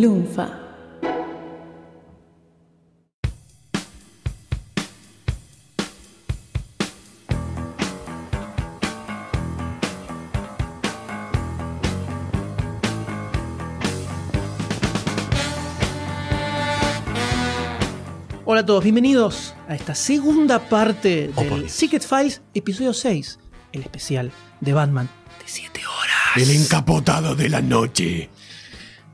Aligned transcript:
Lunfa. 0.00 0.46
Hola 18.44 18.60
a 18.60 18.66
todos, 18.66 18.84
bienvenidos 18.84 19.54
a 19.66 19.74
esta 19.74 19.94
segunda 19.94 20.68
parte 20.68 21.30
Oh, 21.34 21.40
del 21.40 21.60
Dios. 21.60 21.72
Secret 21.72 22.02
Files, 22.06 22.42
episodio 22.54 22.92
6, 22.92 23.38
el 23.72 23.80
especial 23.80 24.30
de 24.60 24.72
Batman 24.72 25.08
de 25.38 25.44
7 25.46 25.80
horas. 25.86 26.48
El 26.48 26.54
encapotado 26.54 27.34
de 27.34 27.48
la 27.48 27.60
noche. 27.62 28.28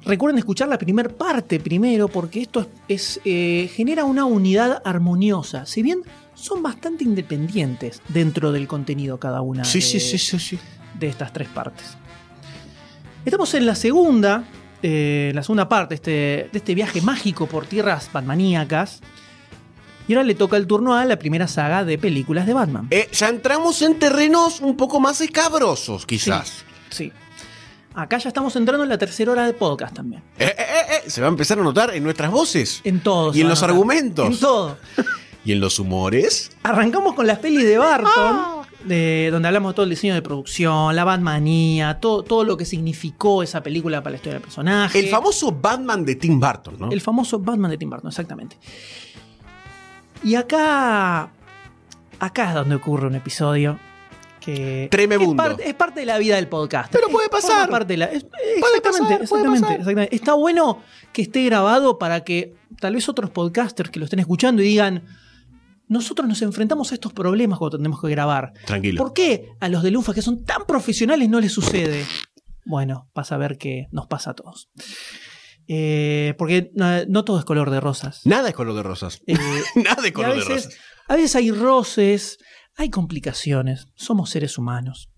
Recuerden 0.04 0.38
escuchar 0.38 0.68
la 0.68 0.78
primera 0.78 1.08
parte 1.08 1.60
primero 1.60 2.08
porque 2.08 2.42
esto 2.42 2.60
es, 2.60 2.66
es, 2.88 3.20
eh, 3.24 3.70
genera 3.74 4.04
una 4.04 4.24
unidad 4.24 4.82
armoniosa. 4.84 5.64
Si 5.66 5.82
bien 5.82 6.02
son 6.34 6.62
bastante 6.62 7.04
independientes 7.04 8.02
dentro 8.08 8.52
del 8.52 8.66
contenido 8.66 9.18
cada 9.18 9.40
una 9.42 9.64
Sí, 9.64 9.78
de, 9.78 9.84
sí, 9.84 10.00
sí, 10.00 10.18
sí, 10.18 10.38
sí. 10.38 10.58
de 10.98 11.08
estas 11.08 11.32
tres 11.32 11.48
partes. 11.48 11.96
Estamos 13.24 13.54
en 13.54 13.66
la 13.66 13.76
segunda, 13.76 14.44
eh, 14.82 15.30
la 15.34 15.42
segunda 15.44 15.68
parte 15.68 15.90
de 15.90 15.94
este, 15.96 16.10
de 16.52 16.58
este 16.58 16.74
viaje 16.74 17.00
mágico 17.00 17.46
por 17.46 17.66
tierras 17.66 18.10
batmaníacas. 18.12 19.00
Y 20.08 20.14
ahora 20.14 20.24
le 20.24 20.34
toca 20.34 20.56
el 20.56 20.66
turno 20.66 20.94
a 20.94 21.04
la 21.04 21.16
primera 21.16 21.46
saga 21.46 21.84
de 21.84 21.96
películas 21.96 22.44
de 22.46 22.54
Batman. 22.54 22.88
Eh, 22.90 23.08
ya 23.12 23.28
entramos 23.28 23.80
en 23.82 24.00
terrenos 24.00 24.60
un 24.60 24.76
poco 24.76 24.98
más 24.98 25.20
escabrosos, 25.20 26.06
quizás. 26.06 26.64
Sí. 26.90 27.12
Acá 27.94 28.18
ya 28.18 28.28
estamos 28.28 28.56
entrando 28.56 28.84
en 28.84 28.88
la 28.88 28.98
tercera 28.98 29.32
hora 29.32 29.46
de 29.46 29.52
podcast 29.52 29.94
también. 29.94 30.22
Eh, 30.38 30.54
eh, 30.56 30.64
eh, 31.06 31.10
se 31.10 31.20
va 31.20 31.26
a 31.26 31.30
empezar 31.30 31.58
a 31.58 31.62
notar 31.62 31.94
en 31.94 32.02
nuestras 32.02 32.30
voces. 32.30 32.80
En 32.84 33.00
todo. 33.00 33.34
Y 33.34 33.42
en 33.42 33.48
los 33.48 33.60
notar. 33.60 33.70
argumentos. 33.70 34.26
En 34.26 34.38
todo. 34.38 34.78
Y 35.44 35.50
en 35.50 35.58
los 35.58 35.80
humores. 35.80 36.52
Arrancamos 36.62 37.14
con 37.14 37.26
las 37.26 37.40
pelis 37.40 37.64
de 37.64 37.76
Barton, 37.76 38.64
de, 38.84 39.28
donde 39.32 39.48
hablamos 39.48 39.72
de 39.72 39.74
todo 39.74 39.82
el 39.82 39.90
diseño 39.90 40.14
de 40.14 40.22
producción, 40.22 40.94
la 40.94 41.02
Batmanía, 41.02 41.98
todo, 41.98 42.22
todo 42.22 42.44
lo 42.44 42.56
que 42.56 42.64
significó 42.64 43.42
esa 43.42 43.60
película 43.60 44.00
para 44.04 44.12
la 44.12 44.16
historia 44.18 44.34
del 44.34 44.42
personaje. 44.42 45.00
El 45.00 45.08
famoso 45.08 45.50
Batman 45.50 46.04
de 46.04 46.14
Tim 46.14 46.38
Burton, 46.38 46.76
¿no? 46.78 46.92
El 46.92 47.00
famoso 47.00 47.40
Batman 47.40 47.72
de 47.72 47.76
Tim 47.76 47.90
Burton, 47.90 48.10
exactamente. 48.10 48.56
Y 50.22 50.36
acá. 50.36 51.32
Acá 52.20 52.48
es 52.50 52.54
donde 52.54 52.76
ocurre 52.76 53.08
un 53.08 53.16
episodio 53.16 53.80
que. 54.44 54.88
Tremebundo. 54.90 55.42
Es 55.42 55.48
parte, 55.48 55.68
es 55.68 55.74
parte 55.74 56.00
de 56.00 56.06
la 56.06 56.18
vida 56.18 56.36
del 56.36 56.48
podcast. 56.48 56.92
Pero 56.92 57.08
puede 57.08 57.26
Es- 57.26 57.30
pasar. 57.30 57.70
parte 57.70 57.94
de 57.94 57.96
la- 57.98 58.06
es- 58.06 58.24
Puede 58.24 58.56
exactamente, 58.56 58.82
pasar, 58.82 59.06
puede 59.08 59.22
exactamente, 59.22 59.60
pasar. 59.62 59.78
exactamente. 59.80 60.16
Está 60.16 60.34
bueno 60.34 60.82
que 61.12 61.22
esté 61.22 61.44
grabado 61.44 61.98
para 61.98 62.24
que 62.24 62.54
tal 62.80 62.94
vez 62.94 63.08
otros 63.08 63.30
podcasters 63.30 63.90
que 63.90 63.98
lo 63.98 64.04
estén 64.04 64.18
escuchando 64.18 64.62
y 64.62 64.66
digan. 64.66 65.04
Nosotros 65.88 66.26
nos 66.26 66.40
enfrentamos 66.40 66.90
a 66.90 66.94
estos 66.94 67.12
problemas 67.12 67.58
cuando 67.58 67.76
tenemos 67.76 68.00
que 68.00 68.08
grabar. 68.08 68.54
Tranquilo. 68.64 68.96
¿Por 69.02 69.12
qué 69.12 69.48
a 69.60 69.68
los 69.68 69.82
de 69.82 69.90
Lunfa 69.90 70.14
que 70.14 70.22
son 70.22 70.42
tan 70.44 70.64
profesionales 70.64 71.28
no 71.28 71.38
les 71.38 71.52
sucede? 71.52 72.06
Bueno, 72.64 73.10
vas 73.14 73.30
a 73.30 73.36
ver 73.36 73.58
que 73.58 73.88
nos 73.90 74.06
pasa 74.06 74.30
a 74.30 74.34
todos. 74.34 74.70
Eh, 75.68 76.34
porque 76.38 76.70
no, 76.74 77.04
no 77.06 77.24
todo 77.24 77.38
es 77.38 77.44
color 77.44 77.70
de 77.70 77.80
rosas. 77.80 78.22
Nada 78.24 78.48
es 78.48 78.54
color 78.54 78.74
de 78.74 78.82
rosas. 78.82 79.20
Eh, 79.26 79.36
Nada 79.76 80.06
es 80.06 80.12
color 80.12 80.34
de 80.34 80.44
rosas. 80.44 80.74
a 81.08 81.14
veces 81.16 81.36
hay 81.36 81.50
roces, 81.50 82.38
hay 82.76 82.90
complicaciones. 82.90 83.86
Somos 83.94 84.30
seres 84.30 84.58
humanos. 84.58 85.10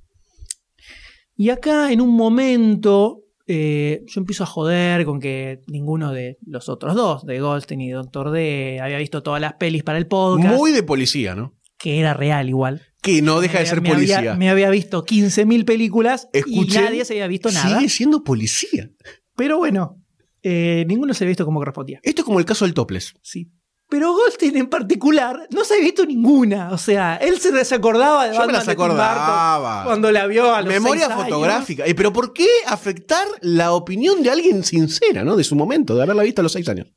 Y 1.36 1.50
acá, 1.50 1.92
en 1.92 2.00
un 2.00 2.10
momento, 2.10 3.22
eh, 3.46 4.04
yo 4.06 4.20
empiezo 4.20 4.44
a 4.44 4.46
joder 4.46 5.04
con 5.04 5.20
que 5.20 5.62
ninguno 5.66 6.12
de 6.12 6.38
los 6.46 6.68
otros 6.68 6.94
dos, 6.94 7.24
de 7.24 7.40
Goldstein 7.40 7.80
y 7.80 7.90
Doctor 7.90 8.30
D, 8.30 8.78
había 8.80 8.98
visto 8.98 9.22
todas 9.22 9.40
las 9.40 9.54
pelis 9.54 9.82
para 9.82 9.98
el 9.98 10.06
podcast. 10.06 10.56
Muy 10.56 10.72
de 10.72 10.82
policía, 10.82 11.34
¿no? 11.34 11.54
que 11.84 12.00
era 12.00 12.14
real 12.14 12.48
igual. 12.48 12.80
Que 13.02 13.20
no 13.20 13.42
deja 13.42 13.58
de 13.58 13.66
ser 13.66 13.82
me 13.82 13.90
policía. 13.90 14.16
Había, 14.16 14.36
me 14.36 14.48
había 14.48 14.70
visto 14.70 15.04
15.000 15.04 15.66
películas 15.66 16.30
y 16.46 16.64
nadie 16.64 17.04
se 17.04 17.12
había 17.12 17.26
visto 17.26 17.50
nada. 17.50 17.76
Sigue 17.76 17.90
siendo 17.90 18.24
policía. 18.24 18.90
Pero 19.36 19.58
bueno, 19.58 20.02
eh, 20.42 20.86
ninguno 20.88 21.12
se 21.12 21.24
había 21.24 21.32
visto 21.32 21.44
como 21.44 21.58
correspondía. 21.58 22.00
Esto 22.02 22.22
es 22.22 22.24
como 22.24 22.38
el 22.38 22.46
caso 22.46 22.64
del 22.64 22.72
topless. 22.72 23.12
Sí. 23.20 23.52
Pero 23.88 24.12
Goldstein 24.12 24.56
en 24.56 24.66
particular 24.68 25.46
no 25.50 25.62
se 25.64 25.74
había 25.74 25.84
visto 25.86 26.06
ninguna. 26.06 26.70
O 26.72 26.78
sea, 26.78 27.16
él 27.16 27.38
se 27.38 27.52
desacordaba 27.52 28.24
de 28.26 28.30
Yo 28.32 28.40
me 28.40 28.46
Batman 28.46 28.54
las 28.56 28.66
de 28.66 28.72
Tim 28.74 28.78
Burton 28.78 29.00
acordaba. 29.00 29.84
cuando 29.84 30.10
la 30.10 30.26
vio 30.26 30.54
a 30.54 30.62
los 30.62 30.72
Memoria 30.72 31.04
seis 31.06 31.12
años. 31.14 31.24
fotográfica. 31.28 31.86
Eh, 31.86 31.94
Pero 31.94 32.12
¿por 32.12 32.32
qué 32.32 32.46
afectar 32.66 33.26
la 33.42 33.72
opinión 33.72 34.22
de 34.22 34.30
alguien 34.30 34.64
sincera, 34.64 35.22
¿no? 35.22 35.36
De 35.36 35.44
su 35.44 35.54
momento, 35.54 35.94
de 35.94 36.02
haberla 36.02 36.22
visto 36.22 36.40
a 36.40 36.44
los 36.44 36.52
seis 36.52 36.68
años. 36.68 36.88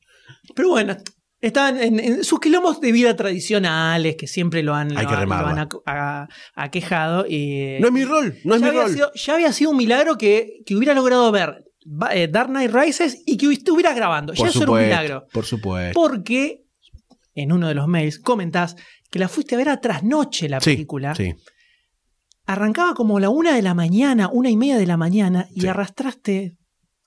Pero 0.55 0.69
bueno, 0.69 0.95
estaban 1.41 1.77
en, 1.77 1.99
en 1.99 2.23
sus 2.23 2.39
quilombos 2.39 2.79
de 2.81 2.91
vida 2.93 3.15
tradicionales 3.15 4.15
que 4.15 4.25
siempre 4.27 4.63
lo 4.63 4.73
han, 4.73 4.97
Hay 4.97 5.03
lo 5.03 5.09
que 5.09 5.13
han- 5.13 5.13
lo 5.13 5.19
remarla. 5.19 5.49
han 5.61 5.69
ac- 5.69 5.81
a- 5.85 6.27
aquejado. 6.55 7.25
y- 7.27 7.77
No 7.81 7.87
es 7.87 7.93
mi 7.93 8.05
rol, 8.05 8.37
no 8.45 8.55
es 8.55 8.61
ya 8.61 8.65
mi 8.65 8.69
había 8.69 8.81
rol. 8.83 8.91
Sido, 8.93 9.11
ya 9.13 9.33
había 9.33 9.51
sido 9.51 9.71
un 9.71 9.77
milagro 9.77 10.17
que, 10.17 10.61
que 10.65 10.75
hubiera 10.75 10.93
logrado 10.93 11.29
ver 11.31 11.65
ba- 11.85 12.15
eh, 12.15 12.27
Dark 12.27 12.49
Knight 12.49 12.71
Rises 12.73 13.21
y 13.25 13.37
que 13.37 13.51
estuvieras 13.51 13.95
grabando. 13.95 14.33
ya 14.33 14.47
eso 14.47 14.63
era 14.63 14.71
un 14.71 14.79
milagro. 14.81 15.25
por 15.33 15.45
supuesto. 15.45 15.99
Porque 15.99 16.63
en 17.41 17.51
uno 17.51 17.67
de 17.67 17.73
los 17.75 17.87
mails 17.87 18.19
comentás 18.19 18.75
que 19.09 19.19
la 19.19 19.27
fuiste 19.27 19.55
a 19.55 19.57
ver 19.57 19.69
a 19.69 19.79
trasnoche 19.81 20.49
la 20.49 20.59
película. 20.59 21.15
sí. 21.15 21.33
Arrancaba 22.45 22.93
como 22.93 23.19
la 23.19 23.29
una 23.29 23.53
de 23.53 23.61
la 23.61 23.73
mañana, 23.73 24.29
una 24.31 24.49
y 24.49 24.55
media 24.55 24.77
de 24.77 24.87
la 24.87 24.95
mañana, 24.95 25.47
y 25.53 25.61
Sí. 25.61 25.67
arrastraste 25.67 26.55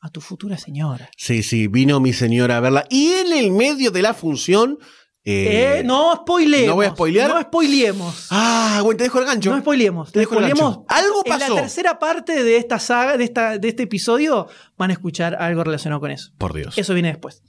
a 0.00 0.10
tu 0.10 0.20
futura 0.20 0.58
señora. 0.58 1.08
Sí, 1.16 1.42
sí, 1.42 1.66
vino 1.66 1.98
mi 1.98 2.12
señora 2.12 2.58
a 2.58 2.60
verla. 2.60 2.84
Y 2.90 3.08
en 3.12 3.32
el 3.32 3.50
medio 3.50 3.90
de 3.90 4.02
la 4.02 4.12
función. 4.14 4.78
eh, 5.24 5.78
Eh, 5.80 5.82
no 5.84 6.14
spoilemos. 6.16 6.66
¿no 6.68 6.74
voy 6.76 6.86
a 6.86 6.90
spoilear? 6.90 7.28
No 7.30 7.40
spoilemos. 7.42 8.26
Ah, 8.30 8.80
bueno, 8.82 8.96
te 8.96 9.04
dejo 9.04 9.18
el 9.18 9.26
gancho. 9.26 9.50
No 9.54 9.60
spoilemos. 9.60 10.12
Te 10.12 10.20
dejo 10.20 10.34
el 10.38 10.48
gancho. 10.48 10.84
Algo 10.88 11.22
En 11.26 11.30
pasó. 11.32 11.54
la 11.54 11.60
tercera 11.62 11.98
parte 11.98 12.42
de 12.42 12.56
esta 12.56 12.78
saga, 12.78 13.18
de, 13.18 13.24
esta, 13.24 13.58
de 13.58 13.68
este 13.68 13.82
episodio, 13.82 14.46
van 14.78 14.88
a 14.90 14.94
escuchar 14.94 15.36
algo 15.36 15.62
relacionado 15.62 16.00
con 16.00 16.10
eso. 16.10 16.32
Por 16.38 16.54
Dios. 16.54 16.76
Eso 16.78 16.94
viene 16.94 17.08
después. 17.08 17.42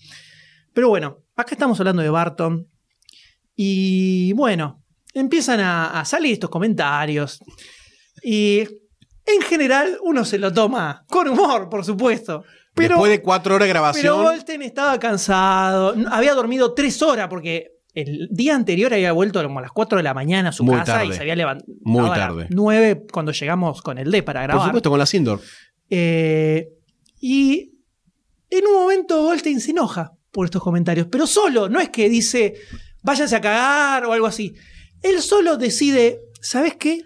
Pero 0.73 0.89
bueno, 0.89 1.19
acá 1.37 1.55
estamos 1.55 1.79
hablando 1.79 2.01
de 2.01 2.09
Barton. 2.09 2.67
Y 3.55 4.33
bueno, 4.33 4.83
empiezan 5.13 5.59
a, 5.59 5.99
a 5.99 6.05
salir 6.05 6.33
estos 6.33 6.49
comentarios. 6.49 7.39
Y 8.23 8.59
en 9.25 9.41
general 9.41 9.97
uno 10.03 10.25
se 10.25 10.37
lo 10.37 10.51
toma 10.51 11.05
con 11.07 11.27
humor, 11.27 11.69
por 11.69 11.85
supuesto. 11.85 12.43
Pero, 12.73 12.95
Después 12.95 13.11
de 13.11 13.21
cuatro 13.21 13.55
horas 13.55 13.67
de 13.67 13.73
pero 13.73 13.81
grabación. 13.81 14.23
Goldstein 14.23 14.61
estaba 14.61 14.97
cansado. 14.99 15.93
Había 16.09 16.33
dormido 16.33 16.73
tres 16.73 17.01
horas 17.01 17.27
porque 17.29 17.71
el 17.93 18.29
día 18.31 18.55
anterior 18.55 18.93
había 18.93 19.11
vuelto 19.11 19.43
como 19.43 19.59
a 19.59 19.63
las 19.63 19.71
4 19.71 19.97
de 19.97 20.03
la 20.03 20.13
mañana 20.13 20.49
a 20.49 20.51
su 20.53 20.63
Muy 20.63 20.77
casa 20.77 21.03
y 21.03 21.11
se 21.11 21.19
había 21.19 21.35
levantado 21.35 21.73
Muy 21.81 22.05
a 22.05 22.07
las 22.07 22.17
tarde. 22.17 22.47
9 22.49 23.05
cuando 23.11 23.33
llegamos 23.33 23.81
con 23.81 23.97
el 23.97 24.09
D 24.09 24.23
para 24.23 24.43
grabar. 24.43 24.61
por 24.61 24.67
supuesto, 24.69 24.89
con 24.89 24.99
la 24.99 25.05
Sindor. 25.05 25.41
Eh, 25.89 26.69
y 27.19 27.73
en 28.49 28.67
un 28.67 28.73
momento 28.73 29.21
Goldstein 29.23 29.59
se 29.59 29.71
enoja 29.71 30.13
por 30.31 30.45
estos 30.45 30.63
comentarios, 30.63 31.07
pero 31.11 31.27
solo, 31.27 31.67
no 31.67 31.81
es 31.81 31.89
que 31.89 32.07
dice 32.07 32.53
váyanse 33.01 33.35
a 33.35 33.41
cagar 33.41 34.05
o 34.05 34.13
algo 34.13 34.27
así. 34.27 34.53
Él 35.01 35.21
solo 35.21 35.57
decide, 35.57 36.21
¿sabes 36.41 36.75
qué? 36.75 37.01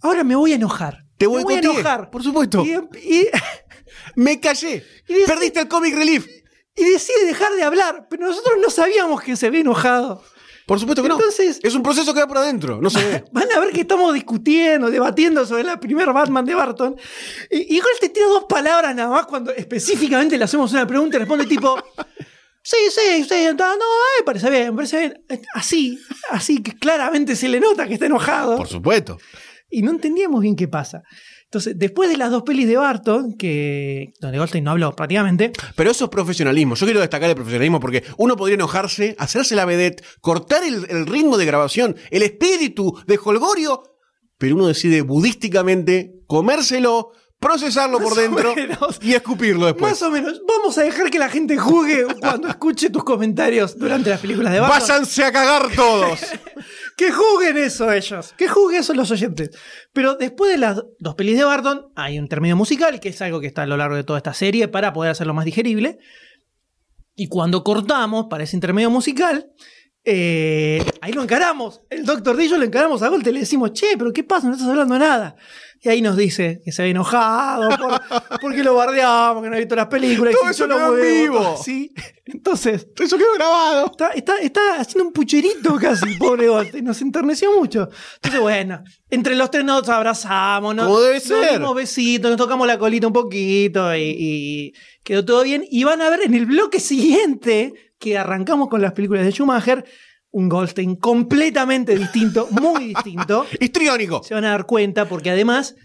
Ahora 0.00 0.24
me 0.24 0.34
voy 0.34 0.52
a 0.52 0.56
enojar. 0.56 1.04
Te 1.18 1.28
me 1.28 1.42
voy 1.42 1.54
a 1.54 1.58
enojar. 1.58 2.10
Por 2.10 2.22
supuesto. 2.22 2.64
Y, 2.64 2.72
y- 2.98 3.28
Me 4.16 4.40
callé. 4.40 4.84
Y 5.08 5.24
Perdiste 5.26 5.60
el 5.60 5.68
comic 5.68 5.94
relief. 5.94 6.26
y 6.74 6.84
decide 6.84 7.26
dejar 7.26 7.52
de 7.54 7.62
hablar, 7.62 8.06
pero 8.08 8.26
nosotros 8.26 8.54
no 8.60 8.70
sabíamos 8.70 9.20
que 9.22 9.36
se 9.36 9.46
había 9.46 9.60
enojado. 9.60 10.22
Por 10.66 10.78
supuesto 10.80 11.02
que 11.02 11.08
Entonces- 11.08 11.60
no. 11.62 11.68
Es 11.68 11.74
un 11.74 11.82
proceso 11.82 12.14
que 12.14 12.20
va 12.20 12.26
por 12.26 12.38
adentro. 12.38 12.80
No 12.80 12.88
se 12.90 13.04
ve. 13.04 13.24
Van 13.32 13.50
a 13.52 13.60
ver 13.60 13.70
que 13.72 13.82
estamos 13.82 14.12
discutiendo, 14.14 14.90
debatiendo 14.90 15.44
sobre 15.46 15.64
la 15.64 15.78
primera 15.78 16.12
Batman 16.12 16.44
de 16.44 16.54
Barton. 16.54 16.96
Y, 17.50 17.76
y 17.76 17.80
Goldstein 17.80 18.12
tira 18.12 18.26
dos 18.26 18.44
palabras 18.48 18.94
nada 18.96 19.10
más 19.10 19.26
cuando 19.26 19.52
específicamente 19.52 20.38
le 20.38 20.44
hacemos 20.44 20.72
una 20.72 20.86
pregunta 20.86 21.16
y 21.16 21.20
responde 21.20 21.46
tipo. 21.46 21.76
Sí, 22.62 22.76
sí, 22.90 23.24
sí, 23.28 23.46
no, 23.46 23.76
no, 23.76 23.84
me 24.18 24.24
parece 24.24 24.48
bien, 24.48 24.66
me 24.70 24.76
parece 24.76 24.98
bien. 24.98 25.24
Así, 25.54 25.98
así 26.30 26.62
que 26.62 26.78
claramente 26.78 27.34
se 27.34 27.48
le 27.48 27.58
nota 27.58 27.88
que 27.88 27.94
está 27.94 28.06
enojado. 28.06 28.56
Por 28.56 28.68
supuesto. 28.68 29.18
Y 29.68 29.82
no 29.82 29.90
entendíamos 29.90 30.40
bien 30.42 30.54
qué 30.54 30.68
pasa. 30.68 31.02
Entonces, 31.44 31.78
después 31.78 32.08
de 32.08 32.16
las 32.16 32.30
dos 32.30 32.44
pelis 32.44 32.66
de 32.66 32.76
Barton, 32.76 33.36
que 33.36 34.12
donde 34.20 34.38
Goldstein 34.38 34.64
no 34.64 34.70
habló 34.70 34.94
prácticamente, 34.94 35.52
Pero 35.76 35.90
eso 35.90 36.04
es 36.04 36.10
profesionalismo. 36.10 36.76
Yo 36.76 36.86
quiero 36.86 37.00
destacar 37.00 37.28
el 37.28 37.34
profesionalismo 37.34 37.78
porque 37.80 38.04
uno 38.16 38.36
podría 38.36 38.54
enojarse, 38.54 39.16
hacerse 39.18 39.54
la 39.54 39.64
vedette, 39.64 40.02
cortar 40.20 40.62
el, 40.64 40.86
el 40.88 41.06
ritmo 41.06 41.36
de 41.36 41.44
grabación, 41.44 41.96
el 42.10 42.22
espíritu 42.22 42.98
de 43.06 43.18
Holgorio, 43.22 43.82
pero 44.38 44.54
uno 44.54 44.66
decide 44.66 45.02
budísticamente 45.02 46.22
comérselo, 46.26 47.12
procesarlo 47.42 47.98
por 47.98 48.14
Más 48.14 48.16
dentro 48.16 48.54
menos. 48.54 48.98
y 49.02 49.12
escupirlo 49.12 49.66
después. 49.66 49.92
más 49.92 50.02
o 50.02 50.10
menos, 50.10 50.40
vamos 50.48 50.78
a 50.78 50.82
dejar 50.84 51.10
que 51.10 51.18
la 51.18 51.28
gente 51.28 51.58
juzgue 51.58 52.06
cuando 52.20 52.48
escuche 52.48 52.88
tus 52.88 53.04
comentarios 53.04 53.76
durante 53.76 54.08
las 54.08 54.20
películas 54.20 54.52
de 54.52 54.60
Barton. 54.60 54.78
Váyanse 54.80 55.24
a 55.24 55.32
cagar 55.32 55.68
todos. 55.76 56.20
Que 56.94 57.10
juzguen 57.10 57.56
eso 57.56 57.90
ellos. 57.90 58.34
Que 58.36 58.48
juzguen 58.48 58.80
eso 58.80 58.92
los 58.94 59.10
oyentes. 59.10 59.50
Pero 59.94 60.14
después 60.14 60.52
de 60.52 60.58
las 60.58 60.80
dos 60.98 61.14
pelis 61.14 61.38
de 61.38 61.42
Barton, 61.44 61.90
hay 61.96 62.18
un 62.18 62.24
intermedio 62.24 62.54
musical, 62.54 63.00
que 63.00 63.08
es 63.08 63.20
algo 63.22 63.40
que 63.40 63.46
está 63.46 63.62
a 63.62 63.66
lo 63.66 63.78
largo 63.78 63.96
de 63.96 64.04
toda 64.04 64.18
esta 64.18 64.34
serie 64.34 64.68
para 64.68 64.92
poder 64.92 65.10
hacerlo 65.10 65.32
más 65.34 65.46
digerible. 65.46 65.98
Y 67.16 67.28
cuando 67.28 67.64
cortamos 67.64 68.26
para 68.28 68.44
ese 68.44 68.56
intermedio 68.56 68.90
musical, 68.90 69.50
eh, 70.04 70.84
ahí 71.00 71.12
lo 71.12 71.22
encaramos. 71.22 71.80
El 71.90 72.04
doctor 72.04 72.36
D 72.36 72.44
y 72.44 72.48
yo 72.48 72.58
lo 72.58 72.64
encaramos 72.64 73.02
a 73.02 73.08
Golte 73.08 73.30
y 73.30 73.34
le 73.34 73.40
decimos, 73.40 73.72
che, 73.72 73.96
pero 73.96 74.12
¿qué 74.12 74.24
pasa? 74.24 74.46
No 74.48 74.54
estás 74.54 74.68
hablando 74.68 74.94
de 74.94 75.00
nada. 75.00 75.36
Y 75.84 75.88
ahí 75.88 76.00
nos 76.00 76.16
dice 76.16 76.60
que 76.64 76.70
se 76.70 76.82
había 76.82 76.92
enojado 76.92 77.68
por- 77.76 78.40
porque 78.40 78.62
lo 78.62 78.74
bardeamos, 78.76 79.42
que 79.42 79.48
no 79.50 79.56
ha 79.56 79.58
visto 79.58 79.74
las 79.74 79.88
películas. 79.88 80.32
Todo 80.32 80.44
que 80.44 80.50
eso 80.52 80.66
huevo, 80.66 80.94
vivo. 80.94 81.56
Sí. 81.64 81.92
Entonces, 82.24 82.86
Eso 83.00 83.16
quedó 83.18 83.32
grabado. 83.34 83.86
Está, 83.90 84.10
está, 84.10 84.38
está 84.38 84.60
haciendo 84.80 85.08
un 85.08 85.12
pucherito 85.12 85.74
casi, 85.80 86.14
pobre 86.18 86.46
Golte. 86.46 86.82
Nos 86.82 87.00
enterneció 87.02 87.58
mucho. 87.58 87.88
Entonces, 88.14 88.40
bueno, 88.40 88.84
entre 89.10 89.34
los 89.34 89.50
tres 89.50 89.64
nos 89.64 89.88
abrazamos, 89.88 90.72
nos, 90.72 91.02
debe 91.02 91.14
nos 91.14 91.22
ser. 91.24 91.52
dimos 91.58 91.74
besitos, 91.74 92.30
nos 92.30 92.38
tocamos 92.38 92.64
la 92.68 92.78
colita 92.78 93.08
un 93.08 93.12
poquito 93.12 93.92
y, 93.96 94.02
y 94.16 94.72
quedó 95.02 95.24
todo 95.24 95.42
bien. 95.42 95.64
Y 95.68 95.82
van 95.82 96.00
a 96.00 96.10
ver 96.10 96.20
en 96.22 96.34
el 96.34 96.46
bloque 96.46 96.78
siguiente, 96.78 97.91
que 98.02 98.18
arrancamos 98.18 98.68
con 98.68 98.82
las 98.82 98.92
películas 98.92 99.24
de 99.24 99.30
Schumacher, 99.30 99.84
un 100.32 100.48
Goldstein 100.48 100.96
completamente 100.96 101.96
distinto, 101.96 102.48
muy 102.50 102.86
distinto. 102.94 103.46
Histriónico. 103.60 104.24
Se 104.24 104.34
van 104.34 104.44
a 104.44 104.50
dar 104.50 104.66
cuenta 104.66 105.08
porque 105.08 105.30
además, 105.30 105.76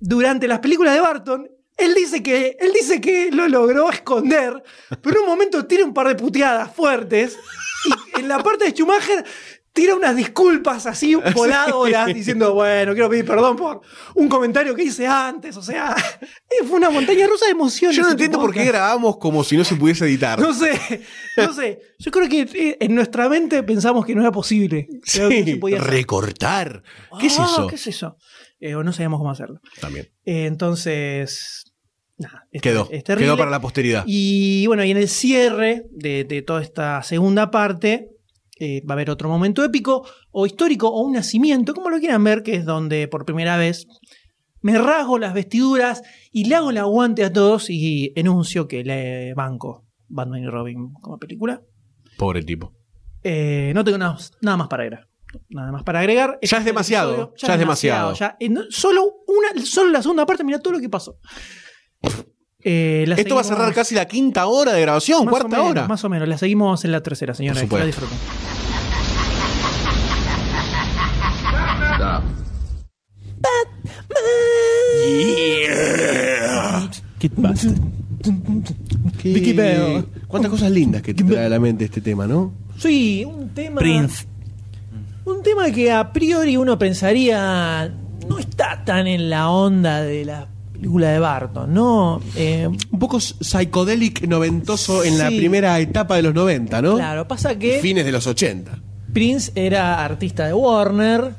durante 0.00 0.48
las 0.48 0.58
películas 0.58 0.94
de 0.94 1.00
Barton, 1.00 1.48
él 1.76 1.94
dice 1.94 2.24
que, 2.24 2.56
él 2.58 2.72
dice 2.74 3.00
que 3.00 3.30
lo 3.30 3.46
logró 3.46 3.88
esconder, 3.88 4.60
pero 5.00 5.18
en 5.18 5.22
un 5.22 5.28
momento 5.28 5.64
tira 5.64 5.84
un 5.84 5.94
par 5.94 6.08
de 6.08 6.16
puteadas 6.16 6.74
fuertes 6.74 7.38
y 7.84 8.20
en 8.20 8.26
la 8.26 8.42
parte 8.42 8.64
de 8.64 8.72
Schumacher 8.72 9.24
tira 9.78 9.94
unas 9.94 10.16
disculpas 10.16 10.86
así 10.86 11.14
voladoras 11.34 12.06
diciendo, 12.12 12.52
bueno, 12.52 12.92
quiero 12.94 13.08
pedir 13.08 13.24
perdón 13.24 13.56
por 13.56 13.80
un 14.16 14.28
comentario 14.28 14.74
que 14.74 14.82
hice 14.82 15.06
antes. 15.06 15.56
O 15.56 15.62
sea, 15.62 15.94
fue 16.66 16.76
una 16.76 16.90
montaña 16.90 17.26
rusa 17.28 17.46
de 17.46 17.52
emociones. 17.52 17.96
Yo 17.96 18.02
no 18.02 18.10
entiendo 18.10 18.40
por 18.40 18.52
qué 18.52 18.64
grabamos 18.64 19.18
como 19.18 19.44
si 19.44 19.56
no 19.56 19.62
se 19.64 19.76
pudiese 19.76 20.04
editar. 20.06 20.40
No 20.40 20.52
sé, 20.52 20.72
no 21.36 21.52
sé. 21.52 21.80
Yo 22.00 22.10
creo 22.10 22.28
que 22.28 22.40
eh, 22.52 22.76
en 22.80 22.94
nuestra 22.94 23.28
mente 23.28 23.62
pensamos 23.62 24.04
que 24.04 24.14
no 24.14 24.22
era 24.22 24.32
posible. 24.32 24.86
que 24.86 25.20
no 25.20 25.28
se 25.30 25.44
Sí, 25.44 25.54
podía 25.54 25.78
hacer. 25.78 25.90
recortar. 25.92 26.82
¿Qué 27.20 27.28
es 27.28 27.38
Ah, 27.38 27.44
eso? 27.50 27.66
¿Qué 27.68 27.76
es 27.76 27.86
eso? 27.86 28.16
Eh, 28.60 28.74
o 28.74 28.82
no 28.82 28.92
sabíamos 28.92 29.18
cómo 29.20 29.30
hacerlo. 29.30 29.60
También. 29.80 30.08
Eh, 30.24 30.46
entonces, 30.46 31.64
es- 32.50 32.62
Quedó. 32.62 32.88
es. 32.90 33.04
Quedó 33.04 33.36
para 33.36 33.50
la 33.50 33.60
posteridad. 33.60 34.02
Y 34.06 34.66
bueno, 34.66 34.82
y 34.84 34.90
en 34.90 34.96
el 34.96 35.08
cierre 35.08 35.84
de, 35.92 36.24
de 36.24 36.42
toda 36.42 36.62
esta 36.62 37.02
segunda 37.04 37.50
parte 37.52 38.08
eh, 38.60 38.82
va 38.88 38.92
a 38.92 38.96
haber 38.96 39.10
otro 39.10 39.28
momento 39.28 39.64
épico 39.64 40.06
o 40.30 40.46
histórico 40.46 40.88
o 40.88 41.02
un 41.02 41.12
nacimiento, 41.14 41.74
como 41.74 41.90
lo 41.90 41.98
quieran 41.98 42.22
ver, 42.24 42.42
que 42.42 42.56
es 42.56 42.64
donde 42.64 43.08
por 43.08 43.24
primera 43.24 43.56
vez 43.56 43.86
me 44.60 44.76
rasgo 44.78 45.18
las 45.18 45.34
vestiduras 45.34 46.02
y 46.32 46.44
le 46.46 46.54
hago 46.56 46.70
el 46.70 46.78
aguante 46.78 47.24
a 47.24 47.32
todos 47.32 47.70
y 47.70 48.12
enuncio 48.16 48.66
que 48.66 48.82
le 48.84 49.32
banco 49.34 49.84
Batman 50.08 50.42
y 50.42 50.46
Robin 50.48 50.92
como 51.00 51.18
película. 51.18 51.62
Pobre 52.16 52.42
tipo. 52.42 52.74
Eh, 53.22 53.72
no 53.74 53.84
tengo 53.84 53.98
nada, 53.98 54.16
nada 54.40 54.56
más 54.56 54.68
para 54.68 54.82
agregar. 54.84 55.08
Nada 55.50 55.70
más 55.72 55.82
para 55.82 56.00
agregar. 56.00 56.38
Ya 56.42 56.56
es 56.58 56.64
demasiado, 56.64 57.34
ya 57.36 57.52
es 57.54 57.58
demasiado. 57.60 58.14
ya. 58.14 58.36
Eh, 58.40 58.48
no- 58.48 58.62
solo, 58.70 59.02
una, 59.26 59.62
solo 59.64 59.90
la 59.90 60.00
segunda 60.02 60.24
parte, 60.26 60.42
mira 60.42 60.58
todo 60.58 60.72
lo 60.74 60.80
que 60.80 60.88
pasó. 60.88 61.18
Eh, 62.70 63.06
la 63.08 63.14
Esto 63.14 63.34
va 63.34 63.40
a 63.40 63.44
cerrar 63.44 63.72
casi 63.72 63.94
la 63.94 64.04
quinta 64.06 64.46
hora 64.46 64.74
de 64.74 64.82
grabación, 64.82 65.24
más 65.24 65.30
cuarta 65.30 65.48
menos, 65.56 65.70
hora. 65.70 65.88
Más 65.88 66.04
o 66.04 66.10
menos, 66.10 66.28
la 66.28 66.36
seguimos 66.36 66.84
en 66.84 66.92
la 66.92 67.02
tercera, 67.02 67.32
señora. 67.32 67.58
Por 67.62 67.70
Que 67.70 67.78
la 67.78 67.86
disfruten. 67.86 68.18
Qué- 79.22 79.32
Vicky 79.32 79.52
Bell. 79.52 80.06
Cuántas 80.26 80.50
cosas 80.50 80.70
lindas 80.70 81.02
que 81.02 81.14
te 81.14 81.24
trae 81.24 81.46
a 81.46 81.48
la 81.48 81.58
mente 81.60 81.84
este 81.84 82.00
tema, 82.00 82.26
¿no? 82.26 82.52
Sí, 82.76 83.24
un 83.24 83.48
tema. 83.50 83.80
Prince. 83.80 84.26
Un 85.24 85.42
tema 85.42 85.70
que 85.70 85.92
a 85.92 86.12
priori 86.12 86.56
uno 86.56 86.78
pensaría 86.78 87.92
no 88.28 88.38
está 88.38 88.82
tan 88.84 89.06
en 89.06 89.28
la 89.30 89.50
onda 89.50 90.00
de 90.02 90.24
la 90.24 90.48
película 90.78 91.10
de 91.10 91.18
Barton, 91.18 91.74
¿no? 91.74 92.20
Eh, 92.36 92.68
Un 92.68 92.98
poco 92.98 93.20
psicodélic 93.20 94.26
noventoso 94.26 95.04
en 95.04 95.18
la 95.18 95.28
primera 95.28 95.78
etapa 95.78 96.16
de 96.16 96.22
los 96.22 96.34
90, 96.34 96.80
¿no? 96.82 96.94
claro, 96.96 97.26
pasa 97.28 97.58
que. 97.58 97.80
Fines 97.80 98.04
de 98.04 98.12
los 98.12 98.26
80. 98.26 98.78
Prince 99.12 99.52
era 99.54 100.04
artista 100.04 100.46
de 100.46 100.52
Warner, 100.54 101.32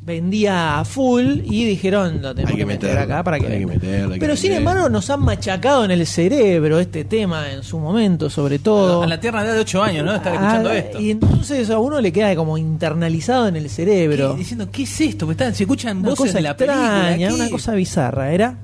vendía 0.00 0.78
a 0.78 0.84
full 0.84 1.40
y 1.44 1.64
dijeron 1.64 2.22
lo 2.22 2.32
tenemos 2.32 2.50
Hay 2.52 2.56
que, 2.56 2.62
que 2.62 2.66
meter 2.66 2.96
acá 2.96 3.24
para 3.24 3.40
que. 3.40 3.46
hay 3.46 3.52
que 3.58 3.66
venga". 3.66 3.74
meterlo, 3.74 4.14
hay 4.14 4.20
que 4.20 4.24
Pero 4.24 4.36
sin 4.36 4.52
embargo 4.52 4.88
nos 4.88 5.10
han 5.10 5.20
machacado 5.20 5.84
en 5.84 5.90
el 5.90 6.06
cerebro 6.06 6.78
este 6.78 7.04
tema 7.04 7.50
en 7.50 7.64
su 7.64 7.80
momento, 7.80 8.30
sobre 8.30 8.60
todo. 8.60 9.02
A 9.02 9.06
la 9.08 9.18
tierna 9.18 9.42
edad 9.42 9.54
de 9.54 9.60
8 9.60 9.82
años, 9.82 10.04
¿no? 10.06 10.14
Estar 10.14 10.34
escuchando 10.34 10.70
Ah, 10.70 10.76
esto. 10.78 11.00
Y 11.00 11.10
entonces 11.10 11.68
a 11.70 11.78
uno 11.80 12.00
le 12.00 12.12
queda 12.12 12.34
como 12.36 12.56
internalizado 12.56 13.48
en 13.48 13.56
el 13.56 13.68
cerebro. 13.68 14.32
¿Qué? 14.34 14.38
Diciendo, 14.38 14.70
¿qué 14.70 14.84
es 14.84 15.00
esto? 15.00 15.28
Están- 15.30 15.54
Se 15.54 15.64
escuchan 15.64 15.98
Una 15.98 16.10
voces 16.10 16.26
cosa 16.26 16.38
de 16.38 16.42
la 16.42 16.50
extraña, 16.50 17.06
película. 17.08 17.28
¿qué? 17.28 17.34
una 17.34 17.50
cosa 17.50 17.74
bizarra, 17.74 18.32
¿era? 18.32 18.58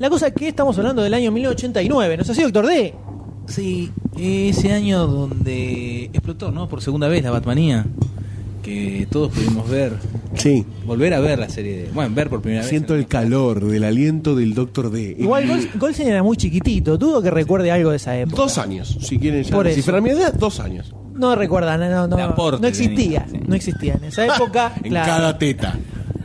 La 0.00 0.10
cosa 0.10 0.26
es 0.28 0.32
que 0.34 0.48
estamos 0.48 0.76
hablando 0.78 1.02
del 1.02 1.14
año 1.14 1.30
1989, 1.30 2.16
¿no 2.16 2.22
es 2.24 2.30
así, 2.30 2.42
doctor 2.42 2.66
D? 2.66 2.94
Sí, 3.46 3.90
ese 4.18 4.72
año 4.72 5.06
donde 5.06 6.04
explotó, 6.06 6.50
¿no? 6.50 6.68
Por 6.68 6.82
segunda 6.82 7.06
vez 7.08 7.22
la 7.22 7.30
Batmanía. 7.30 7.86
Que 8.62 9.06
todos 9.10 9.32
pudimos 9.32 9.68
ver, 9.70 9.94
Sí. 10.34 10.66
volver 10.84 11.14
a 11.14 11.20
ver 11.20 11.38
la 11.38 11.48
serie. 11.48 11.84
De, 11.84 11.88
bueno, 11.92 12.14
ver 12.14 12.28
por 12.28 12.42
primera 12.42 12.62
Siento 12.62 12.92
vez. 12.92 13.02
el 13.02 13.08
calor 13.08 13.64
del 13.64 13.84
aliento 13.84 14.34
del 14.34 14.54
Doctor 14.54 14.90
D. 14.90 15.16
Igual 15.18 15.48
Gol- 15.48 15.70
Golsen 15.76 16.08
era 16.08 16.22
muy 16.22 16.36
chiquitito, 16.36 16.98
dudo 16.98 17.22
que 17.22 17.30
recuerde 17.30 17.70
algo 17.70 17.90
de 17.90 17.96
esa 17.96 18.16
época. 18.18 18.42
Dos 18.42 18.58
años, 18.58 18.98
si 19.00 19.18
quieren 19.18 19.42
ya 19.44 19.50
Por 19.54 19.66
eso. 19.66 19.76
descifrar 19.76 20.02
mi 20.02 20.10
edad, 20.10 20.34
dos 20.34 20.60
años. 20.60 20.94
No 21.14 21.34
recuerda, 21.34 21.76
no, 21.78 21.88
no, 21.90 22.06
no, 22.06 22.16
De 22.16 22.22
aporte 22.22 22.60
no 22.62 22.68
existía, 22.68 23.24
tenía, 23.24 23.40
sí. 23.40 23.46
no 23.48 23.54
existía 23.54 23.94
en 23.94 24.04
esa 24.04 24.26
época. 24.26 24.72
En 24.82 24.90
claro. 24.90 25.06
cada 25.06 25.38
teta. 25.38 25.78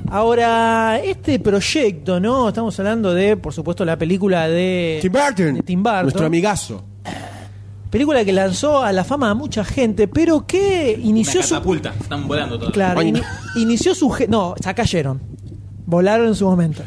Ahora, 0.10 1.00
este 1.04 1.40
proyecto, 1.40 2.20
¿no? 2.20 2.48
Estamos 2.50 2.78
hablando 2.80 3.14
de, 3.14 3.38
por 3.38 3.54
supuesto, 3.54 3.84
la 3.86 3.98
película 3.98 4.48
de 4.48 5.00
Tim 5.02 5.12
Burton. 5.12 5.56
de 5.56 5.62
Tim 5.64 5.84
Burton. 5.84 6.02
Nuestro 6.04 6.26
amigazo. 6.26 6.84
Película 7.90 8.26
que 8.26 8.34
lanzó 8.34 8.82
a 8.84 8.92
la 8.92 9.04
fama 9.04 9.30
a 9.30 9.34
mucha 9.34 9.64
gente, 9.64 10.08
pero 10.08 10.46
que 10.46 11.00
inició 11.02 11.40
Una 11.40 11.48
su 11.48 11.54
catapulta. 11.56 11.94
Están 12.00 12.28
volando 12.28 12.60
todos. 12.60 12.74
Claro, 12.74 13.02
ini- 13.02 13.22
inició 13.56 13.96
su 13.96 14.10
ge- 14.10 14.28
no, 14.28 14.54
ya 14.62 14.74
cayeron. 14.74 15.22
Volaron 15.86 16.28
en 16.28 16.36
su 16.36 16.46
momento. 16.46 16.84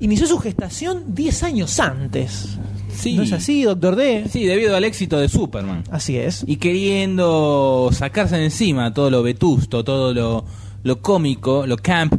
Inició 0.00 0.26
su 0.26 0.38
gestación 0.38 1.14
10 1.14 1.42
años 1.42 1.80
antes. 1.80 2.58
Sí. 2.94 3.16
¿No 3.16 3.22
es 3.24 3.32
así, 3.32 3.64
doctor 3.64 3.96
D? 3.96 4.26
Sí, 4.30 4.44
debido 4.46 4.76
al 4.76 4.84
éxito 4.84 5.18
de 5.18 5.28
Superman. 5.28 5.82
Así 5.90 6.16
es. 6.16 6.44
Y 6.46 6.56
queriendo 6.56 7.88
sacarse 7.92 8.36
de 8.36 8.44
encima 8.44 8.94
todo 8.94 9.10
lo 9.10 9.22
vetusto, 9.22 9.82
todo 9.82 10.14
lo, 10.14 10.44
lo 10.84 11.02
cómico, 11.02 11.66
lo 11.66 11.76
camp 11.76 12.14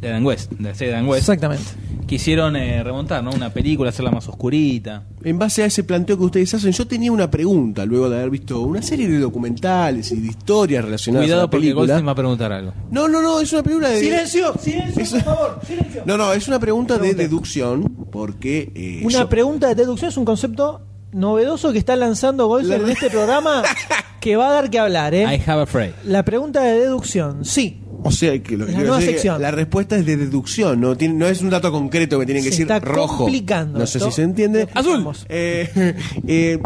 de 0.00 0.08
Dan 0.08 0.24
West, 0.24 0.50
de 0.52 0.68
la 0.68 0.74
serie 0.74 0.92
de 0.94 1.00
Dan 1.00 1.08
West. 1.08 1.20
Exactamente. 1.22 1.64
Quisieron 2.06 2.56
eh, 2.56 2.82
remontar, 2.82 3.22
¿no? 3.22 3.30
Una 3.30 3.50
película, 3.52 3.90
hacerla 3.90 4.10
más 4.10 4.26
oscurita. 4.28 5.04
En 5.22 5.38
base 5.38 5.62
a 5.62 5.66
ese 5.66 5.84
planteo 5.84 6.18
que 6.18 6.24
ustedes 6.24 6.52
hacen, 6.54 6.72
yo 6.72 6.86
tenía 6.86 7.12
una 7.12 7.30
pregunta 7.30 7.84
luego 7.86 8.10
de 8.10 8.16
haber 8.18 8.30
visto 8.30 8.60
una 8.62 8.82
serie 8.82 9.08
de 9.08 9.18
documentales 9.18 10.10
y 10.10 10.16
de 10.20 10.26
historias 10.28 10.84
relacionadas 10.84 11.24
a 11.24 11.26
Cuidado 11.26 11.42
la 11.42 11.50
porque 11.50 11.62
película. 11.62 11.80
Goldstein 11.86 12.06
va 12.08 12.12
a 12.12 12.14
preguntar 12.16 12.52
algo. 12.52 12.72
No, 12.90 13.06
no, 13.08 13.22
no, 13.22 13.40
es 13.40 13.52
una 13.52 13.62
película 13.62 13.88
de. 13.90 14.00
Silencio, 14.00 14.54
silencio, 14.60 15.04
por 15.10 15.22
favor, 15.22 15.60
silencio. 15.66 16.02
No, 16.04 16.16
no, 16.16 16.32
es 16.32 16.48
una 16.48 16.58
pregunta 16.58 16.94
de 16.94 17.00
Pregunta. 17.00 17.22
deducción 17.22 17.82
porque. 18.10 18.72
eh, 18.74 19.02
Una 19.04 19.20
yo- 19.20 19.28
pregunta 19.28 19.68
de 19.68 19.74
deducción 19.76 20.08
es 20.08 20.16
un 20.16 20.24
concepto 20.24 20.80
novedoso 21.12 21.72
que 21.72 21.78
está 21.78 21.94
lanzando 21.94 22.58
La- 22.60 22.76
en 22.76 22.88
este 22.90 23.08
programa 23.10 23.62
que 24.20 24.34
va 24.36 24.48
a 24.48 24.52
dar 24.52 24.70
que 24.70 24.78
hablar, 24.80 25.14
¿eh? 25.14 25.22
I 25.22 25.40
have 25.48 25.62
a 25.62 25.66
phrase. 25.66 25.94
La 26.04 26.24
pregunta 26.24 26.60
de 26.62 26.80
deducción, 26.80 27.44
sí. 27.44 27.82
O 28.02 28.10
sea, 28.10 28.38
que 28.42 28.56
lo 28.56 28.64
que 28.66 28.72
La 28.72 28.78
quiero 28.78 28.88
nueva 28.92 28.96
decir 28.98 29.10
es 29.10 29.14
que 29.16 29.20
sección. 29.28 29.42
la 29.42 29.50
respuesta 29.50 29.96
es 29.96 30.06
de 30.06 30.16
deducción, 30.16 30.80
no, 30.80 30.96
tiene, 30.96 31.14
no 31.14 31.26
es 31.26 31.42
un 31.42 31.50
dato 31.50 31.70
concreto 31.70 32.18
que 32.18 32.24
tienen 32.26 32.42
que 32.42 32.50
Se 32.50 32.64
decir 32.64 32.72
está 32.72 32.80
rojo. 32.80 33.18
complicando 33.24 33.78
No 33.78 33.86
sé 33.86 33.98
esto. 33.98 34.10
si 34.10 34.16
se 34.16 34.22
entiende. 34.22 34.68
Azul. 34.74 35.06
Eh, 35.28 35.94
eh, 36.26 36.58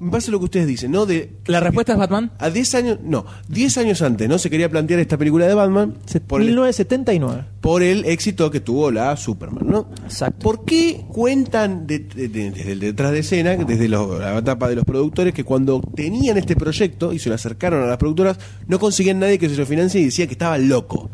en 0.00 0.10
base 0.10 0.30
a 0.30 0.32
lo 0.32 0.38
que 0.38 0.44
ustedes 0.46 0.66
dicen, 0.66 0.90
¿no? 0.92 1.04
De, 1.06 1.32
¿La 1.46 1.60
respuesta 1.60 1.92
es 1.92 1.98
Batman? 1.98 2.32
a 2.38 2.48
10 2.50 2.74
años, 2.74 2.98
no, 3.04 3.24
10 3.48 3.78
años 3.78 4.00
antes, 4.02 4.28
¿no? 4.28 4.38
Se 4.38 4.48
quería 4.50 4.68
plantear 4.70 4.98
esta 5.00 5.16
película 5.18 5.46
de 5.46 5.54
Batman 5.54 5.94
por 6.26 6.40
el, 6.40 6.46
1979. 6.48 7.44
por 7.60 7.82
el 7.82 8.04
éxito 8.06 8.50
que 8.50 8.60
tuvo 8.60 8.90
la 8.90 9.16
Superman, 9.16 9.66
¿no? 9.66 9.88
Exacto. 10.04 10.38
¿Por 10.38 10.64
qué 10.64 11.04
cuentan 11.08 11.86
de- 11.86 11.98
de- 12.00 12.28
de- 12.28 12.50
desde 12.50 12.72
el 12.72 12.80
detrás 12.80 13.12
de 13.12 13.18
escena, 13.20 13.56
desde 13.56 13.88
la 13.88 14.38
etapa 14.38 14.68
de 14.68 14.76
los 14.76 14.84
productores, 14.84 15.34
que 15.34 15.44
cuando 15.44 15.80
tenían 15.94 16.38
este 16.38 16.56
proyecto 16.56 17.12
y 17.12 17.18
se 17.18 17.28
lo 17.28 17.34
acercaron 17.34 17.82
a 17.82 17.86
las 17.86 17.98
productoras, 17.98 18.38
no 18.66 18.78
conseguían 18.78 19.18
nadie 19.18 19.38
que 19.38 19.48
se 19.48 19.56
lo 19.56 19.66
financie 19.66 20.00
y 20.00 20.04
decía 20.06 20.26
que 20.26 20.32
estaba 20.32 20.56
loco? 20.58 21.10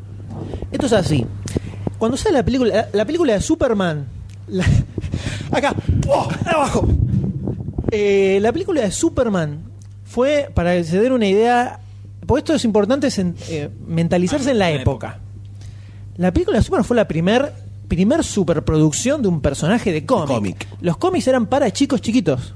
Esto 0.71 0.87
es 0.87 0.93
así. 0.93 1.27
Cuando 1.99 2.17
sale 2.17 2.37
la 2.39 2.45
película, 2.45 2.75
la, 2.75 2.89
la 2.93 3.05
película 3.05 3.33
de 3.33 3.41
Superman, 3.41 4.07
la- 4.49 4.65
acá, 5.51 5.75
¡oh! 6.09 6.29
abajo. 6.45 6.87
Eh, 7.91 8.39
la 8.41 8.53
película 8.53 8.81
de 8.83 8.91
Superman 8.91 9.65
fue, 10.05 10.51
para 10.55 10.75
que 10.75 10.85
se 10.85 11.01
den 11.01 11.13
una 11.13 11.27
idea, 11.27 11.81
Porque 12.27 12.41
esto 12.41 12.55
es 12.55 12.65
importante 12.65 13.07
es 13.07 13.19
en- 13.21 13.37
eh, 13.49 13.69
mentalizarse 13.87 14.51
en 14.51 14.59
la 14.59 14.71
en 14.71 14.77
la 14.77 14.83
época. 14.83 15.21
La 16.17 16.33
película 16.33 16.59
de 16.59 16.65
Superman 16.65 16.85
fue 16.85 16.97
la 16.97 17.07
primer, 17.07 17.53
primer 17.87 18.25
superproducción 18.25 19.23
de 19.23 19.29
un 19.29 19.41
personaje 19.41 19.93
de 19.93 20.05
cómic. 20.05 20.27
cómic. 20.29 20.69
Los 20.81 20.97
cómics 20.97 21.29
eran 21.29 21.47
para 21.47 21.71
chicos 21.73 22.01
chiquitos. 22.01 22.53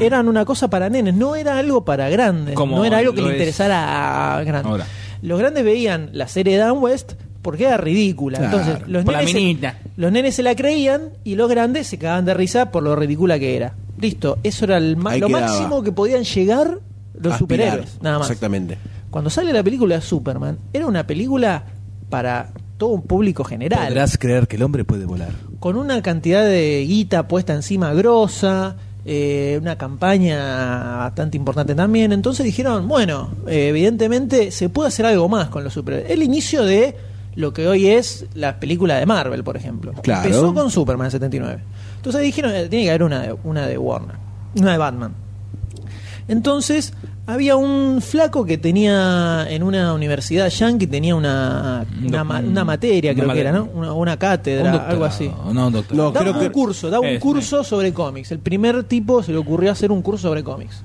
Eran 0.00 0.28
una 0.28 0.44
cosa 0.44 0.70
para 0.70 0.88
nenes, 0.88 1.14
no 1.14 1.34
era 1.34 1.58
algo 1.58 1.84
para 1.84 2.08
grandes. 2.10 2.54
Como 2.54 2.76
no 2.76 2.84
era 2.84 2.98
algo 2.98 3.12
que 3.12 3.22
le 3.22 3.28
es 3.28 3.32
interesara 3.34 4.36
a 4.38 4.44
grandes. 4.44 4.70
ahora. 4.70 4.86
Los 5.20 5.38
grandes 5.38 5.64
veían 5.64 6.10
la 6.12 6.28
serie 6.28 6.52
de 6.54 6.60
Dan 6.60 6.78
West 6.78 7.14
porque 7.42 7.64
era 7.64 7.76
ridícula. 7.78 8.38
Claro, 8.38 8.58
Entonces, 8.58 8.88
los 8.88 9.04
nenes, 9.04 9.32
se, 9.32 9.74
los 9.96 10.12
nenes 10.12 10.34
se 10.36 10.42
la 10.44 10.54
creían 10.54 11.10
y 11.24 11.34
los 11.34 11.50
grandes 11.50 11.88
se 11.88 11.98
cagaban 11.98 12.24
de 12.24 12.34
risa 12.34 12.70
por 12.70 12.84
lo 12.84 12.94
ridícula 12.94 13.38
que 13.40 13.56
era. 13.56 13.74
Listo, 14.02 14.38
eso 14.42 14.64
era 14.66 14.76
el 14.76 14.96
Ahí 15.06 15.20
lo 15.20 15.28
quedaba. 15.28 15.46
máximo 15.46 15.82
que 15.82 15.92
podían 15.92 16.24
llegar 16.24 16.78
los 17.14 17.32
Aspirar. 17.34 17.38
superhéroes, 17.38 17.98
nada 18.02 18.18
más. 18.18 18.28
Exactamente. 18.28 18.76
Cuando 19.10 19.30
sale 19.30 19.52
la 19.52 19.62
película 19.62 19.94
de 19.94 20.00
Superman, 20.02 20.58
era 20.72 20.86
una 20.86 21.06
película 21.06 21.64
para 22.10 22.50
todo 22.78 22.90
un 22.90 23.02
público 23.02 23.44
general, 23.44 23.88
Podrás 23.88 24.18
creer 24.18 24.48
que 24.48 24.56
el 24.56 24.62
hombre 24.64 24.84
puede 24.84 25.04
volar. 25.06 25.30
con 25.60 25.76
una 25.76 26.02
cantidad 26.02 26.42
de 26.44 26.84
guita 26.86 27.28
puesta 27.28 27.54
encima 27.54 27.94
grosa, 27.94 28.74
eh, 29.04 29.58
una 29.60 29.76
campaña 29.78 30.96
bastante 30.98 31.36
importante 31.36 31.74
también. 31.74 32.12
Entonces 32.12 32.44
dijeron, 32.44 32.88
bueno, 32.88 33.30
eh, 33.46 33.68
evidentemente 33.68 34.50
se 34.50 34.68
puede 34.68 34.88
hacer 34.88 35.06
algo 35.06 35.28
más 35.28 35.48
con 35.48 35.62
los 35.64 35.72
superhéroes. 35.74 36.10
El 36.10 36.22
inicio 36.22 36.64
de 36.64 36.96
lo 37.36 37.52
que 37.52 37.66
hoy 37.68 37.86
es 37.88 38.26
la 38.34 38.58
película 38.58 38.96
de 38.98 39.06
Marvel, 39.06 39.44
por 39.44 39.56
ejemplo. 39.56 39.92
Claro. 40.02 40.24
Empezó 40.26 40.52
con 40.54 40.70
Superman 40.70 41.06
en 41.06 41.10
79. 41.12 41.62
Entonces 42.02 42.20
ahí 42.20 42.26
dijeron, 42.26 42.52
eh, 42.52 42.66
tiene 42.68 42.84
que 42.86 42.90
haber 42.90 43.04
una 43.04 43.20
de, 43.22 43.36
una 43.44 43.66
de 43.68 43.78
Warner, 43.78 44.16
una 44.56 44.72
de 44.72 44.78
Batman. 44.78 45.14
Entonces, 46.28 46.92
había 47.26 47.56
un 47.56 48.00
flaco 48.00 48.44
que 48.44 48.58
tenía 48.58 49.46
en 49.48 49.62
una 49.62 49.92
universidad 49.94 50.48
yankee, 50.48 50.86
tenía 50.86 51.14
una, 51.14 51.84
Un 51.98 52.06
una, 52.06 52.18
doc- 52.18 52.26
ma- 52.26 52.40
una 52.40 52.64
materia, 52.64 53.12
una 53.12 53.22
creo 53.22 53.34
que 53.34 53.40
era, 53.40 53.52
¿no? 53.52 53.68
Una, 53.74 53.92
una 53.92 54.16
cátedra, 54.16 54.64
doctorado, 54.70 54.90
algo 54.92 55.04
así. 55.04 55.30
No, 55.52 55.66
un 55.66 55.72
doctorado. 55.72 56.08
No, 56.08 56.12
Daba 56.12 56.20
creo 56.24 56.34
un 56.34 56.40
que- 56.40 56.50
curso, 56.52 56.90
daba 56.90 57.00
un 57.02 57.08
Es, 57.14 57.20
curso 57.20 57.64
sobre 57.64 57.92
cómics. 57.92 58.30
El 58.32 58.38
primer 58.38 58.82
tipo 58.84 59.22
se 59.22 59.32
le 59.32 59.38
ocurrió 59.38 59.70
hacer 59.72 59.90
un 59.92 60.00
curso 60.02 60.28
sobre 60.28 60.42
cómics. 60.44 60.84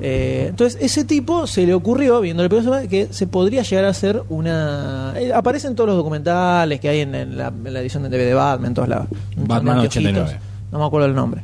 Eh, 0.00 0.46
entonces, 0.50 0.78
ese 0.80 1.04
tipo 1.04 1.46
se 1.46 1.66
le 1.66 1.74
ocurrió, 1.74 2.20
viendo 2.20 2.42
el 2.44 2.48
película, 2.48 2.86
que 2.86 3.08
se 3.10 3.26
podría 3.26 3.62
llegar 3.62 3.84
a 3.84 3.88
hacer 3.88 4.22
una. 4.28 5.12
eh, 5.16 5.32
aparecen 5.32 5.74
todos 5.74 5.88
los 5.88 5.96
documentales 5.96 6.78
que 6.80 6.88
hay 6.88 7.00
en, 7.00 7.14
en 7.14 7.36
la, 7.36 7.48
en 7.48 7.72
la 7.74 7.80
edición 7.80 8.04
de 8.04 8.10
TV 8.10 8.24
de 8.24 8.34
Batman, 8.34 8.68
en 8.68 8.74
todos 8.74 8.88
lados. 8.88 9.06
Batman 9.36 9.46
montón 9.48 9.64
de 9.64 9.70
anteojitos. 9.72 10.10
89. 10.12 10.40
No 10.70 10.78
me 10.78 10.84
acuerdo 10.84 11.06
el 11.08 11.14
nombre. 11.14 11.42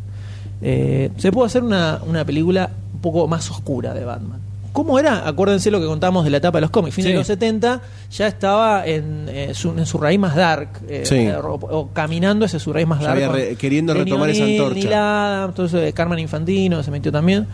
Eh, 0.62 1.10
se 1.16 1.32
puede 1.32 1.46
hacer 1.46 1.62
una, 1.64 2.00
una 2.06 2.24
película 2.24 2.70
un 2.94 3.00
poco 3.00 3.26
más 3.26 3.50
oscura 3.50 3.92
de 3.92 4.04
Batman. 4.04 4.38
¿Cómo 4.72 4.98
era? 4.98 5.26
Acuérdense 5.28 5.70
lo 5.70 5.78
que 5.80 5.86
contamos 5.86 6.24
de 6.24 6.30
la 6.30 6.38
etapa 6.38 6.58
de 6.58 6.62
los 6.62 6.70
cómics. 6.70 6.96
Fin 6.96 7.04
Sí. 7.04 7.10
de 7.12 7.16
los 7.18 7.26
70 7.28 7.80
ya 8.10 8.26
estaba 8.26 8.84
en, 8.86 9.26
eh, 9.28 9.50
su, 9.54 9.70
en 9.70 9.86
su 9.86 9.98
raíz 9.98 10.18
más 10.18 10.34
dark. 10.34 10.68
eh, 10.88 11.02
Sí. 11.04 11.28
o, 11.28 11.54
o 11.54 11.88
caminando 11.92 12.44
hacia 12.44 12.58
su 12.58 12.72
raíz 12.72 12.86
más 12.86 12.98
Ya 13.00 13.06
dark. 13.08 13.16
había 13.18 13.26
con 13.28 13.36
re- 13.36 13.56
queriendo 13.56 13.94
retomar 13.94 14.30
esa 14.30 14.42
antorcha. 14.44 14.74
Neil 14.74 14.92
Adams, 14.92 15.72
de 15.72 15.92
Carmen 15.92 16.18
Infantino 16.18 16.82
se 16.82 16.90
metió 16.90 17.12
también. 17.12 17.46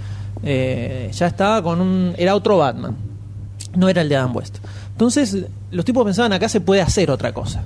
Eh, 0.42 1.10
ya 1.12 1.26
estaba 1.26 1.62
con 1.62 1.80
un. 1.80 2.14
Era 2.16 2.34
otro 2.34 2.58
Batman. 2.58 2.96
No 3.76 3.88
era 3.88 4.02
el 4.02 4.08
de 4.08 4.16
Adam 4.16 4.34
West. 4.36 4.58
Entonces, 4.92 5.36
los 5.70 5.84
tipos 5.84 6.04
pensaban 6.04 6.32
acá 6.32 6.48
se 6.48 6.60
puede 6.60 6.80
hacer 6.82 7.10
otra 7.10 7.32
cosa. 7.32 7.62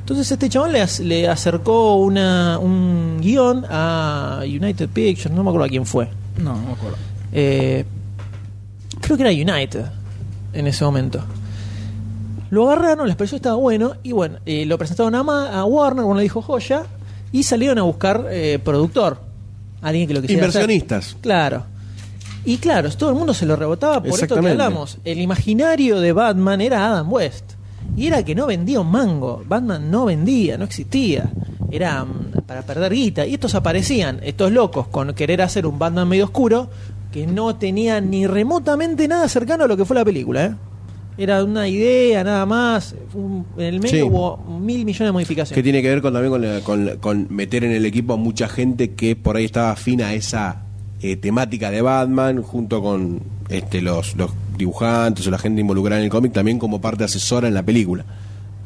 Entonces 0.00 0.30
este 0.32 0.48
chabón 0.48 0.72
le, 0.72 0.84
le 1.04 1.28
acercó 1.28 1.94
una, 1.96 2.58
un 2.58 3.18
guion 3.20 3.64
a 3.70 4.40
United 4.42 4.88
Pictures, 4.88 5.30
no 5.34 5.44
me 5.44 5.50
acuerdo 5.50 5.66
a 5.66 5.68
quién 5.68 5.86
fue. 5.86 6.08
No, 6.38 6.54
no 6.56 6.66
me 6.66 6.72
acuerdo. 6.72 6.96
Eh, 7.32 7.84
creo 9.00 9.16
que 9.16 9.22
era 9.22 9.30
United 9.54 9.84
en 10.54 10.66
ese 10.66 10.84
momento. 10.84 11.22
Lo 12.50 12.68
agarraron, 12.68 13.06
les 13.06 13.16
pareció 13.16 13.36
que 13.36 13.42
estaba 13.42 13.54
bueno 13.56 13.92
y 14.02 14.12
bueno, 14.12 14.38
eh, 14.44 14.66
lo 14.66 14.76
presentaron 14.76 15.14
a, 15.14 15.22
Ma- 15.22 15.50
a 15.58 15.64
Warner, 15.64 16.04
Warner 16.04 16.16
le 16.18 16.22
dijo 16.24 16.42
joya 16.42 16.82
y 17.30 17.44
salieron 17.44 17.78
a 17.78 17.82
buscar 17.82 18.26
eh, 18.30 18.58
productor, 18.62 19.20
alguien 19.80 20.06
que 20.08 20.14
lo 20.14 20.20
quisiera 20.20 20.46
hacer. 20.48 20.62
Inversionistas. 20.62 21.16
Claro. 21.20 21.64
Y 22.44 22.58
claro, 22.58 22.90
todo 22.90 23.10
el 23.10 23.16
mundo 23.16 23.34
se 23.34 23.46
lo 23.46 23.54
rebotaba 23.56 24.02
por 24.02 24.18
esto 24.20 24.40
que 24.40 24.48
hablamos. 24.48 24.98
El 25.04 25.20
imaginario 25.20 26.00
de 26.00 26.12
Batman 26.12 26.60
era 26.60 26.86
Adam 26.86 27.12
West. 27.12 27.52
Y 27.96 28.06
era 28.06 28.24
que 28.24 28.34
no 28.34 28.46
vendía 28.46 28.80
un 28.80 28.90
mango. 28.90 29.42
Batman 29.46 29.90
no 29.90 30.06
vendía, 30.06 30.56
no 30.58 30.64
existía. 30.64 31.30
Era 31.70 32.04
mm, 32.04 32.42
para 32.46 32.62
perder 32.62 32.92
guita. 32.92 33.26
Y 33.26 33.34
estos 33.34 33.54
aparecían, 33.54 34.18
estos 34.22 34.50
locos, 34.50 34.88
con 34.88 35.14
querer 35.14 35.42
hacer 35.42 35.66
un 35.66 35.78
Batman 35.78 36.08
medio 36.08 36.24
oscuro, 36.24 36.68
que 37.12 37.26
no 37.26 37.56
tenía 37.56 38.00
ni 38.00 38.26
remotamente 38.26 39.06
nada 39.06 39.28
cercano 39.28 39.64
a 39.64 39.66
lo 39.68 39.76
que 39.76 39.84
fue 39.84 39.94
la 39.94 40.04
película. 40.04 40.44
¿eh? 40.46 40.54
Era 41.18 41.44
una 41.44 41.68
idea, 41.68 42.24
nada 42.24 42.46
más. 42.46 42.94
Un- 43.14 43.44
en 43.58 43.64
el 43.66 43.80
medio 43.80 43.96
Sí. 43.96 44.02
hubo 44.02 44.38
mil 44.38 44.84
millones 44.84 44.98
de 45.00 45.04
Que 45.06 45.12
modificaciones. 45.12 45.62
tiene 45.62 45.82
que 45.82 45.88
ver 45.88 46.00
con, 46.02 46.12
también 46.14 46.32
con, 46.32 46.60
con 46.62 46.96
con 46.98 47.26
meter 47.30 47.64
en 47.64 47.72
el 47.72 47.84
equipo 47.84 48.14
a 48.14 48.16
mucha 48.16 48.48
gente 48.48 48.94
que 48.94 49.14
por 49.14 49.36
ahí 49.36 49.44
estaba 49.44 49.72
afina 49.72 50.08
a 50.08 50.14
esa 50.14 50.62
eh, 51.02 51.16
temática 51.16 51.70
de 51.70 51.82
Batman, 51.82 52.42
junto 52.42 52.80
con 52.80 53.20
este, 53.48 53.82
los, 53.82 54.16
los 54.16 54.30
dibujantes 54.56 55.26
o 55.26 55.30
la 55.30 55.38
gente 55.38 55.60
involucrada 55.60 56.00
en 56.00 56.04
el 56.04 56.10
cómic, 56.10 56.32
también 56.32 56.58
como 56.58 56.80
parte 56.80 57.04
asesora 57.04 57.48
en 57.48 57.54
la 57.54 57.62
película. 57.62 58.04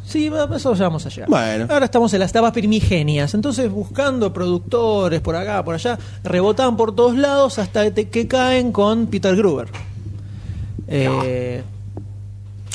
Sí, 0.07 0.31
eso 0.55 0.75
ya 0.75 0.85
vamos 0.85 1.05
a 1.05 1.09
llegar. 1.09 1.29
Bueno. 1.29 1.67
Ahora 1.69 1.87
estamos 1.87 2.15
en 2.15 2.21
las 2.21 2.31
etapas 2.31 2.53
primigenias. 2.53 3.35
Entonces, 3.35 3.69
buscando 3.71 4.33
productores 4.33 5.21
por 5.21 5.35
acá, 5.35 5.65
por 5.65 5.75
allá, 5.75 5.99
rebotan 6.23 6.77
por 6.77 6.95
todos 6.95 7.17
lados 7.17 7.59
hasta 7.59 7.93
que, 7.93 8.09
que 8.09 8.29
caen 8.29 8.71
con 8.71 9.09
Peter 9.09 9.35
Gruber. 9.35 9.67
Eh, 10.87 11.61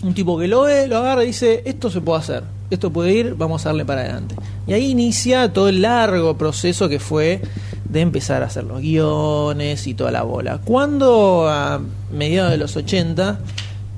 un 0.03 0.13
tipo 0.13 0.37
que 0.37 0.49
lo 0.49 0.63
ve, 0.63 0.87
lo 0.87 0.97
agarra 0.97 1.23
y 1.23 1.27
dice: 1.27 1.63
Esto 1.65 1.89
se 1.89 2.01
puede 2.01 2.19
hacer, 2.19 2.43
esto 2.71 2.91
puede 2.91 3.13
ir, 3.13 3.35
vamos 3.35 3.65
a 3.65 3.69
darle 3.69 3.85
para 3.85 4.01
adelante. 4.01 4.35
Y 4.65 4.73
ahí 4.73 4.91
inicia 4.91 5.51
todo 5.53 5.69
el 5.69 5.81
largo 5.81 6.37
proceso 6.37 6.89
que 6.89 6.99
fue 6.99 7.41
de 7.83 8.01
empezar 8.01 8.41
a 8.41 8.45
hacer 8.45 8.63
los 8.63 8.81
guiones 8.81 9.85
y 9.87 9.93
toda 9.93 10.11
la 10.11 10.23
bola. 10.23 10.59
Cuando 10.63 11.47
a 11.49 11.81
mediados 12.11 12.51
de 12.51 12.57
los 12.57 12.75
80 12.75 13.39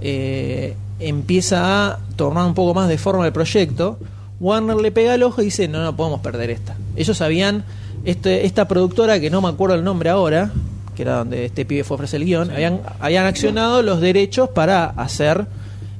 eh, 0.02 0.76
empieza 1.00 1.86
a 1.86 2.00
tomar 2.16 2.46
un 2.46 2.56
poco 2.56 2.74
más 2.74 2.90
de 2.90 2.98
forma 2.98 3.26
el 3.26 3.32
proyecto, 3.32 4.00
Warner 4.40 4.78
le 4.78 4.92
pega 4.92 5.14
el 5.14 5.24
ojo 5.24 5.42
y 5.42 5.46
dice, 5.46 5.68
no, 5.68 5.84
no 5.84 5.96
podemos 5.96 6.22
perder 6.22 6.50
esta. 6.50 6.76
Ellos 6.96 7.16
sabían, 7.16 7.64
este, 8.04 8.46
esta 8.46 8.68
productora, 8.68 9.20
que 9.20 9.30
no 9.30 9.42
me 9.42 9.50
acuerdo 9.50 9.76
el 9.76 9.84
nombre 9.84 10.10
ahora, 10.10 10.52
que 10.96 11.04
era 11.04 11.20
donde 11.20 11.46
este 11.46 11.64
pibe 11.66 11.84
fue 11.84 11.96
a 11.96 11.98
ofrecer 11.98 12.22
el 12.22 12.28
guion, 12.28 12.52
habían 13.00 13.26
accionado 13.26 13.84
los 13.84 14.02
derechos 14.02 14.50
para 14.50 14.86
hacer 14.86 15.46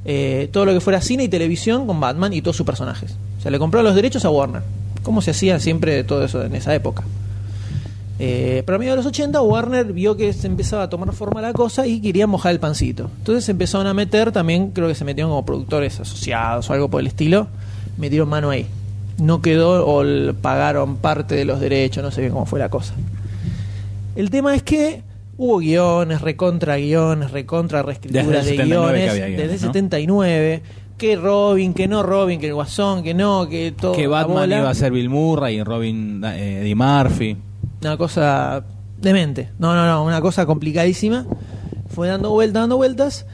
eh, 0.04 0.48
todo 0.52 0.66
lo 0.66 0.72
que 0.72 0.80
fuera 0.80 1.00
cine 1.00 1.24
y 1.24 1.28
televisión 1.28 1.86
con 1.86 2.00
Batman 2.00 2.32
y 2.32 2.42
todos 2.42 2.56
sus 2.56 2.66
personajes. 2.66 3.16
O 3.38 3.42
sea, 3.42 3.50
le 3.50 3.58
compraron 3.58 3.86
los 3.86 3.94
derechos 3.94 4.24
a 4.24 4.30
Warner, 4.30 4.62
como 5.02 5.22
se 5.22 5.30
hacía 5.30 5.58
siempre 5.60 6.04
todo 6.04 6.24
eso 6.24 6.42
en 6.42 6.54
esa 6.54 6.74
época. 6.74 7.04
Eh, 8.18 8.62
pero 8.64 8.76
a 8.76 8.78
mediados 8.78 8.98
de 8.98 9.04
los 9.04 9.12
80 9.12 9.42
Warner 9.42 9.92
vio 9.92 10.16
que 10.16 10.32
se 10.32 10.46
empezaba 10.46 10.84
a 10.84 10.88
tomar 10.88 11.12
forma 11.12 11.42
la 11.42 11.52
cosa 11.52 11.86
y 11.86 12.00
quería 12.00 12.26
mojar 12.26 12.52
el 12.52 12.60
pancito. 12.60 13.10
Entonces 13.18 13.48
empezaron 13.48 13.86
a 13.86 13.94
meter, 13.94 14.30
también 14.30 14.70
creo 14.70 14.88
que 14.88 14.94
se 14.94 15.04
metieron 15.04 15.30
como 15.30 15.44
productores 15.44 15.98
asociados 15.98 16.70
o 16.70 16.72
algo 16.72 16.88
por 16.88 17.00
el 17.00 17.08
estilo, 17.08 17.48
metieron 17.96 18.28
mano 18.28 18.50
ahí. 18.50 18.66
No 19.18 19.42
quedó 19.42 19.86
o 19.86 20.04
pagaron 20.34 20.96
parte 20.96 21.34
de 21.34 21.44
los 21.44 21.60
derechos, 21.60 22.04
no 22.04 22.10
sé 22.10 22.20
bien 22.20 22.32
cómo 22.32 22.46
fue 22.46 22.58
la 22.58 22.68
cosa. 22.68 22.94
El 24.16 24.30
tema 24.30 24.54
es 24.54 24.62
que 24.62 25.02
hubo 25.36 25.58
guiones, 25.58 26.20
recontra 26.20 26.76
guiones, 26.76 27.30
recontra 27.30 27.82
reescrituras 27.82 28.46
de 28.46 28.52
el 28.52 28.58
79 28.58 28.98
que 28.98 29.14
guiones, 29.14 29.36
desde 29.36 29.52
¿no? 29.52 29.72
79, 29.72 30.62
que 30.96 31.16
Robin, 31.16 31.74
que 31.74 31.88
no 31.88 32.02
Robin, 32.02 32.40
que 32.40 32.48
el 32.48 32.54
Guasón, 32.54 33.02
que 33.02 33.14
no, 33.14 33.48
que 33.48 33.72
todo. 33.72 33.92
que 33.92 34.06
Batman 34.06 34.50
iba 34.50 34.70
a 34.70 34.74
ser 34.74 34.92
Bill 34.92 35.10
Murray 35.10 35.56
y 35.56 35.62
Robin 35.62 36.22
eh, 36.24 36.60
Eddie 36.62 36.74
Murphy. 36.74 37.36
Una 37.82 37.96
cosa 37.96 38.64
demente. 39.00 39.50
No, 39.58 39.74
no, 39.74 39.86
no, 39.86 40.04
una 40.04 40.20
cosa 40.20 40.46
complicadísima. 40.46 41.26
Fue 41.88 42.08
dando 42.08 42.30
vueltas, 42.30 42.62
dando 42.62 42.76
vueltas, 42.76 43.26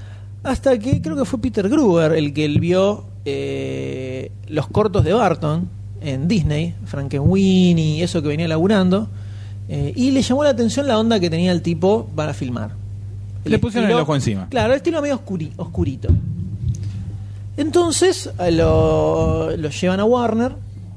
hasta 0.42 0.78
que 0.78 1.00
creo 1.00 1.16
que 1.16 1.25
fue 1.25 1.40
Peter 1.40 1.69
Gruber 1.69 2.12
el 2.12 2.33
que 2.33 2.45
él 2.45 2.61
vio 2.61 3.04
eh, 3.25 4.33
los 4.49 4.66
cortos 4.69 5.04
de 5.04 5.12
Barton 5.12 5.69
en 6.00 6.28
Disney, 6.28 6.75
Frankenweenie 6.85 7.99
y 7.99 8.02
eso 8.02 8.23
que 8.23 8.28
venía 8.28 8.49
laburando, 8.49 9.09
eh, 9.71 9.93
y 9.97 10.11
le 10.11 10.21
llamó 10.21 10.45
la 10.45 10.50
atención 10.50 10.87
la 10.87 10.99
onda 10.99 11.19
que 11.21 11.31
tenía 11.31 11.53
el 11.53 11.62
tipo 11.62 12.07
para 12.15 12.35
filmar. 12.35 12.73
Le 13.45 13.59
pusieron 13.59 13.89
el 13.91 13.97
ojo 13.97 14.15
encima. 14.15 14.49
Claro, 14.50 14.73
el 14.75 14.77
estilo 14.79 15.00
medio 15.00 15.19
oscuri- 15.25 15.53
oscurito. 15.57 16.09
Entonces 17.57 18.31
lo, 18.50 19.57
lo 19.57 19.69
llevan 19.71 20.00
a 20.00 20.05
Warner. 20.05 20.53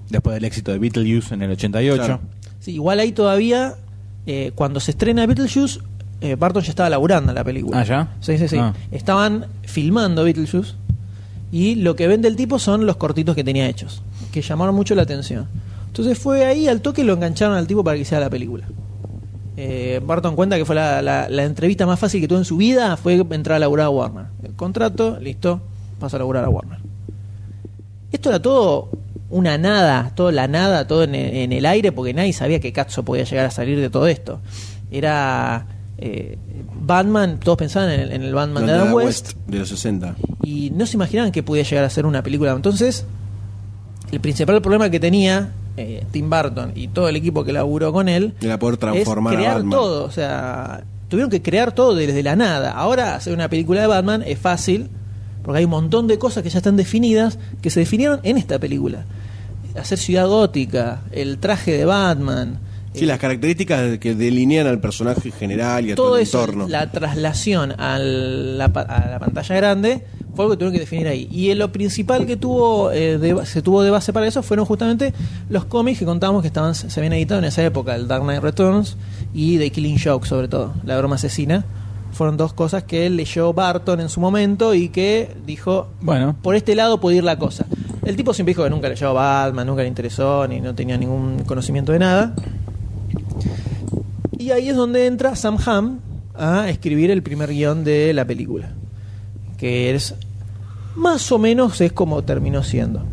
Después 0.10 0.36
del 0.36 0.46
éxito 0.46 0.72
de 0.72 0.80
Beetlejuice 0.80 1.34
en 1.34 1.42
el 1.42 1.52
88. 1.52 1.98
Claro. 2.04 2.20
Sí, 2.60 2.72
igual 2.74 3.00
ahí 3.00 3.12
todavía, 3.12 3.76
eh, 4.26 4.52
cuando 4.56 4.80
se 4.80 4.92
estrena 4.92 5.26
Beetlejuice, 5.26 5.80
eh, 6.22 6.36
Barton 6.36 6.64
ya 6.64 6.70
estaba 6.70 6.90
laburando 6.90 7.32
en 7.32 7.36
la 7.36 7.44
película. 7.44 7.80
Ah, 7.80 7.84
¿ya? 7.84 8.08
Sí, 8.22 8.38
sí, 8.38 8.48
sí. 8.48 8.58
Ah. 8.58 8.74
Estaban 8.92 9.46
filmando 9.64 10.24
Beetlejuice 10.24 10.74
y 11.52 11.76
lo 11.76 11.96
que 11.96 12.08
vende 12.08 12.28
el 12.28 12.36
tipo 12.36 12.60
son 12.60 12.86
los 12.86 12.96
cortitos 12.98 13.36
que 13.36 13.44
tenía 13.44 13.68
hechos, 13.68 14.02
que 14.32 14.42
llamaron 14.42 14.76
mucho 14.76 14.96
la 14.96 15.02
atención. 15.02 15.48
Entonces 15.94 16.18
fue 16.18 16.44
ahí 16.44 16.68
al 16.68 16.82
toque 16.82 17.04
lo 17.04 17.14
engancharon 17.14 17.56
al 17.56 17.68
tipo 17.68 17.84
para 17.84 17.96
que 17.96 18.02
hiciera 18.02 18.20
la 18.24 18.30
película. 18.32 18.66
Eh, 19.56 20.02
Barton 20.04 20.36
cuenta 20.36 20.58
que 20.58 20.66
fue 20.66 20.74
la, 20.74 21.04
la- 21.04 21.30
la 21.30 21.44
entrevista 21.44 21.86
más 21.86 22.00
fácil 22.00 22.20
que 22.20 22.28
tuvo 22.28 22.40
en 22.40 22.46
su 22.46 22.58
vida, 22.58 22.98
fue 22.98 23.14
entrar 23.30 23.58
a 23.58 23.60
laburar 23.60 23.86
a 23.86 23.90
Warner. 23.92 24.26
El 24.42 24.54
contrato, 24.54 25.20
listo, 25.20 25.62
pasó 26.00 26.16
a 26.16 26.20
laburar 26.20 26.44
a 26.46 26.50
Warner. 26.50 26.80
Esto 28.12 28.30
era 28.30 28.42
todo 28.42 28.90
una 29.30 29.60
nada, 29.60 30.12
todo 30.16 30.32
la 30.32 30.48
nada, 30.48 30.88
todo 30.88 31.04
en, 31.04 31.14
en 31.14 31.52
el 31.52 31.66
aire, 31.68 31.92
porque 31.92 32.14
nadie 32.16 32.34
sabía 32.34 32.60
que 32.60 32.74
Katzo 32.74 33.04
podía 33.04 33.24
llegar 33.26 33.46
a 33.46 33.52
salir 33.52 33.80
de 33.80 33.92
todo 33.92 34.08
esto. 34.08 34.40
Era 34.92 35.68
eh, 36.00 36.40
Batman, 36.82 37.40
todos 37.40 37.58
pensaban 37.60 37.92
en 37.92 38.00
el, 38.00 38.12
en 38.14 38.24
el 38.24 38.34
Batman 38.34 38.66
de 38.66 38.72
Adam 38.72 38.86
era 38.88 38.96
West, 38.96 39.34
de 39.48 39.60
los 39.60 39.70
60. 39.70 40.16
y 40.44 40.72
no 40.72 40.88
se 40.88 40.98
imaginaban 40.98 41.32
que 41.32 41.44
podía 41.44 41.62
llegar 41.64 41.86
a 41.86 41.90
ser 41.92 42.08
una 42.08 42.24
película. 42.24 42.52
Entonces, 42.52 43.06
el 44.12 44.20
principal 44.20 44.60
problema 44.64 44.90
que 44.90 45.00
tenía 45.00 45.52
eh, 45.78 46.06
Tim 46.12 46.30
Burton 46.30 46.72
y 46.76 46.88
todo 46.88 47.10
el 47.10 47.16
equipo 47.16 47.44
que 47.44 47.52
laburó 47.54 47.92
con 47.92 48.08
él 48.10 48.34
Era 48.42 48.60
poder 48.60 48.78
transformar 48.78 49.34
es 49.34 49.40
a 49.40 49.42
crear 49.42 49.56
Batman. 49.58 49.72
todo. 49.72 50.06
O 50.06 50.12
sea, 50.12 50.84
tuvieron 51.10 51.30
que 51.30 51.42
crear 51.42 51.72
todo 51.74 51.96
desde 51.96 52.22
la 52.24 52.36
nada. 52.36 52.72
Ahora 52.72 53.16
hacer 53.16 53.34
una 53.34 53.50
película 53.50 53.82
de 53.82 53.88
Batman 53.88 54.24
es 54.26 54.38
fácil 54.40 54.90
porque 55.44 55.60
hay 55.60 55.66
un 55.66 55.72
montón 55.72 56.08
de 56.08 56.18
cosas 56.18 56.44
que 56.44 56.50
ya 56.50 56.60
están 56.60 56.78
definidas 56.78 57.38
que 57.62 57.70
se 57.70 57.80
definieron 57.82 58.20
en 58.24 58.38
esta 58.38 58.60
película. 58.60 59.06
Hacer 59.78 59.98
ciudad 59.98 60.28
gótica, 60.28 61.02
el 61.12 61.40
traje 61.40 61.72
de 61.78 61.86
Batman. 61.86 62.60
Sí, 62.94 63.04
eh, 63.04 63.08
las 63.08 63.20
características 63.20 63.98
que 64.00 64.16
delinean 64.16 64.68
al 64.68 64.80
personaje 64.80 65.32
general 65.32 65.86
y 65.86 65.92
a 65.92 65.96
todo, 65.96 66.08
todo 66.08 66.18
el 66.18 66.24
eso, 66.24 66.40
entorno. 66.42 66.68
la 66.68 66.92
traslación 66.92 67.74
a 67.80 67.98
la, 68.00 68.72
pa- 68.72 68.82
a 68.82 69.10
la 69.10 69.20
pantalla 69.20 69.56
grande 69.56 70.04
fue 70.36 70.46
algo 70.46 70.52
que 70.54 70.58
tuvieron 70.58 70.74
que 70.74 70.80
definir 70.80 71.08
ahí. 71.08 71.28
Y 71.32 71.50
eh, 71.50 71.56
lo 71.56 71.72
principal 71.72 72.26
que 72.26 72.38
tuvo 72.38 72.92
eh, 72.92 73.18
de- 73.18 73.46
se 73.46 73.62
tuvo 73.62 73.84
de 73.84 73.92
base 73.92 74.14
para 74.14 74.28
eso 74.28 74.42
fueron 74.44 74.66
justamente 74.66 75.14
los 75.50 75.66
cómics 75.66 76.00
que 76.00 76.06
contábamos 76.06 76.42
que 76.42 76.48
estaban 76.48 76.74
se 76.76 76.88
habían 77.00 77.14
editado 77.14 77.40
en 77.40 77.46
esa 77.46 77.64
época, 77.64 77.96
el 77.96 78.08
Dark 78.08 78.24
Knight 78.24 78.42
Returns 78.42 78.98
y 79.34 79.58
The 79.58 79.70
Killing 79.72 79.98
Joke 80.04 80.28
sobre 80.28 80.48
todo, 80.48 80.74
la 80.86 80.98
broma 80.98 81.16
asesina. 81.16 81.66
Fueron 82.12 82.38
dos 82.38 82.54
cosas 82.54 82.84
que 82.84 83.08
él 83.08 83.18
leyó 83.18 83.54
Barton 83.54 84.00
en 84.00 84.08
su 84.10 84.20
momento 84.20 84.76
y 84.76 84.90
que 84.90 85.36
dijo, 85.48 85.88
Bueno, 86.00 86.36
por 86.44 86.56
este 86.56 86.76
lado 86.76 87.00
puede 87.00 87.18
ir 87.18 87.24
la 87.24 87.40
cosa. 87.40 87.66
El 88.06 88.16
tipo 88.16 88.36
siempre 88.36 88.52
dijo 88.52 88.64
que 88.64 88.70
nunca 88.70 88.88
leyó 88.88 89.10
a 89.10 89.14
Batman, 89.14 89.66
nunca 89.66 89.82
le 89.82 89.88
interesó, 89.88 90.48
ni 90.48 90.62
no 90.62 90.76
tenía 90.76 90.96
ningún 90.96 91.40
conocimiento 91.46 91.92
de 91.92 91.98
nada. 91.98 92.36
Y 94.44 94.52
ahí 94.52 94.68
es 94.68 94.76
donde 94.76 95.06
entra 95.06 95.38
Sam 95.38 95.58
Hamm 95.66 96.00
a 96.36 96.70
escribir 96.70 97.10
el 97.12 97.24
primer 97.24 97.52
guion 97.52 97.86
de 97.86 98.12
la 98.12 98.26
película. 98.26 98.74
Que 99.58 99.96
es 99.96 100.16
más 100.96 101.32
o 101.32 101.40
menos 101.40 101.80
es 101.80 101.94
como 101.94 102.22
terminó 102.24 102.62
siendo. 102.62 103.06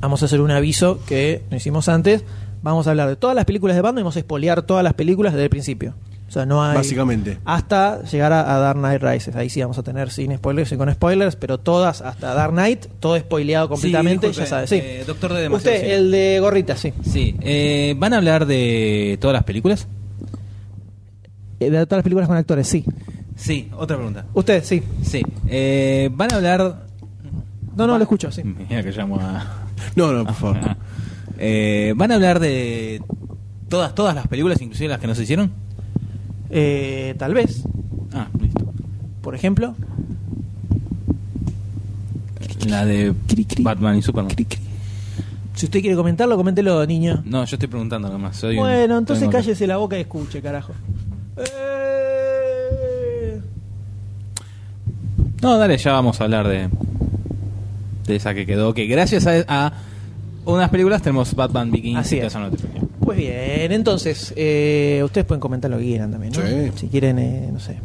Vamos 0.00 0.20
a 0.20 0.26
hacer 0.26 0.42
un 0.42 0.50
aviso 0.50 1.00
que 1.06 1.44
no 1.50 1.56
hicimos 1.56 1.88
antes. 1.88 2.24
Vamos 2.60 2.86
a 2.86 2.90
hablar 2.90 3.08
de 3.08 3.16
todas 3.16 3.34
las 3.34 3.46
películas 3.46 3.74
de 3.74 3.80
Batman 3.80 4.00
y 4.00 4.02
vamos 4.02 4.16
a 4.16 4.18
espolear 4.18 4.60
todas 4.60 4.84
las 4.84 4.92
películas 4.92 5.32
desde 5.32 5.44
el 5.44 5.50
principio. 5.50 5.94
O 6.28 6.30
sea, 6.30 6.44
no 6.44 6.62
hay. 6.62 6.76
Básicamente. 6.76 7.38
Hasta 7.46 8.02
llegar 8.02 8.34
a, 8.34 8.54
a 8.54 8.58
Dark 8.58 8.78
Knight 8.78 9.02
Rises. 9.02 9.34
Ahí 9.34 9.48
sí 9.48 9.62
vamos 9.62 9.78
a 9.78 9.82
tener 9.82 10.10
sin 10.10 10.36
spoilers 10.36 10.70
y 10.72 10.76
con 10.76 10.92
spoilers, 10.92 11.36
pero 11.36 11.56
todas 11.56 12.02
hasta 12.02 12.34
Dark 12.34 12.52
Knight, 12.52 12.84
todo 13.00 13.18
spoileado 13.18 13.70
completamente, 13.70 14.26
disculpe, 14.26 14.44
ya 14.44 14.56
sabes. 14.56 14.68
Sí. 14.68 14.76
eh, 14.76 15.04
doctor 15.06 15.32
de 15.32 15.40
demasiado 15.40 15.74
Usted, 15.74 15.90
el 15.90 16.10
de 16.10 16.38
gorrita, 16.38 16.76
sí. 16.76 16.92
sí. 17.02 17.34
Eh, 17.40 17.94
¿Van 17.96 18.12
a 18.12 18.18
hablar 18.18 18.44
de 18.44 19.16
todas 19.22 19.32
las 19.32 19.44
películas? 19.44 19.88
Eh, 21.60 21.70
De 21.70 21.86
todas 21.86 21.98
las 21.98 22.02
películas 22.04 22.28
con 22.28 22.36
actores, 22.36 22.66
sí. 22.68 22.84
Sí, 23.36 23.70
otra 23.76 23.96
pregunta. 23.96 24.26
Usted, 24.34 24.62
sí. 24.64 24.82
Sí. 25.02 25.22
Eh, 25.46 26.10
¿Van 26.12 26.32
a 26.32 26.36
hablar...? 26.36 26.86
No, 27.76 27.86
no, 27.86 27.96
lo 27.96 28.02
escucho, 28.02 28.30
sí. 28.32 28.42
Mira 28.42 28.82
que 28.82 28.90
llamo 28.90 29.16
a... 29.20 29.64
No, 29.94 30.12
no, 30.12 30.24
por 30.24 30.34
favor. 30.34 30.58
Eh, 31.40 31.92
¿Van 31.96 32.10
a 32.10 32.16
hablar 32.16 32.40
de 32.40 33.00
todas, 33.68 33.94
todas 33.94 34.12
las 34.12 34.26
películas, 34.26 34.60
inclusive 34.60 34.88
las 34.88 34.98
que 34.98 35.06
no 35.06 35.14
se 35.14 35.22
hicieron? 35.22 35.52
Eh, 36.50 37.14
tal 37.16 37.32
vez, 37.32 37.62
Ah, 38.12 38.26
listo. 38.40 38.72
por 39.22 39.36
ejemplo. 39.36 39.76
La 42.66 42.84
de 42.84 43.14
Cri, 43.28 43.44
cri. 43.44 43.62
Batman 43.62 43.96
y 43.98 44.02
Superman. 44.02 44.34
Si 45.54 45.66
usted 45.66 45.80
quiere 45.80 45.94
comentarlo, 45.94 46.36
coméntelo, 46.36 46.84
niño. 46.86 47.22
No, 47.24 47.44
yo 47.44 47.54
estoy 47.54 47.68
preguntando 47.68 48.08
nomás. 48.08 48.36
Soy 48.36 48.56
un- 48.56 48.62
Bueno, 48.64 48.98
entonces 48.98 49.28
cállese 49.28 49.66
la 49.68 49.76
boca 49.76 49.96
y 49.96 50.00
escuche, 50.02 50.42
carajo. 50.42 50.72
Eh, 51.38 53.40
No, 55.42 55.58
dale, 55.58 55.76
ya 55.78 55.92
vamos 55.92 56.20
a 56.20 56.24
hablar 56.24 56.48
de 56.48 56.68
de 58.06 58.16
esa 58.16 58.34
que 58.34 58.46
quedó. 58.46 58.74
Que 58.74 58.86
gracias 58.86 59.26
a, 59.26 59.44
a 59.46 59.72
unas 60.44 60.70
películas 60.70 61.02
tenemos 61.02 61.34
Batman 61.34 61.70
Begins 61.70 61.98
Así 62.00 62.16
y 62.16 62.20
es. 62.20 62.34
Pues 63.00 63.18
bien, 63.18 63.72
entonces, 63.72 64.32
eh, 64.36 65.00
ustedes 65.04 65.26
pueden 65.26 65.40
comentar 65.40 65.70
lo 65.70 65.78
que 65.78 65.84
quieran 65.84 66.10
también, 66.10 66.32
¿no? 66.32 66.40
Sí. 66.40 66.72
Si 66.76 66.88
quieren, 66.88 67.18
eh, 67.18 67.48
no 67.52 67.60
sé. 67.60 67.78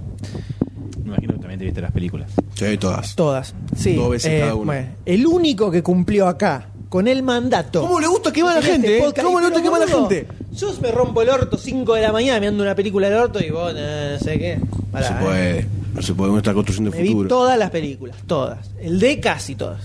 Me 1.02 1.08
imagino 1.10 1.34
que 1.34 1.40
también 1.40 1.60
te 1.60 1.66
viste 1.66 1.82
las 1.82 1.92
películas. 1.92 2.32
Sí, 2.56 2.78
todas. 2.78 3.16
Todas. 3.16 3.54
Sí. 3.76 3.96
Dos 3.96 4.10
veces 4.12 4.32
eh, 4.32 4.40
cada 4.42 4.56
una. 4.56 4.66
bueno, 4.66 4.88
el 5.06 5.28
único 5.28 5.72
que 5.72 5.84
cumplió 5.84 6.28
acá 6.28 6.68
con 6.90 7.08
el 7.08 7.24
mandato. 7.24 7.82
¿Cómo 7.82 8.00
le 8.00 8.08
gusta 8.08 8.32
quemar 8.34 8.58
a 8.58 8.60
la 8.60 8.66
gente? 8.66 8.94
este 8.98 9.06
podcast, 9.06 9.26
¿Cómo 9.26 9.40
le 9.40 9.46
gusta 9.48 9.62
pero, 9.62 9.74
quemar 9.76 9.82
a 9.82 9.86
la 9.92 10.00
gente? 10.00 10.28
Yo 10.56 10.68
me 10.82 10.92
rompo 10.92 11.22
el 11.22 11.30
orto 11.30 11.58
5 11.58 11.94
de 11.96 12.02
la 12.02 12.12
mañana 12.12 12.40
mirando 12.40 12.64
una 12.64 12.76
película 12.76 13.10
del 13.10 13.18
orto 13.20 13.40
y 13.44 13.50
vos, 13.50 13.74
eh, 13.76 14.18
no 14.18 14.20
sé 14.24 14.38
qué. 14.40 14.58
No 14.58 14.66
Pará, 14.92 15.08
se 15.08 15.14
eh. 15.14 15.18
puede. 15.22 15.68
No 15.96 16.02
se 16.02 16.14
puede. 16.14 16.30
Uno 16.32 16.38
está 16.40 16.54
construyendo 16.54 16.92
Me 16.92 17.02
vi 17.02 17.10
futuro. 17.10 17.30
todas 17.30 17.58
las 17.58 17.70
películas, 17.72 18.16
todas. 18.28 18.70
El 18.80 19.00
de 19.00 19.20
casi 19.20 19.56
todas. 19.56 19.82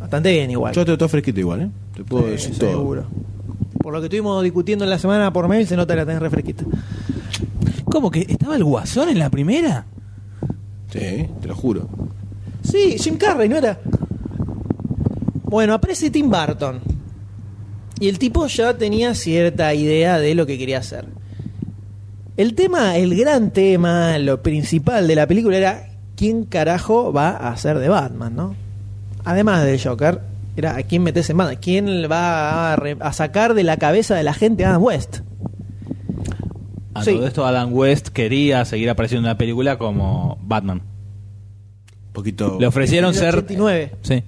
Bastante 0.00 0.30
bien 0.32 0.50
igual. 0.50 0.72
Yo 0.74 0.84
te 0.84 0.96
todo 0.96 1.08
fresquito 1.08 1.40
igual, 1.40 1.62
¿eh? 1.62 1.70
Te 1.96 2.04
puedo 2.04 2.24
Sí, 2.26 2.30
decir 2.30 2.58
todo. 2.58 2.70
seguro. 2.70 3.06
Por 3.82 3.92
lo 3.92 4.00
que 4.00 4.06
estuvimos 4.06 4.42
discutiendo 4.44 4.84
en 4.84 4.90
la 4.90 4.98
semana 4.98 5.32
por 5.32 5.48
mail, 5.48 5.66
se 5.66 5.76
nota 5.76 5.94
que 5.94 5.98
la 6.00 6.06
tenés 6.06 6.22
refresquita. 6.22 6.64
¿Cómo 7.84 8.10
que 8.10 8.20
estaba 8.28 8.54
el 8.56 8.64
Guasón 8.64 9.08
en 9.08 9.18
la 9.18 9.30
primera? 9.30 9.86
Sí, 10.92 11.26
te 11.40 11.48
lo 11.48 11.54
juro. 11.56 11.88
Sí, 12.62 12.96
Jim 12.98 13.16
Carrey, 13.16 13.48
¿no 13.48 13.56
era? 13.56 13.78
Bueno, 15.44 15.74
aparece 15.74 16.10
Tim 16.10 16.30
Burton. 16.30 16.80
Y 18.00 18.08
el 18.08 18.18
tipo 18.18 18.46
ya 18.46 18.76
tenía 18.76 19.14
cierta 19.14 19.74
idea 19.74 20.18
de 20.18 20.34
lo 20.34 20.46
que 20.46 20.56
quería 20.58 20.78
hacer. 20.78 21.06
El 22.36 22.54
tema, 22.54 22.96
el 22.96 23.16
gran 23.16 23.50
tema, 23.50 24.18
lo 24.18 24.42
principal 24.42 25.08
de 25.08 25.16
la 25.16 25.26
película 25.26 25.56
era 25.56 25.88
quién 26.16 26.44
carajo 26.44 27.12
va 27.12 27.30
a 27.30 27.50
hacer 27.52 27.78
de 27.78 27.88
Batman, 27.88 28.36
¿no? 28.36 28.54
Además 29.24 29.64
del 29.64 29.82
Joker, 29.82 30.20
era 30.56 30.76
a 30.76 30.82
quién 30.84 31.02
metes 31.02 31.28
en 31.30 31.36
Batman, 31.36 31.58
quién 31.60 31.86
va 32.10 32.72
a, 32.72 32.76
re- 32.76 32.96
a 33.00 33.12
sacar 33.12 33.54
de 33.54 33.64
la 33.64 33.76
cabeza 33.76 34.14
de 34.14 34.22
la 34.22 34.34
gente 34.34 34.64
a 34.64 34.70
Adam 34.70 34.82
West. 34.84 35.18
A 36.94 37.02
Sí. 37.04 37.14
todo 37.14 37.26
esto 37.26 37.46
Adam 37.46 37.72
West 37.72 38.08
quería 38.08 38.64
seguir 38.64 38.90
apareciendo 38.90 39.26
en 39.28 39.32
la 39.32 39.38
película 39.38 39.76
como 39.78 40.38
Batman. 40.42 40.78
Un 40.78 42.12
poquito. 42.12 42.56
Le 42.60 42.66
ofrecieron 42.66 43.10
En 43.10 43.14
el 43.16 43.20
ser 43.20 43.34
89. 43.36 43.92
Sí. 44.02 44.22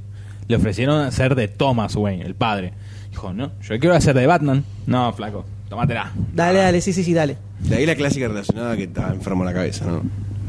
Le 0.49 0.57
ofrecieron 0.57 1.11
ser 1.13 1.35
de 1.37 1.49
Thomas 1.49 1.95
Wayne, 1.97 2.25
el 2.25 2.35
padre. 2.35 2.73
Dijo, 3.11 3.33
"No, 3.33 3.51
yo 3.63 3.79
quiero 3.79 3.95
hacer 3.95 4.15
de 4.15 4.27
Batman." 4.27 4.65
No, 4.87 5.13
flaco, 5.13 5.45
tómatela. 5.69 6.13
Dale, 6.35 6.59
dale, 6.61 6.81
sí, 6.81 6.93
sí, 6.93 7.03
sí, 7.05 7.13
dale. 7.15 7.37
De 7.61 7.77
ahí 7.77 7.87
la 7.87 7.95
clásica 7.95 8.29
relacionada 8.29 8.77
que 8.77 8.85
está 8.85 9.09
enfermo 9.13 9.43
en 9.43 9.47
la 9.49 9.55
cabeza, 9.55 9.85
¿no? 9.87 10.03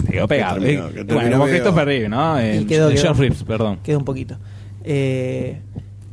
Te 0.06 0.14
quedó 0.14 0.28
pegado. 0.28 0.56
Que 0.60 0.62
terminó, 0.66 0.88
eh. 0.88 0.92
que 0.94 0.96
bueno, 1.04 1.08
terminó 1.08 1.32
como 1.38 1.46
medio- 1.46 1.58
Christopher 1.60 1.86
Reeve, 1.86 2.10
¿no? 2.10 2.40
El, 2.40 2.66
quedó, 2.68 2.90
el 2.90 2.96
quedó. 2.96 3.14
Reeves, 3.14 3.44
perdón. 3.44 3.80
Queda 3.84 3.98
un 3.98 4.06
poquito. 4.06 4.38
Eh, 4.84 5.60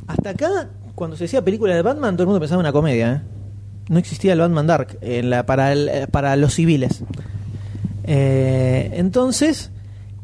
hasta 0.07 0.29
acá, 0.31 0.69
cuando 0.95 1.15
se 1.15 1.23
decía 1.23 1.43
película 1.43 1.73
de 1.75 1.81
Batman, 1.81 2.15
todo 2.15 2.23
el 2.23 2.27
mundo 2.27 2.39
pensaba 2.39 2.59
en 2.61 2.65
una 2.65 2.71
comedia. 2.73 3.13
¿eh? 3.13 3.21
No 3.89 3.97
existía 3.97 4.33
el 4.33 4.39
Batman 4.39 4.67
Dark 4.67 4.97
en 5.01 5.29
la, 5.29 5.45
para, 5.45 5.71
el- 5.71 6.07
para 6.11 6.35
los 6.35 6.53
civiles. 6.53 7.01
Eh, 8.03 8.91
entonces, 8.93 9.71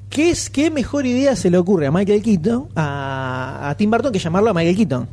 ¿qué, 0.09 0.29
es, 0.31 0.49
¿qué 0.49 0.69
mejor 0.71 1.05
idea 1.05 1.35
se 1.35 1.49
le 1.49 1.57
ocurre 1.57 1.87
a 1.87 1.91
Michael 1.91 2.21
Keaton, 2.21 2.67
a, 2.75 3.69
a 3.69 3.75
Tim 3.77 3.89
Burton, 3.91 4.11
que 4.11 4.19
llamarlo 4.19 4.49
a 4.49 4.53
Michael 4.53 4.75
Keaton? 4.75 5.07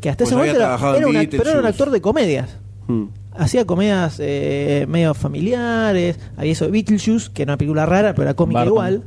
Que 0.00 0.10
hasta 0.10 0.24
Pues 0.24 0.30
ese 0.30 0.36
momento 0.36 0.56
era, 0.56 0.64
trabajado 0.66 0.94
en 0.94 0.98
era 0.98 1.08
un 1.08 1.14
act- 1.14 1.18
Beetlejuice. 1.18 1.38
pero 1.38 1.50
era 1.50 1.60
un 1.60 1.66
actor 1.66 1.90
de 1.90 2.00
comedias. 2.00 2.50
Hmm. 2.86 3.04
Hacía 3.36 3.64
comedias 3.66 4.16
eh, 4.20 4.86
medio 4.88 5.14
familiares, 5.14 6.18
había 6.36 6.52
eso 6.52 6.64
de 6.64 6.70
Beetlejuice, 6.72 7.30
que 7.32 7.42
era 7.42 7.52
una 7.52 7.58
película 7.58 7.86
rara, 7.86 8.12
pero 8.14 8.22
era 8.22 8.34
cómica 8.34 8.60
Barton. 8.60 8.72
igual. 8.74 9.02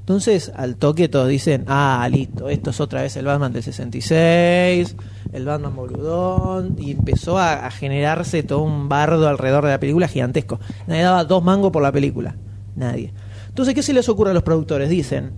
Entonces, 0.00 0.52
al 0.54 0.76
toque 0.76 1.08
todos 1.08 1.26
dicen, 1.28 1.64
ah, 1.66 2.08
listo, 2.10 2.48
esto 2.48 2.70
es 2.70 2.80
otra 2.80 3.02
vez 3.02 3.16
el 3.16 3.24
Batman 3.26 3.52
del 3.52 3.64
66, 3.64 4.94
el 5.32 5.44
Batman 5.44 5.74
boludón, 5.74 6.76
y 6.78 6.92
empezó 6.92 7.38
a, 7.38 7.66
a 7.66 7.70
generarse 7.72 8.44
todo 8.44 8.62
un 8.62 8.88
bardo 8.88 9.28
alrededor 9.28 9.64
de 9.64 9.70
la 9.72 9.80
película 9.80 10.06
gigantesco. 10.06 10.60
Nadie 10.86 11.02
daba 11.02 11.24
dos 11.24 11.42
mangos 11.42 11.72
por 11.72 11.82
la 11.82 11.90
película, 11.90 12.36
nadie. 12.76 13.12
Entonces, 13.48 13.74
¿qué 13.74 13.82
se 13.82 13.92
les 13.92 14.08
ocurre 14.08 14.30
a 14.30 14.34
los 14.34 14.44
productores? 14.44 14.88
Dicen, 14.90 15.32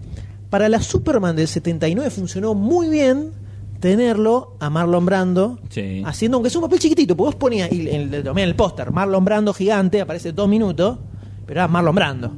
para 0.50 0.68
la 0.68 0.80
Superman 0.82 1.34
del 1.36 1.48
79 1.48 2.10
funcionó 2.10 2.52
muy 2.54 2.90
bien 2.90 3.30
tenerlo 3.80 4.56
a 4.60 4.70
Marlon 4.70 5.06
Brando 5.06 5.58
Sí. 5.70 6.02
haciendo, 6.04 6.36
aunque 6.36 6.50
sea 6.50 6.60
un 6.60 6.66
papel 6.66 6.78
chiquitito, 6.80 7.16
porque 7.16 7.28
vos 7.28 7.34
ponías 7.36 7.70
y 7.72 7.88
en 7.88 8.12
el, 8.14 8.26
en 8.26 8.38
el 8.38 8.54
póster, 8.54 8.90
Marlon 8.90 9.24
Brando 9.24 9.54
gigante, 9.54 10.00
aparece 10.00 10.32
dos 10.32 10.48
minutos, 10.48 10.98
pero 11.46 11.60
era 11.60 11.68
Marlon 11.68 11.94
Brando. 11.94 12.32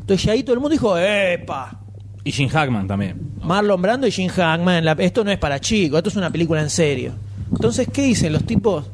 Entonces 0.00 0.24
ya 0.24 0.32
ahí 0.32 0.42
todo 0.42 0.54
el 0.54 0.60
mundo 0.60 0.72
dijo, 0.72 0.96
¡epa! 0.98 1.80
Y 2.24 2.32
Jim 2.32 2.48
Hackman 2.48 2.86
también. 2.86 3.30
Marlon 3.42 3.80
Brando 3.80 4.06
y 4.06 4.10
Jim 4.10 4.28
Hackman, 4.28 4.84
la- 4.84 4.92
esto 4.92 5.22
no 5.24 5.30
es 5.30 5.38
para 5.38 5.60
chicos, 5.60 5.98
esto 5.98 6.10
es 6.10 6.16
una 6.16 6.30
película 6.30 6.60
en 6.60 6.70
serio. 6.70 7.12
Entonces, 7.50 7.88
¿qué 7.92 8.02
dicen 8.02 8.32
los 8.32 8.44
tipos? 8.44 8.84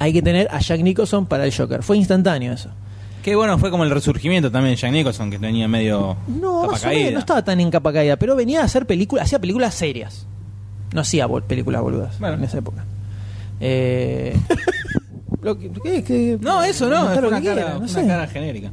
hay 0.00 0.12
que 0.12 0.22
tener 0.22 0.46
a 0.52 0.60
Jack 0.60 0.80
Nicholson 0.80 1.26
para 1.26 1.44
el 1.44 1.52
Joker. 1.52 1.82
Fue 1.82 1.96
instantáneo 1.96 2.52
eso. 2.52 2.70
Que 3.20 3.34
bueno, 3.34 3.58
fue 3.58 3.68
como 3.72 3.82
el 3.82 3.90
resurgimiento 3.90 4.48
también 4.48 4.76
de 4.76 4.80
Jack 4.80 4.92
Nicholson, 4.92 5.28
que 5.28 5.40
tenía 5.40 5.66
medio 5.66 6.16
No, 6.28 6.60
capa 6.60 6.72
más 6.72 6.84
o 6.84 6.86
menos, 6.86 7.02
caída. 7.02 7.10
no 7.10 7.18
estaba 7.18 7.44
tan 7.44 7.60
en 7.60 7.68
capa 7.68 7.92
caída, 7.92 8.16
pero 8.16 8.36
venía 8.36 8.60
a 8.60 8.64
hacer 8.64 8.86
películas, 8.86 9.24
hacía 9.24 9.40
películas 9.40 9.74
serias. 9.74 10.24
No 10.92 11.00
hacía 11.02 11.26
bol- 11.26 11.42
películas 11.42 11.82
boludas 11.82 12.18
Bueno. 12.18 12.36
en 12.36 12.44
esa 12.44 12.58
época. 12.58 12.84
Eh, 13.60 14.36
lo 15.42 15.58
que- 15.58 15.70
¿qué- 15.82 16.02
qué- 16.04 16.38
No, 16.40 16.62
eso 16.62 16.88
no, 16.88 17.00
está 17.02 17.14
es 17.16 17.20
lo 17.22 17.28
una, 17.28 17.40
que 17.40 17.46
cara, 17.46 17.56
quiera, 17.56 17.72
no 17.74 17.78
una 17.80 17.88
sé. 17.88 18.06
cara 18.06 18.26
genérica. 18.26 18.70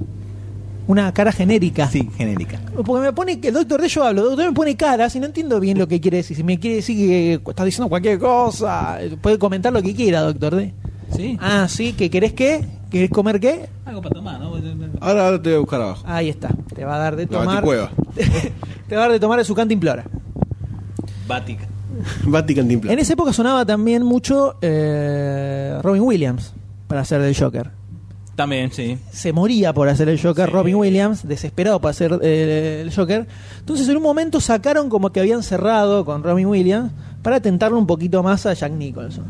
Una 0.88 1.12
cara 1.14 1.32
genérica. 1.32 1.88
Sí, 1.88 2.08
genérica. 2.16 2.60
Porque 2.86 3.02
me 3.08 3.12
pone 3.12 3.40
que 3.40 3.48
el 3.48 3.56
doctor 3.56 3.82
de 3.82 3.88
yo 3.90 4.04
hablo, 4.04 4.22
el 4.22 4.28
doctor 4.30 4.46
me 4.46 4.54
pone 4.54 4.76
caras 4.78 5.16
y 5.16 5.20
no 5.20 5.26
entiendo 5.26 5.60
bien 5.60 5.80
lo 5.80 5.88
que 5.88 6.00
quiere 6.00 6.18
decir. 6.18 6.38
Si 6.38 6.44
me 6.44 6.60
quiere 6.60 6.76
decir 6.78 6.96
que 6.96 7.34
estás 7.50 7.66
diciendo 7.66 7.90
cualquier 7.90 8.20
cosa, 8.20 9.00
puede 9.22 9.40
comentar 9.40 9.74
lo 9.74 9.82
que 9.82 9.96
quiera, 9.96 10.22
doctor 10.22 10.56
D. 10.56 10.74
¿Sí? 11.16 11.38
Ah, 11.42 11.68
sí, 11.68 11.94
que 11.94 12.10
querés 12.12 12.34
qué? 12.34 12.64
¿Querés 12.92 13.10
comer 13.10 13.40
qué? 13.40 13.68
Algo 13.86 14.02
para 14.02 14.14
tomar, 14.14 14.40
¿no? 14.40 14.54
Ahora, 15.02 15.26
ahora 15.26 15.42
te 15.42 15.50
voy 15.50 15.56
a 15.58 15.60
buscar 15.60 15.82
abajo. 15.82 16.04
Ahí 16.08 16.30
está. 16.30 16.50
Te 16.76 16.86
va 16.86 16.96
a 16.96 17.00
dar 17.00 17.16
de 17.16 17.26
tomar. 17.26 17.64
te 18.88 18.96
va 18.96 19.02
a 19.02 19.06
dar 19.06 19.12
de 19.12 19.20
tomar 19.20 19.40
de 19.40 19.46
su 19.46 19.56
canta 19.56 19.74
implora. 19.74 20.06
Bática. 21.28 21.66
En 22.92 23.00
esa 23.00 23.14
época 23.14 23.34
sonaba 23.34 23.66
también 23.66 24.04
mucho 24.04 24.58
eh, 24.62 25.78
Robin 25.82 26.02
Williams 26.02 26.54
para 26.88 27.02
hacer 27.02 27.22
del 27.22 27.36
Joker. 27.36 27.72
También, 28.36 28.72
sí. 28.72 28.98
Se 29.12 29.32
moría 29.32 29.74
por 29.74 29.88
hacer 29.88 30.10
el 30.10 30.22
Joker, 30.22 30.48
Sí. 30.48 30.52
Robin 30.52 30.76
Williams, 30.76 31.26
desesperado 31.26 31.80
por 31.80 31.92
hacer 31.92 32.20
eh, 32.22 32.82
el 32.84 32.94
Joker. 32.94 33.28
Entonces 33.60 33.88
en 33.88 33.96
un 33.96 34.04
momento 34.04 34.42
sacaron 34.42 34.90
como 34.90 35.12
que 35.12 35.22
habían 35.22 35.42
cerrado 35.42 36.04
con 36.04 36.22
Robin 36.22 36.48
Williams 36.48 36.92
para 37.22 37.40
tentarlo 37.40 37.78
un 37.78 37.88
poquito 37.88 38.22
más 38.24 38.46
a 38.46 38.54
Jack 38.54 38.74
Nicholson. 38.74 39.26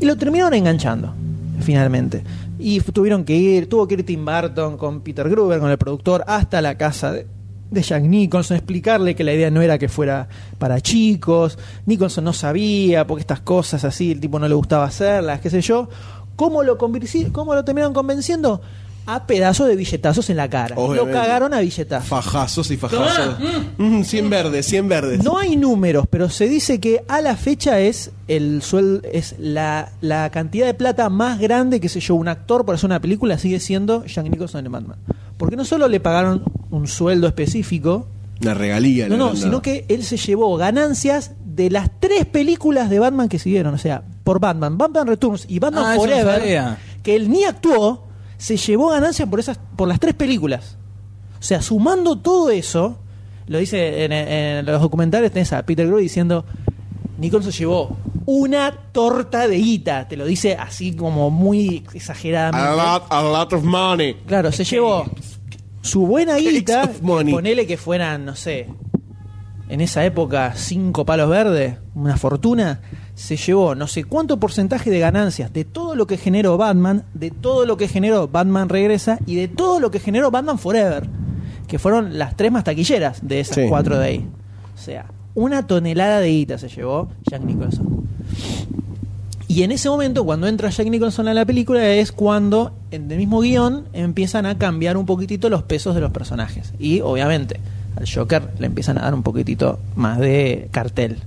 Y 0.00 0.06
lo 0.06 0.16
terminaron 0.16 0.54
enganchando, 0.54 1.14
finalmente. 1.60 2.24
Y 2.58 2.80
tuvieron 2.80 3.24
que 3.24 3.36
ir, 3.36 3.68
tuvo 3.68 3.86
que 3.86 3.94
ir 3.94 4.04
Tim 4.04 4.24
Burton 4.24 4.76
con 4.76 5.00
Peter 5.02 5.28
Gruber, 5.28 5.60
con 5.60 5.70
el 5.70 5.78
productor, 5.78 6.24
hasta 6.26 6.60
la 6.60 6.76
casa 6.76 7.12
de, 7.12 7.26
de 7.72 7.82
Jack 7.82 8.04
Nicholson, 8.04 8.56
explicarle 8.56 9.14
que 9.14 9.24
la 9.24 9.32
idea 9.32 9.50
no 9.50 9.62
era 9.62 9.78
que 9.78 9.88
fuera 9.88 10.28
para 10.58 10.80
chicos. 10.80 11.58
Nicholson 11.86 12.24
no 12.24 12.32
sabía, 12.32 13.06
porque 13.06 13.22
estas 13.22 13.40
cosas 13.40 13.84
así, 13.84 14.12
el 14.12 14.20
tipo 14.20 14.38
no 14.38 14.46
le 14.46 14.54
gustaba 14.54 14.84
hacerlas, 14.84 15.40
qué 15.40 15.50
sé 15.50 15.60
yo. 15.60 15.88
¿Cómo 16.36 16.62
lo, 16.62 16.78
cómo 16.78 17.54
lo 17.54 17.64
terminaron 17.64 17.94
convenciendo? 17.94 18.60
A 19.04 19.26
pedazos 19.26 19.66
de 19.66 19.74
billetazos 19.74 20.30
en 20.30 20.36
la 20.36 20.48
cara. 20.48 20.76
Lo 20.76 21.10
cagaron 21.10 21.52
a 21.54 21.60
billetazos. 21.60 22.08
Fajazos 22.08 22.70
y 22.70 22.76
fajazos. 22.76 23.36
Mm, 23.76 24.02
100 24.02 24.30
verdes, 24.30 24.66
100 24.66 24.88
verdes. 24.88 25.24
No 25.24 25.38
hay 25.38 25.56
números, 25.56 26.06
pero 26.08 26.28
se 26.30 26.48
dice 26.48 26.78
que 26.78 27.02
a 27.08 27.20
la 27.20 27.36
fecha 27.36 27.80
es 27.80 28.12
el 28.28 28.62
suel 28.62 29.02
es 29.12 29.34
la, 29.38 29.90
la 30.00 30.30
cantidad 30.30 30.66
de 30.66 30.74
plata 30.74 31.08
más 31.08 31.40
grande 31.40 31.80
que 31.80 31.88
se 31.88 32.00
llevó 32.00 32.20
un 32.20 32.28
actor 32.28 32.64
por 32.64 32.76
hacer 32.76 32.86
una 32.86 33.00
película 33.00 33.38
sigue 33.38 33.58
siendo 33.58 34.04
Jack 34.06 34.26
Nicholson 34.26 34.64
en 34.64 34.72
Batman. 34.72 34.98
Porque 35.42 35.56
no 35.56 35.64
solo 35.64 35.88
le 35.88 35.98
pagaron 35.98 36.44
un 36.70 36.86
sueldo 36.86 37.26
específico, 37.26 38.06
Una 38.42 38.54
regalía. 38.54 39.08
no, 39.08 39.16
no, 39.16 39.34
sino 39.34 39.60
que 39.60 39.84
él 39.88 40.04
se 40.04 40.16
llevó 40.16 40.56
ganancias 40.56 41.32
de 41.44 41.68
las 41.68 41.90
tres 41.98 42.26
películas 42.26 42.88
de 42.90 43.00
Batman 43.00 43.28
que 43.28 43.40
siguieron, 43.40 43.74
o 43.74 43.78
sea, 43.78 44.04
por 44.22 44.38
Batman, 44.38 44.78
Batman 44.78 45.08
Returns 45.08 45.46
y 45.48 45.58
Batman 45.58 45.84
Ah, 45.84 45.94
Forever, 45.96 46.76
que 47.02 47.16
él 47.16 47.28
ni 47.28 47.42
actuó, 47.42 48.06
se 48.38 48.56
llevó 48.56 48.90
ganancias 48.90 49.28
por 49.28 49.40
esas 49.40 49.58
por 49.74 49.88
las 49.88 49.98
tres 49.98 50.14
películas. 50.14 50.76
O 51.40 51.42
sea, 51.42 51.60
sumando 51.60 52.20
todo 52.20 52.50
eso, 52.50 53.00
lo 53.48 53.58
dice 53.58 54.04
en, 54.04 54.12
en 54.12 54.64
los 54.64 54.80
documentales, 54.80 55.32
tenés 55.32 55.52
a 55.52 55.66
Peter 55.66 55.88
Grove 55.88 56.02
diciendo, 56.02 56.44
Nicholson 57.22 57.52
se 57.52 57.60
llevó 57.60 57.96
una 58.26 58.72
torta 58.92 59.48
de 59.48 59.56
guita, 59.56 60.06
te 60.08 60.16
lo 60.16 60.26
dice 60.26 60.54
así 60.56 60.94
como 60.94 61.30
muy 61.30 61.84
exageradamente. 61.94 62.68
A 62.68 62.74
lot, 62.94 63.04
a 63.08 63.22
lot 63.22 63.52
of 63.54 63.62
money. 63.64 64.14
Claro, 64.26 64.52
se 64.52 64.64
llevó 64.64 65.06
su 65.80 66.06
buena 66.06 66.36
guita, 66.36 66.90
ponele 67.02 67.66
que 67.66 67.76
fueran, 67.76 68.24
no 68.24 68.34
sé, 68.36 68.68
en 69.68 69.80
esa 69.80 70.04
época 70.04 70.52
cinco 70.54 71.04
palos 71.06 71.30
verdes, 71.30 71.76
una 71.94 72.16
fortuna, 72.16 72.80
se 73.14 73.36
llevó 73.36 73.74
no 73.74 73.86
sé 73.86 74.04
cuánto 74.04 74.38
porcentaje 74.38 74.90
de 74.90 74.98
ganancias 74.98 75.52
de 75.52 75.64
todo 75.64 75.94
lo 75.94 76.06
que 76.06 76.16
generó 76.18 76.56
Batman, 76.56 77.04
de 77.14 77.30
todo 77.30 77.66
lo 77.66 77.76
que 77.76 77.88
generó 77.88 78.28
Batman 78.28 78.68
Regresa 78.68 79.18
y 79.26 79.36
de 79.36 79.48
todo 79.48 79.80
lo 79.80 79.90
que 79.90 79.98
generó 80.00 80.30
Batman 80.30 80.58
Forever, 80.58 81.08
que 81.68 81.78
fueron 81.78 82.18
las 82.18 82.36
tres 82.36 82.52
más 82.52 82.64
taquilleras 82.64 83.26
de 83.26 83.40
esas 83.40 83.56
Sí. 83.56 83.66
cuatro 83.68 83.98
de 83.98 84.04
ahí. 84.06 84.28
O 84.74 84.78
sea, 84.78 85.06
una 85.34 85.66
tonelada 85.66 86.20
de 86.20 86.28
guita 86.28 86.58
se 86.58 86.68
llevó 86.68 87.08
Jack 87.30 87.42
Nicholson. 87.42 88.06
Y 89.48 89.64
en 89.64 89.70
ese 89.70 89.90
momento, 89.90 90.24
cuando 90.24 90.46
entra 90.46 90.70
Jack 90.70 90.88
Nicholson 90.88 91.28
a 91.28 91.34
la 91.34 91.44
película, 91.44 91.86
es 91.86 92.10
cuando 92.10 92.72
en 92.90 93.10
el 93.10 93.18
mismo 93.18 93.40
guion 93.40 93.84
empiezan 93.92 94.46
a 94.46 94.56
cambiar 94.56 94.96
un 94.96 95.04
poquitito 95.04 95.50
los 95.50 95.62
pesos 95.62 95.94
de 95.94 96.00
los 96.00 96.10
personajes. 96.10 96.72
Y 96.78 97.00
obviamente 97.00 97.60
al 97.96 98.06
Joker 98.08 98.50
le 98.58 98.66
empiezan 98.66 98.96
a 98.98 99.02
dar 99.02 99.14
un 99.14 99.22
poquitito 99.22 99.78
más 99.94 100.18
de 100.18 100.68
cartel. 100.70 101.18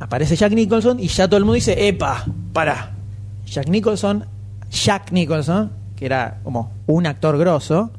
Aparece 0.00 0.36
Jack 0.36 0.52
Nicholson 0.52 1.00
y 1.00 1.08
ya 1.08 1.28
todo 1.28 1.36
el 1.36 1.44
mundo 1.44 1.56
dice, 1.56 1.88
epa, 1.88 2.24
para. 2.52 2.92
Jack 3.44 3.68
Nicholson, 3.68 4.24
Jack 4.70 5.12
Nicholson, 5.12 5.70
que 5.96 6.06
era 6.06 6.40
como 6.44 6.70
un 6.86 7.06
actor 7.06 7.36
grosso, 7.38 7.90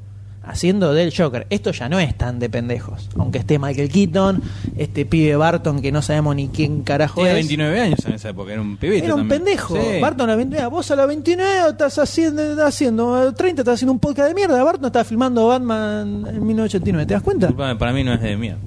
haciendo 0.50 0.94
del 0.94 1.14
Joker. 1.16 1.48
Esto 1.50 1.72
ya 1.72 1.88
no 1.90 2.00
es 2.00 2.16
tan 2.18 2.40
de 2.40 2.50
pendejos. 2.50 3.08
Aunque 3.18 3.38
esté 3.40 3.60
Michael 3.60 3.90
Keaton, 3.90 4.42
este 4.78 5.06
pibe 5.06 5.36
Barton 5.36 5.82
que 5.82 5.92
no 5.92 6.02
sabemos 6.02 6.36
ni 6.36 6.48
quién 6.50 6.82
carajo 6.84 7.18
Tenía 7.22 7.32
es. 7.34 7.48
29 7.48 7.80
años 7.80 8.06
en 8.06 8.14
esa 8.14 8.30
época, 8.30 8.52
era 8.54 8.62
un 8.62 8.78
pibito 8.78 9.06
Era 9.06 9.16
un 9.16 9.22
también. 9.22 9.44
pendejo. 9.44 9.76
Sí. 9.76 10.00
Barton 10.02 10.28
a 10.30 10.32
la 10.34 10.36
29. 10.38 10.68
Vos 10.70 10.92
a 10.92 10.96
la 10.96 11.06
29 11.06 11.70
estás 11.70 11.98
haciendo, 12.00 12.42
estás 12.42 12.68
haciendo 12.68 13.30
eh, 13.30 13.34
30, 13.34 13.62
estás 13.62 13.74
haciendo 13.76 13.94
un 13.94 14.00
podcast 14.00 14.28
de 14.30 14.36
mierda. 14.36 14.64
Barton 14.64 14.86
está 14.88 15.04
filmando 15.04 15.48
Batman 15.48 16.26
en 16.28 16.46
1989. 16.46 17.06
¿Te 17.06 17.14
das 17.14 17.24
cuenta? 17.24 17.48
Disculpame, 17.48 17.76
para 17.78 17.94
mí 17.94 18.04
no 18.04 18.14
es 18.14 18.22
de 18.22 18.36
mierda. 18.38 18.60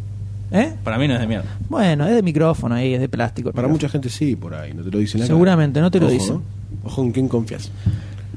¿Eh? 0.54 0.72
Para 0.84 0.98
mí 0.98 1.08
no 1.08 1.14
es 1.14 1.20
de 1.20 1.26
mierda. 1.26 1.46
Bueno, 1.68 2.06
es 2.06 2.14
de 2.14 2.22
micrófono 2.22 2.74
ahí, 2.74 2.92
es 2.94 3.00
de 3.00 3.08
plástico. 3.08 3.50
Para 3.52 3.68
micrófono. 3.68 3.72
mucha 3.74 3.88
gente 3.88 4.08
sí, 4.10 4.36
por 4.36 4.54
ahí. 4.54 4.74
No 4.74 4.82
te 4.82 4.90
lo 4.90 4.98
dicen. 4.98 5.26
Seguramente, 5.26 5.80
no 5.80 5.90
te 5.90 5.98
lo 5.98 6.06
Ojo, 6.06 6.12
dicen. 6.14 6.34
¿no? 6.34 6.42
Ojo 6.84 7.02
en 7.02 7.12
quién 7.12 7.28
confías. 7.28 7.70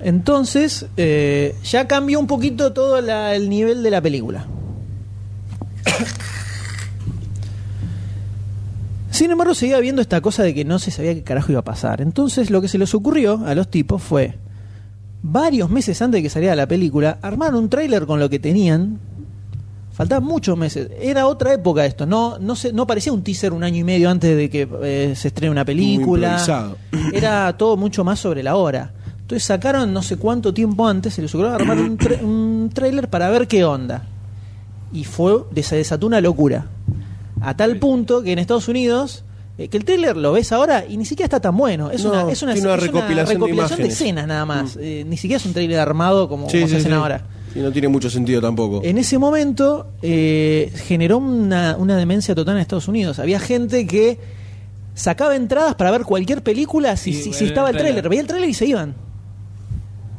Entonces, 0.02 0.86
eh, 0.98 1.56
ya 1.64 1.88
cambió 1.88 2.20
un 2.20 2.28
poquito 2.28 2.74
todo 2.74 3.02
la- 3.02 3.36
el 3.36 3.50
nivel 3.50 3.82
de 3.84 3.90
la 3.92 4.02
película. 4.02 4.46
Sin 9.12 9.32
embargo, 9.32 9.54
seguía 9.54 9.80
viendo 9.80 10.02
esta 10.02 10.20
cosa 10.20 10.44
de 10.44 10.54
que 10.54 10.66
no 10.66 10.78
se 10.78 10.92
sabía 10.92 11.14
qué 11.14 11.24
carajo 11.24 11.52
iba 11.52 11.60
a 11.62 11.64
pasar. 11.64 12.02
Entonces, 12.02 12.50
lo 12.50 12.62
que 12.62 12.68
se 12.68 12.78
les 12.78 12.94
ocurrió 12.94 13.42
a 13.46 13.56
los 13.56 13.70
tipos 13.70 14.04
fue, 14.04 14.36
varios 15.24 15.70
meses 15.70 16.02
antes 16.02 16.20
de 16.20 16.24
que 16.24 16.30
saliera 16.30 16.56
la 16.56 16.68
película, 16.68 17.18
armar 17.22 17.56
un 17.56 17.70
tráiler 17.70 18.06
con 18.06 18.20
lo 18.20 18.30
que 18.30 18.40
tenían. 18.40 19.00
Faltaban 19.94 20.26
muchos 20.26 20.58
meses. 20.58 20.90
Era 21.00 21.28
otra 21.28 21.54
época 21.54 21.86
esto. 21.86 22.06
No, 22.06 22.38
no, 22.40 22.58
se, 22.58 22.74
no 22.74 22.86
parecía 22.86 23.14
un 23.14 23.24
teaser 23.24 23.54
un 23.54 23.64
año 23.64 23.78
y 23.78 23.84
medio 23.86 24.10
antes 24.10 24.36
de 24.36 24.50
que 24.50 24.68
eh, 24.84 25.14
se 25.16 25.30
estrene 25.30 25.50
una 25.52 25.64
película. 25.64 26.36
Era 27.14 27.56
todo 27.58 27.78
mucho 27.78 28.04
más 28.04 28.20
sobre 28.20 28.44
la 28.44 28.58
hora. 28.58 28.92
Entonces 29.26 29.44
sacaron 29.44 29.92
no 29.92 30.04
sé 30.04 30.18
cuánto 30.18 30.54
tiempo 30.54 30.88
antes, 30.88 31.16
se 31.16 31.22
les 31.24 31.34
ocurrió 31.34 31.54
armar 31.54 31.80
un, 31.80 31.98
tra- 31.98 32.22
un 32.22 32.70
tráiler 32.72 33.10
para 33.10 33.30
ver 33.32 33.48
qué 33.48 33.64
onda. 33.66 34.04
Y 34.94 35.04
fue, 35.04 35.34
se 35.64 35.76
desató 35.78 36.06
una 36.06 36.22
locura. 36.22 36.68
A 37.42 37.58
tal 37.58 37.78
punto 37.78 38.22
que 38.22 38.32
en 38.32 38.40
Estados 38.40 38.68
Unidos, 38.68 39.24
eh, 39.58 39.68
que 39.68 39.78
el 39.78 39.84
tráiler 39.86 40.16
lo 40.16 40.32
ves 40.32 40.52
ahora 40.52 40.86
y 40.88 40.98
ni 40.98 41.06
siquiera 41.06 41.26
está 41.26 41.40
tan 41.40 41.58
bueno. 41.58 41.90
Es 41.90 42.04
No, 42.04 42.12
una, 42.12 42.32
es 42.32 42.42
una, 42.44 42.54
recopilación 42.54 43.16
de 43.16 43.34
recopilación 43.34 43.48
de, 43.50 43.54
imágenes. 43.86 43.94
escenas 43.94 44.28
nada 44.28 44.46
más. 44.46 44.78
Eh, 44.80 45.04
ni 45.08 45.18
siquiera 45.18 45.38
es 45.38 45.46
un 45.48 45.54
tráiler 45.54 45.80
armado 45.80 46.30
como, 46.30 46.46
como 46.46 46.68
se 46.68 46.78
hacen 46.78 46.94
ahora. 46.94 47.24
Sí, 47.52 47.60
no 47.62 47.72
tiene 47.72 47.88
mucho 47.88 48.10
sentido 48.12 48.42
tampoco. 48.42 48.82
En 48.84 48.98
ese 49.00 49.18
momento 49.18 49.88
eh, 50.04 50.72
generó 50.86 51.18
una, 51.18 51.78
una 51.80 51.98
demencia 51.98 52.36
total 52.36 52.56
en 52.58 52.62
Estados 52.62 52.88
Unidos. 52.88 53.18
Había 53.18 53.40
gente 53.40 53.88
que 53.88 54.20
sacaba 54.94 55.36
entradas 55.36 55.74
para 55.76 55.90
ver 55.90 56.04
cualquier 56.04 56.44
película 56.44 56.96
si, 56.96 57.10
Y 57.10 57.14
si- 57.16 57.34
si 57.34 57.46
estaba 57.46 57.70
el 57.72 57.78
tráiler. 57.78 58.08
Veía 58.08 58.22
el 58.22 58.28
tráiler 58.28 58.50
y 58.50 58.54
se 58.54 58.66
iban. 58.68 58.94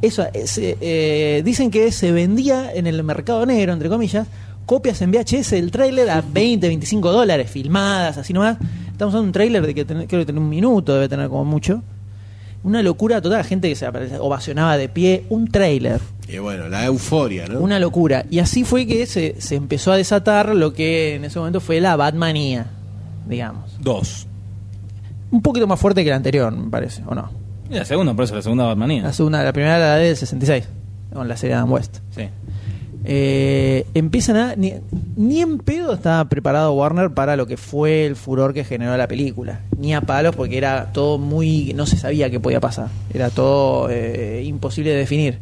Eso, 0.01 0.25
es, 0.33 0.59
eh, 0.61 1.41
dicen 1.43 1.71
que 1.71 1.91
se 1.91 2.11
vendía 2.11 2.71
en 2.73 2.85
el 2.87 3.03
mercado 3.03 3.45
negro, 3.45 3.73
entre 3.73 3.89
comillas, 3.89 4.27
copias 4.65 5.01
en 5.01 5.11
VHS 5.11 5.51
del 5.55 5.71
tráiler 5.71 6.09
a 6.09 6.21
20, 6.21 6.67
25 6.67 7.11
dólares, 7.11 7.49
filmadas, 7.49 8.17
así 8.17 8.31
nomás. 8.33 8.57
Estamos 8.91 9.13
hablando 9.13 9.21
de 9.21 9.27
un 9.27 9.31
tráiler 9.31 9.65
de 9.65 9.73
que 9.73 9.85
ten- 9.85 10.05
creo 10.07 10.21
que 10.21 10.25
tiene 10.25 10.39
un 10.39 10.49
minuto, 10.49 10.93
debe 10.93 11.09
tener 11.09 11.29
como 11.29 11.45
mucho. 11.45 11.81
Una 12.63 12.81
locura 12.83 13.21
total, 13.21 13.43
gente 13.45 13.69
que 13.69 13.75
se 13.75 13.87
aparece- 13.87 14.17
ovacionaba 14.19 14.77
de 14.77 14.89
pie, 14.89 15.23
un 15.29 15.47
tráiler. 15.49 16.01
Y 16.27 16.37
bueno, 16.39 16.67
la 16.67 16.85
euforia, 16.85 17.47
¿no? 17.47 17.59
Una 17.61 17.79
locura. 17.79 18.25
Y 18.29 18.39
así 18.39 18.65
fue 18.65 18.85
que 18.85 19.05
se, 19.05 19.35
se 19.39 19.55
empezó 19.55 19.91
a 19.93 19.97
desatar 19.97 20.53
lo 20.53 20.73
que 20.73 21.15
en 21.15 21.23
ese 21.25 21.39
momento 21.39 21.59
fue 21.61 21.79
la 21.79 21.95
Batmanía, 21.95 22.67
digamos. 23.27 23.77
Dos. 23.79 24.27
Un 25.31 25.41
poquito 25.41 25.65
más 25.67 25.79
fuerte 25.79 26.03
que 26.03 26.09
la 26.09 26.17
anterior, 26.17 26.51
me 26.55 26.69
parece, 26.69 27.03
¿o 27.07 27.15
no? 27.15 27.29
La 27.69 27.85
segunda, 27.85 28.13
por 28.13 28.25
eso 28.25 28.35
la 28.35 28.41
segunda 28.41 28.65
Batmanía. 28.65 29.03
La 29.03 29.13
segunda, 29.13 29.43
la 29.43 29.53
primera 29.53 29.77
era 29.77 29.95
del 29.95 30.15
66, 30.15 30.67
con 31.13 31.27
la 31.27 31.35
serie 31.37 31.55
Adam 31.55 31.71
West. 31.71 31.97
Sí. 32.15 32.23
eh, 33.05 33.85
empiezan 33.93 34.35
a. 34.37 34.55
Ni, 34.55 34.73
ni 35.15 35.41
en 35.41 35.57
pedo 35.59 35.93
estaba 35.93 36.25
preparado 36.25 36.73
Warner 36.73 37.11
para 37.11 37.35
lo 37.35 37.45
que 37.45 37.57
fue 37.57 38.05
el 38.05 38.15
furor 38.15 38.53
que 38.53 38.63
generó 38.63 38.95
la 38.97 39.07
película. 39.07 39.61
Ni 39.77 39.93
a 39.93 40.01
palos, 40.01 40.35
porque 40.35 40.57
era 40.57 40.91
todo 40.93 41.17
muy. 41.17 41.73
No 41.73 41.85
se 41.85 41.97
sabía 41.97 42.29
qué 42.29 42.39
podía 42.39 42.59
pasar. 42.59 42.87
Era 43.13 43.29
todo 43.29 43.89
eh, 43.89 44.43
imposible 44.45 44.91
de 44.91 44.97
definir. 44.97 45.39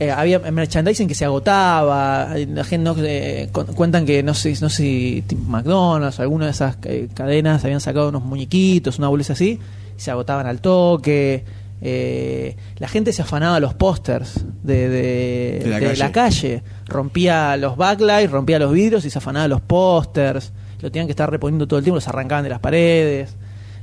Eh, 0.00 0.10
había 0.10 0.40
merchandising 0.40 1.06
que 1.06 1.14
se 1.14 1.24
agotaba. 1.24 2.30
La 2.48 2.64
gente 2.64 2.84
no, 2.84 2.96
eh, 2.98 3.48
cu- 3.52 3.64
cuentan 3.74 4.04
que 4.04 4.22
no 4.24 4.34
sé, 4.34 4.50
no 4.60 4.68
sé 4.68 4.76
si 4.82 5.24
McDonald's 5.46 6.18
o 6.18 6.22
alguna 6.22 6.46
de 6.46 6.50
esas 6.50 6.76
eh, 6.84 7.08
cadenas 7.14 7.64
habían 7.64 7.80
sacado 7.80 8.08
unos 8.08 8.24
muñequitos, 8.24 8.98
una 8.98 9.06
bolsa 9.08 9.34
así, 9.34 9.60
se 9.96 10.10
agotaban 10.10 10.46
al 10.46 10.60
toque. 10.60 11.44
Eh, 11.86 12.56
la 12.78 12.88
gente 12.88 13.12
se 13.12 13.20
afanaba 13.22 13.60
los 13.60 13.74
pósters 13.74 14.44
de, 14.62 14.88
de- 14.88 15.60
De 15.64 15.70
la 15.70 15.78
de 15.80 15.86
calle. 15.86 15.98
la 15.98 16.12
calle. 16.12 16.62
Rompía 16.86 17.56
los 17.56 17.76
backlights, 17.76 18.30
rompía 18.30 18.58
los 18.58 18.72
vidrios 18.72 19.04
y 19.04 19.10
se 19.10 19.18
afanaba 19.18 19.48
los 19.48 19.60
pósters. 19.60 20.52
Lo 20.80 20.90
tenían 20.90 21.06
que 21.06 21.12
estar 21.12 21.30
reponiendo 21.30 21.66
todo 21.66 21.78
el 21.78 21.84
tiempo, 21.84 21.96
los 21.96 22.08
arrancaban 22.08 22.44
de 22.44 22.50
las 22.50 22.60
paredes. 22.60 23.36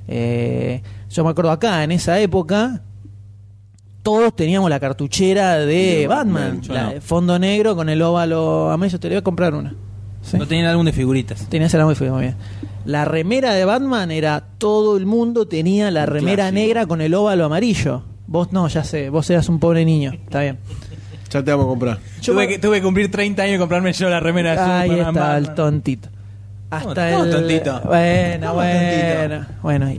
Eh, 0.07 0.81
yo 1.09 1.23
me 1.23 1.29
acuerdo 1.29 1.51
acá, 1.51 1.83
en 1.83 1.91
esa 1.91 2.19
época, 2.19 2.81
todos 4.03 4.35
teníamos 4.35 4.69
la 4.69 4.79
cartuchera 4.79 5.57
de 5.59 5.65
De 5.99 6.07
Batman, 6.07 6.61
la- 6.69 6.93
no. 6.95 7.01
fondo 7.01 7.37
negro 7.37 7.75
con 7.75 7.87
el 7.89 8.01
óvalo 8.01 8.71
amarillo. 8.71 8.99
Te 8.99 9.09
le 9.09 9.15
voy 9.15 9.19
a 9.19 9.23
comprar 9.23 9.53
una. 9.53 9.75
¿Sí? 10.23 10.37
No 10.37 10.47
tenían 10.47 10.67
álbum 10.67 10.85
de 10.85 10.93
figuritas. 10.93 11.47
Tenías 11.49 11.73
el 11.73 11.85
muy 11.85 11.95
feo, 11.95 12.13
muy 12.13 12.21
bien. 12.23 12.35
La 12.85 13.05
remera 13.05 13.53
de 13.53 13.63
Batman 13.65 14.11
era 14.11 14.43
todo 14.57 14.97
el 14.97 15.05
mundo 15.05 15.47
tenía 15.47 15.91
la 15.91 16.05
remera 16.05 16.45
clásico. 16.49 16.53
negra 16.59 16.85
con 16.87 17.01
el 17.01 17.13
óvalo 17.13 17.45
amarillo. 17.45 18.03
Vos 18.27 18.51
no, 18.51 18.67
ya 18.67 18.83
sé, 18.83 19.09
vos 19.09 19.29
eras 19.29 19.49
un 19.49 19.59
pobre 19.59 19.85
niño. 19.85 20.11
Está 20.13 20.41
bien. 20.41 20.57
Ya 21.29 21.43
te 21.43 21.51
vamos 21.51 21.65
a 21.65 21.69
comprar. 21.69 21.99
Yo 22.21 22.33
tuve, 22.33 22.47
que, 22.47 22.59
tuve 22.59 22.77
que 22.77 22.83
cumplir 22.83 23.09
30 23.11 23.43
años 23.43 23.55
y 23.55 23.59
comprarme 23.59 23.93
yo 23.93 24.09
la 24.09 24.19
remera 24.19 24.51
de 24.53 24.59
Ahí 24.59 24.99
está 24.99 25.37
el 25.37 25.53
tontito. 25.53 26.09
Hasta 26.69 27.11
¿Cómo 27.11 27.23
el 27.25 27.31
tontito? 27.31 27.81
Bueno, 27.85 28.47
¿Cómo 28.47 28.61
bueno. 29.61 29.91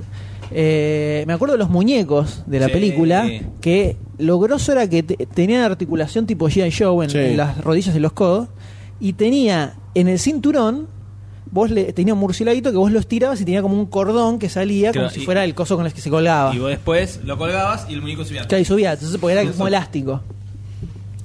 Eh, 0.50 1.24
me 1.26 1.32
acuerdo 1.32 1.52
de 1.54 1.58
los 1.58 1.70
muñecos 1.70 2.42
de 2.46 2.60
la 2.60 2.66
Sí. 2.66 2.72
película 2.72 3.26
que 3.60 3.96
lo 4.18 4.38
grosso 4.38 4.72
era 4.72 4.86
que 4.88 5.02
te- 5.02 5.26
tenían 5.26 5.62
articulación 5.62 6.26
tipo 6.26 6.48
G.I. 6.48 6.70
Joe 6.70 7.04
en, 7.04 7.10
Sí. 7.10 7.18
en 7.18 7.36
las 7.38 7.58
rodillas 7.62 7.94
y 7.96 7.98
los 8.00 8.12
codos 8.12 8.48
y 9.00 9.14
tenía 9.14 9.74
en 9.94 10.08
el 10.08 10.18
cinturón 10.18 10.88
vos 11.52 11.70
le 11.70 11.92
tenía 11.92 12.14
un 12.14 12.20
murcielaguito 12.20 12.70
que 12.72 12.76
vos 12.78 12.90
lo 12.90 12.98
estirabas 12.98 13.40
y 13.40 13.44
tenía 13.44 13.62
como 13.62 13.76
un 13.78 13.86
cordón 13.86 14.38
que 14.40 14.48
salía 14.48 14.90
Claro, 14.90 15.06
como 15.08 15.14
si 15.14 15.20
y- 15.20 15.24
fuera 15.24 15.44
el 15.44 15.54
coso 15.54 15.76
con 15.76 15.86
el 15.86 15.92
que 15.92 16.00
se 16.00 16.10
colgaba. 16.10 16.52
Y 16.54 16.58
vos 16.58 16.70
después 16.70 17.20
lo 17.24 17.38
colgabas 17.38 17.86
y 17.88 17.94
el 17.94 18.02
muñeco 18.02 18.24
subía. 18.24 18.46
Claro, 18.48 18.62
y 18.62 18.64
subía, 18.64 18.92
entonces 18.94 19.18
porque 19.20 19.38
era 19.38 19.48
como 19.52 19.68
elástico. 19.68 20.20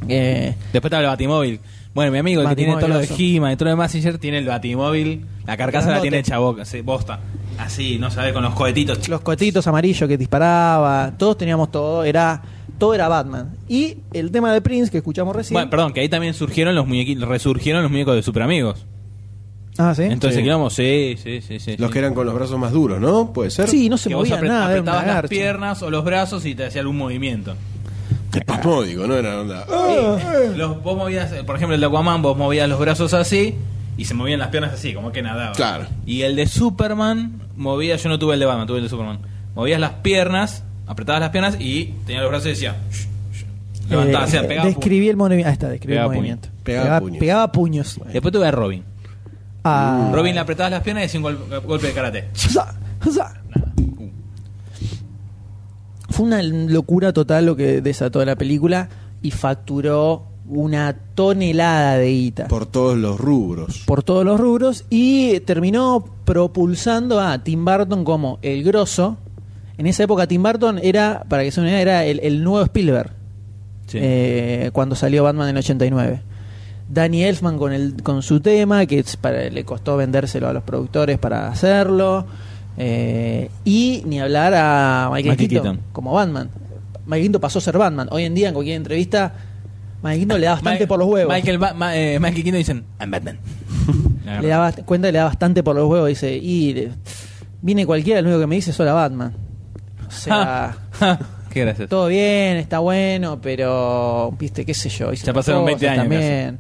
Eh, 0.08 0.54
Después 0.72 0.86
estaba 0.90 1.02
el 1.04 1.08
Batimóvil. 1.10 1.60
Bueno, 1.94 2.12
mi 2.12 2.20
amigo 2.20 2.42
el 2.44 2.50
que 2.50 2.56
tiene 2.56 2.74
todo 2.76 2.88
lo 2.88 2.96
de 2.96 3.02
Batimóvil, 3.02 3.36
He-Man 3.38 3.52
y 3.52 3.56
todo 3.56 3.66
lo 3.66 3.70
de 3.72 3.76
Massinger 3.78 4.18
tiene 4.20 4.38
el 4.38 4.46
Batimóvil. 4.46 5.26
La 5.46 5.58
carcasa 5.58 5.88
la 5.88 5.92
Grandote. 5.94 6.02
tiene 6.02 6.20
hecha 6.20 6.38
boca, 6.38 6.64
sí, 6.66 6.82
bosta. 6.82 7.20
Así, 7.58 7.98
no 7.98 8.12
sabes, 8.12 8.34
con 8.34 8.44
los 8.44 8.54
cohetitos. 8.54 9.08
los 9.10 9.22
cohetitos 9.22 9.66
amarillos 9.66 10.08
que 10.08 10.18
disparaba, 10.18 11.14
todos 11.18 11.38
teníamos 11.40 11.72
todo, 11.72 12.04
era 12.04 12.42
todo 12.78 12.94
era 12.94 13.08
Batman. 13.08 13.56
Y 13.68 13.98
el 14.14 14.30
tema 14.30 14.54
de 14.54 14.62
Prince 14.62 14.92
que 14.92 14.98
escuchamos 14.98 15.36
recién. 15.36 15.54
Bueno, 15.56 15.70
perdón, 15.72 15.94
que 15.94 16.02
ahí 16.02 16.10
también 16.10 16.36
surgieron 16.36 16.76
los 16.76 16.86
muñequitos, 16.86 17.28
resurgieron 17.28 17.82
los 17.82 17.90
muñecos 17.92 18.16
de 18.16 18.22
Super 18.22 18.44
Amigos. 18.44 18.86
Ah, 19.78 19.94
¿sí? 19.96 20.04
Entonces, 20.04 20.38
Sí. 20.38 20.44
quilombo, 20.44 20.70
sí, 20.70 21.18
sí, 21.22 21.42
sí, 21.42 21.60
sí. 21.60 21.78
Los 21.78 21.88
sí. 21.90 21.94
que 21.94 22.00
eran 22.00 22.14
con 22.14 22.26
los 22.26 22.36
brazos 22.36 22.58
más 22.60 22.72
duros, 22.72 23.00
¿no? 23.00 23.32
¿Puede 23.34 23.50
ser? 23.52 23.68
Sí, 23.70 23.90
no 23.90 23.98
se 23.98 24.10
que 24.10 24.16
vos 24.16 24.28
movía 24.30 24.42
apre- 24.42 24.48
nada, 24.48 24.66
apretabas 24.68 25.06
las 25.06 25.16
garcha. 25.16 25.30
piernas 25.30 25.82
o 25.84 25.90
los 25.90 26.04
brazos 26.04 26.46
y 26.46 26.56
te 26.56 26.66
hacía 26.66 26.82
algún 26.82 26.98
movimiento. 26.98 27.56
Espasmódico, 28.34 29.08
¿no? 29.08 29.16
Era 29.16 29.42
onda. 29.42 29.66
Los, 30.56 30.82
vos 30.84 30.98
movías, 30.98 31.32
eh, 31.32 31.44
por 31.44 31.56
ejemplo, 31.56 31.76
el 31.76 31.82
de 31.82 31.88
Aquaman, 31.88 32.22
vos 32.22 32.38
movías 32.38 32.68
los 32.70 32.80
brazos 32.80 33.14
así 33.14 33.56
y 33.98 34.06
se 34.06 34.14
movían 34.14 34.40
las 34.40 34.50
piernas 34.50 34.74
así, 34.74 34.94
como 34.94 35.12
que 35.12 35.22
nadaba. 35.22 35.54
Claro. 35.54 35.88
Y 36.06 36.22
el 36.22 36.36
de 36.36 36.46
Superman, 36.48 37.42
movía, 37.56 37.96
yo 37.96 38.10
no 38.10 38.20
tuve 38.20 38.36
el 38.36 38.40
de 38.40 38.46
Batman, 38.46 38.68
tuve 38.68 38.78
el 38.78 38.84
de 38.84 38.90
Superman. 38.90 39.20
Movías 39.56 39.80
las 39.80 39.92
piernas, 40.04 40.64
apretabas 40.86 41.22
las 41.22 41.30
piernas 41.32 41.58
y 41.60 41.94
tenía 42.06 42.22
los 42.22 42.30
brazos 42.30 42.48
y 42.48 42.50
decía. 42.50 42.76
levantaba, 43.90 44.26
Eh, 44.26 44.28
o 44.28 44.32
sea, 44.32 44.48
pegaba. 44.48 44.68
describí 44.68 45.10
el 45.10 45.16
movimiento. 45.18 45.48
Ahí 45.48 45.54
está, 45.54 45.70
describí 45.70 45.94
Pegaba 45.94 46.06
el 46.06 46.10
puño. 46.10 46.20
movimiento. 46.20 46.50
Pegaba 46.64 47.00
puños. 47.00 47.20
pegaba 47.20 47.52
puños. 47.52 47.94
puño. 47.98 48.12
Después 48.12 48.32
tuve 48.34 48.48
a 48.48 48.52
Robin. 48.52 48.84
Ah. 49.68 50.12
Robin 50.14 50.34
le 50.36 50.42
apretabas 50.42 50.72
las 50.72 50.82
piernas 50.84 51.04
y 51.04 51.06
hacía 51.08 51.20
un 51.20 51.24
gol- 51.24 51.62
golpe 51.66 51.88
de 51.88 51.94
karate. 51.94 52.30
Fue 56.10 56.26
una 56.26 56.42
locura 56.42 57.14
total 57.14 57.46
lo 57.46 57.56
que 57.56 57.82
desató 57.82 58.24
la 58.26 58.36
película 58.36 58.90
y 59.22 59.32
facturó 59.32 60.24
una 60.48 60.96
tonelada 61.16 61.98
de 61.98 62.08
guita. 62.10 62.48
Por 62.48 62.66
todos 62.66 62.98
los 62.98 63.20
rubros. 63.20 63.84
por 63.86 64.02
todos 64.04 64.24
los 64.24 64.40
rubros 64.40 64.86
y 64.90 65.42
terminó 65.42 66.06
propulsando 66.24 67.20
a 67.20 67.44
Tim 67.44 67.66
Burton 67.66 68.04
como 68.06 68.40
el 68.42 68.64
grosso. 68.64 69.18
En 69.78 69.86
esa 69.86 70.04
época 70.04 70.26
Tim 70.28 70.42
Burton 70.42 70.80
era, 70.82 71.26
para 71.28 71.44
que 71.44 71.52
se 71.52 71.60
una 71.60 71.70
idea, 71.70 71.82
era 71.82 72.06
el, 72.06 72.20
el 72.22 72.44
nuevo 72.44 72.64
Spielberg 72.66 73.12
Sí. 73.88 74.00
eh, 74.02 74.70
cuando 74.74 74.96
salió 74.96 75.24
Batman 75.24 75.50
en 75.50 75.56
el 75.56 75.60
89. 75.60 76.22
Danny 76.90 77.24
Elfman 77.24 77.58
con, 77.58 77.74
el, 77.74 78.02
con 78.04 78.22
su 78.22 78.40
tema, 78.40 78.86
que 78.86 79.00
es 79.00 79.18
para- 79.18 79.50
le 79.50 79.64
costó 79.66 79.98
vendérselo 79.98 80.48
a 80.48 80.54
los 80.54 80.64
productores 80.64 81.18
para 81.20 81.48
hacerlo. 81.50 82.26
eh, 82.78 83.50
y 83.66 84.04
ni 84.06 84.20
hablar 84.20 84.54
a 84.56 85.10
Michael, 85.12 85.32
Michael 85.38 85.50
Keaton, 85.50 85.64
Keaton. 85.78 85.92
como 85.92 86.14
Batman. 86.14 86.50
Michael 87.06 87.24
Keaton 87.24 87.42
pasó 87.42 87.60
a 87.60 87.62
ser 87.62 87.78
Batman. 87.78 88.08
Hoy 88.12 88.24
en 88.24 88.36
día, 88.36 88.50
en 88.50 88.54
cualquier 88.54 88.78
entrevista, 88.78 89.34
Michael 90.04 90.20
Keaton 90.20 90.40
le 90.42 90.46
da 90.46 90.54
bastante 90.54 90.84
Ma- 90.84 90.88
por 90.88 91.00
los 91.00 91.08
huevos. 91.08 91.34
Michael, 91.34 91.58
Ba- 91.58 91.74
Ma- 91.74 91.98
eh, 91.98 92.20
Michael 92.20 92.44
Keaton 92.44 92.58
dicen, 92.60 92.84
I'm 93.00 93.10
Batman. 93.12 93.40
le 94.42 94.48
daba 94.48 94.72
cuenta 94.74 95.10
y 95.10 95.12
le 95.12 95.18
da 95.18 95.26
bastante 95.26 95.64
por 95.64 95.76
los 95.76 95.90
huevos. 95.90 96.08
Dice, 96.08 96.36
y 96.38 96.90
viene 97.62 97.86
cualquiera, 97.86 98.22
lo 98.22 98.28
único 98.28 98.42
que 98.42 98.48
me 98.48 98.56
dice 98.56 98.72
es 98.72 98.80
hola 98.80 98.94
Batman. 98.94 99.34
O 100.08 100.12
sea, 100.12 100.78
Qué 101.50 101.62
gracioso. 101.62 101.90
todo 101.90 102.08
bien, 102.08 102.58
está 102.58 102.80
bueno, 102.80 103.40
pero, 103.42 104.32
viste, 104.38 104.66
qué 104.66 104.74
sé 104.76 104.90
yo. 104.90 105.12
Ya 105.14 105.34
pasaron 105.34 105.66
20 105.66 105.84
cosas 105.86 106.00
años 106.00 106.10
También. 106.10 106.60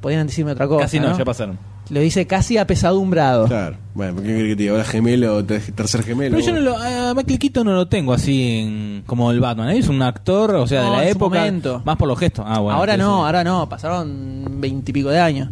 Podrían 0.00 0.26
decirme 0.26 0.52
otra 0.52 0.66
cosa. 0.68 0.82
Casi 0.82 1.00
no, 1.00 1.16
ya 1.16 1.24
pasaron. 1.24 1.58
Lo 1.90 2.00
dice 2.00 2.26
casi 2.26 2.58
apesadumbrado. 2.58 3.46
Claro. 3.46 3.76
Bueno, 3.94 4.16
¿qué 4.20 4.26
querés 4.28 4.42
que 4.50 4.56
te 4.56 4.62
diga? 4.64 4.72
Ahora 4.72 4.84
gemelo, 4.84 5.42
te- 5.44 5.58
tercer 5.58 6.02
gemelo. 6.02 6.36
Pero 6.36 6.46
yo 6.46 6.52
no 6.54 6.60
lo, 6.60 6.76
a 6.76 7.14
Michael 7.14 7.38
Keaton 7.38 7.66
no 7.66 7.72
lo 7.72 7.88
tengo 7.88 8.12
así 8.12 8.58
en- 8.58 9.02
como 9.06 9.30
el 9.30 9.40
Batman. 9.40 9.70
Él 9.70 9.78
es 9.78 9.88
un 9.88 10.02
actor, 10.02 10.54
o 10.56 10.66
sea, 10.66 10.82
No, 10.82 10.90
de 10.90 10.96
la 10.98 11.02
en 11.04 11.08
su 11.10 11.16
época. 11.16 11.38
momento. 11.38 11.82
Más 11.84 11.96
por 11.96 12.06
los 12.08 12.18
gestos. 12.18 12.44
Ah, 12.46 12.58
bueno. 12.58 12.78
ahora 12.78 12.96
no, 12.98 13.24
ahora 13.24 13.42
no. 13.42 13.68
Pasaron 13.68 14.44
veintipico 14.60 15.08
de 15.08 15.18
años. 15.18 15.48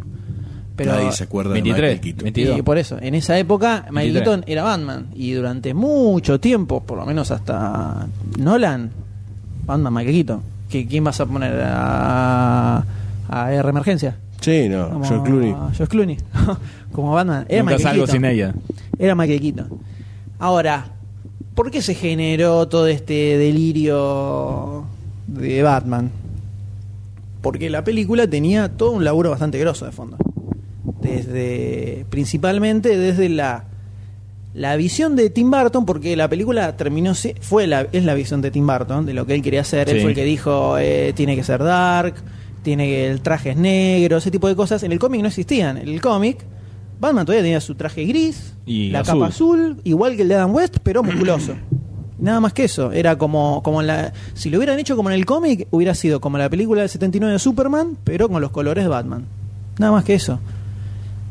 Pero 0.76 0.92
Nadie 0.92 1.10
se 1.12 1.24
acuerda 1.24 1.54
23, 1.54 1.74
de 1.80 1.82
Michael 1.94 2.00
Keaton. 2.02 2.24
22. 2.24 2.58
Y 2.58 2.62
por 2.62 2.76
eso, 2.76 2.98
en 3.00 3.14
esa 3.14 3.38
época, 3.38 3.86
Michael 3.90 4.12
23. 4.12 4.22
Keaton 4.24 4.44
era 4.46 4.62
Batman. 4.62 5.06
Y 5.14 5.32
durante 5.32 5.72
mucho 5.72 6.38
tiempo, 6.38 6.82
por 6.84 6.98
lo 6.98 7.06
menos 7.06 7.30
hasta 7.30 8.06
Nolan, 8.38 8.90
Batman, 9.64 9.94
Michael 9.94 10.14
Keaton. 10.14 10.42
¿Que, 10.68 10.86
¿Quién 10.86 11.02
vas 11.02 11.18
a 11.18 11.24
poner 11.24 11.62
a, 11.64 12.84
a 13.30 13.52
R 13.54 13.68
Emergencia? 13.70 14.16
Sí, 14.40 14.68
no. 14.68 14.90
Como 14.90 15.04
George 15.04 15.24
Clooney. 15.24 15.54
George 15.74 15.86
Clooney. 15.88 16.18
Como 16.92 17.12
Batman. 17.12 17.46
Era 17.48 17.62
Nunca 17.62 17.78
salgo 17.78 18.06
sin 18.06 18.24
ella. 18.24 18.54
Era 18.98 19.14
Michael 19.14 19.40
Keaton. 19.40 19.68
Ahora, 20.38 20.86
¿por 21.54 21.70
qué 21.70 21.82
se 21.82 21.94
generó 21.94 22.68
todo 22.68 22.86
este 22.86 23.38
delirio 23.38 24.84
de 25.26 25.62
Batman? 25.62 26.10
Porque 27.42 27.70
la 27.70 27.84
película 27.84 28.26
tenía 28.26 28.68
todo 28.68 28.92
un 28.92 29.04
laburo 29.04 29.30
bastante 29.30 29.58
grosso 29.58 29.84
de 29.86 29.92
fondo. 29.92 30.16
Desde, 31.00 32.04
principalmente 32.10 32.96
desde 32.96 33.28
la, 33.28 33.64
la 34.54 34.76
visión 34.76 35.16
de 35.16 35.30
Tim 35.30 35.50
Burton, 35.50 35.84
porque 35.84 36.16
la 36.16 36.28
película 36.28 36.76
terminó, 36.76 37.12
fue 37.40 37.66
la, 37.66 37.86
es 37.92 38.04
la 38.04 38.14
visión 38.14 38.40
de 38.40 38.50
Tim 38.50 38.66
Burton, 38.66 39.06
de 39.06 39.12
lo 39.12 39.26
que 39.26 39.34
él 39.34 39.42
quería 39.42 39.60
hacer. 39.60 39.88
Él 39.90 40.00
fue 40.00 40.10
el 40.10 40.16
que 40.16 40.24
dijo, 40.24 40.78
eh, 40.78 41.12
tiene 41.14 41.36
que 41.36 41.44
ser 41.44 41.62
dark, 41.62 42.14
tiene 42.66 43.06
el 43.06 43.20
traje 43.20 43.50
es 43.50 43.56
negro, 43.56 44.16
ese 44.16 44.32
tipo 44.32 44.48
de 44.48 44.56
cosas. 44.56 44.82
En 44.82 44.90
el 44.90 44.98
cómic 44.98 45.20
no 45.22 45.28
existían. 45.28 45.76
En 45.76 45.86
el 45.88 46.00
cómic, 46.00 46.44
Batman 46.98 47.24
todavía 47.24 47.44
tenía 47.44 47.60
su 47.60 47.76
traje 47.76 48.04
gris, 48.06 48.54
Y 48.66 48.90
la 48.90 49.00
azul. 49.00 49.14
capa 49.20 49.26
azul, 49.28 49.80
igual 49.84 50.16
que 50.16 50.22
el 50.22 50.28
de 50.28 50.34
Adam 50.34 50.52
West, 50.52 50.78
pero 50.82 51.04
musculoso. 51.04 51.54
Nada 52.18 52.40
más 52.40 52.52
que 52.52 52.64
eso. 52.64 52.90
Era 52.90 53.16
como, 53.18 53.62
como 53.62 53.82
en 53.82 53.86
la. 53.86 54.12
Si 54.34 54.50
lo 54.50 54.58
hubieran 54.58 54.80
hecho 54.80 54.96
como 54.96 55.10
en 55.10 55.14
el 55.14 55.24
cómic, 55.24 55.68
hubiera 55.70 55.94
sido 55.94 56.20
como 56.20 56.38
la 56.38 56.50
película 56.50 56.80
del 56.80 56.90
79 56.90 57.34
de 57.34 57.38
Superman, 57.38 57.96
pero 58.02 58.28
con 58.28 58.40
los 58.42 58.50
colores 58.50 58.82
de 58.82 58.88
Batman. 58.88 59.26
Nada 59.78 59.92
más 59.92 60.02
que 60.02 60.14
eso. 60.14 60.40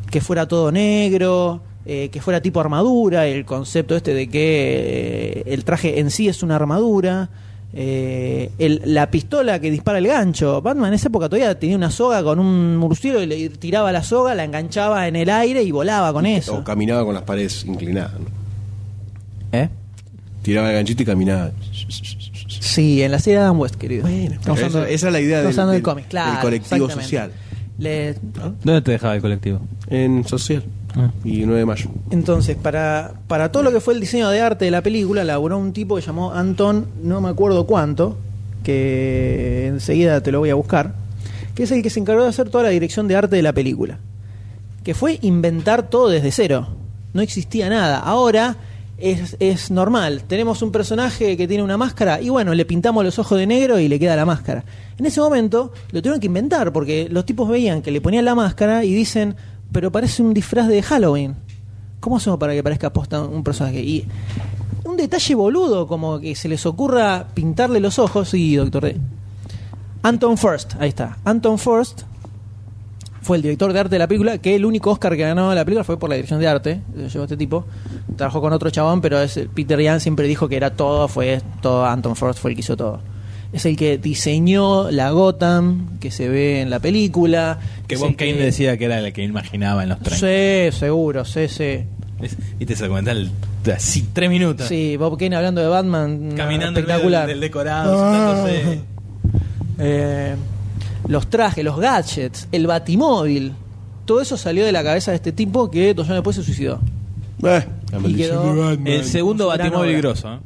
Que 0.10 0.22
fuera 0.22 0.48
todo 0.48 0.72
negro, 0.72 1.60
eh, 1.86 2.08
que 2.14 2.22
fuera 2.22 2.40
tipo 2.40 2.62
armadura, 2.62 3.28
el 3.28 3.44
concepto 3.44 3.98
este 3.98 4.14
de 4.14 4.30
que 4.30 5.34
eh, 5.36 5.44
el 5.48 5.66
traje 5.66 6.00
en 6.00 6.12
sí 6.12 6.30
es 6.30 6.44
una 6.44 6.56
armadura. 6.56 7.30
Eh, 7.78 8.52
el- 8.58 8.82
la 8.86 9.12
pistola 9.12 9.60
que 9.60 9.70
dispara 9.70 9.98
el 9.98 10.08
gancho. 10.08 10.62
Batman 10.62 10.88
en 10.88 10.94
esa 10.94 11.10
época 11.10 11.28
todavía 11.28 11.60
tenía 11.60 11.76
una 11.76 11.92
soga 11.92 12.24
con 12.24 12.40
un 12.40 12.78
murciélago 12.78 13.22
y 13.24 13.28
le 13.28 13.50
tiraba 13.50 13.92
la 13.92 14.02
soga, 14.02 14.34
la 14.34 14.46
enganchaba 14.46 15.08
en 15.10 15.16
el 15.18 15.30
aire 15.30 15.62
y 15.62 15.72
volaba 15.72 16.14
con 16.14 16.26
eso. 16.26 16.56
O 16.56 16.64
caminaba 16.64 17.04
con 17.04 17.14
las 17.14 17.24
paredes 17.24 17.66
inclinadas. 17.66 18.14
¿no? 18.14 18.26
¿Eh? 19.52 19.70
Tiraba 20.42 20.70
el 20.70 20.76
ganchito 20.76 21.04
y 21.04 21.06
caminaba. 21.06 21.52
Sí, 22.48 23.02
en 23.04 23.12
la 23.12 23.20
serie 23.20 23.40
de 23.40 23.46
Adam 23.46 23.60
West, 23.60 23.76
querido. 23.76 24.04
Bueno, 24.04 24.36
esa- 24.56 24.88
esa 24.90 25.08
es 25.08 25.14
la 25.14 25.20
idea 25.20 25.38
del- 25.40 25.48
hablando 25.48 25.72
del 25.72 25.82
del- 25.82 25.84
cómic, 25.84 26.08
claro. 26.08 26.32
del 26.32 26.42
colectivo 26.42 26.90
social. 26.90 27.32
Le- 27.78 28.16
¿Dónde 28.64 28.82
te 28.82 28.92
dejaba 28.92 29.16
el 29.16 29.22
colectivo? 29.22 29.60
En 29.90 30.26
social. 30.26 30.64
Ah. 30.98 31.12
Y 31.24 31.46
9 31.46 31.60
de 31.60 31.66
mayo. 31.66 31.90
Entonces, 32.10 32.56
para, 32.56 33.14
para 33.28 33.52
todo 33.52 33.64
lo 33.64 33.72
que 33.72 33.80
fue 33.80 33.94
el 33.94 34.00
diseño 34.00 34.30
de 34.30 34.42
arte 34.42 34.66
de 34.66 34.72
la 34.72 34.82
película, 34.82 35.24
laburó 35.24 35.58
un 35.58 35.74
tipo 35.74 35.96
que 35.96 36.02
llamó 36.02 36.34
Anton, 36.34 36.88
no 37.04 37.20
me 37.22 37.30
acuerdo 37.30 37.66
cuánto, 37.66 38.18
que 38.64 39.68
enseguida 39.68 40.22
te 40.22 40.32
lo 40.32 40.40
voy 40.40 40.50
a 40.50 40.56
buscar, 40.56 40.96
que 41.54 41.64
es 41.64 41.72
el 41.72 41.84
que 41.84 41.90
se 41.90 42.00
encargó 42.00 42.24
de 42.24 42.30
hacer 42.30 42.50
toda 42.50 42.66
la 42.66 42.70
dirección 42.70 43.08
de 43.08 43.16
arte 43.16 43.36
de 43.36 43.42
la 43.42 43.54
película. 43.54 44.00
Que 44.84 44.94
fue 44.94 45.20
inventar 45.22 45.90
todo 45.90 46.10
desde 46.10 46.32
cero. 46.32 46.68
No 47.14 47.22
existía 47.22 47.70
nada. 47.70 48.00
Ahora 48.00 48.58
es, 48.98 49.36
es 49.40 49.72
normal. 49.72 50.24
Tenemos 50.28 50.62
un 50.62 50.72
personaje 50.72 51.38
que 51.38 51.48
tiene 51.48 51.64
una 51.64 51.78
máscara 51.78 52.22
y 52.22 52.30
bueno, 52.30 52.54
le 52.54 52.66
pintamos 52.66 53.04
los 53.04 53.18
ojos 53.20 53.38
de 53.38 53.48
negro 53.48 53.80
y 53.80 53.88
le 53.88 54.00
queda 54.00 54.16
la 54.16 54.26
máscara. 54.26 54.64
En 54.98 55.06
ese 55.06 55.22
momento 55.22 55.74
lo 55.92 56.02
tuvieron 56.02 56.20
que 56.20 56.28
inventar 56.28 56.72
porque 56.72 57.08
los 57.10 57.26
tipos 57.26 57.50
veían 57.50 57.82
que 57.82 57.92
le 57.92 58.02
ponían 58.02 58.26
la 58.26 58.36
máscara 58.36 58.84
y 58.84 58.94
dicen, 58.94 59.36
pero 59.76 59.92
parece 59.92 60.24
un 60.24 60.34
disfraz 60.34 60.70
de 60.70 60.82
Halloween. 60.82 61.36
¿Cómo 62.00 62.16
hacemos 62.16 62.40
para 62.40 62.54
que 62.54 62.64
parezca 62.64 62.94
posta 62.94 63.22
un 63.22 63.44
personaje? 63.44 63.82
Y 63.82 64.08
un 64.86 64.96
detalle 64.96 65.36
boludo, 65.36 65.86
como 65.86 66.18
que 66.22 66.34
se 66.34 66.48
les 66.48 66.66
ocurra 66.66 67.28
pintarle 67.34 67.82
los 67.82 68.00
ojos. 68.00 68.30
Sí, 68.30 68.56
doctor 68.56 68.84
D. 68.86 68.96
Anton 70.02 70.38
First, 70.38 70.76
ahí 70.80 70.88
está. 70.88 71.18
Anton 71.26 71.60
First 71.60 72.04
fue 73.22 73.36
el 73.36 73.44
director 73.44 73.74
de 73.74 73.80
arte 73.82 73.96
de 73.96 74.00
la 74.00 74.08
película, 74.08 74.38
que 74.38 74.56
el 74.56 74.64
único 74.64 74.92
Oscar 74.92 75.18
que 75.18 75.24
ganó 75.24 75.54
la 75.54 75.66
película 75.66 75.84
fue 75.84 76.00
por 76.00 76.10
la 76.10 76.16
dirección 76.16 76.40
de 76.40 76.48
arte. 76.48 76.82
Lo 76.96 77.24
este 77.24 77.36
tipo. 77.36 77.66
Trabajó 78.16 78.40
con 78.40 78.54
otro 78.54 78.70
chabón, 78.70 79.02
pero 79.02 79.18
Peter 79.54 79.82
Yan 79.82 80.00
siempre 80.00 80.26
dijo 80.26 80.48
que 80.48 80.56
era 80.56 80.72
todo, 80.72 81.10
fue 81.10 81.42
todo. 81.62 81.86
Anton 81.86 82.16
First 82.16 82.40
fue 82.40 82.52
el 82.52 82.56
que 82.56 82.62
hizo 82.62 82.78
todo. 82.78 83.02
Es 83.56 83.66
el 83.66 83.78
que 83.78 83.98
diseñó 83.98 84.92
la 84.92 85.12
Gotham 85.12 85.98
que 86.02 86.12
se 86.12 86.28
ve 86.28 86.60
en 86.62 86.70
la 86.70 86.80
película. 86.82 87.58
Que 87.88 87.96
Bob 87.96 88.16
Kane 88.18 88.34
decía 88.34 88.78
que 88.78 88.84
era 88.84 89.00
el 89.00 89.14
que 89.14 89.24
imaginaba 89.24 89.84
en 89.84 89.90
los 89.90 90.00
30. 90.02 90.18
Sí, 90.72 90.78
seguro, 90.78 91.24
sí, 91.24 91.48
sí. 91.48 91.80
Y 92.60 92.66
te 92.66 92.76
se 92.76 92.88
comentario 92.90 93.30
así, 93.74 94.08
tres 94.12 94.30
minutos. 94.30 94.68
Sí, 94.68 94.98
Bob 94.98 95.18
Kane 95.18 95.38
hablando 95.38 95.62
de 95.62 95.68
Batman. 95.68 96.34
Caminando 96.36 96.80
espectacular. 96.82 97.28
del, 97.28 97.36
del 97.40 97.42
decorado, 97.50 97.96
Ah. 97.98 98.46
Eh, 99.80 100.36
los 101.08 101.28
trajes, 101.30 101.64
los 101.64 101.78
gadgets, 101.80 102.48
el 102.52 102.68
batimóvil. 102.68 103.54
Todo 104.06 104.22
eso 104.22 104.38
salió 104.38 104.66
de 104.66 104.72
la 104.72 104.84
cabeza 104.84 105.12
de 105.12 105.16
este 105.18 105.32
tipo 105.32 105.72
que 105.72 105.94
dos 105.94 106.08
años 106.08 106.18
después 106.18 106.36
se 106.36 106.44
suicidó. 106.44 106.80
Eh, 107.44 107.66
la 107.92 108.10
Y 108.10 108.16
quedó-. 108.16 108.72
El 108.86 109.04
segundo 109.06 109.48
batimóvil 109.48 109.98
grosso. 109.98 110.34
¿eh? 110.34 110.40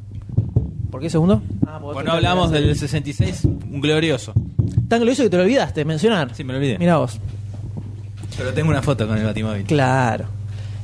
¿Por 0.91 1.01
qué 1.01 1.09
segundo? 1.09 1.41
Ah, 1.67 1.77
Bueno, 1.79 2.11
hablamos 2.13 2.51
del 2.51 2.75
66, 2.75 3.43
un 3.45 3.79
glorioso. 3.81 4.33
Tan 4.87 4.99
glorioso 4.99 5.23
que 5.23 5.29
te 5.29 5.37
lo 5.37 5.43
olvidaste 5.43 5.81
de 5.81 5.85
mencionar. 5.85 6.33
Sí, 6.35 6.43
me 6.43 6.53
lo 6.53 6.57
olvidé. 6.59 6.79
Mira 6.79 6.97
vos. 6.97 7.19
Pero 8.37 8.53
tengo 8.53 8.69
una 8.69 8.81
foto 8.81 9.07
con 9.07 9.17
el 9.17 9.23
batimóvil. 9.25 9.63
Claro. 9.65 10.25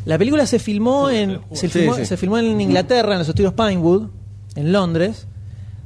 La 0.05 0.17
película 0.19 0.45
se 0.45 0.59
filmó 0.59 1.09
en 1.09 1.39
se 1.53 1.67
Sí, 1.69 1.79
filmó, 1.79 1.95
sí. 1.95 2.05
se 2.05 2.17
filmó 2.17 2.37
en 2.37 2.59
Inglaterra, 2.61 3.13
en 3.13 3.19
los 3.19 3.27
estudios 3.29 3.53
Pinewood, 3.53 4.07
en 4.55 4.71
Londres, 4.71 5.27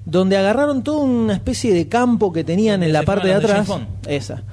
donde 0.06 0.36
agarraron 0.36 0.84
toda 0.84 1.00
una 1.06 1.34
especie 1.34 1.74
de 1.74 1.88
campo 1.88 2.34
que 2.34 2.44
tenían 2.44 2.84
en 2.84 2.92
la 2.92 3.04
parte 3.04 3.28
de 3.30 3.36
atrás. 3.36 3.70
Esa. 4.08 4.44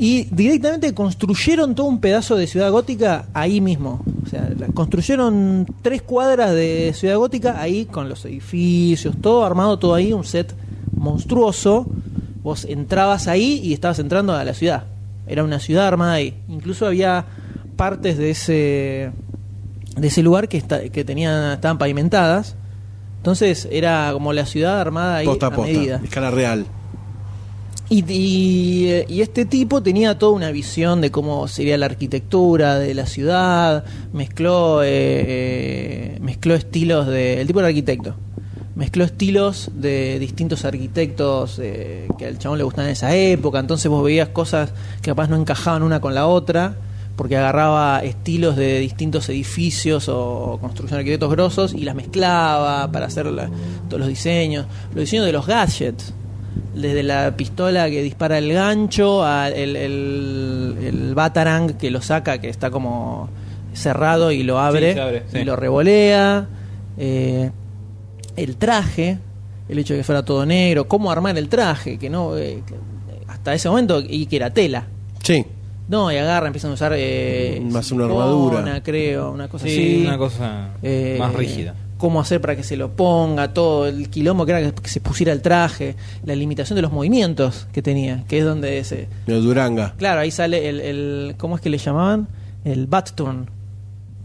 Y 0.00 0.24
directamente 0.30 0.94
construyeron 0.94 1.74
todo 1.74 1.86
un 1.86 2.00
pedazo 2.00 2.36
de 2.36 2.46
ciudad 2.46 2.70
gótica 2.70 3.26
ahí 3.34 3.60
mismo. 3.60 4.00
O 4.24 4.28
sea, 4.28 4.48
construyeron 4.72 5.66
tres 5.82 6.02
cuadras 6.02 6.52
de 6.54 6.92
ciudad 6.94 7.16
gótica 7.16 7.60
ahí 7.60 7.84
con 7.84 8.08
los 8.08 8.24
edificios, 8.24 9.16
todo 9.20 9.44
armado, 9.44 9.76
todo 9.78 9.94
ahí, 9.94 10.12
un 10.12 10.24
set 10.24 10.54
monstruoso. 10.96 11.86
Vos 12.44 12.64
entrabas 12.64 13.26
ahí 13.26 13.60
y 13.62 13.72
estabas 13.72 13.98
entrando 13.98 14.34
a 14.34 14.44
la 14.44 14.54
ciudad. 14.54 14.84
Era 15.26 15.42
una 15.42 15.58
ciudad 15.58 15.88
armada 15.88 16.12
ahí. 16.12 16.34
Incluso 16.48 16.86
había 16.86 17.24
partes 17.76 18.16
de 18.18 18.30
ese 18.30 19.10
de 19.96 20.06
ese 20.06 20.22
lugar 20.22 20.48
que 20.48 20.58
está, 20.58 20.88
que 20.90 21.04
tenían 21.04 21.52
estaban 21.54 21.76
pavimentadas. 21.78 22.54
Entonces 23.16 23.66
era 23.72 24.10
como 24.12 24.32
la 24.32 24.46
ciudad 24.46 24.80
armada 24.80 25.16
ahí 25.16 25.26
Posta 25.26 25.46
a 25.46 25.48
a 25.48 25.52
posta. 25.54 25.72
medida. 25.72 26.00
Escala 26.04 26.30
real. 26.30 26.66
Y, 27.90 28.04
y- 28.12 29.04
y 29.08 29.20
este 29.22 29.46
tipo 29.46 29.82
tenía 29.82 30.18
toda 30.18 30.32
una 30.32 30.50
visión 30.50 31.00
de 31.00 31.10
cómo 31.10 31.48
sería 31.48 31.78
la 31.78 31.86
arquitectura 31.86 32.78
de 32.78 32.92
la 32.94 33.06
ciudad, 33.06 33.84
mezcló, 34.12 34.82
eh, 34.82 34.88
eh, 34.90 36.18
mezcló 36.20 36.54
estilos 36.54 37.06
de... 37.06 37.40
El 37.40 37.46
tipo 37.46 37.60
era 37.60 37.68
arquitecto, 37.68 38.14
mezcló 38.76 39.04
estilos 39.04 39.70
de 39.74 40.18
distintos 40.18 40.66
arquitectos 40.66 41.58
eh, 41.62 42.08
que 42.18 42.26
al 42.26 42.38
chabón 42.38 42.58
le 42.58 42.64
gustaban 42.64 42.88
en 42.88 42.92
esa 42.92 43.14
época, 43.16 43.58
entonces 43.58 43.90
vos 43.90 44.04
veías 44.04 44.28
cosas 44.28 44.70
que 45.00 45.10
capaz 45.10 45.28
no 45.28 45.36
encajaban 45.36 45.82
una 45.82 45.98
con 46.02 46.14
la 46.14 46.26
otra, 46.26 46.76
porque 47.16 47.36
agarraba 47.38 48.00
estilos 48.04 48.54
de 48.54 48.78
distintos 48.80 49.28
edificios 49.30 50.08
o 50.10 50.58
construcción 50.60 50.98
de 50.98 51.00
arquitectos 51.00 51.30
grosos 51.30 51.72
y 51.74 51.84
las 51.84 51.94
mezclaba 51.94 52.92
para 52.92 53.06
hacer 53.06 53.24
la- 53.26 53.50
todos 53.88 54.00
los 54.00 54.08
diseños, 54.10 54.66
los 54.90 55.00
diseños 55.00 55.24
de 55.24 55.32
los 55.32 55.46
gadgets 55.46 56.12
desde 56.74 57.02
la 57.02 57.36
pistola 57.36 57.88
que 57.90 58.02
dispara 58.02 58.38
el 58.38 58.52
gancho 58.52 59.24
al 59.24 59.52
el, 59.52 59.76
el, 59.76 60.76
el 60.82 61.14
batarang 61.14 61.74
que 61.76 61.90
lo 61.90 62.00
saca 62.00 62.38
que 62.38 62.48
está 62.48 62.70
como 62.70 63.28
cerrado 63.72 64.32
y 64.32 64.42
lo 64.42 64.58
abre, 64.58 64.88
Sí, 64.90 64.94
se 64.94 65.00
abre, 65.00 65.22
sí. 65.30 65.38
y 65.38 65.44
lo 65.44 65.56
revolea 65.56 66.46
eh, 66.96 67.50
el 68.36 68.56
traje 68.56 69.18
el 69.68 69.78
hecho 69.78 69.92
de 69.94 70.00
que 70.00 70.04
fuera 70.04 70.24
todo 70.24 70.44
negro 70.46 70.88
cómo 70.88 71.10
armar 71.10 71.36
el 71.38 71.48
traje 71.48 71.98
que 71.98 72.08
no 72.10 72.36
eh, 72.36 72.62
hasta 73.28 73.54
ese 73.54 73.68
momento 73.68 74.00
y 74.00 74.26
que 74.26 74.36
era 74.36 74.50
tela 74.50 74.86
Sí. 75.22 75.44
no 75.88 76.10
y 76.12 76.16
agarra 76.16 76.46
empiezan 76.46 76.70
a 76.70 76.74
usar 76.74 76.92
eh, 76.96 77.60
Más 77.70 77.90
una 77.92 78.04
armadura. 78.06 78.80
creo 78.82 79.30
una 79.32 79.48
cosa 79.48 79.66
Sí, 79.66 79.70
así 79.72 80.06
una 80.06 80.18
cosa 80.18 80.68
Eh, 80.82 81.16
más 81.18 81.32
rígida. 81.34 81.74
Cómo 81.98 82.20
hacer 82.20 82.40
para 82.40 82.56
que 82.56 82.62
se 82.62 82.76
lo 82.76 82.92
ponga, 82.92 83.52
todo 83.52 83.86
el 83.86 84.08
quilombo 84.08 84.46
que 84.46 84.52
era 84.52 84.70
que, 84.72 84.88
se 84.88 85.00
pusiera 85.00 85.32
el 85.32 85.42
traje, 85.42 85.96
la 86.24 86.34
limitación 86.34 86.76
de 86.76 86.82
los 86.82 86.92
movimientos 86.92 87.66
que 87.72 87.82
tenía, 87.82 88.24
que 88.28 88.38
es 88.38 88.44
donde 88.44 88.82
se. 88.84 89.08
De 89.26 89.34
Duranga. 89.40 89.94
Claro, 89.98 90.20
ahí 90.20 90.30
sale 90.30 90.68
el, 90.68 90.80
el. 90.80 91.34
¿Cómo 91.38 91.56
es 91.56 91.60
que 91.60 91.68
le 91.70 91.78
llamaban? 91.78 92.28
El 92.64 92.86
bat 92.86 93.10
turn. 93.10 93.50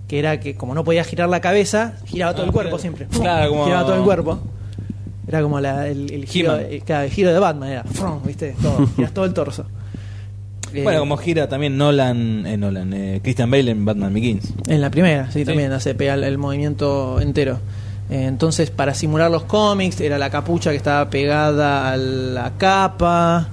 Que 0.07 0.19
era 0.19 0.39
que 0.39 0.55
como 0.55 0.75
no 0.75 0.83
podía 0.83 1.03
girar 1.03 1.27
la 1.29 1.41
cabeza, 1.41 1.95
giraba 2.05 2.33
todo 2.33 2.43
Ah, 2.43 2.47
el 2.47 2.51
cuerpo 2.53 2.77
claro. 2.77 2.81
siempre. 2.81 3.07
Claro, 3.07 3.49
como- 3.49 3.65
Giraba 3.65 3.85
todo 3.85 3.95
el 3.97 4.03
cuerpo. 4.03 4.39
Era 5.27 5.41
como 5.41 5.59
la- 5.59 5.87
el, 5.87 6.11
el 6.11 6.25
giro, 6.25 6.55
el- 6.57 6.83
claro, 6.83 7.05
el 7.05 7.11
giro 7.11 7.33
de 7.33 7.39
Batman, 7.39 7.69
era. 7.69 7.83
frum, 7.85 8.19
¿Viste? 8.23 8.55
Todo, 8.61 8.85
giras 8.95 9.11
todo 9.13 9.25
el 9.25 9.33
torso. 9.33 9.65
Bueno, 10.81 10.99
como 11.01 11.17
gira 11.17 11.47
también 11.47 11.77
Nolan, 11.77 12.45
eh, 12.47 12.57
Nolan 12.57 12.93
eh, 12.93 13.19
Christian 13.21 13.51
Bale 13.51 13.69
en 13.71 13.85
Batman 13.85 14.13
Begins. 14.13 14.53
En 14.67 14.81
la 14.81 14.89
primera, 14.89 15.31
sí, 15.31 15.39
Sí. 15.41 15.45
también 15.45 15.71
hace 15.71 15.93
pega 15.93 16.15
el, 16.15 16.23
el 16.23 16.37
movimiento 16.37 17.19
entero. 17.21 17.59
Eh, 18.09 18.25
entonces, 18.25 18.69
para 18.71 18.93
simular 18.93 19.29
los 19.31 19.43
cómics, 19.43 20.01
era 20.01 20.17
la 20.17 20.29
capucha 20.29 20.71
que 20.71 20.77
estaba 20.77 21.09
pegada 21.09 21.91
a 21.91 21.97
la 21.97 22.53
capa. 22.57 23.49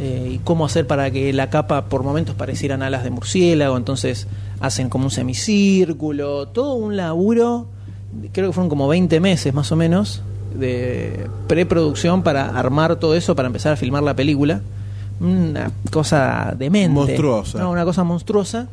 eh, 0.00 0.34
y 0.34 0.38
cómo 0.44 0.64
hacer 0.64 0.86
para 0.86 1.10
que 1.10 1.32
la 1.32 1.50
capa 1.50 1.86
por 1.86 2.04
momentos 2.04 2.36
parecieran 2.36 2.82
alas 2.82 3.02
de 3.02 3.10
murciélago. 3.10 3.76
Entonces, 3.76 4.28
hacen 4.60 4.88
como 4.90 5.06
un 5.06 5.10
semicírculo. 5.10 6.46
Todo 6.48 6.74
un 6.74 6.96
laburo. 6.96 7.66
Creo 8.32 8.48
que 8.50 8.52
fueron 8.52 8.68
como 8.68 8.86
20 8.86 9.18
meses 9.20 9.52
más 9.54 9.72
o 9.72 9.76
menos 9.76 10.22
de 10.54 11.26
preproducción 11.48 12.22
para 12.22 12.48
armar 12.50 12.96
todo 12.96 13.14
eso, 13.16 13.34
para 13.34 13.46
empezar 13.48 13.72
a 13.72 13.76
filmar 13.76 14.02
la 14.04 14.14
película. 14.14 14.60
Una 15.20 15.70
cosa 15.90 16.54
demente. 16.56 16.90
Monstruosa. 16.90 17.58
No, 17.58 17.70
una 17.70 17.84
cosa 17.84 18.04
monstruosa 18.04 18.68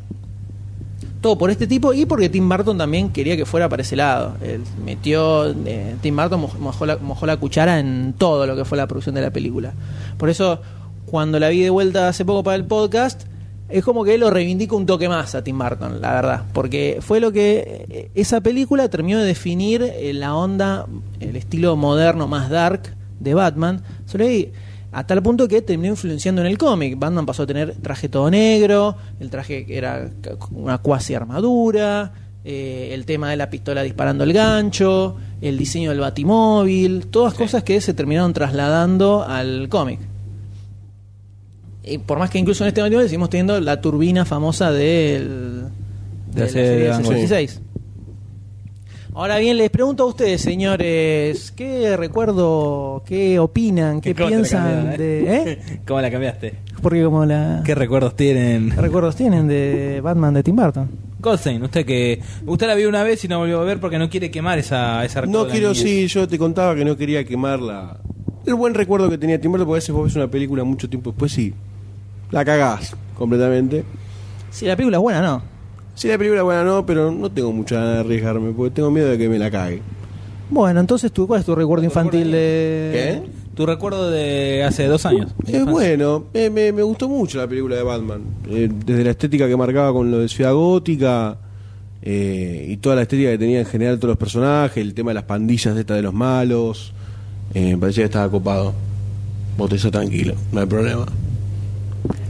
todo 1.21 1.38
por 1.39 1.49
este 1.49 1.65
tipo 1.65 1.91
y 1.91 2.05
porque 2.05 2.29
Tim 2.29 2.47
Burton 2.47 2.77
también 2.77 3.10
quería 3.10 3.36
que 3.36 3.45
fuera 3.47 3.67
para 3.67 3.81
ese 3.81 3.95
lado. 3.95 4.36
Él 4.43 4.62
metió, 4.86 5.49
eh, 5.65 5.95
Tim 6.01 6.15
Burton 6.15 6.39
moj- 6.43 6.60
mojó 6.60 6.86
la, 6.86 6.97
mojó 6.97 7.25
la 7.25 7.38
cuchara 7.38 7.79
en 7.79 8.13
todo 8.15 8.45
lo 8.45 8.55
que 8.55 8.63
fue 8.63 8.77
la 8.77 8.86
producción 8.86 9.15
de 9.15 9.21
la 9.21 9.31
película. 9.31 9.73
Por 10.19 10.29
eso, 10.29 10.62
cuando 11.08 11.39
la 11.39 11.49
vi 11.49 11.62
de 11.62 11.71
vuelta 11.71 12.08
hace 12.10 12.25
poco 12.25 12.43
para 12.43 12.55
el 12.58 12.65
podcast, 12.65 13.23
es 13.69 13.84
como 13.84 14.03
que 14.03 14.13
él 14.13 14.19
lo 14.19 14.29
reivindica 14.29 14.75
un 14.75 14.86
toque 14.86 15.10
más 15.10 15.34
a 15.34 15.43
Tim 15.43 15.58
Burton, 15.58 15.99
la 15.99 16.13
verdad. 16.13 16.43
Porque 16.53 16.99
fue 17.01 17.19
lo 17.19 17.31
que 17.31 17.86
eh, 17.89 18.12
esa 18.13 18.41
película 18.41 18.88
terminó 18.89 19.17
de 19.17 19.25
definir 19.25 19.81
eh, 19.81 20.13
la 20.13 20.36
onda, 20.36 20.86
el 21.19 21.36
estilo 21.38 21.75
moderno 21.75 22.27
más 22.27 22.51
dark 22.51 22.84
de 23.19 23.34
Batman. 23.34 23.81
Solo 24.05 24.25
ahí, 24.25 24.51
a 24.95 25.05
tal 25.05 25.21
punto 25.21 25.45
que 25.49 25.62
terminó 25.62 25.89
influenciando 25.89 26.39
en 26.39 26.47
el 26.47 26.58
cómic. 26.58 26.97
Batman 26.97 27.25
pasó 27.25 27.43
a 27.43 27.45
tener 27.45 27.75
traje 27.81 28.08
todo 28.08 28.31
negro, 28.31 28.95
el 29.19 29.29
traje 29.29 29.65
que 29.65 29.77
era 29.77 30.10
una 30.51 30.78
cuasi 30.78 31.13
armadura, 31.13 32.13
eh, 32.45 32.91
el 32.93 33.05
tema 33.05 33.30
de 33.30 33.36
la 33.36 33.49
pistola 33.49 33.84
disparando 33.84 34.24
el 34.24 34.32
gancho, 34.32 35.17
el 35.41 35.57
diseño 35.57 35.89
del 35.89 35.99
batimóvil, 35.99 37.07
todas 37.07 37.34
cosas 37.34 37.63
que 37.63 37.82
se 37.82 37.93
terminaron 37.93 38.32
trasladando 38.32 39.26
al 39.28 39.67
cómic. 39.67 39.99
Y 41.84 41.97
por 41.97 42.17
más 42.17 42.30
que 42.30 42.39
incluso 42.39 42.63
en 42.63 42.69
este 42.69 42.80
batimóvil 42.80 43.09
seguimos 43.09 43.30
teniendo 43.30 43.59
la 43.59 43.82
turbina 43.82 44.24
famosa 44.24 44.72
del, 44.72 45.65
de, 46.32 46.36
De 46.36 46.39
la 46.39 46.45
la 46.45 46.47
serie 46.47 46.67
serie 46.67 46.69
de 46.69 46.80
del 46.80 46.89
Van 46.91 47.03
Gogh. 47.03 47.13
66. 47.15 47.61
Ahora 49.16 49.38
bien, 49.38 49.55
les 49.55 49.70
pregunto 49.70 50.03
a 50.03 50.07
ustedes, 50.07 50.41
señores, 50.41 51.53
¿qué 51.55 51.95
recuerdo, 51.95 53.01
qué 53.05 53.39
opinan, 53.39 54.01
qué 54.01 54.13
¿Cómo 54.16 54.28
te 54.28 54.32
la 54.32 54.38
piensan 54.38 54.97
de... 54.97 55.36
¿Eh? 55.38 55.80
¿Cómo 55.88 56.01
la 56.01 56.11
cambiaste? 56.11 56.55
Porque 56.82 57.01
como 57.01 57.24
la... 57.24 57.61
¿Qué 57.63 57.76
recuerdos 57.76 58.18
tienen? 58.18 58.72
¿Qué 58.72 58.82
recuerdos 58.82 59.16
tienen 59.16 59.47
de 59.47 60.01
Batman 60.03 60.34
de 60.34 60.43
Tim 60.43 60.57
Burton? 60.57 60.89
Goldstein, 61.22 61.63
usted 61.63 61.86
que 61.86 62.22
usted 62.45 62.68
la 62.68 62.76
vio 62.76 62.89
una 62.89 63.03
vez 63.03 63.24
y 63.24 63.30
no 63.30 63.39
volvió 63.39 63.61
a 63.61 63.63
ver 63.63 63.80
porque 63.80 63.97
no 63.97 64.09
quiere 64.09 64.30
quemar 64.30 64.59
esa, 64.59 65.05
esa 65.05 65.22
No 65.22 65.47
quiero, 65.47 65.74
sí, 65.74 66.07
yo 66.07 66.28
te 66.28 66.38
contaba 66.38 66.76
que 66.76 66.84
no 66.84 66.97
quería 66.97 67.24
quemar 67.24 67.61
la, 67.61 67.97
el 68.45 68.55
buen 68.55 68.74
recuerdo 68.74 69.09
que 69.09 69.18
tenía 69.18 69.39
Tim 69.39 69.49
Burton, 69.49 69.66
porque 69.66 69.78
a 69.78 69.80
veces 69.80 69.95
vos 69.95 70.03
ves 70.03 70.16
una 70.18 70.28
película 70.28 70.66
mucho 70.66 70.89
tiempo 70.89 71.11
después 71.11 71.38
y 71.38 71.53
la 72.32 72.43
cagás 72.43 72.93
completamente. 73.18 73.86
Si 74.51 74.66
la 74.66 74.76
película 74.76 74.97
es 74.97 75.01
buena, 75.03 75.22
no. 75.22 75.55
Si 75.95 76.07
la 76.07 76.17
película 76.17 76.41
es 76.41 76.45
buena 76.45 76.63
no, 76.63 76.85
pero 76.85 77.11
no 77.11 77.31
tengo 77.31 77.51
mucha 77.51 77.75
ganas 77.75 77.93
de 77.95 77.99
arriesgarme, 78.01 78.51
porque 78.51 78.75
tengo 78.75 78.91
miedo 78.91 79.09
de 79.09 79.17
que 79.17 79.27
me 79.29 79.39
la 79.39 79.49
cague. 79.49 79.81
Bueno, 80.49 80.79
entonces, 80.79 81.11
¿tú, 81.11 81.25
¿cuál 81.25 81.39
es 81.39 81.45
tu 81.45 81.55
recuerdo 81.55 81.83
infantil 81.85 82.31
de...? 82.31 82.91
¿Qué? 82.93 83.45
Tu 83.55 83.65
recuerdo 83.65 84.11
de 84.11 84.63
hace 84.65 84.85
dos 84.87 85.05
años. 85.05 85.33
Es 85.47 85.65
bueno, 85.65 86.25
me, 86.33 86.49
me- 86.49 86.71
me 86.73 86.83
gustó 86.83 87.07
mucho 87.07 87.37
la 87.37 87.47
película 87.47 87.77
de 87.77 87.83
Batman. 87.83 88.21
Eh, 88.49 88.69
desde 88.85 89.03
la 89.05 89.11
estética 89.11 89.47
que 89.47 89.55
marcaba 89.55 89.93
con 89.93 90.11
lo 90.11 90.19
de 90.19 90.27
Ciudad 90.27 90.53
Gótica 90.53 91.37
eh, 92.01 92.67
y 92.69 92.75
toda 92.77 92.97
la 92.97 93.03
estética 93.03 93.31
que 93.31 93.37
tenía 93.37 93.59
en 93.61 93.65
general 93.65 93.97
todos 93.97 94.09
los 94.09 94.17
personajes, 94.17 94.77
el 94.83 94.93
tema 94.93 95.11
de 95.11 95.15
las 95.15 95.23
pandillas 95.23 95.73
de 95.73 95.81
esta 95.81 95.95
de 95.95 96.01
los 96.01 96.13
malos. 96.13 96.93
eh, 97.53 97.71
me 97.71 97.77
parecía 97.77 98.03
que 98.03 98.07
estaba 98.07 98.29
copado. 98.29 98.73
Vos 99.57 99.69
te 99.69 99.77
tranquilo, 99.89 100.35
no 100.51 100.59
hay 100.59 100.65
problema. 100.67 101.05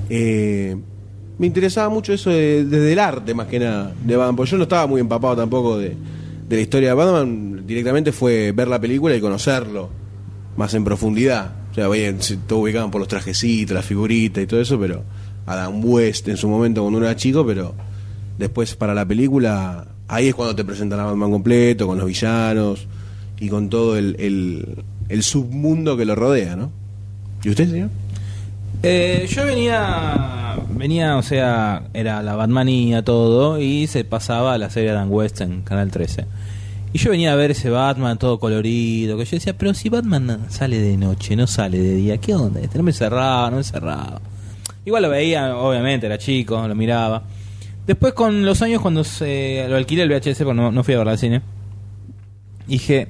Eh, 0.10 0.78
me 1.38 1.48
interesaba 1.48 1.90
mucho 1.90 2.14
eso 2.14 2.30
de- 2.30 2.66
desde 2.66 2.94
el 2.94 3.00
arte 3.00 3.34
más 3.34 3.48
que 3.48 3.60
nada 3.60 3.94
de 4.04 4.16
Batman, 4.16 4.36
porque 4.36 4.52
yo 4.52 4.58
no 4.58 4.64
estaba 4.64 4.88
muy 4.88 5.02
empapado 5.02 5.36
tampoco 5.36 5.78
de, 5.78 5.96
de 6.50 6.56
la 6.56 6.62
historia 6.62 6.90
de 6.90 6.96
Batman. 6.96 7.64
Directamente 7.68 8.12
fue 8.12 8.52
ver 8.52 8.68
la 8.68 8.80
película 8.80 9.16
y 9.16 9.22
conocerlo 9.22 9.90
más 10.58 10.74
en 10.74 10.84
profundidad. 10.84 11.52
O 11.72 11.76
sea, 11.76 11.90
bien, 11.90 12.20
todo 12.48 12.60
ubicado 12.60 12.90
por 12.90 13.00
los 13.00 13.08
trajecitos, 13.08 13.76
las 13.76 13.84
figuritas 13.86 14.44
y 14.44 14.48
todo 14.48 14.62
eso, 14.62 14.80
pero 14.80 15.04
Adam 15.46 15.84
West 15.84 16.28
en 16.30 16.38
su 16.38 16.48
momento 16.48 16.82
cuando 16.82 17.00
uno 17.00 17.06
era 17.08 17.16
chico, 17.18 17.46
pero 17.46 17.74
después 18.38 18.76
para 18.76 18.94
la 18.94 19.06
película, 19.06 19.86
ahí 20.08 20.30
es 20.30 20.36
cuando 20.36 20.56
te 20.56 20.64
presentan 20.64 21.00
a 21.02 21.06
Batman 21.06 21.32
completo, 21.32 21.86
con 21.88 21.98
los 21.98 22.08
villanos 22.08 22.88
y 23.42 23.50
con 23.50 23.70
todo 23.70 23.98
el, 23.98 24.16
el, 24.20 24.84
el 25.10 25.24
submundo 25.24 25.98
que 25.98 26.06
lo 26.06 26.16
rodea, 26.16 26.56
¿no? 26.56 26.72
¿Y 27.44 27.50
usted, 27.50 27.70
señor? 27.70 27.90
Eh, 28.84 29.28
yo 29.30 29.46
venía, 29.46 30.58
venía, 30.70 31.18
o 31.18 31.24
sea, 31.24 31.84
era 31.94 32.22
la 32.22 32.36
Batmanía, 32.36 33.04
todo, 33.04 33.60
y 33.60 33.88
se 33.88 34.04
pasaba 34.04 34.58
la 34.58 34.70
serie 34.70 34.92
Adam 34.92 35.12
West 35.12 35.42
en 35.42 35.62
Canal 35.62 35.92
13. 35.92 36.26
Y 36.94 36.98
yo 36.98 37.12
venía 37.12 37.34
a 37.34 37.36
ver 37.36 37.52
ese 37.52 37.70
Batman 37.70 38.18
todo 38.18 38.40
colorido, 38.40 39.18
que 39.18 39.26
yo 39.26 39.32
decía, 39.32 39.58
pero 39.58 39.74
si 39.74 39.90
Batman 39.90 40.46
sale 40.50 40.80
de 40.80 40.98
noche, 40.98 41.36
no 41.36 41.48
sale 41.48 41.80
de 41.80 41.96
día, 41.96 42.18
¿qué 42.20 42.36
onda? 42.36 42.62
Este 42.62 42.78
no 42.78 42.84
me 42.84 42.94
cerraba, 42.94 43.50
no 43.50 43.58
me 43.58 43.64
cerraba. 43.64 44.22
Igual 44.86 45.04
lo 45.04 45.10
veía, 45.10 45.58
obviamente, 45.58 46.06
era 46.06 46.18
chico, 46.18 46.68
lo 46.68 46.76
miraba. 46.76 47.24
Después 47.88 48.14
con 48.14 48.46
los 48.46 48.62
años, 48.62 48.82
cuando 48.82 49.04
se 49.04 49.66
lo 49.68 49.76
alquilé 49.76 50.04
el 50.04 50.10
VHS, 50.10 50.38
porque 50.40 50.54
no, 50.54 50.72
no 50.72 50.84
fui 50.84 50.94
a 50.94 50.98
verla 50.98 51.14
al 51.14 51.18
cine, 51.18 51.42
dije, 52.68 53.10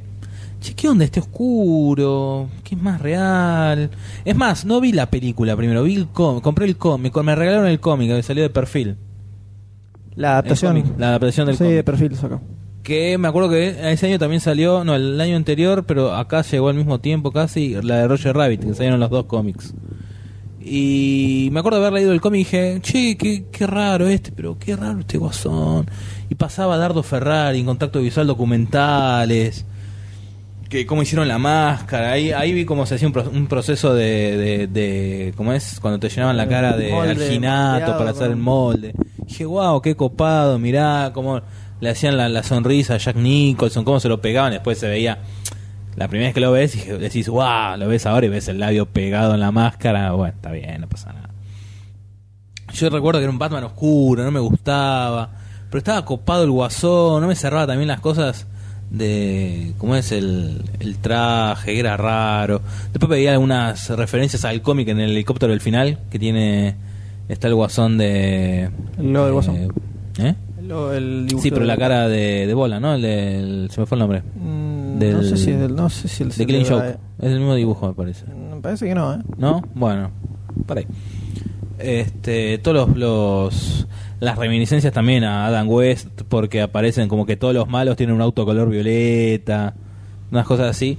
che, 0.62 0.74
¿qué 0.74 0.88
onda 0.90 1.06
este 1.06 1.20
oscuro? 1.20 2.48
¿Qué 2.64 2.76
es 2.76 2.82
más 2.82 3.02
real? 3.02 3.90
Es 4.24 4.36
más, 4.36 4.66
no 4.66 4.82
vi 4.82 4.92
la 4.92 5.10
película 5.10 5.56
primero, 5.56 5.84
vi 5.84 5.96
el 5.96 6.08
cómic, 6.08 6.44
compré 6.44 6.66
el 6.66 6.78
cómic, 6.78 7.16
me 7.24 7.36
regalaron 7.36 7.68
el 7.68 7.80
cómic 7.80 8.10
que 8.10 8.24
salió 8.24 8.44
de 8.44 8.50
perfil. 8.50 8.98
La 10.16 10.32
adaptación. 10.34 10.82
cómic, 10.82 10.98
la 11.00 11.10
adaptación 11.10 11.48
del 11.48 11.58
Sí, 11.58 11.64
de 11.64 11.70
cómic. 11.84 11.86
perfil 11.86 12.16
saca. 12.16 12.40
Que 12.84 13.18
me 13.18 13.28
acuerdo 13.28 13.50
que 13.50 13.92
ese 13.92 14.06
año 14.08 14.20
también 14.20 14.42
salió, 14.42 14.84
no, 14.84 14.96
el 14.96 15.20
año 15.20 15.36
anterior, 15.36 15.86
pero 15.86 16.14
acá 16.16 16.42
llegó 16.44 16.70
al 16.70 16.76
mismo 16.76 17.00
tiempo 17.00 17.32
casi, 17.32 17.76
la 17.82 17.98
de 17.98 18.08
Roger 18.08 18.36
Rabbit, 18.36 18.64
que 18.64 18.74
salieron 18.76 19.00
los 19.00 19.10
dos 19.10 19.26
cómics. 19.26 19.74
Y 20.64 21.50
me 21.52 21.60
acuerdo 21.60 21.80
de 21.80 21.86
haber 21.88 22.00
leído 22.00 22.12
el 22.14 22.22
cómic 22.22 22.42
y 22.42 22.44
dije, 22.44 22.80
che, 22.82 23.18
qué, 23.18 23.46
qué 23.52 23.68
raro 23.68 24.08
este, 24.08 24.32
pero 24.32 24.58
qué 24.58 24.76
raro 24.76 25.00
este 25.00 25.18
guasón. 25.18 25.88
Y 26.30 26.36
pasaba 26.36 26.78
Dardo 26.78 27.04
Ferrari 27.04 27.60
en 27.60 27.66
contacto 27.66 28.02
visual 28.02 28.26
documentales, 28.28 29.66
que 30.70 30.86
cómo 30.86 31.02
hicieron 31.04 31.28
la 31.28 31.38
máscara. 31.38 32.12
Ahí, 32.12 32.32
ahí 32.32 32.52
vi 32.52 32.66
cómo 32.66 32.86
se 32.86 32.96
hacía 32.96 33.08
un, 33.08 33.14
pro- 33.14 33.30
un 33.30 33.48
proceso 33.48 33.94
de, 33.94 34.38
de, 34.38 34.68
de- 34.68 35.34
¿cómo 35.38 35.54
es? 35.54 35.80
Cuando 35.80 36.00
te 36.00 36.10
llenaban 36.10 36.38
la 36.38 36.48
cara 36.48 36.76
de 36.76 36.92
Molde, 36.92 37.12
alginato 37.12 37.72
moldeado, 37.80 37.98
para 37.98 38.10
hacer 38.12 38.30
el 38.32 38.36
molde. 38.38 38.94
dije, 39.26 39.46
wow, 39.46 39.82
qué 39.82 39.96
copado, 39.96 40.58
mirá 40.60 41.12
cómo 41.14 41.42
le 41.82 41.90
hacían 41.90 42.18
la, 42.18 42.30
la 42.30 42.42
sonrisa 42.44 42.96
a 42.96 42.98
Jack 42.98 43.16
Nicholson, 43.16 43.84
cómo 43.86 44.00
se 44.00 44.10
lo 44.10 44.22
pegaban. 44.22 44.52
Después 44.54 44.78
se 44.80 44.88
veía, 44.88 45.20
la 45.96 46.08
primera 46.08 46.30
vez 46.30 46.34
que 46.34 46.42
lo 46.42 46.52
ves, 46.52 46.74
dije, 46.74 46.98
decís, 46.98 47.30
wow, 47.30 47.78
lo 47.78 47.88
ves 47.88 48.06
ahora 48.06 48.26
y 48.26 48.30
ves 48.30 48.48
el 48.48 48.60
labio 48.60 48.86
pegado 48.88 49.34
en 49.34 49.40
la 49.42 49.52
máscara. 49.52 50.12
Bueno, 50.14 50.34
está 50.36 50.52
bien, 50.52 50.82
no 50.82 50.90
pasa 50.90 51.14
nada. 51.14 51.30
Yo 52.74 52.90
recuerdo 52.90 53.20
que 53.20 53.24
era 53.24 53.32
un 53.32 53.40
Batman 53.40 53.64
oscuro, 53.66 54.24
no 54.24 54.32
me 54.32 54.40
gustaba. 54.40 55.30
Pero 55.70 55.78
estaba 55.78 56.04
copado 56.06 56.44
el 56.44 56.52
guasón, 56.52 57.22
no 57.22 57.28
me 57.28 57.36
cerraba 57.36 57.68
también 57.68 57.88
las 57.88 58.00
cosas 58.00 58.48
de 58.98 59.74
cómo 59.78 59.96
es 59.96 60.12
el, 60.12 60.62
el 60.80 60.98
traje, 60.98 61.80
era 61.80 61.98
raro. 61.98 62.62
Después 62.92 63.10
veía 63.10 63.34
algunas 63.34 63.90
referencias 63.90 64.46
al 64.46 64.62
cómic 64.62 64.88
en 64.90 65.00
el 65.00 65.12
helicóptero 65.12 65.52
del 65.52 65.62
final, 65.62 66.00
que 66.10 66.20
tiene. 66.20 66.76
Está 67.28 67.48
el 67.48 67.56
guasón 67.56 67.98
de. 67.98 68.70
Logo 69.00 69.26
del 69.26 69.30
eh, 69.30 69.32
Guasón. 69.32 69.56
¿Eh? 70.20 70.36
Lo- 70.62 70.94
el 70.94 71.28
Sí, 71.42 71.50
pero 71.50 71.62
de- 71.62 71.68
la 71.68 71.78
cara 71.78 72.08
de, 72.08 72.46
de 72.48 72.54
bola, 72.54 72.80
¿no? 72.80 72.96
El 72.96 73.02
del- 73.02 73.70
se 73.72 73.80
me 73.82 73.86
fue 73.88 73.96
el 73.96 74.00
nombre. 74.00 74.22
Mm, 74.36 75.00
del- 75.00 75.16
no 75.18 75.24
sé 75.24 75.38
si 75.38 75.52
es 75.52 75.60
del. 75.60 75.76
No 75.76 75.90
sé 75.90 76.08
si 76.08 76.24
el 76.24 76.30
De 76.30 76.46
Clean 76.46 76.66
Joke. 76.66 76.98
Es 77.20 77.32
el 77.32 77.40
mismo 77.40 77.56
dibujo, 77.56 77.88
me 77.88 77.94
parece. 77.94 78.26
Me 78.28 78.62
parece 78.62 78.86
que 78.88 78.96
no, 78.96 79.14
¿eh? 79.14 79.20
¿No? 79.38 79.62
Bueno, 79.74 80.12
por 80.66 80.78
ahí. 80.78 80.88
Este, 81.78 82.58
todos 82.60 82.88
los, 82.88 82.98
los- 82.98 83.88
las 84.20 84.38
reminiscencias 84.38 84.94
también 84.94 85.24
a 85.24 85.46
Adam 85.46 85.68
West, 85.70 86.08
porque 86.30 86.62
aparecen 86.62 87.08
como 87.10 87.26
que 87.26 87.36
todos 87.38 87.54
los 87.54 87.68
malos 87.68 87.98
tienen 87.98 88.16
un 88.16 88.22
auto 88.22 88.46
color 88.46 88.70
violeta, 88.70 89.74
unas 90.32 90.46
cosas 90.46 90.68
así. 90.70 90.98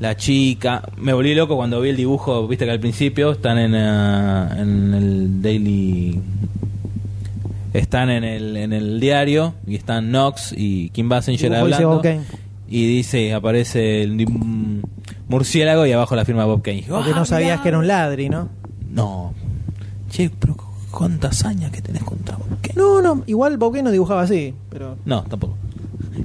La 0.00 0.16
chica, 0.16 0.82
me 0.96 1.12
volví 1.12 1.34
loco 1.34 1.56
cuando 1.56 1.80
vi 1.80 1.90
el 1.90 1.96
dibujo, 1.96 2.48
viste 2.48 2.64
que 2.64 2.70
al 2.70 2.80
principio 2.80 3.32
están 3.32 3.58
en, 3.58 3.74
ah, 3.74 4.56
en 4.58 4.94
el 4.94 5.42
Daily 5.42 6.20
están 7.72 8.10
en 8.10 8.24
el, 8.24 8.56
en 8.56 8.72
el 8.72 8.98
diario 8.98 9.54
y 9.66 9.76
están 9.76 10.08
Knox 10.08 10.52
y 10.56 10.88
Kim 10.90 11.08
Basinger 11.08 11.50
dice 11.50 11.60
hablando 11.60 12.00
Kane. 12.02 12.22
y 12.68 12.86
dice 12.96 13.32
aparece 13.32 14.02
el 14.02 14.26
murciélago 15.28 15.86
y 15.86 15.92
abajo 15.92 16.16
la 16.16 16.24
firma 16.24 16.44
Bob 16.46 16.62
Kane. 16.62 16.84
Porque 16.88 17.10
"Ah, 17.12 17.16
no 17.16 17.24
sabías 17.24 17.50
mirá". 17.52 17.62
que 17.62 17.68
era 17.68 17.78
un 17.78 17.86
ladri, 17.86 18.28
¿no? 18.28 18.48
No. 18.90 19.34
Che, 20.10 20.30
pero 20.36 20.56
cuántas 20.90 21.38
hazañas 21.38 21.70
que 21.70 21.82
tenés 21.82 22.02
contra 22.02 22.36
Bob 22.36 22.48
Kane. 22.60 22.74
No, 22.76 23.00
no, 23.00 23.22
igual 23.26 23.56
Bob 23.56 23.72
Kane 23.72 23.84
no 23.84 23.90
dibujaba 23.90 24.22
así, 24.22 24.54
pero... 24.68 24.96
No, 25.04 25.22
tampoco. 25.22 25.56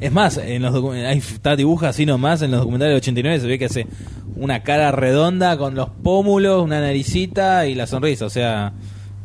Es 0.02 0.12
más, 0.12 0.38
en 0.38 0.62
los 0.62 0.74
ahí 0.94 1.20
está 1.20 1.56
dibuja 1.56 1.90
así 1.90 2.06
nomás 2.06 2.42
en 2.42 2.52
los 2.52 2.60
documentales 2.60 2.92
del 2.92 2.98
89 2.98 3.40
se 3.40 3.48
ve 3.48 3.60
que 3.60 3.66
hace 3.66 3.88
una 4.36 4.64
cara 4.64 4.92
redonda 4.92 5.58
con 5.58 5.76
los 5.76 5.90
pómulos, 5.90 6.64
una 6.64 6.82
naricita 6.82 7.68
y 7.68 7.76
la 7.76 7.88
sonrisa, 7.88 8.26
o 8.26 8.30
sea, 8.30 8.74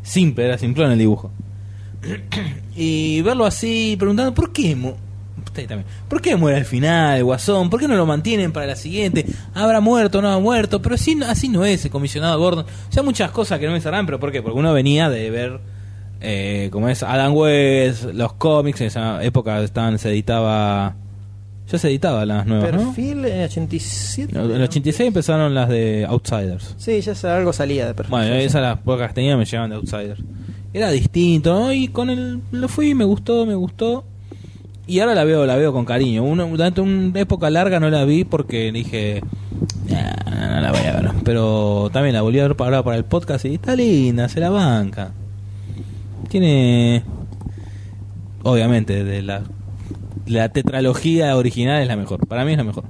simple, 0.02 0.44
era 0.44 0.58
simplón 0.58 0.92
el 0.92 0.98
dibujo. 0.98 1.32
y 2.76 3.20
verlo 3.22 3.46
así 3.46 3.96
preguntando, 3.98 4.34
¿por 4.34 4.52
qué 4.52 4.76
también. 5.52 5.84
¿Por 6.08 6.20
qué 6.20 6.36
muere 6.36 6.58
al 6.58 6.64
final 6.64 7.18
el 7.18 7.24
Guasón? 7.24 7.70
¿Por 7.70 7.80
qué 7.80 7.88
no 7.88 7.96
lo 7.96 8.06
mantienen 8.06 8.52
para 8.52 8.66
la 8.66 8.76
siguiente? 8.76 9.24
¿Habrá 9.54 9.80
muerto 9.80 10.18
o 10.18 10.22
no 10.22 10.30
ha 10.30 10.38
muerto? 10.38 10.80
Pero 10.80 10.94
así, 10.94 11.18
así 11.26 11.48
no 11.48 11.64
es 11.64 11.84
el 11.84 11.90
comisionado 11.90 12.38
Gordon. 12.38 12.64
O 12.64 12.92
sea, 12.92 13.02
muchas 13.02 13.30
cosas 13.30 13.58
que 13.58 13.66
no 13.66 13.72
me 13.72 13.80
cerran, 13.80 14.06
pero 14.06 14.20
¿por 14.20 14.32
qué? 14.32 14.42
Porque 14.42 14.58
uno 14.58 14.72
venía 14.72 15.10
de 15.10 15.30
ver, 15.30 15.60
eh, 16.20 16.68
como 16.72 16.88
es 16.88 17.02
Adam 17.02 17.34
West, 17.34 18.04
los 18.04 18.32
cómics, 18.34 18.80
en 18.80 18.86
esa 18.88 19.22
época 19.22 19.60
estaban, 19.60 19.98
se 19.98 20.10
editaba... 20.10 20.94
Ya 21.70 21.78
se 21.78 21.86
editaba 21.86 22.26
las 22.26 22.46
nuevas, 22.46 22.72
¿no? 22.72 22.78
Perfil 22.78 23.24
en 23.26 23.44
87. 23.44 24.36
En 24.36 24.50
el 24.50 24.62
86 24.62 25.06
empezaron 25.06 25.54
las 25.54 25.68
de 25.68 26.04
Outsiders. 26.08 26.74
Sí, 26.78 27.00
ya 27.00 27.36
algo 27.36 27.52
salía 27.52 27.86
de 27.86 27.94
perfil. 27.94 28.10
Bueno, 28.10 28.34
esas 28.34 28.60
las 28.60 28.78
pocas 28.78 29.06
que 29.08 29.14
tenía 29.14 29.36
me 29.36 29.44
llevaban 29.44 29.70
de 29.70 29.76
Outsiders. 29.76 30.20
Era 30.72 30.90
distinto, 30.90 31.54
¿no? 31.54 31.72
Y 31.72 31.86
con 31.86 32.10
el 32.10 32.40
lo 32.50 32.68
fui, 32.68 32.94
me 32.94 33.04
gustó, 33.04 33.46
me 33.46 33.54
gustó. 33.54 34.04
Y 34.90 34.98
ahora 34.98 35.14
la 35.14 35.22
veo, 35.22 35.46
la 35.46 35.54
veo 35.54 35.72
con 35.72 35.84
cariño. 35.84 36.24
Una, 36.24 36.42
durante 36.46 36.80
una 36.80 37.20
época 37.20 37.48
larga 37.48 37.78
no 37.78 37.88
la 37.90 38.04
vi 38.04 38.24
porque 38.24 38.72
dije, 38.72 39.22
"Nah, 39.88 40.50
no 40.54 40.60
la 40.60 40.72
voy 40.72 40.80
a 40.80 40.92
ver. 41.00 41.12
Pero 41.24 41.90
también 41.92 42.12
la 42.12 42.22
volví 42.22 42.40
a 42.40 42.48
ver 42.48 42.56
para, 42.56 42.82
para 42.82 42.96
el 42.96 43.04
podcast 43.04 43.44
y 43.44 43.54
está 43.54 43.76
linda, 43.76 44.28
se 44.28 44.40
la 44.40 44.50
banca. 44.50 45.12
Tiene, 46.28 47.04
obviamente, 48.42 49.04
de 49.04 49.22
la, 49.22 49.42
la 50.26 50.48
tetralogía 50.48 51.36
original 51.36 51.80
es 51.82 51.86
la 51.86 51.94
mejor. 51.94 52.26
Para 52.26 52.44
mí 52.44 52.50
es 52.50 52.58
la 52.58 52.64
mejor. 52.64 52.82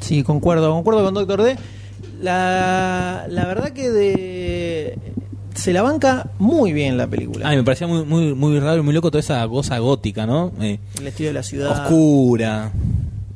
Sí, 0.00 0.24
concuerdo, 0.24 0.72
concuerdo 0.74 1.04
con 1.04 1.14
Doctor 1.14 1.42
D. 1.42 1.56
La, 2.20 3.24
la 3.30 3.46
verdad 3.46 3.70
que 3.70 3.90
de, 3.90 4.98
se 5.54 5.72
la 5.72 5.82
banca 5.82 6.30
muy 6.38 6.72
bien 6.72 6.96
la 6.96 7.06
película. 7.06 7.48
Ay, 7.48 7.56
me 7.56 7.64
parecía 7.64 7.86
muy, 7.86 8.04
muy, 8.04 8.34
muy 8.34 8.58
raro 8.60 8.78
y 8.80 8.82
muy 8.82 8.92
loco 8.94 9.10
toda 9.10 9.20
esa 9.20 9.46
cosa 9.48 9.78
gótica, 9.78 10.26
¿no? 10.26 10.52
Eh, 10.60 10.78
el 11.00 11.06
estilo 11.06 11.28
de 11.28 11.32
la 11.34 11.42
ciudad. 11.42 11.70
oscura, 11.84 12.72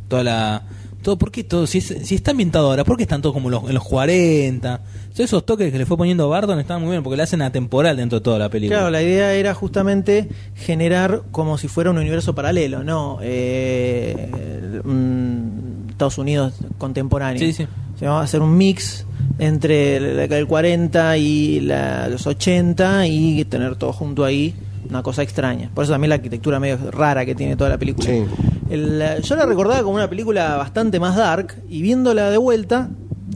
toda 0.08 0.24
la... 0.24 0.62
Todo, 1.00 1.16
¿Por 1.16 1.30
qué 1.30 1.44
todo? 1.44 1.66
Si, 1.68 1.78
es- 1.78 1.94
si 2.02 2.16
está 2.16 2.32
ambientado 2.32 2.66
ahora, 2.70 2.82
¿por 2.84 2.96
qué 2.96 3.04
están 3.04 3.22
todos 3.22 3.32
como 3.32 3.48
los- 3.48 3.62
en 3.68 3.74
los 3.74 3.84
40? 3.84 4.80
Todos 5.12 5.20
esos 5.20 5.46
toques 5.46 5.70
que 5.70 5.78
le 5.78 5.86
fue 5.86 5.96
poniendo 5.96 6.28
Barton 6.28 6.58
estaban 6.58 6.82
muy 6.82 6.90
bien 6.90 7.04
porque 7.04 7.16
le 7.16 7.22
hacen 7.22 7.40
atemporal 7.40 7.96
dentro 7.96 8.18
de 8.18 8.24
toda 8.24 8.38
la 8.38 8.48
película. 8.50 8.78
Claro, 8.80 8.90
la 8.90 9.00
idea 9.00 9.32
era 9.34 9.54
justamente 9.54 10.28
generar 10.56 11.22
como 11.30 11.56
si 11.56 11.68
fuera 11.68 11.90
un 11.90 11.98
universo 11.98 12.34
paralelo, 12.34 12.82
¿no? 12.82 13.20
Eh, 13.22 14.80
un 14.84 15.77
Estados 15.98 16.18
Unidos 16.18 16.54
contemporáneo. 16.78 17.40
Sí, 17.40 17.52
sí. 17.52 17.66
Se 17.98 18.06
va 18.06 18.20
a 18.20 18.22
hacer 18.22 18.40
un 18.40 18.56
mix 18.56 19.04
entre 19.40 19.98
la 19.98 20.22
década 20.22 20.36
del 20.36 20.46
40 20.46 21.16
y 21.16 21.60
la- 21.60 22.06
los 22.08 22.26
80 22.26 23.06
y 23.08 23.44
tener 23.46 23.74
todo 23.76 23.92
junto 23.92 24.24
ahí, 24.24 24.54
una 24.88 25.02
cosa 25.02 25.22
extraña. 25.22 25.70
Por 25.74 25.82
eso 25.84 25.92
también 25.92 26.10
la 26.10 26.14
arquitectura 26.14 26.60
medio 26.60 26.78
rara 26.92 27.26
que 27.26 27.34
tiene 27.34 27.56
toda 27.56 27.70
la 27.70 27.78
película. 27.78 28.06
Sí. 28.08 28.24
El, 28.70 29.02
yo 29.22 29.34
la 29.36 29.44
recordaba 29.46 29.82
como 29.82 29.96
una 29.96 30.08
película 30.08 30.56
bastante 30.56 31.00
más 31.00 31.16
dark 31.16 31.56
y 31.68 31.82
viéndola 31.82 32.30
de 32.30 32.36
vuelta, 32.38 32.88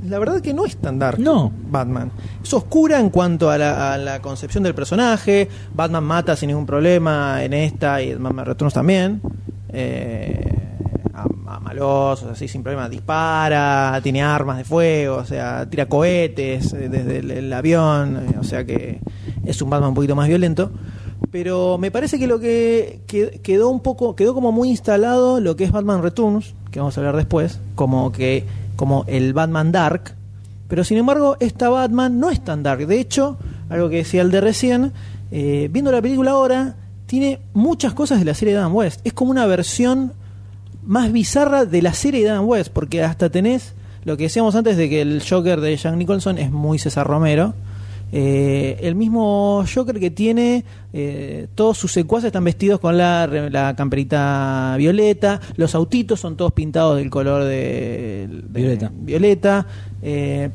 la 0.09 0.19
verdad 0.21 0.41
que 0.41 0.55
no 0.55 0.65
es 0.65 0.77
tan 0.77 0.99
dark. 1.01 1.19
No. 1.19 1.51
Batman. 1.71 2.11
Es 2.45 2.53
oscura 2.55 3.01
en 3.01 3.11
cuanto 3.11 3.51
a 3.51 3.59
la, 3.59 3.95
a 3.95 3.99
la 3.99 4.21
concepción 4.23 4.63
del 4.63 4.75
personaje. 4.75 5.49
Batman 5.75 6.05
mata 6.05 6.37
sin 6.37 6.49
ningún 6.49 6.67
problema 6.67 7.43
en 7.43 7.55
esta 7.55 8.01
y 8.03 8.11
en 8.11 8.23
Batman 8.23 8.47
Returns 8.47 8.75
también. 8.75 9.21
Eh, 9.73 10.59
a, 11.23 11.55
a 11.57 11.61
malosos, 11.61 12.31
así 12.31 12.49
sin 12.49 12.63
problema. 12.63 12.89
Dispara, 12.89 13.99
tiene 14.03 14.23
armas 14.23 14.59
de 14.59 14.65
fuego, 14.65 15.17
o 15.17 15.25
sea, 15.25 15.69
tira 15.69 15.87
cohetes 15.87 16.73
eh, 16.73 16.89
desde 16.89 17.19
el, 17.39 17.53
avión. 17.53 18.17
eh, 18.17 18.37
o 18.39 18.45
sea 18.45 18.65
que 18.65 19.01
es 19.45 19.61
un 19.63 19.71
Batman 19.71 19.91
un 19.91 19.95
poquito 19.95 20.15
más 20.17 20.29
violento. 20.29 20.71
Pero 21.31 21.79
me 21.79 21.91
parece 21.91 22.19
que 22.19 22.27
lo 22.27 22.39
que, 22.41 23.01
que- 23.07 23.41
quedó 23.43 23.71
un 23.71 23.81
poco, 23.81 24.15
quedó 24.17 24.35
como 24.35 24.53
muy 24.53 24.69
instalado 24.71 25.41
lo 25.41 25.57
que 25.57 25.65
es 25.65 25.73
Batman 25.73 26.03
Returns, 26.03 26.55
que 26.71 26.79
vamos 26.81 26.97
a 26.97 27.01
hablar 27.01 27.17
después, 27.17 27.61
como 27.75 28.13
que, 28.13 28.45
como 28.77 29.05
el 29.07 29.33
Batman 29.33 29.73
Dark, 29.73 30.15
pero 30.69 30.85
sin 30.85 30.99
embargo, 30.99 31.37
esta 31.39 31.69
Batman 31.69 32.19
no 32.19 32.31
es 32.31 32.43
tan 32.43 32.63
dark. 32.63 32.87
De 32.87 32.99
hecho, 32.99 33.37
algo 33.69 33.89
que 33.91 33.97
decía 33.97 34.23
el 34.23 34.31
de 34.31 34.41
recién, 34.41 34.93
eh, 35.31 35.69
viendo 35.71 35.93
la 35.93 36.01
película 36.01 36.31
ahora, 36.33 36.77
tiene 37.07 37.41
muchas 37.53 37.93
cosas 37.93 38.19
de 38.19 38.25
la 38.25 38.33
serie 38.35 38.55
de 38.55 38.61
Adam 38.61 38.75
West. 38.75 39.01
Es 39.05 39.13
como 39.13 39.31
una 39.31 39.45
versión 39.47 40.15
más 40.85 41.13
bizarra 41.13 41.65
de 41.65 41.83
la 41.83 41.95
serie 41.95 42.25
de 42.25 42.31
Adam 42.31 42.47
West, 42.49 42.73
porque 42.73 43.03
hasta 43.03 43.31
tenés 43.31 43.75
lo 44.05 44.17
que 44.17 44.25
decíamos 44.25 44.55
antes 44.57 44.77
de 44.77 44.89
que 44.89 45.01
el 45.01 45.23
Joker 45.29 45.61
de 45.61 45.77
Jack 45.77 45.95
Nicholson 45.95 46.39
es 46.39 46.51
muy 46.51 46.79
César 46.79 47.07
Romero. 47.07 47.55
Eh, 48.15 48.79
el 48.83 48.95
mismo 48.95 49.65
Joker 49.73 49.99
que 49.99 50.11
tiene 50.11 50.65
eh, 50.93 51.47
todos 51.55 51.79
sus 51.79 51.93
secuaces 51.93 52.27
están 52.27 52.45
vestidos 52.45 52.79
con 52.79 52.99
la, 52.99 53.75
camperita 53.77 54.75
violeta, 54.77 55.41
los 55.57 55.75
autitos 55.75 56.21
son 56.21 56.37
todos 56.37 56.53
pintados 56.53 56.99
del 56.99 57.09
color 57.09 57.45
de, 57.45 58.29
de- 58.29 58.61
Violeta. 58.61 58.93
violeta. 58.95 59.67
Eh, 60.03 60.51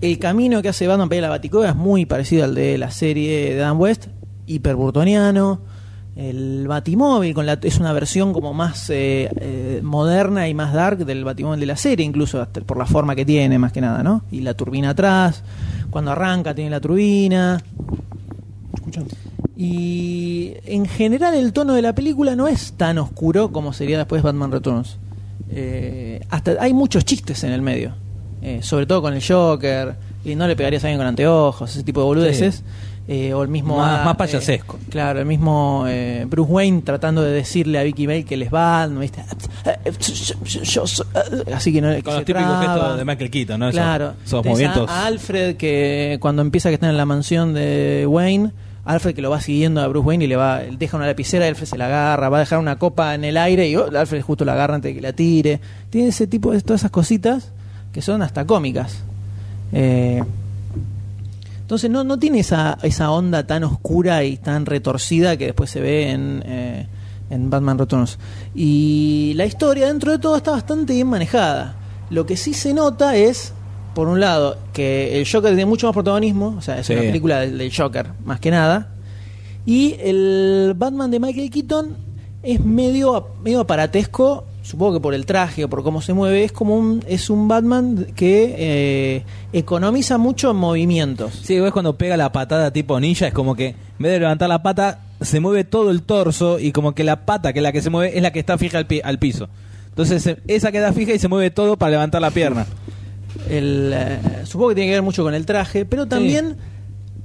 el 0.00 0.18
camino 0.18 0.62
que 0.62 0.68
hace 0.70 0.86
Batman 0.86 1.08
para 1.08 1.18
ir 1.18 1.24
a 1.24 1.28
la 1.28 1.34
Baticueva 1.36 1.68
es 1.68 1.76
muy 1.76 2.06
parecido 2.06 2.44
al 2.44 2.54
de 2.54 2.78
la 2.78 2.90
serie 2.90 3.50
de 3.50 3.56
Dan 3.56 3.76
West, 3.78 4.06
hiperburtoniano. 4.46 5.60
El 6.14 6.68
Batimóvil 6.68 7.32
con 7.32 7.46
la, 7.46 7.58
es 7.62 7.78
una 7.78 7.92
versión 7.92 8.34
como 8.34 8.52
más 8.52 8.90
eh, 8.90 9.30
eh, 9.36 9.80
moderna 9.82 10.46
y 10.46 10.54
más 10.54 10.74
dark 10.74 11.06
del 11.06 11.24
Batimóvil 11.24 11.60
de 11.60 11.66
la 11.66 11.76
serie, 11.76 12.04
incluso 12.04 12.40
hasta 12.40 12.60
por 12.60 12.76
la 12.76 12.84
forma 12.84 13.14
que 13.14 13.24
tiene, 13.24 13.58
más 13.58 13.72
que 13.72 13.80
nada, 13.80 14.02
¿no? 14.02 14.24
Y 14.30 14.40
la 14.40 14.54
turbina 14.54 14.90
atrás, 14.90 15.42
cuando 15.90 16.10
arranca 16.10 16.54
tiene 16.54 16.70
la 16.70 16.80
turbina. 16.80 17.62
Y 19.56 20.54
en 20.66 20.86
general 20.86 21.34
el 21.34 21.52
tono 21.52 21.74
de 21.74 21.82
la 21.82 21.94
película 21.94 22.36
no 22.36 22.48
es 22.48 22.72
tan 22.72 22.98
oscuro 22.98 23.52
como 23.52 23.72
sería 23.72 23.96
después 23.96 24.22
Batman 24.22 24.52
Returns. 24.52 24.98
Eh, 25.50 26.20
hasta 26.30 26.56
hay 26.60 26.72
muchos 26.72 27.04
chistes 27.04 27.44
en 27.44 27.52
el 27.52 27.62
medio, 27.62 27.94
eh, 28.40 28.60
sobre 28.62 28.86
todo 28.86 29.02
con 29.02 29.14
el 29.14 29.22
Joker, 29.22 29.94
y 30.24 30.34
no 30.34 30.46
le 30.46 30.56
pegarías 30.56 30.84
a 30.84 30.88
alguien 30.88 30.98
con 30.98 31.06
anteojos, 31.06 31.70
ese 31.70 31.84
tipo 31.84 32.00
de 32.00 32.06
boludeces. 32.06 32.62
Eh, 33.08 33.34
o 33.34 33.42
el 33.42 33.48
mismo 33.48 33.76
Más- 33.78 34.00
ah, 34.00 34.04
más 34.04 34.16
payasesco. 34.16 34.76
eh, 34.80 34.86
claro, 34.88 35.18
el 35.18 35.26
mismo 35.26 35.84
eh, 35.88 36.24
Bruce 36.28 36.52
Wayne 36.52 36.82
tratando 36.82 37.20
de 37.22 37.32
decirle 37.32 37.78
a 37.80 37.82
Vicky 37.82 38.06
Bale 38.06 38.24
que 38.24 38.36
les 38.36 38.52
va, 38.54 38.86
¿no 38.86 39.00
viste? 39.00 39.24
Así 41.54 41.72
que 41.72 41.80
no 41.80 41.90
que 41.94 42.02
Con 42.02 42.14
los 42.14 42.24
típicos 42.24 42.58
gestos 42.60 42.98
de 42.98 43.04
Michael 43.04 43.30
Keaton, 43.30 43.60
¿no? 43.60 43.70
Claro. 43.70 44.14
Esos, 44.24 44.44
a- 44.44 44.48
movimientos. 44.48 44.90
A, 44.90 45.06
Alfred 45.06 45.56
que 45.56 46.18
cuando 46.20 46.42
empieza 46.42 46.68
que 46.68 46.74
está 46.74 46.88
en 46.88 46.96
la 46.96 47.04
mansión 47.04 47.54
de 47.54 48.06
Wayne, 48.08 48.52
Alfred 48.84 49.14
que 49.14 49.22
lo 49.22 49.30
va 49.30 49.40
siguiendo 49.40 49.80
a 49.80 49.88
Bruce 49.88 50.06
Wayne 50.06 50.24
y 50.24 50.28
le 50.28 50.36
va 50.36 50.58
deja 50.60 50.96
una 50.96 51.06
lapicera, 51.06 51.46
Alfred 51.46 51.66
se 51.66 51.78
la 51.78 51.86
agarra, 51.86 52.28
va 52.28 52.36
a 52.38 52.40
dejar 52.40 52.58
una 52.58 52.78
copa 52.78 53.14
en 53.14 53.24
el 53.24 53.36
aire 53.36 53.68
y 53.68 53.76
oh, 53.76 53.86
Alfred 53.96 54.22
justo 54.22 54.44
la 54.44 54.52
agarra 54.52 54.76
antes 54.76 54.90
de 54.90 54.94
que 54.94 55.00
la 55.00 55.12
tire. 55.12 55.60
Tiene 55.90 56.08
ese 56.08 56.26
tipo 56.26 56.52
de 56.52 56.60
todas 56.60 56.82
esas 56.82 56.90
cositas 56.90 57.50
que 57.92 58.00
son 58.02 58.22
hasta 58.22 58.44
cómicas. 58.46 59.02
Eh, 59.72 60.22
entonces 61.62 61.90
no, 61.90 62.04
no 62.04 62.18
tiene 62.18 62.40
esa, 62.40 62.78
esa 62.82 63.10
onda 63.10 63.46
tan 63.46 63.64
oscura 63.64 64.22
y 64.24 64.36
tan 64.36 64.66
retorcida 64.66 65.36
que 65.36 65.46
después 65.46 65.70
se 65.70 65.80
ve 65.80 66.10
en, 66.10 66.42
eh, 66.44 66.86
en 67.30 67.48
Batman 67.48 67.78
Returns. 67.78 68.18
Y 68.54 69.32
la 69.36 69.46
historia 69.46 69.86
dentro 69.86 70.12
de 70.12 70.18
todo 70.18 70.36
está 70.36 70.50
bastante 70.50 70.92
bien 70.92 71.06
manejada. 71.08 71.76
Lo 72.10 72.26
que 72.26 72.36
sí 72.36 72.52
se 72.52 72.74
nota 72.74 73.16
es, 73.16 73.54
por 73.94 74.08
un 74.08 74.20
lado, 74.20 74.58
que 74.74 75.18
el 75.18 75.26
Joker 75.26 75.50
tiene 75.50 75.64
mucho 75.66 75.86
más 75.86 75.94
protagonismo, 75.94 76.54
o 76.58 76.60
sea, 76.60 76.78
es 76.78 76.86
Sí. 76.86 76.92
una 76.92 77.02
película 77.02 77.40
del, 77.40 77.56
del 77.56 77.74
Joker, 77.74 78.08
más 78.24 78.38
que 78.38 78.50
nada. 78.50 78.88
Y 79.64 79.96
el 80.00 80.74
Batman 80.76 81.10
de 81.10 81.20
Michael 81.20 81.50
Keaton 81.50 81.96
es 82.42 82.62
medio, 82.62 83.28
medio 83.42 83.60
aparatesco, 83.60 84.44
supongo 84.62 84.94
que 84.94 85.00
por 85.00 85.12
el 85.14 85.26
traje 85.26 85.64
o 85.64 85.68
por 85.68 85.82
cómo 85.82 86.00
se 86.00 86.12
mueve, 86.14 86.44
es 86.44 86.52
como 86.52 86.76
un, 86.76 87.04
es 87.06 87.28
un 87.30 87.48
Batman 87.48 88.06
que 88.14 88.54
eh, 88.58 89.24
economiza 89.52 90.18
mucho 90.18 90.50
en 90.50 90.56
movimientos. 90.56 91.40
Sí, 91.44 91.58
ves 91.60 91.72
cuando 91.72 91.96
pega 91.98 92.16
la 92.16 92.32
patada 92.32 92.72
tipo 92.72 92.98
ninja, 93.00 93.26
es 93.26 93.34
como 93.34 93.54
que 93.54 93.68
en 93.68 93.76
vez 93.98 94.12
de 94.12 94.20
levantar 94.20 94.48
la 94.48 94.62
pata, 94.62 95.00
se 95.20 95.40
mueve 95.40 95.64
todo 95.64 95.90
el 95.90 96.02
torso 96.02 96.58
y 96.58 96.72
como 96.72 96.94
que 96.94 97.04
la 97.04 97.24
pata, 97.26 97.52
que 97.52 97.58
es 97.58 97.62
la 97.62 97.72
que 97.72 97.82
se 97.82 97.90
mueve, 97.90 98.16
es 98.16 98.22
la 98.22 98.30
que 98.32 98.40
está 98.40 98.56
fija 98.58 98.78
al, 98.78 98.86
pi- 98.86 99.00
al 99.04 99.18
piso. 99.18 99.48
Entonces 99.90 100.36
esa 100.48 100.72
queda 100.72 100.92
fija 100.92 101.12
y 101.12 101.18
se 101.18 101.28
mueve 101.28 101.50
todo 101.50 101.76
para 101.76 101.90
levantar 101.92 102.20
la 102.22 102.30
pierna. 102.30 102.66
El, 103.48 103.92
eh, 103.94 104.18
supongo 104.44 104.70
que 104.70 104.74
tiene 104.76 104.90
que 104.90 104.94
ver 104.94 105.02
mucho 105.02 105.22
con 105.22 105.34
el 105.34 105.44
traje, 105.46 105.84
pero 105.84 106.06
también 106.06 106.56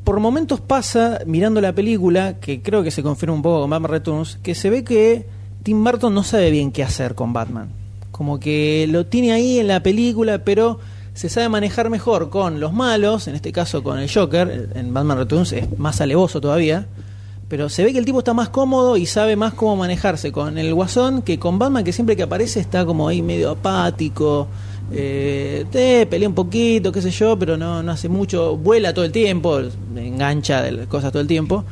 por 0.04 0.20
momentos 0.20 0.62
pasa, 0.62 1.20
mirando 1.26 1.60
la 1.62 1.74
película, 1.74 2.40
que 2.40 2.62
creo 2.62 2.82
que 2.84 2.92
se 2.92 3.04
confirma 3.04 3.36
un 3.36 3.42
poco 3.42 3.62
con 3.62 3.70
Batman 3.70 3.92
Returns, 3.92 4.38
que 4.42 4.56
se 4.56 4.70
ve 4.70 4.84
que 4.84 5.26
Tim 5.64 5.84
Burton 5.84 6.14
no 6.14 6.24
sabe 6.24 6.52
bien 6.52 6.72
qué 6.72 6.84
hacer 6.84 7.16
con 7.16 7.34
Batman. 7.34 7.70
Como 8.12 8.40
que 8.40 8.88
lo 8.90 9.06
tiene 9.06 9.32
ahí 9.32 9.60
en 9.60 9.68
la 9.68 9.84
película, 9.84 10.44
pero 10.44 10.80
se 11.14 11.30
sabe 11.30 11.50
manejar 11.50 11.90
mejor 11.90 12.30
con 12.30 12.60
los 12.60 12.74
malos, 12.74 13.28
en 13.28 13.36
este 13.36 13.52
caso 13.52 13.84
con 13.84 13.98
el 13.98 14.12
Joker, 14.12 14.70
en 14.76 14.94
Batman 14.94 15.18
Returns 15.18 15.52
es 15.54 15.80
más 15.80 16.00
alevoso 16.00 16.40
todavía. 16.40 16.88
Pero 17.50 17.70
se 17.70 17.84
ve 17.84 17.94
que 17.94 18.00
el 18.00 18.06
tipo 18.06 18.20
está 18.20 18.34
más 18.34 18.50
cómodo 18.50 18.98
y 18.98 19.06
sabe 19.06 19.36
más 19.36 19.54
cómo 19.54 19.78
manejarse 19.78 20.32
con 20.32 20.58
el 20.58 20.74
guasón 20.74 21.22
que 21.22 21.40
con 21.40 21.58
Batman, 21.58 21.84
que 21.84 21.94
siempre 21.94 22.16
que 22.16 22.24
aparece 22.24 22.60
está 22.60 22.86
como 22.86 23.08
ahí 23.08 23.22
medio 23.22 23.52
apático. 23.52 24.48
Eh, 24.92 25.66
te 25.72 26.06
pelea 26.06 26.30
un 26.30 26.36
poquito, 26.36 26.92
qué 26.92 27.02
sé 27.02 27.10
yo, 27.12 27.38
pero 27.40 27.58
no, 27.58 27.82
no 27.82 27.92
hace 27.92 28.10
mucho. 28.10 28.58
Vuela 28.58 28.94
todo 28.94 29.06
el 29.06 29.12
tiempo, 29.12 29.60
engancha 29.96 30.62
de 30.62 30.88
cosas 30.88 31.12
todo 31.12 31.22
el 31.22 31.28
tiempo. 31.28 31.64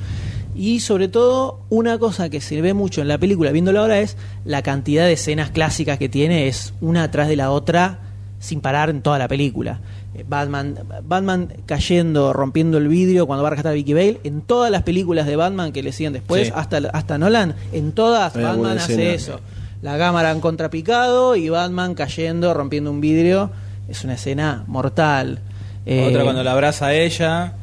Y 0.56 0.80
sobre 0.80 1.08
todo, 1.10 1.60
una 1.70 1.98
cosa 2.00 2.30
que 2.30 2.40
se 2.42 2.62
ve 2.62 2.74
mucho 2.74 3.02
en 3.02 3.10
la 3.10 3.18
película, 3.18 3.52
viéndola 3.52 3.82
ahora, 3.82 4.00
es 4.00 4.16
la 4.46 4.62
cantidad 4.62 5.06
de 5.06 5.14
escenas 5.14 5.50
clásicas 5.52 5.98
que 5.98 6.08
tiene, 6.10 6.48
es 6.48 6.74
una 6.82 7.04
atrás 7.04 7.28
de 7.28 7.36
la 7.36 7.52
otra, 7.52 8.00
sin 8.40 8.62
parar 8.62 8.90
en 8.90 9.02
toda 9.02 9.20
la 9.20 9.28
película. 9.28 9.80
Eh, 10.14 10.24
Batman, 10.28 10.76
Batman 11.04 11.50
cayendo, 11.66 12.32
rompiendo 12.32 12.78
el 12.78 12.88
vidrio 12.88 13.28
cuando 13.28 13.44
va 13.44 13.50
a 13.50 13.52
rescatar 13.52 13.72
a 13.74 13.76
Vicky 13.76 13.94
Bale, 13.94 14.20
en 14.24 14.42
todas 14.42 14.72
las 14.72 14.84
películas 14.84 15.28
de 15.28 15.36
Batman 15.36 15.74
que 15.74 15.84
le 15.84 15.92
siguen 15.92 16.14
después, 16.14 16.48
Sí. 16.48 16.54
hasta, 16.56 16.78
hasta 16.94 17.18
Nolan, 17.18 17.56
en 17.74 17.92
todas 17.92 18.34
Hay 18.36 18.44
Batman 18.44 18.78
hace 18.78 18.94
escena. 18.94 19.14
eso. 19.14 19.40
La 19.82 19.98
cámara 19.98 20.32
en 20.32 20.40
contrapicado 20.40 21.36
y 21.36 21.50
Batman 21.50 21.96
cayendo, 21.96 22.54
rompiendo 22.54 22.92
un 22.92 23.02
vidrio. 23.02 23.52
Es 23.90 24.04
una 24.04 24.14
escena 24.14 24.64
mortal. 24.68 25.40
Eh, 25.86 26.08
Otra 26.10 26.24
cuando 26.24 26.44
la 26.44 26.54
abraza 26.54 26.88
a 26.88 26.94
ella, 26.96 27.54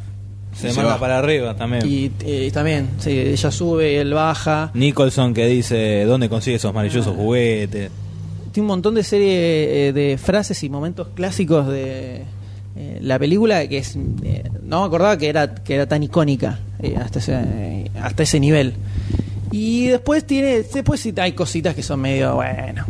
se, 0.54 0.70
Se 0.70 0.76
manda 0.76 0.94
va. 0.94 1.00
para 1.00 1.18
arriba 1.18 1.56
también. 1.56 1.86
Y 1.86 2.10
eh, 2.24 2.50
también, 2.52 2.88
sí, 2.98 3.10
ella 3.10 3.50
sube, 3.50 4.00
él 4.00 4.14
baja. 4.14 4.70
Nicholson 4.74 5.34
que 5.34 5.46
dice, 5.46 6.04
¿dónde 6.04 6.28
consigue 6.28 6.56
esos 6.56 6.72
maravillosos 6.74 7.14
juguetes? 7.16 7.90
Tiene 8.52 8.64
un 8.64 8.68
montón 8.68 8.94
de 8.94 9.02
serie 9.02 9.88
eh, 9.88 9.92
de 9.92 10.18
frases 10.18 10.62
y 10.62 10.68
momentos 10.68 11.08
clásicos 11.14 11.68
de 11.68 12.22
eh, 12.76 12.98
la 13.00 13.18
película 13.18 13.66
que 13.66 13.78
es 13.78 13.96
no 13.96 14.80
me 14.80 14.86
acordaba 14.86 15.16
que 15.18 15.28
era 15.28 15.54
que 15.54 15.74
era 15.74 15.86
tan 15.86 16.02
icónica 16.02 16.58
hasta 16.98 17.18
ese 17.18 17.90
hasta 18.00 18.22
ese 18.22 18.40
nivel. 18.40 18.74
Y 19.50 19.86
después 19.86 20.26
tiene 20.26 20.62
después 20.62 21.06
hay 21.18 21.32
cositas 21.32 21.74
que 21.74 21.82
son 21.82 22.00
medio 22.00 22.34
bueno. 22.36 22.84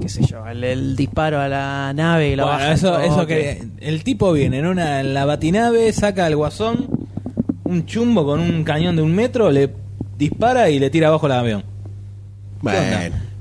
Qué 0.00 0.08
sé 0.08 0.24
yo, 0.26 0.46
el, 0.46 0.62
el 0.64 0.96
disparo 0.96 1.40
a 1.40 1.48
la 1.48 1.92
nave 1.94 2.30
y 2.30 2.36
la 2.36 2.44
Bueno, 2.44 2.58
baja 2.58 2.72
eso, 3.04 3.26
que 3.26 3.62
el 3.80 4.04
tipo 4.04 4.32
viene 4.32 4.58
en 4.58 4.66
una 4.66 5.00
en 5.00 5.14
la 5.14 5.24
batinave, 5.24 5.92
saca 5.92 6.26
al 6.26 6.36
guasón, 6.36 6.86
un 7.64 7.86
chumbo 7.86 8.24
con 8.24 8.40
un 8.40 8.64
cañón 8.64 8.96
de 8.96 9.02
un 9.02 9.14
metro, 9.14 9.50
le 9.50 9.70
dispara 10.18 10.68
y 10.70 10.78
le 10.78 10.90
tira 10.90 11.08
abajo 11.08 11.26
el 11.26 11.32
avión. 11.32 11.64
Bueno, 12.60 12.78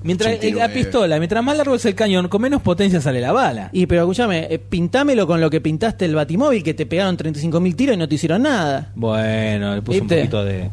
Mientras 0.05 0.33
eh, 0.33 0.35
89. 0.37 0.67
la 0.67 0.73
pistola, 0.73 1.17
mientras 1.17 1.41
más 1.45 1.55
largo 1.55 1.75
es 1.75 1.85
el 1.85 1.95
cañón, 1.95 2.27
con 2.27 2.41
menos 2.41 2.61
potencia 2.61 2.99
sale 2.99 3.21
la 3.21 3.31
bala. 3.31 3.69
Y 3.71 3.85
pero 3.85 4.01
escúchame, 4.01 4.47
eh, 4.49 4.59
pintámelo 4.59 5.25
con 5.25 5.39
lo 5.39 5.49
que 5.49 5.61
pintaste 5.61 6.03
el 6.03 6.13
batimóvil, 6.15 6.61
que 6.61 6.73
te 6.73 6.85
pegaron 6.85 7.15
35.000 7.17 7.75
tiros 7.75 7.95
y 7.95 7.99
no 7.99 8.09
te 8.09 8.15
hicieron 8.15 8.41
nada. 8.41 8.91
Bueno, 8.95 9.75
le 9.75 9.81
puse 9.81 10.01
un 10.01 10.07
poquito 10.09 10.43
de, 10.43 10.69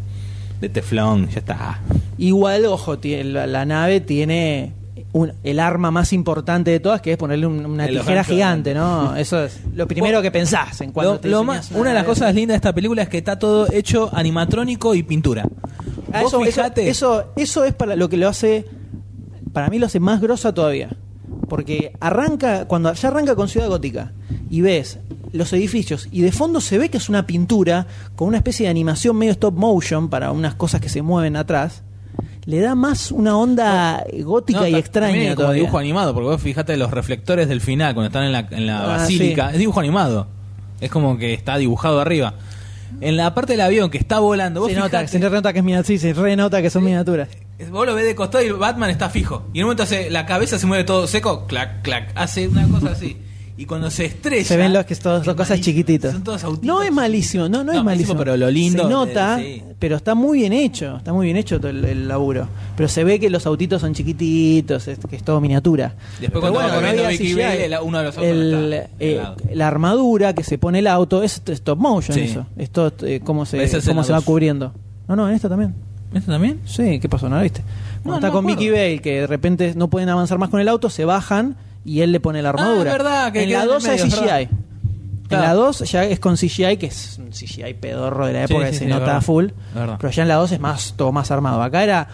de 0.61 0.68
teflón, 0.68 1.28
ya 1.28 1.38
está. 1.38 1.78
Igual, 2.18 2.64
ojo, 2.66 2.98
tiene- 2.98 3.22
la, 3.22 3.46
la 3.46 3.64
nave 3.64 4.01
tiene 4.01 4.72
un- 5.12 5.32
el 5.42 5.58
arma 5.58 5.90
más 5.90 6.12
importante 6.12 6.70
de 6.70 6.80
todas, 6.80 7.00
que 7.00 7.12
es 7.12 7.18
ponerle 7.18 7.46
un- 7.46 7.64
una 7.66 7.86
El 7.86 7.98
tijera 7.98 8.22
gigante. 8.24 8.74
¿no? 8.74 9.16
Eso 9.16 9.42
es 9.44 9.61
lo 9.74 9.86
primero 9.88 10.22
que 10.22 10.30
pensás 10.30 10.80
en 10.80 10.92
cuando 10.92 11.14
Lo- 11.14 11.20
te 11.20 11.28
lo 11.28 11.44
más- 11.44 11.70
una 11.72 11.88
de 11.90 11.94
las 11.94 12.02
nave. 12.04 12.06
cosas 12.06 12.34
lindas 12.34 12.54
de 12.54 12.56
esta 12.56 12.72
película 12.74 13.02
es 13.02 13.08
que 13.08 13.18
está 13.18 13.38
todo 13.38 13.66
hecho 13.72 14.08
animatrónico 14.12 14.94
y 14.94 15.02
pintura. 15.02 15.46
Ah, 16.12 16.22
Vos 16.22 16.32
eso, 16.32 16.44
eso- 16.44 16.61
fijate- 16.62 16.88
eso, 16.88 17.24
eso 17.36 17.64
es 17.64 17.74
para 17.74 17.96
lo 17.96 18.08
que 18.08 18.16
lo 18.16 18.28
hace, 18.28 18.66
para 19.52 19.68
mí 19.68 19.78
lo 19.78 19.86
hace 19.86 20.00
más 20.00 20.20
grosa 20.20 20.52
todavía. 20.54 20.90
Porque 21.48 21.92
arranca, 22.00 22.66
cuando 22.66 22.92
ya 22.92 23.08
arranca 23.08 23.34
con 23.34 23.48
Ciudad 23.48 23.68
Gótica 23.68 24.12
y 24.48 24.61
ves 24.61 24.98
los 25.32 25.52
edificios 25.52 26.08
y 26.12 26.22
de 26.22 26.32
fondo 26.32 26.61
se 26.61 26.78
ve 26.78 26.88
que 26.88 26.98
es 26.98 27.08
una 27.08 27.26
pintura 27.26 27.86
con 28.16 28.28
una 28.28 28.36
especie 28.36 28.66
de 28.66 28.70
animación 28.70 29.16
medio 29.16 29.32
stop 29.32 29.54
motion 29.56 30.08
para 30.08 30.30
unas 30.32 30.54
cosas 30.54 30.80
que 30.80 30.88
se 30.88 31.02
mueven 31.02 31.36
atrás, 31.36 31.82
le 32.47 32.61
da 32.61 32.74
más 32.74 33.11
una 33.12 33.36
onda 33.36 34.05
gótica 34.22 34.61
No, 34.61 34.66
y 34.68 34.74
extraña 34.74 35.34
como 35.36 35.53
dibujo 35.53 35.78
animado, 35.78 36.14
porque 36.14 36.28
vos 36.30 36.41
fijate 36.43 36.76
los 36.76 36.91
reflectores 36.91 37.49
del 37.49 37.61
final 37.61 37.95
cuando 37.95 38.07
están 38.09 38.24
en 38.24 38.32
la, 38.32 38.47
en 38.51 38.66
la 38.66 38.82
Ah, 38.84 38.86
basílica. 38.99 39.49
sí. 39.49 39.55
Es 39.55 39.59
dibujo 39.61 39.80
animado. 39.80 40.26
Es 40.80 40.91
como 40.91 41.18
que 41.18 41.34
está 41.34 41.59
dibujado 41.59 42.01
arriba. 42.01 42.34
En 43.01 43.16
la 43.16 43.34
parte 43.34 43.53
del 43.53 43.61
avión 43.61 43.91
que 43.91 43.99
está 43.99 44.18
volando, 44.18 44.61
vos 44.61 44.70
se 44.72 44.76
nota, 44.78 45.03
fijate- 45.03 45.09
se 45.09 45.28
renota 45.28 45.53
que 45.53 45.59
es 45.61 45.64
miniatura, 45.64 45.86
sí, 45.86 45.99
se 45.99 46.12
renota 46.12 46.61
que 46.62 46.70
son 46.70 46.82
miniaturas. 46.84 47.28
Vos 47.70 47.86
lo 47.86 47.95
ves 47.95 48.07
de 48.07 48.14
costado 48.14 48.43
y 48.43 48.51
Batman 48.51 48.88
está 48.91 49.11
fijo. 49.11 49.45
Y 49.53 49.59
en 49.59 49.64
un 49.64 49.68
momento 49.68 49.82
hace, 49.82 50.09
la 50.11 50.24
cabeza 50.26 50.59
se 50.59 50.66
mueve 50.66 50.84
todo 50.84 51.07
seco, 51.07 51.47
clac, 51.47 51.82
clac. 51.82 52.11
Hace 52.14 52.49
una 52.49 52.66
cosa 52.66 52.93
así. 52.93 53.18
Y 53.61 53.66
cuando 53.66 53.90
se 53.90 54.06
estrella. 54.06 54.42
Se 54.42 54.56
ven 54.56 54.72
los 54.72 54.86
que 54.86 54.94
son, 54.94 55.20
es 55.20 55.26
son 55.26 55.36
cosas 55.36 55.50
malísimo. 55.50 55.64
chiquititas. 55.76 56.12
Son 56.12 56.24
todos 56.24 56.42
autitos. 56.44 56.66
No 56.66 56.82
es 56.82 56.90
malísimo, 56.90 57.46
no, 57.46 57.62
no, 57.62 57.74
es 57.74 57.84
malísimo. 57.84 58.16
Pero 58.16 58.34
lo 58.34 58.50
lindo. 58.50 58.84
Se 58.84 58.88
nota, 58.88 59.36
sí. 59.36 59.62
pero 59.78 59.96
está 59.96 60.14
muy 60.14 60.38
bien 60.38 60.54
hecho, 60.54 60.96
está 60.96 61.12
muy 61.12 61.26
bien 61.26 61.36
hecho 61.36 61.58
todo 61.58 61.68
el, 61.68 61.84
el 61.84 62.08
laburo. 62.08 62.48
Pero 62.74 62.88
se 62.88 63.04
ve 63.04 63.20
que 63.20 63.28
los 63.28 63.44
autitos 63.44 63.82
son 63.82 63.92
chiquititos, 63.92 64.88
es, 64.88 64.98
que 65.00 65.14
es 65.16 65.22
todo 65.22 65.42
miniatura. 65.42 65.94
Después 66.18 66.30
Pero 66.30 66.40
cuando 66.40 66.58
va 66.61 66.74
corriendo 66.74 67.02
no 67.02 67.08
Vicky 67.11 67.34
uno 67.34 67.98
de 67.98 68.04
los 68.04 68.16
autos 68.16 68.30
El, 68.30 68.72
está 68.72 68.90
eh, 68.98 69.22
la 69.52 69.68
armadura 69.68 70.34
que 70.34 70.42
se 70.42 70.56
pone 70.56 70.78
el 70.78 70.86
auto 70.86 71.22
es 71.22 71.42
stop 71.44 71.78
motion 71.78 72.16
Sí. 72.16 72.22
eso. 72.22 72.46
Esto 72.56 72.90
eh, 73.02 73.20
cómo 73.22 73.44
se 73.44 73.62
es 73.62 73.74
en 73.74 73.82
cómo 73.82 74.04
se 74.04 74.12
va 74.14 74.22
cubriendo. 74.22 74.72
No, 75.06 75.16
no, 75.16 75.28
en 75.28 75.34
esta 75.34 75.50
también. 75.50 75.74
¿Esto 76.14 76.32
también? 76.32 76.61
Sí, 76.64 76.98
¿qué 76.98 77.11
pasó? 77.11 77.28
¿No 77.28 77.36
la 77.36 77.42
viste? 77.42 77.61
Cuando 78.02 78.12
No, 78.12 78.14
está 78.14 78.30
con 78.30 78.46
acuerdo. 78.46 78.72
Bale, 78.72 79.00
que 79.02 79.20
de 79.20 79.26
repente 79.26 79.74
no 79.76 79.90
pueden 79.90 80.08
avanzar 80.08 80.38
más 80.38 80.48
con 80.48 80.61
el 80.61 80.68
auto, 80.68 80.88
se 80.88 81.04
bajan 81.04 81.56
y 81.84 82.00
él 82.00 82.12
le 82.12 82.20
pone 82.20 82.42
la 82.42 82.50
armadura. 82.50 82.90
Ah, 82.90 82.94
es 82.96 82.98
verdad, 83.02 83.32
que 83.32 83.42
en 83.42 83.50
la 83.52 83.56
en 83.58 83.62
el 83.62 83.68
2 83.68 83.84
hay 83.84 83.90
medio, 83.90 84.04
es 84.06 84.14
CGI. 84.14 84.24
verdad. 84.26 84.48
En 85.30 85.40
la 85.40 85.54
2 85.54 85.78
ya 85.90 86.04
es 86.04 86.18
con 86.20 86.36
CGI, 86.36 86.76
que 86.76 86.86
es 86.86 87.18
un 87.18 87.30
CGI 87.30 87.74
pedorro 87.74 88.26
de 88.26 88.32
la 88.32 88.44
época 88.44 88.66
sí, 88.66 88.70
que 88.72 88.78
se 88.78 88.84
sí, 88.84 88.90
nota 88.90 89.04
verdad. 89.06 89.20
full. 89.22 89.46
Verdad. 89.74 89.96
Pero 90.00 90.12
ya 90.12 90.22
en 90.22 90.28
la 90.28 90.34
2 90.36 90.52
es 90.52 90.60
más 90.60 90.94
todo 90.96 91.12
más 91.12 91.30
armado. 91.30 91.62
Acá 91.62 91.84
era 91.84 92.08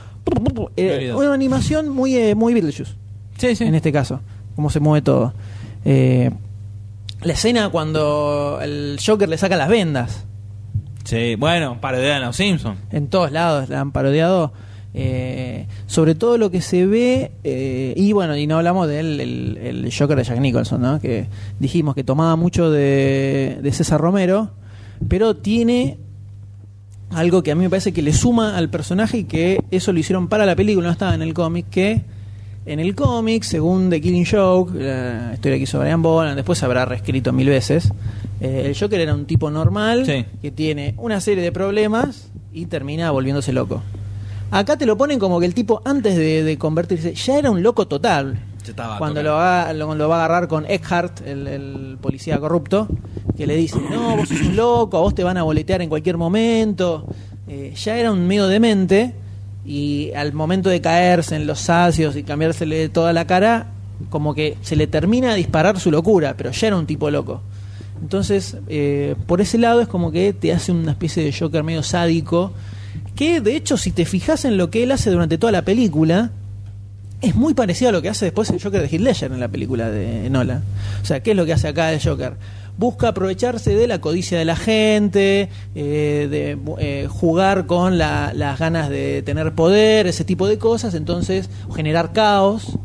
eh, 0.77 1.13
una 1.15 1.33
animación 1.33 1.89
muy, 1.89 2.15
eh, 2.17 2.35
muy 2.35 2.53
Beetlejuice 2.53 2.93
Sí, 3.39 3.55
sí. 3.57 3.65
en 3.65 3.75
este 3.75 3.91
caso, 3.93 4.21
cómo 4.55 4.69
se 4.71 4.81
mueve 4.81 5.03
todo. 5.03 5.33
Eh, 5.85 6.31
la 7.23 7.33
escena 7.33 7.71
cuando 7.71 8.59
el 8.63 8.99
Joker 9.05 9.29
le 9.29 9.39
saca 9.39 9.57
las 9.57 9.69
vendas. 9.69 10.25
Sí, 11.05 11.37
bueno, 11.37 11.81
parodian 11.81 12.23
a 12.23 12.27
los 12.27 12.37
Simpsons. 12.37 12.79
en 12.91 13.09
todos 13.09 13.31
lados 13.33 13.69
la 13.69 13.81
han 13.81 13.93
parodiado. 13.93 14.53
Eh, 14.99 15.67
sobre 15.87 16.15
todo 16.15 16.39
lo 16.39 16.51
que 16.51 16.63
se 16.63 16.87
ve, 16.87 17.31
eh, 17.45 17.93
y 17.97 18.13
bueno, 18.13 18.35
y 18.37 18.47
no 18.47 18.57
hablamos 18.57 18.89
del 18.89 19.21
el, 19.21 19.59
el 19.59 19.93
Joker 19.97 20.17
de 20.17 20.25
Jack 20.25 20.41
Nicholson, 20.41 20.81
¿no? 20.81 20.99
que 21.01 21.27
dijimos 21.61 21.95
que 21.95 22.03
tomaba 22.03 22.35
mucho 22.37 22.71
de, 22.71 23.59
de 23.63 23.73
César 23.73 24.01
Romero, 24.01 24.53
pero 25.07 25.37
tiene 25.37 25.99
algo 27.11 27.43
que 27.43 27.53
a 27.53 27.55
mí 27.55 27.63
me 27.63 27.69
parece 27.71 27.93
que 27.93 28.01
le 28.01 28.15
suma 28.15 28.57
al 28.57 28.71
personaje 28.71 29.19
y 29.19 29.25
que 29.25 29.63
eso 29.71 29.93
lo 29.93 29.99
hicieron 29.99 30.29
para 30.29 30.47
la 30.47 30.57
película, 30.57 30.87
no 30.87 30.93
estaba 30.93 31.15
en 31.15 31.21
el 31.23 31.35
cómic, 31.35 31.67
que 31.71 32.01
en 32.65 32.81
el 32.81 32.95
cómic, 32.97 33.43
según 33.43 33.91
The 33.91 34.01
Killing 34.01 34.25
Joke, 34.25 34.73
la 34.75 35.33
historia 35.35 35.59
que 35.59 35.65
hizo 35.65 35.79
Brian 35.79 36.01
Boland, 36.01 36.37
después 36.37 36.59
se 36.59 36.65
habrá 36.65 36.87
reescrito 36.87 37.35
mil 37.35 37.49
veces, 37.49 37.93
eh, 38.41 38.63
el 38.67 38.77
Joker 38.77 38.99
era 38.99 39.15
un 39.15 39.27
tipo 39.27 39.51
normal 39.51 40.07
Sí. 40.07 40.25
que 40.41 40.51
tiene 40.51 40.95
una 40.97 41.21
serie 41.21 41.45
de 41.45 41.53
problemas 41.53 42.29
y 42.53 42.65
termina 42.67 43.11
volviéndose 43.11 43.53
loco. 43.53 43.83
Acá 44.51 44.77
te 44.77 44.87
lo 44.87 44.97
ponen 44.97 45.19
como 45.19 45.41
que 45.41 45.47
el 45.47 45.55
tipo 45.55 45.83
antes 45.85 46.17
de, 46.17 46.43
de 46.43 46.59
convertirse 46.59 47.15
ya 47.15 47.39
era 47.39 47.51
un 47.51 47.63
loco 47.63 47.87
total. 47.87 48.39
Cuando 48.99 49.23
lo 49.23 49.35
va, 49.35 49.73
lo, 49.73 49.95
lo 49.95 50.09
va 50.09 50.17
a 50.17 50.25
agarrar 50.25 50.49
con 50.49 50.67
Eckhart, 50.67 51.25
el, 51.27 51.47
el 51.47 51.99
policía 52.01 52.39
corrupto, 52.41 52.89
que 53.37 53.47
le 53.47 53.57
dice, 53.57 53.79
no, 53.91 54.17
vos 54.17 54.29
sos 54.29 54.41
un 54.41 54.57
loco, 54.57 54.97
a 54.97 55.01
vos 55.01 55.15
te 55.15 55.23
van 55.23 55.37
a 55.37 55.43
boletear 55.45 55.83
en 55.83 55.89
cualquier 55.89 56.17
momento. 56.17 57.07
Eh, 57.49 57.75
ya 57.77 57.97
era 57.97 58.11
un 58.11 58.27
medio 58.27 58.49
demente 58.49 59.15
y 59.65 60.11
al 60.17 60.33
momento 60.33 60.69
de 60.69 60.81
caerse 60.81 61.37
en 61.37 61.47
los 61.47 61.61
sacios 61.61 62.17
y 62.17 62.25
cambiársele 62.25 62.89
toda 62.89 63.13
la 63.13 63.27
cara, 63.27 63.69
como 64.11 64.35
que 64.35 64.57
se 64.63 64.75
le 64.75 64.87
termina 64.87 65.31
de 65.31 65.37
disparar 65.37 65.79
su 65.79 65.91
locura, 65.91 66.35
pero 66.37 66.51
ya 66.51 66.67
era 66.69 66.77
un 66.77 66.87
tipo 66.87 67.11
loco. 67.11 67.43
Entonces, 68.03 68.57
eh, 68.69 69.15
por 69.27 69.41
ese 69.41 69.59
lado 69.59 69.81
es 69.81 69.89
como 69.89 70.11
que 70.11 70.33
te 70.33 70.53
hace 70.53 70.73
una 70.73 70.93
especie 70.93 71.25
de 71.25 71.33
Joker 71.33 71.63
medio 71.63 71.83
sádico, 71.83 72.53
que 73.15 73.41
de 73.41 73.57
hecho 73.57 73.77
si 73.77 73.91
te 73.93 74.05
fijas 74.05 74.45
en 74.45 74.57
lo 74.57 74.71
que 74.71 74.83
él 74.83 74.93
hace 74.93 75.11
durante 75.11 75.39
toda 75.39 75.53
la 75.53 75.63
película, 75.63 76.31
es 77.23 77.35
muy 77.35 77.55
parecido 77.55 77.89
a 77.89 77.93
lo 77.93 78.03
que 78.03 78.09
hace 78.11 78.27
después 78.27 78.51
el 78.51 78.63
Joker 78.63 78.83
de 78.83 78.89
Heath 78.89 79.01
Ledger 79.01 79.33
en 79.33 79.41
la 79.41 79.49
película 79.49 79.91
de 79.91 80.29
Nolan. 80.31 80.63
O 81.03 81.05
sea, 81.07 81.21
¿qué 81.23 81.31
es 81.31 81.37
lo 81.37 81.47
que 81.47 81.53
hace 81.55 81.69
acá 81.69 81.93
el 81.93 82.01
Joker? 82.03 82.35
Busca 82.79 83.09
aprovecharse 83.09 83.75
de 83.75 83.87
la 83.87 84.03
codicia 84.03 84.39
de 84.39 84.45
la 84.45 84.55
gente, 84.55 85.49
eh, 85.75 86.29
de 86.31 86.59
eh, 86.79 87.07
jugar 87.09 87.65
con 87.67 87.97
la- 87.97 88.33
las 88.35 88.59
ganas 88.59 88.91
de 88.91 89.23
tener 89.23 89.53
poder, 89.53 90.07
ese 90.07 90.25
tipo 90.25 90.47
de 90.47 90.59
cosas, 90.59 90.93
entonces 90.95 91.49
generar 91.75 92.13
caos, 92.13 92.79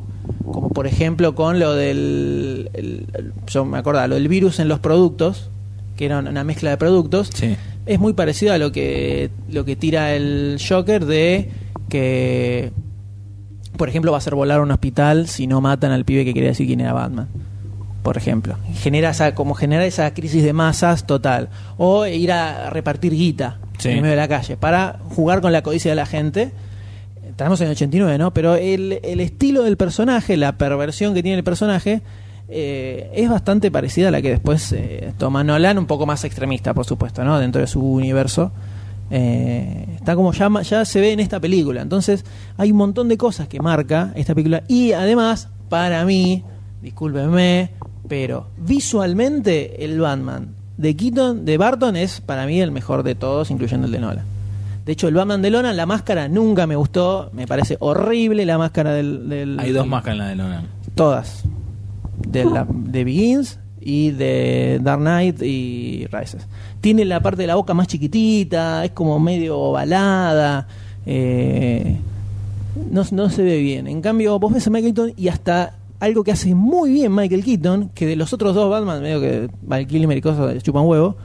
como 0.50 0.70
por 0.70 0.88
ejemplo 0.88 1.36
con 1.36 1.60
lo 1.60 1.74
del, 1.76 2.70
el- 2.74 3.06
el- 3.14 3.34
yo 3.48 3.66
me 3.66 3.78
acordaba, 3.78 4.08
lo 4.08 4.16
del 4.16 4.30
virus 4.30 4.60
en 4.60 4.70
los 4.70 4.80
productos, 4.80 5.50
que 5.98 6.06
era 6.06 6.20
una 6.20 6.44
mezcla 6.46 6.70
de 6.70 6.78
productos, 6.78 7.30
Sí. 7.34 7.58
Es 7.86 8.00
muy 8.00 8.14
parecido 8.14 8.54
a 8.54 8.58
lo 8.58 8.72
que 8.72 9.30
lo 9.50 9.66
que 9.66 9.76
tira 9.76 10.14
el 10.14 10.60
Joker 10.68 11.06
de 11.06 11.50
que 11.90 12.72
por 13.78 13.90
ejemplo 13.90 14.12
va 14.12 14.18
a 14.18 14.20
hacer 14.20 14.36
volar 14.36 14.62
un 14.62 14.72
hospital 14.72 15.28
si 15.28 15.48
no 15.48 15.62
matan 15.62 15.92
al 15.92 16.06
pibe 16.06 16.24
que 16.26 16.34
quería 16.34 16.50
decir 16.50 16.68
quién 16.68 16.80
era 16.82 16.94
Batman 16.94 17.28
por 18.04 18.18
ejemplo. 18.18 18.56
Genera 18.74 19.12
esa 19.12 19.36
como 19.36 19.54
genera 19.54 19.86
esa 19.86 20.12
crisis 20.16 20.42
de 20.44 20.54
masas 20.54 21.06
total. 21.06 21.50
O 21.78 22.08
ir 22.08 22.32
a 22.32 22.72
repartir 22.72 23.12
guita 23.14 23.60
Sí. 23.78 23.90
en 23.90 23.98
medio 23.98 24.12
de 24.12 24.16
la 24.16 24.28
calle. 24.28 24.58
Para 24.58 24.98
jugar 25.16 25.42
con 25.42 25.52
la 25.52 25.62
codicia 25.62 25.92
de 25.92 25.96
la 25.96 26.08
gente 26.08 26.52
estamos 27.30 27.62
en 27.62 27.68
el 27.68 27.72
89 27.74 28.18
no 28.18 28.34
pero 28.34 28.56
el, 28.56 29.00
el 29.04 29.20
estilo 29.20 29.64
del 29.64 29.78
personaje 29.78 30.36
la 30.36 30.58
perversión 30.58 31.14
que 31.14 31.22
tiene 31.24 31.38
el 31.38 31.44
personaje 31.44 32.02
eh, 32.52 33.10
es 33.16 33.30
bastante 33.30 33.72
parecida 33.72 34.10
a 34.10 34.12
la 34.12 34.22
que 34.22 34.30
después 34.30 34.72
eh, 34.74 35.14
toma 35.18 35.44
Nolan, 35.44 35.78
un 35.80 35.86
poco 35.88 36.06
más 36.06 36.24
extremista, 36.26 36.74
por 36.74 36.86
supuesto, 36.86 37.24
¿no? 37.24 37.40
Dentro 37.40 37.62
de 37.62 37.68
su 37.68 37.82
universo. 37.82 38.52
Eh, 39.10 39.86
está 39.96 40.16
como 40.16 40.32
ya, 40.34 40.86
se 40.86 41.00
ve 41.02 41.12
en 41.14 41.20
esta 41.20 41.40
película. 41.40 41.82
Entonces, 41.82 42.24
hay 42.58 42.72
un 42.72 42.78
montón 42.78 43.10
de 43.10 43.18
cosas 43.18 43.48
que 43.48 43.60
marca 43.60 44.12
esta 44.16 44.34
película. 44.36 44.64
Y 44.68 44.94
además, 44.94 45.50
para 45.70 46.06
mí, 46.06 46.44
discúlpenme, 46.82 47.72
pero 48.08 48.48
visualmente 48.58 49.84
el 49.84 50.00
Batman 50.00 50.50
de 50.78 50.96
Keaton, 50.96 51.46
de 51.46 51.58
Barton, 51.58 51.96
es 51.96 52.22
para 52.22 52.46
mí 52.46 52.60
el 52.62 52.72
mejor 52.72 53.04
de 53.04 53.16
todos, 53.16 53.52
incluyendo 53.52 53.86
el 53.88 53.92
de 53.94 54.00
Nolan. 54.00 54.26
De 54.86 54.94
hecho, 54.94 55.08
el 55.08 55.14
Batman 55.14 55.42
de 55.42 55.52
Nolan, 55.52 55.78
la 55.78 55.86
máscara 55.86 56.28
nunca 56.28 56.66
me 56.66 56.76
gustó. 56.76 57.30
Me 57.34 57.46
parece 57.48 57.78
horrible 57.80 58.46
la 58.46 58.58
máscara 58.58 58.94
del. 58.94 59.30
del- 59.30 59.60
Hay 59.60 59.72
dos 59.72 59.86
máscaras 59.88 60.14
en 60.16 60.20
la 60.20 60.28
de 60.30 60.36
Nolan. 60.36 60.68
Todas. 60.96 61.44
De, 62.28 62.46
la, 62.46 62.68
de 62.70 63.04
Begins 63.04 63.60
y 63.80 64.12
de 64.12 64.80
Dark 64.82 65.02
Knight 65.02 65.42
y 65.42 66.08
Rises. 66.12 66.48
Tiene 66.82 67.06
la 67.06 67.22
parte 67.22 67.44
de 67.44 67.48
la 67.48 67.56
boca 67.56 67.74
más 67.74 67.88
chiquitita, 67.88 68.86
es 68.86 68.92
como 68.92 69.20
medio 69.20 69.58
ovalada. 69.60 70.68
eh, 71.06 71.98
no, 72.90 73.04
no 73.12 73.30
se 73.30 73.44
ve 73.44 73.58
bien. 73.60 73.88
En 73.88 74.02
cambio, 74.02 74.40
vos 74.40 74.54
ves 74.54 74.68
a 74.68 74.70
Michael 74.70 74.94
Keaton 74.94 75.14
y 75.18 75.28
hasta 75.28 75.76
algo 76.00 76.24
que 76.24 76.32
hace 76.32 76.56
muy 76.56 76.92
bien 76.92 77.14
Michael 77.14 77.44
Keaton, 77.44 77.90
que 77.94 78.06
de 78.06 78.16
los 78.16 78.34
otros 78.34 78.56
dos 78.56 78.70
Batman, 78.70 79.02
medio 79.02 79.20
que 79.22 79.50
Val 79.62 79.86
Kilmer 79.88 80.18
y 80.18 80.22
cosas 80.22 80.62
chupan 80.64 80.86
huevo, 80.86 81.16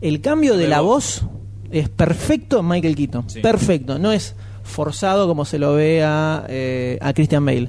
el 0.00 0.20
cambio 0.20 0.56
de 0.56 0.68
la 0.68 0.80
voz 0.80 1.24
es 1.70 1.88
perfecto 1.88 2.60
en 2.60 2.68
Michael 2.68 2.96
Keaton. 2.96 3.24
Sí. 3.28 3.40
Perfecto. 3.40 3.98
No 3.98 4.12
es 4.12 4.34
forzado 4.62 5.28
como 5.28 5.44
se 5.44 5.58
lo 5.58 5.74
ve 5.74 6.02
a, 6.04 6.44
eh, 6.48 6.98
a 7.00 7.12
Christian 7.12 7.44
Bale. 7.44 7.68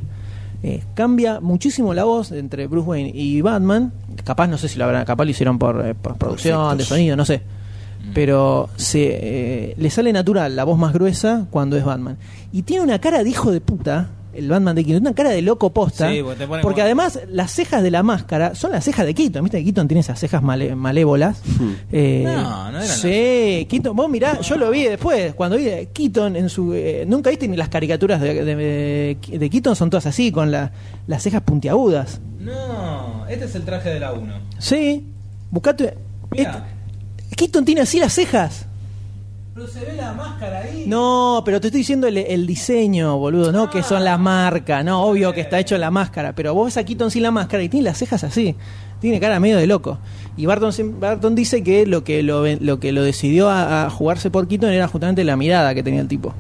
Eh, 0.64 0.84
cambia 0.96 1.40
muchísimo 1.40 1.94
la 1.94 2.04
voz 2.04 2.32
entre 2.32 2.68
Bruce 2.68 2.88
Wayne 2.88 3.12
y 3.14 3.42
Batman. 3.42 3.94
Capaz, 4.24 4.48
no 4.48 4.58
sé 4.58 4.68
si 4.68 4.78
lo 4.78 4.86
habrán, 4.86 5.06
capaz 5.06 5.26
lo 5.26 5.32
hicieron 5.32 5.60
por, 5.60 5.86
eh, 5.86 5.94
por 5.94 6.18
producción, 6.18 6.78
de 6.78 6.84
sonido, 6.84 7.16
no 7.16 7.26
sé. 7.26 7.42
Pero 8.14 8.70
se, 8.78 9.20
eh, 9.22 9.76
le 9.78 9.90
sale 9.90 10.14
natural 10.14 10.56
la 10.56 10.64
voz 10.64 10.78
más 10.78 10.94
gruesa 10.94 11.46
cuando 11.52 11.76
es 11.78 11.84
Batman. 11.84 12.18
Y 12.54 12.62
tiene 12.62 12.84
una 12.84 13.00
cara 13.00 13.24
de 13.24 13.30
hijo 13.30 13.52
de 13.52 13.60
puta, 13.60 14.10
el 14.38 14.48
Batman 14.50 14.76
de 14.76 14.84
Keaton, 14.86 15.02
una 15.02 15.14
cara 15.16 15.32
de 15.32 15.42
loco 15.42 15.72
posta. 15.74 16.10
Sí, 16.12 16.22
porque 16.24 16.46
como- 16.62 16.82
además 16.82 17.20
las 17.30 17.52
cejas 17.52 17.82
de 17.84 17.92
la 17.92 18.04
máscara 18.04 18.56
son 18.56 18.72
las 18.72 18.84
cejas 18.86 19.06
de 19.06 19.14
Keaton. 19.14 19.44
¿Viste 19.44 19.58
que 19.60 19.64
Keaton 19.66 19.88
tiene 19.88 20.02
esas 20.02 20.20
cejas 20.20 20.42
male- 20.44 20.76
malévolas? 20.76 21.42
Eh, 21.92 22.24
No, 22.26 22.72
no 22.72 22.78
eran 22.82 22.88
Sí, 22.98 23.66
Keaton, 23.70 23.96
vos 23.96 24.10
mirá, 24.10 24.40
yo 24.42 24.56
lo 24.58 24.70
vi 24.72 24.84
después, 24.84 25.34
cuando 25.34 25.58
vi 25.58 25.70
a 25.70 25.86
Keaton 25.86 26.36
en 26.36 26.50
su... 26.50 26.74
eh, 26.74 27.04
Nunca 27.08 27.30
viste 27.30 27.48
ni 27.48 27.58
las 27.58 27.70
caricaturas 27.70 28.22
de, 28.22 28.44
de, 28.46 28.56
de- 28.56 29.38
de 29.40 29.50
Keaton, 29.50 29.76
son 29.76 29.90
todas 29.90 30.06
así, 30.06 30.32
con 30.32 30.52
la- 30.52 30.72
las 31.08 31.24
cejas 31.24 31.42
puntiagudas. 31.42 32.22
No, 32.40 33.26
este 33.28 33.46
es 33.46 33.56
el 33.56 33.64
traje 33.64 33.90
de 33.90 34.00
la 34.00 34.14
1. 34.14 34.34
Sí, 34.60 35.06
buscate... 35.52 35.96
Mirá. 36.32 36.52
este- 36.52 37.36
Keaton 37.36 37.66
tiene 37.66 37.82
así 37.82 38.00
las 38.00 38.14
cejas. 38.14 38.67
Pero 39.58 39.68
se 39.70 39.80
ve 39.80 39.94
la 39.94 40.14
máscara 40.14 40.60
ahí. 40.60 40.84
No, 40.86 41.42
pero 41.44 41.60
te 41.60 41.68
estoy 41.70 41.80
diciendo 41.82 42.06
el, 42.06 42.16
el 42.18 42.46
diseño, 42.46 43.18
boludo, 43.18 43.52
no 43.52 43.72
que 43.72 43.82
son 43.82 44.04
la 44.04 44.16
marca, 44.20 44.84
no, 44.84 45.02
obvio 45.02 45.34
que 45.34 45.42
está 45.42 45.58
hecho 45.58 45.76
la 45.80 45.90
máscara, 45.90 46.34
pero 46.36 46.54
vos 46.54 46.66
ves 46.66 46.78
a 46.78 46.84
Keaton 46.84 47.10
sin 47.10 47.24
la 47.24 47.32
máscara 47.32 47.64
y 47.64 47.70
tiene 47.70 47.86
las 47.86 47.98
cejas 47.98 48.24
así, 48.24 48.56
tiene 49.02 49.20
cara 49.20 49.40
medio 49.40 49.58
de 49.58 49.66
loco. 49.66 49.98
Y 50.38 50.46
Barton, 50.46 50.72
sim- 50.74 51.00
Barton 51.00 51.34
dice 51.34 51.64
que 51.64 51.88
lo 51.88 52.04
que 52.04 52.22
lo, 52.22 52.44
que 52.80 52.92
lo 52.92 53.02
decidió 53.02 53.50
a, 53.50 53.88
a 53.88 53.90
jugarse 53.90 54.30
por 54.30 54.48
Keaton 54.48 54.70
era 54.70 54.88
justamente 54.88 55.24
la 55.24 55.36
mirada 55.36 55.74
que 55.74 55.82
tenía 55.82 56.02
el 56.02 56.08
tipo. 56.08 56.36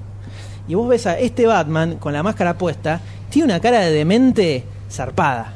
Y 0.68 0.76
vos 0.76 0.88
ves 0.88 1.07
a 1.07 1.18
este 1.18 1.47
Batman 1.47 1.95
con 1.97 2.13
la 2.13 2.22
máscara 2.22 2.55
puesta, 2.59 3.01
tiene 3.32 3.45
una 3.45 3.59
cara 3.59 3.80
de 3.80 3.91
demente 3.93 4.63
zarpada. 4.91 5.53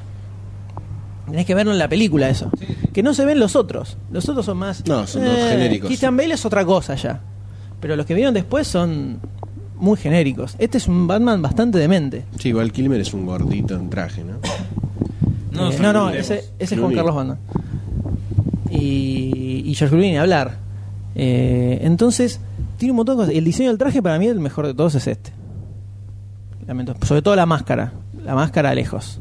Tenés 1.29 1.45
que 1.45 1.53
verlo 1.53 1.73
en 1.73 1.77
la 1.77 1.87
película 1.87 2.27
eso. 2.27 2.49
Que 2.91 3.03
no 3.03 3.13
se 3.13 3.23
ven 3.23 3.39
los 3.39 3.55
otros. 3.55 3.97
Los 4.11 4.27
otros 4.27 4.47
son 4.47 4.57
más... 4.57 4.83
No, 4.87 5.05
son 5.05 5.23
los 5.23 5.35
genéricos. 5.35 5.87
Christian 5.89 6.17
Bale 6.17 6.33
es 6.33 6.43
otra 6.43 6.65
cosa 6.65 6.95
ya. 6.95 7.21
Pero 7.81 7.95
los 7.95 8.05
que 8.05 8.13
vieron 8.13 8.33
después 8.33 8.67
son 8.67 9.19
muy 9.77 9.97
genéricos. 9.97 10.55
Este 10.59 10.77
es 10.77 10.87
un 10.87 11.07
Batman 11.07 11.41
bastante 11.41 11.77
demente. 11.79 12.23
Sí, 12.39 12.53
Val 12.53 12.71
Kilmer 12.71 13.01
es 13.01 13.13
un 13.13 13.25
gordito 13.25 13.75
en 13.75 13.89
traje, 13.89 14.23
¿no? 14.23 14.33
No, 15.51 15.71
Eh, 15.71 15.77
no, 15.81 16.09
ese, 16.11 16.45
ese 16.59 16.75
es 16.75 16.79
Juan. 16.79 16.93
Carlos 16.93 17.15
Batman. 17.15 17.37
Y, 18.69 19.63
y 19.65 19.73
George 19.75 19.93
Clooney 19.95 20.11
ni 20.11 20.17
hablar. 20.17 20.57
Eh, 21.15 21.79
entonces, 21.81 22.39
tiene 22.77 22.91
un 22.91 22.97
montón 22.97 23.17
de 23.17 23.23
cosas. 23.23 23.35
El 23.35 23.43
diseño 23.43 23.69
del 23.69 23.77
traje 23.77 24.01
para 24.01 24.17
mí 24.17 24.27
el 24.27 24.39
mejor 24.39 24.67
de 24.67 24.73
todos 24.73 24.95
es 24.95 25.07
este. 25.07 25.31
Lamento. 26.67 26.95
Sobre 27.05 27.21
todo 27.21 27.35
la 27.35 27.45
máscara. 27.45 27.91
La 28.23 28.35
máscara 28.35 28.73
lejos. 28.75 29.19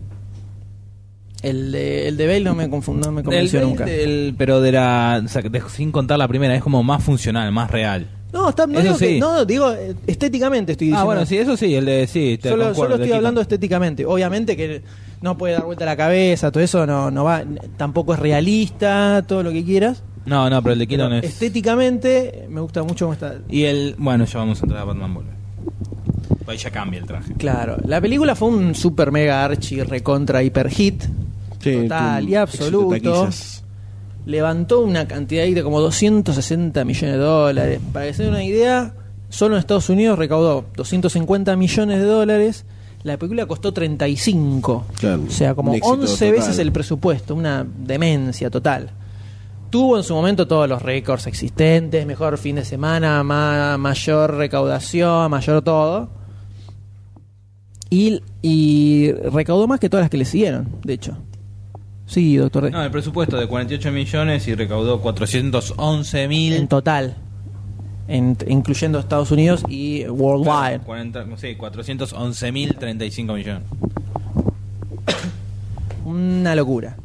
El 1.43 1.73
de, 1.73 2.07
el 2.09 2.17
de 2.19 2.27
Bale 2.27 2.41
no 2.45 2.55
me, 2.55 2.69
confun- 2.71 2.97
no 3.03 3.11
me 3.13 3.23
convenció 3.25 3.61
El- 3.61 3.67
nunca. 3.67 3.85
el- 3.87 4.35
pero 4.37 4.61
de 4.61 4.73
la. 4.73 5.23
o 5.25 5.29
sea, 5.29 5.41
de- 5.43 5.63
sin 5.71 5.91
contar 5.91 6.19
la 6.19 6.29
primera, 6.29 6.55
es 6.55 6.63
como 6.63 6.83
más 6.83 7.03
funcional, 7.03 7.51
más 7.51 7.71
real. 7.71 8.07
No, 8.33 8.49
está, 8.51 8.67
no, 8.67 8.75
Eso 8.75 8.83
digo 8.83 8.99
que- 8.99 9.09
sí. 9.09 9.21
no, 9.21 9.45
digo 9.45 9.73
eh, 9.73 9.95
estéticamente 10.07 10.73
estoy 10.73 10.89
diciendo. 10.89 11.01
Ah, 11.03 11.05
bueno, 11.05 11.27
sí, 11.27 11.37
eso 11.37 11.57
sí, 11.57 11.75
el 11.75 11.85
de. 11.85 12.07
Sí, 12.07 12.39
te 12.41 12.49
solo, 12.51 12.67
concuerdo, 12.67 12.93
solo 12.95 13.05
estoy 13.05 13.17
hablando 13.17 13.41
estéticamente. 13.41 14.07
Obviamente 14.07 14.57
que 14.57 14.83
no 15.21 15.37
puede 15.37 15.55
dar 15.55 15.65
vuelta 15.65 15.85
la 15.85 15.97
cabeza, 15.97 16.51
todo 16.53 16.63
eso 16.63 16.87
no, 16.87 17.11
no 17.11 17.25
va, 17.25 17.43
tampoco 17.77 18.15
es 18.15 18.21
realista, 18.21 19.25
todo 19.27 19.43
lo 19.43 19.51
que 19.53 19.65
quieras. 19.65 20.03
No, 20.27 20.49
no, 20.51 20.63
pero 20.63 20.75
el 20.75 20.79
de 20.79 20.87
Keaton 20.87 21.13
es. 21.15 21.25
estéticamente 21.25 22.47
me 22.49 22.61
gusta 22.61 22.83
mucho 22.83 23.07
cómo 23.07 23.15
está. 23.15 23.37
Y 23.49 23.65
el. 23.65 23.95
Bueno, 23.99 24.25
ya 24.27 24.39
vamos 24.39 24.61
a 24.61 24.65
entrar 24.65 24.83
a 24.83 24.85
Batman 24.85 25.15
Volver. 25.15 25.33
Ahí 26.47 26.57
ya 26.59 26.71
cambia 26.71 26.99
el 26.99 27.07
traje. 27.07 27.33
Claro, 27.35 27.77
la 27.87 28.01
película 28.01 28.35
fue 28.35 28.49
un 28.49 28.75
super 28.75 29.13
mega 29.13 29.45
archi 29.45 29.83
recontra 29.83 30.43
hiper 30.43 30.69
hit. 30.69 31.05
Sí, 31.63 31.83
Total 31.83 32.29
y 32.29 32.35
absoluto. 32.35 33.29
Levantó 34.27 34.81
una 34.81 35.09
cantidad 35.09 35.45
ahí 35.45 35.55
de 35.55 35.63
como 35.63 35.81
260 35.81 36.85
millones 36.85 37.17
de 37.17 37.23
dólares. 37.23 37.81
Para 37.93 38.07
que 38.07 38.15
se 38.15 38.23
den 38.25 38.33
una 38.33 38.45
idea, 38.45 38.95
solo 39.29 39.55
en 39.57 39.61
Estados 39.61 39.89
Unidos 39.89 40.19
recaudó 40.19 40.65
250 40.77 41.57
millones 41.57 41.99
de 41.99 42.05
dólares. 42.05 42.65
La 43.03 43.17
película 43.17 43.47
costó 43.47 43.73
35. 43.73 44.87
Claro, 44.99 45.23
o 45.27 45.31
sea, 45.31 45.55
como 45.55 45.71
un 45.71 45.77
éxito 45.79 45.95
11 46.01 46.13
total. 46.13 46.33
veces 46.33 46.59
el 46.59 46.71
presupuesto. 46.71 47.35
Una 47.35 47.67
demencia 47.67 48.51
total. 48.51 48.91
Tuvo 49.71 49.97
en 49.97 50.03
su 50.03 50.15
momento 50.15 50.47
todos 50.47 50.69
los 50.69 50.83
récords 50.83 51.27
existentes. 51.27 52.05
Mejor 52.05 52.37
fin 52.37 52.57
de 52.57 52.65
semana, 52.65 53.23
ma- 53.23 53.79
mayor 53.79 54.35
recaudación, 54.35 55.31
mayor 55.31 55.63
todo. 55.63 56.11
Y, 57.89 58.21
y 58.43 59.13
recaudó 59.13 59.67
más 59.67 59.81
que 59.81 59.89
todas 59.89 60.05
las 60.05 60.11
que 60.11 60.17
le 60.19 60.25
siguieron, 60.25 60.69
de 60.85 60.93
hecho. 60.93 61.17
Sí, 62.11 62.37
doctor. 62.37 62.69
No, 62.73 62.83
el 62.83 62.91
presupuesto 62.91 63.37
de 63.39 63.47
48 63.47 63.93
millones 63.93 64.49
y 64.49 64.55
recaudó 64.57 65.01
411 65.01 66.27
mil. 66.27 66.55
En 66.55 66.67
total. 66.67 67.15
En- 68.09 68.37
incluyendo 68.49 68.99
Estados 68.99 69.31
Unidos 69.31 69.63
y 69.69 70.05
worldwide. 70.09 70.81
40, 70.81 71.25
sí, 71.37 71.55
411 71.55 72.51
mil 72.51 72.75
35 72.75 73.33
millones. 73.35 73.63
Una 76.05 76.57
locura. 76.57 76.97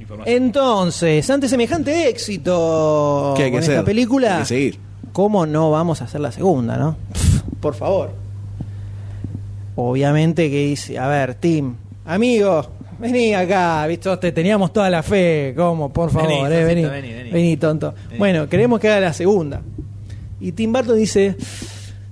Información. 0.00 0.36
Entonces, 0.42 1.28
ante 1.28 1.46
semejante 1.48 2.08
éxito 2.08 3.34
¿Qué 3.36 3.44
hay 3.44 3.50
que 3.50 3.56
con 3.56 3.60
hacer? 3.62 3.74
esta 3.74 3.84
película, 3.84 4.36
Hay 4.36 4.42
que 4.42 4.46
seguir. 4.48 4.78
¿cómo 5.12 5.44
no 5.46 5.70
vamos 5.70 6.00
a 6.00 6.04
hacer 6.06 6.20
la 6.22 6.32
segunda, 6.32 6.78
no? 6.78 6.96
Pff, 7.12 7.42
Por 7.60 7.74
favor. 7.74 8.10
Obviamente 9.76 10.50
que 10.50 10.64
dice, 10.66 10.98
a 10.98 11.06
ver, 11.08 11.34
Tim, 11.34 11.74
amigo, 12.06 12.66
vení 13.02 13.34
acá, 13.34 13.86
¿viste? 13.86 14.16
Te 14.16 14.32
teníamos 14.32 14.72
toda 14.72 14.88
la 14.88 15.02
fe, 15.02 15.52
¿cómo? 15.56 15.92
Por 15.92 16.10
favor, 16.10 16.28
Vení, 16.28 16.40
eh, 16.54 16.64
vení, 16.64 16.84
vení, 16.84 17.12
vení. 17.12 17.30
vení, 17.30 17.56
tonto. 17.56 17.92
Vení. 18.08 18.18
Bueno, 18.18 18.48
queremos 18.48 18.80
que 18.80 18.88
haga 18.88 19.00
la 19.00 19.12
segunda. 19.12 19.60
Y 20.40 20.52
Tim 20.52 20.72
Burton 20.72 20.96
dice, 20.96 21.36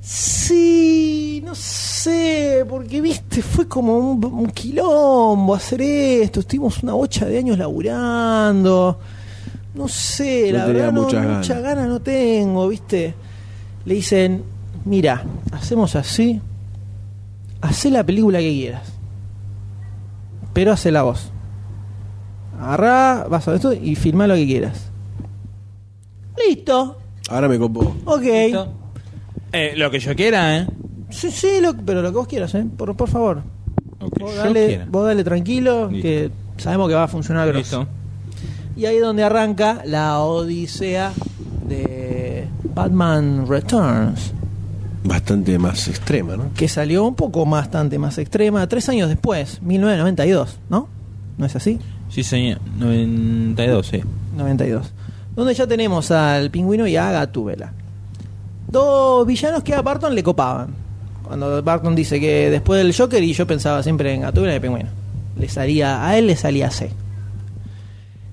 sí, 0.01 1.43
no 1.45 1.55
sé, 1.55 2.64
porque 2.68 3.01
viste, 3.01 3.43
fue 3.43 3.66
como 3.66 3.97
un, 3.99 4.24
un 4.24 4.47
quilombo 4.51 5.55
hacer 5.55 5.80
esto, 5.82 6.41
estuvimos 6.41 6.82
una 6.82 6.93
bocha 6.95 7.26
de 7.26 7.38
años 7.38 7.59
laburando, 7.59 8.99
no 9.74 9.88
sé, 9.88 10.53
la 10.53 10.66
verdad 10.66 10.93
no, 10.93 11.03
muchas 11.03 11.26
muchas 11.26 11.49
ganas. 11.61 11.62
ganas 11.76 11.88
no 11.88 12.01
tengo, 12.01 12.68
viste. 12.68 13.14
Le 13.84 13.95
dicen, 13.95 14.43
mira, 14.84 15.24
hacemos 15.53 15.97
así, 15.97 16.41
hacé 17.61 17.91
la 17.91 18.05
película 18.05 18.38
que 18.41 18.51
quieras, 18.53 18.93
pero 20.53 20.73
hace 20.73 20.91
la 20.91 21.03
voz. 21.03 21.31
Agarrá, 22.61 23.27
vas 23.31 23.49
a 23.49 23.55
esto 23.55 23.73
y 23.73 23.95
filmá 23.97 24.27
lo 24.27 24.35
que 24.35 24.47
quieras. 24.47 24.91
Listo, 26.49 26.97
Ahora 27.29 27.49
me 27.49 27.59
copó. 27.59 27.95
ok. 28.05 28.23
¿Listo? 28.23 28.73
Eh, 29.53 29.75
lo 29.77 29.91
que 29.91 29.99
yo 29.99 30.15
quiera, 30.15 30.59
¿eh? 30.59 30.67
Sí, 31.11 31.31
sí, 31.31 31.61
lo- 31.61 31.75
pero 31.77 32.03
lo 32.03 32.11
que 32.11 32.17
vos 32.19 32.27
quieras, 32.29 32.55
¿eh? 32.55 32.65
Por, 32.77 32.97
por 32.97 33.09
favor. 33.09 33.43
Que 34.17 34.23
Vos 34.25 34.35
dale, 34.37 34.67
quiera. 34.67 34.87
vos 34.89 35.05
dale 35.07 35.25
tranquilo, 35.25 35.89
Listo. 35.91 36.03
que 36.03 36.31
sabemos 36.57 36.89
que 36.89 36.95
va 36.95 37.05
a 37.05 37.09
funcionar 37.09 37.49
grosso. 37.49 37.81
Listo. 37.81 37.89
Y 38.77 38.87
ahí 38.87 38.97
es 38.97 39.03
donde 39.03 39.23
arranca 39.25 39.83
la 39.85 40.21
odisea 40.21 41.13
de 41.69 42.49
Batman 42.75 43.47
Returns, 43.47 44.33
Bastante 45.03 45.59
más 45.59 45.89
extrema, 45.89 46.37
¿no? 46.37 46.53
que 46.55 46.69
salió 46.69 47.05
un 47.05 47.15
poco 47.15 47.47
bastante 47.47 47.99
más 47.99 48.19
extrema, 48.19 48.67
tres 48.69 48.89
años 48.89 49.09
después, 49.09 49.63
1992, 49.63 50.59
¿no? 50.69 50.89
¿No 51.39 51.47
es 51.47 51.57
así? 51.57 51.79
Sí, 52.11 52.23
señor. 52.23 52.61
92, 52.79 53.87
sí. 53.87 54.03
92. 54.37 54.93
Donde 55.35 55.55
ya 55.55 55.67
tenemos 55.67 56.11
al 56.11 56.51
pingüino 56.51 56.87
y 56.87 56.97
a 56.97 57.11
Gatúbela. 57.13 57.73
Dos 58.69 59.27
villanos 59.27 59.63
que 59.63 59.75
a 59.75 59.81
Barton 59.81 60.15
le 60.15 60.23
copaban. 60.23 60.75
Cuando 61.23 61.63
Barton 61.63 61.95
dice 61.95 62.21
que 62.21 62.51
después 62.51 62.83
del 62.83 62.95
Joker, 62.95 63.23
y 63.23 63.33
yo 63.33 63.47
pensaba 63.47 63.83
siempre 63.83 64.13
en 64.13 64.23
Gatúbela 64.23 64.53
y 64.53 64.57
el 64.57 64.61
pingüino. 64.61 64.91
Le 65.39 65.49
salía, 65.49 66.07
a 66.07 66.19
él 66.19 66.27
le 66.27 66.37
salía 66.37 66.71
C. 66.71 66.91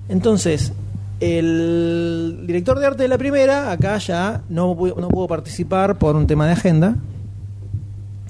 Entonces, 0.08 0.72
el 1.20 2.44
director 2.46 2.78
de 2.78 2.86
arte 2.86 3.02
de 3.02 3.08
la 3.08 3.18
primera, 3.18 3.70
acá 3.72 3.98
ya 3.98 4.42
no, 4.48 4.68
no 4.96 5.08
pudo 5.08 5.26
participar 5.28 5.98
por 5.98 6.16
un 6.16 6.26
tema 6.26 6.46
de 6.46 6.52
agenda. 6.52 6.96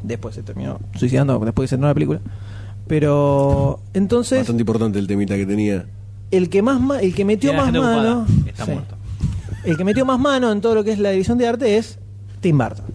Después 0.03 0.35
se 0.35 0.43
terminó 0.43 0.79
suicidando, 0.97 1.39
después 1.41 1.65
de 1.71 1.75
estrenó 1.77 1.89
la 1.89 1.95
película. 1.95 2.21
Pero 2.87 3.81
entonces 3.93 4.39
Bastante 4.41 4.63
importante 4.63 4.99
el 4.99 5.07
temita 5.07 5.37
que 5.37 5.45
tenía. 5.45 5.87
el 6.31 6.49
que 6.49 6.63
más 6.63 6.81
ma- 6.81 7.01
el 7.01 7.15
que 7.15 7.25
metió 7.25 7.53
más 7.53 7.73
mano 7.73 8.27
Está 8.47 8.65
sí. 8.65 8.71
muerto. 8.73 8.95
el 9.65 9.77
que 9.77 9.85
metió 9.85 10.07
más 10.07 10.19
mano 10.19 10.51
en 10.53 10.61
todo 10.63 10.75
lo 10.77 10.85
que 10.85 10.93
es 10.93 10.99
la 10.99 11.11
dirección 11.11 11.37
de 11.37 11.47
arte 11.49 11.77
es 11.77 11.99
Tim 12.41 12.57
Burton 12.57 12.87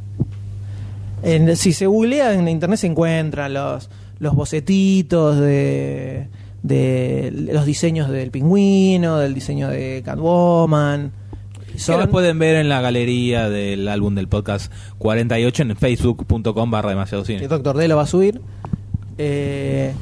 En- 1.22 1.56
si 1.56 1.74
se 1.74 1.86
googlea 1.86 2.34
en 2.34 2.48
internet 2.48 2.80
se 2.80 2.88
encuentran 2.88 3.54
los 3.54 3.90
los 4.20 4.34
bocetitos 4.36 5.40
de 5.40 6.28
de 6.64 7.30
los 7.52 7.66
diseños 7.66 8.10
del 8.10 8.32
pingüino 8.32 9.18
del 9.20 9.34
diseño 9.34 9.68
de 9.70 10.02
Catwoman 10.04 11.12
Que 11.72 11.78
Son- 11.80 12.00
los 12.00 12.08
pueden 12.08 12.40
ver 12.40 12.56
en 12.56 12.70
la 12.70 12.80
galería 12.82 13.50
del 13.50 13.88
álbum 13.90 14.16
del 14.16 14.28
podcast 14.30 14.72
48 14.98 15.64
en 15.64 15.76
facebook.com 15.76 16.72
barra 16.72 16.90
demasiado 16.92 17.26
cine. 17.26 17.48
Doctor 17.48 17.76
D 17.78 17.88
lo 17.88 17.98
va 17.98 18.04
a 18.04 18.08
subir 18.08 18.40
Eh, 19.18 19.94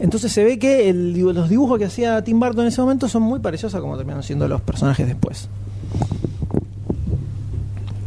entonces 0.00 0.30
se 0.32 0.44
ve 0.44 0.58
que 0.58 0.88
el- 0.88 1.12
los 1.18 1.48
dibujos 1.48 1.78
que 1.78 1.84
hacía 1.86 2.22
Tim 2.24 2.38
Burton 2.40 2.62
en 2.62 2.68
ese 2.68 2.80
momento 2.80 3.08
son 3.08 3.22
muy 3.22 3.40
parecidos 3.40 3.74
a 3.74 3.80
como 3.80 3.96
terminaron 3.96 4.22
siendo 4.22 4.46
los 4.48 4.60
personajes 4.62 5.06
después. 5.06 5.48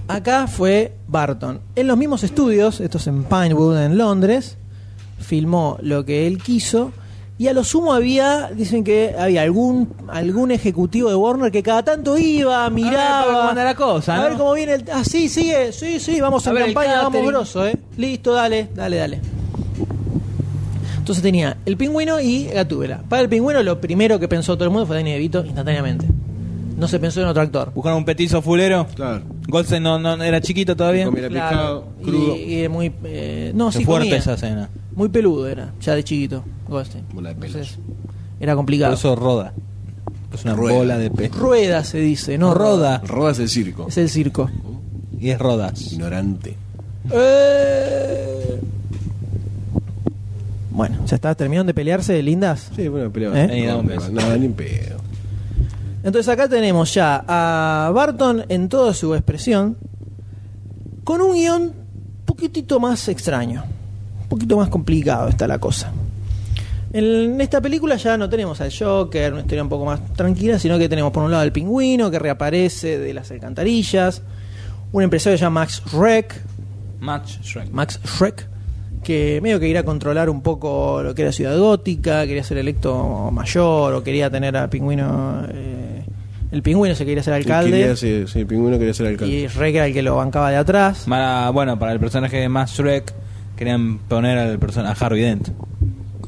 Acá 0.08 0.48
fue 0.48 0.94
Barton. 1.08 1.60
En 1.76 1.88
los 1.88 1.98
mismos 1.98 2.24
estudios, 2.24 2.80
estos 2.80 3.08
en 3.08 3.24
Pinewood, 3.26 3.78
en 3.84 3.98
Londres, 3.98 4.58
filmó 5.20 5.78
lo 5.82 6.06
que 6.06 6.28
él 6.28 6.42
quiso. 6.42 6.92
Y 7.40 7.48
a 7.48 7.54
lo 7.54 7.64
sumo 7.64 7.94
había, 7.94 8.50
dicen 8.56 8.84
que 8.84 9.14
había 9.18 9.44
algún 9.44 9.90
algún 10.08 10.50
ejecutivo 10.50 11.10
de 11.10 11.16
Warner 11.16 11.52
que 11.52 11.62
cada 11.62 11.84
tanto 11.84 12.18
iba, 12.18 12.68
miraba. 12.72 13.26
para 13.26 13.38
cómo 13.38 13.50
anda 13.50 13.64
la 13.64 13.76
cosa, 13.76 14.16
A 14.16 14.18
¿no? 14.18 14.24
ver 14.24 14.34
cómo 14.38 14.54
viene 14.54 14.74
el. 14.74 14.86
Ah, 14.92 15.04
sí, 15.04 15.30
sigue, 15.30 15.72
sí, 15.72 16.00
sí, 16.00 16.20
vamos 16.20 16.48
A 16.48 16.50
en 16.50 16.56
ver 16.56 16.66
campaña, 16.66 17.04
vamos 17.04 17.28
grosso, 17.28 17.68
eh. 17.68 17.78
Listo, 17.96 18.34
dale, 18.34 18.70
dale, 18.74 18.98
dale. 18.98 19.22
Entonces 20.98 21.22
tenía 21.24 21.58
el 21.66 21.78
pingüino 21.78 22.20
y 22.20 22.46
Gatúbela. 22.46 23.02
Para 23.08 23.22
el 23.22 23.30
pingüino, 23.30 23.64
lo 23.64 23.80
primero 23.80 24.20
que 24.20 24.28
pensó 24.28 24.56
todo 24.56 24.66
el 24.66 24.72
mundo 24.72 24.86
fue 24.88 24.96
Danny 24.98 25.12
DeVito 25.14 25.46
instantáneamente. 25.46 26.08
No 26.78 26.88
se 26.88 27.00
pensó 27.00 27.22
en 27.22 27.28
otro 27.28 27.42
actor. 27.42 27.72
Buscaron 27.74 28.00
un 28.00 28.06
petizo 28.06 28.42
fulero. 28.42 28.86
Claro. 28.96 29.22
Goldstein 29.48 29.82
no, 29.84 29.98
no 30.00 30.22
era 30.22 30.42
chiquito 30.42 30.76
todavía. 30.76 31.06
Comía 31.06 31.30
pescado, 31.30 31.86
y, 32.00 32.04
crudo. 32.04 32.36
y 32.36 32.56
es 32.62 32.70
muy. 32.70 32.92
eh, 33.06 33.52
no, 33.56 33.70
Qué 33.72 33.78
sí, 33.80 33.86
fuerte 33.86 34.08
comía. 34.08 34.18
esa 34.20 34.34
escena. 34.34 34.70
Muy 34.96 35.10
peludo 35.10 35.48
era, 35.48 35.72
ya 35.80 35.96
de 35.96 36.04
chiquito, 36.04 36.44
Goldstein. 36.68 37.06
Bola 37.14 37.30
de 37.30 37.36
pelos. 37.36 37.56
Entonces, 37.56 37.80
era 38.40 38.54
Por 38.54 38.58
complicado. 38.60 38.94
eso 38.94 39.16
roda. 39.16 39.54
Es 40.34 40.44
una 40.44 40.54
Rueda. 40.56 40.78
bola 40.78 40.98
de 40.98 41.10
pez. 41.10 41.32
Rueda 41.34 41.84
se 41.84 42.00
dice, 42.00 42.38
no 42.38 42.54
Roda. 42.54 43.02
Robas 43.06 43.40
el 43.40 43.50
circo. 43.50 43.88
Es 43.88 43.98
el 43.98 44.10
circo. 44.10 44.50
Y 45.20 45.30
es 45.30 45.40
rodas. 45.40 45.94
Ignorante. 45.94 46.56
Eh. 47.12 48.60
Bueno, 50.72 50.98
ya 51.08 51.16
está, 51.16 51.34
terminaron 51.34 51.66
de 51.66 51.74
pelearse, 51.74 52.22
lindas. 52.22 52.70
Sí, 52.76 52.88
bueno. 52.88 53.12
¿Eh? 53.16 53.82
Beso. 53.84 54.12
Nada, 54.12 54.38
ni 54.38 54.50
pedo. 54.50 54.98
Entonces 56.04 56.28
acá 56.32 56.48
tenemos 56.48 56.94
ya 56.94 57.24
a 57.28 57.90
Barton 57.92 58.46
en 58.50 58.70
toda 58.70 58.94
su 58.94 59.16
expresión, 59.16 59.76
con 61.04 61.22
un 61.22 61.34
guion 61.34 61.62
un 61.64 61.74
poquitito 62.26 62.80
más 62.80 63.08
extraño, 63.08 63.64
un 64.24 64.28
poquito 64.30 64.56
más 64.58 64.70
complicado 64.70 65.28
está 65.30 65.48
la 65.48 65.58
cosa. 65.58 65.92
En 66.98 67.40
esta 67.42 67.62
película 67.62 67.96
ya 67.96 68.18
no 68.18 68.28
tenemos 68.28 68.60
al 68.60 68.72
Joker, 68.76 69.32
una 69.34 69.42
historia 69.42 69.62
un 69.62 69.70
poco 69.70 69.86
más 69.86 70.00
tranquila, 70.16 70.58
sino 70.58 70.80
que 70.80 70.90
tenemos 70.90 71.12
por 71.12 71.24
un 71.24 71.30
lado 71.30 71.44
al 71.44 71.52
pingüino 71.52 72.10
que 72.10 72.18
reaparece 72.18 72.98
de 72.98 73.14
las 73.14 73.30
alcantarillas, 73.30 74.24
un 74.92 75.04
empresario 75.04 75.36
que 75.36 75.38
se 75.38 75.44
llama 75.44 75.62
Max 75.62 75.84
Schreck, 75.88 76.42
Match 77.00 77.40
Shrek. 77.44 77.70
Max 77.72 78.00
Schreck, 78.04 78.48
que 79.04 79.40
medio 79.44 79.60
que 79.60 79.68
irá 79.68 79.82
a 79.82 79.84
controlar 79.84 80.28
un 80.28 80.42
poco 80.42 81.04
lo 81.04 81.14
que 81.14 81.22
era 81.22 81.32
Ciudad 81.32 81.56
Gótica, 81.56 82.26
quería 82.26 82.44
ser 82.44 82.58
electo 82.58 83.30
mayor 83.32 83.94
o 83.94 84.04
quería 84.04 84.32
tener 84.32 84.58
al 84.58 84.70
pingüino. 84.70 85.46
eh, 85.54 86.04
el 86.52 86.64
pingüino 86.64 86.96
se 86.96 87.06
quería 87.06 87.22
ser 87.22 87.34
alcalde 87.36 87.72
Quería 87.72 87.96
ser- 87.96 88.28
sí, 88.28 88.40
el 88.40 88.48
pingüino 88.48 88.80
quería 88.80 88.94
ser 88.96 89.06
alcalde. 89.08 89.36
y 89.36 89.48
Schreck 89.48 89.76
era 89.76 89.86
el 89.86 89.94
que 89.94 90.02
lo 90.02 90.16
bancaba 90.16 90.50
de 90.50 90.56
atrás. 90.58 91.06
Para, 91.08 91.52
bueno, 91.52 91.78
para 91.78 91.92
el 91.92 92.00
personaje 92.00 92.38
de 92.38 92.50
Max 92.50 92.72
Shrek 92.72 93.14
querían 93.56 94.00
poner 94.00 94.40
al 94.40 94.58
persona 94.58 94.90
a 94.90 94.94
Harvey 94.94 95.22
Dent. 95.22 95.50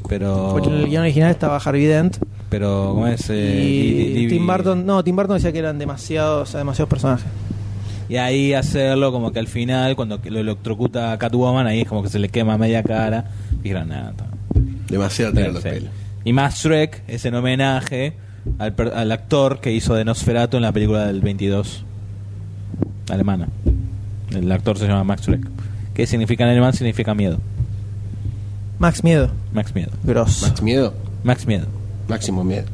Pero. 0.10 0.50
Porque 0.52 0.68
en 0.68 0.76
el 0.76 0.88
guion 0.88 1.04
original 1.04 1.30
estaba 1.30 1.58
Harvey 1.58 1.86
Dent 1.86 2.18
Pero, 2.50 2.92
¿cómo 2.96 3.08
es? 3.08 3.30
Eh, 3.30 4.16
y 4.18 4.28
Tim 4.28 4.46
Burton. 4.46 4.86
No, 4.86 5.04
Tim 5.04 5.16
Burton 5.16 5.38
decía 5.38 5.54
que 5.54 5.60
eran 5.60 5.78
demasiados, 5.78 6.52
demasiados 6.54 6.90
personajes. 6.90 7.28
Y 8.10 8.18
ahí 8.18 8.54
hacerlo 8.56 9.12
como 9.12 9.32
que 9.32 9.38
al 9.38 9.48
final, 9.48 9.96
cuando 9.96 10.20
lo 10.26 10.40
electrocuta 10.40 11.12
a 11.12 11.20
Catwoman, 11.20 11.68
ahí 11.68 11.82
es 11.82 11.88
como 11.88 12.02
que 12.02 12.10
se 12.10 12.18
le 12.18 12.30
quema 12.30 12.58
media 12.58 12.82
cara. 12.82 13.26
Dijeron, 13.62 13.90
nada. 13.90 14.14
Demasiado 14.90 15.32
tener 15.32 15.54
los 15.54 15.62
pelos. 15.62 15.92
Y 16.26 16.34
Max 16.34 16.64
Shrek 16.64 17.04
es 17.08 17.24
en 17.26 17.36
homenaje 17.36 18.14
al, 18.58 19.12
actor 19.12 19.62
que 19.62 19.72
hizo 19.72 19.94
de 19.94 20.06
Nosferatu 20.06 20.58
en 20.58 20.64
la 20.64 20.72
película 20.72 21.06
del 21.06 21.22
22 21.22 21.86
alemana. 23.12 23.48
El 24.32 24.52
actor 24.52 24.80
se 24.80 24.88
llama 24.88 25.04
Max 25.04 25.28
Shrek. 25.28 25.48
¿Qué 25.94 26.08
significa 26.08 26.46
en 26.46 26.50
alemán? 26.50 26.74
Significa 26.74 27.14
miedo. 27.14 27.40
Max 28.80 29.04
Miedo, 29.04 29.30
Max 29.54 29.76
Miedo. 29.76 29.92
grosso. 30.04 30.48
Max 30.48 30.62
Miedo. 30.62 30.94
Max 31.24 31.46
Miedo. 31.46 31.68
Máximo 32.08 32.44
miedo. 32.44 32.66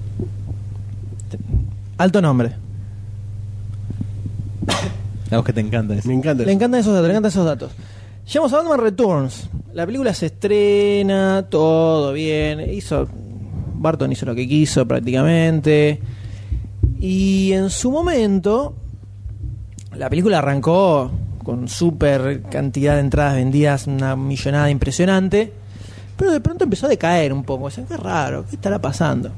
Alto 1.97 2.21
nombre. 2.21 2.53
A 5.31 5.35
vos 5.35 5.45
que 5.45 5.51
te 5.51 5.59
encanta 5.59 5.93
eso. 5.95 6.07
Me 6.07 6.13
encanta. 6.13 6.43
Le 6.43 6.53
encantan 6.53 6.79
esos 6.79 6.93
datos, 6.93 7.07
le 7.07 7.13
encantan 7.13 7.29
esos 7.31 7.45
datos. 7.45 7.71
Llegamos 8.25 8.53
a 8.53 8.57
Batman 8.57 8.79
Returns. 8.79 9.49
La 9.73 9.85
película 9.85 10.13
se 10.13 10.27
estrena, 10.27 11.45
todo 11.49 12.13
bien. 12.13 12.61
Hizo. 12.71 13.07
Barton 13.73 14.11
hizo 14.11 14.25
lo 14.25 14.33
que 14.33 14.47
quiso 14.47 14.87
prácticamente. 14.87 15.99
Y 16.99 17.51
en 17.51 17.69
su 17.69 17.91
momento. 17.91 18.75
La 19.97 20.09
película 20.09 20.39
arrancó 20.39 21.11
con 21.43 21.67
súper 21.67 22.41
cantidad 22.43 22.95
de 22.95 23.01
entradas 23.01 23.35
vendidas, 23.35 23.87
una 23.87 24.15
millonada 24.15 24.69
impresionante. 24.69 25.53
Pero 26.17 26.31
de 26.31 26.39
pronto 26.39 26.63
empezó 26.63 26.85
a 26.85 26.89
decaer 26.89 27.33
un 27.33 27.43
poco. 27.43 27.65
O 27.65 27.69
sea, 27.69 27.83
qué 27.85 27.97
raro, 27.97 28.45
¿qué 28.49 28.55
estará 28.55 28.79
pasando? 28.79 29.31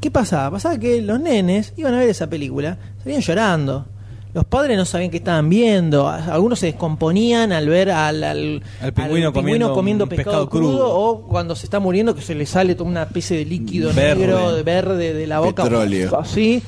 ¿Qué 0.00 0.10
pasaba? 0.10 0.50
Pasaba 0.52 0.78
que 0.78 1.00
los 1.02 1.18
nenes 1.20 1.72
iban 1.76 1.94
a 1.94 1.98
ver 1.98 2.08
esa 2.08 2.26
película, 2.28 2.76
salían 3.02 3.20
llorando. 3.22 3.86
Los 4.34 4.44
padres 4.44 4.76
no 4.76 4.84
sabían 4.84 5.10
qué 5.10 5.16
estaban 5.16 5.48
viendo. 5.48 6.06
Algunos 6.08 6.58
se 6.58 6.66
descomponían 6.66 7.52
al 7.52 7.66
ver 7.70 7.90
al, 7.90 8.22
al, 8.22 8.62
Al 8.82 8.92
pingüino 8.92 9.32
comiendo 9.32 9.72
un 10.04 10.08
pescado, 10.10 10.10
pescado 10.10 10.48
crudo, 10.50 10.70
crudo. 10.72 10.94
o 10.94 11.22
cuando 11.22 11.56
se 11.56 11.64
está 11.64 11.80
muriendo 11.80 12.14
que 12.14 12.20
se 12.20 12.34
le 12.34 12.44
sale 12.44 12.74
toda 12.74 12.90
una 12.90 13.04
especie 13.04 13.38
de 13.38 13.46
líquido 13.46 13.94
Verde. 13.94 14.26
negro, 14.26 14.52
de 14.54 14.62
verde 14.62 15.14
de 15.14 15.26
la 15.26 15.40
boca. 15.40 15.62
Petróleo. 15.62 16.18
Así, 16.20 16.62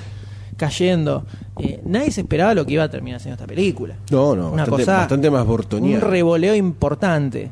cayendo. 0.56 1.24
Eh, 1.60 1.80
nadie 1.84 2.10
se 2.10 2.22
esperaba 2.22 2.54
lo 2.54 2.64
que 2.64 2.72
iba 2.72 2.84
a 2.84 2.88
terminar 2.88 3.20
siendo 3.20 3.34
esta 3.34 3.46
película 3.48 3.96
No, 4.12 4.36
no, 4.36 4.50
una 4.52 4.62
bastante, 4.62 4.70
cosa, 4.84 4.96
bastante 4.98 5.30
más 5.30 5.42
un 5.42 5.48
bortoniano. 5.48 6.06
revoleo 6.06 6.54
importante. 6.54 7.50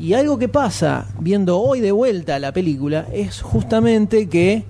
Y 0.00 0.14
algo 0.14 0.38
que 0.38 0.48
pasa 0.48 1.06
viendo 1.20 1.60
hoy 1.60 1.80
de 1.80 1.92
vuelta 1.92 2.38
la 2.38 2.52
película 2.52 3.06
es 3.12 3.42
justamente 3.42 4.28
que 4.28 4.64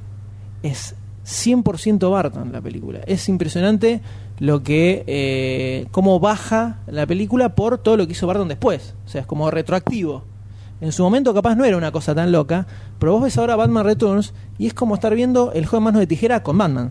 es 0.63 0.95
100% 1.25 2.11
Barton 2.11 2.51
la 2.53 2.61
película. 2.61 3.01
Es 3.07 3.29
impresionante 3.29 4.01
lo 4.41 4.63
que 4.63 5.05
eh, 5.07 5.87
cómo 5.93 6.19
baja 6.19 6.79
la 6.89 7.07
película 7.07 7.55
por 7.55 7.79
todo 7.79 7.97
lo 7.97 8.07
que 8.07 8.13
hizo 8.13 8.27
Barton 8.27 8.49
después. 8.49 8.95
O 9.07 9.09
sea, 9.09 9.21
es 9.21 9.27
como 9.27 9.51
retroactivo. 9.51 10.25
En 10.81 10.93
su 10.93 11.03
momento 11.03 11.33
capaz 11.35 11.55
no 11.57 11.65
era 11.65 11.77
una 11.77 11.93
cosa 11.93 12.15
tan 12.15 12.33
loca, 12.33 12.67
pero 12.99 13.13
vos 13.13 13.23
ves 13.23 13.37
ahora 13.39 13.55
Batman 13.55 13.85
Returns 13.85 14.33
y 14.59 14.67
es 14.67 14.75
como 14.75 14.95
estar 14.95 15.15
viendo 15.15 15.53
el 15.53 15.67
juego 15.67 15.83
de 15.83 15.85
manos 15.85 16.01
de 16.01 16.07
tijera 16.07 16.43
con 16.43 16.59
Batman. 16.59 16.91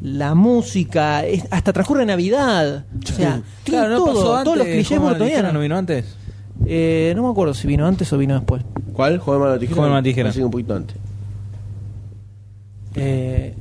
La 0.00 0.34
música, 0.36 1.24
es- 1.24 1.46
hasta 1.50 1.72
transcurre 1.72 2.06
Navidad. 2.06 2.84
O 3.02 3.06
sea, 3.12 3.42
Claro, 3.64 3.88
no 3.88 3.96
todo, 3.96 4.06
pasó 4.06 4.32
antes. 4.36 4.44
todos 4.44 4.58
los 4.58 4.66
clichés 4.66 4.98
¿Cómo 4.98 5.10
la 5.10 5.14
tijera 5.16 5.24
burtonianos. 5.30 5.52
no 5.54 5.60
vino 5.60 5.76
antes? 5.76 6.16
Eh, 6.66 7.12
no 7.16 7.22
me 7.22 7.30
acuerdo 7.30 7.54
si 7.54 7.66
vino 7.66 7.86
antes 7.86 8.12
o 8.12 8.18
vino 8.18 8.34
después. 8.34 8.62
¿Cuál? 8.92 9.18
¿Joven 9.18 9.40
mano 9.40 9.58
tijera? 9.58 9.76
Joven 9.76 9.90
mano 9.90 10.02
tijera. 10.02 10.32
Que 10.32 10.44
un 10.44 10.50
poquito 10.50 10.74
antes. 10.74 10.96
Eh, 12.94 13.54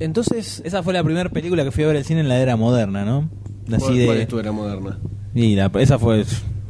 entonces, 0.00 0.60
Esa 0.64 0.82
fue 0.82 0.92
la 0.92 1.02
primera 1.04 1.28
película 1.30 1.64
que 1.64 1.70
fui 1.70 1.84
a 1.84 1.86
ver 1.88 1.96
al 1.96 2.04
cine 2.04 2.20
en 2.20 2.28
la 2.28 2.38
era 2.38 2.56
moderna, 2.56 3.04
¿no? 3.04 3.28
Así 3.68 3.78
¿Cuál, 3.84 3.96
de... 3.98 4.04
cuál 4.06 4.18
es 4.18 4.28
tu 4.28 4.38
era 4.38 4.52
moderna? 4.52 4.98
Y 5.34 5.54
la- 5.54 5.70
esa 5.78 5.98
fue 5.98 6.24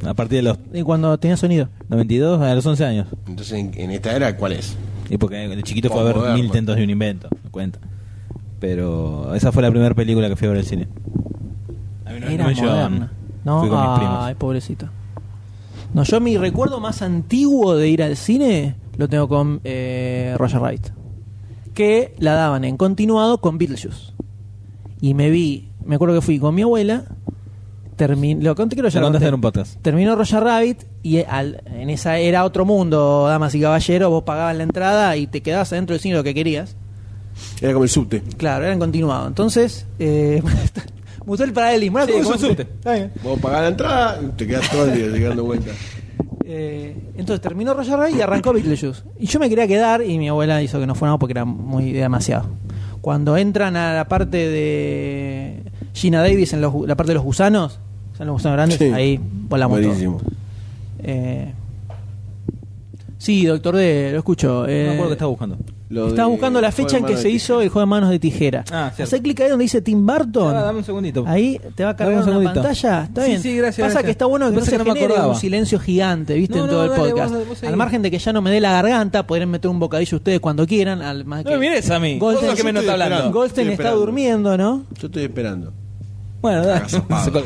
a 0.06 0.14
partir 0.14 0.38
de 0.38 0.42
los 0.42 0.58
y 0.72 0.82
cuando 0.82 1.16
tenía 1.18 1.36
sonido. 1.36 1.68
92 1.88 2.40
a 2.40 2.54
los 2.54 2.64
11 2.66 2.84
años. 2.84 3.06
Entonces, 3.26 3.54
en, 3.58 3.72
en 3.74 3.90
esta 3.90 4.14
era, 4.14 4.36
¿cuál 4.36 4.52
es? 4.52 4.76
Y 5.10 5.16
porque 5.16 5.44
el 5.44 5.62
chiquito 5.62 5.88
fue 5.90 6.00
a 6.00 6.04
ver 6.04 6.16
Moderno. 6.16 6.36
mil 6.36 6.44
intentos 6.46 6.76
de 6.76 6.84
un 6.84 6.90
invento, 6.90 7.28
me 7.42 7.50
cuenta. 7.50 7.78
Pero 8.60 9.34
esa 9.34 9.50
fue 9.50 9.62
la 9.62 9.70
primera 9.70 9.94
película 9.94 10.28
que 10.28 10.36
fui 10.36 10.46
a 10.46 10.50
ver 10.50 10.60
al 10.60 10.64
cine. 10.66 10.86
A 12.04 12.12
mí 12.12 12.20
no- 12.20 12.26
no 12.26 12.32
Era 12.32 12.46
me 12.46 12.54
llevaban. 12.54 12.92
moderna. 12.92 13.12
No, 13.44 13.60
Fui 13.60 13.68
con 13.68 13.80
mis 13.80 13.90
primos. 13.98 14.18
ay, 14.20 14.34
pobrecito. 14.36 14.88
No, 15.94 16.04
yo 16.04 16.20
mi 16.20 16.36
recuerdo 16.38 16.80
más 16.80 17.02
antiguo 17.02 17.76
de 17.76 17.88
ir 17.88 18.02
al 18.02 18.16
cine 18.16 18.76
lo 18.96 19.08
tengo 19.08 19.28
con 19.28 19.60
eh, 19.64 20.34
Roger 20.38 20.60
Wright. 20.60 20.86
Que 21.74 22.14
la 22.18 22.32
daban 22.34 22.64
en 22.64 22.76
continuado 22.76 23.38
con 23.38 23.58
Beetlejuice. 23.58 24.12
Y 25.00 25.14
me 25.14 25.30
vi, 25.30 25.68
me 25.84 25.96
acuerdo 25.96 26.14
que 26.14 26.20
fui 26.20 26.38
con 26.38 26.54
mi 26.54 26.62
abuela. 26.62 27.04
termi- 27.98 28.40
lo 28.40 28.54
conté 28.54 28.74
creo 28.76 28.88
que 28.88 28.94
ya 28.94 29.00
Lo 29.00 29.10
conté. 29.10 29.26
en 29.26 29.34
un 29.34 29.40
podcast. 29.40 29.80
Terminó 29.82 30.16
Roger 30.16 30.42
Rabbit 30.42 30.78
y 31.02 31.18
al- 31.24 31.62
en 31.66 31.90
esa 31.90 32.18
era 32.18 32.44
otro 32.44 32.64
mundo, 32.64 33.26
damas 33.28 33.54
y 33.54 33.60
caballeros. 33.60 34.10
Vos 34.10 34.22
pagabas 34.24 34.56
la 34.56 34.62
entrada 34.62 35.16
y 35.16 35.26
te 35.26 35.40
quedabas 35.42 35.72
adentro 35.72 35.94
del 35.94 36.00
cine 36.00 36.14
lo 36.16 36.24
que 36.24 36.34
querías. 36.34 36.76
Era 37.60 37.72
como 37.72 37.84
el 37.84 37.90
subte. 37.90 38.22
Claro, 38.36 38.64
eran 38.64 38.78
continuado. 38.78 39.26
Entonces, 39.28 39.86
eh, 39.98 40.42
me 41.24 41.28
gustó 41.30 41.44
el 41.44 41.52
paralelismo. 41.52 41.98
Era 41.98 42.06
Sí, 42.06 42.12
como 42.20 42.28
un 42.30 42.38
subte. 42.38 42.62
Está 42.62 42.92
bien. 42.94 43.12
Vos 43.22 43.38
pagás 43.40 43.62
la 43.62 43.68
entrada 43.68 44.20
y 44.22 44.26
te 44.36 44.46
quedas 44.46 44.70
todo 44.70 44.84
el 44.86 44.94
día 44.94 45.06
llegando 45.08 45.44
vueltas. 45.44 45.74
Eh, 46.44 46.94
entonces 47.16 47.40
terminó 47.40 47.72
Roger 47.74 47.96
Rabbit 47.98 48.16
y 48.16 48.20
arrancó 48.20 48.52
Beetlejuice. 48.52 49.02
Y 49.18 49.26
yo 49.26 49.38
me 49.38 49.48
quería 49.48 49.66
quedar 49.66 50.02
y 50.02 50.18
mi 50.18 50.28
abuela 50.28 50.60
hizo 50.62 50.78
que 50.80 50.86
no 50.86 50.94
fuéramos 50.94 51.18
porque 51.20 51.32
era 51.32 51.44
muy 51.44 51.92
demasiado. 51.92 52.46
Cuando 53.00 53.36
entran 53.36 53.76
a 53.76 53.94
la 53.94 54.08
parte 54.08 54.36
de 54.36 55.62
Gina 55.94 56.20
Davis 56.20 56.52
en 56.52 56.60
los 56.60 56.72
la 56.86 56.94
parte 56.96 57.10
de 57.10 57.14
los 57.14 57.24
gusanos, 57.24 57.78
son 58.16 58.26
los 58.26 58.34
gusanos 58.34 58.56
grandes, 58.56 58.78
Sí. 58.78 58.84
ahí 58.92 59.18
volamos 59.48 59.78
todo. 59.78 59.86
Buenísimo. 59.88 60.20
Eh, 61.02 61.52
Sí, 63.18 63.46
doctor 63.46 63.76
D, 63.76 64.10
lo 64.12 64.18
escucho. 64.18 64.62
No 64.62 64.68
Eh, 64.68 64.84
me 64.88 64.90
acuerdo 64.94 65.08
que 65.10 65.12
estaba 65.14 65.28
buscando. 65.30 65.56
Lo 65.92 66.08
estaba 66.08 66.26
de 66.28 66.32
buscando 66.32 66.60
la 66.60 66.72
fecha 66.72 66.96
en 66.96 67.04
que 67.04 67.16
se 67.16 67.28
hizo 67.30 67.60
el 67.60 67.68
juego 67.68 67.80
de 67.86 67.90
manos 67.90 68.10
de 68.10 68.18
tijera. 68.18 68.64
Ah, 68.72 68.90
cierto. 68.94 69.02
Hacé 69.14 69.22
clic 69.22 69.40
ahí 69.42 69.50
donde 69.50 69.64
dice 69.64 69.82
Tim 69.82 70.06
Burton. 70.06 70.56
Ah, 70.56 70.62
dame 70.62 70.78
un 70.78 70.84
segundito. 70.84 71.24
Ahí 71.26 71.60
te 71.74 71.84
va 71.84 71.90
a 71.90 71.96
cargar 71.96 72.16
Dame 72.20 72.30
un 72.32 72.36
una 72.42 72.52
segundito. 72.52 72.62
pantalla. 72.62 73.04
Está 73.04 73.22
Sí, 73.24 73.28
bien. 73.30 73.42
sí, 73.42 73.56
gracias, 73.56 73.76
Pasa 73.84 73.92
gracias. 73.92 74.04
que 74.04 74.10
está 74.12 74.26
bueno 74.26 74.46
que 74.46 74.52
no 74.52 74.58
que 74.60 74.64
se 74.64 74.70
que 74.72 74.78
no 74.78 74.84
me 74.84 74.90
genere 74.92 75.06
acordaba. 75.12 75.32
un 75.34 75.38
silencio 75.38 75.78
gigante, 75.78 76.34
¿viste? 76.34 76.56
No, 76.58 76.64
en 76.64 76.70
todo 76.70 76.78
no, 76.78 76.84
el 76.84 76.90
dale, 76.98 77.10
podcast. 77.10 77.34
vos- 77.34 77.48
vos 77.48 77.58
seguí. 77.58 77.70
al 77.72 77.76
margen 77.76 78.02
de 78.02 78.10
que 78.10 78.18
ya 78.18 78.32
no 78.32 78.40
me 78.42 78.50
dé 78.50 78.60
la 78.60 78.72
garganta, 78.72 79.26
podrán 79.26 79.50
meter 79.50 79.70
un 79.70 79.78
bocadillo 79.78 80.16
ustedes 80.16 80.40
cuando 80.40 80.66
quieran. 80.66 81.02
Al 81.02 81.24
más 81.26 81.44
No 81.44 81.50
que 81.50 81.56
me 81.58 81.68
mires 81.68 81.90
a 81.90 82.00
mí. 82.00 82.18
Goldstein- 82.18 82.20
Vos 82.20 82.58
sos 82.58 82.62
que 82.72 82.78
está 82.80 82.92
hablando. 82.92 83.16
Estoy 83.16 83.32
Goldstein 83.32 83.66
está 83.68 83.72
esperando. 83.82 84.00
durmiendo, 84.00 84.56
¿no? 84.58 84.84
Yo 84.98 85.06
estoy 85.08 85.22
esperando. 85.24 85.72
Bueno, 86.40 86.60
dale. 86.64 86.72
Agazapado. 86.80 87.24
Se 87.24 87.30
col- 87.30 87.44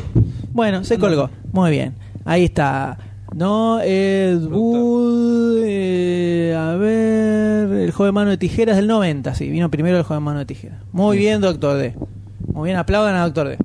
Bueno, 0.53 0.83
se 0.83 0.97
colgó. 0.97 1.29
Muy 1.51 1.71
bien. 1.71 1.93
Ahí 2.25 2.45
está. 2.45 2.97
No, 3.35 3.79
Ed 3.81 4.43
Wood. 4.45 5.61
eh, 5.63 6.55
a 6.57 6.75
ver. 6.75 7.71
El 7.71 7.93
de 7.97 8.11
mano 8.11 8.29
de 8.31 8.37
tijeras 8.37 8.75
del 8.77 8.87
90. 8.87 9.35
Sí, 9.35 9.49
vino 9.49 9.69
primero 9.69 9.97
el 9.99 10.05
de 10.07 10.19
mano 10.19 10.39
de 10.39 10.45
tijeras. 10.45 10.79
Muy 10.91 11.17
bien, 11.17 11.41
Doctor 11.41 11.77
D. 11.77 11.93
Muy 12.53 12.69
bien, 12.69 12.77
aplaudan 12.77 13.15
a 13.15 13.23
Doctor 13.23 13.49
D. 13.49 13.57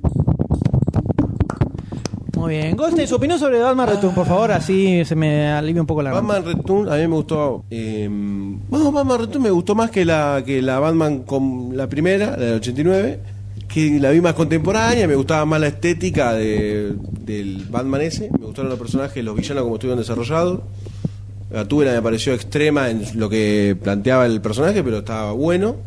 Muy 2.37 2.55
bien. 2.55 2.75
Goldstein, 2.75 3.07
su 3.07 3.15
opinión 3.15 3.39
sobre 3.39 3.59
Batman 3.59 3.87
Return, 3.87 4.13
por 4.13 4.25
favor, 4.27 4.51
así 4.51 5.05
se 5.05 5.15
me 5.15 5.47
alivia 5.47 5.81
un 5.81 5.87
poco 5.87 6.03
la. 6.03 6.11
Batman 6.11 6.43
Return 6.43 6.91
a 6.91 6.95
mí 6.97 7.07
me 7.07 7.15
gustó. 7.15 7.63
Eh, 7.69 8.09
bueno, 8.69 8.91
Batman 8.91 9.19
Return 9.19 9.43
me 9.43 9.49
gustó 9.49 9.75
más 9.75 9.89
que 9.89 10.03
la 10.03 10.43
que 10.45 10.61
la 10.61 10.77
Batman 10.79 11.19
con 11.19 11.75
la 11.77 11.87
primera, 11.87 12.31
la 12.31 12.45
del 12.45 12.55
89. 12.55 13.19
Que 13.73 13.99
la 13.99 14.11
vi 14.11 14.21
más 14.21 14.33
contemporánea, 14.33 15.07
me 15.07 15.15
gustaba 15.15 15.45
más 15.45 15.59
la 15.59 15.67
estética 15.67 16.33
de, 16.33 16.93
del 17.25 17.65
Batman 17.69 18.01
ese. 18.01 18.29
Me 18.39 18.45
gustaron 18.45 18.69
los 18.69 18.77
personajes, 18.77 19.23
los 19.23 19.35
villanos 19.35 19.63
como 19.63 19.75
estuvieron 19.75 19.97
desarrollados. 19.97 20.59
La 21.49 21.67
Tubera 21.67 21.91
me 21.93 22.01
pareció 22.01 22.33
extrema 22.33 22.89
en 22.91 23.03
lo 23.15 23.29
que 23.29 23.75
planteaba 23.81 24.27
el 24.27 24.41
personaje, 24.41 24.83
pero 24.83 24.99
estaba 24.99 25.31
bueno. 25.31 25.77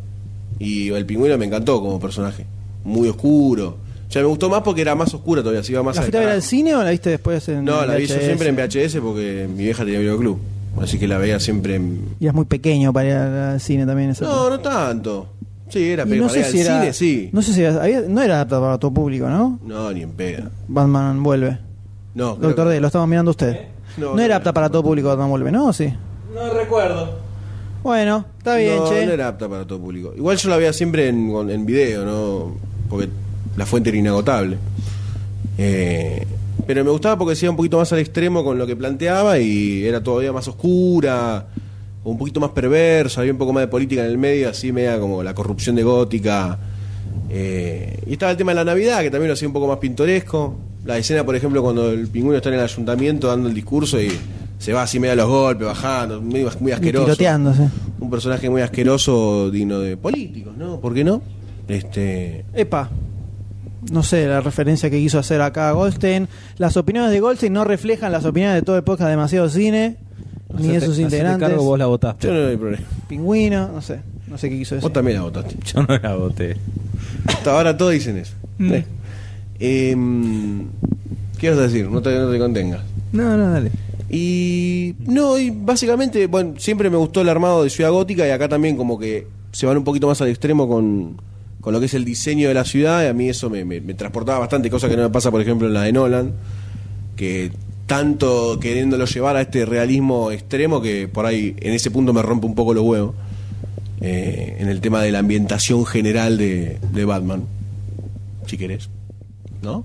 Y 0.59 0.91
el 0.91 1.07
pingüino 1.07 1.39
me 1.39 1.47
encantó 1.47 1.81
como 1.81 2.01
personaje. 2.01 2.47
Muy 2.85 3.09
oscuro. 3.09 3.77
O 4.09 4.13
sea, 4.13 4.23
me 4.23 4.29
gustó 4.29 4.49
más 4.49 4.63
porque 4.63 4.81
era 4.81 4.95
más 4.95 5.13
oscura 5.15 5.43
todavía, 5.43 5.63
se 5.63 5.73
iba 5.73 5.83
más 5.83 5.97
¿La 5.97 6.03
fuiste 6.03 6.19
a 6.19 6.21
ver 6.21 6.29
al 6.31 6.43
cine 6.43 6.75
o 6.75 6.83
la 6.83 6.91
viste 6.91 7.11
después 7.11 7.49
en 7.49 7.65
No, 7.65 7.85
la 7.85 7.97
vi 7.97 8.07
yo 8.07 8.19
siempre 8.19 8.49
en 8.49 8.57
VHS 8.57 8.97
porque 8.97 9.49
mi 9.49 9.65
vieja 9.65 9.85
tenía 9.85 10.01
videoclub. 10.01 10.39
Así 10.81 10.99
que 10.99 11.09
la 11.09 11.19
veía 11.19 11.41
siempre 11.41 11.77
en... 11.77 12.17
Y 12.21 12.27
es 12.27 12.35
muy 12.35 12.45
pequeño 12.45 12.93
para 12.93 13.09
ir 13.09 13.15
al 13.15 13.61
cine 13.61 13.87
también. 13.87 14.11
esa 14.11 14.25
No, 14.25 14.51
no 14.51 14.61
tanto. 14.61 15.36
Sí, 15.69 15.91
era 15.91 16.05
Y 16.05 16.11
pe- 16.11 16.17
no 16.17 16.29
sé 16.29 16.45
si 16.45 16.61
era. 16.61 16.81
cine, 16.81 16.93
sí. 16.93 17.29
No 17.33 17.43
sé 17.43 17.53
si 17.53 17.63
era- 17.63 17.83
había- 17.83 18.03
no 18.03 18.23
era 18.23 18.35
adaptado 18.37 18.63
para 18.63 18.79
todo 18.79 18.93
público, 18.93 19.29
¿no? 19.29 19.59
No, 19.65 19.93
ni 19.93 20.03
en 20.03 20.11
pega. 20.13 20.49
Batman 20.69 21.23
vuelve. 21.23 21.59
No, 22.15 22.37
Doctor 22.37 22.69
que- 22.69 22.75
D, 22.75 22.81
lo 22.81 22.87
estamos 22.87 23.09
mirando 23.09 23.31
usted. 23.33 23.61
No, 23.97 24.11
No, 24.11 24.15
no 24.17 24.23
era 24.23 24.37
apta 24.37 24.53
para 24.53 24.69
todo 24.69 24.83
público 24.83 25.09
Batman 25.09 25.31
vuelve, 25.31 25.51
¿no? 25.53 25.67
¿O 25.69 25.73
Sí. 25.73 25.93
No 26.35 26.53
recuerdo. 26.53 27.19
Bueno, 27.83 28.25
está 28.39 28.57
bien, 28.57 28.77
no, 28.77 28.89
che. 28.89 29.07
no 29.07 29.13
era 29.13 29.29
apta 29.29 29.49
para 29.49 29.65
todo 29.67 29.79
público. 29.81 30.13
Igual 30.17 30.37
yo 30.37 30.49
la 30.51 30.57
veía 30.57 30.73
siempre 30.73 31.09
en, 31.09 31.31
en 31.51 31.65
video, 31.67 32.05
¿no? 32.05 32.55
Porque 32.91 33.09
la 33.57 33.65
fuente 33.67 33.91
era 33.91 33.99
inagotable. 33.99 34.59
Eh, 35.59 36.27
pero 36.67 36.85
me 36.85 36.91
gustaba 36.91 37.17
porque 37.17 37.35
se 37.37 37.47
iba 37.47 37.51
un 37.51 37.57
poquito 37.57 37.79
más 37.79 37.93
al 37.93 38.01
extremo 38.01 38.45
con 38.45 38.59
lo 38.59 38.67
que 38.67 38.77
planteaba 38.77 39.39
y 39.39 39.85
era 39.87 40.03
todavía 40.03 40.33
más 40.33 40.47
oscura, 40.49 41.47
o 42.07 42.11
un 42.13 42.19
poquito 42.19 42.39
más 42.39 42.51
perversa, 42.51 43.21
había 43.21 43.33
un 43.33 43.39
poco 43.39 43.53
más 43.53 43.63
de 43.63 43.67
política 43.67 44.05
en 44.05 44.11
el 44.13 44.17
medio, 44.17 44.49
así 44.49 44.71
media 44.71 45.01
como 45.01 45.25
la 45.25 45.35
corrupción 45.35 45.75
de 45.75 45.83
Gótica. 45.83 46.57
Eh, 47.29 48.01
y 48.07 48.13
estaba 48.13 48.31
el 48.31 48.39
tema 48.39 48.53
de 48.53 48.55
la 48.55 48.65
Navidad, 48.65 49.01
que 49.01 49.11
también 49.11 49.27
lo 49.27 49.35
hacía 49.35 49.49
un 49.49 49.53
poco 49.53 49.67
más 49.67 49.79
pintoresco. 49.79 50.57
La 50.85 50.97
escena, 50.99 51.25
por 51.25 51.35
ejemplo, 51.35 51.61
cuando 51.65 51.91
el 51.91 52.07
pingüino 52.07 52.37
está 52.37 52.51
en 52.51 52.55
el 52.55 52.61
ayuntamiento 52.61 53.27
dando 53.27 53.49
el 53.49 53.55
discurso 53.55 54.01
y 54.01 54.13
se 54.57 54.73
va 54.73 54.83
así 54.83 55.01
medio 55.01 55.15
a 55.15 55.17
los 55.17 55.27
golpes, 55.27 55.67
bajando, 55.67 56.23
muy, 56.23 56.47
muy 56.61 56.71
asqueroso 56.71 57.07
tiroteándose. 57.07 57.69
un 57.99 58.09
personaje 58.09 58.49
muy 58.49 58.63
asqueroso, 58.63 59.51
digno 59.51 59.81
de 59.81 59.97
políticos, 59.97 60.57
¿no? 60.57 60.79
¿Por 60.79 60.95
qué 60.95 61.03
no? 61.03 61.23
Este, 61.67 62.45
Epa. 62.55 62.89
No 63.91 64.05
sé 64.05 64.29
la 64.29 64.41
referencia 64.41 64.89
que 64.91 64.99
quiso 65.01 65.19
hacer 65.19 65.41
acá 65.41 65.73
Goldstein. 65.73 66.29
Las 66.57 66.77
opiniones 66.77 67.11
de 67.11 67.19
Goldstein 67.19 67.53
no 67.53 67.65
reflejan 67.65 68.13
las 68.13 68.25
opiniones 68.25 68.55
de 68.55 68.63
todo 68.63 68.77
el 68.77 68.85
podcast 68.85 69.11
Demasiado 69.11 69.49
Cine, 69.49 69.97
ni 70.61 70.69
de 70.69 70.81
sus 70.81 70.99
integrantes. 70.99 71.49
cargo, 71.49 71.65
vos 71.65 71.79
la 71.79 71.87
votaste. 71.87 72.27
yo 72.29 72.35
no 72.35 72.49
hay 72.49 72.57
problema. 72.57 72.85
Pingüino, 73.09 73.69
no 73.69 73.81
sé. 73.83 74.01
No 74.29 74.37
sé 74.39 74.51
qué 74.51 74.59
quiso 74.59 74.75
decir. 74.75 74.83
Vos 74.89 74.93
también 74.93 75.17
la 75.19 75.23
votaste. 75.23 75.57
Yo 75.73 75.83
no 75.83 75.97
la 75.99 76.15
voté. 76.17 76.57
Hasta 77.27 77.53
ahora 77.53 77.77
todos 77.77 77.93
dicen 77.93 78.17
eso. 78.17 78.35
Mm. 78.59 78.73
Eh. 78.73 78.85
Em, 79.61 80.67
¿Qué 81.39 81.51
vas 81.51 81.59
a 81.59 81.63
decir? 81.63 81.89
No 81.89 82.03
te, 82.03 82.15
no 82.19 82.31
te 82.31 82.39
contengas. 82.39 82.81
No, 83.13 83.37
no, 83.37 83.51
dale. 83.53 83.71
Y 84.11 84.95
no, 85.07 85.39
y 85.39 85.51
básicamente, 85.51 86.27
bueno, 86.27 86.55
siempre 86.59 86.91
me 86.91 86.97
gustó 86.97 87.21
el 87.23 87.29
armado 87.29 87.63
de 87.65 87.71
Ciudad 87.71 87.91
Gótica 87.91 88.27
y 88.27 88.31
acá 88.31 88.49
también 88.49 88.77
como 88.77 88.99
que 88.99 89.27
se 89.53 89.67
van 89.67 89.77
un 89.77 89.85
poquito 89.85 90.07
más 90.07 90.21
al 90.21 90.29
extremo 90.29 90.69
con, 90.69 91.17
con 91.61 91.73
lo 91.73 91.81
que 91.81 91.87
es 91.87 91.95
el 91.95 92.05
diseño 92.05 92.49
de 92.49 92.55
la 92.55 92.65
ciudad 92.65 93.03
y 93.05 93.07
a 93.07 93.13
mí 93.13 93.29
eso 93.29 93.49
me, 93.51 93.65
me- 93.65 93.81
me 93.81 93.95
transportaba 93.95 94.39
bastante, 94.41 94.71
cosa 94.71 94.89
que 94.89 94.97
no 94.97 95.03
me 95.05 95.11
pasa 95.11 95.31
por 95.31 95.41
ejemplo 95.41 95.67
en 95.67 95.75
la 95.75 95.83
de 95.83 95.93
Nolan, 95.93 96.33
que 97.17 97.51
tanto 97.87 98.59
queriéndolo 98.61 99.05
llevar 99.07 99.37
a 99.37 99.43
este 99.43 99.65
realismo 99.65 100.31
extremo 100.33 100.81
que 100.83 101.09
por 101.09 101.27
ahí 101.27 101.55
en 101.61 101.73
ese 101.73 101.91
punto 101.91 102.13
me 102.13 102.23
rompe 102.23 102.47
un 102.47 102.55
poco 102.55 102.75
los 102.75 102.85
huevos 102.85 103.15
eh, 104.01 104.57
en 104.59 104.69
el 104.69 104.81
tema 104.81 105.03
de 105.03 105.13
la 105.13 105.21
ambientación 105.21 105.87
general 105.87 106.37
de, 106.37 106.79
de 106.93 107.05
Batman, 107.05 107.45
si 108.47 108.59
querés, 108.59 108.89
¿no? 109.63 109.85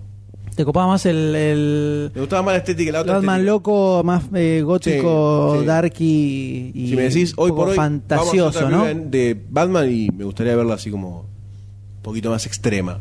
¿Te 0.55 0.65
copaba 0.65 0.87
más 0.87 1.05
el, 1.05 1.33
el 1.33 2.11
Me 2.13 2.19
gustaba 2.21 2.41
más 2.41 2.53
la 2.55 2.57
estética 2.57 2.91
la 2.91 3.01
otra 3.01 3.13
Batman 3.15 3.35
estética. 3.39 3.51
loco, 3.53 4.01
más 4.03 4.23
eh, 4.33 4.61
gótico, 4.65 5.53
Sí, 5.53 5.59
sí. 5.61 5.65
darky 5.65 6.71
y 6.75 6.89
si 6.89 6.95
me 6.97 7.03
decís 7.03 7.33
hoy 7.37 7.51
un 7.51 7.55
poco 7.55 7.61
por 7.61 7.69
hoy 7.69 7.75
fantasioso, 7.77 8.59
vamos 8.65 8.87
a 8.87 8.93
¿no? 8.93 9.01
de 9.09 9.39
Batman 9.49 9.89
y 9.91 10.09
me 10.09 10.25
gustaría 10.25 10.55
verla 10.55 10.73
así 10.73 10.91
como 10.91 11.21
un 11.21 12.01
poquito 12.03 12.29
más 12.29 12.45
extrema 12.45 12.99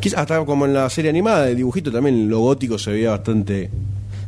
quizás 0.00 0.20
hasta 0.20 0.44
como 0.46 0.64
en 0.64 0.72
la 0.74 0.88
serie 0.88 1.10
animada 1.10 1.44
de 1.44 1.54
dibujito 1.56 1.92
también 1.92 2.28
lo 2.30 2.38
gótico 2.40 2.78
se 2.78 2.90
veía 2.90 3.10
bastante 3.10 3.70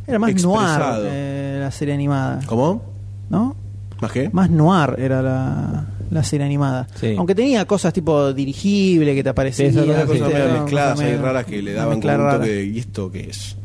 Era 0.09 0.19
más 0.19 0.29
noir 0.43 0.59
expresado. 0.67 1.05
eh, 1.07 1.57
la 1.61 1.71
serie 1.71 1.93
animada, 1.93 2.39
¿cómo? 2.47 2.81
¿no? 3.29 3.55
¿más 4.01 4.11
qué? 4.11 4.29
Más 4.33 4.49
noir 4.49 4.95
era 4.97 5.21
la, 5.21 5.85
la 6.09 6.23
serie 6.23 6.45
animada. 6.45 6.87
Sí. 6.95 7.15
Aunque 7.17 7.35
tenía 7.35 7.65
cosas 7.65 7.93
tipo 7.93 8.33
dirigible 8.33 9.13
que 9.15 9.23
te 9.23 9.29
aparecían. 9.29 9.71
Sí, 9.73 9.77
cosas 9.79 10.09
sí, 10.09 10.19
medio 10.21 10.53
mezcladas 10.61 10.91
Cosas 10.93 10.99
ahí 11.05 11.11
medio- 11.13 11.21
raras 11.25 11.45
que 11.45 11.61
le 11.61 11.73
daban 11.73 12.01
como 12.01 12.13
un 12.15 12.31
toque 12.31 12.47
de, 12.47 12.65
¿y 12.65 12.79
esto 12.79 13.11
qué 13.11 13.29
es? 13.29 13.55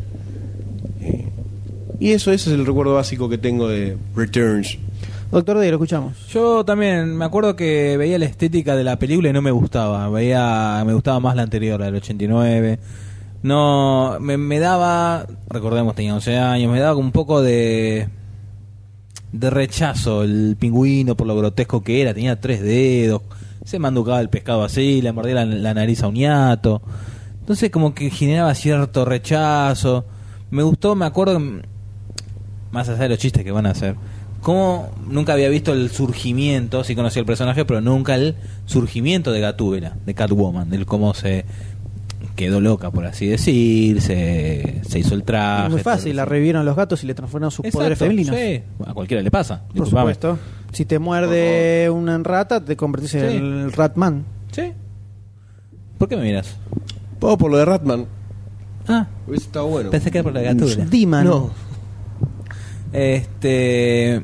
Eh, 1.00 1.28
y 2.00 2.10
eso 2.12 2.32
ese 2.32 2.50
es 2.50 2.56
el 2.58 2.66
recuerdo 2.66 2.94
básico 2.94 3.28
que 3.28 3.38
tengo 3.38 3.68
de 3.68 3.96
Returns 4.16 4.78
Doctor 5.30 5.58
D, 5.58 5.68
lo 5.68 5.76
escuchamos. 5.76 6.28
Yo 6.28 6.64
también 6.64 7.16
me 7.16 7.24
acuerdo 7.24 7.56
que 7.56 7.96
veía 7.96 8.18
la 8.20 8.26
estética 8.26 8.76
de 8.76 8.84
la 8.84 8.98
película 9.00 9.30
y 9.30 9.32
no 9.32 9.42
me 9.42 9.50
gustaba. 9.50 10.08
Veía, 10.08 10.80
me 10.86 10.94
gustaba 10.94 11.18
más 11.18 11.34
la 11.34 11.42
anterior, 11.42 11.80
la 11.80 11.86
del 11.86 11.96
89. 11.96 12.78
No, 13.44 14.16
me, 14.20 14.58
daba, 14.58 15.26
recordemos, 15.50 15.94
tenía 15.94 16.14
11 16.14 16.38
años, 16.38 16.72
me 16.72 16.80
daba 16.80 16.96
un 16.96 17.12
poco 17.12 17.42
de 17.42 18.08
de 19.32 19.50
rechazo 19.50 20.22
el 20.22 20.56
pingüino 20.58 21.14
por 21.14 21.26
lo 21.26 21.36
grotesco 21.36 21.82
que 21.82 22.00
era. 22.00 22.14
Tenía 22.14 22.40
tres 22.40 22.62
dedos, 22.62 23.20
se 23.66 23.78
manducaba 23.78 24.22
el 24.22 24.30
pescado 24.30 24.64
así, 24.64 25.02
le 25.02 25.12
mordía 25.12 25.44
la, 25.44 25.74
nariz 25.74 26.02
a 26.02 26.08
un 26.08 26.14
ñato. 26.14 26.80
Entonces 27.40 27.70
como 27.70 27.94
que 27.94 28.08
generaba 28.08 28.54
cierto 28.54 29.04
rechazo. 29.04 30.06
Me 30.50 30.62
gustó, 30.62 30.94
me 30.94 31.04
acuerdo, 31.04 31.38
más 32.72 32.88
allá 32.88 33.02
de 33.02 33.08
los 33.10 33.18
chistes 33.18 33.44
que 33.44 33.52
van 33.52 33.66
a 33.66 33.72
hacer, 33.72 33.94
como 34.40 34.90
nunca 35.06 35.34
había 35.34 35.50
visto 35.50 35.74
el 35.74 35.90
surgimiento, 35.90 36.82
sí 36.82 36.94
conocía 36.94 37.20
el 37.20 37.26
personaje, 37.26 37.66
pero 37.66 37.82
nunca 37.82 38.14
el 38.14 38.36
surgimiento 38.64 39.32
de 39.32 39.40
Gatúbela, 39.40 39.96
de 40.06 40.14
Catwoman, 40.14 40.70
del 40.70 40.86
cómo 40.86 41.12
se 41.12 41.44
quedó 42.36 42.60
loca, 42.60 42.90
por 42.90 43.06
así 43.06 43.26
decir, 43.26 44.00
se, 44.00 44.80
se 44.88 44.98
hizo 44.98 45.14
el 45.14 45.22
traje. 45.24 45.64
Es 45.66 45.70
muy 45.72 45.80
fácil, 45.82 46.16
la 46.16 46.24
revivieron 46.24 46.64
los 46.64 46.76
gatos 46.76 47.02
y 47.04 47.06
le 47.06 47.14
transformaron 47.14 47.50
sus 47.50 47.64
Exacto, 47.64 47.78
poderes 47.78 47.98
femeninos. 47.98 48.36
sí, 48.36 48.62
a 48.86 48.94
cualquiera 48.94 49.22
le 49.22 49.30
pasa. 49.30 49.62
Por 49.66 49.74
disculpame. 49.74 50.00
supuesto. 50.14 50.38
Si 50.72 50.84
te 50.84 50.98
muerde 50.98 51.88
una 51.90 52.18
rata, 52.18 52.64
te 52.64 52.76
convertís 52.76 53.10
Sí. 53.12 53.18
en 53.18 53.26
el 53.26 53.72
Ratman. 53.72 54.24
Sí. 54.52 54.72
¿Por 55.98 56.08
qué 56.08 56.16
me 56.16 56.22
miras? 56.22 56.56
todo 57.20 57.38
por 57.38 57.50
lo 57.50 57.56
de 57.56 57.64
Ratman 57.64 58.06
Ah, 58.86 59.06
hubiese 59.26 59.46
estado 59.46 59.66
bueno 59.68 59.88
pensé 59.90 60.10
que 60.10 60.18
era 60.18 60.24
por 60.24 60.34
la. 60.34 60.52
Diman. 60.52 61.24
no 61.24 61.50
Este. 62.92 64.22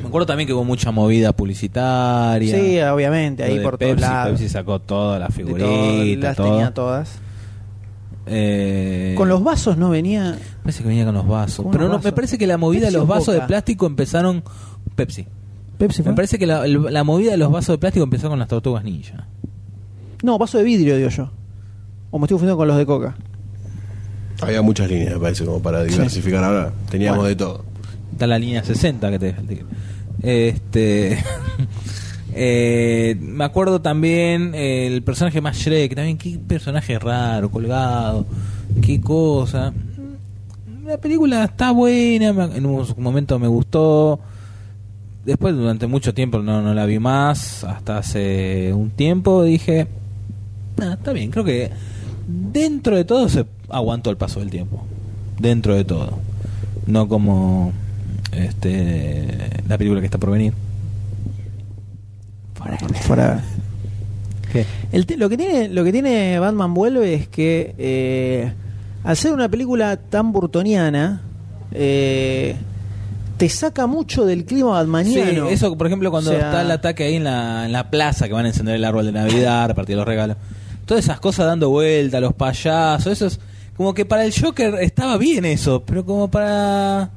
Me 0.00 0.08
acuerdo 0.08 0.26
también 0.26 0.46
que 0.46 0.52
hubo 0.54 0.64
mucha 0.64 0.90
movida 0.90 1.32
publicitaria. 1.32 2.54
Sí, 2.54 2.80
obviamente, 2.80 3.44
ahí 3.44 3.60
por 3.60 3.76
todos 3.78 3.90
Pepsi, 3.90 4.00
lados. 4.00 4.30
Pepsi 4.40 4.48
sacó 4.48 4.80
todas 4.80 5.20
las 5.20 5.28
todo, 5.34 5.36
figuritas, 5.36 6.22
las 6.22 6.36
todo. 6.36 6.50
tenía 6.50 6.74
todas. 6.74 7.18
Eh, 8.26 9.14
Con 9.16 9.28
los 9.28 9.42
vasos 9.42 9.76
no 9.76 9.90
venía. 9.90 10.38
Parece 10.62 10.82
que 10.82 10.88
venía 10.88 11.04
con 11.04 11.14
los 11.14 11.26
vasos. 11.26 11.64
Con 11.64 11.72
Pero 11.72 11.88
no, 11.88 11.98
me 11.98 12.12
parece 12.12 12.38
que 12.38 12.46
la 12.46 12.56
movida 12.56 12.86
de 12.86 12.92
los 12.92 13.06
vasos 13.06 13.34
de 13.34 13.40
plástico 13.42 13.86
empezaron. 13.86 14.42
Pepsi. 14.94 15.26
Pepsi 15.78 16.02
fue. 16.02 16.12
Me 16.12 16.16
parece 16.16 16.38
que 16.38 16.46
la, 16.46 17.04
movida 17.04 17.32
de 17.32 17.36
los 17.36 17.50
vasos 17.50 17.74
de 17.74 17.78
plástico 17.78 18.04
empezó 18.04 18.28
con 18.28 18.38
las 18.38 18.48
tortugas 18.48 18.84
ninja. 18.84 19.26
No, 20.22 20.38
vaso 20.38 20.58
de 20.58 20.64
vidrio, 20.64 20.96
digo 20.96 21.08
yo. 21.08 21.30
O 22.12 22.18
me 22.18 22.26
estoy 22.26 22.36
confundiendo 22.36 22.56
con 22.56 22.68
los 22.68 22.76
de 22.76 22.86
coca. 22.86 23.16
había 24.40 24.62
muchas 24.62 24.88
líneas 24.88 25.14
me 25.14 25.20
parece 25.20 25.44
como 25.44 25.60
para 25.60 25.82
diversificar 25.82 26.44
ahora 26.44 26.72
teníamos 26.90 27.18
Bueno. 27.18 27.28
de 27.28 27.36
todo 27.36 27.64
la 28.26 28.38
línea 28.38 28.64
60 28.64 29.10
que 29.10 29.18
te. 29.18 29.34
Este. 30.22 31.18
eh, 32.34 33.16
me 33.20 33.44
acuerdo 33.44 33.80
también 33.80 34.54
eh, 34.54 34.86
el 34.86 35.02
personaje 35.02 35.40
más 35.40 35.56
Shrek, 35.56 35.94
también 35.94 36.18
qué 36.18 36.38
personaje 36.38 36.98
raro, 36.98 37.50
colgado, 37.50 38.26
qué 38.80 39.00
cosa. 39.00 39.72
La 40.84 40.98
película 40.98 41.44
está 41.44 41.70
buena, 41.70 42.28
en 42.54 42.66
un 42.66 42.86
momento 42.98 43.38
me 43.38 43.48
gustó. 43.48 44.20
Después 45.24 45.54
durante 45.54 45.86
mucho 45.86 46.12
tiempo 46.12 46.38
no, 46.40 46.62
no 46.62 46.74
la 46.74 46.84
vi 46.84 46.98
más, 46.98 47.62
hasta 47.62 47.98
hace 47.98 48.72
un 48.72 48.90
tiempo 48.90 49.44
dije, 49.44 49.86
"Ah, 50.80 50.94
está 50.94 51.12
bien, 51.12 51.30
creo 51.30 51.44
que 51.44 51.70
dentro 52.26 52.96
de 52.96 53.04
todo 53.04 53.28
se 53.28 53.46
aguantó 53.68 54.10
el 54.10 54.16
paso 54.16 54.40
del 54.40 54.50
tiempo. 54.50 54.84
Dentro 55.38 55.74
de 55.74 55.84
todo. 55.84 56.18
No 56.86 57.08
como 57.08 57.72
este 58.32 59.26
la 59.68 59.78
película 59.78 60.00
que 60.00 60.06
está 60.06 60.18
por 60.18 60.30
venir. 60.30 60.52
Forever. 63.02 63.40
¿Qué? 64.52 64.66
El 64.92 65.06
lo, 65.18 65.28
que 65.28 65.36
tiene, 65.36 65.68
lo 65.68 65.82
que 65.84 65.92
tiene 65.92 66.38
Batman 66.38 66.74
Vuelve 66.74 67.14
es 67.14 67.28
que 67.28 67.74
eh, 67.78 68.52
al 69.04 69.16
ser 69.16 69.32
una 69.32 69.48
película 69.48 69.96
tan 69.96 70.32
burtoniana, 70.32 71.22
eh, 71.72 72.54
te 73.36 73.48
saca 73.48 73.86
mucho 73.86 74.24
del 74.24 74.44
clima 74.44 74.68
Sí, 74.68 74.74
batmaniano. 74.74 75.48
eso, 75.48 75.76
por 75.76 75.86
ejemplo, 75.86 76.10
cuando 76.10 76.30
O 76.30 76.34
sea, 76.34 76.46
está 76.46 76.62
el 76.62 76.70
ataque 76.70 77.04
ahí 77.04 77.16
en 77.16 77.24
la, 77.24 77.66
en 77.66 77.72
la 77.72 77.90
plaza 77.90 78.28
que 78.28 78.34
van 78.34 78.44
a 78.44 78.48
encender 78.48 78.76
el 78.76 78.84
árbol 78.84 79.06
de 79.06 79.12
Navidad, 79.12 79.68
repartir 79.68 79.96
los 79.96 80.06
regalos. 80.06 80.36
Todas 80.86 81.04
esas 81.04 81.18
cosas 81.18 81.46
dando 81.46 81.70
vuelta, 81.70 82.20
los 82.20 82.34
payasos, 82.34 83.12
eso 83.12 83.26
es 83.26 83.40
como 83.76 83.94
que 83.94 84.04
para 84.04 84.24
el 84.24 84.32
Joker 84.38 84.74
estaba 84.80 85.16
bien 85.16 85.44
eso, 85.44 85.82
pero 85.84 86.04
como 86.04 86.30
para... 86.30 87.10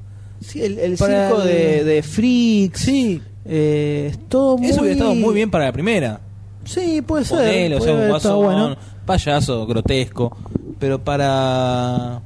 sí, 0.47 0.61
el, 0.63 0.79
el 0.79 0.97
para 0.97 1.27
circo 1.29 1.41
el- 1.43 1.47
de, 1.47 1.83
de 1.83 2.03
freaks. 2.03 2.79
Sí, 2.81 3.21
eh, 3.45 4.07
es 4.11 4.19
todo 4.29 4.57
muy... 4.57 4.67
eso 4.69 4.81
hubiera 4.81 4.93
estado 4.95 5.15
muy 5.15 5.33
bien 5.33 5.49
para 5.51 5.65
la 5.65 5.71
primera. 5.71 6.21
Sí, 6.63 7.01
puede 7.01 7.25
ser. 7.25 7.37
Ponele, 7.37 7.75
o 7.75 7.77
puede 7.79 7.91
sea, 7.91 7.93
un 7.97 8.03
haber 8.05 8.15
estado 8.17 8.37
guasón, 8.37 8.59
bueno. 8.69 8.77
payaso, 9.05 9.67
grotesco, 9.67 10.35
pero 10.79 10.99
para... 10.99 12.21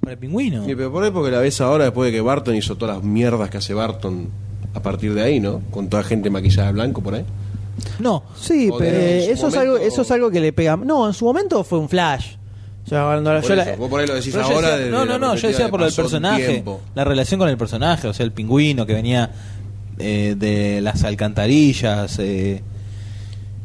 para 0.00 0.12
el 0.12 0.18
pingüino. 0.18 0.64
Sí, 0.64 0.74
pero 0.74 0.90
por 0.92 1.04
ahí 1.04 1.10
porque 1.10 1.30
la 1.30 1.38
ves 1.40 1.60
ahora 1.60 1.84
después 1.84 2.10
de 2.10 2.16
que 2.16 2.20
Barton 2.20 2.54
hizo 2.56 2.76
todas 2.76 2.96
las 2.96 3.04
mierdas 3.04 3.48
que 3.50 3.58
hace 3.58 3.74
Barton 3.74 4.28
a 4.74 4.82
partir 4.82 5.14
de 5.14 5.22
ahí, 5.22 5.40
¿no? 5.40 5.62
Con 5.70 5.88
toda 5.88 6.02
gente 6.02 6.30
maquillada 6.30 6.66
de 6.68 6.72
blanco 6.74 7.00
por 7.02 7.14
ahí. 7.14 7.24
No, 7.98 8.22
Sí, 8.40 8.70
pero 8.78 8.96
eso, 8.96 9.48
es 9.48 9.56
algo, 9.56 9.76
eso 9.76 10.02
es 10.02 10.10
algo 10.10 10.30
que 10.30 10.40
le 10.40 10.52
pega. 10.52 10.76
No, 10.76 11.06
en 11.06 11.12
su 11.14 11.24
momento 11.26 11.62
fue 11.62 11.78
un 11.78 11.88
flash. 11.88 12.34
O 12.86 12.88
sea, 12.88 13.04
cuando 13.04 13.34
la- 13.34 13.40
Por 13.40 13.48
yo 13.48 13.54
eso, 13.60 13.70
la- 13.70 13.76
vos 13.76 13.90
por 13.90 14.00
ahí 14.00 14.06
lo 14.06 14.14
decís 14.14 14.34
ahora. 14.36 14.70
decía- 14.70 14.76
de- 14.76 14.90
no, 14.90 14.98
no, 15.04 15.12
la 15.12 15.18
no, 15.18 15.34
yo 15.34 15.48
decía 15.48 15.64
de 15.66 15.70
por 15.70 15.82
el 15.82 15.92
personaje, 15.92 16.46
tiempo. 16.48 16.80
la 16.94 17.04
relación 17.04 17.38
con 17.40 17.48
el 17.48 17.56
personaje, 17.58 18.06
o 18.08 18.12
sea, 18.14 18.24
el 18.24 18.32
pingüino 18.32 18.86
que 18.86 18.94
venía 18.94 19.30
eh, 19.98 20.36
de 20.38 20.80
las 20.82 21.02
alcantarillas, 21.04 22.18
eh, 22.20 22.62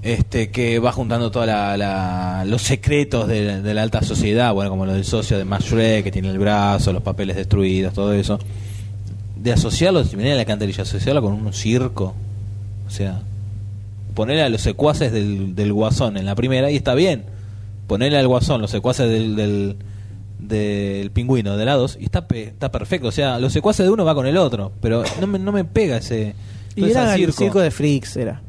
este 0.01 0.49
que 0.49 0.79
va 0.79 0.91
juntando 0.91 1.29
todos 1.29 1.47
los 2.47 2.61
secretos 2.63 3.27
de, 3.27 3.61
de 3.61 3.73
la 3.73 3.83
alta 3.83 4.01
sociedad, 4.01 4.51
bueno, 4.53 4.71
como 4.71 4.85
lo 4.87 4.93
del 4.93 5.05
socio 5.05 5.37
de 5.37 5.45
Max 5.45 5.65
Shrek, 5.65 6.03
que 6.05 6.11
tiene 6.11 6.29
el 6.29 6.39
brazo, 6.39 6.91
los 6.93 7.03
papeles 7.03 7.35
destruidos, 7.35 7.93
todo 7.93 8.13
eso. 8.13 8.39
De 9.35 9.51
asociarlo, 9.53 10.03
si 10.03 10.15
venía 10.15 10.31
de 10.31 10.37
la 10.37 10.41
alcantarilla, 10.41 10.83
asociarlo 10.83 11.21
con 11.21 11.33
un 11.33 11.53
circo, 11.53 12.15
o 12.87 12.89
sea, 12.89 13.19
ponerle 14.15 14.41
a 14.43 14.49
los 14.49 14.61
secuaces 14.61 15.11
del, 15.11 15.53
del 15.53 15.71
guasón 15.73 16.17
en 16.17 16.25
la 16.25 16.33
primera 16.35 16.71
y 16.71 16.75
está 16.77 16.95
bien. 16.95 17.23
Ponerle 17.91 18.17
al 18.19 18.27
guasón 18.29 18.61
los 18.61 18.71
secuaces 18.71 19.09
del, 19.09 19.35
del, 19.35 19.75
del 20.39 21.11
pingüino 21.11 21.57
de 21.57 21.65
lados 21.65 21.97
y 21.99 22.05
está, 22.05 22.25
pe- 22.25 22.43
está 22.47 22.71
perfecto. 22.71 23.09
O 23.09 23.11
sea, 23.11 23.37
los 23.37 23.51
secuaces 23.51 23.85
de 23.85 23.91
uno 23.91 24.05
va 24.05 24.15
con 24.15 24.25
el 24.27 24.37
otro, 24.37 24.71
pero 24.79 25.03
no 25.19 25.27
me, 25.27 25.37
no 25.37 25.51
me 25.51 25.65
pega 25.65 25.97
ese. 25.97 26.33
Y 26.73 26.81
todo 26.83 26.89
era 26.91 27.13
el 27.15 27.19
circo. 27.19 27.37
circo 27.37 27.59
de 27.59 27.69
freaks, 27.69 28.15
era. 28.15 28.41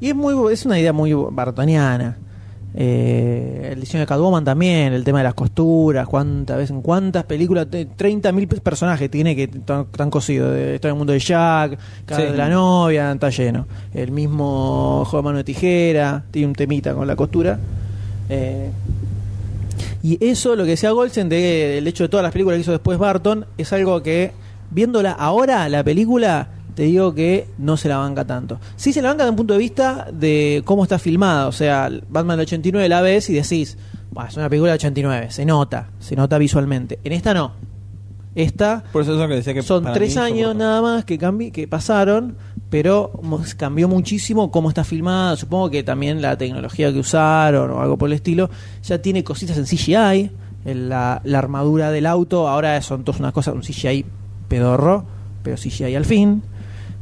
Y 0.00 0.10
es 0.10 0.14
muy 0.14 0.52
es 0.52 0.64
una 0.66 0.78
idea 0.78 0.92
muy 0.92 1.12
bartoniana. 1.12 2.16
Eh, 2.72 3.70
el 3.72 3.80
diseño 3.80 4.02
de 4.02 4.06
Catwoman 4.06 4.44
también, 4.44 4.92
el 4.92 5.02
tema 5.02 5.18
de 5.18 5.24
las 5.24 5.34
costuras, 5.34 6.06
cuántas 6.06 6.56
veces, 6.56 6.70
en 6.70 6.82
cuántas 6.82 7.24
películas, 7.24 7.66
te- 7.68 7.88
30.000 7.88 8.60
personajes 8.60 9.10
tiene 9.10 9.34
que 9.34 9.42
están 9.44 9.86
están 9.90 10.10
cosidos. 10.10 10.54
de- 10.54 10.76
Está 10.76 10.86
en 10.86 10.92
el 10.94 10.98
mundo 10.98 11.12
de 11.12 11.18
Jack, 11.18 11.76
cada 12.06 12.20
Sí. 12.20 12.26
de 12.28 12.36
la 12.36 12.48
novia, 12.48 13.10
está 13.10 13.30
lleno. 13.30 13.66
El 13.92 14.12
mismo 14.12 15.04
juego 15.06 15.22
de 15.22 15.24
mano 15.24 15.38
de 15.38 15.44
tijera, 15.44 16.22
tiene 16.30 16.46
un 16.46 16.54
temita 16.54 16.94
con 16.94 17.08
la 17.08 17.16
costura. 17.16 17.58
Eh, 18.30 18.70
y 20.02 20.24
eso, 20.24 20.56
lo 20.56 20.64
que 20.64 20.70
decía 20.70 20.90
Goldstein, 20.92 21.28
de, 21.28 21.78
el 21.78 21.86
hecho 21.86 22.04
de 22.04 22.08
todas 22.08 22.24
las 22.24 22.32
películas 22.32 22.56
que 22.56 22.62
hizo 22.62 22.72
después 22.72 22.98
Barton, 22.98 23.44
es 23.58 23.72
algo 23.72 24.02
que, 24.02 24.32
viéndola 24.70 25.12
ahora, 25.12 25.68
la 25.68 25.84
película, 25.84 26.48
te 26.74 26.84
digo 26.84 27.14
que 27.14 27.46
no 27.58 27.76
se 27.76 27.88
la 27.88 27.98
banca 27.98 28.24
tanto. 28.24 28.58
Sí 28.76 28.92
se 28.92 29.02
la 29.02 29.10
banca 29.10 29.24
desde 29.24 29.30
un 29.30 29.36
punto 29.36 29.54
de 29.54 29.58
vista 29.58 30.08
de 30.12 30.62
cómo 30.64 30.84
está 30.84 30.98
filmada. 30.98 31.48
O 31.48 31.52
sea, 31.52 31.90
Batman 32.08 32.38
del 32.38 32.46
89 32.46 32.88
la 32.88 33.02
ves 33.02 33.28
y 33.28 33.34
decís, 33.34 33.76
"Buah, 34.10 34.28
es 34.28 34.36
una 34.36 34.48
película 34.48 34.72
del 34.72 34.78
89, 34.78 35.30
se 35.30 35.44
nota, 35.44 35.90
se 35.98 36.16
nota 36.16 36.38
visualmente. 36.38 36.98
En 37.04 37.12
esta 37.12 37.34
no. 37.34 37.52
Esta 38.34 38.84
Por 38.92 39.02
eso 39.02 39.12
es 39.12 39.18
lo 39.18 39.26
que 39.26 39.34
decía 39.34 39.54
que 39.54 39.62
son 39.62 39.92
tres 39.92 40.16
años 40.16 40.54
nada 40.54 40.80
más 40.80 41.04
que, 41.04 41.18
que 41.52 41.68
pasaron, 41.68 42.36
pero 42.70 43.12
cambió 43.56 43.88
muchísimo 43.88 44.50
cómo 44.50 44.68
está 44.68 44.84
filmada. 44.84 45.36
Supongo 45.36 45.70
que 45.70 45.82
también 45.82 46.22
la 46.22 46.38
tecnología 46.38 46.92
que 46.92 47.00
usaron 47.00 47.70
o 47.72 47.80
algo 47.80 47.98
por 47.98 48.08
el 48.08 48.14
estilo 48.14 48.48
ya 48.82 49.02
tiene 49.02 49.24
cositas 49.24 49.58
en 49.58 49.64
CGI. 49.64 50.30
La, 50.64 51.20
la 51.24 51.38
armadura 51.38 51.90
del 51.90 52.06
auto 52.06 52.46
ahora 52.48 52.80
son 52.82 53.02
todas 53.02 53.18
unas 53.20 53.32
cosas, 53.32 53.54
un 53.54 53.62
CGI 53.62 54.06
pedorro, 54.48 55.04
pero 55.42 55.56
CGI 55.56 55.96
al 55.96 56.04
fin. 56.04 56.42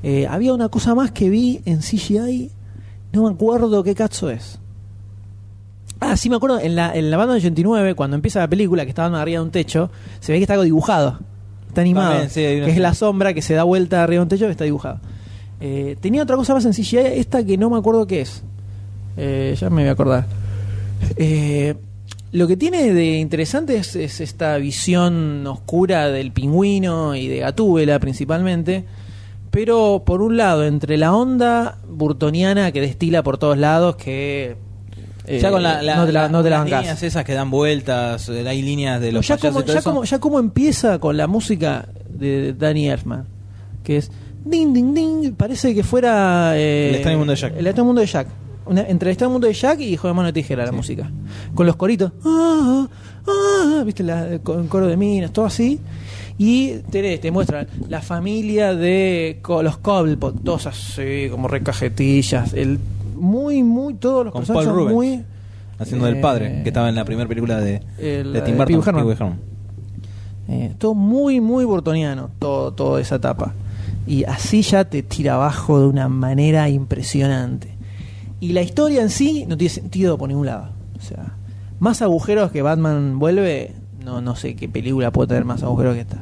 Eh, 0.03 0.27
había 0.29 0.55
una 0.55 0.69
cosa 0.69 0.95
más 0.95 1.11
que 1.11 1.29
vi 1.29 1.61
en 1.65 1.81
CGI, 1.81 2.51
no 3.13 3.25
me 3.25 3.31
acuerdo 3.35 3.83
qué 3.83 3.95
cacho 3.95 4.31
es. 4.31 4.61
Ah, 6.01 6.17
sí 6.17 6.31
me 6.31 6.37
acuerdo, 6.37 6.61
en 6.61 6.77
la, 6.77 6.95
en 6.95 7.11
la 7.11 7.17
banda 7.17 7.35
del 7.35 7.41
89, 7.41 7.95
cuando 7.95 8.15
empieza 8.15 8.39
la 8.39 8.49
película, 8.49 8.85
que 8.85 8.91
estaban 8.91 9.17
arriba 9.17 9.41
de 9.41 9.45
un 9.47 9.51
techo, 9.51 9.91
se 10.21 10.31
ve 10.31 10.39
que 10.39 10.45
está 10.45 10.55
algo 10.55 10.63
dibujado. 10.63 11.19
Está 11.67 11.81
animado. 11.81 12.11
También, 12.11 12.31
sí, 12.31 12.41
que 12.41 12.71
es 12.71 12.79
la 12.79 12.95
sombra 12.95 13.35
que 13.35 13.43
se 13.43 13.55
da 13.55 13.65
vuelta 13.65 14.05
arriba 14.05 14.21
de 14.21 14.23
un 14.23 14.29
techo 14.29 14.45
que 14.45 14.53
está 14.53 14.65
dibujado. 14.65 15.01
Eh, 15.61 15.97
tenía 16.01 16.23
otra 16.23 16.37
cosa 16.37 16.55
más 16.55 16.65
en 16.65 16.73
CGI, 16.73 16.97
esta 17.19 17.45
que 17.45 17.57
no 17.59 17.69
me 17.71 17.79
acuerdo 17.79 18.07
qué 18.07 18.21
es. 18.23 18.43
Eh, 19.17 19.57
ya 19.59 19.71
me 19.71 19.83
voy 19.83 19.89
a 19.89 19.93
acordar. 19.93 20.27
Eh, 21.17 21.75
lo 22.33 22.47
que 22.47 22.57
tiene 22.57 22.93
de 22.93 23.17
interesante 23.19 23.77
es, 23.77 23.97
es 23.97 24.21
esta 24.21 24.57
visión 24.59 25.47
oscura 25.47 26.09
del 26.11 26.31
pingüino 26.33 27.15
y 27.15 27.27
de 27.29 27.39
Gatúbela 27.39 27.99
principalmente. 27.99 28.85
Pero 29.51 30.03
por 30.05 30.21
un 30.21 30.37
lado, 30.37 30.65
entre 30.67 30.99
la 30.99 31.15
onda 31.15 31.79
burtoniana 31.89 32.71
que 32.71 32.81
destila 32.83 33.23
por 33.23 33.39
todos 33.39 33.57
lados, 33.57 33.97
que 33.97 34.57
eh, 35.27 35.39
ya 35.41 35.51
con 35.51 35.63
la, 35.63 35.83
la- 35.83 35.97
no 35.97 36.07
te 36.07 36.13
la, 36.13 36.29
no 36.29 36.43
te 36.43 36.51
la 36.51 36.57
las 36.57 36.65
bancás. 36.65 36.81
líneas 36.83 37.03
esas 37.03 37.25
que 37.25 37.33
dan 37.33 37.51
vueltas, 37.51 38.29
eh, 38.29 38.47
hay 38.47 38.61
líneas 38.63 39.01
de 39.01 39.11
los 39.11 39.27
ya 39.27 39.39
como, 39.39 39.61
y 39.61 39.63
todo 39.63 39.73
ya, 39.73 39.79
eso. 39.81 39.91
como, 39.91 40.05
ya 40.05 40.19
como 40.21 40.39
empieza 40.39 40.99
con 40.99 41.17
la 41.17 41.27
música 41.27 41.89
de 42.11 42.53
Danny 42.53 42.91
Elfman, 42.91 43.25
que 43.83 43.97
es 43.97 44.11
ding 44.51 44.73
ding 44.73 44.95
ding, 44.95 45.33
parece 45.35 45.75
que 45.75 45.83
fuera 45.83 46.53
eh, 46.57 46.89
El 46.91 46.95
extraño 46.97 47.19
mundo 47.19 47.33
de 47.33 47.37
Jack. 47.41 47.55
El 47.57 47.67
extraño 47.67 47.87
mundo 47.87 48.01
de 48.01 48.07
Jack. 48.07 48.29
Una- 48.67 48.83
entre 48.87 49.09
el 49.09 49.13
extraño 49.13 49.31
mundo 49.33 49.47
de 49.47 49.55
Jack 49.55 49.81
y 49.81 49.85
Hijo 49.85 50.09
de 50.09 50.15
mano 50.15 50.27
de 50.27 50.33
tijera 50.33 50.65
la 50.67 50.73
música. 50.73 51.11
Con 51.55 51.67
los 51.67 51.77
coritos. 51.77 52.13
Ah, 52.25 52.87
ah, 53.27 53.83
viste 53.85 54.03
la, 54.03 54.39
con 54.43 54.69
coro 54.69 54.87
de 54.87 54.97
minas, 54.97 55.33
todo 55.33 55.47
así. 55.47 55.79
Y 56.37 56.75
te, 56.91 57.19
te 57.19 57.31
muestran 57.31 57.67
la 57.89 58.01
familia 58.03 58.75
de 58.75 59.39
co- 59.43 59.63
los 59.63 59.79
Cobblepot, 59.79 60.43
todos 60.45 60.67
así, 60.67 61.29
como 61.31 61.49
recajetillas. 61.49 62.53
El, 62.53 62.79
muy, 63.17 63.63
muy, 63.65 63.95
todos 63.95 64.27
los 64.27 64.33
Con 64.33 64.43
personajes 64.43 64.67
Paul 64.69 64.77
son 64.77 64.89
Rubens, 64.95 64.95
muy. 65.17 65.25
haciendo 65.81 66.07
del 66.07 66.17
eh, 66.17 66.21
padre, 66.21 66.61
que 66.63 66.69
estaba 66.69 66.89
en 66.89 66.95
la 66.95 67.05
primera 67.05 67.29
película 67.29 67.59
de, 67.61 67.83
el- 67.99 68.33
de 68.33 68.41
Tim 68.43 68.55
eh, 68.55 68.59
Burton. 68.77 68.83
Herman. 69.09 69.39
Eh, 70.51 70.73
todo 70.79 70.95
muy, 70.95 71.41
muy 71.41 71.65
burtoniano, 71.65 72.31
todo, 72.39 72.73
toda 72.73 73.01
esa 73.01 73.17
etapa. 73.17 73.53
Y 74.09 74.25
así 74.25 74.63
ya 74.63 74.85
te 74.87 75.03
tira 75.03 75.35
abajo 75.35 75.81
de 75.81 75.87
una 75.87 76.09
manera 76.09 76.69
impresionante. 76.69 77.77
Y 78.41 78.53
la 78.53 78.63
historia 78.63 79.03
en 79.03 79.11
sí 79.11 79.45
no 79.49 79.57
tiene 79.57 79.69
sentido 79.75 80.17
por 80.17 80.29
ningún 80.29 80.47
lado. 80.47 80.71
O 80.99 81.03
sea, 81.03 81.35
más 81.79 82.01
agujeros 82.03 82.51
que 82.51 82.63
Batman 82.63 83.19
vuelve, 83.19 83.73
no, 84.05 84.21
no 84.21 84.35
sé 84.37 84.55
qué 84.57 84.69
película 84.69 85.11
puede 85.13 85.29
tener 85.29 85.45
más 85.45 85.63
agujeros 85.63 85.95
que 85.95 86.01
esta. 86.03 86.19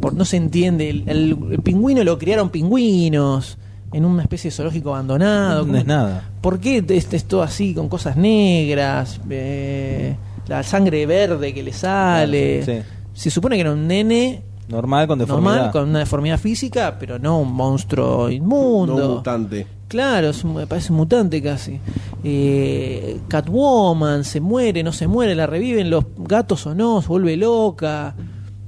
Por, 0.00 0.14
no 0.14 0.24
se 0.24 0.36
entiende, 0.36 0.90
el, 0.90 1.04
el- 1.06 1.38
el 1.52 1.58
pingüino 1.62 2.02
lo 2.02 2.18
criaron 2.18 2.50
pingüinos 2.50 3.56
en 3.92 4.04
una 4.04 4.22
especie 4.22 4.50
de 4.50 4.56
zoológico 4.56 4.90
abandonado. 4.94 5.64
No 5.66 5.76
es 5.78 5.86
nada. 5.86 6.30
¿Por 6.40 6.58
qué 6.58 6.84
es, 6.88 7.12
es 7.12 7.24
todo 7.26 7.42
así 7.42 7.72
con 7.74 7.88
cosas 7.88 8.16
negras? 8.16 9.20
Eh, 9.30 10.16
la 10.48 10.62
sangre 10.64 11.06
verde 11.06 11.54
que 11.54 11.62
le 11.62 11.72
sale. 11.72 12.64
Sí. 12.64 12.72
Se 13.12 13.30
supone 13.30 13.54
que 13.56 13.60
era 13.60 13.72
un 13.72 13.86
nene 13.86 14.42
Normal 14.72 15.06
con 15.06 15.18
deformidad. 15.20 15.52
normal, 15.54 15.70
con 15.70 15.88
una 15.90 15.98
deformidad 16.00 16.38
física, 16.38 16.96
pero 16.98 17.18
no 17.18 17.38
un 17.40 17.52
monstruo 17.52 18.28
inmundo. 18.30 18.96
No 18.98 19.08
mutante. 19.16 19.66
Claro, 19.86 20.30
es 20.30 20.42
un- 20.42 20.66
parece 20.66 20.90
un 20.92 20.96
mutante 20.98 21.40
casi. 21.42 21.78
Eh, 22.24 23.18
Catwoman 23.28 24.24
se 24.24 24.40
muere, 24.40 24.82
no 24.82 24.92
se 24.92 25.06
muere, 25.06 25.34
la 25.34 25.46
reviven 25.46 25.90
los 25.90 26.04
gatos 26.16 26.66
o 26.66 26.74
no, 26.74 27.02
se 27.02 27.08
vuelve 27.08 27.36
loca. 27.36 28.14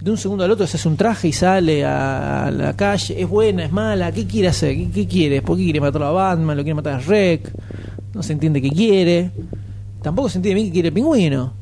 de 0.01 0.11
un 0.11 0.19
segundo 0.19 0.45
al 0.45 0.51
otro 0.51 0.67
se 0.67 0.77
hace 0.77 0.87
un 0.87 0.99
traje 0.99 1.29
y 1.29 1.33
sale 1.33 1.83
a 1.83 2.51
la 2.55 2.77
calle, 2.77 3.19
es 3.23 3.27
buena, 3.27 3.65
es 3.65 3.73
mala, 3.73 4.13
¿qué 4.13 4.27
quiere 4.27 4.49
hacer? 4.49 4.77
¿Qué, 4.77 4.91
qué 4.91 5.07
quiere? 5.07 5.41
¿Por 5.41 5.57
qué 5.57 5.65
quiere 5.65 5.81
matar 5.81 6.03
a 6.03 6.11
Batman? 6.11 6.59
¿Lo 6.59 6.63
quiere 6.63 6.75
matar 6.75 6.93
a 6.97 6.99
Rec? 6.99 7.51
No 8.13 8.23
se 8.23 8.35
entiende 8.35 8.61
qué 8.61 8.69
quiere. 8.69 9.31
Tampoco 10.03 10.29
se 10.29 10.37
entiende 10.37 10.57
bien 10.57 10.67
qué 10.67 10.73
quiere 10.75 10.89
el 10.89 10.95
pingüino. 10.95 11.55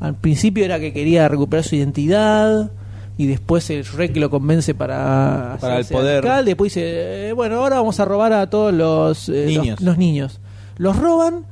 Al 0.00 0.16
principio 0.16 0.64
era 0.64 0.80
que 0.80 0.92
quería 0.92 1.28
recuperar 1.28 1.64
su 1.64 1.76
identidad 1.76 2.72
y 3.18 3.26
después 3.26 3.68
el 3.70 3.84
Rec 3.84 4.16
lo 4.16 4.28
convence 4.30 4.74
para, 4.74 5.56
Para 5.60 5.78
el 5.78 5.84
poder. 5.86 6.16
alcalde. 6.24 6.50
Después 6.50 6.74
dice, 6.74 7.28
eh, 7.28 7.32
bueno, 7.32 7.56
ahora 7.56 7.76
vamos 7.76 7.98
a 8.00 8.04
robar 8.04 8.32
a 8.32 8.48
todos 8.50 8.72
los, 8.74 9.28
eh, 9.28 9.44
los- 9.52 9.62
Niños. 9.64 9.80
los 9.80 9.98
niños. 9.98 10.40
Los 10.76 10.96
roban, 10.98 11.44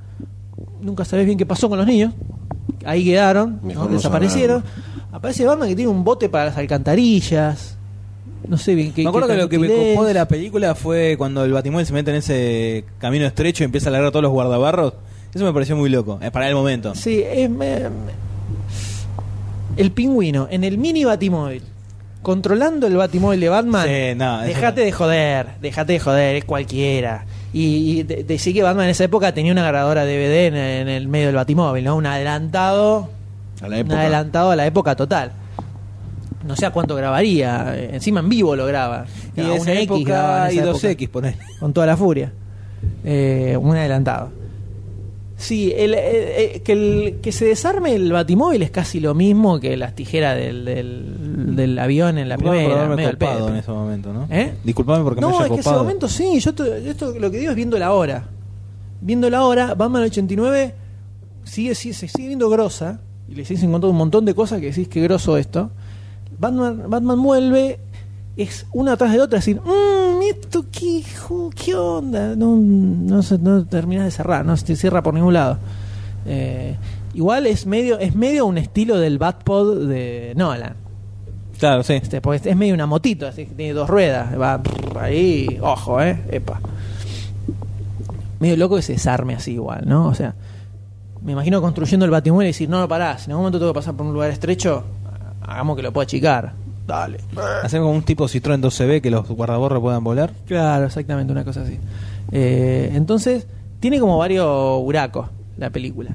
nunca 0.83 1.05
sabes 1.05 1.25
bien 1.27 1.39
qué 1.39 1.47
pasó 1.47 1.69
con 1.69 1.79
los 1.79 1.87
niños. 1.87 2.13
Ahí 2.85 3.05
quedaron, 3.05 3.61
desaparecieron. 3.91 4.63
Aparece 5.11 5.45
Batman 5.47 5.69
que 5.69 5.77
tiene 5.77 5.91
un 5.91 6.05
bote 6.05 6.29
para 6.29 6.47
las 6.47 6.57
alcantarillas. 6.59 7.77
No 8.47 8.59
sé 8.59 8.75
bien 8.75 8.93
qué. 8.93 9.03
Me 9.05 9.09
acuerdo 9.09 9.29
qué 9.29 9.35
que 9.35 9.41
lo 9.41 9.49
que 9.49 9.59
me 9.59 9.69
copó 9.69 10.05
de 10.05 10.13
la 10.13 10.29
película 10.29 10.75
fue 10.75 11.15
cuando 11.17 11.45
el 11.45 11.53
Batimóvil 11.53 11.87
se 11.87 11.95
mete 11.95 12.11
en 12.11 12.17
ese 12.19 12.85
camino 12.99 13.25
estrecho 13.25 13.63
y 13.63 13.67
empieza 13.67 13.89
a 13.89 13.93
largar 13.93 14.09
a 14.09 14.11
todos 14.11 14.23
los 14.25 14.33
guardabarros. 14.33 14.93
Eso 15.33 15.45
me 15.47 15.53
pareció 15.55 15.77
muy 15.77 15.89
loco, 15.89 16.19
eh, 16.21 16.31
para 16.31 16.47
el 16.49 16.55
momento. 16.55 16.95
Sí, 16.95 17.23
es. 17.25 17.49
me- 17.49 17.81
el 19.77 19.91
pingüino 19.93 20.49
en 20.51 20.65
el 20.65 20.79
mini 20.79 21.05
Batimóvil. 21.05 21.63
Controlando 22.23 22.87
el 22.87 22.97
Batimóvil 22.97 23.39
de 23.41 23.49
Batman. 23.51 23.87
Sí, 23.87 24.15
no, 24.17 24.41
Dejate 24.41 24.81
no. 24.81 24.87
de 24.87 24.93
joder, 24.93 25.47
dejate 25.61 25.93
de 25.95 26.01
joder, 26.01 26.37
es 26.37 26.45
cualquiera. 26.45 27.27
Y, 27.53 27.99
y 27.99 28.03
de- 28.03 28.25
decir 28.25 28.55
que 28.55 28.63
Batman 28.63 28.87
en 28.87 28.91
esa 28.93 29.05
época 29.05 29.33
tenía 29.35 29.53
una 29.53 29.67
grabadora 29.67 30.05
DVD 30.07 30.47
en, 30.47 30.57
en 30.57 30.89
el 30.89 31.07
medio 31.07 31.27
del 31.27 31.37
Batimóvil, 31.37 31.85
¿no? 31.85 31.97
Un 31.97 32.07
adelantado. 32.07 33.11
A 33.61 33.69
la 33.69 33.77
Un 33.77 33.81
época. 33.83 34.01
adelantado 34.01 34.51
a 34.51 34.57
la 34.57 34.67
época 34.67 34.97
total. 34.97 35.33
No 36.47 36.57
sé 36.57 36.67
a 36.67 36.71
cuánto 36.71 36.95
grabaría. 36.97 37.75
eh, 37.77 37.91
Encima 37.95 38.21
en 38.21 38.29
vivo 38.29 38.57
lo 38.57 38.67
graba. 38.67 39.05
Y 39.37 39.41
esa 39.41 39.53
una 39.63 39.73
X 39.75 39.91
en 39.91 39.99
y 39.99 40.03
esa 40.03 40.49
2X 40.49 40.91
época, 41.03 41.13
por 41.13 41.27
ahí. 41.27 41.35
Con 41.61 41.73
toda 41.73 41.87
la 41.87 41.97
furia. 41.97 42.33
Eh, 43.05 43.57
un 43.61 43.77
adelantado. 43.77 44.31
Sí, 45.45 45.73
el, 45.77 45.93
eh, 45.93 45.99
eh, 46.57 46.63
que, 46.65 46.73
el- 46.73 47.17
que 47.21 47.31
se 47.31 47.45
desarme 47.45 47.95
el 47.95 48.11
batimóvil 48.11 48.63
es 48.63 48.71
casi 48.71 48.99
lo 48.99 49.15
mismo 49.15 49.61
que 49.61 49.77
las 49.77 49.95
tijeras 49.95 50.37
del, 50.37 50.65
del, 50.65 51.55
del 51.57 51.79
avión 51.79 52.17
en 52.17 52.31
la 52.31 52.37
Disculpame 52.37 52.57
por 52.63 52.65
primera. 52.71 52.85
haberme 52.87 52.97
medio 52.97 53.19
copado 53.19 53.49
en 53.51 53.57
ese 53.57 53.71
momento, 53.71 54.13
¿no? 54.15 54.27
¿Eh? 54.31 54.55
Disculpame 54.65 55.05
porque 55.05 55.21
me 55.21 55.27
No, 55.27 55.37
haya 55.37 55.47
es 55.47 55.49
que 55.53 55.55
ese 55.61 55.65
copado. 55.65 55.83
momento 55.85 56.09
sí, 56.09 56.41
yo 56.41 56.55
to- 56.55 56.75
esto 56.75 57.13
lo 57.19 57.31
que 57.31 57.39
digo 57.39 57.51
es 57.51 57.57
viendo 57.57 57.79
la 57.79 57.93
hora. 57.93 58.25
Viendo 59.03 59.29
la 59.29 59.45
hora, 59.45 59.75
Batman 59.75 60.05
89 60.05 60.75
sigue, 61.45 61.75
sigue, 61.75 61.93
se 61.95 62.09
sigue 62.09 62.29
viendo 62.29 62.49
grosa. 62.49 63.01
Y 63.29 63.35
le 63.35 63.45
sigues 63.45 63.63
encontrando 63.65 63.91
un 63.91 63.97
montón 63.99 64.25
de 64.25 64.35
cosas 64.35 64.61
que 64.61 64.67
decís 64.67 64.89
que 64.89 65.03
groso 65.03 65.37
esto. 65.37 65.71
Batman, 66.39 66.85
Batman 66.89 67.23
vuelve, 67.23 67.79
es 68.37 68.67
una 68.73 68.97
tras 68.97 69.13
de 69.13 69.21
otra, 69.21 69.39
decir, 69.41 69.61
mmm, 69.61 69.94
esto 70.31 70.65
qué, 70.71 71.03
qué 71.55 71.75
onda. 71.75 72.35
No, 72.37 72.57
no, 72.57 73.23
se, 73.23 73.39
no 73.39 73.65
terminas 73.67 74.05
de 74.05 74.11
cerrar, 74.11 74.45
no 74.45 74.57
se 74.57 74.77
cierra 74.77 75.03
por 75.03 75.15
ningún 75.15 75.35
lado. 75.35 75.59
Eh, 76.27 76.77
igual 77.15 77.47
es 77.47 77.67
medio, 77.67 77.99
es 77.99 78.15
medio 78.15 78.47
un 78.47 78.59
estilo 78.59 78.99
del 78.99 79.19
Batpod 79.19 79.89
de 79.89 80.33
Nolan. 80.37 80.75
Claro, 81.59 81.83
sí. 81.83 81.95
Este, 81.95 82.21
porque 82.21 82.49
es 82.49 82.57
medio 82.57 82.75
una 82.75 82.87
motito, 82.87 83.27
así 83.27 83.47
que 83.47 83.55
tiene 83.55 83.73
dos 83.73 83.89
ruedas. 83.89 84.39
Va 84.41 84.61
ahí, 85.01 85.59
ojo, 85.61 86.01
eh, 86.01 86.23
epa. 86.31 86.61
Medio 88.41 88.57
loco 88.57 88.77
que 88.77 88.83
se 88.83 88.95
desarme 88.95 89.35
así 89.35 89.53
igual, 89.53 89.85
¿no? 89.87 90.09
O 90.09 90.15
sea, 90.15 90.35
me 91.23 91.33
imagino 91.33 91.61
construyendo 91.63 92.05
el 92.05 92.11
batimóvil 92.11 92.47
y 92.47 92.51
decir, 92.51 92.69
no, 92.69 92.81
no 92.81 92.89
pará, 92.89 93.17
si 93.19 93.27
en 93.27 93.33
algún 93.33 93.45
momento 93.45 93.59
tengo 93.59 93.73
que 93.73 93.79
pasar 93.79 93.95
por 93.95 94.07
un 94.07 94.13
lugar 94.13 94.31
estrecho, 94.31 94.85
hagamos 95.41 95.77
que 95.77 95.83
lo 95.83 95.93
pueda 95.93 96.05
achicar. 96.05 96.64
Dale. 96.87 97.19
Hacer 97.63 97.81
como 97.81 97.93
un 97.93 98.03
tipo 98.03 98.27
Citroën 98.27 98.61
12B 98.61 99.01
que 99.01 99.11
los 99.11 99.27
guardaborros 99.29 99.81
puedan 99.81 100.05
volar. 100.05 100.33
Claro, 100.47 100.87
exactamente, 100.87 101.33
una 101.33 101.45
cosa 101.45 101.63
así. 101.63 101.79
Eh, 102.31 102.91
entonces, 102.95 103.47
tiene 103.81 103.99
como 104.01 104.19
varios 104.19 104.81
buracos 104.83 105.29
la 105.57 105.71
película. 105.71 106.15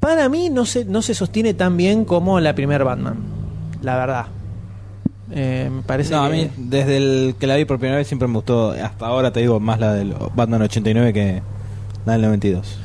Para 0.00 0.28
mí 0.28 0.50
no 0.50 0.66
se, 0.66 0.84
no 0.84 1.02
se 1.02 1.14
sostiene 1.14 1.54
tan 1.54 1.76
bien 1.76 2.04
como 2.04 2.40
la 2.40 2.54
primer 2.54 2.84
Batman, 2.84 3.16
la 3.82 3.96
verdad. 3.96 4.26
Eh, 5.30 5.70
me 5.72 5.82
parece 5.82 6.12
No, 6.12 6.22
a 6.24 6.28
mí 6.28 6.50
desde 6.56 6.98
el 6.98 7.34
que 7.38 7.46
la 7.46 7.56
vi 7.56 7.64
por 7.64 7.78
primera 7.78 7.96
vez 7.98 8.06
siempre 8.06 8.28
me 8.28 8.34
gustó. 8.34 8.70
Hasta 8.72 9.06
ahora 9.06 9.32
te 9.32 9.40
digo 9.40 9.60
más 9.60 9.80
la 9.80 9.94
del 9.94 10.14
Batman 10.34 10.62
89 10.62 11.12
que 11.12 11.42
la 12.04 12.12
del 12.12 12.22
92. 12.22 12.78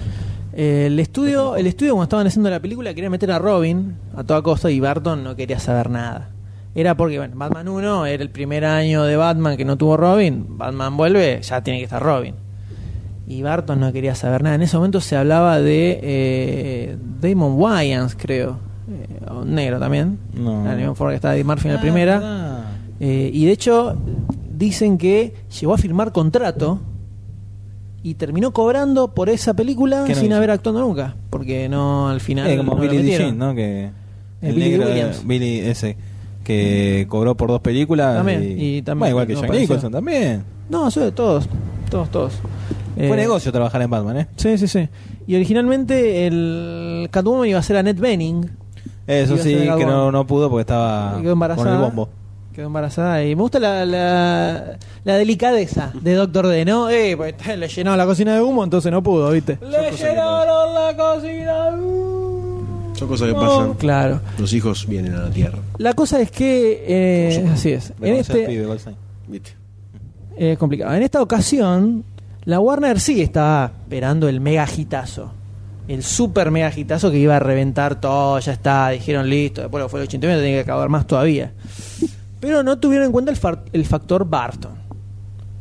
Eh, 0.53 0.85
el 0.88 0.99
estudio, 0.99 1.55
el 1.55 1.67
estudio 1.67 1.93
cuando 1.93 2.03
estaban 2.03 2.27
haciendo 2.27 2.49
la 2.49 2.59
película 2.59 2.93
quería 2.93 3.09
meter 3.09 3.31
a 3.31 3.39
Robin 3.39 3.95
a 4.15 4.23
toda 4.23 4.41
costa 4.41 4.71
y 4.71 4.80
Barton 4.80 5.23
no 5.23 5.35
quería 5.35 5.59
saber 5.59 5.89
nada. 5.89 6.30
Era 6.76 6.96
porque, 6.96 7.18
bueno, 7.18 7.36
Batman 7.36 7.68
1 7.68 8.06
era 8.06 8.24
el 8.24 8.30
primer 8.30 8.64
año 8.66 9.04
de 9.04 9.16
Batman 9.18 9.58
que 9.58 9.66
no 9.66 9.78
tuvo 9.78 9.98
Robin. 9.98 10.46
Batman 10.58 10.96
vuelve, 10.98 11.41
ya 11.41 11.62
tiene 11.62 11.80
que 11.80 11.86
estar 11.86 12.02
Robin. 12.02 12.36
Y 13.28 13.41
Barton 13.44 13.80
no 13.80 13.91
quería 13.94 14.16
saber 14.16 14.41
nada. 14.44 14.56
En 14.56 14.62
ese 14.62 14.76
momento 14.78 15.02
se 15.02 15.16
hablaba 15.16 15.60
de 15.60 16.00
eh, 16.02 16.98
Damon 17.22 17.54
Wayans, 17.60 18.16
creo. 18.16 18.58
Eh, 18.90 19.32
un 19.32 19.54
negro 19.54 19.80
también. 19.80 20.18
No. 20.34 20.64
La 20.66 20.76
misma 20.76 20.96
forma 20.96 21.12
que 21.12 21.16
estaba 21.18 21.36
Eddie 21.36 21.44
Murphy 21.44 21.68
en 21.68 21.74
la 21.74 21.80
Ah, 21.80 21.82
primera. 21.82 22.66
Eh, 23.00 23.30
y 23.34 23.46
de 23.46 23.52
hecho, 23.52 23.96
dicen 24.56 24.98
que 24.98 25.34
llegó 25.60 25.74
a 25.74 25.78
firmar 25.78 26.12
contrato 26.12 26.80
y 28.02 28.16
terminó 28.16 28.52
cobrando 28.52 29.14
por 29.14 29.30
esa 29.30 29.54
película 29.54 30.04
¿Qué 30.06 30.14
no 30.14 30.20
sin 30.20 30.28
hizo? 30.28 30.36
haber 30.38 30.52
actuado 30.52 30.80
nunca. 30.82 31.16
Porque 31.30 31.68
no 31.70 32.10
al 32.10 32.22
final. 32.22 32.56
Como 32.58 32.76
no 32.76 32.82
Billy. 32.82 33.16
Jean, 33.16 33.38
¿no? 33.38 33.54
Que 33.54 33.91
el 34.41 34.56
Billy 34.56 34.70
negro, 34.72 34.88
Williams. 34.88 35.28
Billy 35.28 35.60
ese 35.60 35.98
que 36.53 37.05
cobró 37.09 37.35
por 37.35 37.49
dos 37.49 37.61
películas 37.61 38.17
También, 38.17 38.43
y, 38.43 38.77
y 38.77 38.81
también 38.81 38.99
Bueno, 38.99 39.09
igual 39.11 39.27
que 39.27 39.34
no 39.34 39.39
Jack 39.41 39.47
pareció. 39.49 39.67
Nicholson 39.67 39.91
también. 39.91 40.43
No, 40.69 40.88
eso 40.88 40.99
de 41.01 41.11
todos. 41.11 41.47
Todos, 41.89 42.09
todos. 42.09 42.34
Fue 42.95 43.07
Eh, 43.07 43.15
negocio 43.15 43.51
trabajar 43.51 43.81
en 43.81 43.89
Batman, 43.89 44.17
¿eh? 44.17 44.27
Sí, 44.35 44.57
sí, 44.57 44.67
sí. 44.67 44.89
Y 45.27 45.35
originalmente 45.35 46.26
el 46.27 47.07
Catwoman 47.11 47.47
iba 47.47 47.59
a 47.59 47.63
ser 47.63 47.77
Annette 47.77 47.99
Benning. 47.99 48.49
Eso 49.07 49.35
a 49.35 49.38
sí, 49.38 49.55
que 49.55 49.85
no, 49.85 50.11
no 50.11 50.26
pudo 50.27 50.49
porque 50.49 50.61
estaba 50.61 51.19
quedó 51.21 51.31
embarazada. 51.34 51.67
con 51.69 51.76
el 51.76 51.81
bombo. 51.81 52.09
Quedó 52.53 52.65
embarazada 52.65 53.23
y 53.23 53.35
me 53.35 53.41
gusta 53.43 53.59
la, 53.59 53.85
la, 53.85 54.77
la 55.03 55.13
delicadeza 55.15 55.91
de 56.01 56.13
Doctor 56.15 56.47
D, 56.47 56.65
¿no? 56.65 56.89
Eh, 56.89 57.15
pues 57.15 57.35
le 57.57 57.67
llenó 57.67 57.95
la 57.95 58.05
cocina 58.05 58.34
de 58.35 58.41
humo, 58.41 58.63
entonces 58.63 58.91
no 58.91 59.01
pudo, 59.03 59.31
¿viste? 59.31 59.57
Le 59.61 59.91
llenaron 59.91 60.73
la 60.73 60.95
cocina. 60.97 61.69
Son 62.99 63.07
cosas 63.07 63.30
que 63.30 63.34
pasan. 63.34 63.73
Claro. 63.76 64.19
Los 64.38 64.51
hijos 64.51 64.85
vienen 64.85 65.13
a 65.13 65.23
la 65.23 65.30
tierra. 65.30 65.57
La 65.77 65.93
cosa 65.93 66.19
es 66.19 66.31
que, 66.31 66.84
eh, 66.85 67.49
así 67.51 67.71
es, 67.71 67.93
en 68.01 68.15
este, 68.15 68.67
complicado. 70.57 70.93
En 70.93 71.03
esta 71.03 71.21
ocasión, 71.21 72.03
la 72.43 72.59
Warner 72.59 72.99
sí 72.99 73.21
estaba 73.21 73.71
esperando 73.84 74.27
el 74.27 74.41
mega 74.41 74.67
hitazo. 74.76 75.31
El 75.88 76.03
super 76.03 76.51
mega 76.51 76.71
hitazo 76.76 77.09
que 77.09 77.17
iba 77.17 77.38
a 77.38 77.39
reventar 77.39 78.01
todo, 78.01 78.38
ya 78.39 78.51
está, 78.51 78.89
dijeron 78.89 79.30
listo, 79.30 79.61
después 79.61 79.81
lo 79.81 79.89
fue 79.89 80.01
el 80.01 80.07
89, 80.07 80.41
tenía 80.41 80.57
que 80.57 80.61
acabar 80.63 80.89
más 80.89 81.07
todavía. 81.07 81.53
Pero 82.41 82.63
no 82.63 82.77
tuvieron 82.80 83.07
en 83.07 83.11
cuenta 83.13 83.31
el 83.71 83.85
factor 83.85 84.26
Barton. 84.26 84.89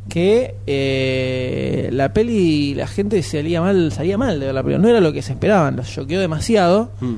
Que 0.09 0.55
eh, 0.67 1.91
la 1.93 2.13
peli, 2.13 2.75
la 2.75 2.87
gente 2.87 3.23
salía 3.23 3.61
mal, 3.61 3.93
salía 3.93 4.17
mal 4.17 4.41
de 4.41 4.47
ver 4.47 4.55
la 4.55 4.63
película. 4.63 4.83
No 4.83 4.89
era 4.89 5.01
lo 5.01 5.13
que 5.13 5.23
se 5.23 5.33
esperaban, 5.33 5.77
los 5.77 5.91
choqueó 5.91 6.21
demasiado. 6.21 6.91
Mm. 7.01 7.15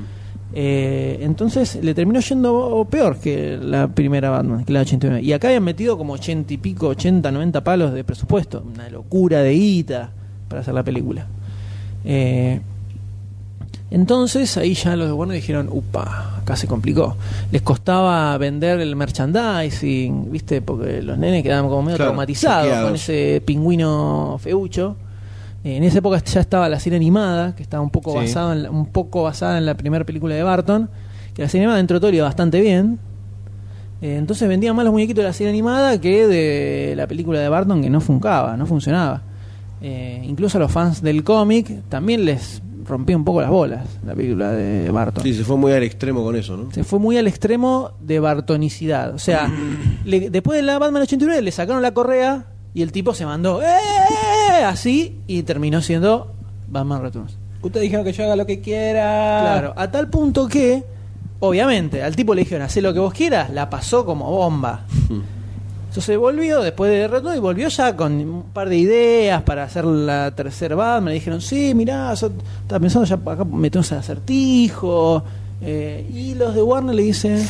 Eh, 0.53 1.19
entonces 1.21 1.79
le 1.81 1.93
terminó 1.93 2.19
yendo 2.19 2.85
peor 2.89 3.17
que 3.17 3.57
la 3.57 3.87
primera 3.87 4.29
Batman, 4.29 4.65
que 4.65 4.73
la 4.73 4.81
89. 4.81 5.23
Y 5.23 5.33
acá 5.33 5.47
habían 5.47 5.63
metido 5.63 5.97
como 5.97 6.13
80 6.13 6.53
y 6.53 6.57
pico, 6.57 6.87
80, 6.87 7.31
90 7.31 7.63
palos 7.63 7.93
de 7.93 8.03
presupuesto. 8.03 8.63
Una 8.73 8.89
locura 8.89 9.41
de 9.41 9.53
guita 9.53 10.11
para 10.49 10.61
hacer 10.61 10.73
la 10.73 10.83
película. 10.83 11.27
Eh, 12.03 12.59
entonces 13.91 14.55
ahí 14.57 14.73
ya 14.73 14.95
los 14.95 15.07
de 15.07 15.13
Warner 15.13 15.35
dijeron, 15.35 15.67
upa, 15.71 16.37
acá 16.39 16.55
se 16.55 16.65
complicó. 16.65 17.17
Les 17.51 17.61
costaba 17.61 18.37
vender 18.37 18.79
el 18.79 18.95
merchandising, 18.95 20.31
¿viste? 20.31 20.61
Porque 20.61 21.01
los 21.01 21.17
nenes 21.17 21.43
quedaban 21.43 21.69
como 21.69 21.83
medio 21.83 21.97
Claro, 21.97 22.11
traumatizados 22.11 22.83
con 22.85 22.95
ese 22.95 23.41
pingüino 23.45 24.37
feucho. 24.41 24.95
En 25.63 25.83
esa 25.83 25.99
época 25.99 26.23
ya 26.23 26.39
estaba 26.41 26.67
la 26.69 26.79
serie 26.79 26.97
animada, 26.97 27.55
que 27.55 27.61
estaba 27.63 27.83
un 27.83 27.89
poco 27.91 28.11
Sí. 28.13 28.17
basada 28.19 28.53
en 28.53 28.63
la- 28.63 28.71
un 28.71 28.87
poco 28.87 29.23
basada 29.23 29.57
en 29.57 29.65
la 29.65 29.75
primera 29.75 30.05
película 30.05 30.33
de 30.33 30.41
Barton, 30.43 30.89
que 31.35 31.41
la 31.43 31.49
serie 31.49 31.63
animada 31.65 31.77
dentro 31.77 31.97
de 31.97 32.01
todo 32.01 32.11
iba 32.13 32.25
bastante 32.25 32.59
bien. 32.61 32.97
Eh, 34.01 34.15
entonces 34.17 34.47
vendían 34.49 34.75
más 34.75 34.85
los 34.85 34.91
muñequitos 34.93 35.21
de 35.23 35.27
la 35.27 35.33
serie 35.33 35.51
animada 35.51 35.99
que 36.01 36.25
de 36.27 36.95
la 36.95 37.05
película 37.05 37.39
de 37.39 37.47
Barton 37.49 37.81
que 37.83 37.89
no 37.91 38.01
funcaba, 38.01 38.57
no 38.57 38.65
funcionaba. 38.65 39.21
Eh, 39.83 40.23
incluso 40.27 40.57
a 40.57 40.61
los 40.61 40.71
fans 40.71 41.01
del 41.03 41.23
cómic 41.23 41.83
también 41.89 42.25
les 42.25 42.61
rompía 42.85 43.15
un 43.17 43.23
poco 43.25 43.41
las 43.41 43.49
bolas 43.49 43.87
la 44.05 44.13
película 44.15 44.51
de 44.51 44.89
Barton. 44.91 45.23
Sí, 45.23 45.33
se 45.33 45.43
fue 45.43 45.57
muy 45.57 45.71
al 45.71 45.83
extremo 45.83 46.23
con 46.23 46.35
eso, 46.35 46.57
¿no? 46.57 46.71
Se 46.71 46.83
fue 46.83 46.99
muy 46.99 47.17
al 47.17 47.27
extremo 47.27 47.91
de 48.01 48.19
bartonicidad. 48.19 49.13
O 49.13 49.19
sea, 49.19 49.51
le- 50.05 50.29
después 50.29 50.57
de 50.57 50.63
la 50.63 50.79
Batman 50.79 51.03
89 51.03 51.41
le 51.41 51.51
sacaron 51.51 51.81
la 51.81 51.93
correa 51.93 52.45
y 52.73 52.81
el 52.81 52.91
tipo 52.91 53.13
se 53.13 53.25
mandó 53.25 53.61
"Eh", 53.61 54.63
así 54.65 55.19
y 55.27 55.43
terminó 55.43 55.81
siendo 55.81 56.33
Batman 56.69 57.01
Returns. 57.01 57.37
Ustedes 57.61 57.83
dijeron 57.83 58.03
que 58.05 58.13
yo 58.13 58.23
haga 58.23 58.35
lo 58.35 58.45
que 58.45 58.59
quiera. 58.61 59.39
Claro, 59.41 59.73
a 59.75 59.91
tal 59.91 60.09
punto 60.09 60.47
que 60.47 60.83
Obviamente, 61.43 62.03
al 62.03 62.15
tipo 62.15 62.35
le 62.35 62.41
dijeron, 62.43 62.63
haz 62.63 62.77
lo 62.77 62.93
que 62.93 62.99
vos 62.99 63.13
quieras, 63.15 63.49
la 63.49 63.67
pasó 63.67 64.05
como 64.05 64.29
bomba. 64.29 64.85
Entonces 65.91 66.17
volvió 66.17 66.61
después 66.61 66.89
de 66.89 67.05
retorno 67.05 67.35
y 67.35 67.39
volvió 67.39 67.67
ya 67.67 67.97
con 67.97 68.13
un 68.13 68.43
par 68.53 68.69
de 68.69 68.77
ideas 68.77 69.43
para 69.43 69.65
hacer 69.65 69.83
la 69.83 70.31
tercera 70.33 70.73
Batman. 70.73 71.09
Le 71.09 71.15
dijeron, 71.15 71.41
sí, 71.41 71.73
mirá, 71.75 72.13
yo 72.13 72.31
estaba 72.61 72.79
pensando 72.79 73.05
ya 73.05 73.15
acá 73.15 73.43
metemos 73.43 73.91
al 73.91 73.97
acertijo. 73.97 75.21
Eh, 75.59 76.09
y 76.15 76.35
los 76.35 76.55
de 76.55 76.63
Warner 76.63 76.95
le 76.95 77.03
dicen, 77.03 77.45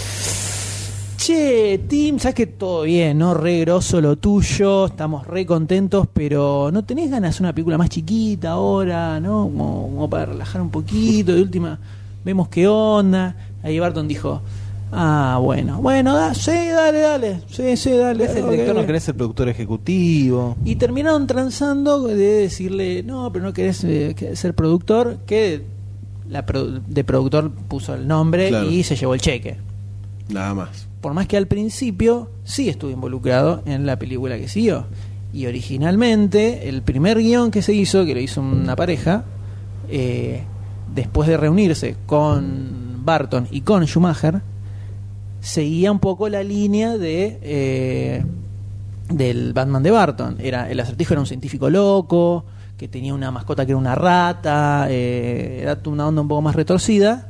che, 1.18 1.82
Tim, 1.88 2.18
sabes 2.18 2.34
que 2.34 2.48
todo 2.48 2.82
bien, 2.82 3.20
¿no? 3.20 3.36
Re 3.36 3.60
grosso 3.60 4.02
lo 4.02 4.16
tuyo, 4.16 4.88
estamos 4.88 5.28
re 5.28 5.46
contentos, 5.46 6.08
pero 6.12 6.72
¿no 6.74 6.84
tenés 6.84 7.12
ganas 7.12 7.22
de 7.22 7.28
hacer 7.28 7.42
una 7.44 7.54
película 7.54 7.78
más 7.78 7.90
chiquita 7.90 8.54
ahora, 8.54 9.20
¿no? 9.20 9.44
Como, 9.44 9.88
como 9.94 10.10
para 10.10 10.26
relajar 10.26 10.64
un 10.64 10.72
poquito, 10.72 11.36
de 11.36 11.44
última, 11.44 11.78
vemos 12.26 12.50
qué 12.50 12.68
onda. 12.68 13.36
Ahí 13.62 13.80
Barton 13.80 14.08
dijo, 14.08 14.42
ah, 14.92 15.40
bueno, 15.42 15.82
bueno, 15.82 16.16
da, 16.16 16.34
sí, 16.34 16.52
dale, 16.52 17.00
dale, 17.00 17.42
sí, 17.50 17.76
sí, 17.78 17.92
dale. 17.92 18.26
¿Es 18.26 18.36
el 18.36 18.50
director, 18.50 18.76
no 18.76 18.82
ok". 18.82 18.88
querés 18.88 19.08
el 19.08 19.16
productor 19.16 19.50
ejecutivo? 19.50 20.56
Y 20.66 20.76
terminaron 20.76 21.28
transando 21.28 22.02
de 22.08 22.16
decirle, 22.16 23.04
no, 23.04 23.32
pero 23.32 23.46
no 23.46 23.54
querés 23.54 23.84
eh, 23.84 24.16
ser 24.36 24.54
productor, 24.54 25.18
que 25.26 25.64
la 26.30 26.46
produ- 26.46 26.82
de 26.88 27.04
productor 27.04 27.52
puso 27.52 27.94
el 27.94 28.08
nombre 28.08 28.50
Claro. 28.50 28.70
y 28.70 28.84
se 28.84 28.96
llevó 28.96 29.14
el 29.14 29.22
cheque. 29.22 29.58
Nada 30.30 30.54
más. 30.54 30.88
Por 31.02 31.14
más 31.14 31.28
que 31.28 31.36
al 31.36 31.48
principio 31.48 32.30
sí 32.44 32.70
estuvo 32.70 32.92
involucrado 32.92 33.64
en 33.66 33.86
la 33.86 33.98
película 33.98 34.38
que 34.38 34.48
siguió. 34.48 34.86
Y 35.34 35.46
originalmente, 35.48 36.70
el 36.70 36.82
primer 36.84 37.18
guion 37.18 37.52
que 37.52 37.62
se 37.62 37.74
hizo, 37.74 38.06
que 38.06 38.14
lo 38.14 38.20
hizo 38.20 38.42
una 38.42 38.76
pareja, 38.76 39.24
eh, 39.90 40.44
después 40.94 41.28
de 41.28 41.38
reunirse 41.38 41.96
con 42.06 43.02
Barton 43.04 43.48
y 43.50 43.62
con 43.62 43.86
Schumacher, 43.88 44.42
seguía 45.42 45.92
un 45.92 46.00
poco 46.00 46.30
la 46.30 46.44
línea 46.44 46.98
de 46.98 47.38
eh, 47.42 48.24
del 49.10 49.52
Batman 49.54 49.84
de 49.84 49.92
Barton. 49.92 50.38
Era, 50.40 50.70
el 50.72 50.80
acertijo 50.80 51.14
era 51.14 51.20
un 51.22 51.28
científico 51.28 51.70
loco, 51.70 52.46
que 52.78 52.88
tenía 52.88 53.14
una 53.14 53.30
mascota 53.32 53.66
que 53.66 53.72
era 53.74 53.78
una 53.78 53.96
rata, 53.96 54.88
eh, 54.90 55.60
era 55.62 55.78
una 55.86 56.08
onda 56.08 56.22
un 56.22 56.28
poco 56.30 56.42
más 56.42 56.56
retorcida. 56.56 57.28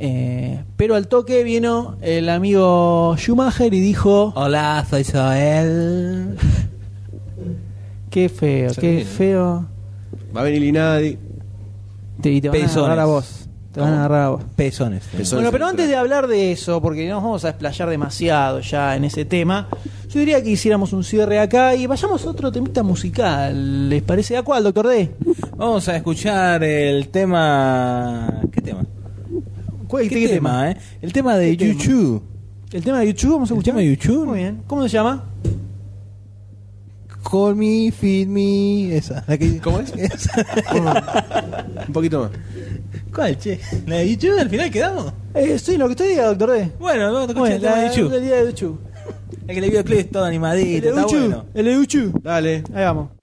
Eh, 0.00 0.62
pero 0.76 0.94
al 0.94 1.08
toque 1.08 1.42
vino 1.42 1.96
el 2.02 2.28
amigo 2.28 3.16
Schumacher 3.16 3.72
y 3.74 3.80
dijo: 3.80 4.32
Hola, 4.36 4.84
soy 4.88 5.04
Joel. 5.04 6.36
Qué 8.10 8.28
feo, 8.28 8.70
Sí. 8.74 8.80
qué 8.80 9.04
feo. 9.04 9.66
Va 10.34 10.40
a 10.40 10.44
venir 10.44 10.62
Inadi. 10.62 11.18
Te, 12.22 12.30
y 12.32 12.40
te 12.40 12.48
van 12.48 12.62
a 12.62 12.64
agarrar 12.72 12.98
a 13.00 13.04
vos. 13.04 13.47
Te 13.78 13.82
van 13.82 13.94
a 13.94 14.04
agarrar. 14.04 14.38
Pezones. 14.56 15.04
Pezones. 15.04 15.34
Bueno, 15.34 15.52
pero 15.52 15.66
el 15.66 15.70
antes 15.70 15.88
de 15.88 15.94
hablar 15.94 16.26
de 16.26 16.50
eso, 16.50 16.82
porque 16.82 17.08
nos 17.08 17.22
vamos 17.22 17.44
a 17.44 17.50
explayar 17.50 17.88
demasiado 17.88 18.58
ya 18.58 18.96
en 18.96 19.04
ese 19.04 19.24
tema, 19.24 19.68
yo 20.08 20.18
diría 20.18 20.42
que 20.42 20.50
hiciéramos 20.50 20.92
un 20.92 21.04
cierre 21.04 21.38
acá 21.38 21.76
y 21.76 21.86
vayamos 21.86 22.26
a 22.26 22.30
otro 22.30 22.50
temita 22.50 22.82
musical. 22.82 23.88
¿Les 23.88 24.02
parece? 24.02 24.36
¿A 24.36 24.42
cuál, 24.42 24.64
doctor 24.64 24.88
D? 24.88 25.14
Vamos 25.56 25.88
a 25.88 25.94
escuchar 25.94 26.64
el 26.64 27.08
tema. 27.10 28.40
¿Qué 28.50 28.62
tema? 28.62 28.84
¿Cuál, 29.86 30.08
¿Qué, 30.08 30.26
tema, 30.26 30.72
eh? 30.72 30.76
El 31.00 31.12
tema 31.12 31.36
de 31.36 31.56
¿Qué? 31.56 31.68
YouTube. 31.68 32.20
¿El 32.72 32.82
tema 32.82 32.98
de 32.98 33.06
YouTube? 33.06 33.30
¿Vamos 33.34 33.48
a 33.48 33.54
¿El 33.54 33.58
escuchar? 33.58 33.74
tema 33.76 33.78
de 33.78 33.94
YouTube? 33.94 34.26
Muy 34.26 34.38
bien. 34.40 34.62
¿Cómo 34.66 34.82
se 34.82 34.88
llama? 34.88 35.22
Call 37.30 37.54
me, 37.54 37.92
feed 37.92 38.26
me. 38.26 38.96
Esa. 38.96 39.22
La 39.28 39.38
que... 39.38 39.60
¿Cómo 39.60 39.78
es? 39.78 39.92
Esa. 39.96 40.44
Un 41.86 41.92
poquito 41.92 42.22
más. 42.22 42.30
¿Cuál, 43.18 43.36
che? 43.36 43.58
¿La 43.88 43.96
de 43.96 44.10
YouTube 44.10 44.38
al 44.38 44.48
final 44.48 44.70
quedamos? 44.70 45.12
Eh, 45.34 45.58
sí, 45.58 45.76
lo 45.76 45.86
que 45.86 45.90
usted 45.90 46.08
diga, 46.08 46.26
doctor 46.26 46.52
D. 46.52 46.70
Bueno, 46.78 47.12
vamos 47.12 47.28
a 47.28 47.32
Bueno, 47.32 47.56
el 47.56 47.60
tema 47.60 47.76
de 47.80 47.88
YouTube. 47.88 48.14
el 48.14 48.22
día 48.22 48.36
de 48.36 48.46
YouTube. 48.46 48.80
Es 49.48 49.54
que 49.54 49.58
el 49.58 49.70
videoclip 49.70 49.98
es 49.98 50.10
todo 50.12 50.22
El 50.22 50.28
animadito, 50.28 50.88
está 50.90 51.04
bueno. 51.04 51.46
El 51.52 51.64
de 51.64 51.74
YouTube. 51.74 52.22
Dale. 52.22 52.62
Ahí 52.72 52.84
vamos. 52.84 53.17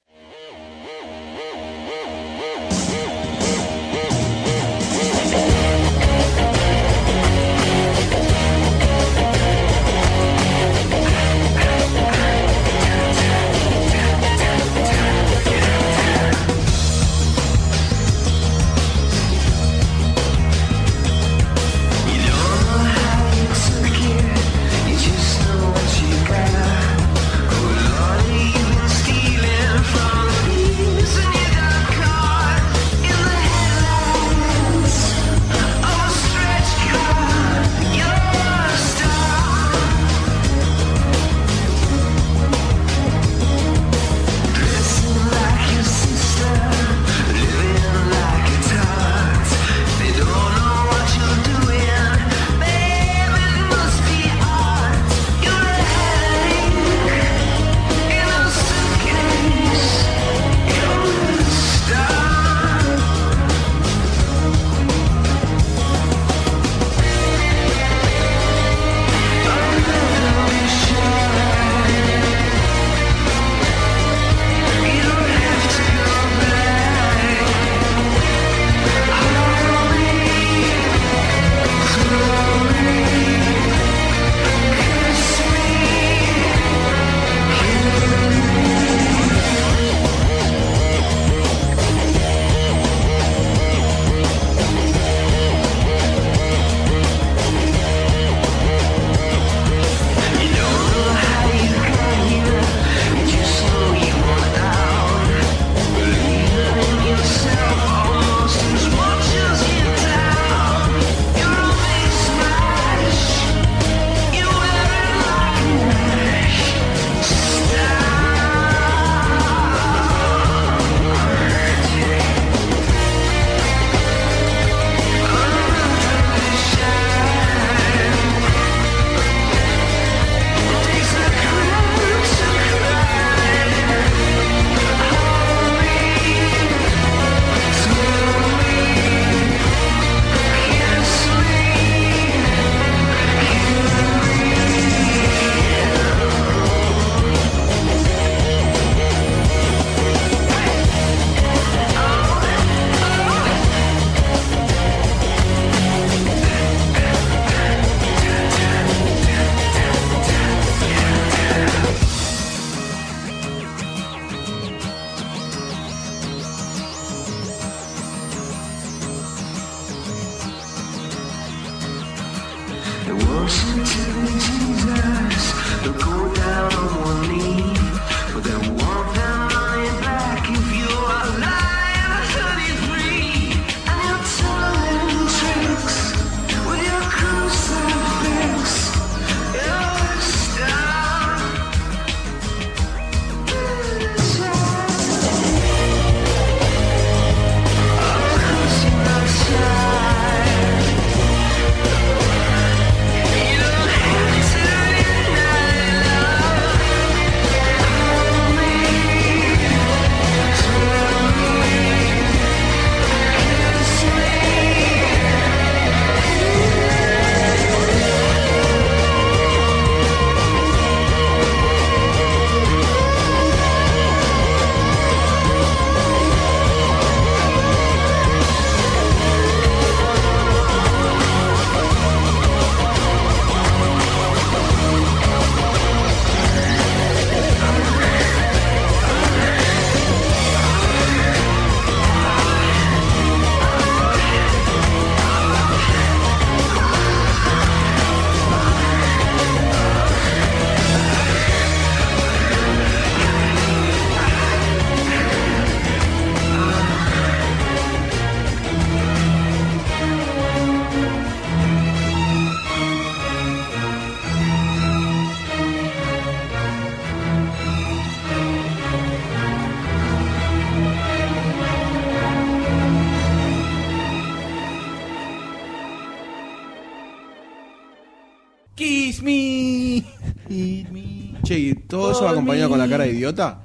Idiota? 283.26 283.60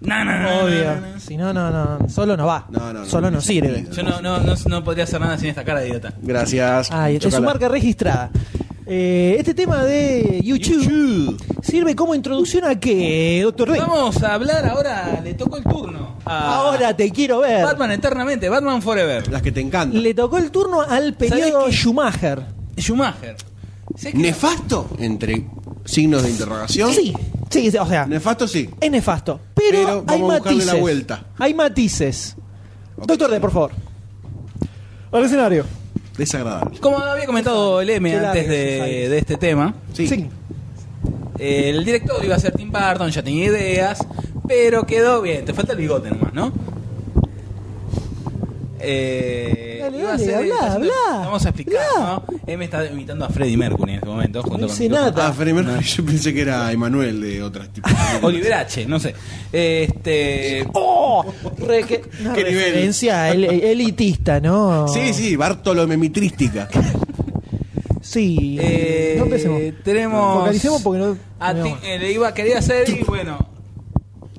No, 0.00 0.24
no, 0.24 0.38
no, 0.38 0.64
Obvio. 0.64 0.94
no, 0.94 1.00
no. 1.12 1.20
Si 1.20 1.36
no, 1.36 1.52
no, 1.52 1.70
no. 1.70 2.08
Solo 2.08 2.36
no 2.36 2.46
va. 2.46 2.66
No, 2.70 2.92
no, 2.92 3.00
no. 3.00 3.04
Solo 3.06 3.30
no 3.30 3.40
sirve. 3.40 3.86
Yo 3.92 4.02
no, 4.02 4.20
no, 4.22 4.40
no, 4.40 4.54
no 4.66 4.84
podría 4.84 5.04
hacer 5.04 5.20
nada 5.20 5.36
sin 5.36 5.48
esta 5.50 5.62
cara 5.64 5.80
de 5.80 5.88
idiota. 5.88 6.14
Gracias. 6.22 6.90
Ay, 6.90 7.16
es 7.16 7.22
su 7.22 7.28
Chocala. 7.28 7.46
marca 7.46 7.68
registrada. 7.68 8.30
Eh, 8.86 9.36
este 9.38 9.52
tema 9.54 9.84
de 9.84 10.40
YouTube, 10.42 11.36
sirve 11.62 11.94
como 11.94 12.14
introducción 12.14 12.64
a 12.64 12.80
qué, 12.80 13.40
doctor 13.44 13.70
D. 13.70 13.78
Vamos 13.78 14.20
a 14.22 14.34
hablar 14.34 14.66
ahora, 14.66 15.20
le 15.22 15.34
tocó 15.34 15.58
el 15.58 15.64
turno. 15.64 16.16
a 16.24 16.54
Ahora 16.56 16.96
te 16.96 17.08
quiero 17.12 17.40
ver. 17.40 17.62
Batman 17.62 17.92
eternamente, 17.92 18.48
Batman 18.48 18.82
Forever. 18.82 19.30
Las 19.30 19.42
que 19.42 19.52
te 19.52 19.60
encantan. 19.60 20.02
Le 20.02 20.12
tocó 20.14 20.38
el 20.38 20.50
turno 20.50 20.80
al 20.80 21.14
periodo 21.14 21.66
qué? 21.66 21.72
Schumacher. 21.72 22.42
Schumacher. 22.78 23.36
¿Nefasto? 24.14 24.88
Entre 24.98 25.46
signos 25.84 26.22
de 26.24 26.30
interrogación. 26.30 26.92
Sí, 26.92 27.12
sí, 27.50 27.68
o 27.76 27.86
sea, 27.86 28.06
Nefasto 28.06 28.48
sí. 28.48 28.70
es 28.80 28.90
nefasto. 28.90 29.40
Pero, 29.54 29.70
Pero 29.70 29.88
hay 30.06 30.20
vamos 30.20 30.30
a 30.30 30.34
buscarle 30.36 30.38
matices. 30.58 30.66
la 30.66 30.80
vuelta. 30.80 31.24
Hay 31.38 31.54
matices. 31.54 32.36
Doctor 32.96 33.30
D, 33.30 33.40
por 33.40 33.50
favor. 33.52 33.70
Al 35.12 35.24
escenario. 35.24 35.64
Desagradable. 36.16 36.78
Como 36.80 36.98
había 36.98 37.26
comentado 37.26 37.80
el 37.80 37.90
M 37.90 38.10
Qué 38.10 38.16
antes 38.16 38.46
largo, 38.46 38.52
de, 38.52 39.08
de 39.08 39.18
este 39.18 39.36
tema, 39.36 39.74
Sí. 39.92 40.28
eh, 41.38 41.70
el 41.70 41.84
director 41.84 42.22
iba 42.24 42.36
a 42.36 42.38
ser 42.38 42.52
Tim 42.52 42.70
Burton, 42.70 43.10
ya 43.10 43.22
tenía 43.22 43.46
ideas, 43.46 44.06
pero 44.46 44.84
quedó 44.86 45.22
bien, 45.22 45.44
te 45.44 45.54
falta 45.54 45.72
el 45.72 45.78
bigote 45.78 46.10
nomás, 46.10 46.34
¿no? 46.34 46.52
Eh, 48.82 49.78
Dale, 49.82 49.98
iba 49.98 50.08
a 50.08 50.16
dale, 50.16 50.24
haciendo- 50.32 50.60
habla, 50.62 50.92
Vamos 51.12 51.44
a 51.44 51.48
explicar. 51.50 51.82
¿no? 51.98 52.24
M 52.46 52.64
está 52.64 52.86
imitando 52.86 53.24
a 53.24 53.28
Freddie 53.28 53.56
Mercury 53.56 53.92
en 53.92 53.96
este 53.98 54.08
momento. 54.08 54.42
Junto 54.42 54.58
No 54.58 54.66
con 54.68 54.76
sé 54.76 54.84
Nico 54.84 54.94
nada. 54.96 55.28
Ah, 55.28 55.32
Freddie 55.32 55.54
Mercury, 55.54 55.84
yo 55.84 56.04
pensé 56.04 56.34
que 56.34 56.40
era 56.42 56.72
Emanuel 56.72 57.20
de 57.20 57.42
otras 57.42 57.68
tipo. 57.72 57.88
Oliver 58.22 58.52
H, 58.54 58.86
no 58.86 58.98
sé. 59.00 59.14
Este. 59.52 60.66
¡Oh! 60.74 61.24
Re- 61.58 61.84
que- 61.84 62.02
una 62.20 62.32
¿Qué 62.34 62.44
nivel? 62.44 62.64
referencia 62.64 63.30
el- 63.30 63.44
elitista, 63.44 64.40
¿no? 64.40 64.88
Sí, 64.88 65.12
sí, 65.12 65.36
Bartolomemitrística. 65.36 66.68
Sí. 68.02 68.56
eh, 68.60 69.14
no 69.18 69.24
empecemos. 69.24 69.60
Tenemos. 69.84 70.38
Focalicemos 70.40 70.82
porque 70.82 70.98
no. 71.00 71.16
a 71.38 71.52
no. 71.52 71.64
Tim- 71.64 71.76
eh, 71.84 71.98
le 71.98 72.12
iba, 72.12 72.32
quería 72.34 72.58
hacer 72.58 72.88
y 72.88 73.04
bueno. 73.06 73.49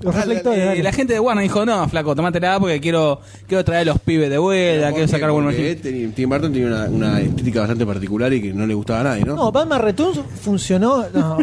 Los 0.02 0.16
reflectores. 0.16 0.60
eh, 0.60 0.66
dale. 0.66 0.84
la 0.84 0.92
gente 0.94 1.14
de 1.14 1.20
Warner 1.20 1.44
dijo: 1.44 1.66
No, 1.66 1.88
flaco, 1.90 2.16
tomátela 2.16 2.60
porque 2.60 2.80
quiero, 2.82 3.22
quiero 3.48 3.64
traer 3.66 3.82
a 3.90 3.92
los 3.94 4.00
pibes 4.00 4.30
de 4.30 4.38
vuelta, 4.38 4.88
¿Por 4.88 4.94
quiero 4.96 5.08
sacar 5.08 5.32
buen 5.32 5.46
Porque 5.46 5.58
margen. 5.60 5.82
tenía- 5.82 6.12
Tim 6.16 6.30
Burton 6.30 6.52
tenía 6.54 6.68
una, 6.68 6.84
una 6.86 7.20
estética 7.22 7.60
bastante 7.62 7.86
particular 7.86 8.32
y 8.34 8.42
que 8.42 8.54
no 8.54 8.66
le 8.66 8.74
gustaba 8.74 9.02
a 9.02 9.04
nadie, 9.04 9.24
¿no? 9.26 9.36
No, 9.36 9.52
Batman 9.52 9.82
Returns 9.82 10.20
funcionó. 10.42 11.06
No. 11.14 11.38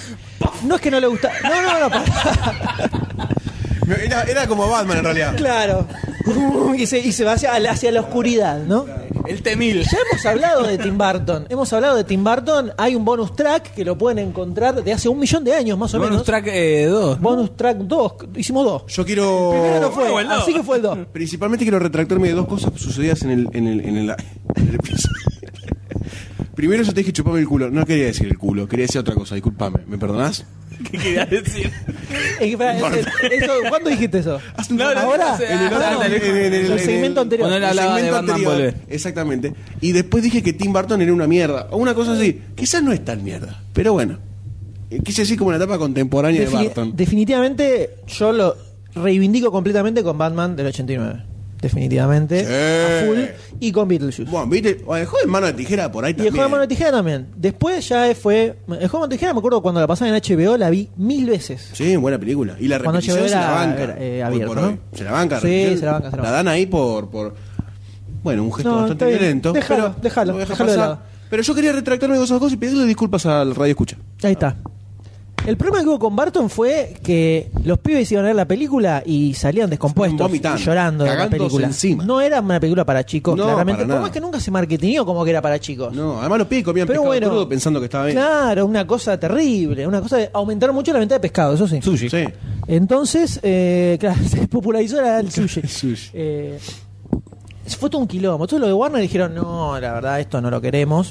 no 0.66 0.74
es 0.76 0.80
que 0.80 0.90
no 0.90 1.00
le 1.00 1.06
gusta. 1.06 1.30
No, 1.42 1.88
no, 1.88 1.88
no. 1.88 2.02
Era, 4.04 4.22
era 4.24 4.46
como 4.46 4.68
Batman 4.68 4.98
en 4.98 5.04
realidad. 5.04 5.36
claro. 5.36 5.86
Y 6.76 6.86
se, 6.86 7.00
y 7.00 7.10
se 7.12 7.24
va 7.24 7.32
hacia, 7.32 7.52
hacia 7.54 7.90
la 7.92 8.00
oscuridad, 8.00 8.60
¿no? 8.64 8.86
El 9.26 9.42
T-1000. 9.42 9.82
Ya 9.90 9.98
hemos 10.10 10.24
hablado 10.26 10.62
de 10.66 10.78
Tim 10.78 10.96
Burton. 10.96 11.46
Hemos 11.48 11.72
hablado 11.72 11.96
de 11.96 12.04
Tim 12.04 12.22
Burton. 12.24 12.72
Hay 12.78 12.94
un 12.94 13.04
bonus 13.04 13.34
track 13.36 13.74
que 13.74 13.84
lo 13.84 13.98
pueden 13.98 14.18
encontrar 14.28 14.82
de 14.82 14.92
hace 14.92 15.08
un 15.08 15.18
millón 15.18 15.42
de 15.44 15.52
años, 15.54 15.76
más 15.78 15.92
o 15.94 15.98
Bonus 15.98 16.10
menos. 16.12 16.24
track 16.24 16.46
2. 16.46 17.20
Bonus 17.20 17.56
track 17.56 17.76
2. 17.78 18.12
Hicimos 18.36 18.64
dos. 18.64 18.84
Yo 18.86 19.04
quiero. 19.04 19.50
Primero 19.52 19.80
no 19.80 19.90
fue, 19.90 20.08
Oh, 20.10 20.20
el 20.20 20.30
así 20.30 20.54
que 20.54 20.62
fue 20.62 20.76
el 20.76 20.82
2. 20.82 20.98
Principalmente 21.12 21.64
quiero 21.64 21.78
retractarme 21.80 22.28
de 22.28 22.34
dos 22.34 22.46
cosas 22.46 22.72
sucedidas 22.76 23.22
en 23.22 23.30
el, 23.30 23.48
en 23.52 23.66
el, 23.66 23.80
en 23.80 23.96
el, 23.98 24.10
en 24.56 24.68
el 24.68 24.74
episodio. 24.76 25.16
Primero 26.54 26.82
yo 26.84 26.92
te 26.92 27.00
dije 27.00 27.12
chupame 27.12 27.40
el 27.40 27.48
culo. 27.48 27.70
No 27.70 27.84
quería 27.84 28.06
decir 28.06 28.28
el 28.28 28.38
culo, 28.38 28.68
quería 28.68 28.84
decir 28.86 29.00
otra 29.00 29.14
cosa. 29.14 29.34
Disculpame, 29.34 29.80
¿me 29.86 29.98
perdonás? 29.98 30.44
¿Qué 30.90 30.98
querías 30.98 31.30
decir? 31.30 31.70
Eh, 32.40 32.50
espera, 32.52 32.78
eh, 32.78 33.04
eso, 33.32 33.52
¿Cuándo 33.68 33.90
dijiste 33.90 34.18
eso? 34.18 34.40
Hace 34.56 34.72
un 34.72 34.78
No, 34.78 34.84
rato. 34.92 35.00
no, 35.00 35.06
¿Ahora? 35.12 35.36
En 35.38 35.58
el, 35.58 35.58
ah, 35.58 35.66
otro- 35.66 35.78
no, 35.78 36.04
en 36.04 36.12
el- 36.12 36.22
en 36.22 36.36
el- 36.36 36.54
el 36.54 36.66
en 36.66 36.72
el- 36.72 36.78
segmento 36.80 37.20
anterior. 37.20 37.48
Cuando 37.48 37.56
él 37.56 37.62
el 37.62 37.68
hablaba 37.70 37.96
de 37.96 38.02
segmento 38.02 38.16
Batman 38.16 38.34
anterior. 38.36 38.72
Volver. 38.72 38.94
Exactamente. 38.94 39.54
Y 39.80 39.92
después 39.92 40.22
dije 40.22 40.42
que 40.42 40.52
Tim 40.52 40.72
Burton 40.72 41.00
era 41.02 41.12
una 41.12 41.26
mierda. 41.26 41.68
O 41.70 41.76
una 41.78 41.94
cosa 41.94 42.12
así. 42.12 42.40
Quizás 42.54 42.82
no 42.82 42.92
es 42.92 43.04
tan 43.04 43.22
mierda. 43.24 43.62
Pero 43.72 43.92
bueno. 43.92 44.18
Eh, 44.90 45.00
Quise 45.02 45.22
decir 45.22 45.38
como 45.38 45.48
una 45.48 45.56
etapa 45.56 45.78
contemporánea 45.78 46.40
de 46.42 46.46
Burton. 46.48 46.92
definitivamente 46.94 47.90
yo 48.08 48.32
lo 48.32 48.56
reivindico 48.94 49.50
completamente 49.50 50.02
con 50.02 50.18
Batman 50.18 50.54
del 50.54 50.66
89. 50.66 51.24
Definitivamente. 51.62 52.44
Sí. 52.44 52.52
A 52.52 53.06
full. 53.06 53.18
Y 53.60 53.72
con 53.72 53.88
Beetlejuice. 53.88 54.30
Bueno, 54.30 54.48
viste, 54.48 54.82
o 54.84 54.96
el 54.96 55.06
joven 55.06 55.30
mano 55.30 55.46
de 55.46 55.52
tijera 55.54 55.90
por 55.90 56.04
ahí 56.04 56.10
Y 56.10 56.12
el 56.12 56.16
también. 56.16 56.32
juego 56.34 56.44
de 56.44 56.50
mano 56.50 56.60
de 56.62 56.68
tijera 56.68 56.90
también. 56.90 57.28
Después 57.36 57.88
ya 57.88 58.14
fue. 58.14 58.56
El 58.68 58.74
juego 58.74 58.78
de 58.78 58.88
mano 58.92 59.06
de 59.06 59.16
tijera 59.16 59.32
me 59.32 59.38
acuerdo 59.38 59.62
cuando 59.62 59.80
la 59.80 59.86
pasaba 59.86 60.14
en 60.14 60.20
HBO, 60.20 60.56
la 60.58 60.68
vi 60.70 60.90
mil 60.96 61.24
veces. 61.30 61.70
Sí, 61.72 61.96
buena 61.96 62.18
película. 62.18 62.56
Y 62.58 62.68
la 62.68 62.78
Cuando 62.80 63.00
repetición 63.00 63.20
HBO 63.20 63.28
se 63.28 63.34
la 63.36 63.50
banca. 63.50 63.82
era, 63.84 63.96
eh, 63.98 64.14
hoy 64.16 64.20
abierto, 64.22 64.46
por 64.54 64.62
¿no? 64.62 64.68
hoy. 64.68 64.78
Se 64.92 65.04
la 65.04 65.12
banca. 65.12 65.40
Sí, 65.40 65.76
se 65.78 65.84
la 65.86 65.92
banca, 65.92 66.10
se 66.10 66.16
la 66.16 66.30
dan 66.30 66.48
ahí 66.48 66.66
por, 66.66 67.08
por. 67.08 67.34
Bueno, 68.24 68.42
un 68.44 68.52
gesto 68.52 68.70
No, 68.70 68.76
bastante 68.78 69.06
violento. 69.06 69.52
Déjalo, 69.52 69.94
pero 70.02 70.34
déjalo, 70.36 70.38
de 70.70 70.76
lado. 70.76 70.98
Pero 71.30 71.42
yo 71.42 71.54
quería 71.54 71.72
retractarme 71.72 72.18
de 72.18 72.24
esas 72.24 72.38
cosas 72.38 72.52
y 72.52 72.56
pedirle 72.56 72.84
disculpas 72.86 73.24
al 73.24 73.54
radio 73.54 73.70
escucha. 73.70 73.96
Ahí 74.22 74.32
está. 74.32 74.56
El 75.44 75.56
problema 75.56 75.82
que 75.82 75.88
hubo 75.88 75.98
con 75.98 76.14
Barton 76.14 76.48
fue 76.48 76.94
que 77.02 77.50
los 77.64 77.78
pibes 77.80 78.10
iban 78.12 78.24
a 78.24 78.28
ver 78.28 78.36
la 78.36 78.44
película 78.44 79.02
y 79.04 79.34
salían 79.34 79.68
descompuestos 79.68 80.16
Vomitando, 80.20 80.60
y 80.60 80.62
llorando 80.64 81.02
de 81.04 81.10
la 81.10 81.16
cagándose 81.16 81.38
película. 81.40 81.66
encima. 81.66 82.04
No 82.04 82.20
era 82.20 82.40
una 82.40 82.60
película 82.60 82.84
para 82.84 83.04
chicos, 83.04 83.36
No, 83.36 83.44
claramente. 83.44 83.78
para 83.78 83.86
Por 83.86 83.88
nada. 83.88 84.00
más 84.02 84.10
que 84.12 84.20
nunca 84.20 84.38
se 84.38 84.52
marketingó 84.52 85.04
como 85.04 85.24
que 85.24 85.30
era 85.30 85.42
para 85.42 85.58
chicos. 85.58 85.92
No, 85.92 86.20
además 86.20 86.38
los 86.38 86.46
pibes 86.48 86.64
comían 86.64 86.86
Pero 86.86 87.00
pescado 87.00 87.08
bueno, 87.08 87.28
crudo 87.28 87.48
pensando 87.48 87.80
que 87.80 87.86
estaba 87.86 88.04
bien. 88.04 88.16
Claro, 88.18 88.66
una 88.66 88.86
cosa 88.86 89.18
terrible, 89.18 89.84
una 89.84 90.00
cosa 90.00 90.18
de 90.18 90.30
aumentar 90.32 90.72
mucho 90.72 90.92
la 90.92 91.00
venta 91.00 91.16
de 91.16 91.20
pescado, 91.20 91.54
eso 91.54 91.66
sí. 91.66 91.82
Sushi. 91.82 92.08
Sí. 92.08 92.24
Entonces, 92.68 93.40
eh, 93.42 93.96
claro, 94.00 94.20
se 94.28 94.46
popularizó 94.46 95.00
la- 95.02 95.18
el 95.18 95.30
sushi. 95.32 95.62
Sushi. 95.66 96.10
Eh, 96.14 96.58
fue 97.78 97.90
todo 97.90 98.00
un 98.00 98.06
quilombo. 98.06 98.46
Todos 98.46 98.60
los 98.60 98.68
de 98.68 98.74
Warner 98.74 99.02
dijeron, 99.02 99.34
no, 99.34 99.78
la 99.80 99.92
verdad, 99.92 100.20
esto 100.20 100.40
no 100.40 100.50
lo 100.50 100.60
queremos. 100.60 101.08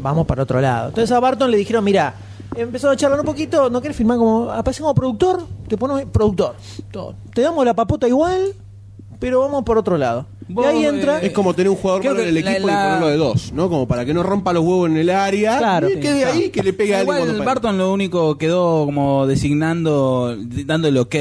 vamos 0.00 0.24
para 0.24 0.44
otro 0.44 0.60
lado. 0.60 0.90
Entonces 0.90 1.10
a 1.10 1.18
Barton 1.18 1.50
le 1.50 1.56
dijeron, 1.56 1.82
mira, 1.82 2.14
empezó 2.56 2.90
a 2.90 2.96
charlar 2.96 3.20
un 3.20 3.26
poquito, 3.26 3.70
¿no 3.70 3.80
querés 3.80 3.96
firmar 3.96 4.18
como, 4.18 4.50
aparece 4.50 4.80
como 4.82 4.94
productor? 4.94 5.46
Te 5.68 5.76
ponemos 5.76 6.04
productor. 6.12 6.54
Todo. 6.90 7.14
Te 7.34 7.42
damos 7.42 7.64
la 7.64 7.74
papota 7.74 8.06
igual, 8.08 8.52
pero 9.18 9.40
vamos 9.40 9.62
por 9.64 9.78
otro 9.78 9.96
lado. 9.98 10.26
Y 10.48 10.62
ahí 10.62 10.84
entra... 10.84 11.20
eh, 11.22 11.26
Es 11.26 11.32
como 11.32 11.54
tener 11.54 11.70
un 11.70 11.76
jugador 11.76 12.00
Creo 12.02 12.12
malo 12.14 12.22
en 12.22 12.28
el 12.28 12.34
que 12.36 12.42
la- 12.44 12.52
equipo 12.52 12.66
la- 12.68 12.72
y 12.72 12.86
ponerlo 12.86 13.08
de 13.08 13.16
dos, 13.16 13.52
¿no? 13.52 13.68
Como 13.68 13.88
para 13.88 14.04
que 14.04 14.14
no 14.14 14.22
rompa 14.22 14.52
los 14.52 14.64
huevos 14.64 14.88
en 14.88 14.96
el 14.96 15.10
área. 15.10 15.58
Claro. 15.58 15.90
y 15.90 15.96
quede 15.98 16.24
ahí, 16.24 16.50
que 16.50 16.62
le 16.62 16.72
pegue 16.72 16.94
a 16.94 17.00
alguien 17.00 17.16
Igual 17.16 17.28
cuando 17.30 17.44
Barton 17.44 17.78
lo 17.78 17.92
único 17.92 18.38
quedó 18.38 18.84
como 18.86 19.26
designando, 19.26 20.36
dando 20.66 20.86
el 20.88 20.98
ok 20.98 21.14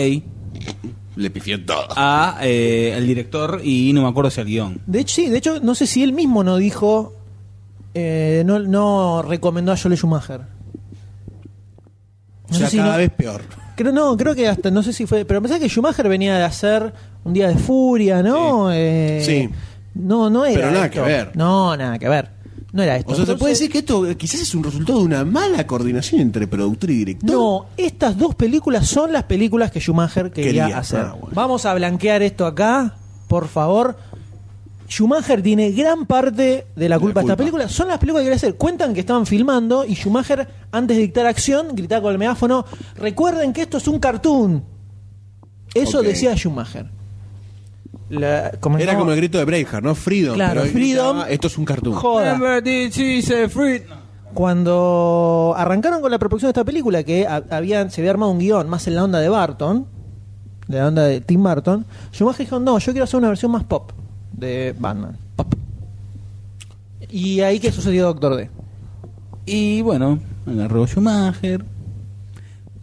Le 1.15 1.29
pifió 1.31 1.63
todo. 1.65 1.87
a 1.95 2.37
eh, 2.43 2.93
el 2.95 3.07
director 3.07 3.61
y 3.63 3.93
no 3.93 4.03
me 4.03 4.09
acuerdo 4.09 4.29
si 4.29 4.41
al 4.41 4.47
guion. 4.47 4.79
De 4.85 4.99
hecho, 4.99 5.15
sí, 5.15 5.29
de 5.29 5.37
hecho, 5.39 5.59
no 5.59 5.73
sé 5.73 5.87
si 5.87 6.03
él 6.03 6.13
mismo 6.13 6.43
no 6.43 6.57
dijo, 6.57 7.13
eh, 7.95 8.43
no, 8.45 8.59
no 8.59 9.23
recomendó 9.23 9.71
a 9.71 9.77
Joel 9.77 9.97
Schumacher. 9.97 10.41
O 12.55 12.59
sea, 12.59 12.67
sé 12.67 12.71
si 12.71 12.77
cada 12.77 12.91
no- 12.93 12.97
vez 12.97 13.09
peor. 13.11 13.41
Creo, 13.75 13.91
no, 13.91 14.15
creo 14.15 14.33
que 14.35 14.47
hasta, 14.47 14.71
no 14.71 14.81
sé 14.83 14.93
si 14.93 15.05
fue, 15.05 15.25
pero 15.25 15.41
pensé 15.41 15.59
que 15.59 15.67
Schumacher 15.67 16.07
venía 16.07 16.37
de 16.37 16.43
hacer 16.43 16.93
un 17.25 17.33
día 17.33 17.49
de 17.49 17.55
furia, 17.57 18.23
¿no? 18.23 18.71
Eh, 18.71 19.21
Sí. 19.25 19.49
No, 19.95 20.29
no 20.29 20.43
era 20.45 20.55
Pero 20.55 20.71
nada 20.71 20.85
esto. 20.85 21.01
que 21.03 21.07
ver. 21.09 21.31
No, 21.35 21.75
nada 21.77 21.97
que 21.99 22.09
ver. 22.09 22.29
No 22.73 22.83
era 22.83 22.97
esto. 22.97 23.11
O 23.13 23.15
sea, 23.15 23.23
se 23.25 23.31
Entonces, 23.31 23.39
puede 23.39 23.53
decir 23.53 23.71
que 23.71 23.77
esto 23.77 24.05
eh, 24.05 24.17
quizás 24.17 24.41
es 24.41 24.53
un 24.53 24.61
resultado 24.63 24.99
de 24.99 25.05
una 25.05 25.23
mala 25.23 25.65
coordinación 25.65 26.19
entre 26.19 26.45
productor 26.47 26.89
y 26.91 26.95
director. 26.95 27.29
No, 27.31 27.65
estas 27.77 28.17
dos 28.17 28.35
películas 28.35 28.87
son 28.87 29.13
las 29.13 29.23
películas 29.23 29.71
que 29.71 29.79
Schumacher 29.79 30.31
quería, 30.31 30.63
Quería. 30.63 30.77
hacer. 30.79 30.99
Ah, 30.99 31.11
bueno. 31.17 31.29
Vamos 31.33 31.65
a 31.65 31.73
blanquear 31.73 32.21
esto 32.23 32.45
acá, 32.45 32.95
por 33.29 33.47
favor. 33.47 33.97
Schumacher 34.87 35.41
tiene 35.41 35.71
gran 35.71 36.05
parte 36.05 36.67
de 36.75 36.89
la 36.89 36.99
culpa 36.99 37.21
de 37.21 37.25
esta 37.25 37.35
película. 37.35 37.67
Son 37.69 37.87
las 37.87 37.97
películas 37.97 38.21
que 38.21 38.25
quería 38.25 38.35
hacer. 38.37 38.55
Cuentan 38.55 38.93
que 38.93 38.99
estaban 38.99 39.25
filmando 39.25 39.83
y 39.85 39.95
Schumacher, 39.95 40.47
antes 40.71 40.95
de 40.97 41.03
dictar 41.03 41.25
acción, 41.25 41.69
gritaba 41.73 42.03
con 42.03 42.11
el 42.11 42.17
megáfono: 42.19 42.65
Recuerden 42.97 43.51
que 43.53 43.63
esto 43.63 43.77
es 43.77 43.87
un 43.87 43.99
cartoon. 43.99 44.63
Eso 45.73 46.01
decía 46.01 46.35
Schumacher. 46.35 46.87
La- 48.09 48.51
comentó- 48.59 48.83
Era 48.83 48.97
como 48.99 49.11
el 49.11 49.17
grito 49.17 49.39
de 49.39 49.45
Braveheart, 49.45 49.83
¿no? 49.83 49.95
Freedom. 49.95 50.35
Claro, 50.35 50.53
pero 50.53 50.65
él 50.65 50.71
Freedom. 50.71 51.15
gritaba, 51.17 51.29
Esto 51.31 51.47
es 51.47 51.57
un 51.57 51.65
cartoon. 51.65 51.95
Joda. 51.95 52.37
Cuando 54.35 55.53
arrancaron 55.57 56.01
con 56.01 56.11
la 56.11 56.19
preproducción 56.19 56.49
de 56.49 56.51
esta 56.51 56.63
película, 56.65 57.03
que 57.03 57.25
ha- 57.25 57.43
habían, 57.49 57.89
se 57.89 58.01
había 58.01 58.11
armado 58.11 58.31
un 58.31 58.39
guion 58.39 58.69
más 58.69 58.85
en 58.87 58.95
la 58.95 59.03
onda 59.03 59.19
de 59.19 59.29
Barton, 59.29 59.87
de 60.67 60.77
la 60.77 60.87
onda 60.87 61.03
de 61.03 61.21
Tim 61.21 61.41
Burton, 61.41 61.85
Schumacher 62.13 62.45
dijo, 62.45 62.59
no, 62.59 62.77
yo 62.77 62.91
quiero 62.91 63.05
hacer 63.05 63.17
una 63.17 63.29
versión 63.29 63.51
más 63.51 63.63
pop 63.63 63.91
de 64.37 64.75
Batman. 64.77 65.17
Pop. 65.35 65.53
Y 67.09 67.41
ahí 67.41 67.59
que 67.59 67.71
sucedió 67.71 68.05
Doctor 68.05 68.35
D. 68.35 68.49
Y 69.45 69.81
bueno, 69.81 70.19
agarró 70.47 70.87
Schumacher, 70.87 71.63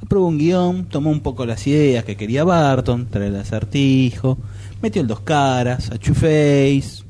aprobó 0.01 0.29
un 0.29 0.39
guion, 0.39 0.85
tomó 0.85 1.11
un 1.11 1.21
poco 1.21 1.45
las 1.45 1.67
ideas 1.67 2.05
que 2.05 2.17
quería 2.17 2.45
Barton, 2.45 3.07
traer 3.07 3.33
el 3.33 3.41
acertijo, 3.41 4.39
metió 4.81 5.03
el 5.03 5.09
dos 5.09 5.21
caras, 5.21 5.91
a 5.91 5.99
Two-Face, 5.99 7.05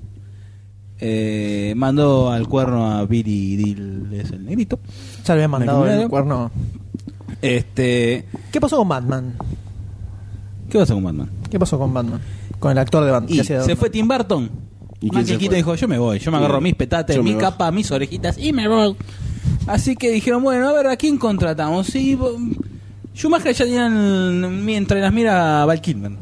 eh, 0.99 1.75
mandó 1.77 2.31
al 2.31 2.49
cuerno 2.49 2.93
a 2.93 3.05
Billy 3.05 3.57
Dill, 3.57 4.09
es 4.13 4.31
el 4.31 4.45
negrito. 4.45 4.79
Ya 5.25 5.35
le 5.35 5.41
habían 5.41 5.51
mandado 5.51 5.85
¿Me 5.85 6.03
el 6.03 6.09
cuerno. 6.09 6.51
Este, 7.43 8.25
¿Qué 8.53 8.61
pasó 8.61 8.77
con 8.77 8.89
Batman? 8.89 9.35
¿Qué 10.71 10.79
pasa 10.79 10.95
con 10.95 11.05
Batman? 11.05 11.29
¿Qué 11.51 11.59
pasó 11.59 11.79
con 11.79 11.93
Batman? 11.93 12.21
Con 12.63 12.71
el 12.71 12.79
actor 12.79 13.05
de 13.05 13.11
Batman. 13.11 13.35
Y 13.35 13.43
se 13.43 13.75
fue 13.77 13.91
Tim 13.91 14.07
Burton. 14.07 14.49
¿Y 15.01 15.11
Keaton 15.11 15.27
fue? 15.41 15.57
dijo, 15.57 15.75
yo 15.75 15.89
me 15.89 15.99
voy, 15.99 16.21
yo 16.21 16.31
me 16.31 16.37
agarro 16.39 16.61
mis 16.61 16.77
petates, 16.77 17.17
Yo 17.17 17.25
mi 17.25 17.35
capa, 17.35 17.73
mis 17.73 17.91
orejitas 17.91 18.39
y 18.39 18.53
me 18.53 18.69
voy. 18.69 18.95
Así 19.67 19.97
que 19.97 20.13
dijeron, 20.13 20.45
bueno, 20.45 20.69
a 20.69 20.73
ver, 20.73 20.87
¿a 20.87 20.97
quién 20.97 21.19
contratamos? 21.19 21.93
Y 21.97 22.15
bo- 22.15 22.39
Schumacher 23.13 23.53
ya 23.53 23.65
tenían 23.65 24.69
entre 24.69 25.01
las 25.01 25.13
miras 25.13 25.35
a 25.35 25.65
Val 25.67 25.81
Kilmer. 25.81 26.13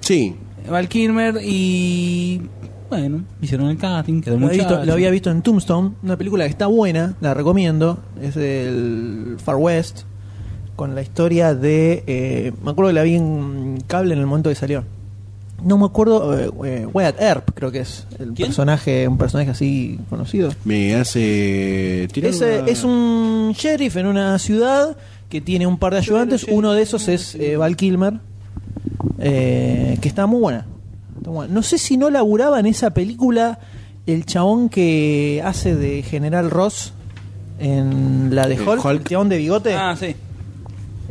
Sí. 0.00 0.36
Val 0.70 0.88
Kilmer 0.88 1.40
y... 1.42 2.42
Bueno, 2.90 3.22
hicieron 3.40 3.68
el 3.70 3.78
casting, 3.78 4.20
quedó 4.20 4.38
Lo 4.38 4.46
había, 4.46 4.58
muchacho. 4.58 4.74
visto, 4.76 4.86
lo 4.86 4.92
había 4.92 5.10
visto 5.10 5.30
en 5.30 5.40
Tombstone, 5.42 5.92
una 6.02 6.16
película 6.18 6.44
que 6.44 6.50
está 6.50 6.66
buena, 6.66 7.16
la 7.22 7.32
recomiendo. 7.32 7.98
Es 8.20 8.34
del 8.34 9.36
Far 9.42 9.56
West, 9.56 10.02
con 10.76 10.94
la 10.94 11.00
historia 11.02 11.54
de. 11.54 12.04
eh, 12.06 12.52
me 12.62 12.70
acuerdo 12.72 12.90
que 12.90 12.94
la 12.94 13.02
vi 13.04 13.14
en 13.16 13.78
cable 13.86 14.12
en 14.14 14.20
el 14.20 14.26
momento 14.26 14.48
que 14.50 14.54
salió. 14.54 14.84
No 15.64 15.76
me 15.76 15.86
acuerdo, 15.86 16.38
eh, 16.38 16.50
eh, 16.64 16.86
Wyatt 16.92 17.20
Earp, 17.20 17.50
creo 17.54 17.72
que 17.72 17.80
es 17.80 18.06
el 18.20 18.32
¿Quién? 18.32 18.48
personaje, 18.48 19.08
un 19.08 19.18
personaje 19.18 19.50
así 19.50 19.98
conocido. 20.08 20.50
Me 20.64 20.94
hace 20.94 22.08
tirar 22.12 22.30
Es, 22.30 22.40
eh, 22.40 22.58
una- 22.62 22.70
es 22.70 22.84
un 22.84 23.52
sheriff 23.56 23.96
en 23.96 24.06
una 24.06 24.38
ciudad 24.38 24.96
que 25.28 25.40
tiene 25.40 25.66
un 25.66 25.78
par 25.78 25.92
de 25.94 25.98
ayudantes. 25.98 26.46
Uno 26.48 26.72
de 26.74 26.82
esos 26.82 27.08
es 27.08 27.34
eh, 27.34 27.56
Val 27.56 27.76
Kilmer, 27.76 28.14
eh, 29.18 29.98
que 30.00 30.08
está 30.08 30.26
muy 30.26 30.40
buena. 30.40 30.66
Está 31.16 31.30
buena. 31.30 31.52
No 31.52 31.62
sé 31.62 31.78
si 31.78 31.96
no 31.96 32.10
laburaba 32.10 32.60
en 32.60 32.66
esa 32.66 32.90
película 32.90 33.58
el 34.06 34.24
chabón 34.26 34.68
que 34.68 35.42
hace 35.44 35.74
de 35.74 36.02
General 36.02 36.50
Ross 36.50 36.92
en 37.58 38.34
la 38.34 38.46
de 38.46 38.54
El 38.54 38.60
Hulk, 38.68 38.84
Hulk. 38.84 39.00
el 39.00 39.04
chabón 39.04 39.28
de 39.28 39.36
bigote. 39.38 39.74
Ah, 39.74 39.96
sí. 39.98 40.14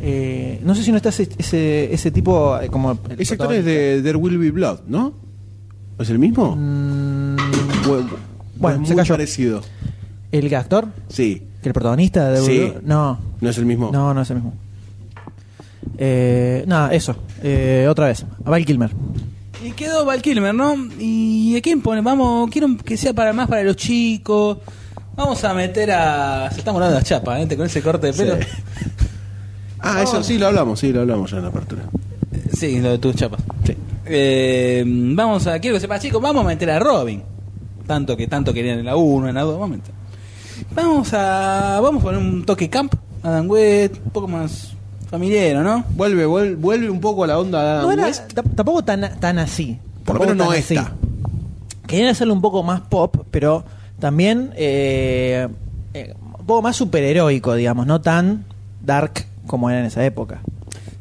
Eh, 0.00 0.60
no 0.64 0.74
sé 0.74 0.82
si 0.84 0.90
no 0.92 0.96
está 0.96 1.08
ese, 1.08 1.28
ese, 1.38 1.92
ese 1.92 2.10
tipo 2.10 2.58
eh, 2.60 2.68
como... 2.68 2.92
el 3.10 3.20
Ese 3.20 3.34
actor 3.34 3.52
es 3.52 3.64
de 3.64 4.00
There 4.02 4.16
Will 4.16 4.38
Be 4.38 4.50
Blood, 4.52 4.80
¿no? 4.86 5.12
¿Es 5.98 6.08
el 6.10 6.18
mismo? 6.20 6.54
Mm, 6.56 7.36
Bu- 7.84 8.08
bueno, 8.56 8.82
es 8.82 8.88
se 8.88 8.94
muy 8.94 9.02
cayó. 9.02 9.14
parecido. 9.14 9.62
¿El 10.30 10.54
actor? 10.54 10.86
Sí. 11.08 11.42
¿Que 11.62 11.68
el 11.70 11.72
protagonista 11.74 12.30
de 12.30 12.40
Sí. 12.42 12.72
No, 12.84 13.18
¿No 13.40 13.50
es 13.50 13.58
el 13.58 13.66
mismo? 13.66 13.90
No, 13.92 14.14
no 14.14 14.22
es 14.22 14.30
el 14.30 14.36
mismo. 14.36 14.54
Eh, 15.96 16.64
nada, 16.66 16.94
eso. 16.94 17.16
Eh, 17.42 17.86
otra 17.90 18.06
vez. 18.06 18.24
A 18.44 18.50
Val 18.50 18.64
Kilmer. 18.64 18.90
Y 19.64 19.72
quedó 19.72 20.04
Val 20.04 20.22
Kilmer, 20.22 20.54
¿no? 20.54 20.76
¿Y 21.00 21.56
a 21.56 21.60
quién 21.60 21.80
pone? 21.80 22.00
Vamos, 22.00 22.48
quiero 22.50 22.76
que 22.76 22.96
sea 22.96 23.12
para 23.12 23.32
más 23.32 23.48
para 23.48 23.62
los 23.64 23.74
chicos. 23.76 24.58
Vamos 25.16 25.42
a 25.42 25.52
meter 25.52 25.90
a... 25.90 26.48
Se 26.52 26.58
está 26.60 26.72
morando 26.72 26.94
la 26.94 27.02
chapa, 27.02 27.40
¿eh? 27.40 27.48
Con 27.56 27.66
ese 27.66 27.82
corte 27.82 28.08
de 28.08 28.12
pelo. 28.12 28.36
Ah, 29.80 30.02
eso 30.02 30.22
sí 30.22 30.38
lo 30.38 30.46
hablamos, 30.48 30.80
sí 30.80 30.92
lo 30.92 31.00
hablamos 31.02 31.30
ya 31.30 31.36
en 31.38 31.42
la 31.44 31.48
apertura. 31.48 31.82
Sí, 32.52 32.80
lo 32.80 32.90
de 32.90 32.98
tus 32.98 33.14
chapas. 33.14 33.40
Sí. 33.64 33.76
Eh, 34.06 34.84
vamos 34.86 35.46
a, 35.46 35.58
quiero 35.58 35.76
que 35.76 35.80
sepas, 35.80 36.00
chicos, 36.00 36.20
vamos 36.20 36.44
a 36.44 36.48
meter 36.48 36.70
a 36.70 36.78
Robin. 36.78 37.22
Tanto 37.86 38.16
que 38.16 38.26
tanto 38.26 38.52
querían 38.52 38.80
en 38.80 38.86
la 38.86 38.96
1, 38.96 39.28
en 39.28 39.34
la 39.34 39.42
2, 39.42 39.58
vamos 39.58 39.74
a 39.74 39.76
meter. 39.78 39.94
Vamos 40.74 41.12
a, 41.14 41.80
vamos 41.80 42.02
a 42.02 42.04
poner 42.04 42.20
un 42.20 42.44
toque 42.44 42.68
camp, 42.68 42.94
Adam 43.22 43.48
West, 43.48 43.96
un 44.04 44.10
poco 44.10 44.28
más 44.28 44.74
familiar, 45.08 45.62
¿no? 45.62 45.84
Vuelve, 45.90 46.26
vuelve, 46.26 46.56
vuelve 46.56 46.90
un 46.90 47.00
poco 47.00 47.24
a 47.24 47.26
la 47.28 47.38
onda 47.38 47.62
de 47.62 47.70
Adam 47.70 47.82
No 47.84 47.92
era 47.92 48.02
West. 48.04 48.32
tampoco 48.54 48.84
tan, 48.84 49.18
tan 49.20 49.38
así. 49.38 49.78
Por 50.04 50.16
lo 50.16 50.20
menos 50.20 50.36
no 50.36 50.50
así. 50.50 50.74
esta. 50.74 50.92
Querían 51.86 52.08
hacerlo 52.08 52.34
un 52.34 52.42
poco 52.42 52.62
más 52.62 52.82
pop, 52.82 53.24
pero 53.30 53.64
también 53.98 54.52
eh, 54.56 55.48
eh, 55.94 56.14
un 56.38 56.46
poco 56.46 56.62
más 56.62 56.76
superheroico, 56.76 57.54
digamos, 57.54 57.86
no 57.86 58.00
tan 58.00 58.44
dark 58.84 59.27
como 59.48 59.68
era 59.68 59.80
en 59.80 59.86
esa 59.86 60.04
época. 60.04 60.40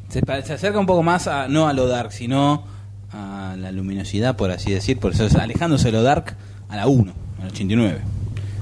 Se, 0.10 0.19
acerca 0.30 0.80
un 0.80 0.88
poco 0.88 1.03
más 1.03 1.28
a, 1.28 1.48
no 1.48 1.68
a 1.68 1.74
lo 1.74 1.88
dark, 1.88 2.11
sino 2.11 2.64
a 3.11 3.56
la 3.57 3.72
luminosidad, 3.72 4.36
por 4.36 4.49
así 4.49 4.72
decir, 4.72 4.98
por 4.98 5.14
eso 5.14 5.26
es 5.26 5.36
alejándose 5.36 5.86
de 5.86 5.91
lo 5.91 6.02
dark 6.02 6.36
a 6.69 6.76
la 6.76 6.88
1, 6.88 7.14
al 7.41 7.48
89. 7.48 7.99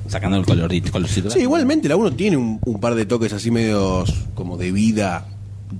Sacando 0.07 0.37
el 0.37 0.45
colorito, 0.45 0.91
colorcito. 0.91 1.29
Sí, 1.31 1.39
igualmente 1.39 1.87
la 1.87 1.95
1 1.95 2.11
tiene 2.11 2.37
un, 2.37 2.59
un 2.65 2.79
par 2.79 2.95
de 2.95 3.05
toques 3.05 3.31
así 3.33 3.49
medios 3.49 4.13
como 4.35 4.57
de 4.57 4.71
vida 4.71 5.25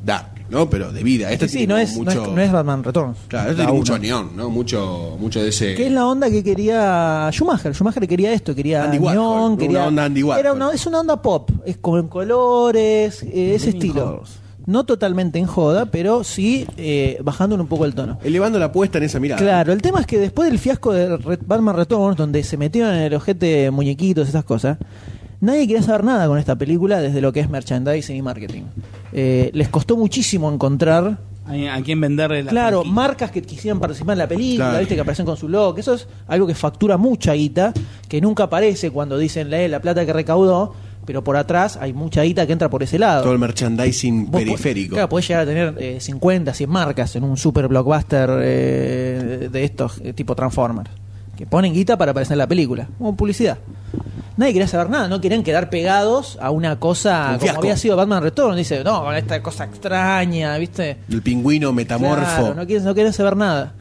dark, 0.03 0.34
¿no? 0.49 0.69
Pero 0.69 0.91
de 0.91 1.03
vida. 1.03 1.31
Esta 1.31 1.45
Es 1.45 1.51
que 1.51 1.57
sí, 1.59 1.65
tiene 1.65 1.73
no 1.73 1.79
es, 1.79 1.97
no 1.97 2.09
es- 2.11 2.17
mucho, 2.17 2.31
no 2.35 2.41
es 2.41 2.51
Batman 2.51 2.83
Returns. 2.83 3.17
Claro, 3.27 3.51
esta 3.51 3.63
La 3.63 3.67
tiene 3.69 3.79
mucho 3.79 3.97
neón, 3.99 4.29
¿no? 4.35 4.49
Mucho, 4.49 5.17
mucho 5.19 5.41
de 5.41 5.49
ese. 5.49 5.75
Que 5.75 5.87
es 5.87 5.91
la 5.91 6.05
onda 6.07 6.29
que 6.29 6.43
quería 6.43 7.29
Schumacher. 7.31 7.73
Schumacher 7.73 8.07
quería 8.07 8.31
esto, 8.33 8.53
quería 8.55 8.83
Andy 8.85 8.97
Warhol, 8.97 9.15
neón, 9.23 9.51
una 9.53 9.57
quería 9.57 9.87
onda 9.87 10.05
Andy 10.05 10.23
Warhol. 10.23 10.39
Era 10.39 10.53
una, 10.53 10.71
es 10.71 10.85
una 10.85 10.99
onda 10.99 11.21
pop, 11.21 11.49
es 11.65 11.77
con 11.77 12.07
colores, 12.07 13.23
eh, 13.23 13.55
ese 13.55 13.69
estilo. 13.71 14.23
No 14.67 14.83
totalmente 14.83 15.37
en 15.37 15.45
joda, 15.45 15.85
pero 15.85 16.23
sí 16.23 16.65
eh, 16.77 17.19
bajándole 17.23 17.61
un 17.61 17.67
poco 17.67 17.85
el 17.85 17.93
tono. 17.93 18.17
Elevando 18.23 18.57
la 18.57 18.65
apuesta 18.65 18.97
en 18.97 19.03
esa 19.03 19.19
mirada. 19.19 19.39
Claro, 19.39 19.71
el 19.71 19.79
tema 19.81 19.99
es 19.99 20.07
que 20.07 20.17
después 20.17 20.49
del 20.49 20.57
fiasco 20.57 20.91
de 20.91 21.17
Re- 21.17 21.37
Batman 21.45 21.75
Returns, 21.75 22.17
donde 22.17 22.43
se 22.43 22.57
metieron 22.57 22.95
en 22.95 23.01
el 23.03 23.13
ojete 23.13 23.69
muñequitos, 23.69 24.27
esas 24.27 24.43
cosas, 24.43 24.79
nadie 25.45 25.67
quería 25.67 25.81
saber 25.83 26.03
nada 26.03 26.27
con 26.27 26.37
esta 26.39 26.55
película 26.55 26.99
desde 26.99 27.21
lo 27.21 27.31
que 27.31 27.39
es 27.39 27.49
merchandising 27.49 28.15
y 28.15 28.21
marketing. 28.21 28.63
Eh, 29.13 29.49
les 29.53 29.69
costó 29.69 29.95
muchísimo 29.95 30.51
encontrar 30.51 31.17
¿A, 31.47 31.79
quién 31.83 32.01
venderle 32.01 32.43
la 32.43 32.49
Claro, 32.51 32.77
franquicia? 32.79 32.93
marcas 32.95 33.31
que 33.31 33.41
quisieran 33.43 33.79
participar 33.79 34.13
en 34.13 34.19
la 34.19 34.27
película, 34.27 34.65
Claro. 34.65 34.79
viste 34.79 34.95
que 34.95 35.01
aparecen 35.01 35.25
con 35.27 35.37
su 35.37 35.47
logo, 35.47 35.75
que 35.75 35.81
eso 35.81 35.93
es 35.93 36.07
algo 36.27 36.47
que 36.47 36.55
factura 36.55 36.97
mucha 36.97 37.33
guita, 37.33 37.71
que 38.09 38.19
nunca 38.19 38.45
aparece 38.45 38.89
cuando 38.89 39.17
dicen 39.17 39.51
la, 39.51 39.67
la 39.67 39.79
plata 39.79 40.03
que 40.07 40.11
recaudó, 40.11 40.73
pero 41.05 41.23
por 41.23 41.37
atrás 41.37 41.77
hay 41.79 41.93
mucha 41.93 42.23
guita 42.23 42.47
que 42.47 42.53
entra 42.53 42.67
por 42.67 42.81
ese 42.81 42.97
lado. 42.97 43.21
Todo 43.21 43.33
el 43.33 43.37
merchandising 43.37 44.31
Vos 44.31 44.41
periférico. 44.41 44.95
Claro, 44.95 45.07
podés 45.09 45.27
llegar 45.27 45.43
a 45.43 45.45
tener 45.45 45.75
eh, 45.77 45.99
50, 46.01 46.51
100 46.51 46.67
marcas 46.67 47.15
en 47.15 47.23
un 47.23 47.37
super 47.37 47.67
blockbuster 47.67 48.27
eh, 48.41 49.49
de 49.51 49.63
estos, 49.63 50.01
eh, 50.03 50.13
tipo 50.13 50.35
Transformers, 50.35 50.89
que 51.37 51.45
ponen 51.45 51.73
guita 51.73 51.95
para 51.95 52.09
aparecer 52.09 52.33
en 52.33 52.39
la 52.39 52.47
película, 52.47 52.87
como 52.97 53.15
publicidad. 53.15 53.59
Nadie 54.37 54.53
quería 54.53 54.67
saber 54.67 54.89
nada, 54.89 55.07
no 55.07 55.21
querían 55.21 55.43
quedar 55.43 55.69
pegados 55.69 56.37
a 56.41 56.51
una 56.51 56.79
cosa 56.79 57.21
Un 57.23 57.27
como 57.33 57.39
fiasco. 57.41 57.59
había 57.61 57.77
sido 57.77 57.95
Batman 57.95 58.21
Return. 58.23 58.55
Dice, 58.55 58.83
no, 58.83 59.03
con 59.03 59.15
esta 59.15 59.41
cosa 59.41 59.65
extraña, 59.65 60.57
¿viste? 60.57 60.97
El 61.09 61.21
pingüino 61.21 61.71
metamorfo. 61.73 62.23
Claro, 62.25 62.53
no, 62.55 62.65
quieren, 62.65 62.85
no 62.85 62.93
quieren 62.93 63.13
saber 63.13 63.35
nada. 63.37 63.73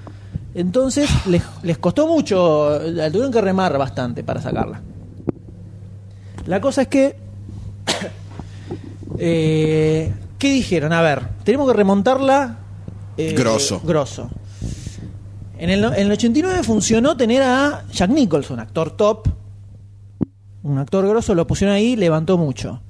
Entonces 0.55 1.10
les, 1.26 1.43
les 1.62 1.78
costó 1.78 2.06
mucho, 2.06 2.78
la 2.85 3.09
tuvieron 3.10 3.32
que 3.32 3.40
remar 3.40 3.76
bastante 3.76 4.22
para 4.22 4.40
sacarla. 4.40 4.81
La 6.47 6.60
cosa 6.60 6.82
es 6.82 6.89
que. 6.89 7.16
eh, 9.18 10.12
¿Qué 10.39 10.52
dijeron? 10.52 10.93
A 10.93 11.01
ver, 11.02 11.22
tenemos 11.44 11.66
que 11.68 11.72
remontarla. 11.76 12.56
eh, 13.16 13.35
Grosso. 13.36 13.81
Grosso. 13.82 14.31
En 15.59 15.70
el, 15.70 15.81
no- 15.81 15.94
en 15.94 16.01
el 16.06 16.12
89 16.12 16.62
funcionó 16.62 17.16
tener 17.16 17.43
a 17.43 17.85
Jack 17.90 18.10
Nicholson, 18.10 18.60
actor 18.60 18.90
top. 18.97 19.28
Un 20.65 20.78
actor 20.78 21.07
grosso, 21.07 21.35
lo 21.35 21.47
pusieron 21.47 21.77
ahí, 21.77 21.95
levantó 21.95 22.36
mucho. 22.39 22.81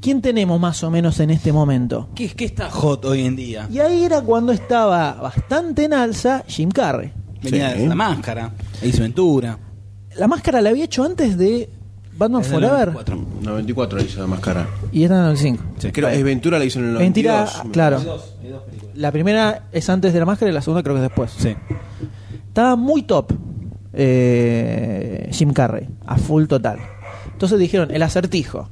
¿Quién 0.00 0.20
tenemos 0.22 0.60
más 0.60 0.82
o 0.84 0.90
menos 0.90 1.18
en 1.20 1.30
este 1.30 1.52
momento? 1.52 2.08
¿Qué, 2.14 2.28
qué 2.28 2.44
está 2.44 2.70
hot 2.70 3.04
hoy 3.04 3.22
en 3.24 3.34
día? 3.36 3.68
Y 3.70 3.78
ahí 3.80 4.04
era 4.04 4.20
cuando 4.20 4.52
estaba 4.52 5.12
bastante 5.14 5.84
en 5.84 5.92
alza 5.94 6.44
Jim 6.46 6.70
Carrey. 6.70 7.12
Venía 7.42 7.72
Sí. 7.72 7.80
de 7.80 7.86
la 7.88 7.94
máscara, 7.94 8.52
Ace 8.78 9.00
Ventura. 9.00 9.58
La 10.16 10.26
máscara 10.28 10.60
la 10.60 10.70
había 10.70 10.84
hecho 10.84 11.04
antes 11.04 11.36
de 11.38 11.68
Batman 12.16 12.42
Es 12.42 12.50
del 12.50 12.60
Forever 12.60 12.88
94. 12.92 13.26
94 13.42 13.98
le 13.98 14.04
hizo 14.04 14.20
la 14.20 14.26
máscara. 14.26 14.66
y 14.90 15.02
esta 15.04 15.14
en 15.14 15.20
el 15.20 15.26
95. 15.26 15.64
Creo 15.92 16.10
que 16.10 16.22
Ventura 16.24 16.58
la 16.58 16.64
hizo 16.64 16.78
en 16.80 16.86
el 16.86 16.92
92. 16.94 17.34
Mentira, 17.44 17.64
me 17.64 17.70
claro. 17.72 17.98
Hay 17.98 18.04
dos. 18.04 18.34
La 18.94 19.12
primera 19.12 19.62
es 19.70 19.88
antes 19.88 20.12
de 20.12 20.18
la 20.18 20.24
máscara 20.26 20.50
y 20.50 20.54
la 20.54 20.62
segunda 20.62 20.82
creo 20.82 20.94
que 20.96 21.02
es 21.02 21.08
después. 21.08 21.30
Sí. 21.38 21.54
Estaba 22.48 22.74
muy 22.74 23.02
top 23.02 23.32
eh, 23.98 25.28
Jim 25.32 25.52
Carrey, 25.52 25.88
a 26.06 26.16
full 26.16 26.46
total. 26.46 26.78
Entonces 27.32 27.58
dijeron, 27.58 27.90
el 27.92 28.02
acertijo, 28.02 28.68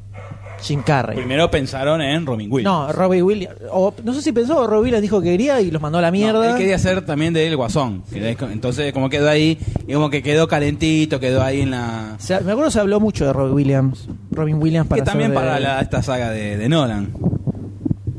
Jim 0.63 0.83
Carrey. 0.83 1.17
Primero 1.19 1.51
pensaron 1.51 2.01
en 2.01 2.25
Robin 2.25 2.51
Williams. 2.51 2.73
No, 2.75 2.93
Robbie 2.93 3.23
Williams. 3.23 3.57
O, 3.71 3.93
no 4.03 4.15
sé 4.15 4.23
si 4.23 4.33
pensó, 4.33 4.59
o 4.61 4.67
Robbie 4.67 4.85
Williams 4.85 5.03
dijo 5.03 5.21
que 5.21 5.31
quería 5.33 5.61
y 5.61 5.71
los 5.71 5.83
mandó 5.83 5.99
a 5.99 6.01
la 6.01 6.09
No, 6.09 6.13
mierda. 6.13 6.51
él 6.53 6.57
quería 6.57 6.79
ser 6.79 7.05
también 7.05 7.35
del 7.35 7.55
Guasón. 7.57 8.03
que 8.11 8.31
es- 8.31 8.37
Entonces, 8.41 8.93
como 8.93 9.11
quedó 9.11 9.29
ahí, 9.29 9.59
y 9.87 9.93
como 9.93 10.09
que 10.11 10.23
quedó 10.23 10.49
calentito, 10.49 11.21
quedó 11.21 11.43
ahí 11.43 11.61
en 11.61 11.73
la. 11.73 12.17
Me 12.45 12.53
acuerdo 12.53 12.71
se 12.71 12.81
habló 12.81 12.99
mucho 13.01 13.27
de 13.27 13.33
Robbie 13.33 13.53
Williams. 13.53 14.09
Robin 14.31 14.57
Williams 14.63 14.89
para 14.89 15.03
que 15.03 15.07
también 15.07 15.31
de- 15.31 15.37
para 15.37 15.61
la- 15.61 15.81
esta 15.81 16.03
saga 16.03 16.31
de, 16.31 16.57
de 16.57 16.69
Nolan. 16.69 17.11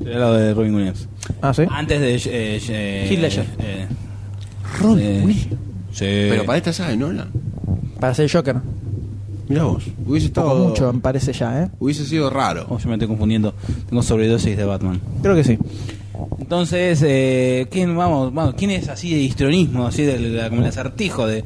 Era 0.06 0.20
lo 0.20 0.34
de 0.34 0.54
Robin 0.54 0.74
Williams. 0.76 1.10
Ah, 1.42 1.54
sí. 1.54 1.64
Antes 1.70 2.00
de. 2.00 2.16
Eh, 2.16 2.62
eh, 2.70 3.08
Heath 3.10 3.20
Ledger. 3.20 3.46
eh, 3.60 3.88
Robin 4.80 5.06
eh, 5.06 5.22
Williams. 5.26 5.67
Sí. 5.98 6.28
Pero 6.30 6.46
para 6.46 6.58
esta 6.58 6.74
saga 6.74 6.90
de 6.90 6.98
Nolan. 6.98 7.30
Para 8.00 8.14
ser 8.14 8.32
Joker. 8.32 8.56
Mirá 9.50 9.64
vos. 9.64 9.84
Hubiese 10.06 10.30
Poco 10.30 10.48
estado. 10.50 10.68
mucho, 10.70 10.94
me 10.94 11.00
parece 11.00 11.34
ya, 11.34 11.64
¿eh? 11.64 11.70
Hubiese 11.80 12.06
sido 12.06 12.30
raro. 12.30 12.66
Oh, 12.70 12.78
yo 12.78 12.88
me 12.90 12.96
estoy 12.96 13.08
confundiendo. 13.08 13.54
Tengo 13.90 14.04
sobredosis 14.04 14.56
de 14.58 14.66
Batman. 14.66 15.00
Creo 15.22 15.36
que 15.36 15.44
sí. 15.44 15.58
Entonces, 16.40 17.02
eh, 17.06 17.68
¿quién, 17.72 17.96
vamos, 17.96 18.34
vamos, 18.34 18.56
¿quién 18.58 18.72
es 18.72 18.88
así 18.90 19.10
de 19.14 19.20
histrionismo, 19.22 19.86
así 19.88 20.04
de, 20.04 20.20
la- 20.20 20.50
como 20.50 20.62
el 20.62 20.68
acertijo 20.68 21.26
de... 21.28 21.44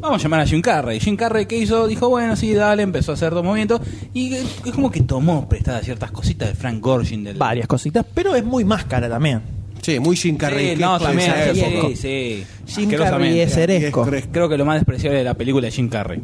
Vamos 0.00 0.20
a 0.20 0.22
llamar 0.22 0.40
a 0.40 0.46
Jim 0.46 0.60
Carrey. 0.60 1.00
Jim 1.00 1.16
Carrey, 1.16 1.46
¿qué 1.46 1.58
hizo? 1.58 1.86
Dijo, 1.86 2.08
bueno, 2.08 2.34
sí, 2.36 2.52
dale, 2.52 2.82
empezó 2.82 3.12
a 3.12 3.14
hacer 3.14 3.32
dos 3.32 3.44
movimientos. 3.44 3.80
Y 4.14 4.34
es 4.34 4.44
como 4.74 4.90
que 4.90 5.00
tomó 5.02 5.48
prestadas 5.48 5.84
ciertas 5.84 6.10
cositas 6.10 6.48
de 6.48 6.54
Frank 6.54 6.80
Gorshin. 6.80 7.24
Del... 7.24 7.36
Varias 7.36 7.66
cositas, 7.66 8.04
pero 8.14 8.34
es 8.34 8.44
muy 8.44 8.64
máscara 8.64 9.08
también. 9.08 9.40
Sí, 9.82 9.98
muy 9.98 10.16
Jim 10.16 10.36
Carrey. 10.36 10.76
Sí, 10.76 10.80
no, 10.80 10.98
también, 10.98 11.32
sí, 11.52 11.60
sí, 11.60 11.96
sí. 11.96 12.80
Jim. 12.82 12.90
Carrey 12.90 13.40
es 13.40 13.56
eresco. 13.56 14.06
Es 14.06 14.28
Creo 14.30 14.48
que 14.48 14.56
lo 14.56 14.64
más 14.64 14.76
despreciable 14.76 15.18
de 15.18 15.24
la 15.24 15.34
película 15.34 15.66
es 15.66 15.74
Jim 15.74 15.88
Carrey. 15.88 16.22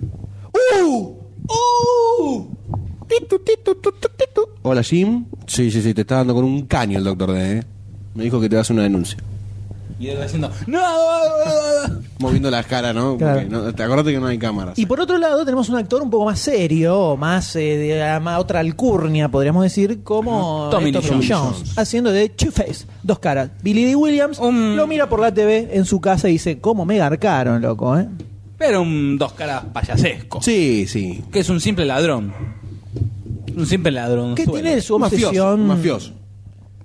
¡Uh! 0.84 1.16
¡Uh! 1.48 2.56
Titu, 3.08 3.40
titu, 3.40 3.74
tu, 3.74 3.92
tu, 3.92 4.08
titu. 4.16 4.48
Hola, 4.62 4.82
Jim. 4.82 5.24
Sí, 5.46 5.72
sí, 5.72 5.82
sí, 5.82 5.92
te 5.92 6.02
está 6.02 6.16
dando 6.16 6.34
con 6.34 6.44
un 6.44 6.66
caño 6.66 6.98
el 6.98 7.04
doctor 7.04 7.32
D. 7.32 7.58
¿eh? 7.58 7.62
Me 8.14 8.24
dijo 8.24 8.40
que 8.40 8.48
te 8.48 8.54
vas 8.54 8.70
a 8.70 8.74
una 8.74 8.84
denuncia. 8.84 9.18
Y 10.00 10.08
él 10.08 10.22
haciendo... 10.22 10.50
¡No! 10.66 10.78
Moviendo 12.20 12.50
las 12.50 12.66
caras, 12.66 12.94
¿no? 12.94 13.16
Claro. 13.16 13.40
Porque 13.40 13.50
no- 13.50 13.74
te 13.74 13.82
acordate 13.82 14.12
que 14.12 14.20
no 14.20 14.26
hay 14.26 14.38
cámaras. 14.38 14.78
Y 14.78 14.86
por 14.86 15.00
otro 15.00 15.18
lado 15.18 15.44
tenemos 15.44 15.68
un 15.68 15.76
actor 15.76 16.02
un 16.02 16.10
poco 16.10 16.24
más 16.24 16.38
serio, 16.38 17.16
más 17.16 17.54
eh, 17.56 17.76
de 17.76 17.98
la 17.98 18.20
ma- 18.20 18.38
otra 18.38 18.60
alcurnia, 18.60 19.28
podríamos 19.28 19.62
decir, 19.64 20.02
como 20.02 20.68
Tommy 20.70 20.92
Lee 20.92 21.00
Tommy 21.00 21.08
Jones. 21.28 21.28
Jones, 21.30 21.78
haciendo 21.78 22.10
de 22.12 22.28
Two-Face, 22.28 22.86
dos 23.02 23.18
caras. 23.18 23.50
Billy 23.62 23.84
D. 23.84 23.96
Williams 23.96 24.38
Un- 24.38 24.76
lo 24.76 24.86
mira 24.86 25.08
por 25.08 25.20
la 25.20 25.32
TV 25.34 25.68
en 25.72 25.84
su 25.84 26.00
casa 26.00 26.28
y 26.28 26.32
dice, 26.32 26.60
¿cómo 26.60 26.84
me 26.84 26.96
garcaron, 26.98 27.60
loco? 27.62 27.98
Eh? 27.98 28.06
Pero 28.56 28.82
un 28.82 29.16
dos 29.18 29.32
caras 29.32 29.64
payasesco. 29.72 30.42
Sí, 30.42 30.86
sí. 30.88 31.22
Que 31.32 31.40
es 31.40 31.48
un 31.48 31.60
simple 31.60 31.84
ladrón. 31.84 32.32
Un 33.56 33.66
simple 33.66 33.90
ladrón. 33.92 34.34
¿Qué 34.34 34.44
suelo. 34.44 34.60
tiene 34.62 34.80
su 34.80 34.94
Un 34.96 35.00
mafioso. 35.02 35.26
obsesión? 35.28 35.60
Un 35.60 35.66
mafioso. 35.66 36.12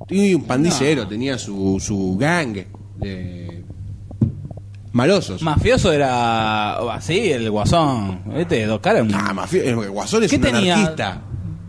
Y 0.10 0.34
un 0.34 0.44
pandillero, 0.44 1.08
tenía 1.08 1.38
su, 1.38 1.80
su 1.80 2.18
gang 2.20 2.58
de 3.04 3.64
malosos. 4.92 5.42
Mafioso 5.42 5.92
era 5.92 6.76
así, 6.94 7.32
el 7.32 7.50
guasón. 7.50 8.22
Este, 8.36 8.66
dos 8.66 8.80
caras. 8.80 9.02
un- 9.04 9.14
ah, 9.14 9.34
mafioso. 9.34 9.68
El 9.84 9.90
guasón 9.90 10.24
es 10.24 10.30
¿Qué 10.30 10.36
un 10.38 10.42
tenía? 10.42 10.76
anarquista. 10.76 11.22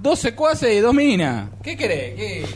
12 0.02 0.34
cuaces 0.34 0.74
y 0.76 0.80
dos 0.80 0.94
minas. 0.94 1.48
¿Qué 1.62 1.76
querés? 1.76 2.14
¿Qué? 2.14 2.46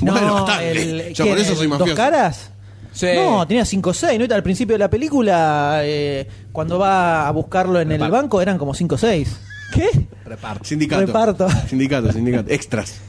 Bueno, 0.00 0.34
bastante. 0.34 1.12
Yo 1.14 1.24
por 1.26 1.34
¿quién, 1.34 1.46
eso 1.46 1.56
soy 1.56 1.68
mafioso. 1.68 1.90
¿Dos 1.90 1.96
caras? 1.96 2.50
Sí. 2.92 3.08
No, 3.16 3.46
tenía 3.46 3.64
5 3.64 3.90
o 3.90 3.92
6, 3.92 4.20
¿no? 4.28 4.34
Al 4.34 4.42
principio 4.42 4.74
de 4.74 4.78
la 4.78 4.88
película, 4.88 5.80
eh, 5.82 6.28
cuando 6.52 6.78
va 6.78 7.26
a 7.26 7.30
buscarlo 7.32 7.80
en 7.80 7.90
el 7.90 7.98
Reparto. 7.98 8.12
banco, 8.16 8.40
eran 8.40 8.56
como 8.56 8.72
5 8.72 8.94
o 8.94 8.98
6. 8.98 9.36
¿Qué? 9.74 9.88
Reparto. 10.24 10.64
Sindicato. 10.64 11.04
Reparto. 11.04 11.48
Sindicato, 11.68 12.12
sindicato. 12.12 12.50
Extras. 12.52 13.00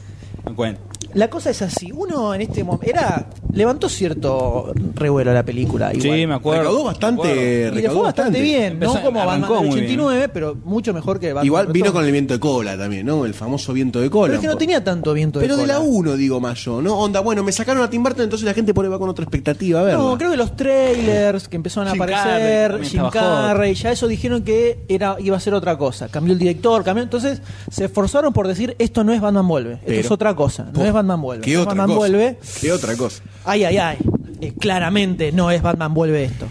Cuento. 0.56 0.80
La 1.14 1.28
cosa 1.30 1.50
es 1.50 1.62
así, 1.62 1.90
uno 1.92 2.34
en 2.34 2.42
este 2.42 2.62
momento 2.64 2.86
era 2.86 3.26
levantó 3.52 3.88
cierto 3.88 4.72
revuelo 4.94 5.32
la 5.32 5.44
película 5.44 5.92
igual. 5.94 6.18
Sí, 6.18 6.26
me 6.26 6.34
acuerdo. 6.34 6.62
Recaudó 6.62 6.84
bastante. 6.84 7.70
Y 7.72 7.80
le 7.80 7.90
fue 7.90 8.02
bastante 8.02 8.40
bien, 8.40 8.72
Empezó- 8.74 8.94
no 8.96 9.02
como 9.02 9.24
Batman 9.24 9.50
del 9.50 9.58
muy 9.60 9.68
89, 9.80 10.28
pero 10.28 10.56
mucho 10.64 10.92
mejor 10.92 11.18
que 11.18 11.28
Batman 11.32 11.46
Igual 11.46 11.66
vino 11.68 11.92
con 11.92 12.04
el 12.04 12.12
viento 12.12 12.34
de 12.34 12.40
cola 12.40 12.76
también, 12.76 13.06
¿no? 13.06 13.24
El 13.24 13.34
famoso 13.34 13.72
viento 13.72 14.00
de 14.00 14.10
cola. 14.10 14.26
Pero 14.32 14.34
es 14.36 14.40
que 14.40 14.46
no 14.48 14.56
tenía 14.58 14.84
tanto 14.84 15.12
viento 15.14 15.38
de 15.38 15.44
Pero 15.46 15.56
de 15.56 15.66
la 15.66 15.76
cola. 15.78 15.86
1, 15.88 16.16
digo 16.16 16.40
más 16.40 16.62
yo, 16.64 16.82
¿no? 16.82 16.98
Onda, 16.98 17.20
bueno, 17.20 17.42
me 17.42 17.52
sacaron 17.52 17.82
a 17.82 17.88
Tim 17.90 18.02
Burton, 18.02 18.24
entonces 18.24 18.44
la 18.46 18.52
gente 18.54 18.74
por 18.74 18.84
ahí 18.84 18.90
va 18.90 18.98
con 18.98 19.08
otra 19.08 19.22
expectativa 19.24 19.80
a 19.80 19.82
verla. 19.84 20.02
No, 20.02 20.18
creo 20.18 20.30
que 20.30 20.36
los 20.36 20.54
trailers 20.56 21.48
que 21.48 21.56
empezaron 21.56 21.88
a 21.88 21.92
Jim 21.92 22.02
aparecer, 22.02 22.70
Carrey 22.72 22.88
Jim. 22.88 23.02
Carrey, 23.12 23.74
ya 23.74 23.92
eso 23.92 24.06
dijeron 24.08 24.42
que 24.42 24.84
era 24.88 25.16
iba 25.18 25.36
a 25.36 25.40
ser 25.40 25.54
otra 25.54 25.76
cosa. 25.78 26.08
Cambió 26.08 26.32
el 26.32 26.38
director, 26.38 26.82
cambió. 26.84 27.02
Entonces 27.02 27.40
se 27.70 27.84
esforzaron 27.86 28.32
por 28.32 28.46
decir 28.48 28.74
esto 28.78 29.04
no 29.04 29.12
es 29.12 29.20
Batman 29.20 29.46
vuelve, 29.48 29.72
esto 29.74 29.84
Pero- 29.86 30.00
es 30.00 30.10
otra 30.10 30.34
cosa, 30.34 30.66
no 30.72 30.84
es 30.84 30.92
Batman 30.96 31.20
vuelve. 31.20 31.44
¿Qué 31.44 31.58
otra 31.58 31.70
Batman 31.70 31.86
cosa? 31.88 31.98
vuelve. 31.98 32.38
¿Qué 32.60 32.72
otra 32.72 32.96
cosa? 32.96 33.22
Ay, 33.44 33.64
ay, 33.64 33.78
ay. 33.78 33.96
Eh, 34.40 34.52
claramente 34.58 35.32
no 35.32 35.50
es 35.50 35.62
Batman 35.62 35.94
vuelve 35.94 36.24
esto. 36.24 36.46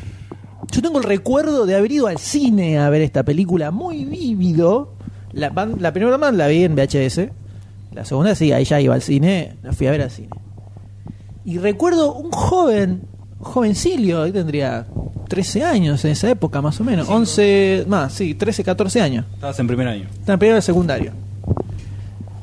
Yo 0.72 0.82
tengo 0.82 0.98
el 0.98 1.04
recuerdo 1.04 1.66
de 1.66 1.76
haber 1.76 1.92
ido 1.92 2.08
al 2.08 2.18
cine 2.18 2.80
a 2.80 2.90
ver 2.90 3.02
esta 3.02 3.24
película 3.24 3.72
muy 3.72 4.06
vívido. 4.06 4.94
La, 5.32 5.52
primera 5.92 6.12
Batman 6.12 6.38
la 6.38 6.48
vi 6.48 6.64
en 6.64 6.76
VHS. 6.76 7.30
La 7.92 8.06
segunda 8.06 8.36
sí, 8.36 8.52
ahí 8.52 8.66
ya 8.66 8.82
iba 8.82 8.94
al 8.94 9.02
cine, 9.02 9.56
la 9.64 9.72
fui 9.72 9.88
a 9.88 9.92
ver 9.92 10.02
al 10.02 10.12
cine. 10.12 10.30
Y 11.46 11.60
recuerdo 11.60 12.14
un 12.14 12.32
joven, 12.32 13.04
jovencilio, 13.40 14.24
ahí 14.24 14.32
tendría 14.32 14.88
13 15.30 15.64
años 15.64 16.04
en 16.04 16.12
esa 16.12 16.30
época 16.30 16.62
más 16.62 16.80
o 16.82 16.84
menos. 16.84 17.08
11, 17.08 17.86
más, 17.88 18.14
sí, 18.14 18.34
13, 18.34 18.64
14 18.64 19.02
años. 19.02 19.26
Estabas 19.34 19.60
en 19.60 19.68
primer 19.68 19.88
año. 19.88 20.08
Está 20.20 20.34
en 20.34 20.40
primero 20.40 20.58
y 20.58 20.62
secundario. 20.62 21.14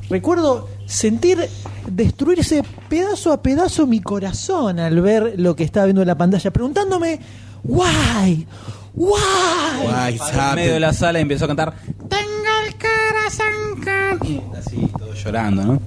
Recuerdo 0.09 0.69
sentir 0.85 1.39
destruirse 1.87 2.63
pedazo 2.89 3.31
a 3.33 3.41
pedazo 3.41 3.87
mi 3.87 4.01
corazón 4.01 4.79
al 4.79 5.01
ver 5.01 5.35
lo 5.37 5.55
que 5.55 5.63
estaba 5.63 5.85
viendo 5.85 6.01
en 6.01 6.07
la 6.07 6.17
pantalla, 6.17 6.51
preguntándome, 6.51 7.19
why, 7.63 8.45
why. 8.93 9.19
Guay, 9.83 10.19
En 10.49 10.55
medio 10.55 10.73
de 10.73 10.79
la 10.79 10.93
sala 10.93 11.19
y 11.19 11.23
empezó 11.23 11.45
a 11.45 11.47
cantar 11.47 11.73
Tengo 12.09 12.51
el 12.67 12.73
corazón 12.75 13.81
can-". 13.83 14.19
Y 14.27 14.41
así, 14.57 14.87
todo 14.97 15.13
llorando, 15.13 15.63
¿no? 15.63 15.81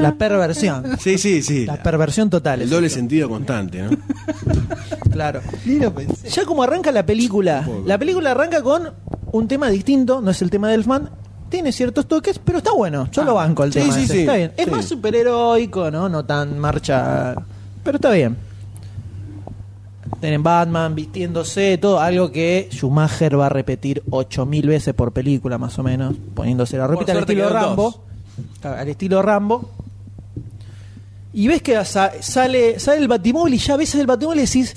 La 0.00 0.14
perversión, 0.14 0.98
Sí, 1.00 1.18
sí, 1.18 1.42
sí. 1.42 1.66
la 1.66 1.82
perversión 1.82 2.30
total. 2.30 2.62
El 2.62 2.70
doble 2.70 2.88
sentido 2.88 3.28
constante, 3.28 3.82
¿no? 3.82 3.90
Claro. 5.10 5.40
Ya 6.28 6.44
como 6.44 6.64
arranca 6.64 6.90
la 6.90 7.06
película, 7.06 7.68
la 7.86 7.98
película 7.98 8.32
arranca 8.32 8.62
con 8.62 8.92
un 9.30 9.46
tema 9.46 9.68
distinto, 9.68 10.20
no 10.20 10.32
es 10.32 10.42
el 10.42 10.50
tema 10.50 10.68
del 10.70 10.82
fan, 10.82 11.08
tiene 11.54 11.72
ciertos 11.72 12.06
toques, 12.06 12.38
pero 12.44 12.58
está 12.58 12.72
bueno. 12.72 13.08
Yo 13.12 13.22
lo 13.24 13.34
banco 13.34 13.62
el 13.64 13.72
sí, 13.72 13.80
tema. 13.80 13.94
sí, 13.94 14.02
ese, 14.04 14.12
sí. 14.12 14.20
Está 14.20 14.34
bien. 14.34 14.52
Es 14.56 14.64
Sí. 14.64 14.70
más 14.70 14.84
superheroico, 14.84 15.90
¿no? 15.90 16.08
No 16.08 16.24
tan 16.24 16.58
marcha. 16.58 17.34
Pero 17.84 17.96
está 17.96 18.10
bien. 18.10 18.36
Tienen 20.20 20.42
Batman 20.42 20.94
vistiéndose, 20.94 21.78
todo, 21.78 22.00
algo 22.00 22.30
que 22.32 22.68
Schumacher 22.72 23.38
va 23.38 23.46
a 23.46 23.48
repetir 23.50 24.02
8000 24.10 24.66
veces 24.68 24.94
por 24.94 25.12
película, 25.12 25.58
más 25.58 25.78
o 25.78 25.82
menos, 25.82 26.14
poniéndose 26.34 26.76
la 26.76 26.86
ropita 26.86 27.12
al 27.12 27.18
suerte 27.18 27.32
estilo 27.34 27.48
quedan 27.48 27.62
Rambo. 27.62 28.00
Al 28.62 28.88
estilo 28.88 29.22
Rambo. 29.22 29.70
Y 31.32 31.48
ves 31.48 31.62
que 31.62 31.84
sa- 31.84 32.12
sale, 32.20 32.78
sale 32.78 32.98
el 33.00 33.08
Batimóvil 33.08 33.54
y 33.54 33.58
ya 33.58 33.76
ves 33.76 33.94
el 33.96 34.06
Batimóvil 34.06 34.40
y 34.40 34.42
decís. 34.46 34.74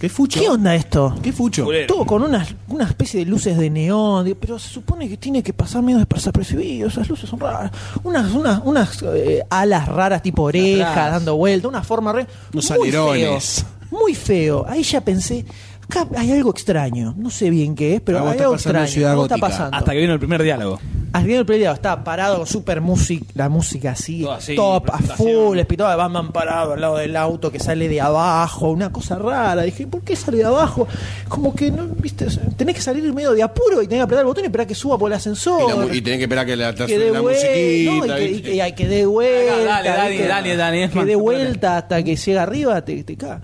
¿Qué 0.00 0.08
fucho? 0.08 0.40
¿Qué 0.40 0.48
onda 0.48 0.74
esto? 0.74 1.14
¿Qué 1.22 1.30
fucho? 1.30 1.64
Culero. 1.66 1.86
Todo 1.86 2.06
con 2.06 2.22
una, 2.22 2.46
una 2.68 2.84
especie 2.84 3.20
de 3.22 3.30
luces 3.30 3.58
de 3.58 3.68
neón, 3.68 4.24
digo, 4.24 4.38
pero 4.40 4.58
se 4.58 4.70
supone 4.70 5.06
que 5.10 5.18
tiene 5.18 5.42
que 5.42 5.52
pasar 5.52 5.82
medio 5.82 6.02
desapercibido, 6.06 6.88
esas 6.88 7.06
luces 7.06 7.28
son 7.28 7.38
raras. 7.38 7.70
Unas, 8.02 8.32
unas, 8.32 8.62
unas 8.64 9.02
eh, 9.02 9.42
alas 9.50 9.86
raras 9.88 10.22
tipo 10.22 10.44
oreja, 10.44 10.90
Atrás. 10.90 11.12
dando 11.12 11.36
vuelta, 11.36 11.68
una 11.68 11.82
forma 11.82 12.14
re. 12.14 12.26
Unos 12.54 12.70
muy 12.70 12.88
alerones. 12.88 13.66
Feo, 13.90 13.98
muy 14.00 14.14
feo. 14.14 14.64
Ahí 14.66 14.82
ya 14.84 15.02
pensé, 15.02 15.44
acá 15.90 16.06
hay 16.16 16.32
algo 16.32 16.50
extraño. 16.50 17.14
No 17.16 17.30
sé 17.30 17.50
bien 17.50 17.74
qué 17.74 17.96
es, 17.96 18.00
pero 18.00 18.18
Algo 18.18 18.30
hay 18.30 18.34
está 18.36 18.44
algo 18.44 18.54
pasando 18.56 18.78
en 18.78 18.84
extraño. 18.84 18.94
Ciudad 18.94 19.10
Algo 19.12 19.22
está 19.24 19.34
Gótica. 19.36 19.48
pasando. 19.48 19.76
Hasta 19.76 19.92
que 19.92 19.98
vino 19.98 20.12
el 20.12 20.18
primer 20.18 20.42
diálogo. 20.42 20.80
Al 21.12 21.22
final 21.22 21.38
del 21.38 21.46
peleado 21.46 21.74
estaba 21.74 22.04
parado 22.04 22.36
con 22.36 22.46
super 22.46 22.80
music, 22.80 23.24
la 23.34 23.48
música 23.48 23.90
así, 23.90 24.20
Todo 24.22 24.32
así, 24.32 24.54
top, 24.54 24.84
a 24.90 24.92
presentación. 24.98 25.28
full, 25.48 25.58
espitado 25.58 25.90
de 25.90 25.96
Batman 25.96 26.30
parado 26.30 26.74
al 26.74 26.80
lado 26.80 26.96
del 26.98 27.16
auto 27.16 27.50
que 27.50 27.58
sale 27.58 27.88
de 27.88 28.00
abajo, 28.00 28.70
una 28.70 28.92
cosa 28.92 29.18
rara. 29.18 29.62
Dije, 29.62 29.88
¿por 29.88 30.02
qué 30.02 30.14
sale 30.14 30.36
de 30.38 30.44
abajo? 30.44 30.86
Como 31.28 31.52
que, 31.52 31.72
no, 31.72 31.84
viste, 31.88 32.26
tenés 32.56 32.76
que 32.76 32.80
salir 32.80 33.12
medio 33.12 33.32
de 33.32 33.42
apuro 33.42 33.82
y 33.82 33.88
tenés 33.88 33.98
que 33.98 34.02
apretar 34.04 34.20
el 34.22 34.26
botón 34.28 34.44
y 34.44 34.46
esperar 34.46 34.68
que 34.68 34.74
suba 34.76 34.96
por 34.98 35.10
el 35.10 35.16
ascensor. 35.16 35.62
Y, 35.64 35.68
la 35.68 35.74
mu- 35.76 35.92
y 35.92 36.00
tenés 36.00 36.18
que 36.18 36.24
esperar 36.24 36.46
que 36.46 36.54
la, 36.54 36.72
que 36.76 36.86
suene 36.86 37.04
dé 37.06 37.10
la 37.10 37.22
musiquita. 37.22 38.06
no, 38.06 38.06
y 38.06 38.08
que, 38.08 38.24
y 38.24 38.28
¿viste? 38.34 38.50
que- 38.52 38.68
y 38.68 38.72
que 38.72 38.86
dé 38.88 39.06
vuelta. 39.06 39.56
Dale, 39.64 39.88
dale, 39.88 40.10
¿viste? 40.12 40.28
dale, 40.28 40.56
dale, 40.56 40.84
es 40.84 40.90
que 40.90 40.96
más, 40.96 41.06
dé 41.06 41.12
dale. 41.12 41.22
vuelta 41.22 41.76
hasta 41.78 42.02
que 42.04 42.14
llega 42.14 42.42
arriba, 42.44 42.84
te, 42.84 43.02
te 43.02 43.16
caga. 43.16 43.40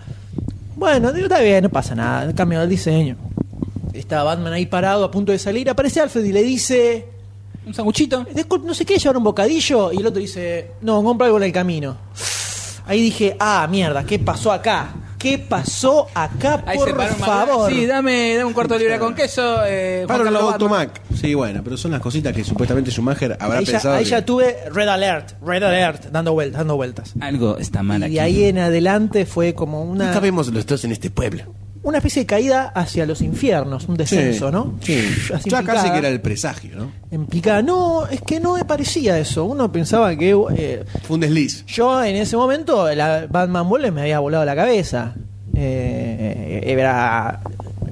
Bueno, 0.76 1.10
digo, 1.10 1.26
está 1.26 1.40
bien, 1.40 1.62
no 1.62 1.70
pasa 1.70 1.94
nada, 1.94 2.32
cambio 2.34 2.62
el 2.62 2.68
diseño. 2.68 3.16
Está 3.94 4.22
Batman 4.22 4.52
ahí 4.52 4.66
parado 4.66 5.04
a 5.04 5.10
punto 5.10 5.32
de 5.32 5.38
salir, 5.38 5.70
aparece 5.70 6.00
Alfred 6.00 6.24
y 6.24 6.32
le 6.32 6.42
dice... 6.42 7.08
Un 7.66 7.74
sanguchito. 7.74 8.24
No 8.62 8.74
sé 8.74 8.84
qué, 8.84 8.96
llevar 8.96 9.16
un 9.16 9.24
bocadillo. 9.24 9.90
Y 9.92 9.96
el 9.96 10.06
otro 10.06 10.20
dice, 10.20 10.70
no, 10.82 11.02
compra 11.02 11.26
algo 11.26 11.38
en 11.38 11.44
el 11.44 11.52
camino. 11.52 11.96
Ahí 12.86 13.00
dije, 13.00 13.36
ah, 13.40 13.66
mierda, 13.68 14.04
¿qué 14.04 14.20
pasó 14.20 14.52
acá? 14.52 14.94
¿Qué 15.18 15.38
pasó 15.38 16.08
acá, 16.14 16.62
Ahí 16.66 16.76
por 16.76 16.88
se 16.88 16.94
para 16.94 17.10
un 17.12 17.18
favor? 17.18 17.70
Sí, 17.72 17.86
dame, 17.86 18.34
dame 18.34 18.44
un 18.44 18.52
cuarto 18.52 18.74
de 18.74 18.80
libra 18.80 18.98
con 18.98 19.14
queso. 19.14 19.60
Eh, 19.66 20.04
Juan 20.06 20.18
Carlos 20.18 20.34
Batman. 20.34 20.52
Automac. 20.52 21.00
Sí, 21.14 21.34
bueno, 21.34 21.62
pero 21.64 21.76
son 21.78 21.92
las 21.92 22.00
cositas 22.00 22.34
que 22.34 22.44
supuestamente 22.44 22.90
Schumacher 22.90 23.36
habrá 23.40 23.58
ahí 23.58 23.64
ya, 23.64 23.72
pensado. 23.72 23.94
ahí 23.96 24.04
que- 24.04 24.10
ya 24.10 24.24
tuve 24.24 24.56
red 24.72 24.88
alert, 24.88 25.32
red 25.42 25.62
alert, 25.62 26.06
dando 26.12 26.32
vueltas, 26.34 26.58
dando 26.58 26.76
vueltas. 26.76 27.14
Algo 27.20 27.56
está 27.56 27.82
mal 27.82 28.02
Y 28.02 28.04
aquí. 28.04 28.14
de 28.14 28.20
ahí 28.20 28.44
en 28.44 28.58
adelante 28.58 29.24
fue 29.26 29.54
como 29.54 29.82
una, 29.82 30.12
cabemos 30.12 30.52
los 30.52 30.66
dos 30.66 30.84
en 30.84 30.92
este 30.92 31.10
pueblo. 31.10 31.44
Una 31.86 31.98
especie 31.98 32.22
de 32.22 32.26
caída 32.26 32.72
hacia 32.74 33.06
los 33.06 33.20
infiernos, 33.22 33.88
un 33.88 33.96
descenso, 33.96 34.48
Sí, 34.48 34.52
¿no? 34.52 34.74
Sí. 34.82 35.04
Así 35.32 35.48
Ya 35.48 35.62
casi 35.62 35.88
que 35.90 35.98
era 35.98 36.08
el 36.08 36.20
presagio, 36.20 36.76
¿no? 36.76 36.90
En 37.12 37.26
picada. 37.26 37.62
No, 37.62 38.06
es 38.08 38.20
que 38.22 38.40
no 38.40 38.54
me 38.56 38.64
parecía 38.64 39.16
eso. 39.18 39.44
Uno 39.44 39.70
pensaba 39.70 40.14
que 40.16 40.36
eh, 40.56 40.84
Fue 41.04 41.14
un 41.14 41.20
desliz. 41.20 41.64
Yo 41.66 42.02
en 42.02 42.16
ese 42.16 42.36
momento, 42.36 42.92
la 42.92 43.26
Batman 43.30 43.68
Vuelve 43.68 43.92
me 43.92 44.00
había 44.02 44.18
volado 44.18 44.44
la 44.44 44.56
cabeza. 44.56 45.14
Eh, 45.54 46.60
era. 46.66 47.40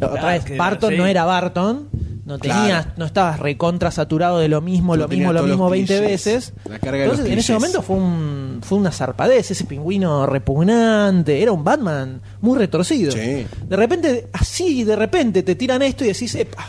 Otra 0.01 0.27
vez, 0.33 0.45
que- 0.45 0.57
Barton 0.57 0.91
sí. 0.91 0.97
no 0.99 1.07
era 1.07 1.25
Barton. 1.25 1.89
No 2.27 2.39
tenías, 2.39 2.65
Claro. 2.87 2.91
no 2.97 3.05
estabas 3.05 3.39
recontra 3.39 3.91
saturado 3.91 4.39
de 4.39 4.49
lo 4.49 4.61
mismo, 4.63 4.97
No 4.97 5.03
lo 5.03 5.09
mismo, 5.09 5.33
lo 5.33 5.43
mismo 5.43 5.65
los 5.65 5.71
20 5.73 5.99
clichés, 5.99 6.25
veces. 6.25 6.53
la 6.69 6.79
carga 6.79 6.99
de 6.99 7.03
Entonces, 7.05 7.25
los 7.27 7.33
en 7.33 7.39
ese 7.39 7.53
momento 7.53 7.83
fue 7.83 7.97
un 7.97 8.61
fue 8.63 8.79
una 8.79 8.91
zarpadez, 8.91 9.51
ese 9.51 9.65
pingüino 9.65 10.25
repugnante, 10.25 11.43
era 11.43 11.53
un 11.53 11.63
Batman 11.65 12.21
muy 12.41 12.59
retorcido. 12.59 13.13
Sí. 13.13 13.47
De 13.69 13.77
repente, 13.77 14.29
así 14.33 14.85
de 14.85 14.97
repente 14.97 15.43
te 15.43 15.55
tiran 15.55 15.83
esto 15.83 16.03
y 16.05 16.09
decís, 16.09 16.35
epa. 16.35 16.67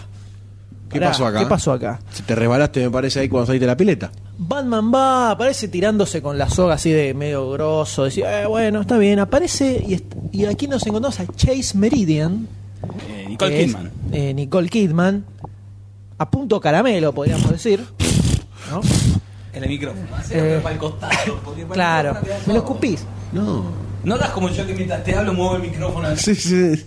¿Qué 0.90 1.00
pará, 1.00 1.12
pasó 1.12 1.26
acá? 1.26 1.40
¿Qué 1.40 1.46
pasó 1.46 1.72
acá? 1.74 2.00
Si 2.12 2.24
te 2.24 2.36
resbalaste, 2.36 2.84
me 2.84 2.92
parece, 2.92 3.20
ahí 3.22 3.30
cuando 3.30 3.48
saliste 3.48 3.66
de 3.66 3.72
la 3.72 3.78
pileta. 3.78 4.12
Batman 4.38 4.92
va, 4.94 5.32
aparece 5.32 5.68
tirándose 5.70 6.22
con 6.22 6.38
la 6.38 6.50
soga 6.50 6.76
así 6.76 6.92
de 6.92 7.14
medio 7.14 7.50
grosso, 7.52 8.04
decía, 8.04 8.44
eh, 8.44 8.46
bueno, 8.46 8.82
está 8.82 8.98
bien, 8.98 9.20
aparece 9.20 9.84
y, 10.32 10.46
aquí 10.46 10.68
nos 10.68 10.86
encontramos 10.86 11.20
a 11.22 11.26
Chase 11.34 11.78
Meridian, 11.78 12.48
Eh, 13.10 13.26
Nicole 13.30 13.52
que 13.52 13.62
es, 13.64 13.66
Kidman. 13.68 13.92
eh, 14.12 14.34
Nicole 14.36 14.70
Kidman, 14.70 15.26
a 16.18 16.30
punto 16.30 16.60
caramelo, 16.60 17.14
podríamos 17.14 17.50
decir. 17.52 17.84
¿no? 18.72 18.82
En 19.54 19.64
el 19.64 19.70
micrófono. 19.70 20.06
Eh, 20.32 20.60
para 20.62 20.74
el 20.74 20.80
costado. 20.80 21.14
para 21.44 21.68
Claro, 21.74 22.18
me 22.46 22.54
lo 22.54 22.60
escupís. 22.60 23.06
No. 23.32 23.86
No 24.04 24.14
hagas 24.16 24.30
como 24.32 24.50
yo 24.50 24.68
que 24.68 24.76
mientras 24.76 25.04
te 25.04 25.16
hablo 25.16 25.34
muevo 25.34 25.56
el 25.56 25.64
micrófono. 25.64 26.16
Sí, 26.16 26.36
sí. 26.36 26.86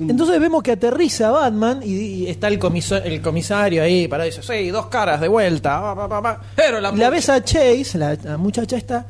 Entonces 0.00 0.40
vemos 0.40 0.62
que 0.62 0.72
aterriza 0.72 1.30
Batman 1.30 1.80
y, 1.84 1.92
y 1.94 2.26
está 2.28 2.48
el, 2.48 2.58
comiso- 2.58 2.96
el 2.96 3.20
comisario 3.20 3.82
ahí 3.82 4.08
para 4.08 4.24
dice, 4.24 4.40
sí, 4.42 4.70
dos 4.70 4.86
caras 4.86 5.20
de 5.20 5.28
vuelta. 5.28 5.80
pa, 5.82 5.94
pa, 5.94 6.08
pa, 6.08 6.22
pa". 6.22 6.40
Pero 6.54 6.80
la 6.80 6.92
la 6.92 7.10
ves 7.10 7.28
a 7.28 7.44
Chase, 7.44 7.98
la, 7.98 8.14
la 8.24 8.38
muchacha 8.38 8.76
esta, 8.76 9.04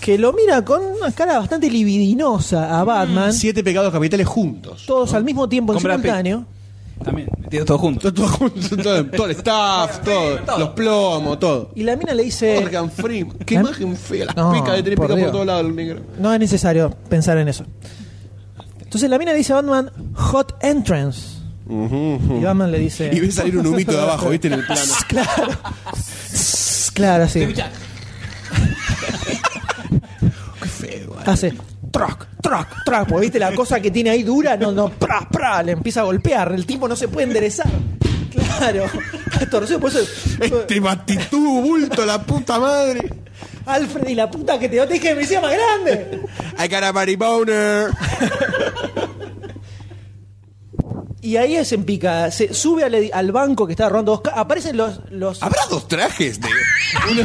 que 0.00 0.16
lo 0.18 0.32
mira 0.32 0.64
con 0.64 0.82
una 0.84 1.10
cara 1.12 1.38
bastante 1.40 1.68
libidinosa 1.68 2.78
a 2.78 2.84
Batman, 2.84 3.32
Siete 3.32 3.64
pecados 3.64 3.92
capitales 3.92 4.26
juntos. 4.28 4.84
todos 4.86 5.12
al 5.14 5.24
mismo 5.24 5.48
tiempo 5.48 5.72
en 5.72 5.80
simultáneo. 5.80 6.44
También, 7.04 7.28
metido 7.38 7.64
todo 7.64 7.78
junto. 7.78 8.12
Todo, 8.12 8.26
todo 8.26 8.28
junto, 8.36 8.76
todo, 8.76 9.06
todo 9.06 9.26
el 9.26 9.32
staff, 9.36 10.00
todo, 10.04 10.38
todo. 10.40 10.58
los 10.58 10.68
plomos, 10.70 11.38
todo. 11.38 11.70
Y 11.74 11.82
la 11.82 11.96
mina 11.96 12.14
le 12.14 12.22
dice, 12.24 12.60
Morgan 12.60 12.90
Freeman. 12.90 13.36
Qué 13.38 13.54
¿Eh? 13.56 13.60
imagen 13.60 13.96
fea. 13.96 14.26
Las 14.26 14.36
No, 14.36 14.52
pecas 14.52 14.74
de 14.76 14.82
tener 14.82 14.96
por 14.98 15.08
por 15.08 15.30
todos 15.30 15.46
lados 15.46 15.66
el 15.66 15.74
negro. 15.76 16.00
no 16.18 16.32
es 16.32 16.40
necesario 16.40 16.90
pensar 17.08 17.38
en 17.38 17.48
eso. 17.48 17.64
Entonces 18.80 19.08
la 19.08 19.18
mina 19.18 19.32
le 19.32 19.38
dice 19.38 19.52
a 19.52 19.56
Batman, 19.56 19.90
hot 20.14 20.56
entrance. 20.62 21.38
Y 21.68 22.42
Batman 22.44 22.70
le 22.70 22.78
dice... 22.78 23.10
Y 23.12 23.20
ves 23.20 23.34
salir 23.36 23.56
un 23.56 23.66
humito 23.66 23.92
de 23.92 24.00
abajo, 24.02 24.28
¿viste? 24.28 24.48
En 24.48 24.54
el 24.54 24.66
plano. 24.66 24.80
claro. 25.08 25.52
claro, 26.92 27.28
sí. 27.28 27.46
Qué 30.60 30.68
feo. 30.68 31.16
Hace 31.24 31.54
troc, 31.92 32.26
troc, 32.42 32.66
troc. 32.84 33.06
Porque 33.08 33.20
viste 33.20 33.38
la 33.38 33.54
cosa 33.54 33.80
que 33.80 33.90
tiene 33.92 34.10
ahí 34.10 34.24
dura, 34.24 34.56
no, 34.56 34.72
no, 34.72 34.88
pra, 34.88 35.28
pra, 35.30 35.62
le 35.62 35.72
empieza 35.72 36.00
a 36.00 36.04
golpear. 36.04 36.52
El 36.52 36.66
tipo 36.66 36.88
no 36.88 36.96
se 36.96 37.06
puede 37.06 37.28
enderezar. 37.28 37.68
Claro. 38.32 38.86
Torcido, 39.50 39.78
por 39.78 39.90
eso. 39.90 40.00
Este 40.40 40.80
batitú, 40.80 41.60
bulto, 41.60 42.04
la 42.06 42.22
puta 42.22 42.58
madre. 42.58 43.12
Alfred 43.66 44.08
y 44.08 44.14
la 44.14 44.30
puta 44.30 44.58
que 44.58 44.68
te 44.68 44.78
te 44.78 44.94
dije 44.94 45.08
que 45.10 45.14
me 45.14 45.22
hacía 45.22 45.40
más 45.40 45.52
grande. 45.52 46.20
I 46.58 46.68
got 46.68 46.82
a 46.82 46.92
body 46.92 47.16
boner. 47.16 47.90
Y 51.20 51.36
ahí 51.36 51.54
es 51.54 51.72
en 51.72 51.84
pica. 51.84 52.30
Se 52.32 52.52
sube 52.52 52.84
al, 53.12 53.30
banco 53.32 53.64
que 53.64 53.74
está 53.74 53.88
robando 53.88 54.12
dos 54.12 54.20
ca- 54.22 54.32
Aparecen 54.32 54.76
los. 54.76 55.00
los 55.10 55.40
¿Habrá 55.42 55.62
dos 55.70 55.86
trajes? 55.86 56.40
De... 56.40 56.48
Uno, 57.12 57.22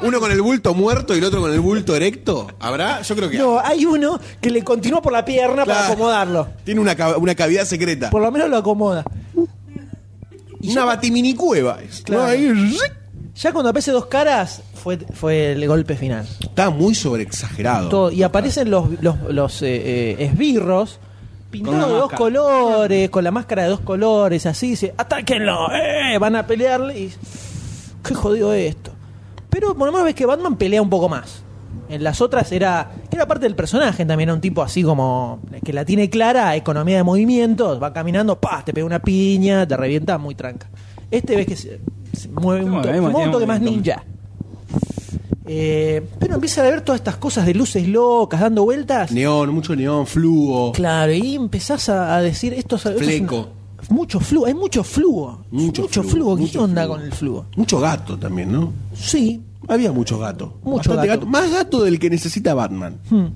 uno 0.00 0.20
con 0.20 0.30
el 0.32 0.40
bulto 0.42 0.74
muerto 0.74 1.14
y 1.14 1.18
el 1.18 1.24
otro 1.24 1.40
con 1.40 1.52
el 1.52 1.60
bulto 1.60 1.94
erecto. 1.96 2.48
¿Habrá? 2.60 3.02
Yo 3.02 3.16
creo 3.16 3.30
que 3.30 3.38
no, 3.38 3.58
hay 3.60 3.84
uno 3.86 4.18
que 4.40 4.50
le 4.50 4.62
continúa 4.64 5.00
por 5.02 5.12
la 5.12 5.24
pierna 5.24 5.64
para 5.64 5.78
Claro. 5.80 5.92
acomodarlo. 5.92 6.48
tiene 6.64 6.80
una, 6.80 6.94
ca- 6.94 7.16
una 7.16 7.34
cavidad 7.34 7.64
secreta. 7.64 8.10
Por 8.10 8.22
lo 8.22 8.30
menos 8.32 8.48
lo 8.50 8.56
acomoda. 8.58 9.04
una 10.62 10.84
batiminicueva. 10.84 11.78
es. 11.82 12.00
Claro. 12.02 12.22
No, 12.22 12.28
ahí, 12.28 12.76
Ya 13.36 13.52
cuando 13.52 13.70
aparece 13.70 13.90
dos 13.92 14.06
caras, 14.06 14.62
fue, 14.82 14.96
fue 14.98 15.52
el 15.52 15.66
golpe 15.68 15.94
final. 15.96 16.26
Está 16.40 16.70
muy 16.70 16.94
sobreexagerado. 16.94 17.88
Todo- 17.88 18.10
y 18.10 18.22
aparecen 18.22 18.70
los, 18.70 18.88
los, 19.02 19.16
los, 19.30 19.62
eh, 19.62 19.66
eh, 19.76 20.16
esbirros 20.20 20.98
pintados 21.50 21.78
Con 21.78 21.80
de 21.80 21.84
una 21.86 21.98
dos 22.00 22.10
máscara. 22.12 22.18
colores, 22.18 23.10
con 23.10 23.24
la 23.24 23.30
máscara 23.30 23.62
de 23.64 23.68
dos 23.68 23.80
colores, 23.80 24.46
así, 24.46 24.70
dice, 24.70 24.94
atáquenlo, 24.96 25.68
eh, 25.72 26.16
van 26.18 26.34
a 26.36 26.46
pelearle 26.46 26.98
y 26.98 27.12
qué 28.02 28.14
jodido 28.14 28.52
esto. 28.54 28.92
Pero 29.50 29.74
por 29.74 29.86
lo 29.86 29.92
menos 29.92 30.04
ves 30.04 30.14
que 30.14 30.26
Batman 30.26 30.56
pelea 30.56 30.82
un 30.82 30.90
poco 30.90 31.08
más. 31.08 31.42
En 31.88 32.02
las 32.02 32.20
otras 32.20 32.50
era 32.52 32.90
era 33.12 33.26
parte 33.28 33.44
del 33.44 33.54
personaje 33.54 34.04
también, 34.04 34.28
era 34.28 34.34
un 34.34 34.40
tipo 34.40 34.62
así 34.62 34.82
como 34.82 35.40
que 35.64 35.72
la 35.72 35.84
tiene 35.84 36.10
clara, 36.10 36.56
economía 36.56 36.96
de 36.96 37.02
movimientos, 37.04 37.80
va 37.82 37.92
caminando, 37.92 38.40
pa, 38.40 38.64
te 38.64 38.72
pega 38.72 38.84
una 38.86 38.98
piña, 39.00 39.66
te 39.68 39.76
revienta 39.76 40.18
muy 40.18 40.34
tranca. 40.34 40.68
Este 41.10 41.36
ves 41.36 41.46
que 41.46 41.54
se, 41.56 41.80
se 42.12 42.28
mueve 42.28 42.64
un, 42.64 42.72
to- 42.82 42.88
mueve 43.12 43.26
un 43.26 43.32
toque 43.32 43.46
más 43.46 43.60
ninja. 43.60 44.04
Eh, 45.48 46.04
pero 46.18 46.34
empieza 46.34 46.60
a 46.62 46.64
ver 46.64 46.80
todas 46.80 47.00
estas 47.00 47.16
cosas 47.18 47.46
de 47.46 47.54
luces 47.54 47.86
locas 47.86 48.40
dando 48.40 48.64
vueltas. 48.64 49.12
Neón, 49.12 49.54
mucho 49.54 49.76
neón, 49.76 50.06
fluo. 50.06 50.72
Claro, 50.72 51.12
y 51.12 51.36
empezás 51.36 51.88
a, 51.88 52.16
a 52.16 52.20
decir 52.22 52.52
esto, 52.52 52.74
es- 52.76 52.86
esto 52.86 53.00
es 53.00 53.06
Fleco. 53.06 53.48
Mucho 53.90 54.20
fluo, 54.20 54.46
hay 54.46 54.54
mucho 54.54 54.82
fluo. 54.84 55.44
Mucho 55.50 55.82
Mucho, 55.82 56.02
fluo, 56.02 56.10
fluo. 56.12 56.36
¿Qué 56.36 56.42
mucho 56.42 56.62
onda 56.64 56.84
fluo. 56.84 56.96
con 56.96 57.04
el 57.04 57.12
fluo? 57.12 57.46
Mucho 57.56 57.78
gato 57.80 58.18
también, 58.18 58.52
¿no? 58.52 58.72
Sí. 58.94 59.40
Había 59.68 59.90
mucho 59.92 60.18
gato. 60.18 60.54
Mucho 60.62 60.94
gato. 60.94 61.26
Más 61.26 61.50
gato 61.50 61.82
del 61.82 61.98
que 61.98 62.08
necesita 62.10 62.54
Batman. 62.54 62.98
Hmm. 63.10 63.26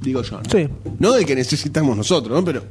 Digo 0.00 0.22
yo. 0.22 0.38
¿no? 0.38 0.50
Sí. 0.50 0.68
No 0.98 1.12
del 1.12 1.24
que 1.26 1.34
necesitamos 1.34 1.96
nosotros, 1.96 2.38
¿no? 2.38 2.44
Pero. 2.44 2.62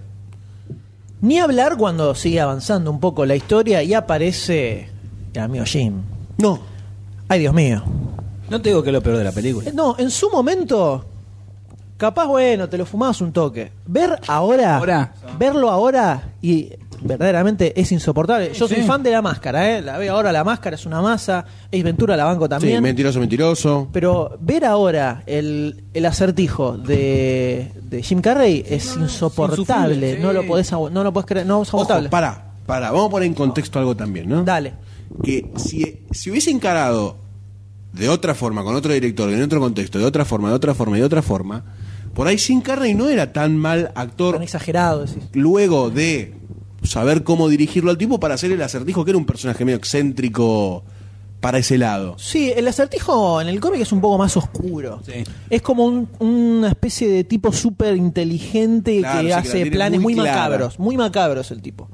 Ni 1.21 1.39
hablar 1.39 1.77
cuando 1.77 2.13
sigue 2.15 2.39
avanzando 2.39 2.91
un 2.91 2.99
poco 2.99 3.25
la 3.25 3.35
historia 3.35 3.81
y 3.83 3.93
aparece 3.93 4.89
el 5.33 5.41
amigo 5.41 5.65
Jim. 5.65 5.93
No. 6.37 6.59
Ay, 7.27 7.39
Dios 7.39 7.53
mío. 7.53 7.83
No 8.49 8.61
te 8.61 8.69
digo 8.69 8.83
que 8.83 8.89
es 8.89 8.93
lo 8.93 9.01
peor 9.01 9.17
de 9.17 9.23
la 9.23 9.31
película. 9.31 9.67
Eh, 9.69 9.73
No, 9.73 9.95
en 9.97 10.11
su 10.11 10.29
momento, 10.29 11.03
capaz, 11.97 12.27
bueno, 12.27 12.69
te 12.69 12.77
lo 12.77 12.85
fumabas 12.85 13.19
un 13.21 13.31
toque. 13.33 13.71
Ver 13.87 14.19
ahora, 14.27 14.77
Ahora. 14.77 15.13
verlo 15.39 15.71
ahora 15.71 16.33
y 16.41 16.69
verdaderamente 17.05 17.79
es 17.79 17.91
insoportable. 17.91 18.51
Yo 18.53 18.67
soy 18.67 18.77
sí. 18.77 18.83
fan 18.83 19.03
de 19.03 19.11
la 19.11 19.21
máscara, 19.21 19.77
¿eh? 19.77 19.81
La 19.81 19.97
veo 19.97 20.13
ahora, 20.15 20.31
la 20.31 20.43
máscara 20.43 20.75
es 20.75 20.85
una 20.85 21.01
masa. 21.01 21.45
Ace 21.67 21.83
Ventura 21.83 22.17
la 22.17 22.25
banco 22.25 22.45
Sí, 22.45 22.49
también. 22.49 22.81
mentiroso, 22.83 23.19
mentiroso. 23.19 23.87
pero 23.93 24.37
ver 24.41 24.65
ahora 24.65 25.23
el, 25.25 25.83
el 25.93 26.05
acertijo 26.05 26.77
de, 26.77 27.71
de 27.83 28.01
Jim 28.03 28.21
Carrey 28.21 28.63
es 28.67 28.95
insoportable. 28.97 30.15
sí. 30.17 30.21
No 30.21 30.33
lo 30.33 30.45
podés 30.45 30.71
no 30.71 31.03
lo 31.03 31.13
podés 31.13 31.27
creer, 31.27 31.45
no 31.45 31.61
es 31.61 31.69
aguantable. 31.69 32.07
Ojo, 32.07 32.11
para, 32.11 32.43
para, 32.65 32.91
vamos 32.91 33.07
a 33.07 33.11
poner 33.11 33.27
en 33.27 33.33
contexto 33.35 33.79
algo 33.79 33.95
también, 33.95 34.27
¿no? 34.27 34.43
Dale. 34.43 34.73
Que 35.23 35.51
si, 35.55 36.01
si 36.11 36.31
hubiese 36.31 36.49
encarado 36.51 37.17
de 37.93 38.09
otra 38.09 38.33
forma, 38.35 38.63
con 38.63 38.75
otro 38.75 38.91
director, 38.91 39.29
en 39.31 39.41
otro 39.41 39.59
contexto, 39.59 39.99
de 39.99 40.05
otra 40.05 40.25
forma, 40.25 40.49
de 40.49 40.55
otra 40.55 40.73
forma 40.73 40.97
y 40.97 40.99
de 40.99 41.05
otra 41.05 41.21
forma, 41.21 41.63
por 42.13 42.27
ahí 42.27 42.37
Jim 42.37 42.61
Carrey 42.61 42.93
no 42.93 43.07
era 43.09 43.31
tan 43.31 43.55
mal 43.57 43.91
actor 43.95 44.33
Tan 44.35 44.43
exagerado, 44.43 45.05
decís. 45.05 45.23
luego 45.33 45.89
de 45.89 46.33
saber 46.85 47.23
cómo 47.23 47.47
dirigirlo 47.49 47.91
al 47.91 47.97
tipo 47.97 48.19
para 48.19 48.35
hacer 48.35 48.51
el 48.51 48.61
acertijo, 48.61 49.03
que 49.05 49.11
era 49.11 49.17
un 49.17 49.25
personaje 49.25 49.63
medio 49.65 49.77
excéntrico 49.77 50.83
para 51.41 51.59
ese 51.59 51.77
lado. 51.77 52.15
Sí, 52.17 52.51
el 52.55 52.67
acertijo 52.67 53.39
en 53.39 53.47
el 53.49 53.59
cómic 53.59 53.81
es 53.81 53.91
un 53.91 54.01
poco 54.01 54.17
más 54.17 54.35
oscuro. 54.35 55.01
Sí. 55.05 55.23
Es 55.49 55.61
como 55.61 55.85
un- 55.85 56.09
una 56.19 56.69
especie 56.69 57.07
de 57.07 57.23
tipo 57.23 57.51
súper 57.51 57.95
inteligente 57.95 58.97
Claro, 58.99 59.27
que 59.27 59.33
hace 59.33 59.65
planes 59.67 60.01
muy 60.01 60.15
muy, 60.15 60.25
macabros. 60.25 60.79
Muy 60.79 60.97
macabros 60.97 61.51
el 61.51 61.61
tipo. 61.61 61.87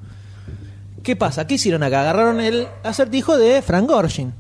¿Qué 1.04 1.16
pasa? 1.16 1.48
¿Qué 1.48 1.56
hicieron 1.56 1.84
acá? 1.84 2.02
Agarraron 2.02 2.40
el 2.40 2.68
acertijo 2.84 3.38
de 3.38 3.62
Frank 3.62 3.90
Gorshin. 3.90 4.34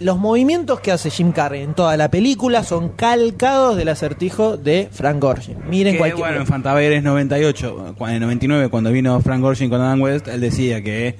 Los 0.00 0.18
movimientos 0.18 0.80
que 0.80 0.90
hace 0.90 1.08
Jim 1.10 1.30
Carrey 1.32 1.62
en 1.62 1.74
toda 1.74 1.96
la 1.96 2.10
película 2.10 2.64
son 2.64 2.88
calcados 2.90 3.76
del 3.76 3.88
acertijo 3.88 4.56
de 4.56 4.88
Frank 4.90 5.20
Gorshin. 5.20 5.56
Miren 5.68 5.92
Que, 5.94 5.98
cualquier. 5.98 6.26
bueno, 6.26 6.40
en 6.40 6.46
Fantaveres 6.46 7.02
98, 7.02 7.94
cu- 7.96 8.06
en 8.08 8.20
99, 8.20 8.68
cuando 8.70 8.90
vino 8.90 9.20
Frank 9.20 9.40
Gorshin 9.40 9.70
con 9.70 9.80
Adam 9.80 10.00
West, 10.00 10.26
él 10.28 10.40
decía 10.40 10.82
que 10.82 11.16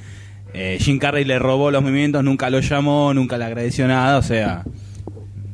eh, 0.54 0.78
Jim 0.80 0.98
Carrey 0.98 1.24
le 1.24 1.38
robó 1.38 1.70
los 1.70 1.82
movimientos, 1.82 2.24
nunca 2.24 2.50
lo 2.50 2.58
llamó, 2.60 3.14
nunca 3.14 3.38
le 3.38 3.44
agradeció 3.44 3.86
nada, 3.86 4.18
o 4.18 4.22
sea, 4.22 4.64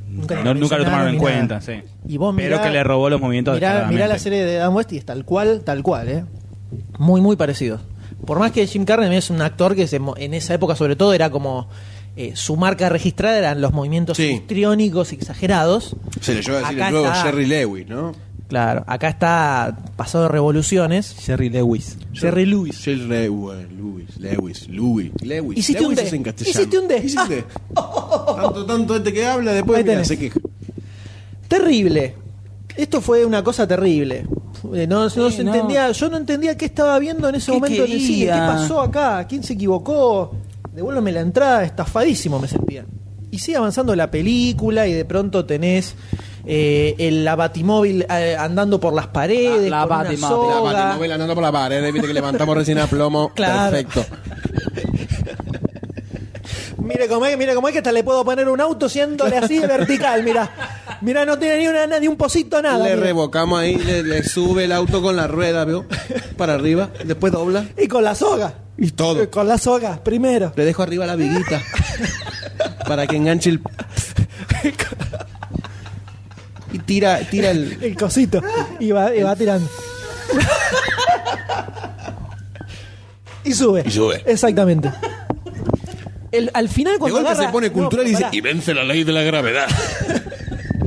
Nunca 0.09 0.35
le 0.37 0.43
no- 0.45 0.55
nunca 0.55 0.77
lo 0.79 0.85
tomaron 0.85 1.09
en 1.09 1.19
cuenta, 1.19 1.61
sí. 1.61 1.75
Y 2.09 2.17
vos 2.17 2.35
Pero 2.37 2.61
que 2.63 2.71
le 2.71 2.83
robó 2.83 3.09
los 3.11 3.21
movimientos 3.21 3.55
Mirá, 3.55 3.87
mirá 3.89 4.07
la 4.09 4.19
serie 4.19 4.45
de 4.45 4.59
Adam 4.61 4.75
West 4.75 4.93
y 4.93 4.97
es 4.97 5.05
tal 5.05 5.25
cual, 5.25 5.61
tal 5.65 5.83
cual, 5.83 6.09
¿eh? 6.09 6.25
Muy, 6.99 7.21
muy 7.21 7.37
parecido. 7.37 7.81
Por 8.27 8.39
más 8.39 8.51
que 8.53 8.67
Jim 8.67 8.85
Carrey 8.85 9.15
es 9.15 9.31
un 9.31 9.41
actor 9.41 9.75
que 9.77 9.87
se 9.87 10.01
en 10.17 10.35
esa 10.35 10.55
época, 10.55 10.75
sobre 10.75 10.97
todo, 10.97 11.13
era 11.13 11.31
como. 11.31 11.69
Eh, 12.17 12.33
su 12.35 12.57
marca 12.57 12.89
registrada 12.89 13.39
eran 13.39 13.61
los 13.61 13.73
movimientos 13.73 14.17
Sí. 14.17 14.25
histriónicos 14.33 15.13
exagerados. 15.13 15.97
Se 16.21 16.35
le 16.35 16.43
llevó 16.43 16.59
a 16.59 16.61
decir 16.63 16.79
el 16.81 16.91
nuevo 16.93 17.07
está. 17.07 17.23
Jerry 17.23 17.47
Lewis, 17.47 17.87
¿no? 17.89 18.13
Claro, 18.49 18.83
acá 18.89 19.09
está 19.09 19.79
pasado 19.97 20.25
de 20.25 20.31
revoluciones. 20.31 21.15
Jerry 21.21 21.51
Lewis. 21.51 21.97
Jerry 22.13 22.47
Lewis. 22.47 22.79
Jerry 22.83 23.07
Lewis, 23.07 23.71
Lewis, 23.79 24.17
Lewis, 24.19 24.69
Lewis, 24.69 25.13
Lewis. 25.23 25.59
Hiciste 25.59 25.83
un 25.87 25.95
Lewis 25.95 25.97
D. 26.03 26.07
es 26.09 26.13
en 26.15 26.23
castellano. 26.25 26.59
Hiciste 26.61 26.79
un 26.81 26.89
D. 26.89 26.97
Hiciste 26.99 27.23
un 27.23 27.29
D. 27.29 27.45
Tanto, 28.43 28.67
tanto 28.67 28.97
este 28.97 29.13
que 29.13 29.25
habla, 29.27 29.53
después 29.53 29.85
mira, 29.85 30.05
se 30.05 30.19
queja. 30.19 30.41
Terrible. 31.49 32.15
Esto 32.77 33.01
fue 33.01 33.25
una 33.25 33.43
cosa 33.43 33.67
terrible. 33.67 34.25
Eh, 34.75 34.87
No, 34.87 35.05
no 35.05 35.11
se 35.31 35.45
no. 35.45 35.53
entendía, 35.55 35.91
yo 35.93 36.09
no 36.09 36.17
entendía 36.17 36.57
qué 36.57 36.65
estaba 36.67 36.99
viendo 36.99 37.29
en 37.29 37.35
ese 37.37 37.53
¿Qué 37.53 37.59
momento 37.59 37.85
en 37.85 37.93
el 37.93 38.01
cine. 38.01 38.27
¿Qué 38.27 38.31
pasó 38.39 38.81
acá? 38.81 39.27
¿Quién 39.29 39.43
se 39.43 39.55
equivocó? 39.55 40.35
Devuélveme 40.75 41.13
la 41.13 41.21
entrada, 41.21 41.65
estafadísimo 41.65 42.39
me 42.39 42.49
sentían. 42.49 42.87
Y 43.31 43.39
sigue 43.39 43.57
avanzando 43.59 43.95
la 43.95 44.11
película 44.11 44.87
y 44.87 44.93
de 44.93 45.05
pronto 45.05 45.45
tenés 45.47 45.95
eh, 46.47 46.95
el 46.99 47.25
la 47.25 47.37
batimóvil 47.37 48.05
eh, 48.11 48.37
andando 48.39 48.81
por 48.81 48.93
las 48.93 49.07
paredes 49.09 49.71
La- 49.71 49.81
la 49.81 49.87
con 49.87 49.97
una 49.99 50.05
Batimóvil, 50.05 50.49
La 50.51 50.73
batimóvil 50.83 51.13
andando 51.13 51.35
por 51.35 51.43
la 51.45 51.53
pared, 51.53 51.93
viste 51.93 52.09
que 52.09 52.15
levantamos 52.15 52.57
recién 52.57 52.79
a 52.79 52.87
plomo. 52.87 53.33
Claro. 53.35 53.71
Perfecto. 53.71 54.05
Mire 56.83 57.09
cómo 57.09 57.27
es, 57.27 57.37
mire 57.39 57.55
cómo 57.55 57.69
es 57.69 57.73
que 57.73 57.79
hasta 57.79 57.93
le 57.93 58.03
puedo 58.03 58.25
poner 58.25 58.49
un 58.49 58.61
auto 58.61 58.89
siéndole 58.89 59.37
así 59.37 59.59
de 59.59 59.67
vertical, 59.79 60.23
mira. 60.23 60.51
Mira, 61.03 61.25
no 61.25 61.39
tiene 61.39 61.59
ni, 61.59 61.69
una, 61.69 61.87
ni 61.99 62.09
un 62.09 62.17
posito, 62.17 62.61
nada. 62.61 62.85
le 62.85 62.95
mira. 62.95 63.07
revocamos 63.07 63.61
ahí, 63.61 63.77
le, 63.77 64.03
le 64.03 64.23
sube 64.25 64.65
el 64.65 64.73
auto 64.73 65.01
con 65.03 65.17
la 65.17 65.27
rueda, 65.27 65.65
¿veo? 65.65 65.87
Para 66.37 66.55
arriba, 66.55 66.91
después 67.05 67.33
dobla. 67.33 67.65
Y 67.79 67.87
con 67.89 68.05
la 68.05 68.15
soga. 68.15 68.55
Y 68.77 68.91
todo. 68.93 69.23
Eh, 69.23 69.29
Con 69.29 69.47
la 69.47 69.59
soga, 69.59 70.03
primero. 70.03 70.53
Le 70.57 70.65
dejo 70.65 70.83
arriba 70.83 71.07
la 71.07 71.17
viguita. 71.17 71.61
para 72.87 73.07
que 73.07 73.17
enganche 73.17 73.51
el. 73.51 73.61
Y 76.73 76.79
tira, 76.79 77.19
tira 77.31 77.51
el. 77.51 77.79
El 77.83 77.97
cosito. 77.97 78.41
Y 78.79 78.91
va, 78.93 79.15
y 79.15 79.23
va 79.23 79.37
tirando. 79.37 79.69
y 83.45 83.53
sube. 83.53 83.83
Y 83.87 83.91
sube. 83.91 84.23
Exactamente. 84.27 84.91
El- 86.33 86.51
al 86.55 86.69
final 86.69 86.95
De 86.95 86.99
cuando 87.01 87.17
golpe 87.19 87.31
agarra- 87.33 87.47
se 87.47 87.53
pone 87.53 87.67
no, 87.69 87.73
cultural 87.75 88.07
y 88.07 88.11
dice. 88.11 88.23
pará. 88.23 88.37
Y 88.37 88.41
vence 88.41 88.75
la 88.75 88.85
ley 88.85 89.05
de 89.05 89.13
la 89.13 89.23
gravedad. 89.23 89.67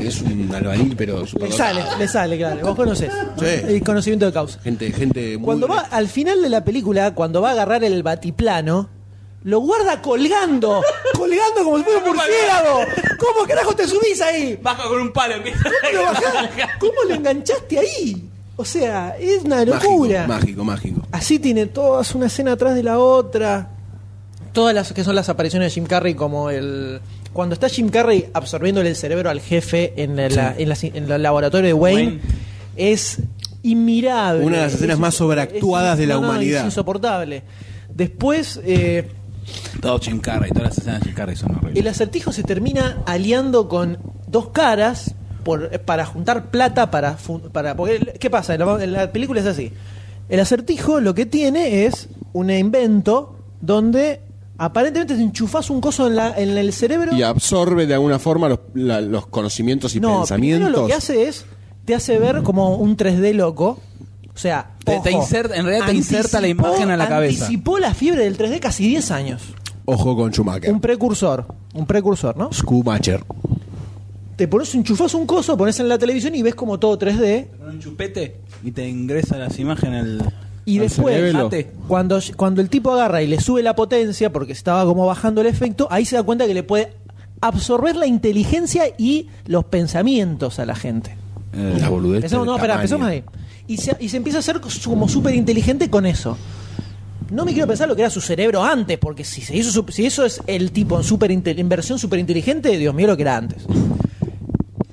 es 0.00 0.22
un 0.22 0.50
albañil, 0.54 0.94
pero 0.96 1.26
super 1.26 1.48
Le 1.50 1.56
sale, 1.56 1.82
le 1.98 2.08
sale, 2.08 2.38
claro. 2.38 2.60
Vos 2.66 2.76
conocés. 2.76 3.12
Sí. 3.38 3.44
El 3.46 3.82
conocimiento 3.82 4.26
de 4.26 4.32
causa. 4.32 4.58
Gente, 4.60 4.90
gente 4.92 5.36
muy. 5.36 5.44
Cuando 5.44 5.68
va 5.68 5.80
al 5.90 6.08
final 6.08 6.40
de 6.42 6.48
la 6.48 6.64
película, 6.64 7.14
cuando 7.14 7.42
va 7.42 7.50
a 7.50 7.52
agarrar 7.52 7.84
el 7.84 8.02
batiplano, 8.02 8.88
lo 9.44 9.60
guarda 9.60 10.00
colgando. 10.00 10.82
colgando 11.14 11.64
como 11.64 11.78
si 11.78 11.84
fuera 11.84 11.98
un 11.98 12.04
murciélago. 12.06 12.80
¿Cómo 13.18 13.46
carajo 13.46 13.74
te 13.74 13.86
subís 13.86 14.20
ahí? 14.20 14.58
Baja 14.62 14.84
con 14.88 15.00
un 15.00 15.12
palo. 15.12 15.34
empieza 15.34 15.62
¿Cómo 15.64 15.92
lo 15.92 16.02
bajás? 16.04 16.48
¿Cómo 16.78 16.92
lo 17.08 17.14
enganchaste 17.14 17.78
ahí? 17.78 18.24
O 18.56 18.64
sea, 18.64 19.14
es 19.20 19.44
una 19.44 19.64
locura. 19.64 20.26
Mágico, 20.26 20.64
mágico, 20.64 20.96
mágico. 20.96 21.08
Así 21.12 21.38
tiene 21.38 21.66
todas 21.66 22.14
una 22.14 22.26
escena 22.26 22.52
atrás 22.52 22.74
de 22.74 22.82
la 22.82 22.98
otra. 22.98 23.70
Todas 24.58 24.74
las 24.74 24.92
que 24.92 25.04
son 25.04 25.14
las 25.14 25.28
apariciones 25.28 25.68
de 25.68 25.74
Jim 25.74 25.86
Carrey, 25.86 26.14
como 26.14 26.50
el. 26.50 26.98
Cuando 27.32 27.52
está 27.54 27.68
Jim 27.68 27.90
Carrey 27.90 28.28
absorbiéndole 28.34 28.88
el 28.88 28.96
cerebro 28.96 29.30
al 29.30 29.40
jefe 29.40 29.92
en, 30.02 30.18
el- 30.18 30.34
la- 30.34 30.52
en, 30.58 30.68
la- 30.68 30.76
en 30.82 31.12
el 31.12 31.22
laboratorio 31.22 31.68
de 31.68 31.74
Wayne, 31.74 32.02
Wayne. 32.02 32.20
es 32.76 33.18
inmirable. 33.62 34.44
Una 34.44 34.56
de 34.56 34.62
las 34.64 34.74
escenas 34.74 34.94
Es- 34.94 35.00
más 35.00 35.14
sobreactuadas 35.14 35.92
es- 35.92 35.98
de 36.00 36.06
la 36.08 36.14
no, 36.14 36.22
no, 36.22 36.28
humanidad. 36.30 36.60
Es 36.62 36.64
insoportable. 36.66 37.44
Después, 37.94 38.60
eh, 38.64 39.08
Todo 39.80 40.00
Jim 40.00 40.18
Carrey, 40.18 40.50
todas 40.50 40.70
las 40.70 40.78
escenas 40.78 41.00
de 41.00 41.06
Jim 41.06 41.14
Carrey 41.14 41.36
son 41.36 41.52
horribles. 41.54 41.76
el 41.76 41.86
acertijo 41.86 42.32
se 42.32 42.42
termina 42.42 42.98
aliando 43.06 43.68
con 43.68 43.98
dos 44.26 44.48
caras 44.48 45.14
por, 45.44 45.70
para 45.82 46.04
juntar 46.04 46.50
plata 46.50 46.90
para, 46.90 47.16
para 47.52 47.76
porque 47.76 48.14
¿qué 48.18 48.28
pasa? 48.28 48.54
En 48.54 48.60
la, 48.66 48.82
en 48.84 48.92
la 48.92 49.12
película 49.12 49.38
es 49.40 49.46
así. 49.46 49.72
El 50.28 50.40
acertijo 50.40 51.00
lo 51.00 51.14
que 51.14 51.26
tiene 51.26 51.86
es 51.86 52.08
un 52.32 52.50
invento 52.50 53.36
donde 53.60 54.26
aparentemente 54.58 55.14
te 55.14 55.22
enchufás 55.22 55.70
un 55.70 55.80
coso 55.80 56.06
en, 56.08 56.16
la, 56.16 56.38
en 56.38 56.50
el 56.58 56.72
cerebro. 56.72 57.14
Y 57.16 57.22
absorbe 57.22 57.86
de 57.86 57.94
alguna 57.94 58.18
forma 58.18 58.48
los, 58.48 58.58
la- 58.74 59.00
los 59.00 59.26
conocimientos 59.28 59.94
y 59.96 60.00
no, 60.00 60.18
pensamientos. 60.18 60.70
lo 60.70 60.86
que 60.86 60.92
hace 60.94 61.28
es 61.28 61.46
te 61.84 61.94
hace 61.94 62.18
ver 62.18 62.42
como 62.42 62.76
un 62.76 62.96
3D 62.96 63.32
loco. 63.32 63.78
O 64.34 64.38
sea, 64.40 64.72
Te- 64.84 65.00
te 65.00 65.10
inserta- 65.10 65.56
en 65.56 65.64
realidad 65.64 65.86
te 65.86 65.94
inserta 65.94 66.40
la 66.40 66.48
imagen 66.48 66.90
a 66.90 66.96
la 66.96 67.08
cabeza. 67.08 67.44
Anticipó 67.46 67.78
la 67.78 67.94
fiebre 67.94 68.24
del 68.24 68.36
3D 68.36 68.60
casi 68.60 68.86
10 68.86 69.10
años. 69.10 69.42
Ojo 69.84 70.14
con 70.14 70.30
Schumacher. 70.32 70.70
Un 70.72 70.80
precursor, 70.80 71.46
un 71.74 71.86
precursor, 71.86 72.36
¿no? 72.36 72.50
Schumacher. 72.52 73.24
Te 74.36 74.46
pones, 74.46 74.72
enchufás 74.74 75.14
un 75.14 75.26
coso, 75.26 75.56
pones 75.56 75.80
en 75.80 75.88
la 75.88 75.98
televisión 75.98 76.34
y 76.36 76.42
ves 76.42 76.54
como 76.54 76.78
todo 76.78 76.96
3D. 76.98 77.48
Con 77.58 77.70
un 77.70 77.80
chupete 77.80 78.36
y 78.62 78.70
te 78.70 78.86
ingresa 78.88 79.36
las 79.38 79.58
imágenes 79.58 80.02
al. 80.04 80.32
Y 80.70 80.78
después, 80.78 81.34
cuando, 81.86 82.20
cuando 82.36 82.60
el 82.60 82.68
tipo 82.68 82.92
agarra 82.92 83.22
y 83.22 83.26
le 83.26 83.40
sube 83.40 83.62
la 83.62 83.74
potencia, 83.74 84.30
porque 84.32 84.52
estaba 84.52 84.84
como 84.84 85.06
bajando 85.06 85.40
el 85.40 85.46
efecto, 85.46 85.88
ahí 85.90 86.04
se 86.04 86.16
da 86.16 86.22
cuenta 86.22 86.46
que 86.46 86.52
le 86.54 86.62
puede 86.62 86.92
absorber 87.40 87.96
la 87.96 88.06
inteligencia 88.06 88.84
y 88.98 89.28
los 89.46 89.64
pensamientos 89.64 90.58
a 90.58 90.66
la 90.66 90.74
gente. 90.74 91.16
Eh, 91.54 91.78
La 91.80 91.88
boludez. 91.88 92.16
Empezamos, 92.18 92.46
no, 92.46 92.56
espera, 92.56 92.74
empezamos 92.74 93.06
ahí. 93.08 93.24
Y 93.66 93.78
se, 93.78 93.96
y 94.00 94.08
se 94.08 94.16
empieza 94.18 94.38
a 94.38 94.40
hacer 94.40 94.60
como 94.84 95.08
súper 95.08 95.34
inteligente 95.34 95.88
con 95.88 96.04
eso. 96.04 96.36
No 97.30 97.44
me 97.44 97.52
quiero 97.52 97.66
pensar 97.68 97.88
lo 97.88 97.94
que 97.96 98.02
era 98.02 98.10
su 98.10 98.20
cerebro 98.20 98.62
antes, 98.64 98.98
porque 98.98 99.24
si, 99.24 99.40
se 99.42 99.56
hizo, 99.56 99.70
su- 99.70 99.84
si 99.92 100.04
eso 100.06 100.24
es 100.24 100.40
el 100.46 100.72
tipo 100.72 100.96
en, 100.98 101.04
super 101.04 101.30
en 101.30 101.68
versión 101.68 101.98
súper 101.98 102.18
inteligente, 102.18 102.76
Dios 102.76 102.94
mío, 102.94 103.06
lo 103.06 103.16
que 103.16 103.22
era 103.22 103.36
antes. 103.36 103.64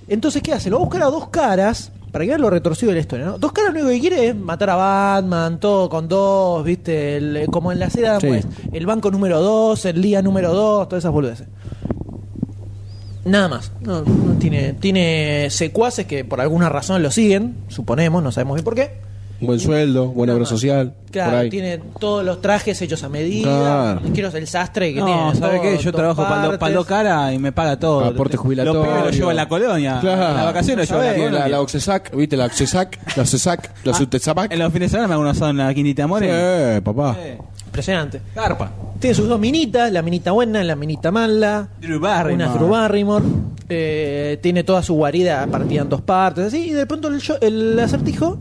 Entonces, 0.07 0.41
¿qué 0.41 0.53
hace? 0.53 0.69
Lo 0.69 0.77
va 0.77 0.83
a 0.83 0.85
buscar 0.85 1.03
a 1.03 1.07
dos 1.07 1.29
caras, 1.29 1.91
para 2.15 2.23
que 2.23 2.29
vean 2.29 2.39
lo 2.41 2.49
retorcido 2.49 2.91
de 2.91 2.95
la 2.95 3.01
historia, 3.01 3.25
¿no? 3.25 3.37
Dos 3.37 3.51
caras 3.51 3.73
lo 3.73 3.81
único 3.81 3.93
que 3.93 3.99
quiere 3.99 4.29
es 4.29 4.35
matar 4.37 4.69
a 4.69 4.75
Batman, 4.77 5.59
todo 5.59 5.89
con 5.89 6.07
dos, 6.07 6.63
¿viste? 6.63 7.17
El- 7.17 7.47
como 7.51 7.73
en 7.73 7.79
la 7.79 7.89
Sí. 7.89 7.99
West. 8.29 8.47
El 8.71 8.85
banco 8.85 9.11
número 9.11 9.41
dos, 9.41 9.83
el 9.83 10.01
día 10.01 10.21
número 10.21 10.53
dos, 10.53 10.87
todas 10.87 11.01
esas 11.01 11.11
boludeces. 11.11 11.47
Nada 13.25 13.49
más. 13.49 13.69
No, 13.81 14.01
no 14.03 14.33
tiene, 14.39 14.71
tiene 14.79 15.49
secuaces 15.49 16.05
que 16.05 16.23
por 16.23 16.39
alguna 16.39 16.69
razón 16.69 17.03
lo 17.03 17.11
siguen, 17.11 17.57
suponemos, 17.67 18.23
no 18.23 18.31
sabemos 18.31 18.55
bien 18.55 18.63
por 18.63 18.75
qué. 18.75 18.93
Un 19.41 19.47
buen 19.47 19.59
sueldo, 19.59 20.07
buena 20.07 20.33
obra 20.33 20.45
social. 20.45 20.93
por 21.05 21.11
Claro, 21.11 21.37
ahí. 21.37 21.49
tiene 21.49 21.77
todos 21.99 22.23
los 22.23 22.41
trajes 22.41 22.81
hechos 22.81 23.03
a 23.03 23.09
medida. 23.09 23.43
Claro. 23.43 24.01
Quiero 24.13 24.29
el 24.29 24.47
sastre 24.47 24.93
que 24.93 24.99
No, 25.01 25.05
tiene. 25.05 25.35
¿sabe 25.35 25.57
todo- 25.59 25.61
qué? 25.61 25.77
Yo 25.77 25.91
trabajo 25.91 26.23
para 26.23 26.41
partes. 26.41 26.59
Paldo 26.59 26.85
Cara 26.85 27.33
y 27.33 27.39
me 27.39 27.51
paga 27.51 27.77
todo. 27.77 28.03
Aporte 28.05 28.37
jubilatorio. 28.37 28.79
Los 28.81 28.87
pibes 28.89 29.05
los 29.05 29.15
llevo 29.17 29.29
a 29.29 29.33
la 29.33 29.47
colonia. 29.47 29.97
Claro. 29.99 30.29
En 30.31 30.37
la 30.37 30.43
vacación 30.45 30.77
los 30.79 30.89
llevo 30.89 31.01
a 31.01 31.05
la 31.05 31.13
colonia. 31.15 31.39
la, 31.39 31.47
la 31.49 31.61
Oxesac, 31.61 32.15
¿viste? 32.15 32.37
La 32.37 32.45
Oxesac, 32.45 32.99
la 33.17 33.23
Oxesac, 33.23 33.71
la 33.83 33.91
Ah, 33.91 33.95
Sutezapac. 33.95 34.51
En 34.51 34.59
los 34.59 34.71
fines 34.71 34.89
de 34.91 34.97
semana 34.97 35.07
me 35.09 35.13
hago 35.15 35.23
un 35.23 35.29
asado 35.29 35.51
en 35.51 35.57
la 35.57 35.73
Quinita 35.73 36.07
More. 36.07 36.27
Eh, 36.29 36.81
papá. 36.81 37.15
Eh, 37.19 37.37
Impresionante. 37.65 38.21
Garpa. 38.33 38.71
Tiene 38.99 39.13
sus 39.13 39.27
dos 39.27 39.39
minitas, 39.39 39.91
la 39.91 40.01
minita 40.01 40.31
buena, 40.31 40.63
la 40.63 40.77
minita 40.77 41.11
mala. 41.11 41.67
Drew 41.81 41.99
Barrymore. 41.99 42.45
Una 42.45 42.53
Drew 42.55 42.69
Barrymore. 42.69 43.25
Eh, 43.67 44.39
tiene 44.41 44.63
toda 44.63 44.81
su 44.81 44.93
guarida 44.93 45.45
partida 45.47 45.81
en 45.81 45.89
dos 45.89 46.01
partes, 46.01 46.45
así. 46.45 46.69
Y 46.69 46.71
de 46.71 46.85
pronto 46.85 47.09
el, 47.09 47.19
yo- 47.19 47.37
el 47.41 47.77
acertijo 47.79 48.37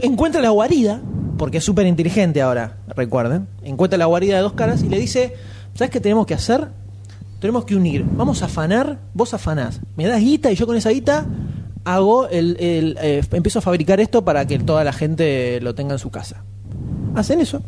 encuentra 0.00 0.40
la 0.40 0.50
guarida, 0.50 1.00
porque 1.38 1.58
es 1.58 1.64
súper 1.64 1.86
inteligente 1.86 2.42
ahora, 2.42 2.78
recuerden. 2.88 3.48
Encuentra 3.62 3.98
la 3.98 4.06
guarida 4.06 4.36
de 4.36 4.42
dos 4.42 4.52
caras 4.54 4.82
y 4.82 4.88
le 4.88 4.98
dice: 4.98 5.34
¿Sabes 5.74 5.90
qué 5.90 6.00
tenemos 6.00 6.26
que 6.26 6.34
hacer? 6.34 6.68
Tenemos 7.40 7.64
que 7.64 7.74
unir. 7.74 8.04
Vamos 8.16 8.42
a 8.42 8.46
afanar, 8.46 8.98
vos 9.14 9.32
afanás. 9.32 9.80
Me 9.96 10.06
das 10.06 10.20
guita 10.20 10.52
y 10.52 10.54
yo 10.54 10.66
con 10.66 10.76
esa 10.76 10.90
guita 10.90 11.26
hago 11.84 12.28
el, 12.28 12.56
el, 12.60 12.98
eh, 13.00 13.22
empiezo 13.32 13.60
a 13.60 13.62
fabricar 13.62 14.00
esto 14.00 14.24
para 14.24 14.46
que 14.46 14.58
toda 14.58 14.84
la 14.84 14.92
gente 14.92 15.60
lo 15.60 15.74
tenga 15.74 15.94
en 15.94 15.98
su 15.98 16.10
casa. 16.10 16.44
Hacen 17.14 17.40
eso. 17.40 17.62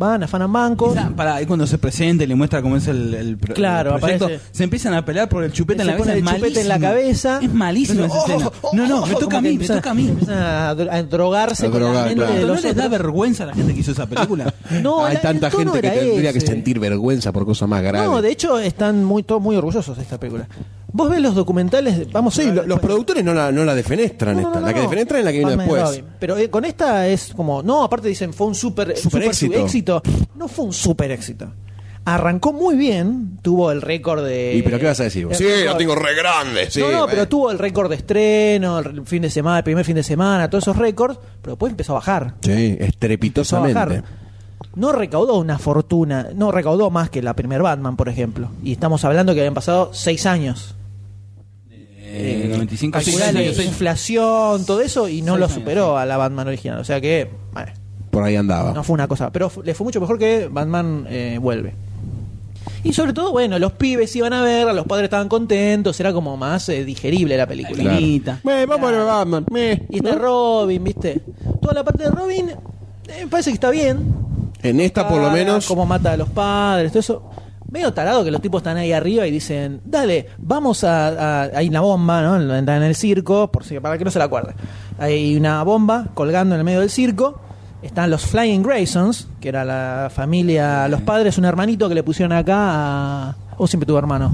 Van, 0.00 0.22
afanan 0.22 0.50
bancos. 0.50 0.96
Esa- 0.96 1.10
Para 1.10 1.34
ahí 1.36 1.44
cuando 1.46 1.66
se 1.66 1.76
presente 1.76 2.24
y 2.24 2.26
le 2.26 2.34
muestra 2.34 2.62
cómo 2.62 2.74
es 2.78 2.88
el, 2.88 3.12
el 3.12 3.36
pro- 3.36 3.54
Claro, 3.54 3.94
el 3.94 4.00
proyecto, 4.00 4.24
aparece. 4.24 4.44
se 4.50 4.64
empiezan 4.64 4.94
a 4.94 5.04
pelear 5.04 5.28
por 5.28 5.44
el 5.44 5.52
chupete 5.52 5.82
en 5.82 5.86
Se 5.88 5.92
la 5.92 5.98
pone 5.98 6.12
cabeza. 6.12 6.30
el 6.30 6.34
es 6.36 6.40
chupete 6.40 6.60
en 6.62 6.68
la 6.68 6.78
malísimo. 6.78 6.90
cabeza. 6.90 7.38
Es 7.42 7.54
malísimo 7.54 8.04
esa 8.06 8.14
Oh, 8.14 8.26
escena. 8.26 8.50
oh, 8.62 8.70
No, 8.74 8.86
no, 8.88 9.06
me 9.06 9.14
oh, 9.14 9.18
toca 9.18 9.36
a 9.36 9.40
mí, 9.42 9.48
me 9.48 9.52
empiezan- 9.54 9.76
toca 9.76 9.90
a 9.90 9.94
mí. 9.94 10.08
Empiezan 10.08 10.38
a, 10.38 10.74
dro- 10.74 10.90
a 10.90 11.02
drogarse 11.02 11.66
A 11.66 11.70
con 11.70 11.82
la 11.84 11.90
mente 12.04 12.14
claro. 12.14 12.32
de 12.34 12.40
¿No 12.40 12.46
los 12.46 12.62
les 12.64 12.74
da 12.74 12.86
otros. 12.86 12.98
vergüenza 12.98 13.42
a 13.44 13.46
la 13.48 13.54
gente 13.54 13.74
que 13.74 13.80
hizo 13.80 13.92
esa 13.92 14.06
película? 14.06 14.52
No, 14.82 15.04
Hay 15.04 15.16
el- 15.16 15.20
tanta 15.20 15.50
tono 15.50 15.72
gente 15.74 15.80
que 15.82 15.86
era 15.94 16.06
tendría 16.06 16.32
que 16.32 16.38
ese. 16.38 16.46
sentir 16.46 16.78
vergüenza 16.80 17.30
por 17.32 17.44
cosas 17.44 17.68
más 17.68 17.82
graves. 17.82 18.08
No, 18.08 18.22
de 18.22 18.30
hecho 18.30 18.58
están 18.58 19.04
muy 19.04 19.22
todos 19.22 19.42
muy 19.42 19.54
orgullosos 19.56 19.96
de 19.98 20.02
esta 20.02 20.18
película. 20.18 20.48
Vos 20.92 21.10
ves 21.10 21.20
los 21.20 21.34
documentales, 21.34 22.10
vamos 22.12 22.34
Sí, 22.34 22.42
a 22.42 22.44
ver 22.46 22.54
lo- 22.54 22.60
los 22.62 22.68
después. 22.68 22.86
productores 22.86 23.24
no 23.24 23.32
la, 23.34 23.52
no 23.52 23.64
la 23.64 23.74
defenestran 23.74 24.36
No, 24.36 24.42
no, 24.42 24.48
esta. 24.48 24.60
no, 24.60 24.66
la 24.66 24.72
que 24.72 24.78
no. 24.80 24.84
defenestran 24.84 25.18
es 25.20 25.24
la 25.24 25.32
que 25.32 25.42
Batman 25.44 25.58
y 25.58 25.62
después. 25.72 25.82
Robin. 25.82 26.04
Pero 26.18 26.36
eh, 26.36 26.50
con 26.50 26.64
esta 26.64 27.06
es 27.08 27.32
como, 27.34 27.62
no, 27.62 27.82
aparte 27.84 28.08
dicen 28.08 28.32
fue 28.32 28.46
un 28.46 28.54
super, 28.54 28.96
Super 28.96 29.22
éxito. 29.24 29.58
éxito. 29.58 30.02
No 30.36 30.48
fue 30.48 30.64
un 30.66 30.72
super 30.72 31.10
éxito. 31.10 31.52
Arrancó 32.04 32.52
muy 32.54 32.76
bien, 32.76 33.38
tuvo 33.42 33.70
el 33.70 33.82
récord 33.82 34.24
de. 34.24 34.54
¿Y 34.56 34.62
pero 34.62 34.78
qué 34.78 34.86
vas 34.86 34.98
a 35.00 35.04
decir? 35.04 35.26
vos? 35.26 35.36
Sí, 35.36 35.44
lo 35.66 35.76
tengo 35.76 35.94
re 35.94 36.14
grande. 36.16 36.70
Sí, 36.70 36.80
no, 36.90 37.06
pero 37.06 37.28
tuvo 37.28 37.50
el 37.50 37.58
récord 37.58 37.90
de 37.90 37.96
estreno, 37.96 38.78
el 38.78 39.06
fin 39.06 39.20
de 39.22 39.30
semana, 39.30 39.58
el 39.58 39.64
primer 39.64 39.84
fin 39.84 39.94
de 39.96 40.02
semana, 40.02 40.48
todos 40.48 40.64
esos 40.64 40.76
récords, 40.76 41.18
pero 41.42 41.52
después 41.52 41.70
empezó 41.70 41.92
a 41.92 41.96
bajar. 41.96 42.34
Sí, 42.40 42.50
Empezó 42.70 42.84
a 42.84 42.86
estrepitosamente. 42.88 43.74
bajar. 43.74 44.04
No 44.76 44.92
recaudó 44.92 45.36
una 45.36 45.58
fortuna, 45.58 46.28
no 46.34 46.50
recaudó 46.50 46.90
más 46.90 47.10
que 47.10 47.22
la 47.22 47.34
primer 47.34 47.60
Batman, 47.62 47.96
por 47.96 48.08
ejemplo. 48.08 48.48
Y 48.64 48.72
estamos 48.72 49.04
hablando 49.04 49.34
que 49.34 49.40
habían 49.40 49.54
pasado 49.54 49.90
seis 49.92 50.24
años. 50.26 50.74
Eh, 52.12 52.48
95 52.50 52.98
Calculá 52.98 53.30
la 53.32 53.42
inflación, 53.42 54.66
todo 54.66 54.80
eso, 54.80 55.08
y 55.08 55.22
no 55.22 55.36
lo 55.36 55.44
años, 55.44 55.54
superó 55.54 55.96
a 55.96 56.04
la 56.04 56.16
Batman 56.16 56.48
original. 56.48 56.80
O 56.80 56.84
sea 56.84 57.00
que, 57.00 57.30
bueno, 57.52 57.72
Por 58.10 58.24
ahí 58.24 58.34
andaba. 58.36 58.72
no 58.72 58.82
fue 58.82 58.94
una 58.94 59.06
cosa. 59.06 59.30
Pero 59.30 59.50
le 59.62 59.74
fue 59.74 59.84
mucho 59.84 60.00
mejor 60.00 60.18
que 60.18 60.48
Batman 60.50 61.06
eh, 61.08 61.38
vuelve. 61.40 61.74
Y 62.82 62.92
sobre 62.92 63.12
todo, 63.12 63.30
bueno, 63.30 63.58
los 63.58 63.72
pibes 63.72 64.14
iban 64.16 64.32
a 64.32 64.42
ver, 64.42 64.66
los 64.74 64.86
padres 64.86 65.04
estaban 65.04 65.28
contentos, 65.28 66.00
era 66.00 66.12
como 66.12 66.36
más 66.36 66.68
eh, 66.70 66.84
digerible 66.84 67.36
la 67.36 67.46
película. 67.46 67.82
Claro. 67.82 67.98
Finita. 67.98 68.40
Me, 68.42 68.66
vamos 68.66 68.88
a 68.88 68.92
ver 68.92 69.04
Batman. 69.04 69.46
Me. 69.50 69.82
Y 69.90 69.96
está 69.96 70.16
Robin, 70.16 70.82
¿viste? 70.82 71.20
Toda 71.60 71.74
la 71.74 71.84
parte 71.84 72.04
de 72.04 72.10
Robin 72.10 72.50
eh, 72.50 73.24
me 73.24 73.26
parece 73.26 73.50
que 73.50 73.54
está 73.54 73.70
bien. 73.70 74.14
En 74.62 74.80
esta, 74.80 75.08
por 75.08 75.20
lo 75.20 75.30
menos. 75.30 75.66
Cómo 75.66 75.86
mata 75.86 76.12
a 76.12 76.16
los 76.16 76.28
padres, 76.30 76.90
todo 76.90 77.00
eso. 77.00 77.30
Medio 77.70 77.92
tarado 77.92 78.24
que 78.24 78.30
los 78.30 78.40
tipos 78.40 78.60
están 78.60 78.76
ahí 78.76 78.92
arriba 78.92 79.26
y 79.26 79.30
dicen, 79.30 79.80
dale, 79.84 80.26
vamos 80.38 80.82
a... 80.84 81.42
a 81.42 81.42
hay 81.54 81.68
una 81.68 81.80
bomba, 81.80 82.22
¿no? 82.22 82.54
En, 82.54 82.68
en 82.68 82.82
el 82.82 82.94
circo, 82.94 83.50
por 83.50 83.64
si, 83.64 83.78
para 83.78 83.96
que 83.96 84.04
no 84.04 84.10
se 84.10 84.18
la 84.18 84.24
acuerde. 84.24 84.54
Hay 84.98 85.36
una 85.36 85.62
bomba 85.62 86.08
colgando 86.14 86.54
en 86.54 86.60
el 86.60 86.64
medio 86.64 86.80
del 86.80 86.90
circo. 86.90 87.40
Están 87.82 88.10
los 88.10 88.26
Flying 88.26 88.62
Graysons, 88.62 89.28
que 89.40 89.48
era 89.48 89.64
la 89.64 90.10
familia, 90.12 90.86
los 90.88 91.00
padres, 91.00 91.38
un 91.38 91.44
hermanito 91.44 91.88
que 91.88 91.94
le 91.94 92.02
pusieron 92.02 92.32
acá 92.32 92.56
a... 92.58 93.36
O 93.56 93.66
siempre 93.66 93.86
tuvo 93.86 93.98
hermano. 93.98 94.32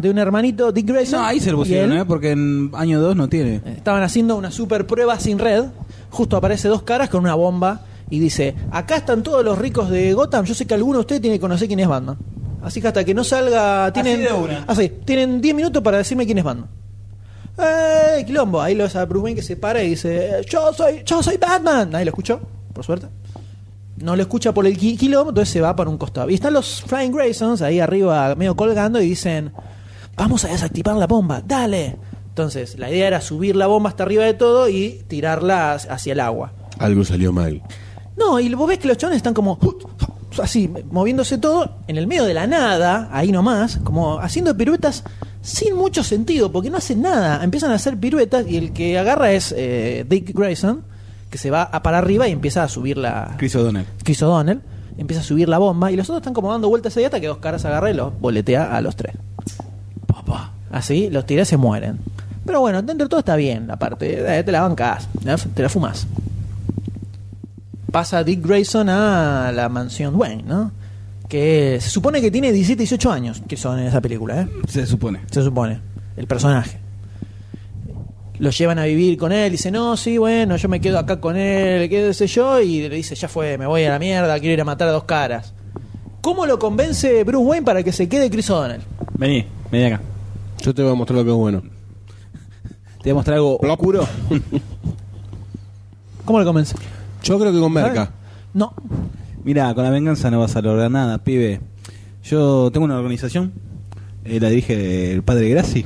Tiene 0.00 0.10
un 0.10 0.18
hermanito, 0.18 0.72
Dick 0.72 0.86
Grayson. 0.86 1.20
No, 1.20 1.26
ahí 1.26 1.38
se 1.38 1.50
lo 1.50 1.58
pusieron. 1.58 1.92
¿eh? 1.96 2.04
Porque 2.06 2.30
en 2.30 2.70
año 2.74 3.00
2 3.00 3.14
no 3.14 3.28
tiene. 3.28 3.60
Estaban 3.76 4.02
haciendo 4.02 4.36
una 4.36 4.50
super 4.50 4.86
prueba 4.86 5.18
sin 5.20 5.38
red. 5.38 5.66
Justo 6.10 6.36
aparece 6.36 6.68
dos 6.68 6.82
caras 6.82 7.10
con 7.10 7.20
una 7.20 7.34
bomba 7.34 7.82
y 8.10 8.18
dice: 8.18 8.54
Acá 8.70 8.96
están 8.96 9.22
todos 9.22 9.44
los 9.44 9.58
ricos 9.58 9.90
de 9.90 10.12
Gotham. 10.14 10.44
Yo 10.44 10.54
sé 10.54 10.66
que 10.66 10.74
alguno 10.74 10.94
de 10.98 11.00
ustedes 11.00 11.20
tiene 11.22 11.36
que 11.36 11.40
conocer 11.40 11.66
quién 11.68 11.80
es 11.80 11.88
Batman. 11.88 12.16
Así 12.62 12.80
que 12.80 12.88
hasta 12.88 13.04
que 13.04 13.14
no 13.14 13.24
salga. 13.24 13.92
Tienen, 13.92 14.22
de 14.22 14.32
una. 14.32 14.64
Así, 14.68 14.88
tienen 15.04 15.40
10 15.40 15.54
minutos 15.54 15.82
para 15.82 15.98
decirme 15.98 16.24
quién 16.26 16.38
es 16.38 16.44
Batman. 16.44 16.68
¡Eh! 17.58 18.24
Quilombo. 18.26 18.60
Ahí 18.60 18.74
lo 18.74 18.84
ves 18.84 18.96
a 18.96 19.04
Bruce 19.04 19.24
Wayne 19.24 19.36
que 19.36 19.42
se 19.42 19.56
para 19.56 19.82
y 19.82 19.90
dice: 19.90 20.42
Yo 20.48 20.72
soy, 20.72 21.02
yo 21.04 21.22
soy 21.22 21.36
Batman. 21.36 21.90
Nadie 21.90 22.04
lo 22.06 22.10
escuchó, 22.10 22.40
por 22.72 22.84
suerte. 22.84 23.06
No 23.98 24.16
lo 24.16 24.22
escucha 24.22 24.52
por 24.52 24.66
el 24.66 24.78
qui- 24.78 24.98
quilombo, 24.98 25.30
entonces 25.30 25.52
se 25.52 25.60
va 25.60 25.76
para 25.76 25.90
un 25.90 25.98
costado. 25.98 26.30
Y 26.30 26.34
están 26.34 26.54
los 26.54 26.82
Flying 26.82 27.12
Graysons 27.12 27.62
ahí 27.62 27.78
arriba, 27.78 28.34
medio 28.34 28.56
colgando, 28.56 29.00
y 29.00 29.08
dicen: 29.08 29.52
Vamos 30.16 30.44
a 30.44 30.48
desactivar 30.48 30.96
la 30.96 31.06
bomba, 31.06 31.42
dale. 31.46 31.96
Entonces, 32.28 32.78
la 32.78 32.90
idea 32.90 33.06
era 33.08 33.20
subir 33.20 33.54
la 33.56 33.66
bomba 33.66 33.90
hasta 33.90 34.04
arriba 34.04 34.24
de 34.24 34.32
todo 34.32 34.68
y 34.68 35.02
tirarla 35.08 35.72
hacia 35.74 36.14
el 36.14 36.20
agua. 36.20 36.52
Algo 36.78 37.04
salió 37.04 37.30
mal. 37.32 37.60
No, 38.16 38.38
y 38.40 38.52
vos 38.54 38.68
ves 38.68 38.78
que 38.78 38.88
los 38.88 38.96
chavales 38.96 39.18
están 39.18 39.34
como 39.34 39.58
así, 40.42 40.70
moviéndose 40.90 41.38
todo 41.38 41.78
en 41.86 41.96
el 41.96 42.06
medio 42.06 42.24
de 42.24 42.34
la 42.34 42.46
nada, 42.46 43.08
ahí 43.12 43.32
nomás, 43.32 43.78
como 43.78 44.18
haciendo 44.18 44.56
piruetas 44.56 45.04
sin 45.42 45.74
mucho 45.76 46.04
sentido, 46.04 46.52
porque 46.52 46.70
no 46.70 46.78
hacen 46.78 47.02
nada. 47.02 47.42
Empiezan 47.42 47.70
a 47.72 47.74
hacer 47.74 47.98
piruetas 47.98 48.46
y 48.48 48.56
el 48.56 48.72
que 48.72 48.98
agarra 48.98 49.32
es 49.32 49.52
eh, 49.56 50.06
Dick 50.08 50.34
Grayson, 50.34 50.82
que 51.30 51.38
se 51.38 51.50
va 51.50 51.62
a 51.62 51.82
para 51.82 51.98
arriba 51.98 52.28
y 52.28 52.32
empieza 52.32 52.62
a 52.62 52.68
subir 52.68 52.96
la. 52.96 53.34
Chris 53.38 53.56
O'Donnell. 53.56 53.86
Chris 54.04 54.22
O'Donnell, 54.22 54.60
empieza 54.96 55.22
a 55.22 55.24
subir 55.24 55.48
la 55.48 55.58
bomba 55.58 55.90
y 55.90 55.96
los 55.96 56.06
otros 56.08 56.18
están 56.20 56.34
como 56.34 56.52
dando 56.52 56.68
vueltas 56.68 56.96
ahí 56.96 57.04
hasta 57.04 57.20
que 57.20 57.26
dos 57.26 57.38
caras 57.38 57.64
agarra 57.64 57.90
y 57.90 57.94
los 57.94 58.18
boletea 58.20 58.76
a 58.76 58.80
los 58.80 58.96
tres. 58.96 59.16
Papá. 60.06 60.52
Así, 60.70 61.10
los 61.10 61.26
tiras 61.26 61.48
se 61.48 61.56
mueren. 61.56 61.98
Pero 62.44 62.60
bueno, 62.60 62.82
dentro 62.82 63.06
de 63.06 63.08
todo 63.10 63.20
está 63.20 63.36
bien 63.36 63.66
la 63.66 63.76
parte. 63.76 64.38
eh, 64.38 64.42
te 64.42 64.52
la 64.52 64.62
bancas, 64.62 65.08
te 65.54 65.62
la 65.62 65.68
fumas. 65.68 66.06
Pasa 67.92 68.24
Dick 68.24 68.44
Grayson 68.44 68.88
a 68.88 69.52
la 69.52 69.68
mansión 69.68 70.16
Wayne, 70.16 70.44
¿no? 70.44 70.72
Que 71.28 71.78
se 71.78 71.90
supone 71.90 72.22
que 72.22 72.30
tiene 72.30 72.50
17, 72.50 72.78
18 72.78 73.12
años, 73.12 73.42
que 73.46 73.58
son 73.58 73.78
en 73.78 73.86
esa 73.86 74.00
película, 74.00 74.40
¿eh? 74.40 74.48
Se 74.66 74.86
supone. 74.86 75.20
Se 75.30 75.42
supone, 75.42 75.78
el 76.16 76.26
personaje. 76.26 76.78
Lo 78.38 78.48
llevan 78.48 78.78
a 78.78 78.84
vivir 78.84 79.18
con 79.18 79.30
él, 79.30 79.52
dice, 79.52 79.70
no, 79.70 79.96
sí, 79.98 80.16
bueno, 80.16 80.56
yo 80.56 80.70
me 80.70 80.80
quedo 80.80 80.98
acá 80.98 81.20
con 81.20 81.36
él, 81.36 81.90
qué 81.90 82.14
sé 82.14 82.26
yo, 82.26 82.60
y 82.60 82.88
le 82.88 82.96
dice, 82.96 83.14
ya 83.14 83.28
fue, 83.28 83.58
me 83.58 83.66
voy 83.66 83.84
a 83.84 83.90
la 83.90 83.98
mierda, 83.98 84.40
quiero 84.40 84.54
ir 84.54 84.60
a 84.62 84.64
matar 84.64 84.88
a 84.88 84.92
dos 84.92 85.04
caras. 85.04 85.52
¿Cómo 86.22 86.46
lo 86.46 86.58
convence 86.58 87.24
Bruce 87.24 87.44
Wayne 87.44 87.64
para 87.64 87.82
que 87.82 87.92
se 87.92 88.08
quede 88.08 88.30
Chris 88.30 88.48
O'Donnell? 88.48 88.80
Vení, 89.18 89.44
vení 89.70 89.84
acá. 89.84 90.00
Yo 90.62 90.74
te 90.74 90.82
voy 90.82 90.92
a 90.92 90.94
mostrar 90.94 91.18
lo 91.18 91.24
que 91.24 91.30
es 91.30 91.36
bueno. 91.36 91.62
Te 93.02 93.04
voy 93.04 93.10
a 93.10 93.14
mostrar 93.14 93.36
algo 93.36 93.58
oscuro. 93.58 94.08
¿Cómo 96.24 96.38
lo 96.38 96.44
convence? 96.46 96.74
Yo 97.22 97.38
creo 97.38 97.52
que 97.52 97.60
con 97.60 97.72
Merca. 97.72 98.12
No, 98.54 98.74
Mira, 99.44 99.74
con 99.74 99.82
la 99.82 99.90
venganza 99.90 100.30
no 100.30 100.38
vas 100.38 100.54
a 100.54 100.62
lograr 100.62 100.90
nada, 100.90 101.18
pibe. 101.18 101.60
Yo 102.22 102.70
tengo 102.70 102.84
una 102.84 102.96
organización, 102.96 103.52
eh, 104.24 104.38
la 104.38 104.48
dirige 104.48 105.12
el 105.12 105.22
padre 105.24 105.48
Graci. 105.48 105.84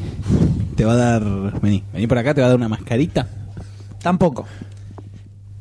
Te 0.76 0.84
va 0.84 0.92
a 0.92 0.96
dar. 0.96 1.60
Vení, 1.62 1.82
vení 1.92 2.06
por 2.06 2.18
acá, 2.18 2.34
te 2.34 2.42
va 2.42 2.48
a 2.48 2.50
dar 2.50 2.58
una 2.58 2.68
mascarita. 2.68 3.26
Tampoco. 4.02 4.44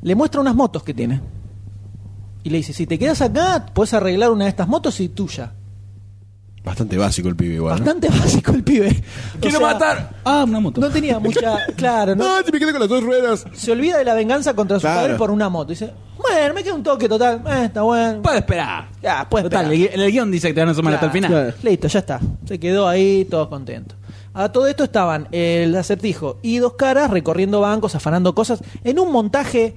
Le 0.01 0.13
muestra 0.13 0.41
unas 0.41 0.55
motos 0.55 0.83
que 0.83 0.93
tiene. 0.93 1.21
Y 2.43 2.49
le 2.49 2.57
dice, 2.57 2.73
si 2.73 2.85
te 2.85 2.99
quedas 2.99 3.21
acá, 3.21 3.65
puedes 3.73 3.93
arreglar 3.93 4.31
una 4.31 4.43
de 4.43 4.49
estas 4.49 4.67
motos 4.67 4.99
y 4.99 5.07
tuya. 5.07 5.53
Bastante 6.65 6.97
básico 6.97 7.29
el 7.29 7.35
pibe 7.35 7.55
igual. 7.55 7.75
¿no? 7.79 7.85
Bastante 7.85 8.09
básico 8.19 8.51
el 8.51 8.63
pibe. 8.63 9.03
O 9.45 9.49
sea, 9.49 10.09
Ah, 10.23 10.43
una 10.47 10.59
moto. 10.59 10.81
No 10.81 10.89
tenía 10.89 11.19
mucha... 11.19 11.57
Claro, 11.75 12.15
¿no? 12.15 12.25
Ah, 12.25 12.41
te 12.43 12.51
me 12.51 12.59
quedé 12.59 12.71
con 12.71 12.81
las 12.81 12.89
dos 12.89 13.03
ruedas. 13.03 13.45
Se 13.53 13.71
olvida 13.71 13.97
de 13.99 14.05
la 14.05 14.13
venganza 14.15 14.53
contra 14.55 14.77
su 14.77 14.81
Claro. 14.81 15.01
padre 15.01 15.15
por 15.15 15.29
una 15.31 15.47
moto. 15.49 15.69
Dice, 15.69 15.91
bueno, 16.17 16.53
me 16.55 16.63
queda 16.63 16.73
un 16.73 16.83
toque 16.83 17.07
total. 17.07 17.41
Eh, 17.47 17.65
está 17.65 17.83
bueno. 17.83 18.21
Puedes 18.23 18.39
esperar. 18.39 18.87
Ya, 19.01 19.27
puedes 19.29 19.45
Total, 19.49 19.71
esperar. 19.71 19.93
el, 19.93 20.01
el 20.01 20.11
guion 20.11 20.31
dice 20.31 20.47
que 20.47 20.53
te 20.55 20.59
van 20.61 20.69
a 20.69 20.73
sumar 20.73 20.93
hasta 20.95 21.05
el 21.05 21.11
final. 21.11 21.31
Claro. 21.31 21.53
Listo, 21.61 21.87
ya 21.87 21.99
está. 21.99 22.19
Se 22.47 22.59
quedó 22.59 22.87
ahí, 22.87 23.25
todos 23.29 23.47
contentos. 23.47 23.97
A 24.33 24.49
todo 24.51 24.67
esto 24.67 24.83
estaban 24.83 25.27
el 25.31 25.73
acertijo 25.75 26.39
y 26.41 26.57
dos 26.57 26.73
caras 26.73 27.09
recorriendo 27.11 27.61
bancos, 27.61 27.93
afanando 27.95 28.33
cosas, 28.35 28.59
en 28.83 28.99
un 28.99 29.11
montaje 29.11 29.75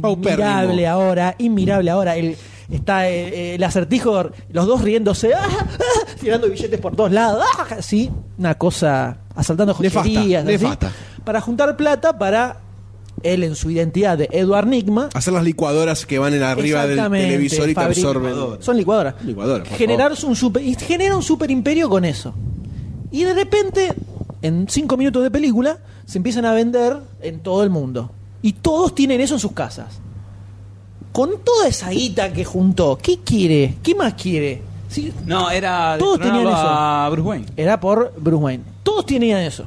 Paupérrimo. 0.00 0.48
inmirable 0.48 0.86
ahora, 0.86 1.34
inmirable 1.38 1.90
ahora. 1.90 2.16
El, 2.16 2.36
está 2.70 3.08
eh, 3.08 3.54
el 3.54 3.62
acertijo, 3.62 4.30
los 4.50 4.66
dos 4.66 4.82
riéndose, 4.82 5.34
¡ah! 5.34 5.48
¡ah! 5.48 6.06
tirando 6.20 6.48
billetes 6.48 6.80
por 6.80 6.96
todos 6.96 7.12
lados, 7.12 7.44
¡ah! 7.58 7.82
sí, 7.82 8.10
una 8.38 8.56
cosa, 8.56 9.18
asaltando 9.34 9.74
joyerías, 9.74 10.44
así, 10.44 10.52
nefasta. 10.52 10.92
para 11.24 11.40
juntar 11.40 11.76
plata 11.76 12.18
para 12.18 12.58
él 13.22 13.44
en 13.44 13.54
su 13.54 13.70
identidad 13.70 14.18
de 14.18 14.28
Edward 14.32 14.66
Nigma. 14.66 15.08
Hacer 15.14 15.32
las 15.32 15.44
licuadoras 15.44 16.06
que 16.06 16.18
van 16.18 16.34
en 16.34 16.42
arriba 16.42 16.86
del 16.86 16.98
televisor 16.98 17.68
y 17.68 17.74
te 17.74 17.80
absorben. 17.80 18.34
Son 18.60 18.76
licuadoras. 18.76 19.14
Licuadoras, 19.24 19.68
por 19.68 19.76
Generar 19.76 20.12
un 20.24 20.36
super, 20.36 20.62
y 20.62 20.74
genera 20.74 21.16
un 21.16 21.22
super 21.22 21.50
imperio 21.50 21.88
con 21.88 22.04
eso. 22.04 22.34
Y 23.10 23.24
de 23.24 23.34
repente, 23.34 23.92
en 24.42 24.66
cinco 24.68 24.96
minutos 24.96 25.22
de 25.22 25.30
película, 25.30 25.78
se 26.06 26.18
empiezan 26.18 26.44
a 26.44 26.52
vender 26.52 26.98
en 27.20 27.40
todo 27.40 27.62
el 27.62 27.70
mundo. 27.70 28.12
Y 28.42 28.54
todos 28.54 28.94
tienen 28.94 29.20
eso 29.20 29.34
en 29.34 29.40
sus 29.40 29.52
casas. 29.52 30.00
Con 31.12 31.30
toda 31.44 31.66
esa 31.68 31.90
guita 31.90 32.32
que 32.32 32.44
juntó, 32.44 32.98
¿qué 33.02 33.18
quiere? 33.24 33.74
¿Qué 33.82 33.94
más 33.94 34.14
quiere? 34.14 34.62
Sí, 34.88 35.12
No, 35.26 35.50
era 35.50 35.96
Todos 35.98 36.18
tenían 36.20 36.40
eso. 36.46 36.50
a 36.56 37.08
Bruce 37.10 37.28
Wayne. 37.28 37.46
era 37.56 37.78
por 37.80 38.12
Bruce 38.16 38.42
Wayne. 38.44 38.64
Todos 38.82 39.06
tenían 39.06 39.40
eso. 39.40 39.64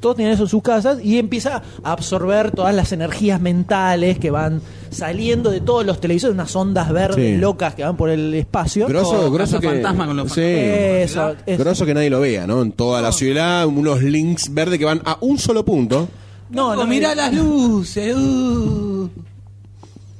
Todos 0.00 0.14
tenían 0.16 0.34
eso 0.34 0.44
en 0.44 0.48
sus 0.48 0.62
casas 0.62 0.98
y 1.02 1.18
empieza 1.18 1.62
a 1.82 1.92
absorber 1.92 2.52
todas 2.52 2.72
las 2.74 2.92
energías 2.92 3.40
mentales 3.40 4.18
que 4.18 4.30
van 4.30 4.62
saliendo 4.90 5.50
de 5.50 5.60
todos 5.60 5.84
los 5.84 6.00
televisores, 6.00 6.34
unas 6.34 6.54
ondas 6.54 6.90
verdes 6.92 7.16
Sí. 7.34 7.36
locas 7.36 7.74
que 7.74 7.82
van 7.82 7.96
por 7.96 8.08
el 8.08 8.32
espacio. 8.34 8.86
Grosso, 8.86 9.30
grosso 9.32 9.58
que. 9.58 9.66
Cazafantasma 9.66 10.06
con 10.06 10.16
los 10.16 10.32
sí. 10.32 10.40
Eso, 10.42 11.34
eso. 11.44 11.62
Grosso 11.64 11.84
que 11.84 11.94
nadie 11.94 12.10
lo 12.10 12.20
vea, 12.20 12.46
¿no? 12.46 12.62
En 12.62 12.72
toda 12.72 13.02
la 13.02 13.10
ciudad, 13.10 13.66
unos 13.66 14.00
links 14.02 14.54
verdes 14.54 14.78
que 14.78 14.84
van 14.84 15.02
a 15.04 15.18
un 15.20 15.36
solo 15.38 15.64
punto. 15.64 16.08
No, 16.50 16.76
no, 16.76 16.86
mirá 16.86 17.14
las 17.16 17.32
luces. 17.34 18.14
uh. 18.16 19.08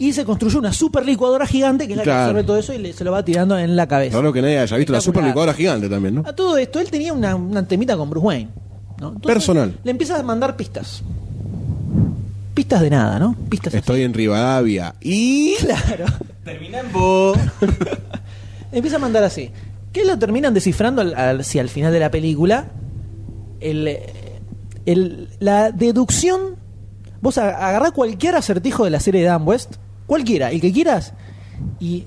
Y 0.00 0.12
se 0.12 0.24
construyó 0.24 0.60
una 0.60 0.72
super 0.72 1.04
licuadora 1.04 1.44
gigante 1.46 1.86
que 1.86 1.94
es 1.94 1.96
la 1.96 2.02
que 2.04 2.08
Claro. 2.10 2.22
absorbe 2.26 2.44
todo 2.44 2.56
eso 2.58 2.72
y 2.72 2.78
le- 2.78 2.92
se 2.92 3.02
lo 3.04 3.10
va 3.10 3.24
tirando 3.24 3.58
en 3.58 3.74
la 3.74 3.88
cabeza. 3.88 4.12
Claro 4.12 4.32
que 4.32 4.40
nadie 4.40 4.58
haya 4.60 4.76
visto 4.76 4.92
la 4.92 5.00
super 5.00 5.24
licuadora 5.24 5.52
gigante 5.54 5.88
también, 5.88 6.14
¿no? 6.16 6.22
A 6.24 6.32
todo 6.34 6.56
esto, 6.56 6.78
él 6.78 6.88
tenía 6.90 7.12
una, 7.12 7.34
una 7.34 7.66
temita 7.66 7.96
con 7.96 8.08
Bruce 8.08 8.26
Wayne. 8.26 8.48
¿no? 9.00 9.08
Entonces, 9.08 9.26
Personal. 9.32 9.78
Le 9.82 9.90
empieza 9.90 10.18
a 10.18 10.22
mandar 10.22 10.56
pistas. 10.56 11.02
Pistas 12.54 12.80
de 12.80 12.90
nada, 12.90 13.18
¿no? 13.18 13.36
Pistas 13.48 13.68
así. 13.74 13.78
Estoy 13.78 14.02
en 14.02 14.14
Rivadavia. 14.14 14.94
Y. 15.00 15.54
Claro. 15.60 16.06
Termina 16.44 16.80
en 16.80 16.92
bo. 16.92 17.32
Empieza 18.72 18.96
a 18.96 19.00
mandar 19.00 19.22
así. 19.24 19.50
Que 19.92 20.04
lo 20.04 20.18
terminan 20.18 20.52
descifrando 20.54 21.00
al, 21.02 21.14
al- 21.14 21.44
si 21.44 21.58
al 21.58 21.68
final 21.68 21.92
de 21.92 22.00
la 22.00 22.10
película. 22.10 22.66
El, 23.60 23.98
el- 24.86 25.28
la 25.40 25.70
deducción. 25.72 26.56
Vos 27.20 27.38
a- 27.38 27.68
agarrá 27.68 27.90
cualquier 27.92 28.34
acertijo 28.34 28.84
de 28.84 28.90
la 28.90 29.00
serie 29.00 29.20
de 29.22 29.26
Dan 29.28 29.42
West. 29.46 29.74
Cualquiera, 30.08 30.50
el 30.50 30.60
que 30.60 30.72
quieras. 30.72 31.12
Y 31.78 32.06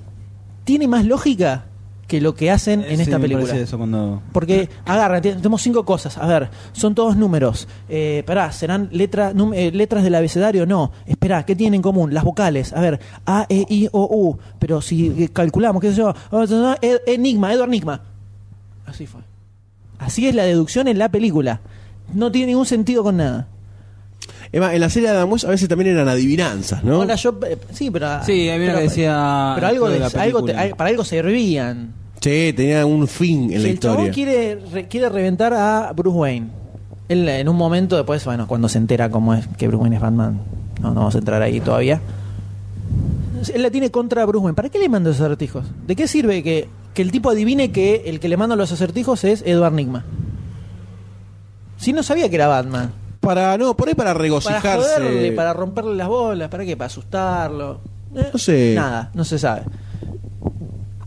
tiene 0.64 0.86
más 0.88 1.06
lógica 1.06 1.64
que 2.08 2.20
lo 2.20 2.34
que 2.34 2.50
hacen 2.50 2.82
en 2.82 2.96
Sí, 2.96 3.02
esta 3.04 3.16
me 3.16 3.22
película. 3.22 3.46
parece 3.46 3.64
eso 3.64 3.78
cuando... 3.78 4.20
Porque, 4.32 4.68
agarra, 4.84 5.22
te- 5.22 5.34
tenemos 5.34 5.62
cinco 5.62 5.84
cosas. 5.86 6.18
A 6.18 6.26
ver, 6.26 6.50
son 6.72 6.94
todos 6.94 7.16
números. 7.16 7.66
Eh, 7.88 8.22
pará, 8.26 8.52
¿serán 8.52 8.90
letra, 8.92 9.32
eh, 9.54 9.70
letras 9.72 10.04
del 10.04 10.14
abecedario? 10.14 10.66
No. 10.66 10.92
Espera, 11.06 11.46
¿qué 11.46 11.56
tienen 11.56 11.76
en 11.76 11.82
común? 11.82 12.12
Las 12.12 12.24
vocales. 12.24 12.74
A 12.74 12.80
ver, 12.82 13.00
A, 13.24 13.46
E, 13.48 13.64
I, 13.66 13.88
O, 13.92 14.04
U. 14.14 14.38
Pero 14.58 14.82
si 14.82 15.06
eh, 15.24 15.30
calculamos, 15.32 15.80
qué 15.80 15.88
sé 15.90 15.96
yo, 15.96 16.12
eh, 16.82 16.98
Enigma, 17.06 17.50
Edward 17.54 17.68
Enigma. 17.68 18.02
Así 18.84 19.06
fue. 19.06 19.22
Así 19.98 20.26
es 20.28 20.34
la 20.34 20.42
deducción 20.42 20.88
en 20.88 20.98
la 20.98 21.08
película. 21.08 21.60
No 22.12 22.30
tiene 22.30 22.48
ningún 22.48 22.66
sentido 22.66 23.02
con 23.04 23.16
nada. 23.16 23.46
Emma, 24.52 24.74
en 24.74 24.80
la 24.80 24.90
serie 24.90 25.08
de 25.08 25.16
Adam 25.16 25.32
West 25.32 25.46
a 25.46 25.48
veces 25.48 25.66
también 25.68 25.90
eran 25.94 26.08
adivinanzas, 26.08 26.84
¿no? 26.84 26.96
Ahora 26.96 27.14
yo, 27.14 27.34
eh, 27.48 27.56
sí, 27.72 27.90
pero. 27.90 28.22
Sí, 28.24 28.50
había 28.50 28.64
una 28.64 28.66
pero- 28.66 28.76
que 28.78 28.82
decía 28.84 29.52
Pero 29.54 29.66
algo 29.66 29.88
de 29.88 29.98
la 29.98 30.06
algo 30.06 30.44
te- 30.44 30.74
para 30.76 30.90
algo 30.90 31.04
servían. 31.04 31.94
Sí, 32.20 32.52
tenía 32.54 32.84
un 32.86 33.08
fin 33.08 33.44
en 33.52 33.58
Si 33.60 33.64
la 33.64 33.68
el 33.70 33.80
chabón 33.80 34.06
historia. 34.06 34.12
quiere, 34.12 34.58
re- 34.72 34.88
quiere 34.88 35.08
reventar 35.08 35.54
a 35.54 35.92
Bruce 35.92 36.16
Wayne. 36.18 36.48
Él 37.08 37.28
en 37.28 37.48
un 37.48 37.56
momento 37.56 37.96
después, 37.96 38.24
bueno, 38.24 38.46
cuando 38.46 38.68
se 38.68 38.78
entera 38.78 39.10
cómo 39.10 39.34
es 39.34 39.46
que 39.56 39.66
Bruce 39.68 39.82
Wayne 39.82 39.96
es 39.96 40.02
Batman, 40.02 40.40
no, 40.80 40.88
no 40.90 40.94
vamos 41.00 41.14
a 41.14 41.18
entrar 41.18 41.40
ahí 41.42 41.60
todavía. 41.60 42.00
Él 43.52 43.62
la 43.62 43.70
tiene 43.70 43.90
contra 43.90 44.24
Bruce 44.26 44.44
Wayne. 44.44 44.54
¿Para 44.54 44.68
qué 44.68 44.78
le 44.78 44.88
manda 44.88 45.10
esos 45.10 45.22
acertijos? 45.22 45.64
¿De 45.86 45.96
qué 45.96 46.06
sirve 46.06 46.42
que, 46.44 46.68
que 46.94 47.02
el 47.02 47.10
tipo 47.10 47.30
adivine 47.30 47.72
que 47.72 48.02
el 48.06 48.20
que 48.20 48.28
le 48.28 48.36
manda 48.36 48.54
los 48.54 48.70
acertijos 48.70 49.24
es 49.24 49.42
Edward 49.44 49.72
Nigma? 49.72 50.04
Si 51.78 51.92
no 51.92 52.02
sabía 52.04 52.28
que 52.28 52.36
era 52.36 52.46
Batman. 52.46 52.92
Para, 53.22 53.56
no, 53.56 53.76
por 53.76 53.86
ahí 53.88 53.94
para 53.94 54.10
Para 54.10 54.20
regocijarse. 54.20 54.94
joderle, 55.00 55.30
para 55.32 55.52
romperle 55.52 55.94
las 55.94 56.08
bolas, 56.08 56.48
¿para 56.48 56.64
qué? 56.64 56.76
Para 56.76 56.86
asustarlo. 56.88 57.80
Eh, 58.16 58.28
No 58.32 58.38
sé. 58.38 58.72
Nada, 58.74 59.10
no 59.14 59.24
se 59.24 59.38
sabe. 59.38 59.62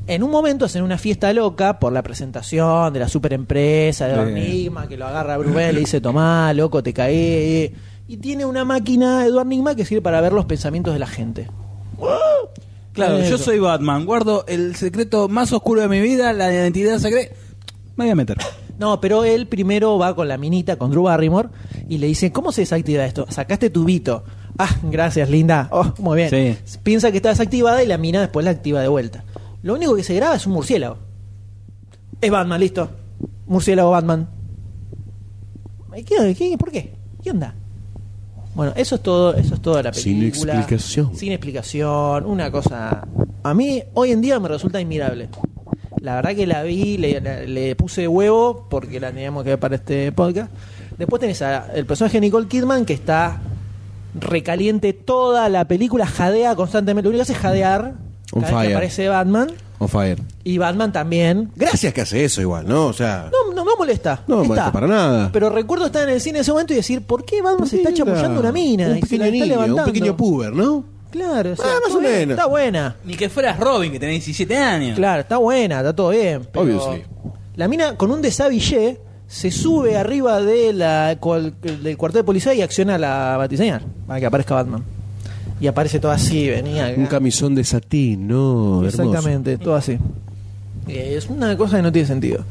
En 0.07 0.23
un 0.23 0.31
momento 0.31 0.63
hacen 0.63 0.81
una 0.81 0.97
fiesta 0.97 1.33
loca 1.33 1.77
por 1.77 1.91
la 1.91 2.01
presentación 2.03 2.93
de 2.93 2.99
la 3.01 3.09
super 3.09 3.33
empresa 3.33 4.07
de. 4.07 4.31
Enigma, 4.31 4.87
que 4.87 4.95
lo 4.95 5.05
agarra 5.07 5.35
a 5.35 5.39
y 5.39 5.73
le 5.73 5.79
dice, 5.79 5.99
tomá, 5.99 6.53
loco, 6.53 6.81
te 6.81 6.93
caí. 6.93 7.73
Y 8.07 8.17
tiene 8.17 8.45
una 8.45 8.63
máquina 8.63 9.25
Edward 9.25 9.47
Nigma 9.47 9.75
que 9.75 9.83
sirve 9.83 10.01
para 10.01 10.21
ver 10.21 10.31
los 10.31 10.45
pensamientos 10.45 10.93
de 10.93 10.99
la 10.99 11.07
gente. 11.07 11.49
Claro, 12.93 13.19
yo 13.23 13.37
soy 13.37 13.59
Batman, 13.59 14.05
guardo 14.05 14.45
el 14.47 14.75
secreto 14.77 15.27
más 15.27 15.51
oscuro 15.51 15.81
de 15.81 15.89
mi 15.89 15.99
vida, 15.99 16.31
la 16.31 16.53
identidad 16.53 16.97
secreta. 16.99 17.35
Me 17.97 18.05
voy 18.05 18.11
a 18.11 18.15
meter. 18.15 18.37
No, 18.77 18.99
pero 18.99 19.23
él 19.23 19.47
primero 19.47 19.97
va 19.97 20.15
con 20.15 20.27
la 20.27 20.37
minita, 20.37 20.75
con 20.77 20.91
Drew 20.91 21.03
Barrymore, 21.03 21.49
y 21.87 21.97
le 21.97 22.07
dice, 22.07 22.31
¿cómo 22.31 22.51
se 22.51 22.61
desactiva 22.61 23.05
esto? 23.05 23.25
Sacaste 23.29 23.69
tubito. 23.69 24.23
Ah, 24.57 24.69
gracias, 24.83 25.29
linda. 25.29 25.67
Oh, 25.71 25.93
muy 25.99 26.17
bien. 26.17 26.29
Sí. 26.65 26.77
Piensa 26.83 27.11
que 27.11 27.17
está 27.17 27.29
desactivada 27.29 27.83
y 27.83 27.87
la 27.87 27.97
mina 27.97 28.19
después 28.21 28.43
la 28.45 28.51
activa 28.51 28.81
de 28.81 28.87
vuelta. 28.87 29.23
Lo 29.63 29.73
único 29.73 29.95
que 29.95 30.03
se 30.03 30.13
graba 30.15 30.35
es 30.35 30.45
un 30.45 30.53
murciélago. 30.53 30.97
Es 32.21 32.31
Batman, 32.31 32.59
listo. 32.59 32.89
Murciélago 33.47 33.91
Batman. 33.91 34.27
¿Qué, 36.05 36.35
qué, 36.37 36.57
por 36.57 36.71
qué? 36.71 36.93
¿Qué 37.23 37.31
onda? 37.31 37.55
Bueno, 38.53 38.73
eso 38.75 38.95
es 38.95 39.01
todo, 39.01 39.33
eso 39.35 39.55
es 39.55 39.61
toda 39.61 39.83
la 39.83 39.93
Sin 39.93 40.19
película. 40.19 40.55
explicación. 40.55 41.15
Sin 41.15 41.31
explicación, 41.31 42.25
una 42.25 42.51
cosa. 42.51 43.07
A 43.43 43.53
mí 43.53 43.81
hoy 43.93 44.11
en 44.11 44.21
día 44.21 44.39
me 44.39 44.47
resulta 44.47 44.77
admirable. 44.79 45.29
La 46.05 46.15
verdad 46.15 46.35
que 46.35 46.45
la 46.45 46.61
vi, 46.63 46.97
le, 46.97 47.19
le- 47.19 47.47
le 47.47 47.75
puse 47.75 48.07
huevo 48.07 48.67
porque 48.69 48.99
la 48.99 49.09
teníamos 49.11 49.43
que 49.43 49.49
ver 49.49 49.59
para 49.59 49.75
este 49.75 50.11
podcast. 50.11 50.51
Después 50.99 51.19
tenés 51.19 51.41
a- 51.41 51.67
el 51.73 51.85
personaje 51.87 52.17
de 52.17 52.21
Nicole 52.21 52.47
Kidman 52.47 52.85
que 52.85 52.93
está 52.93 53.41
recaliente 54.19 54.93
toda 54.93 55.49
la 55.49 55.65
película, 55.65 56.05
jadea 56.05 56.55
constantemente. 56.55 57.05
Lo 57.05 57.09
único 57.09 57.19
que 57.19 57.23
hace 57.23 57.33
es 57.33 57.39
jadear 57.39 57.93
On 58.31 58.41
cada 58.41 58.41
vez 58.41 58.49
que 58.49 58.55
fire. 58.65 58.75
aparece 58.75 59.07
Batman. 59.09 59.47
On 59.79 59.89
fire. 59.89 60.21
Y 60.43 60.57
Batman 60.57 60.91
también. 60.93 61.51
Gracias 61.55 61.91
que 61.93 62.01
hace 62.01 62.23
eso 62.23 62.39
igual, 62.39 62.67
¿no? 62.67 62.85
O 62.85 62.93
sea. 62.93 63.29
No, 63.31 63.53
no 63.53 63.65
me 63.65 63.71
molesta. 63.77 64.21
No 64.27 64.37
me 64.41 64.47
molesta 64.47 64.71
para 64.71 64.87
nada. 64.87 65.29
Pero 65.33 65.49
recuerdo 65.49 65.87
estar 65.87 66.07
en 66.07 66.13
el 66.13 66.21
cine 66.21 66.37
en 66.37 66.41
ese 66.43 66.51
momento 66.51 66.71
y 66.73 66.77
decir, 66.77 67.01
¿por 67.01 67.25
qué 67.25 67.41
Batman 67.41 67.67
se 67.67 67.77
está 67.77 67.93
chamullando 67.93 68.39
una 68.39 68.51
mina? 68.51 68.87
Un 68.89 68.97
y 68.99 69.01
se 69.01 69.17
la 69.17 69.25
pequeño 69.25 69.25
está 69.25 69.31
niño, 69.31 69.43
un 69.43 69.49
levantando? 69.49 69.91
pequeño 69.91 70.15
puber, 70.15 70.53
¿no? 70.53 70.85
Claro, 71.15 71.53
o 71.53 71.55
sea, 71.55 71.65
Ah, 71.65 71.73
más 71.81 71.87
está 71.87 71.97
o 71.97 71.99
bien, 72.01 72.13
menos. 72.13 72.37
Está 72.37 72.45
buena. 72.47 72.95
Ni 73.05 73.15
que 73.15 73.29
fueras 73.29 73.59
Robin, 73.59 73.91
que 73.91 73.99
tenés 73.99 74.15
17 74.25 74.57
años. 74.57 74.95
Claro, 74.97 75.21
está 75.21 75.37
buena, 75.37 75.77
está 75.77 75.95
todo 75.95 76.09
bien. 76.09 76.41
Pero 76.51 76.63
Obviously. 76.65 77.03
La 77.55 77.67
mina 77.67 77.95
con 77.95 78.11
un 78.11 78.21
desabillé 78.21 78.99
se 79.27 79.49
sube 79.49 79.97
arriba 79.97 80.41
de 80.41 80.73
la, 80.73 81.15
cual- 81.19 81.53
del 81.61 81.97
cuartel 81.97 82.19
de 82.19 82.23
policía 82.25 82.53
y 82.53 82.61
acciona 82.61 82.97
la 82.97 83.37
batiseñal 83.37 83.81
para 84.05 84.19
que 84.19 84.25
aparezca 84.25 84.55
Batman. 84.55 84.83
Y 85.61 85.67
aparece 85.67 85.99
todo 86.01 86.11
así, 86.11 86.49
venía. 86.49 86.87
acá. 86.87 86.99
Un 86.99 87.05
camisón 87.07 87.55
de 87.55 87.63
satín, 87.63 88.27
¿no? 88.27 88.83
Hermoso. 88.83 88.87
Exactamente, 89.03 89.57
todo 89.57 89.75
así. 89.75 89.97
Es 90.87 91.27
una 91.29 91.55
cosa 91.57 91.77
que 91.77 91.81
no 91.83 91.91
tiene 91.91 92.07
sentido. 92.07 92.43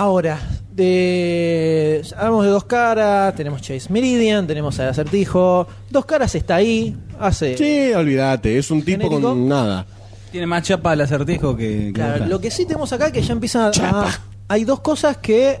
Ahora, 0.00 0.40
de, 0.72 2.02
hablamos 2.16 2.46
de 2.46 2.50
dos 2.50 2.64
caras, 2.64 3.34
tenemos 3.34 3.60
Chase 3.60 3.92
Meridian, 3.92 4.46
tenemos 4.46 4.80
al 4.80 4.88
acertijo. 4.88 5.66
Dos 5.90 6.06
caras 6.06 6.34
está 6.34 6.54
ahí, 6.54 6.96
hace. 7.18 7.54
Sí, 7.58 7.92
olvídate, 7.92 8.56
es 8.56 8.70
un 8.70 8.80
tipo 8.82 9.02
¿Genérico? 9.02 9.28
con 9.28 9.46
nada. 9.46 9.84
Tiene 10.32 10.46
más 10.46 10.62
chapa 10.62 10.94
el 10.94 11.02
acertijo 11.02 11.54
que... 11.54 11.88
que 11.88 11.92
Claro, 11.92 12.14
otra. 12.14 12.26
lo 12.28 12.40
que 12.40 12.50
sí 12.50 12.64
tenemos 12.64 12.90
acá 12.94 13.12
que 13.12 13.20
ya 13.20 13.34
empieza 13.34 13.66
a, 13.66 13.70
Chapa. 13.72 14.08
hay 14.48 14.64
dos 14.64 14.80
cosas 14.80 15.18
que 15.18 15.60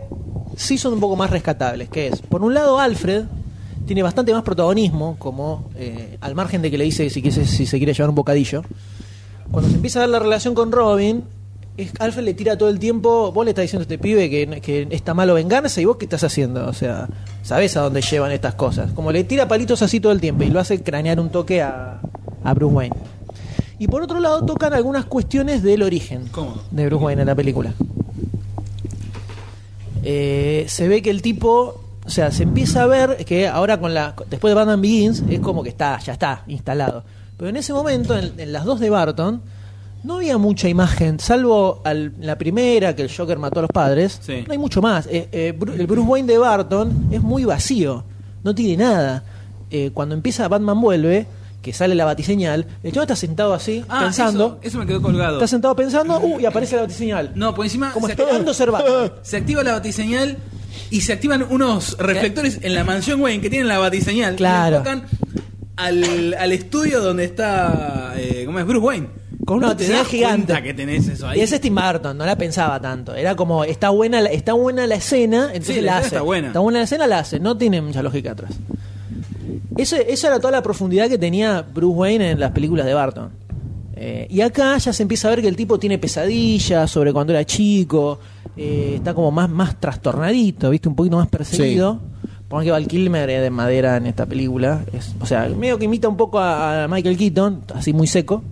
sí 0.56 0.78
son 0.78 0.94
un 0.94 1.00
poco 1.00 1.16
más 1.16 1.28
rescatables, 1.28 1.90
que 1.90 2.06
es, 2.08 2.22
por 2.22 2.42
un 2.42 2.54
lado 2.54 2.78
Alfred 2.80 3.24
tiene 3.86 4.02
bastante 4.02 4.32
más 4.32 4.42
protagonismo, 4.42 5.16
como 5.18 5.68
eh, 5.76 6.16
al 6.22 6.34
margen 6.34 6.62
de 6.62 6.70
que 6.70 6.78
le 6.78 6.84
dice 6.84 7.10
si, 7.10 7.20
quiere- 7.20 7.44
si 7.44 7.66
se 7.66 7.76
quiere 7.76 7.92
llevar 7.92 8.08
un 8.08 8.14
bocadillo. 8.14 8.62
Cuando 9.50 9.68
se 9.68 9.76
empieza 9.76 9.98
a 9.98 10.02
ver 10.04 10.08
la 10.10 10.18
relación 10.20 10.54
con 10.54 10.72
Robin, 10.72 11.24
es- 11.76 11.92
Alfred 11.98 12.24
le 12.24 12.34
tira 12.34 12.56
todo 12.58 12.68
el 12.68 12.78
tiempo, 12.78 13.32
vos 13.32 13.44
le 13.44 13.50
estás 13.52 13.62
diciendo 13.62 13.82
a 13.82 13.84
este 13.84 13.98
pibe 13.98 14.28
que, 14.30 14.60
que 14.60 14.86
está 14.90 15.14
malo 15.14 15.34
vengarse 15.34 15.80
y 15.82 15.84
vos 15.84 15.96
qué 15.96 16.04
estás 16.04 16.24
haciendo, 16.24 16.66
o 16.68 16.72
sea, 16.72 17.08
sabés 17.42 17.76
a 17.76 17.80
dónde 17.82 18.02
llevan 18.02 18.32
estas 18.32 18.54
cosas. 18.54 18.92
Como 18.92 19.12
le 19.12 19.24
tira 19.24 19.48
palitos 19.48 19.82
así 19.82 20.00
todo 20.00 20.12
el 20.12 20.20
tiempo 20.20 20.42
y 20.44 20.48
lo 20.50 20.60
hace 20.60 20.82
cranear 20.82 21.18
un 21.20 21.30
toque 21.30 21.62
a, 21.62 22.00
a 22.44 22.54
Bruce 22.54 22.74
Wayne. 22.74 22.96
Y 23.78 23.88
por 23.88 24.02
otro 24.02 24.20
lado 24.20 24.44
tocan 24.44 24.74
algunas 24.74 25.06
cuestiones 25.06 25.62
del 25.62 25.82
origen 25.82 26.24
de 26.70 26.86
Bruce 26.86 27.02
Wayne 27.04 27.22
en 27.22 27.28
la 27.28 27.34
película. 27.34 27.72
Eh, 30.02 30.64
se 30.68 30.88
ve 30.88 31.02
que 31.02 31.10
el 31.10 31.22
tipo, 31.22 31.80
o 32.04 32.10
sea, 32.10 32.30
se 32.30 32.42
empieza 32.44 32.82
a 32.82 32.86
ver 32.86 33.24
que 33.24 33.48
ahora 33.48 33.78
con 33.80 33.92
la 33.94 34.14
después 34.28 34.50
de 34.50 34.54
Batman 34.54 34.80
Begins 34.80 35.22
es 35.28 35.40
como 35.40 35.62
que 35.62 35.68
está, 35.68 35.98
ya 36.00 36.12
está 36.14 36.44
instalado. 36.46 37.04
Pero 37.36 37.48
en 37.50 37.56
ese 37.56 37.72
momento, 37.72 38.16
en, 38.18 38.38
en 38.38 38.52
las 38.52 38.64
dos 38.64 38.80
de 38.80 38.90
Barton, 38.90 39.40
no 40.02 40.16
había 40.16 40.38
mucha 40.38 40.68
imagen, 40.68 41.20
salvo 41.20 41.80
al- 41.84 42.12
la 42.20 42.36
primera 42.38 42.94
que 42.96 43.02
el 43.02 43.14
Joker 43.14 43.38
mató 43.38 43.58
a 43.60 43.62
los 43.62 43.70
padres. 43.70 44.18
Sí. 44.22 44.44
No 44.46 44.52
hay 44.52 44.58
mucho 44.58 44.80
más. 44.80 45.06
Eh, 45.06 45.28
eh, 45.32 45.54
Bru- 45.58 45.78
el 45.78 45.86
Bruce 45.86 46.08
Wayne 46.08 46.26
de 46.32 46.38
Barton 46.38 47.08
es 47.10 47.20
muy 47.22 47.44
vacío, 47.44 48.04
no 48.42 48.54
tiene 48.54 48.82
nada. 48.84 49.24
eh, 49.72 49.92
cuando 49.94 50.16
empieza 50.16 50.48
Batman 50.48 50.80
vuelve, 50.80 51.26
que 51.62 51.72
sale 51.72 51.94
la 51.94 52.04
batiseñal, 52.04 52.66
el 52.82 52.90
chabón 52.90 53.04
está 53.04 53.14
sentado 53.14 53.54
así, 53.54 53.84
Ah, 53.88 54.00
pensando. 54.02 54.58
Eso, 54.62 54.68
eso 54.68 54.78
me 54.78 54.86
quedó 54.86 55.00
colgado. 55.00 55.34
Está 55.34 55.46
sentado 55.46 55.76
pensando, 55.76 56.18
uh, 56.18 56.40
y 56.40 56.44
aparece 56.46 56.74
la 56.74 56.82
batiseñal. 56.82 57.30
No, 57.36 57.54
por 57.54 57.64
encima 57.66 57.92
Como 57.92 58.06
se, 58.06 58.14
esperando 58.14 58.52
ser 58.52 58.72
Batman. 58.72 59.12
se 59.22 59.36
activa 59.36 59.62
la 59.62 59.72
batiseñal 59.74 60.38
y 60.90 61.02
se 61.02 61.12
activan 61.12 61.46
unos 61.50 61.96
reflectores 61.98 62.58
en 62.62 62.74
la 62.74 62.82
mansión 62.82 63.20
Wayne 63.20 63.40
que 63.42 63.48
tienen 63.50 63.68
la 63.68 63.78
batiseñal. 63.78 64.34
Claro. 64.34 64.76
Y 64.76 64.78
enfocan 64.78 65.04
al, 65.76 66.34
al 66.34 66.50
estudio 66.52 67.00
donde 67.00 67.24
está 67.24 68.14
eh, 68.16 68.42
¿cómo 68.46 68.58
es? 68.58 68.66
Bruce 68.66 68.84
Wayne. 68.86 69.06
Con 69.46 69.58
una 69.58 69.68
¿No 69.68 69.76
te 69.76 69.84
batiseñal 69.84 70.02
das 70.02 70.08
gigante. 70.08 70.62
que 70.62 70.74
tenés 70.74 71.08
eso 71.08 71.26
ahí. 71.28 71.38
Y 71.38 71.42
ese 71.42 71.54
es 71.56 71.60
Tim 71.60 71.74
Burton, 71.74 72.16
no 72.16 72.26
la 72.26 72.36
pensaba 72.36 72.78
tanto. 72.80 73.14
Era 73.14 73.34
como, 73.36 73.64
está 73.64 73.90
buena, 73.90 74.20
la- 74.20 74.28
está 74.30 74.52
buena 74.52 74.86
la 74.86 74.96
escena, 74.96 75.46
entonces 75.52 75.76
Sí, 75.76 75.80
la 75.80 75.92
la, 75.92 75.92
escena 75.92 75.98
hace. 75.98 76.06
está 76.16 76.22
buena. 76.22 76.46
Está 76.48 76.60
buena 76.60 76.78
la 76.80 76.84
escena, 76.84 77.06
la 77.06 77.18
hace. 77.20 77.40
No 77.40 77.56
tiene 77.56 77.80
mucha 77.80 78.02
lógica 78.02 78.32
atrás. 78.32 78.52
Eso, 79.76 79.96
esa 79.96 80.26
era 80.28 80.38
toda 80.40 80.50
la 80.52 80.62
profundidad 80.62 81.08
que 81.08 81.16
tenía 81.18 81.62
Bruce 81.62 81.96
Wayne 81.96 82.30
en 82.32 82.40
las 82.40 82.50
películas 82.52 82.84
de 82.86 82.94
Barton. 82.94 83.30
Eh, 83.96 84.26
y 84.30 84.40
acá 84.42 84.76
ya 84.78 84.92
se 84.92 85.02
empieza 85.02 85.28
a 85.28 85.30
ver 85.30 85.42
que 85.42 85.48
el 85.48 85.56
tipo 85.56 85.78
tiene 85.78 85.98
pesadillas 85.98 86.90
sobre 86.90 87.12
cuando 87.12 87.32
era 87.32 87.44
chico. 87.44 88.18
eh, 88.56 88.94
está 88.96 89.14
como 89.14 89.30
más, 89.30 89.48
más 89.48 89.78
trastornadito, 89.80 90.68
¿viste? 90.70 90.88
Un 90.88 90.94
poquito 90.96 91.16
más 91.16 91.28
perseguido. 91.28 91.98
Por 92.48 92.62
que 92.64 92.70
Val 92.72 92.86
Kilmer 92.88 93.30
es 93.30 93.42
de 93.42 93.50
madera 93.50 93.96
en 93.96 94.06
esta 94.06 94.26
película. 94.26 94.82
Es, 94.92 95.14
o 95.20 95.24
sea, 95.24 95.48
medio 95.48 95.78
que 95.78 95.84
imita 95.86 96.08
un 96.08 96.16
poco 96.16 96.38
a, 96.40 96.84
a 96.84 96.88
Michael 96.88 97.16
Keaton, 97.16 97.62
así 97.74 97.92
muy 97.92 98.06
seco. 98.06 98.42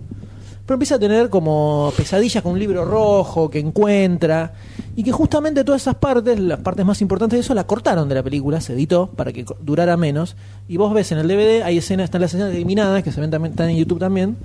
Pero 0.69 0.75
empieza 0.75 0.95
a 0.95 0.99
tener 0.99 1.31
como 1.31 1.91
pesadillas 1.97 2.43
con 2.43 2.51
un 2.51 2.59
libro 2.59 2.85
rojo 2.85 3.49
que 3.49 3.57
encuentra. 3.57 4.53
Y 4.95 5.01
que 5.01 5.11
justamente 5.11 5.63
todas 5.63 5.81
esas 5.81 5.95
partes, 5.95 6.39
las 6.39 6.59
partes 6.59 6.85
más 6.85 7.01
importantes 7.01 7.37
de 7.37 7.41
eso, 7.41 7.55
las 7.55 7.65
cortaron 7.65 8.07
de 8.07 8.13
la 8.13 8.21
película, 8.21 8.61
se 8.61 8.73
editó 8.73 9.07
para 9.07 9.33
que 9.33 9.43
durara 9.61 9.97
menos. 9.97 10.35
Y 10.67 10.77
vos 10.77 10.93
ves 10.93 11.11
en 11.11 11.17
el 11.17 11.27
DVD, 11.27 11.63
hay 11.63 11.79
escenas, 11.79 12.03
están 12.03 12.21
las 12.21 12.35
escenas 12.35 12.53
eliminadas, 12.53 13.01
que 13.01 13.11
se 13.11 13.19
ven 13.19 13.31
también, 13.31 13.53
están 13.53 13.71
en 13.71 13.77
YouTube 13.77 13.97
también, 13.97 14.37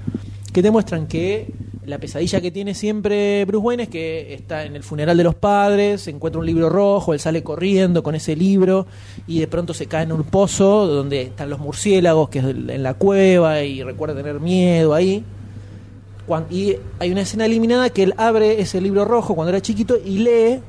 que 0.54 0.62
te 0.62 0.70
muestran 0.70 1.08
que 1.08 1.52
la 1.84 1.98
pesadilla 1.98 2.40
que 2.40 2.50
tiene 2.50 2.72
siempre 2.72 3.44
Bruce 3.44 3.62
Wayne 3.62 3.82
es 3.82 3.88
que 3.90 4.32
está 4.32 4.64
en 4.64 4.76
el 4.76 4.82
funeral 4.82 5.18
de 5.18 5.24
los 5.24 5.34
padres, 5.34 6.08
encuentra 6.08 6.40
un 6.40 6.46
libro 6.46 6.70
rojo, 6.70 7.12
él 7.12 7.20
sale 7.20 7.42
corriendo 7.42 8.02
con 8.02 8.14
ese 8.14 8.34
libro 8.34 8.86
y 9.26 9.40
de 9.40 9.46
pronto 9.46 9.74
se 9.74 9.84
cae 9.88 10.04
en 10.04 10.12
un 10.12 10.24
pozo 10.24 10.86
donde 10.86 11.20
están 11.20 11.50
los 11.50 11.58
murciélagos, 11.58 12.30
que 12.30 12.38
es 12.38 12.46
en 12.46 12.82
la 12.82 12.94
cueva, 12.94 13.62
y 13.62 13.82
recuerda 13.82 14.16
tener 14.16 14.40
miedo 14.40 14.94
ahí. 14.94 15.22
Y 16.50 16.76
hay 16.98 17.10
una 17.12 17.22
escena 17.22 17.46
eliminada 17.46 17.90
que 17.90 18.02
él 18.02 18.14
abre 18.16 18.60
ese 18.60 18.80
libro 18.80 19.04
rojo 19.04 19.34
cuando 19.34 19.50
era 19.50 19.60
chiquito 19.60 19.96
y 20.02 20.18
lee 20.18 20.60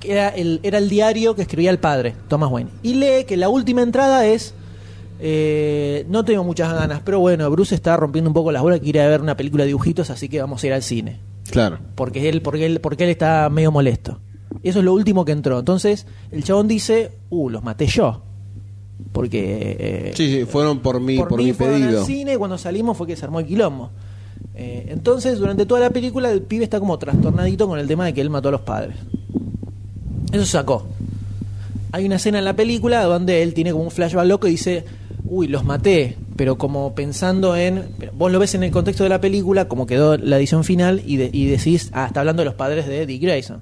que 0.00 0.12
era 0.12 0.28
el, 0.28 0.60
era 0.62 0.78
el 0.78 0.88
diario 0.88 1.34
que 1.34 1.42
escribía 1.42 1.70
el 1.70 1.78
padre, 1.78 2.14
Thomas 2.28 2.50
Wayne. 2.50 2.70
Y 2.82 2.94
lee 2.94 3.24
que 3.26 3.36
la 3.36 3.48
última 3.48 3.82
entrada 3.82 4.26
es 4.26 4.54
eh, 5.20 6.04
no 6.08 6.24
tengo 6.24 6.44
muchas 6.44 6.72
ganas, 6.72 7.00
pero 7.04 7.20
bueno, 7.20 7.50
Bruce 7.50 7.74
está 7.74 7.96
rompiendo 7.96 8.30
un 8.30 8.34
poco 8.34 8.52
las 8.52 8.62
bolas, 8.62 8.80
quiere 8.80 9.06
ver 9.06 9.20
una 9.20 9.36
película 9.36 9.64
de 9.64 9.68
dibujitos, 9.68 10.10
así 10.10 10.28
que 10.28 10.40
vamos 10.40 10.62
a 10.62 10.66
ir 10.66 10.72
al 10.72 10.82
cine. 10.82 11.20
Claro. 11.50 11.78
Porque 11.94 12.28
él, 12.28 12.42
porque 12.42 12.66
él, 12.66 12.80
porque 12.80 13.04
él 13.04 13.10
está 13.10 13.48
medio 13.50 13.72
molesto. 13.72 14.20
Eso 14.62 14.78
es 14.78 14.84
lo 14.84 14.92
último 14.92 15.24
que 15.24 15.32
entró. 15.32 15.58
Entonces, 15.58 16.06
el 16.30 16.44
chabón 16.44 16.68
dice, 16.68 17.12
uh, 17.30 17.50
los 17.50 17.62
maté 17.62 17.86
yo. 17.86 18.22
Porque 19.12 19.76
eh, 19.78 20.12
Sí, 20.14 20.32
sí, 20.32 20.44
fueron 20.44 20.80
por 20.80 21.00
mi, 21.00 21.18
por, 21.18 21.36
mí 21.36 21.44
mi 21.44 21.52
fueron 21.52 21.80
pedido. 21.80 22.00
al 22.00 22.06
cine 22.06 22.36
cuando 22.36 22.58
salimos 22.58 22.96
fue 22.96 23.06
que 23.06 23.16
se 23.16 23.24
armó 23.24 23.40
el 23.40 23.46
quilombo. 23.46 23.90
Eh, 24.60 24.86
entonces, 24.88 25.38
durante 25.38 25.66
toda 25.66 25.80
la 25.80 25.90
película, 25.90 26.30
el 26.32 26.42
pibe 26.42 26.64
está 26.64 26.80
como 26.80 26.98
trastornadito 26.98 27.68
con 27.68 27.78
el 27.78 27.86
tema 27.86 28.04
de 28.06 28.12
que 28.12 28.20
él 28.20 28.28
mató 28.28 28.48
a 28.48 28.52
los 28.52 28.62
padres. 28.62 28.96
Eso 30.32 30.44
sacó. 30.44 30.86
Hay 31.92 32.04
una 32.04 32.16
escena 32.16 32.38
en 32.40 32.44
la 32.44 32.54
película 32.56 33.04
donde 33.04 33.42
él 33.42 33.54
tiene 33.54 33.70
como 33.70 33.84
un 33.84 33.90
flashback 33.92 34.26
loco 34.26 34.48
y 34.48 34.50
dice, 34.50 34.84
uy, 35.24 35.46
los 35.46 35.64
maté, 35.64 36.16
pero 36.36 36.58
como 36.58 36.92
pensando 36.94 37.56
en... 37.56 37.84
Vos 38.14 38.32
lo 38.32 38.38
ves 38.40 38.54
en 38.56 38.64
el 38.64 38.70
contexto 38.72 39.04
de 39.04 39.10
la 39.10 39.20
película, 39.20 39.68
como 39.68 39.86
quedó 39.86 40.16
la 40.18 40.36
edición 40.38 40.64
final, 40.64 41.02
y, 41.06 41.16
de- 41.18 41.30
y 41.32 41.46
decís, 41.46 41.90
ah, 41.94 42.06
está 42.06 42.20
hablando 42.20 42.40
de 42.40 42.46
los 42.46 42.54
padres 42.54 42.86
de 42.88 43.06
Dick 43.06 43.22
Grayson. 43.22 43.60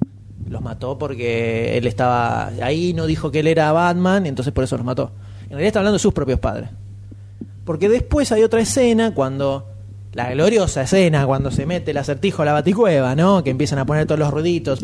Los 0.48 0.62
mató 0.62 0.96
porque 0.98 1.76
él 1.76 1.86
estaba 1.86 2.46
ahí, 2.62 2.94
no 2.94 3.06
dijo 3.06 3.30
que 3.30 3.40
él 3.40 3.48
era 3.48 3.70
Batman, 3.72 4.24
entonces 4.26 4.52
por 4.54 4.64
eso 4.64 4.76
los 4.76 4.86
mató. 4.86 5.10
En 5.44 5.50
realidad 5.50 5.66
está 5.68 5.78
hablando 5.80 5.96
de 5.98 6.02
sus 6.02 6.14
propios 6.14 6.40
padres. 6.40 6.70
Porque 7.64 7.88
después 7.88 8.32
hay 8.32 8.42
otra 8.44 8.60
escena 8.60 9.12
cuando. 9.12 9.66
La 10.16 10.30
gloriosa 10.32 10.82
escena 10.82 11.26
cuando 11.26 11.50
se 11.50 11.66
mete 11.66 11.90
el 11.90 11.98
acertijo 11.98 12.40
a 12.40 12.46
la 12.46 12.52
baticueva, 12.54 13.14
¿no? 13.14 13.44
Que 13.44 13.50
empiezan 13.50 13.78
a 13.78 13.84
poner 13.84 14.06
todos 14.06 14.18
los 14.18 14.30
ruiditos. 14.30 14.80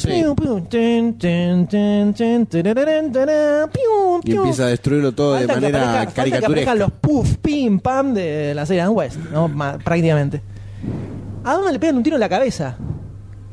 Y 4.24 4.32
empieza 4.36 4.64
a 4.64 4.68
destruirlo 4.68 5.12
todo 5.12 5.34
de 5.34 5.46
que 5.46 5.54
manera 5.54 6.02
aparezca- 6.02 6.06
que 6.09 6.12
caricaturesca. 6.14 6.74
los 6.74 6.90
puff, 6.92 7.36
pim, 7.38 7.80
pam 7.80 8.12
de 8.14 8.54
la 8.54 8.66
serie 8.66 8.82
Adam 8.82 8.94
West, 8.94 9.16
¿no? 9.32 9.50
Prácticamente. 9.82 10.42
A 11.44 11.54
Batman 11.54 11.72
le 11.72 11.78
pegan 11.78 11.96
un 11.96 12.02
tiro 12.02 12.16
en 12.16 12.20
la 12.20 12.28
cabeza. 12.28 12.76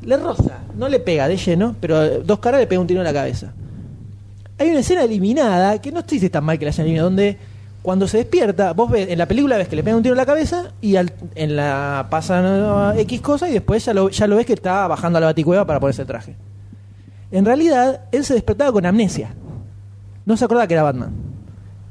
Le 0.04 0.18
roza, 0.18 0.60
no 0.76 0.88
le 0.90 1.00
pega 1.00 1.28
de 1.28 1.38
lleno, 1.38 1.76
pero 1.80 2.20
dos 2.20 2.40
caras 2.40 2.60
le 2.60 2.68
pega 2.68 2.82
un 2.82 2.88
tiro 2.88 3.00
en 3.00 3.06
la 3.06 3.14
cabeza. 3.14 3.54
Hay 4.58 4.70
una 4.70 4.80
escena 4.80 5.04
eliminada, 5.04 5.80
que 5.82 5.92
no 5.92 6.00
estoy 6.02 6.20
si 6.20 6.26
es 6.26 6.32
tan 6.32 6.44
mal 6.44 6.60
que 6.60 6.66
la 6.66 6.70
hayan 6.72 6.86
eliminado, 6.86 7.08
donde 7.10 7.38
cuando 7.82 8.08
se 8.08 8.18
despierta, 8.18 8.74
vos 8.74 8.92
ves, 8.92 9.10
en 9.10 9.18
la 9.18 9.26
película 9.28 9.58
ves 9.58 9.68
que 9.68 9.76
le 9.76 9.84
pega 9.84 9.96
un 9.96 10.04
tiro 10.04 10.14
en 10.14 10.18
la 10.18 10.26
cabeza 10.26 10.72
y 10.82 10.96
al- 10.98 11.14
en 11.36 11.56
la 11.56 12.08
pasan 12.10 12.98
X 13.00 13.22
cosa 13.22 13.50
y 13.50 13.54
después 13.54 13.86
ya 13.86 13.94
lo, 13.94 14.10
ya 14.10 14.28
lo 14.28 14.36
ves 14.36 14.46
que 14.46 14.54
está 14.54 14.88
bajando 14.88 15.18
a 15.18 15.22
la 15.22 15.28
baticueva 15.28 15.66
para 15.66 15.80
ponerse 15.80 16.02
el 16.02 16.08
traje. 16.08 16.36
En 17.32 17.46
realidad, 17.46 18.02
él 18.12 18.26
se 18.26 18.34
despertaba 18.34 18.72
con 18.72 18.86
amnesia. 18.86 19.30
No 20.26 20.36
se 20.36 20.46
acordaba 20.46 20.68
que 20.68 20.74
era 20.74 20.84
Batman. 20.84 21.12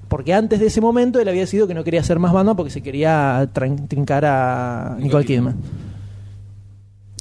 Porque 0.09 0.33
antes 0.35 0.59
de 0.61 0.67
ese 0.67 0.81
momento 0.81 1.21
él 1.21 1.29
había 1.29 1.43
decidido 1.43 1.67
que 1.67 1.75
no 1.75 1.85
quería 1.85 2.03
ser 2.03 2.19
más 2.19 2.33
Batman 2.33 2.57
porque 2.57 2.71
se 2.71 2.83
quería 2.83 3.49
trincar 3.53 4.25
a 4.25 4.97
Nicole 4.99 5.25
Kidman. 5.27 5.57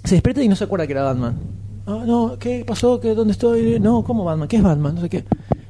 Se 0.03 0.15
despierta 0.15 0.41
y 0.41 0.47
no 0.47 0.55
se 0.55 0.63
acuerda 0.63 0.87
que 0.87 0.93
era 0.93 1.03
Batman. 1.03 1.35
Ah, 1.85 2.03
no, 2.05 2.37
¿qué 2.39 2.63
pasó? 2.65 2.99
¿Qué, 2.99 3.13
¿Dónde 3.13 3.31
estoy? 3.33 3.79
No, 3.79 4.03
¿cómo 4.03 4.23
Batman? 4.23 4.47
¿Qué 4.47 4.57
es 4.57 4.63
Batman? 4.63 4.95
No 4.95 5.01
sé 5.01 5.09
qué. 5.09 5.25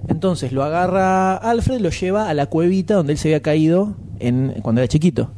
Entonces 0.08 0.52
lo 0.52 0.64
agarra 0.64 1.36
Alfred, 1.36 1.80
lo 1.82 1.90
lleva 1.90 2.30
a 2.30 2.34
la 2.34 2.46
cuevita 2.48 2.96
donde 2.96 3.14
él 3.14 3.20
se 3.20 3.28
había 3.30 3.42
caído 3.42 3.96
en, 4.20 4.56
cuando 4.62 4.82
era 4.82 4.88
chiquito. 4.88 5.32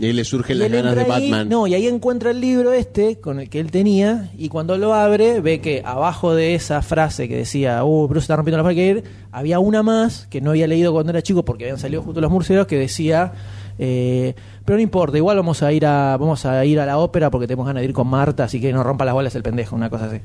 Y 0.00 0.06
ahí 0.06 0.12
le 0.12 0.24
surgen 0.24 0.60
las 0.60 0.70
ganas 0.70 0.94
de 0.94 1.00
ahí- 1.02 1.30
Batman. 1.30 1.48
No, 1.48 1.66
y 1.66 1.74
ahí 1.74 1.88
encuentra 1.88 2.30
el 2.30 2.40
libro 2.40 2.72
este 2.72 3.18
con 3.20 3.40
el 3.40 3.50
que 3.50 3.58
él 3.58 3.72
tenía 3.72 4.30
y 4.38 4.48
cuando 4.48 4.78
lo 4.78 4.94
abre 4.94 5.40
ve 5.40 5.60
que 5.60 5.82
abajo 5.84 6.34
de 6.36 6.54
esa 6.54 6.82
frase 6.82 7.28
que 7.28 7.36
decía, 7.36 7.84
uh, 7.84 8.06
Bruce 8.06 8.24
está 8.24 8.36
rompiendo 8.36 8.58
la 8.58 8.62
pared, 8.62 9.02
había 9.32 9.58
una 9.58 9.82
más 9.82 10.26
que 10.30 10.40
no 10.40 10.50
había 10.50 10.68
leído 10.68 10.92
cuando 10.92 11.10
era 11.10 11.20
chico 11.20 11.44
porque 11.44 11.64
habían 11.64 11.78
salido 11.78 12.02
justo 12.02 12.20
los 12.20 12.30
murciélagos 12.30 12.68
que 12.68 12.78
decía, 12.78 13.32
eh, 13.80 14.34
pero 14.64 14.76
no 14.76 14.82
importa, 14.82 15.16
igual 15.16 15.36
vamos 15.36 15.64
a 15.64 15.72
ir 15.72 15.84
a 15.84 16.16
vamos 16.16 16.46
a 16.46 16.64
ir 16.64 16.78
a 16.78 16.86
la 16.86 16.98
ópera 16.98 17.28
porque 17.30 17.48
tenemos 17.48 17.66
ganas 17.66 17.80
de 17.80 17.88
ir 17.88 17.92
con 17.92 18.06
Marta, 18.06 18.44
así 18.44 18.60
que 18.60 18.72
no 18.72 18.84
rompa 18.84 19.04
las 19.04 19.14
bolas 19.14 19.34
el 19.34 19.42
pendejo, 19.42 19.74
una 19.74 19.90
cosa 19.90 20.04
así. 20.06 20.20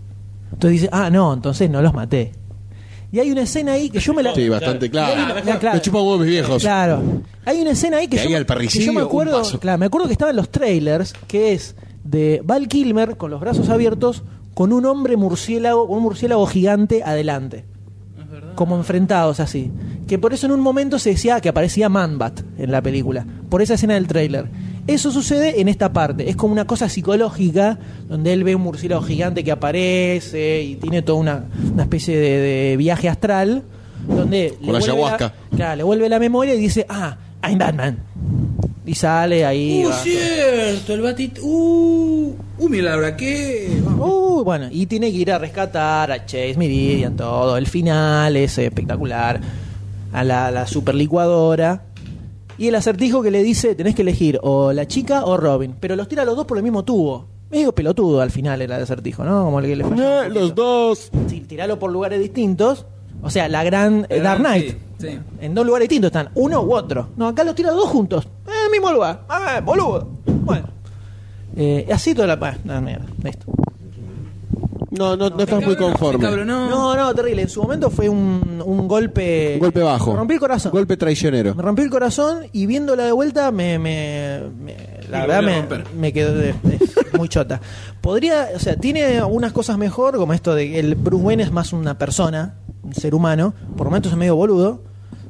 Entonces 0.52 0.82
dice, 0.82 0.90
ah, 0.92 1.10
no, 1.10 1.34
entonces 1.34 1.68
no 1.68 1.82
los 1.82 1.96
maté. 1.96 2.32
Y 3.14 3.19
hay 3.19 3.30
una 3.31 3.44
escena 3.44 3.73
ahí 3.73 3.91
que 3.91 3.99
yo 3.99 4.11
me 4.11 4.23
la... 4.23 4.34
Sí, 4.34 4.49
bastante 4.49 4.90
claro. 4.90 5.14
Una- 5.44 5.60
claro. 5.60 5.76
Me 5.76 5.81
chupan 5.81 6.02
huevos 6.02 6.19
mis 6.22 6.30
viejos. 6.30 6.64
Claro. 6.64 6.99
Hay 7.45 7.61
una 7.61 7.69
escena 7.69 7.98
ahí 7.98 8.07
que, 8.07 8.18
yo, 8.18 8.35
al 8.35 8.45
que 8.48 8.68
yo 8.68 8.91
me 8.91 9.02
acuerdo, 9.02 9.44
claro, 9.60 9.77
me 9.77 9.85
acuerdo 9.85 10.07
que 10.07 10.14
estaba 10.14 10.31
en 10.31 10.38
los 10.38 10.49
trailers, 10.49 11.14
que 11.27 11.53
es 11.53 11.76
de 12.03 12.41
Val 12.44 12.68
Kilmer 12.68 13.15
con 13.15 13.30
los 13.30 13.40
brazos 13.40 13.69
abiertos, 13.69 14.23
con 14.56 14.73
un 14.73 14.88
hombre 14.88 15.15
murciélago, 15.15 15.85
un 15.85 16.02
murciélago 16.02 16.48
gigante 16.48 17.03
adelante. 17.03 17.65
Como 18.56 18.76
enfrentados 18.77 19.40
así. 19.40 19.72
Que 20.07 20.18
por 20.18 20.34
eso 20.34 20.48
en 20.48 20.53
un 20.53 20.61
momento 20.61 20.98
se 20.98 21.11
decía 21.11 21.40
que 21.40 21.49
aparecía 21.49 21.90
Manbat 21.90 22.41
en 22.57 22.72
la 22.72 22.81
película. 22.81 23.27
Por 23.48 23.61
esa 23.61 23.76
escena 23.76 23.94
del 23.94 24.07
trailer. 24.07 24.49
Eso 24.86 25.12
sucede 25.12 25.62
en 25.62 25.70
esta 25.70 25.94
parte. 25.94 26.30
Es 26.30 26.36
como 26.36 26.52
una 26.54 26.66
cosa 26.66 26.90
psicológica 26.90 27.80
donde 28.10 28.34
él 28.34 28.44
ve 28.44 28.54
un 28.56 28.64
murciélago 28.64 29.02
gigante 29.02 29.44
que 29.44 29.52
aparece 29.52 30.62
y 30.62 30.76
tiene 30.76 31.02
toda 31.02 31.20
una, 31.20 31.46
una 31.72 31.84
especie 31.84 32.18
de, 32.18 32.40
de 32.40 32.78
viaje 32.78 33.08
astral. 33.08 33.64
Donde 34.08 34.50
Con 34.58 34.74
la 34.74 34.80
vuelve 34.80 34.92
ayahuasca. 34.92 35.34
claro, 35.56 35.76
le 35.78 35.84
vuelve 35.84 36.10
la 36.10 36.20
memoria 36.20 36.54
y 36.54 36.58
dice, 36.60 36.86
ah, 36.90 37.16
I'm 37.42 37.58
Batman. 37.58 37.98
Y 38.86 38.96
sale 38.96 39.46
ahí. 39.46 39.84
Uh, 39.86 39.90
va. 39.90 39.96
cierto, 39.96 40.94
el 40.94 41.02
batit. 41.02 41.40
Uh, 41.42 42.36
uh, 42.60 42.70
mira, 42.70 42.92
Laura, 42.92 43.16
¿qué? 43.16 43.82
Uh, 43.98 44.44
bueno, 44.44 44.68
y 44.70 44.86
tiene 44.88 45.10
que 45.10 45.18
ir 45.18 45.32
a 45.32 45.40
rescatar 45.40 46.12
a 46.12 46.26
Chase 46.26 46.56
Meridian, 46.58 47.16
todo. 47.16 47.56
El 47.56 47.68
final 47.68 48.36
es 48.36 48.58
espectacular. 48.58 49.40
A 50.12 50.24
la, 50.26 50.52
la 50.52 50.68
super 50.68 50.94
licuadora. 50.96 51.84
Y 52.58 52.68
el 52.68 52.76
acertijo 52.76 53.22
que 53.22 53.32
le 53.32 53.44
dice: 53.44 53.76
tenés 53.76 53.96
que 53.96 54.02
elegir 54.04 54.40
o 54.44 54.72
la 54.74 54.88
chica 54.88 55.26
o 55.26 55.38
Robin. 55.38 55.76
Pero 55.80 55.96
los 55.96 56.08
tira 56.08 56.22
a 56.22 56.26
los 56.26 56.36
dos 56.36 56.46
por 56.46 56.58
el 56.58 56.64
mismo 56.64 56.84
tubo. 56.84 57.28
Medio 57.50 57.74
pelotudo 57.74 58.22
al 58.22 58.32
final 58.32 58.62
era 58.62 58.78
el 58.78 58.84
acertijo, 58.84 59.24
¿no? 59.24 59.46
Como 59.46 59.60
el 59.60 59.66
que 59.68 59.76
le 59.76 59.84
falló 59.84 60.24
Eh, 60.24 60.30
los 60.30 60.56
dos. 60.56 61.12
Sí, 61.28 61.42
tiralo 61.42 61.78
por 61.80 61.92
lugares 61.92 62.20
distintos. 62.20 62.86
O 63.22 63.30
sea, 63.30 63.48
la 63.48 63.64
gran 63.64 64.06
eh, 64.10 64.20
Dark 64.20 64.40
Knight. 64.40 64.78
Sí, 65.00 65.08
sí. 65.10 65.20
En 65.40 65.54
dos 65.56 65.66
lugares 65.66 65.88
distintos 65.88 66.10
están, 66.10 66.30
uno 66.36 66.62
u 66.62 66.74
otro. 66.74 67.10
No, 67.16 67.28
acá 67.28 67.44
los 67.44 67.56
tira 67.56 67.72
dos 67.72 67.90
juntos. 67.90 68.28
En 68.48 68.66
el 68.66 68.72
mismo 68.72 68.92
lugar. 68.92 69.24
Ah, 69.30 69.62
boludo. 69.64 70.10
Bueno. 70.26 70.68
Eh, 71.56 71.88
así 71.94 72.14
toda 72.16 72.28
la. 72.28 72.40
Ah, 72.42 72.58
no, 72.64 72.82
mierda. 72.82 73.06
Listo. 73.24 73.46
No, 74.98 75.15
no, 75.18 75.30
no 75.30 75.40
estás 75.40 75.64
muy 75.65 75.76
conforme. 75.76 76.24
Cabrón, 76.24 76.48
no. 76.48 76.70
No, 76.70 76.95
no, 76.95 77.14
terrible. 77.15 77.41
En 77.44 77.49
su 77.49 77.61
momento 77.61 77.90
fue 77.90 78.07
un, 78.10 78.61
un 78.64 78.88
golpe. 78.88 79.53
Un 79.56 79.60
golpe 79.60 79.82
bajo. 79.82 80.11
Me 80.11 80.18
rompí 80.20 80.34
el 80.36 80.40
corazón. 80.40 80.72
Golpe 80.72 80.98
traicionero. 80.98 81.56
Me 81.56 81.64
rompí 81.64 81.82
el 81.82 81.90
corazón 81.90 82.45
y 82.52 82.65
viéndola 82.68 83.03
de 83.06 83.11
vuelta 83.11 83.52
me, 83.52 83.80
me- 83.80 84.41
me- 84.64 84.76
la 85.10 85.22
lo 85.22 85.28
verdad 85.28 85.41
me, 85.41 85.84
me 85.99 86.14
quedó 86.14 86.34
de- 86.36 86.53
de- 86.64 86.80
muy 87.18 87.28
chota. 87.30 87.60
Podría, 88.02 88.49
o 88.56 88.60
sea, 88.60 88.76
tiene 88.76 89.18
algunas 89.18 89.52
cosas 89.52 89.78
mejor, 89.78 90.15
como 90.18 90.34
esto 90.34 90.53
de 90.56 90.70
que 90.70 90.80
el 90.80 90.95
Bruce 90.95 91.24
Wayne 91.24 91.44
es 91.44 91.52
más 91.52 91.74
una 91.74 91.98
persona, 91.98 92.56
un 92.84 92.94
ser 92.94 93.15
humano, 93.15 93.53
por 93.78 93.88
momentos 93.88 94.11
es 94.11 94.18
medio 94.18 94.36
boludo, 94.36 94.82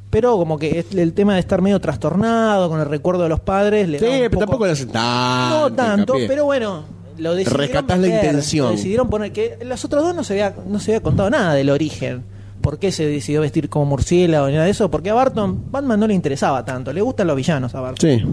pero 0.10 0.38
como 0.38 0.60
que 0.60 0.80
es 0.80 0.94
el 0.94 1.14
tema 1.14 1.36
de 1.36 1.40
estar 1.40 1.62
medio 1.62 1.80
trastornado 1.80 2.70
con 2.70 2.80
el 2.80 2.86
recuerdo 2.88 3.24
de 3.24 3.30
los 3.30 3.40
padres. 3.40 3.88
Le 3.90 4.00
Sí, 4.00 4.06
da 4.06 4.12
un 4.12 4.18
pero 4.30 4.30
poco- 4.46 4.66
tampoco 4.68 4.92
tanto. 4.92 5.60
no 5.60 5.74
tanto, 5.74 6.14
pero 6.28 6.46
bueno, 6.46 6.84
lo 7.18 7.36
Rescatás 7.36 8.00
la 8.00 8.08
meter, 8.08 8.26
intención. 8.26 8.68
Lo 8.68 8.72
decidieron 8.72 9.10
poner 9.10 9.32
que 9.32 9.58
en 9.60 9.70
los 9.70 9.84
otros 9.86 10.04
dos 10.04 10.16
no 10.16 10.24
se 10.24 10.34
había 10.34 10.56
no 10.68 10.80
se 10.80 10.92
había 10.92 11.04
contado 11.04 11.30
nada 11.30 11.54
del 11.54 11.70
origen. 11.70 12.24
¿Por 12.62 12.80
qué 12.80 12.92
se 12.92 13.06
decidió 13.06 13.42
vestir 13.42 13.70
como 13.70 13.86
murciélago 13.86 14.48
ni 14.48 14.54
nada 14.54 14.66
de 14.66 14.72
eso? 14.72 14.90
Porque 14.90 15.10
a 15.10 15.14
Barton 15.14 15.70
Batman 15.70 16.00
no 16.00 16.08
le 16.08 16.14
interesaba 16.14 16.64
tanto, 16.64 16.94
le 16.94 17.02
gustan 17.02 17.28
los 17.28 17.36
villanos 17.36 17.76
a 17.76 17.82
Barton. 17.82 18.10
Sí. 18.10 18.26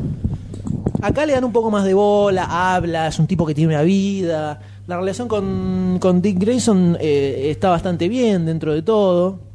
Acá 1.03 1.27
le 1.27 1.33
dan 1.33 1.45
un 1.45 1.53
poco 1.53 1.71
más 1.71 1.85
de 1.85 1.95
bola, 1.95 2.75
habla, 2.75 3.09
es 3.09 3.19
un 3.19 3.27
tipo 3.27 3.47
que 3.47 3.55
tiene 3.55 3.75
una 3.75 3.83
vida. 3.83 4.61
La 4.87 4.97
relación 4.97 5.29
con, 5.29 5.99
con 6.01 6.21
Dick 6.21 6.39
Grayson 6.39 6.97
eh, 7.01 7.49
está 7.51 7.71
bastante 7.71 8.09
bien 8.09 8.45
dentro 8.45 8.73
de 8.73 8.83
todo. 8.83 9.50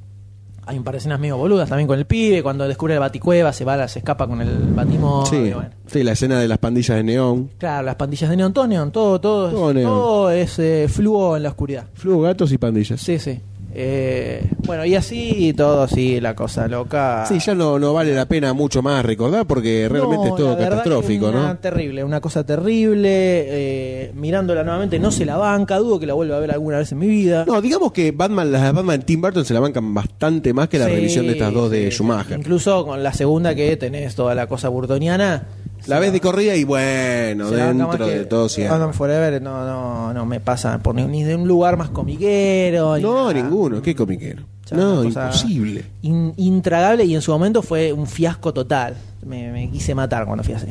Hay 0.66 0.78
un 0.78 0.84
par 0.84 0.94
de 0.94 0.98
escenas 1.00 1.20
medio 1.20 1.38
boludas 1.38 1.70
también 1.70 1.88
con 1.88 2.00
el 2.00 2.06
pibe, 2.06 2.42
cuando 2.42 2.68
descubre 2.68 2.96
la 2.96 3.02
baticueva, 3.02 3.54
se 3.54 3.66
va, 3.66 3.88
se 3.88 4.00
escapa 4.00 4.28
con 4.28 4.42
el 4.42 4.74
batimóvil. 4.74 5.28
Sí. 5.30 5.54
bueno. 5.54 5.70
sí, 5.86 6.04
la 6.04 6.14
escena 6.14 6.40
de 6.40 6.48
las 6.48 6.58
pandillas 6.58 6.98
de 6.98 7.04
neón. 7.04 7.50
Claro, 7.58 7.86
las 7.86 7.96
pandillas 7.96 8.30
de 8.30 8.38
neón, 8.38 8.54
todo 8.54 8.68
neón, 8.68 8.92
todo, 8.92 9.20
todo, 9.22 9.52
Todo 9.52 9.72
es, 9.72 9.84
todo 9.84 10.32
es 10.32 10.60
eh, 10.60 10.88
fluo 10.90 11.38
en 11.38 11.44
la 11.44 11.50
oscuridad. 11.50 11.86
Flujo, 11.94 12.22
gatos 12.22 12.52
y 12.52 12.58
pandillas. 12.58 13.00
Sí, 13.00 13.20
sí. 13.20 13.40
Eh, 13.78 14.42
bueno, 14.66 14.86
y 14.86 14.96
así 14.96 15.54
todo, 15.56 15.84
así, 15.84 16.22
la 16.22 16.34
cosa 16.34 16.66
loca. 16.70 17.26
Sí, 17.28 17.40
ya 17.40 17.54
no, 17.54 17.78
no 17.78 17.94
vale 17.94 18.14
la 18.16 18.26
pena 18.26 18.54
mucho 18.54 18.82
más 18.82 19.04
recordar 19.04 19.46
porque 19.46 19.88
realmente 19.90 20.28
No, 20.28 20.30
es 20.30 20.36
todo 20.38 20.58
catastrófico, 20.58 21.26
que 21.30 21.38
una 21.38 21.48
¿no? 21.50 21.58
Terrible, 21.58 22.04
una 22.06 22.22
cosa 22.22 22.46
terrible. 22.46 23.10
eh, 23.10 24.12
mirándola 24.16 24.64
nuevamente, 24.64 24.98
no 24.98 25.12
se 25.12 25.26
la 25.26 25.36
banca, 25.36 25.78
dudo 25.78 26.00
que 26.00 26.06
la 26.06 26.14
vuelva 26.14 26.38
a 26.38 26.40
ver 26.40 26.52
alguna 26.52 26.78
vez 26.78 26.90
en 26.94 27.00
mi 27.00 27.08
vida. 27.08 27.44
No, 27.46 27.62
digamos 27.62 27.92
que 27.92 28.12
Batman, 28.12 28.50
las 28.52 28.74
Batman 28.74 29.02
Tim 29.02 29.20
Burton 29.22 29.44
se 29.44 29.54
la 29.54 29.60
bancan 29.60 29.94
bastante 29.94 30.54
más 30.54 30.70
que 30.70 30.80
la 30.80 30.86
Sí, 30.86 30.92
revisión 30.94 31.26
de 31.28 31.34
estas 31.34 31.54
dos 31.54 31.70
de. 31.70 31.92
Schumacher. 31.92 32.40
Incluso 32.40 32.86
con 32.86 33.04
la 33.04 33.12
segunda 33.14 33.54
que 33.56 33.76
tenés 33.76 34.16
toda 34.16 34.34
la 34.36 34.48
cosa 34.48 34.70
burtoniana. 34.70 35.48
La 35.88 36.00
ves 36.00 36.12
de 36.14 36.20
corrida 36.22 36.56
y 36.56 36.64
bueno, 36.64 37.52
dentro 37.52 37.92
que 37.92 38.04
de 38.20 38.26
todo 38.26 38.50
sí. 38.50 38.64
Batman 38.64 38.94
Forever 38.94 39.42
no, 39.42 39.66
no, 39.66 40.14
no 40.14 40.26
me 40.26 40.40
pasa 40.40 40.80
por 40.80 40.96
ni, 40.96 41.24
de 41.24 41.36
un 41.36 41.48
lugar 41.48 41.78
más 41.78 41.90
comiquero. 41.90 42.98
No, 43.00 43.32
nada. 43.32 43.34
ninguno, 43.34 43.82
qué 43.82 43.96
comiquero. 43.96 44.44
No, 44.72 45.04
imposible. 45.04 45.86
in- 46.02 46.34
intragable 46.38 47.06
y 47.06 47.14
en 47.14 47.22
su 47.22 47.32
momento 47.32 47.62
fue 47.62 47.94
un 47.94 48.08
fiasco 48.08 48.52
total. 48.54 48.96
Me, 49.24 49.52
me 49.52 49.70
quise 49.70 49.94
matar 49.94 50.26
cuando 50.26 50.44
fui 50.44 50.54
así. 50.56 50.68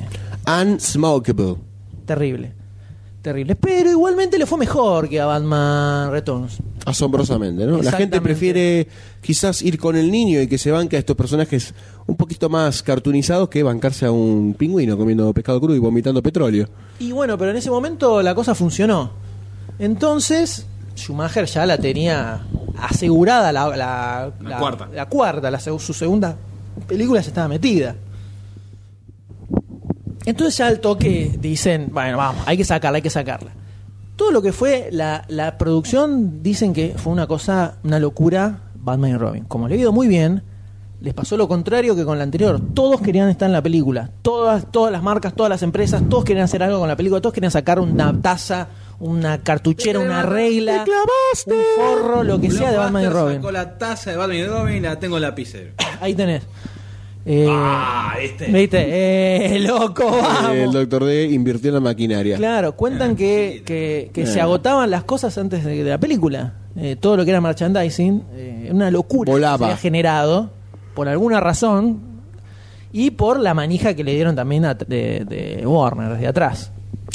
Unsmokable. 0.62 1.56
Terrible. 2.06 2.52
Terrible. 3.22 3.54
Pero 3.56 3.90
igualmente 3.90 4.36
le 4.38 4.44
fue 4.46 4.58
mejor 4.58 5.08
que 5.08 5.18
a 5.20 5.24
Batman 5.26 6.10
Returns. 6.10 6.58
Asombrosamente, 6.84 7.64
¿no? 7.66 7.80
La 7.80 7.92
gente 7.92 8.20
prefiere 8.20 8.86
quizás 9.22 9.62
ir 9.62 9.78
con 9.78 9.96
el 9.96 10.10
niño 10.10 10.40
y 10.42 10.46
que 10.46 10.58
se 10.58 10.70
banque 10.70 10.96
a 10.96 10.98
estos 10.98 11.16
personajes 11.16 11.72
un 12.06 12.16
poquito 12.16 12.48
más 12.48 12.82
cartoonizados 12.82 13.48
que 13.48 13.62
bancarse 13.62 14.06
a 14.06 14.10
un 14.10 14.54
pingüino 14.58 14.96
comiendo 14.96 15.32
pescado 15.32 15.60
crudo 15.60 15.76
y 15.76 15.78
vomitando 15.78 16.22
petróleo. 16.22 16.68
Y 16.98 17.12
bueno, 17.12 17.38
pero 17.38 17.50
en 17.50 17.56
ese 17.56 17.70
momento 17.70 18.22
la 18.22 18.34
cosa 18.34 18.54
funcionó. 18.54 19.10
Entonces, 19.78 20.66
Schumacher 20.96 21.46
ya 21.46 21.66
la 21.66 21.78
tenía 21.78 22.42
asegurada 22.78 23.52
la, 23.52 23.68
la, 23.76 24.32
La 24.40 24.58
cuarta. 24.58 24.88
La 24.92 25.06
cuarta, 25.06 25.50
la 25.50 25.60
su 25.60 25.92
segunda 25.92 26.36
película 26.86 27.20
ya 27.20 27.28
estaba 27.28 27.48
metida. 27.48 27.96
Entonces 30.26 30.56
ya 30.56 30.68
al 30.68 30.80
toque 30.80 31.36
dicen, 31.38 31.90
bueno, 31.92 32.16
vamos, 32.16 32.42
hay 32.46 32.56
que 32.56 32.64
sacarla, 32.64 32.96
hay 32.96 33.02
que 33.02 33.10
sacarla. 33.10 33.52
Todo 34.16 34.30
lo 34.30 34.42
que 34.42 34.52
fue 34.52 34.88
la, 34.92 35.24
la 35.28 35.58
producción 35.58 36.42
dicen 36.42 36.72
que 36.72 36.94
fue 36.96 37.12
una 37.12 37.26
cosa, 37.26 37.78
una 37.82 37.98
locura, 37.98 38.60
Batman 38.76 39.10
y 39.10 39.16
Robin. 39.16 39.44
Como 39.44 39.68
le 39.68 39.74
ha 39.74 39.78
ido 39.78 39.92
muy 39.92 40.06
bien, 40.06 40.42
les 41.04 41.12
pasó 41.14 41.36
lo 41.36 41.46
contrario 41.46 41.94
que 41.94 42.04
con 42.04 42.16
la 42.18 42.24
anterior. 42.24 42.58
Todos 42.74 43.00
querían 43.00 43.28
estar 43.28 43.46
en 43.46 43.52
la 43.52 43.62
película. 43.62 44.10
Todas, 44.22 44.72
todas 44.72 44.90
las 44.90 45.02
marcas, 45.02 45.34
todas 45.34 45.50
las 45.50 45.62
empresas, 45.62 46.02
todos 46.08 46.24
querían 46.24 46.44
hacer 46.44 46.62
algo 46.62 46.78
con 46.80 46.88
la 46.88 46.96
película. 46.96 47.20
Todos 47.20 47.34
querían 47.34 47.50
sacar 47.52 47.78
una 47.78 48.18
taza, 48.22 48.68
una 49.00 49.38
cartuchera, 49.42 49.98
una 50.00 50.22
regla, 50.22 50.84
un 51.46 51.54
forro, 51.76 52.22
lo 52.24 52.40
que 52.40 52.50
sea 52.50 52.70
de 52.70 52.78
Batman 52.78 53.02
y 53.04 53.08
Robin. 53.08 53.36
Sacó 53.36 53.52
la 53.52 53.76
taza 53.78 54.10
de 54.12 54.16
Batman 54.16 54.36
y 54.38 54.44
Robin 54.46 54.76
y 54.76 54.80
la 54.80 54.98
tengo 54.98 55.16
en 55.16 55.22
la 55.22 55.28
lapicero. 55.28 55.72
Ahí 56.00 56.14
tenés. 56.14 56.42
Eh, 57.26 57.46
Ah, 57.48 58.14
¿viste? 58.20 58.46
¿Viste? 58.46 59.56
Eh, 59.56 59.58
loco, 59.60 60.04
vamos. 60.10 60.52
El 60.54 60.72
Doctor 60.72 61.04
D 61.04 61.24
invirtió 61.30 61.68
en 61.68 61.74
la 61.74 61.80
maquinaria. 61.80 62.36
Claro, 62.36 62.76
cuentan 62.76 63.16
que, 63.16 63.62
que, 63.64 64.10
que 64.12 64.22
Eh. 64.22 64.26
se 64.26 64.40
agotaban 64.42 64.90
las 64.90 65.04
cosas 65.04 65.36
antes 65.38 65.64
de, 65.64 65.84
de 65.84 65.90
la 65.90 65.98
película. 65.98 66.54
Eh, 66.76 66.96
todo 67.00 67.16
lo 67.16 67.24
que 67.24 67.30
era 67.30 67.40
merchandising, 67.40 68.24
eh, 68.34 68.68
una 68.72 68.90
locura 68.90 69.30
Volaba. 69.32 69.56
que 69.56 69.58
se 69.58 69.64
había 69.64 69.76
generado 69.76 70.50
por 70.94 71.08
alguna 71.08 71.40
razón 71.40 72.00
y 72.92 73.10
por 73.10 73.40
la 73.40 73.54
manija 73.54 73.94
que 73.94 74.04
le 74.04 74.14
dieron 74.14 74.36
también 74.36 74.64
a- 74.64 74.74
de, 74.74 75.24
de 75.24 75.66
Warner 75.66 76.12
desde 76.12 76.26
atrás. 76.28 76.70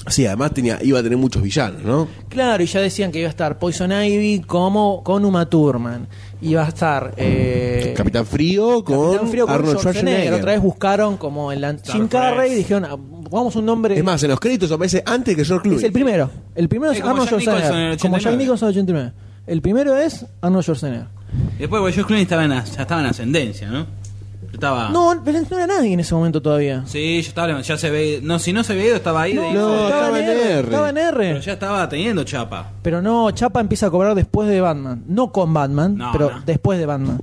Sí, 0.08 0.26
además 0.26 0.54
tenía, 0.54 0.80
iba 0.82 1.00
a 1.00 1.04
tener 1.04 1.18
muchos 1.18 1.42
villanos, 1.44 1.84
¿no? 1.84 2.08
Claro, 2.30 2.64
y 2.64 2.66
ya 2.68 2.80
decían 2.80 3.12
que 3.12 3.20
iba 3.20 3.28
a 3.28 3.30
estar 3.30 3.60
Poison 3.60 3.92
Ivy 3.92 4.42
como 4.42 5.04
con 5.04 5.26
Uma 5.26 5.48
Thurman. 5.50 6.08
Iba 6.42 6.64
a 6.66 6.70
estar 6.70 7.14
eh, 7.18 7.94
Capitán 7.98 8.26
Frío 8.26 8.84
con 8.84 9.12
Capitán 9.12 9.28
Frío 9.30 9.46
con 9.46 9.56
Arnold 9.56 9.78
Schwarzenegger. 9.78 10.04
Schwarzenegger. 10.14 10.34
Otra 10.42 10.52
vez 10.54 10.62
buscaron 10.62 11.18
como 11.18 11.52
el 11.52 11.60
Jim 11.66 11.78
Starflex. 11.80 12.10
Carrey 12.10 12.52
y 12.54 12.56
dijeron, 12.56 12.86
ah, 12.86 12.98
pongamos 13.30 13.56
un 13.58 13.66
nombre. 13.66 13.98
Es 13.98 14.04
más, 14.04 14.24
en 14.24 14.30
los 14.30 14.40
créditos 14.40 14.72
aparece 14.72 15.04
antes 15.06 15.36
que 15.36 15.44
George 15.44 15.64
Clooney. 15.64 15.80
Es 15.80 15.84
el 15.86 15.92
primero. 15.92 16.30
El 16.56 16.70
primero 16.70 16.92
es 16.94 17.02
Arnold 17.02 17.30
Jack 17.30 17.40
Nicholson 17.40 17.54
en 17.56 17.60
Schwarzenegger. 17.60 17.92
el 17.92 18.00
Como 18.00 18.18
Jack 18.18 18.34
89. 18.34 18.44
Nicholson 18.44 18.70
en 18.70 18.74
el 18.74 18.80
89. 18.80 19.14
El 19.48 19.62
primero 19.62 19.98
es 19.98 20.26
Arnold 20.42 20.64
Schwarzenegger. 20.64 21.08
Después, 21.60 21.82
bueno, 21.82 21.94
George 21.94 22.08
Clooney 22.08 22.24
estaba 22.24 22.46
en, 22.46 22.52
ya 22.52 22.82
estaba 22.82 23.02
en 23.02 23.08
ascendencia, 23.08 23.70
¿no? 23.70 23.80
Yo 23.84 24.54
Estaba... 24.54 24.90
No, 24.90 25.14
pero 25.24 25.40
no 25.42 25.58
era 25.58 25.68
nadie 25.68 25.94
en 25.94 26.00
ese 26.00 26.16
momento 26.16 26.42
todavía. 26.42 26.84
Sí, 26.88 27.22
yo 27.22 27.28
estaba, 27.30 27.62
ya 27.62 27.78
se 27.78 27.90
ve, 27.92 28.20
no, 28.24 28.40
si 28.40 28.52
no 28.54 28.64
se 28.64 28.74
veía, 28.74 28.96
estaba 28.96 29.22
ahí. 29.24 29.34
de- 29.34 29.54
no, 29.54 29.88
estaba, 29.88 30.20
en 30.20 30.26
R. 30.26 30.60
Estaba 30.62 30.90
en 30.90 30.98
R. 30.98 31.18
Pero 31.18 31.40
ya 31.40 31.54
estaba 31.54 31.88
teniendo 31.90 32.24
chapa. 32.24 32.72
Pero 32.82 33.02
no, 33.02 33.30
Chapa 33.32 33.60
empieza 33.62 33.88
a 33.88 33.92
cobrar 33.92 34.16
después 34.16 34.50
de 34.50 34.60
Batman. 34.62 35.04
No 35.08 35.32
con 35.32 35.54
Batman, 35.54 35.96
No, 35.98 36.10
pero 36.12 36.32
no. 36.32 36.42
después 36.46 36.80
de 36.80 36.86
Batman. 36.88 37.22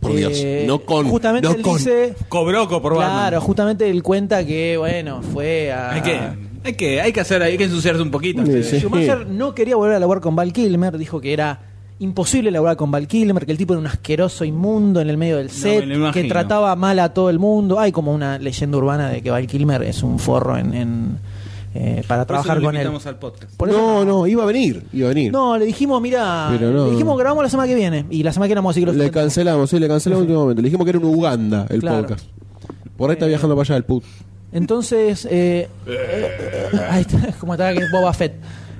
Por 0.00 0.14
Dios, 0.14 0.32
no 0.66 0.78
con, 0.80 1.08
Justamente 1.08 1.48
no 1.48 1.54
él 1.56 1.62
con. 1.62 1.76
dice. 1.78 2.14
Cobró 2.28 2.68
por 2.68 2.94
Claro, 2.94 2.98
Batman. 2.98 3.40
justamente 3.40 3.90
él 3.90 4.02
cuenta 4.04 4.46
que, 4.46 4.76
bueno, 4.78 5.22
fue 5.22 5.72
a. 5.72 5.90
Hay 5.94 6.02
que, 6.02 6.20
hay 6.62 6.72
que, 6.74 7.00
hay 7.00 7.12
que 7.12 7.20
hacer, 7.20 7.42
hay 7.42 7.58
que 7.58 7.64
ensuciarse 7.64 8.00
un 8.00 8.12
poquito. 8.12 8.46
Sí, 8.46 8.62
sí. 8.62 8.78
Schumacher 8.78 9.26
no 9.26 9.52
quería 9.56 9.74
volver 9.74 9.96
a 9.96 9.98
laburar 9.98 10.22
con 10.22 10.36
Val 10.36 10.52
Kilmer, 10.52 10.96
dijo 10.98 11.20
que 11.20 11.32
era 11.32 11.62
imposible 12.00 12.50
laburar 12.50 12.76
con 12.76 12.90
Val 12.90 13.06
Kilmer, 13.08 13.44
que 13.44 13.52
el 13.52 13.58
tipo 13.58 13.72
era 13.74 13.80
un 13.80 13.86
asqueroso 13.86 14.44
inmundo 14.44 15.00
en 15.00 15.10
el 15.10 15.16
medio 15.16 15.36
del 15.38 15.50
set, 15.50 15.84
que 16.12 16.24
trataba 16.24 16.74
mal 16.76 16.98
a 17.00 17.12
todo 17.12 17.28
el 17.30 17.38
mundo. 17.38 17.78
Hay 17.80 17.90
como 17.92 18.12
una 18.14 18.38
leyenda 18.38 18.76
urbana 18.78 19.08
de 19.08 19.20
que 19.22 19.30
Val 19.30 19.46
Kilmer 19.46 19.82
es 19.82 20.02
un 20.02 20.18
forro 20.18 20.56
en, 20.56 20.74
en, 20.74 21.18
eh, 21.74 22.02
para 22.06 22.22
Por 22.22 22.26
trabajar 22.28 22.58
con 22.62 22.74
él. 22.76 22.82
invitamos 22.82 23.06
al 23.06 23.18
podcast. 23.18 23.54
Por 23.56 23.68
eso- 23.68 23.78
No, 23.78 24.04
no, 24.04 24.26
iba 24.26 24.42
a 24.44 24.46
venir, 24.46 24.84
iba 24.92 25.06
a 25.06 25.08
venir. 25.14 25.32
No, 25.32 25.58
le 25.58 25.64
dijimos, 25.64 26.00
mira, 26.00 26.50
no. 26.60 26.84
le 26.86 26.90
dijimos 26.92 27.18
grabamos 27.18 27.42
la 27.44 27.50
semana 27.50 27.66
que 27.68 27.74
viene 27.74 28.06
y 28.10 28.22
la 28.22 28.32
semana 28.32 28.46
que 28.46 28.50
viene 28.50 28.58
vamos 28.60 28.70
a 28.70 28.74
seguir 28.74 28.88
los 28.88 28.96
Le 28.96 29.10
cancelamos, 29.10 29.68
sí, 29.68 29.78
le 29.80 29.88
cancelamos 29.88 30.20
en 30.22 30.28
último 30.28 30.40
momento. 30.42 30.62
Le 30.62 30.66
dijimos 30.68 30.84
que 30.84 30.90
era 30.90 30.98
en 30.98 31.04
Uganda 31.04 31.66
el 31.68 31.80
Claro. 31.80 32.02
podcast. 32.02 32.24
Por 32.96 33.10
ahí 33.10 33.14
está 33.14 33.26
viajando 33.26 33.54
para 33.56 33.64
allá 33.66 33.76
el 33.76 33.84
put. 33.84 34.04
Entonces, 34.50 35.26
eh, 35.30 35.68
eh, 35.86 36.28
ahí 36.90 37.02
está, 37.02 37.32
como 37.40 37.54
estaba 37.54 37.72
que 37.74 37.80
es 37.80 37.90
Boba 37.90 38.12
Fett. 38.12 38.34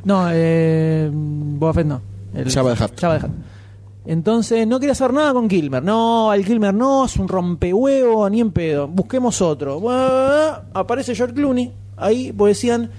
No, 0.04 0.28
eh, 0.32 1.10
Boba 1.12 1.74
Fett 1.74 1.86
no. 1.86 2.00
El- 2.34 2.46
Hutt. 2.46 3.02
Hutt. 3.24 3.30
Entonces, 4.06 4.66
no 4.66 4.80
quería 4.80 4.92
hacer 4.92 5.12
nada 5.12 5.32
con 5.34 5.48
Kilmer. 5.48 5.82
No, 5.82 6.30
al 6.30 6.44
Kilmer 6.44 6.72
no, 6.72 7.04
es 7.04 7.16
un 7.16 7.28
rompehuevo, 7.28 8.28
ni 8.30 8.40
en 8.40 8.52
pedo. 8.52 8.88
Busquemos 8.88 9.42
otro. 9.42 9.80
Buah, 9.80 10.62
aparece 10.72 11.14
George 11.14 11.34
Clooney. 11.34 11.72
Ahí, 11.96 12.32
pues 12.32 12.56
decían. 12.56 12.90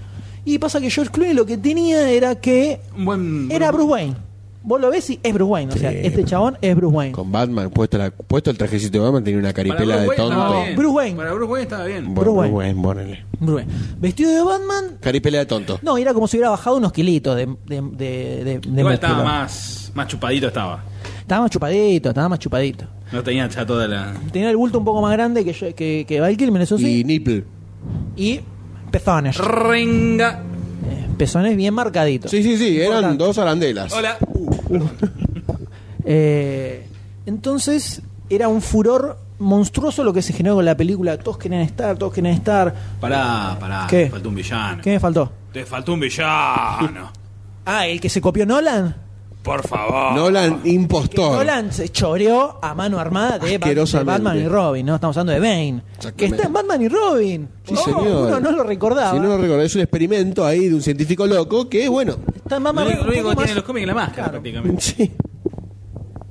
Y 0.44 0.58
pasa 0.58 0.80
que 0.80 0.88
George 0.90 1.10
Clooney 1.12 1.34
lo 1.34 1.44
que 1.46 1.58
tenía 1.58 2.08
era 2.10 2.36
que 2.36 2.80
buen 2.96 3.48
era. 3.50 3.70
Bruce 3.72 3.88
Wayne. 3.90 4.14
Vos 4.62 4.78
lo 4.80 4.90
ves 4.90 5.08
y 5.08 5.18
es 5.22 5.32
Bruce 5.32 5.50
Wayne. 5.50 5.72
O 5.72 5.76
sea, 5.76 5.90
Sí. 5.90 5.98
este 6.02 6.22
chabón 6.24 6.58
es 6.60 6.76
Bruce 6.76 6.94
Wayne. 6.94 7.12
Con 7.12 7.32
Batman, 7.32 7.70
puesto, 7.70 7.96
la- 7.96 8.10
puesto 8.10 8.50
el 8.50 8.58
trajecito 8.58 8.98
de 8.98 9.04
Batman, 9.04 9.24
tenía 9.24 9.40
una 9.40 9.52
caripela 9.54 9.96
de 9.96 10.08
Wayne 10.08 10.22
estaba 10.24 10.46
tonto. 10.48 10.62
bien. 10.64 10.76
Bruce 10.76 10.94
Wayne. 10.96 11.16
Para 11.16 11.32
Bruce 11.32 11.50
Wayne 11.52 11.62
estaba 11.62 11.84
bien. 11.86 12.14
Bueno, 12.14 12.32
Bruce 12.34 12.50
Wayne, 12.52 12.82
ponele. 12.82 13.24
Bruce 13.38 13.54
Wayne. 13.54 13.72
Vestido 13.98 14.30
de 14.32 14.42
Batman. 14.42 14.84
Caripela 15.00 15.38
de 15.38 15.46
tonto. 15.46 15.78
No, 15.82 15.96
era 15.96 16.12
como 16.12 16.28
si 16.28 16.36
hubiera 16.36 16.50
bajado 16.50 16.76
unos 16.76 16.92
kilitos 16.92 17.34
de, 17.36 17.46
de, 17.66 17.80
de, 17.80 18.44
de- 18.44 18.58
de 18.60 18.80
Igual 18.80 18.94
estaba 18.94 19.14
músculo. 19.14 19.34
más, 19.34 19.92
más 19.94 20.08
chupadito 20.08 20.46
estaba. 20.48 20.84
Estaba 21.20 21.40
más 21.42 21.50
chupadito, 21.50 22.08
estaba 22.10 22.28
más 22.28 22.38
chupadito. 22.38 22.84
No 23.12 23.22
tenía 23.22 23.48
ya 23.48 23.64
toda 23.66 23.88
la... 23.88 24.12
Tenía 24.30 24.50
el 24.50 24.56
bulto 24.56 24.78
un 24.78 24.84
poco 24.84 25.00
más 25.00 25.12
grande 25.12 25.42
que, 25.44 25.52
yo- 25.52 25.74
que, 25.74 26.04
que 26.06 26.20
Val 26.20 26.36
Kilmer, 26.36 26.62
eso 26.62 26.76
Y 26.76 26.78
sí. 26.80 27.04
Nipple. 27.04 27.44
Y 28.16 28.40
pezones. 28.90 29.36
Renga. 29.38 30.42
Eh, 30.88 31.06
pezones 31.18 31.56
bien 31.56 31.74
marcaditos. 31.74 32.30
Sí, 32.30 32.42
sí, 32.42 32.56
sí, 32.56 32.76
eran 32.78 32.94
Importante. 32.96 33.24
dos 33.24 33.38
arandelas. 33.38 33.92
Hola. 33.92 34.18
Eh, 36.04 36.86
entonces 37.26 38.02
era 38.30 38.48
un 38.48 38.62
furor 38.62 39.18
monstruoso 39.38 40.02
lo 40.02 40.12
que 40.12 40.22
se 40.22 40.32
generó 40.32 40.56
con 40.56 40.64
la 40.64 40.76
película. 40.76 41.18
Todos 41.18 41.38
querían 41.38 41.60
estar, 41.60 41.96
todos 41.96 42.12
querían 42.12 42.34
estar. 42.34 42.74
Pará, 43.00 43.56
pará. 43.60 43.86
¿Qué? 43.88 44.08
Faltó 44.10 44.30
un 44.30 44.34
villano. 44.34 44.82
¿Qué 44.82 44.90
me 44.92 44.98
faltó? 45.00 45.30
Te 45.52 45.64
faltó 45.64 45.92
un 45.94 46.00
villano. 46.00 47.12
Ah, 47.66 47.86
el 47.86 48.00
que 48.00 48.08
se 48.08 48.20
copió 48.22 48.46
Nolan. 48.46 48.96
Por 49.42 49.66
favor. 49.66 50.12
Nolan, 50.14 50.60
Que 50.62 50.68
impostor. 50.70 51.32
Nolan 51.38 51.72
se 51.72 51.88
choreó 51.88 52.58
a 52.62 52.74
mano 52.74 52.98
armada 52.98 53.38
de, 53.38 53.38
Bat- 53.38 53.48
de 53.48 53.54
Asquerosamente. 53.56 54.12
Batman 54.12 54.38
y 54.38 54.48
Robin, 54.48 54.86
¿no? 54.86 54.94
Estamos 54.96 55.16
hablando 55.16 55.40
de 55.42 55.48
Bane. 55.48 55.82
Que 56.14 56.26
está 56.26 56.42
en 56.46 56.52
Batman 56.52 56.82
y 56.82 56.88
Robin. 56.88 57.48
Sí, 57.64 57.74
Oh, 57.74 57.84
señor. 57.84 58.26
Uno 58.28 58.40
no 58.40 58.52
lo 58.52 58.62
recordaba. 58.64 59.12
Si 59.12 59.18
no 59.18 59.28
lo 59.28 59.38
recuerdo, 59.38 59.62
es 59.62 59.74
un 59.74 59.80
experimento 59.80 60.44
ahí 60.44 60.68
de 60.68 60.74
un 60.74 60.82
científico 60.82 61.26
loco 61.26 61.68
que, 61.70 61.88
bueno, 61.88 62.16
Está 62.36 62.56
en 62.56 62.64
Batman 62.64 62.86
único, 62.86 62.98
lo 62.98 63.04
un 63.04 63.08
único 63.10 63.22
poco 63.30 63.30
que 63.30 63.36
tiene 63.46 63.50
más- 63.50 63.56
los 63.56 63.64
cómics 63.64 63.82
es 63.82 63.86
la 63.88 63.94
máscara, 63.94 64.14
Claro. 64.28 64.30
prácticamente. 64.32 64.82
sí. 64.82 65.10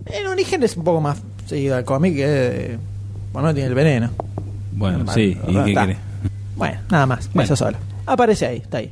En 0.06 0.27
origen 0.27 0.64
es 0.64 0.77
un 0.77 0.84
poco 0.84 1.02
más 1.02 1.22
seguido 1.48 1.76
al 1.77 1.84
cómic 1.86 2.15
que. 2.15 2.26
eh, 2.26 2.77
Bueno, 3.34 3.53
tiene 3.53 3.69
el 3.69 3.76
veneno. 3.76 4.10
Bueno, 4.73 4.98
Bueno, 4.99 5.14
sí. 5.14 5.38
¿Y 5.48 5.53
qué 5.53 5.69
está. 5.69 5.81
querés? 5.81 5.98
Bueno, 6.56 6.80
nada 6.90 7.06
más, 7.06 7.27
Bueno. 7.34 7.45
eso 7.45 7.56
solo. 7.56 7.77
Aparece 8.06 8.45
ahí, 8.48 8.57
está 8.57 8.77
ahí. 8.80 8.91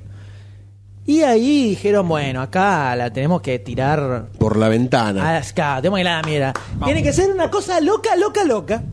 Y 1.08 1.22
ahí 1.22 1.70
dijeron, 1.70 2.08
bueno, 2.08 2.42
acá 2.42 2.96
la 2.96 3.12
tenemos 3.12 3.42
que 3.42 3.58
tirar 3.60 4.28
por 4.38 4.58
la 4.58 4.68
ventana. 4.70 5.24
a 5.24 5.38
acá, 5.38 5.78
tenemos 5.78 5.98
que 5.98 6.02
ir 6.02 6.08
a 6.10 6.22
la 6.22 6.28
mierda. 6.28 6.54
Tiene 6.86 7.02
que 7.02 7.14
ser 7.14 7.32
una 7.32 7.50
cosa 7.50 7.80
loca, 7.82 8.16
loca, 8.18 8.44
loca. 8.44 8.84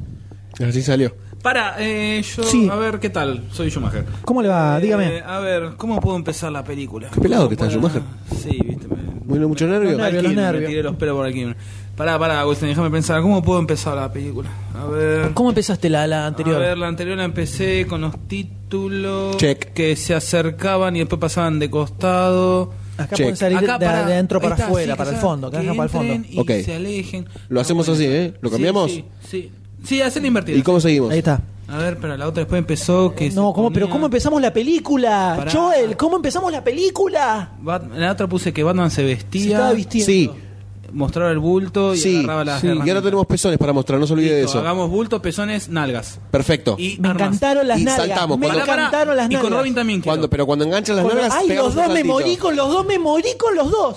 Así 0.67 0.81
salió. 0.81 1.15
Para, 1.43 1.75
eh, 1.79 2.23
yo. 2.23 2.43
Sí. 2.45 2.69
A 2.71 2.77
ver, 2.77 3.01
¿qué 3.01 3.11
tal? 3.11 3.43
Soy 3.51 3.69
Schumacher. 3.69 4.05
¿Cómo 4.25 4.41
le 4.41 4.49
va? 4.49 4.79
Dígame. 4.81 5.19
Eh, 5.19 5.23
a 5.27 5.41
ver, 5.41 5.73
¿cómo 5.77 6.01
puedo 6.01 6.17
empezar 6.17 6.51
la 6.53 6.63
película? 6.65 7.09
Qué 7.13 7.21
pelado 7.21 7.49
que 7.49 7.55
está 7.55 7.69
Schumacher. 7.69 8.01
Sí, 8.35 8.59
viste. 8.65 8.87
me- 8.89 9.05
Bueno, 9.25 9.49
mucho 9.49 9.67
nervio. 9.67 9.91
Los 9.91 9.99
nervios, 10.01 10.23
los 10.23 10.35
Me 10.35 10.41
nervios. 10.43 10.69
tiré 10.71 10.83
los 10.85 10.97
pelos 10.97 11.17
por 11.17 11.27
aquí. 11.27 11.47
Pará, 11.97 12.19
pará, 12.19 12.41
Agustín, 12.41 12.69
déjame 12.69 12.91
pensar. 12.91 13.23
¿Cómo 13.23 13.41
puedo 13.43 13.61
empezar 13.61 13.95
la 13.97 14.13
película? 14.13 14.51
A 14.77 14.85
ver. 14.87 15.31
¿Cómo 15.33 15.51
empezaste 15.51 15.89
la, 15.89 16.07
la 16.09 16.27
anterior? 16.27 16.57
A 16.57 16.59
ver, 16.59 16.79
la 16.79 16.89
anterior 16.89 17.17
la 17.17 17.25
empecé 17.25 17.87
con 17.87 18.01
los 18.01 18.19
títulos 18.27 19.37
Check. 19.37 19.73
que 19.73 19.95
se 19.95 20.13
acercaban 20.15 20.97
y 20.97 21.01
después 21.01 21.21
pasaban 21.21 21.59
de 21.61 21.71
costado. 21.71 22.73
Acá 22.97 23.15
Check. 23.17 23.27
pueden 23.27 23.37
salir 23.37 23.59
Acá 23.59 23.79
de, 23.79 23.87
para- 23.87 24.07
de 24.07 24.13
adentro 24.15 24.41
para 24.41 24.55
está, 24.57 24.67
afuera, 24.67 24.95
sí, 24.95 24.99
para 24.99 25.11
que 25.11 25.17
el 25.17 25.23
fondo, 25.23 25.51
que 25.51 25.57
para 25.59 25.83
el 25.85 25.89
fondo. 25.89 26.15
Y 26.29 26.39
Ok. 26.41 26.51
se 26.65 26.75
alejen. 26.75 27.29
Lo 27.49 27.61
hacemos 27.61 27.89
así, 27.89 28.07
¿eh? 28.07 28.35
¿Lo 28.41 28.51
cambiamos? 28.51 28.91
Sí, 28.91 29.05
sí. 29.29 29.51
Sí, 29.85 30.01
hacerlo 30.03 30.27
invertido. 30.29 30.59
¿Y 30.59 30.63
cómo 30.63 30.81
seguimos? 30.81 31.11
Ahí 31.13 31.19
está. 31.19 31.43
A 31.69 31.79
ver, 31.79 31.99
pero 31.99 32.17
la 32.17 32.27
otra 32.27 32.41
después 32.43 32.59
empezó 32.59 33.15
que. 33.15 33.31
No, 33.31 33.53
¿cómo, 33.53 33.73
pero 33.73 33.89
¿cómo 33.89 34.07
empezamos 34.07 34.41
la 34.43 34.53
película? 34.53 35.35
Pará. 35.37 35.51
Joel, 35.53 35.97
¿cómo 35.97 36.17
empezamos 36.17 36.51
la 36.53 36.63
película? 36.63 37.53
En 37.95 38.01
la 38.01 38.13
otra 38.13 38.27
puse 38.27 38.53
que 38.53 38.63
Batman 38.63 38.91
se 38.91 38.97
Se 38.97 39.05
vestía. 39.05 39.53
estaba 39.57 39.73
vistiendo. 39.73 40.07
Sí, 40.07 40.31
mostraba 40.95 41.31
el 41.31 41.39
bulto 41.39 41.95
y 41.95 41.99
sí. 41.99 42.17
agarraba 42.19 42.45
las 42.45 42.61
sí. 42.61 42.69
Y 42.69 42.89
ahora 42.89 43.03
tenemos 43.03 43.27
pezones 43.27 43.59
para 43.59 43.73
mostrar, 43.73 44.01
no 44.01 44.07
se 44.07 44.13
olvide 44.15 44.35
de 44.35 44.43
Listo, 44.43 44.59
eso. 44.59 44.61
Hagamos 44.61 44.89
bulto, 44.91 45.21
pezones, 45.21 45.69
nalgas. 45.69 46.19
Perfecto. 46.31 46.77
Y 46.79 46.97
Me 47.01 47.09
armas. 47.09 47.27
encantaron 47.29 47.69
las 47.69 47.79
Y 47.81 47.85
nalgas. 47.85 48.07
saltamos, 48.07 48.39
me 48.39 48.47
cuando- 48.47 48.63
encantaron 48.65 49.17
las 49.17 49.27
Y 49.27 49.35
nalgas. 49.35 49.51
con 49.51 49.59
Robin 49.59 49.75
también 49.75 50.01
quiero. 50.01 50.13
Cuando, 50.13 50.31
pero 50.31 50.47
cuando 50.47 50.65
enganchan 50.65 50.97
las 50.97 51.05
nalgas, 51.05 51.33
Ay, 51.35 51.49
pegamos 51.49 51.75
los 51.75 51.75
dos 51.75 51.89
me 51.93 51.95
saltito. 52.01 52.15
morí 52.15 52.37
con 52.37 52.57
los 52.57 52.69
dos, 52.69 52.87
me 52.87 52.99
morí 52.99 53.29
con 53.39 53.55
los 53.55 53.71
dos. 53.71 53.97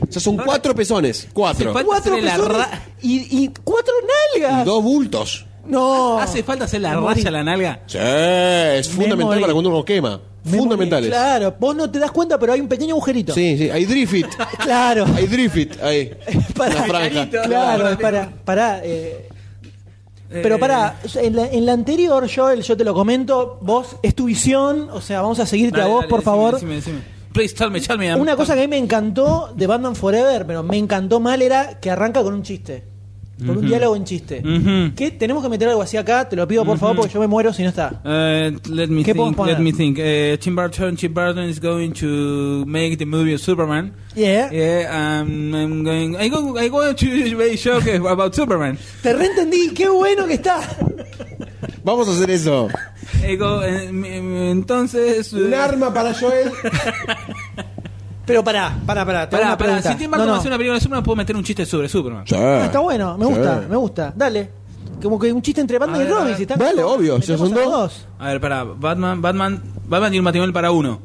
O 0.00 0.12
sea, 0.12 0.20
son 0.20 0.36
cuatro 0.36 0.74
pezones. 0.74 1.28
Cuatro. 1.32 1.70
Hace 1.70 1.72
falta 1.72 1.86
Cuatro 1.86 2.12
hacerle 2.14 2.28
la 2.28 2.36
pezones 2.36 2.56
ra- 2.58 2.82
y, 3.00 3.44
y 3.44 3.50
cuatro 3.64 3.94
nalgas. 4.36 4.62
Y 4.62 4.64
dos 4.66 4.82
bultos. 4.82 5.46
No. 5.66 6.18
¿Hace 6.18 6.42
falta 6.42 6.64
hacer 6.64 6.80
la 6.80 6.90
Me 6.90 7.00
morí. 7.00 7.14
raya 7.14 7.28
a 7.28 7.32
la 7.32 7.44
nalga? 7.44 7.80
Sí, 7.86 7.98
es 8.00 8.88
fundamental 8.88 9.26
morí. 9.26 9.40
para 9.40 9.52
cuando 9.52 9.70
uno 9.70 9.84
quema. 9.84 10.20
Me 10.44 10.58
Fundamentales. 10.58 11.08
Claro, 11.08 11.54
vos 11.58 11.76
no 11.76 11.90
te 11.90 11.98
das 12.00 12.10
cuenta, 12.10 12.38
pero 12.38 12.52
hay 12.52 12.60
un 12.60 12.68
pequeño 12.68 12.94
agujerito. 12.94 13.32
Sí, 13.32 13.56
sí. 13.56 13.70
Hay 13.70 13.84
drift 13.84 14.14
it. 14.14 14.26
Claro. 14.58 15.04
Hay 15.14 15.26
drift 15.26 15.56
it. 15.56 15.82
Ahí. 15.82 16.12
Para- 16.56 16.74
Una 16.76 16.84
franja. 16.84 17.28
Claro, 17.30 17.88
es 17.90 17.96
para, 17.96 18.28
para, 18.44 18.80
eh, 18.84 19.28
pero 20.28 20.58
para, 20.58 20.98
en 21.16 21.36
la, 21.36 21.46
en 21.46 21.66
la 21.66 21.72
anterior, 21.74 22.26
Joel, 22.34 22.62
yo 22.62 22.76
te 22.76 22.84
lo 22.84 22.94
comento, 22.94 23.58
vos, 23.60 23.96
es 24.02 24.14
tu 24.14 24.24
visión, 24.24 24.88
o 24.90 25.00
sea, 25.00 25.20
vamos 25.20 25.38
a 25.40 25.46
seguirte 25.46 25.78
Dale, 25.78 25.90
a 25.90 25.92
vos, 25.92 26.00
dale, 26.00 26.08
por 26.10 26.20
decime, 26.20 26.32
favor. 26.34 26.54
decime, 26.54 26.74
decime. 26.76 26.98
Please 27.32 27.54
tell 27.54 27.70
me, 27.70 27.80
tell 27.80 27.98
me. 27.98 28.14
Una 28.16 28.34
cosa 28.36 28.54
que 28.54 28.60
a 28.60 28.64
mí 28.64 28.68
me 28.68 28.78
encantó 28.78 29.52
de 29.54 29.66
Batman 29.66 29.94
Forever, 29.94 30.46
pero 30.46 30.62
me 30.62 30.76
encantó 30.78 31.20
mal, 31.20 31.40
era 31.42 31.78
que 31.80 31.90
arranca 31.90 32.22
con 32.22 32.34
un 32.34 32.42
chiste. 32.42 32.82
Con 33.46 33.50
un 33.50 33.58
Ujú. 33.58 33.66
diálogo 33.66 33.96
en 33.96 34.04
chiste. 34.04 34.42
Ujú. 34.44 34.94
Que 34.94 35.10
tenemos 35.10 35.42
que 35.42 35.48
meter 35.48 35.68
algo 35.68 35.82
así 35.82 35.96
acá, 35.96 36.28
te 36.28 36.36
lo 36.36 36.46
pido 36.48 36.64
por 36.64 36.78
favor, 36.78 36.96
porque 36.96 37.12
yo 37.12 37.20
me 37.20 37.26
muero 37.26 37.52
si 37.52 37.62
no 37.62 37.68
está. 37.68 38.00
Uh, 38.04 38.56
let 38.72 38.88
me 38.88 39.02
¿Qué 39.02 39.12
think. 39.14 39.38
Let 39.38 39.58
me 39.58 39.72
think. 39.72 39.98
Uh, 39.98 40.36
Tim 40.38 40.54
Burton. 40.54 40.96
Tim 40.96 41.12
Burton 41.12 41.48
is 41.48 41.60
going 41.60 41.92
to 41.92 42.64
make 42.66 42.98
the 42.98 43.04
movie 43.06 43.34
of 43.34 43.40
Superman. 43.40 43.92
Yeah. 44.14 44.50
Yeah, 44.52 45.20
um, 45.22 45.54
I'm 45.54 45.84
going. 45.84 46.16
I 46.16 46.28
go. 46.28 46.56
I 46.58 46.68
go 46.68 46.92
to 46.92 47.36
make 47.36 47.58
show 47.58 47.78
about 48.08 48.34
Superman. 48.34 48.78
Te 49.02 49.12
reentendí, 49.12 49.72
qué 49.74 49.88
bueno 49.88 50.26
que 50.26 50.34
está. 50.34 50.60
Vamos 51.84 52.08
a 52.08 52.12
hacer 52.12 52.30
eso. 52.30 52.68
Go, 53.38 53.62
eh, 53.62 53.88
entonces. 54.50 55.32
Un 55.32 55.52
eh, 55.52 55.56
arma 55.56 55.92
para 55.92 56.14
Joel. 56.14 56.50
Pero 58.24 58.44
pará, 58.44 58.76
pará, 58.86 59.04
pará, 59.04 59.28
te 59.28 59.36
hago 59.36 59.42
Pará, 59.42 59.46
una 59.48 59.58
pará. 59.58 59.68
pregunta. 59.70 59.92
Si 59.92 59.98
Tim 59.98 60.10
Burton 60.10 60.26
No, 60.26 60.32
no. 60.34 60.38
hace 60.38 60.48
una 60.48 60.56
película 60.56 60.74
de 60.76 60.80
Superman, 60.80 61.04
puedo 61.04 61.16
meter 61.16 61.36
un 61.36 61.42
chiste 61.44 61.66
sobre 61.66 61.88
Superman. 61.88 62.24
Sí. 62.26 62.34
Ah, 62.36 62.62
está 62.66 62.78
bueno, 62.78 63.18
me 63.18 63.26
Sí. 63.26 63.32
gusta, 63.32 63.64
me 63.68 63.76
gusta. 63.76 64.12
Dale. 64.16 64.50
Como 65.02 65.18
que 65.18 65.32
un 65.32 65.42
chiste 65.42 65.60
entre 65.60 65.78
Batman 65.78 66.00
y 66.00 66.04
ver, 66.04 66.08
a 66.12 66.14
Robin. 66.14 66.26
ver. 66.28 66.36
Si 66.36 66.42
están 66.42 66.58
Dale, 66.58 66.82
obvio, 66.84 67.14
si 67.20 67.32
metemos 67.32 67.48
son 67.48 67.58
a 67.58 67.62
dos. 67.62 68.06
A 68.20 68.28
ver, 68.28 68.40
pará. 68.40 68.62
Batman, 68.64 69.20
Batman, 69.20 69.62
Batman 69.88 70.10
tiene 70.10 70.20
un 70.20 70.24
batimóvil 70.26 70.52
para 70.52 70.70
uno. 70.70 71.00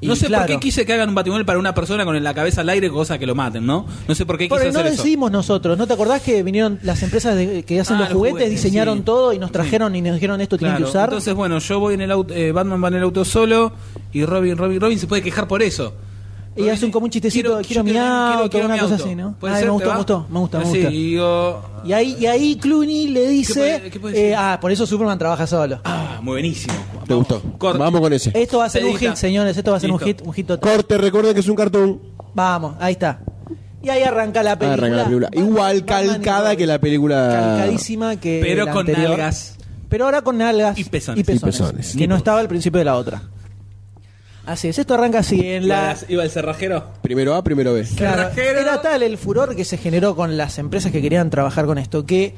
No 0.00 0.14
Y 0.14 0.16
sé 0.16 0.26
claro. 0.26 0.42
por 0.46 0.54
qué 0.54 0.58
quise 0.60 0.84
que 0.84 0.92
hagan 0.92 1.08
un 1.10 1.14
batimóvil 1.14 1.44
para 1.44 1.60
una 1.60 1.74
persona 1.74 2.04
con 2.04 2.20
la 2.22 2.34
cabeza 2.34 2.60
al 2.62 2.68
aire, 2.70 2.90
cosa 2.90 3.18
que 3.18 3.26
lo 3.26 3.36
maten, 3.36 3.64
¿no? 3.64 3.86
No 4.08 4.14
sé 4.16 4.26
por 4.26 4.36
qué 4.36 4.44
quise 4.44 4.48
Porque 4.48 4.64
no 4.66 4.70
hacer 4.70 4.84
lo 4.86 4.88
eso. 4.92 5.02
decidimos 5.02 5.30
nosotros. 5.30 5.78
¿No 5.78 5.86
te 5.86 5.92
acordás 5.92 6.22
que 6.22 6.42
vinieron 6.42 6.80
las 6.82 7.02
empresas 7.04 7.36
de- 7.36 7.62
que 7.64 7.78
hacen 7.80 7.96
Ah, 7.96 8.00
los 8.00 8.08
los 8.08 8.16
juguetes, 8.18 8.38
juguetes, 8.38 8.62
diseñaron 8.62 8.98
sí. 8.98 9.04
todo 9.04 9.32
y 9.32 9.38
nos 9.38 9.52
trajeron 9.52 9.94
y 9.94 10.02
nos 10.02 10.14
dijeron 10.14 10.40
esto 10.40 10.58
tienen 10.58 10.76
Claro, 10.76 10.86
que 10.86 10.90
usar? 10.90 11.04
Entonces, 11.08 11.34
bueno, 11.34 11.58
yo 11.60 11.78
voy 11.78 11.94
en 11.94 12.00
el 12.00 12.10
auto, 12.10 12.34
eh, 12.34 12.50
Batman 12.50 12.82
va 12.82 12.88
en 12.88 12.94
el 12.94 13.02
auto 13.04 13.24
solo 13.24 13.72
y 14.12 14.24
Robin, 14.24 14.56
Robin, 14.56 14.80
Robin 14.80 14.98
se 14.98 15.06
puede 15.06 15.22
quejar 15.22 15.46
por 15.46 15.62
eso. 15.62 15.94
Y 16.56 16.68
hacen 16.68 16.90
como 16.90 17.04
un 17.04 17.10
chistecito, 17.10 17.60
quiero, 17.66 17.82
yo 17.82 17.84
mi 17.84 17.96
auto, 17.96 18.50
quiero 18.50 18.66
una 18.66 18.74
mi 18.74 18.80
cosa 18.80 18.94
auto. 18.94 19.04
así, 19.06 19.14
¿no? 19.14 19.34
¿Puede 19.38 19.54
Ay, 19.54 19.60
ser? 19.62 19.70
me 19.72 19.78
¿Te 19.78 19.84
gustó, 19.84 19.90
me 19.92 19.96
gustó, 19.98 20.26
me 20.30 20.38
gusta, 20.40 20.58
me 20.58 20.64
gusta. 20.64 20.78
y 20.78 20.92
digo, 21.10 21.62
Y 21.84 21.92
ahí, 21.92 22.16
y 22.20 22.26
ahí 22.26 22.56
Clooney 22.56 23.08
le 23.08 23.28
dice, 23.28 23.54
puede- 23.54 23.90
qué 23.90 24.00
puede 24.00 24.14
decir? 24.14 24.30
eh, 24.30 24.34
ah, 24.36 24.58
por 24.60 24.70
eso 24.70 24.86
Superman 24.86 25.18
trabaja 25.18 25.46
solo. 25.46 25.80
ah, 25.84 26.18
muy 26.22 26.32
buenísimo. 26.34 26.74
¿Te 27.06 27.14
gustó? 27.14 27.40
Corte. 27.58 27.78
Vamos 27.78 28.00
con 28.00 28.12
ese. 28.12 28.30
Esto 28.34 28.58
va 28.58 28.66
a 28.66 28.68
ser 28.70 28.84
un 28.84 28.96
hit, 28.96 29.14
señores, 29.16 29.56
esto 29.56 29.70
va 29.72 29.76
a 29.78 29.80
ser 29.80 29.90
un 29.90 29.98
hit, 29.98 30.20
un 30.24 30.32
hit 30.32 30.46
total. 30.46 30.70
Corte, 30.76 30.98
recuerden 30.98 31.34
que 31.34 31.40
es 31.40 31.48
un 31.48 31.56
cartón. 31.56 32.00
Vamos, 32.34 32.74
ahí 32.80 32.92
está. 32.92 33.20
Y 33.82 33.88
ahí 33.88 34.02
arranca 34.02 34.42
la 34.44 34.56
película. 34.58 34.74
Arranca 34.86 34.96
la 34.96 35.04
película. 35.04 35.28
Batman- 35.32 35.48
Igual 35.48 35.84
calcada 35.84 36.54
que 36.56 36.66
la 36.66 36.78
película. 36.78 37.28
Calcadísima 37.58 38.16
que 38.16 38.40
Pero 38.42 38.64
la 38.66 38.72
con 38.72 38.80
anterior. 38.80 39.10
nalgas. 39.10 39.56
Pero 39.88 40.04
ahora 40.04 40.22
con 40.22 40.38
nalgas 40.38 40.78
Y 40.78 40.84
pezones. 40.84 41.20
Y 41.20 41.24
pezones. 41.24 41.96
Que 41.96 42.06
no 42.06 42.14
estaba 42.16 42.38
al 42.38 42.46
principio 42.48 42.78
de 42.78 42.84
la 42.84 42.96
otra. 42.96 43.22
Así 44.44 44.68
es, 44.68 44.78
esto 44.78 44.94
arranca 44.94 45.20
así 45.20 45.40
en 45.40 45.68
la... 45.68 45.96
Iba 46.08 46.24
el 46.24 46.30
cerrajero. 46.30 46.84
Primero 47.00 47.34
A, 47.34 47.44
primero 47.44 47.74
B. 47.74 47.86
Claro, 47.96 48.22
Cerrajero. 48.34 48.60
era 48.60 48.82
tal 48.82 49.02
el 49.04 49.16
furor 49.16 49.54
que 49.54 49.64
se 49.64 49.76
generó 49.78 50.16
con 50.16 50.36
las 50.36 50.58
empresas 50.58 50.90
que 50.90 51.00
querían 51.00 51.30
trabajar 51.30 51.64
con 51.66 51.78
esto, 51.78 52.04
que 52.06 52.34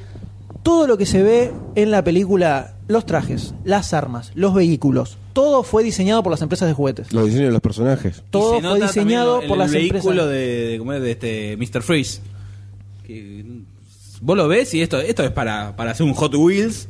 todo 0.63 0.87
lo 0.87 0.99
que 0.99 1.07
se 1.07 1.23
ve 1.23 1.53
en 1.75 1.91
la 1.91 2.05
película, 2.05 2.75
los 2.89 3.07
trajes, 3.07 3.55
las 3.65 3.95
armas, 3.95 4.33
los 4.35 4.53
vehículos, 4.55 5.17
todo 5.33 5.63
fue 5.63 5.83
diseñado 5.83 6.23
por 6.23 6.31
las 6.31 6.43
empresas 6.43 6.69
de 6.69 6.75
juguetes. 6.75 7.13
Los 7.13 7.25
diseños 7.27 7.49
de 7.49 7.53
los 7.53 7.61
personajes. 7.63 8.23
Todo 8.31 8.61
fue 8.61 8.81
diseñado 8.81 9.41
por 9.41 9.53
el 9.53 9.59
las 9.59 9.73
vehículo 9.73 10.23
empresas. 10.25 10.29
de, 10.31 10.67
de, 10.69 10.79
¿cómo 10.79 10.93
es? 10.93 11.03
de 11.03 11.11
este 11.11 11.57
Mr. 11.57 11.83
Freeze. 11.83 12.21
Que, 13.07 13.45
vos 14.21 14.37
lo 14.37 14.47
ves 14.49 14.73
y 14.75 14.83
esto, 14.83 14.99
esto 15.01 15.23
es 15.25 15.31
para, 15.31 15.75
para 15.77 15.91
hacer 15.93 16.05
un 16.07 16.15
Hot 16.15 16.35
Wheels 16.35 16.87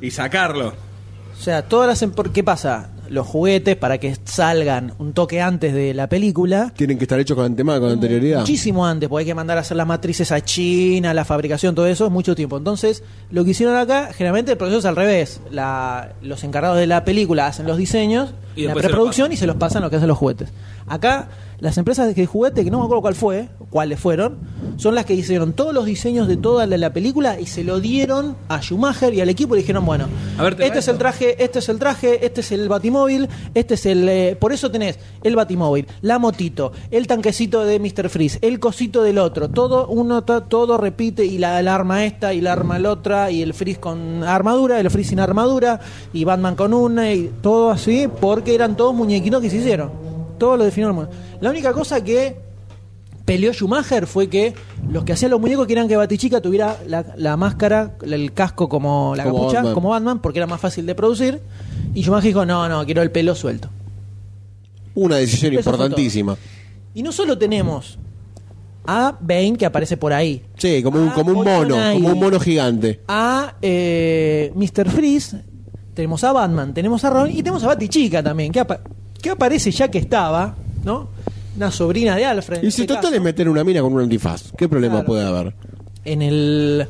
y 0.00 0.10
sacarlo. 0.10 0.68
O 0.68 1.42
sea, 1.42 1.62
todas 1.62 1.88
las... 1.88 2.02
em- 2.02 2.12
¿Qué 2.32 2.44
pasa? 2.44 2.90
Los 3.12 3.26
juguetes, 3.26 3.76
para 3.76 3.98
que 3.98 4.16
salgan 4.24 4.94
un 4.98 5.12
toque 5.12 5.40
antes 5.42 5.74
de 5.74 5.92
la 5.92 6.08
película, 6.08 6.72
Tienen 6.76 6.96
que 6.96 7.04
estar 7.04 7.20
hechos 7.20 7.36
con 7.36 7.44
antemano, 7.44 7.80
con 7.82 7.90
anterioridad. 7.90 8.40
Muchísimo 8.40 8.86
antes, 8.86 9.08
porque 9.08 9.20
hay 9.20 9.26
que 9.26 9.34
mandar 9.34 9.58
a 9.58 9.60
hacer 9.60 9.76
las 9.76 9.86
matrices 9.86 10.32
a 10.32 10.40
China, 10.40 11.12
la 11.12 11.24
fabricación, 11.26 11.74
todo 11.74 11.86
eso, 11.86 12.06
es 12.06 12.10
mucho 12.10 12.34
tiempo. 12.34 12.56
Entonces, 12.56 13.02
lo 13.30 13.44
que 13.44 13.50
hicieron 13.50 13.76
acá, 13.76 14.10
generalmente 14.14 14.52
el 14.52 14.56
proceso 14.58 14.78
es 14.78 14.84
al 14.86 14.96
revés. 14.96 15.40
La- 15.50 16.12
los 16.22 16.42
encargados 16.42 16.78
de 16.78 16.86
la 16.86 17.04
película 17.04 17.46
hacen 17.46 17.66
los 17.66 17.76
diseños, 17.76 18.30
Y 18.56 18.62
la 18.62 18.68
después 18.68 18.82
se 18.82 18.88
los 18.88 18.92
preproducción 18.92 19.26
pasan. 19.26 19.32
y 19.34 19.36
se 19.36 19.46
los 19.46 19.56
pasan 19.56 19.82
lo 19.82 19.90
que 19.90 19.96
hacen 19.96 20.08
los 20.08 20.16
juguetes. 20.18 20.48
Acá, 20.92 21.28
las 21.58 21.78
empresas 21.78 22.14
de 22.14 22.26
juguete, 22.26 22.64
que 22.64 22.70
no 22.70 22.78
me 22.78 22.84
acuerdo 22.84 23.00
cuál 23.00 23.14
fue, 23.14 23.48
cuáles 23.70 23.98
fueron, 23.98 24.36
son 24.76 24.94
las 24.94 25.06
que 25.06 25.14
hicieron 25.14 25.54
todos 25.54 25.72
los 25.72 25.86
diseños 25.86 26.28
de 26.28 26.36
toda 26.36 26.66
la, 26.66 26.76
la 26.76 26.92
película 26.92 27.40
y 27.40 27.46
se 27.46 27.64
lo 27.64 27.80
dieron 27.80 28.36
a 28.50 28.60
Schumacher 28.60 29.14
y 29.14 29.22
al 29.22 29.30
equipo 29.30 29.56
y 29.56 29.60
dijeron, 29.60 29.86
bueno, 29.86 30.04
A 30.36 30.42
ver, 30.42 30.54
¿te 30.54 30.66
este 30.66 30.80
es 30.80 30.88
el 30.88 30.98
traje, 30.98 31.42
este 31.42 31.60
es 31.60 31.70
el 31.70 31.78
traje, 31.78 32.26
este 32.26 32.42
es 32.42 32.52
el 32.52 32.68
batimóvil, 32.68 33.26
este 33.54 33.72
es 33.72 33.86
el... 33.86 34.06
eh, 34.06 34.36
por 34.38 34.52
eso 34.52 34.70
tenés 34.70 34.98
el 35.22 35.34
batimóvil, 35.34 35.86
la 36.02 36.18
motito, 36.18 36.72
el 36.90 37.06
tanquecito 37.06 37.64
de 37.64 37.78
Mr. 37.78 38.10
Freeze, 38.10 38.38
el 38.42 38.60
cosito 38.60 39.02
del 39.02 39.16
otro, 39.16 39.48
todo 39.48 39.86
uno 39.88 40.24
todo 40.24 40.76
repite 40.76 41.24
y 41.24 41.38
la, 41.38 41.62
la 41.62 41.74
arma 41.74 42.04
esta 42.04 42.34
y 42.34 42.42
la 42.42 42.52
arma 42.52 42.78
la 42.78 42.90
otra 42.90 43.30
y 43.30 43.40
el 43.40 43.54
Freeze 43.54 43.80
con 43.80 44.24
armadura, 44.24 44.78
el 44.78 44.90
Freeze 44.90 45.08
sin 45.08 45.20
armadura 45.20 45.80
y 46.12 46.24
Batman 46.24 46.54
con 46.54 46.74
una 46.74 47.10
y 47.14 47.32
todo 47.40 47.70
así 47.70 48.08
porque 48.20 48.54
eran 48.54 48.76
todos 48.76 48.94
muñequitos 48.94 49.40
que 49.40 49.48
se 49.48 49.56
hicieron. 49.56 50.11
Todo 50.42 50.56
lo 50.56 50.64
definió 50.64 50.92
muñeco. 50.92 51.12
La 51.40 51.50
única 51.50 51.72
cosa 51.72 52.02
que 52.02 52.34
peleó 53.24 53.52
Schumacher 53.52 54.08
fue 54.08 54.26
que 54.26 54.54
los 54.90 55.04
que 55.04 55.12
hacían 55.12 55.30
los 55.30 55.40
muñecos 55.40 55.68
querían 55.68 55.86
que 55.86 55.94
Batichica 55.96 56.40
tuviera 56.40 56.78
la, 56.88 57.06
la 57.16 57.36
máscara, 57.36 57.92
el 58.02 58.32
casco 58.32 58.68
como 58.68 59.14
la 59.14 59.22
Como 59.22 59.36
capucha, 59.36 59.58
Batman. 59.58 59.74
como 59.74 59.88
Batman, 59.90 60.20
porque 60.20 60.40
era 60.40 60.48
más 60.48 60.60
fácil 60.60 60.84
de 60.84 60.96
producir. 60.96 61.40
Y 61.94 62.02
Schumacher 62.02 62.26
dijo, 62.30 62.44
no, 62.44 62.68
no, 62.68 62.84
quiero 62.84 63.02
el 63.02 63.12
pelo 63.12 63.36
suelto. 63.36 63.68
Una 64.96 65.18
decisión 65.18 65.52
Eso 65.52 65.60
importantísima. 65.70 66.36
Y 66.92 67.04
no 67.04 67.12
solo 67.12 67.38
tenemos 67.38 68.00
a 68.84 69.16
Bane 69.20 69.56
que 69.56 69.64
aparece 69.66 69.96
por 69.96 70.12
ahí, 70.12 70.42
Sí, 70.56 70.82
como 70.82 70.98
un, 71.00 71.10
como 71.10 71.38
un 71.38 71.44
mono, 71.44 71.76
como 71.92 72.08
un 72.08 72.18
mono 72.18 72.40
gigante. 72.40 72.98
a 73.06 73.54
eh, 73.62 74.50
Mr. 74.56 74.90
Freeze, 74.90 75.40
tenemos 75.94 76.24
a 76.24 76.32
Batman, 76.32 76.74
tenemos 76.74 77.04
a 77.04 77.10
Robin 77.10 77.30
y 77.32 77.44
tenemos 77.44 77.62
a 77.62 77.68
Batichica 77.68 78.24
también, 78.24 78.50
que, 78.50 78.66
que 79.22 79.30
aparece 79.30 79.70
ya 79.70 79.88
que 79.88 79.98
estaba, 79.98 80.54
¿no? 80.84 81.08
Una 81.56 81.70
sobrina 81.70 82.16
de 82.16 82.26
Alfred. 82.26 82.58
Y 82.62 82.70
si 82.70 82.82
este 82.82 82.86
total 82.88 83.02
caso. 83.04 83.14
es 83.14 83.22
meter 83.22 83.48
una 83.48 83.64
mina 83.64 83.80
con 83.80 83.92
un 83.94 84.00
antifaz, 84.02 84.52
¿qué 84.56 84.68
problema 84.68 84.96
Claro. 84.96 85.06
puede 85.06 85.24
haber? 85.26 85.54
En 86.04 86.20
el, 86.20 86.86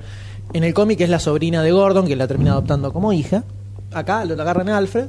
en 0.52 0.64
el 0.64 0.74
cómic 0.74 1.00
es 1.02 1.10
la 1.10 1.18
sobrina 1.20 1.62
de 1.62 1.70
Gordon, 1.70 2.06
que 2.06 2.16
la 2.16 2.26
termina 2.26 2.52
adoptando 2.52 2.92
como 2.92 3.12
hija. 3.12 3.44
Acá 3.92 4.24
lo 4.24 4.34
agarran 4.40 4.68
a 4.70 4.78
Alfred. 4.78 5.06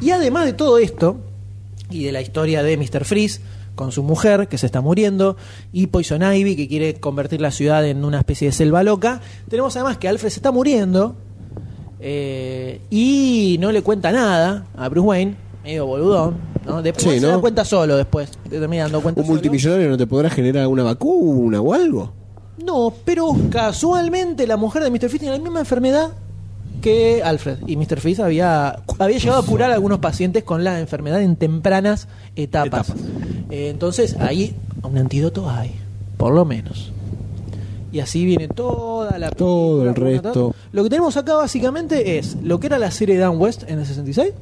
Y 0.00 0.10
además 0.10 0.44
de 0.44 0.52
todo 0.52 0.78
esto, 0.78 1.16
y 1.88 2.04
de 2.04 2.12
la 2.12 2.20
historia 2.20 2.62
de 2.62 2.76
Mr. 2.76 3.04
Freeze 3.04 3.40
con 3.74 3.92
su 3.92 4.02
mujer, 4.02 4.48
que 4.48 4.58
se 4.58 4.66
está 4.66 4.80
muriendo, 4.82 5.36
y 5.72 5.86
Poison 5.86 6.22
Ivy, 6.22 6.54
que 6.56 6.68
quiere 6.68 6.94
convertir 7.00 7.40
la 7.40 7.50
ciudad 7.50 7.86
en 7.86 8.04
una 8.04 8.18
especie 8.18 8.48
de 8.48 8.52
selva 8.52 8.82
loca, 8.82 9.20
tenemos 9.48 9.74
además 9.76 9.96
que 9.96 10.08
Alfred 10.08 10.28
se 10.28 10.38
está 10.38 10.50
muriendo 10.52 11.16
eh, 12.00 12.80
y 12.90 13.56
no 13.60 13.72
le 13.72 13.82
cuenta 13.82 14.12
nada 14.12 14.66
a 14.76 14.88
Bruce 14.88 15.06
Wayne, 15.06 15.34
medio 15.70 15.86
boludón. 15.86 16.34
¿no? 16.66 16.82
Después 16.82 17.04
Sí, 17.04 17.20
se 17.20 17.26
¿no? 17.26 17.28
da 17.32 17.38
cuenta 17.38 17.64
solo, 17.64 17.96
después. 17.96 18.30
Te 18.48 18.58
termina 18.58 18.82
dando 18.84 19.00
cuenta 19.00 19.20
¿Un 19.20 19.26
solo. 19.26 19.34
multimillonario 19.36 19.88
no 19.90 19.96
te 19.96 20.06
podrá 20.06 20.28
generar 20.30 20.66
una 20.66 20.82
vacuna 20.82 21.60
o 21.60 21.72
algo? 21.72 22.12
No, 22.64 22.92
pero 23.04 23.34
casualmente 23.50 24.46
la 24.46 24.56
mujer 24.56 24.82
de 24.82 24.90
Mr. 24.90 24.98
Freeze 25.08 25.18
tiene 25.20 25.36
la 25.38 25.42
misma 25.42 25.60
enfermedad 25.60 26.10
que 26.82 27.22
Alfred. 27.22 27.58
Y 27.66 27.76
Mr. 27.76 28.00
Freeze 28.00 28.22
había, 28.22 28.80
había 28.98 29.18
llegado 29.18 29.40
a 29.40 29.44
curar 29.46 29.70
a 29.70 29.74
algunos 29.74 29.98
pacientes 30.00 30.44
con 30.44 30.64
la 30.64 30.80
enfermedad 30.80 31.22
en 31.22 31.36
tempranas 31.36 32.08
etapas. 32.36 32.92
Eh, 33.50 33.68
entonces 33.70 34.16
ahí 34.18 34.54
un 34.82 34.98
antídoto 34.98 35.48
hay, 35.48 35.74
por 36.16 36.32
lo 36.34 36.44
menos. 36.44 36.92
Y 37.92 37.98
así 38.00 38.24
viene 38.24 38.46
toda 38.48 39.18
la 39.18 39.30
Todo 39.30 39.82
el 39.88 39.94
resto. 39.94 40.54
Lo 40.72 40.82
que 40.84 40.90
tenemos 40.90 41.16
acá 41.16 41.34
básicamente 41.34 42.18
es 42.18 42.36
lo 42.42 42.60
que 42.60 42.68
era 42.68 42.78
la 42.78 42.90
serie 42.92 43.16
Dan 43.18 43.38
West 43.40 43.64
en 43.68 43.78
el 43.80 43.86
66, 43.86 44.32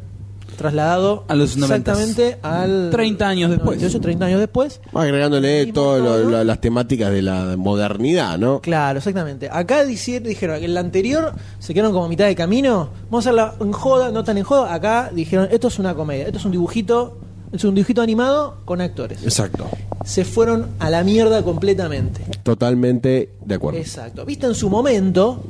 trasladado 0.58 1.24
A 1.28 1.34
los 1.34 1.56
90s. 1.56 1.62
exactamente 1.62 2.38
al 2.42 2.90
30 2.90 3.26
años 3.28 3.50
después. 3.50 3.76
98, 3.78 4.00
30 4.00 4.24
años 4.26 4.40
después. 4.40 4.80
Agregándole 4.92 5.66
todas 5.72 6.44
las 6.44 6.60
temáticas 6.60 7.10
de 7.10 7.22
la 7.22 7.56
modernidad, 7.56 8.36
¿no? 8.38 8.60
Claro, 8.60 8.98
exactamente. 8.98 9.48
Acá 9.50 9.84
dijeron 9.84 10.28
que 10.28 10.64
en 10.66 10.74
la 10.74 10.80
anterior 10.80 11.32
se 11.58 11.72
quedaron 11.72 11.92
como 11.92 12.04
a 12.04 12.08
mitad 12.08 12.26
de 12.26 12.34
camino. 12.34 12.90
Vamos 13.04 13.24
a 13.26 13.30
hacerla 13.30 13.54
en 13.60 13.72
joda, 13.72 14.10
no 14.10 14.22
tan 14.24 14.36
en 14.36 14.44
joda. 14.44 14.74
Acá 14.74 15.10
dijeron, 15.14 15.48
esto 15.50 15.68
es 15.68 15.78
una 15.78 15.94
comedia, 15.94 16.26
esto 16.26 16.38
es 16.38 16.44
un 16.44 16.52
dibujito, 16.52 17.16
es 17.52 17.64
un 17.64 17.74
dibujito 17.74 18.02
animado 18.02 18.56
con 18.64 18.80
actores. 18.80 19.22
Exacto. 19.22 19.66
Se 20.04 20.24
fueron 20.24 20.66
a 20.80 20.90
la 20.90 21.04
mierda 21.04 21.42
completamente. 21.42 22.20
Totalmente 22.42 23.30
de 23.44 23.54
acuerdo. 23.54 23.78
Exacto. 23.78 24.24
Viste 24.26 24.46
en 24.46 24.54
su 24.54 24.68
momento 24.68 25.42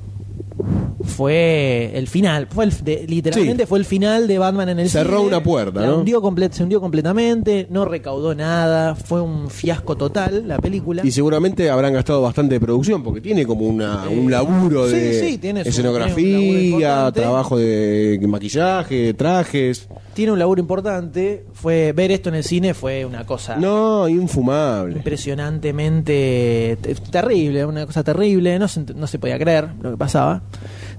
fue 1.04 1.92
el 1.94 2.08
final, 2.08 2.46
fue 2.50 2.64
el, 2.64 2.72
de- 2.84 3.06
literalmente 3.08 3.64
Sí. 3.64 3.68
fue 3.68 3.78
el 3.78 3.84
final 3.84 4.26
de 4.26 4.38
Batman 4.38 4.68
en 4.70 4.78
el 4.80 4.90
Cerró 4.90 5.18
cine. 5.18 5.28
una 5.28 5.42
puerta, 5.42 5.80
¿no? 5.86 5.98
hundió 5.98 6.20
se 6.50 6.62
hundió 6.62 6.80
completamente, 6.80 7.66
no 7.70 7.84
recaudó 7.84 8.34
nada, 8.34 8.94
fue 8.94 9.20
un 9.20 9.48
fiasco 9.50 9.96
total 9.96 10.46
la 10.48 10.58
película. 10.58 11.02
Y 11.04 11.10
seguramente 11.10 11.70
habrán 11.70 11.92
gastado 11.92 12.22
bastante 12.22 12.54
de 12.54 12.60
producción 12.60 13.02
porque 13.02 13.20
tiene 13.20 13.46
como 13.46 13.66
una, 13.66 14.06
Eh, 14.10 14.18
un 14.18 14.30
laburo 14.30 14.88
sí, 14.88 14.94
de 14.96 15.20
sí, 15.20 15.38
tiene 15.38 15.64
su- 15.64 15.70
tiene 15.70 15.88
un 15.90 15.94
laburo 15.98 16.06
escenografía, 16.16 17.12
trabajo 17.12 17.56
de 17.58 18.18
maquillaje, 18.28 19.14
trajes. 19.14 19.88
tiene 20.14 20.32
un 20.32 20.38
laburo 20.38 20.60
importante. 20.60 21.44
Fue 21.52 21.92
ver 21.92 22.10
esto 22.10 22.28
en 22.28 22.36
el 22.36 22.44
cine 22.44 22.74
fue 22.74 23.04
una 23.04 23.24
cosa 23.24 23.56
No, 23.56 24.08
infumable. 24.08 24.96
impresionantemente 24.96 26.76
te- 26.80 26.94
terrible, 27.10 27.64
una 27.64 27.86
cosa 27.86 28.02
terrible. 28.02 28.58
No 28.58 28.68
se, 28.68 28.80
no 28.94 29.06
se 29.06 29.18
podía 29.18 29.38
creer 29.38 29.68
lo 29.80 29.90
que 29.92 29.96
pasaba. 29.96 30.42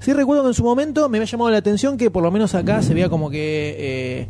Sí 0.01 0.13
recuerdo 0.13 0.43
que 0.43 0.49
en 0.49 0.53
su 0.53 0.63
momento 0.63 1.09
me 1.09 1.17
había 1.17 1.25
llamado 1.29 1.51
la 1.51 1.57
atención 1.57 1.97
que 1.97 2.09
por 2.09 2.23
lo 2.23 2.31
menos 2.31 2.55
acá 2.55 2.81
se 2.81 2.93
veía 2.93 3.09
como 3.09 3.29
que 3.29 3.75
eh, 3.77 4.27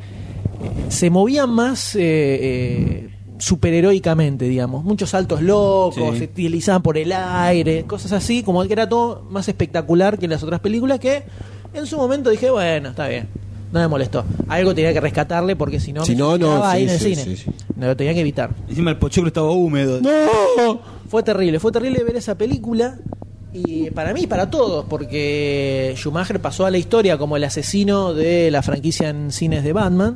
se 0.89 1.09
movían 1.09 1.49
más 1.51 1.95
eh, 1.95 1.99
eh, 2.01 3.09
superheroicamente, 3.37 4.45
digamos. 4.45 4.83
Muchos 4.83 5.11
saltos 5.11 5.41
locos, 5.41 6.13
Sí. 6.13 6.19
se 6.19 6.23
utilizaban 6.25 6.81
por 6.81 6.97
el 6.97 7.11
aire, 7.13 7.83
cosas 7.85 8.11
así, 8.13 8.41
como 8.43 8.63
que 8.65 8.73
era 8.73 8.89
todo 8.89 9.23
más 9.29 9.47
espectacular 9.47 10.17
que 10.17 10.27
las 10.27 10.41
otras 10.43 10.59
películas 10.59 10.99
que 10.99 11.23
en 11.73 11.85
su 11.85 11.97
momento 11.97 12.29
dije, 12.29 12.49
bueno, 12.49 12.89
está 12.89 13.07
bien. 13.07 13.27
No 13.71 13.79
me 13.79 13.87
molestó. 13.87 14.25
Algo 14.47 14.73
tenía 14.73 14.91
que 14.93 14.99
rescatarle 14.99 15.55
porque 15.55 15.79
si 15.79 15.93
no, 15.93 16.03
Si 16.03 16.13
me 16.13 16.17
no, 16.17 16.29
no, 16.39 16.47
suicidaba 16.47 16.71
ahí 16.71 16.81
sí, 16.81 16.87
en 16.87 16.93
el 16.93 16.99
sí, 16.99 17.15
cine. 17.15 17.35
sí, 17.37 17.43
sí. 17.43 17.51
No 17.75 17.85
lo 17.85 17.95
tenía 17.95 18.15
que 18.15 18.21
evitar. 18.21 18.49
Encima 18.67 18.89
el 18.89 18.97
pochoclo 18.97 19.27
estaba 19.27 19.51
húmedo. 19.51 20.01
¡No! 20.01 20.81
Fue 21.07 21.21
terrible, 21.21 21.59
fue 21.59 21.71
terrible 21.71 22.03
ver 22.03 22.15
esa 22.15 22.35
película. 22.35 22.97
Y 23.53 23.89
para 23.91 24.13
mí 24.13 24.27
para 24.27 24.49
todos, 24.49 24.85
porque 24.87 25.93
Schumacher 25.95 26.39
pasó 26.39 26.65
a 26.65 26.71
la 26.71 26.77
historia 26.77 27.17
como 27.17 27.35
el 27.35 27.43
asesino 27.43 28.13
de 28.13 28.51
la 28.51 28.61
franquicia 28.61 29.09
en 29.09 29.31
cines 29.31 29.63
de 29.63 29.73
Batman. 29.73 30.15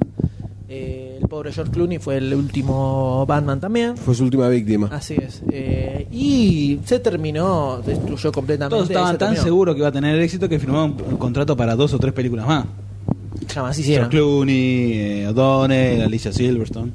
Eh, 0.70 1.20
el 1.22 1.28
pobre 1.28 1.52
George 1.52 1.72
Clooney 1.72 1.98
fue 2.00 2.18
el 2.18 2.34
último 2.34 3.26
Batman 3.26 3.60
también. 3.60 3.98
Fue 3.98 4.14
su 4.14 4.24
última 4.24 4.48
víctima. 4.50 4.90
Así 4.92 5.16
es. 5.16 5.42
Eh, 5.52 6.08
y 6.12 6.80
se 6.86 7.00
terminó, 7.00 7.82
destruyó 7.86 8.32
completamente. 8.32 8.76
Todos 8.76 8.90
estaban 8.90 9.14
se 9.14 9.18
tan 9.18 9.38
seguros 9.38 9.76
que 9.76 9.80
iba 9.80 9.88
a 9.88 9.92
tener 9.92 10.20
éxito 10.20 10.48
que 10.48 10.60
firmaron 10.60 10.96
un 11.10 11.18
contrato 11.18 11.58
para 11.58 11.76
dos 11.76 11.94
o 11.94 12.00
tres 12.00 12.14
películas 12.14 12.46
más. 12.46 12.66
Jamás 13.54 13.78
hicieron. 13.78 14.12
George 14.12 14.18
Clooney, 14.18 14.94
eh, 14.94 15.28
O'Donnell, 15.28 16.02
Alicia 16.02 16.32
Silverstone. 16.32 16.92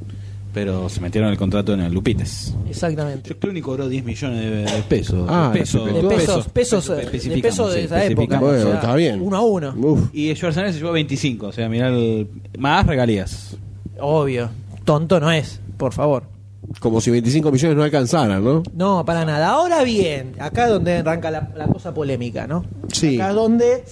Pero 0.53 0.89
se 0.89 1.01
metieron 1.01 1.31
el 1.31 1.37
contrato 1.37 1.75
en 1.75 1.81
el 1.81 1.93
Lupites. 1.93 2.55
Exactamente. 2.69 3.29
George 3.29 3.39
Clooney 3.41 3.63
cobró 3.63 3.89
10 3.89 4.05
millones 4.05 4.41
de, 4.41 4.77
de 4.77 4.83
pesos. 4.83 5.27
Ah, 5.29 5.51
de 5.53 5.61
pesos, 5.61 5.85
de 5.87 5.93
pesos, 5.93 6.49
pesos, 6.49 6.87
de 6.89 7.41
pesos 7.43 7.75
de 7.75 7.85
esa 7.85 8.05
época. 8.05 8.41
Bueno, 8.41 8.59
o 8.59 8.63
sea, 8.63 8.75
está 8.77 8.95
bien. 8.97 9.21
Uno 9.21 9.37
a 9.37 9.41
uno. 9.43 9.75
Uf. 9.77 10.09
Y 10.13 10.35
Schwarzenegger 10.35 10.73
se 10.73 10.81
llevó 10.81 10.93
25, 10.93 11.47
o 11.47 11.53
sea, 11.53 11.69
mirá 11.69 11.89
el... 11.89 12.29
Más 12.59 12.87
regalías. 12.87 13.57
Obvio. 14.01 14.49
Tonto 14.85 15.21
no 15.21 15.31
es, 15.31 15.61
por 15.77 15.93
favor. 15.93 16.25
Como 16.81 17.01
si 17.01 17.11
25 17.11 17.51
millones 17.53 17.77
no 17.77 17.83
alcanzaran, 17.83 18.43
¿no? 18.43 18.63
No, 18.75 19.05
para 19.05 19.25
nada. 19.25 19.51
Ahora 19.51 19.83
bien, 19.85 20.33
acá 20.39 20.65
es 20.65 20.71
donde 20.71 20.97
arranca 20.97 21.31
la, 21.31 21.51
la 21.57 21.67
cosa 21.67 21.95
polémica, 21.95 22.47
¿no? 22.47 22.65
Sí. 22.93 23.17
Acá 23.17 23.31
es 23.31 23.35
donde 23.35 23.85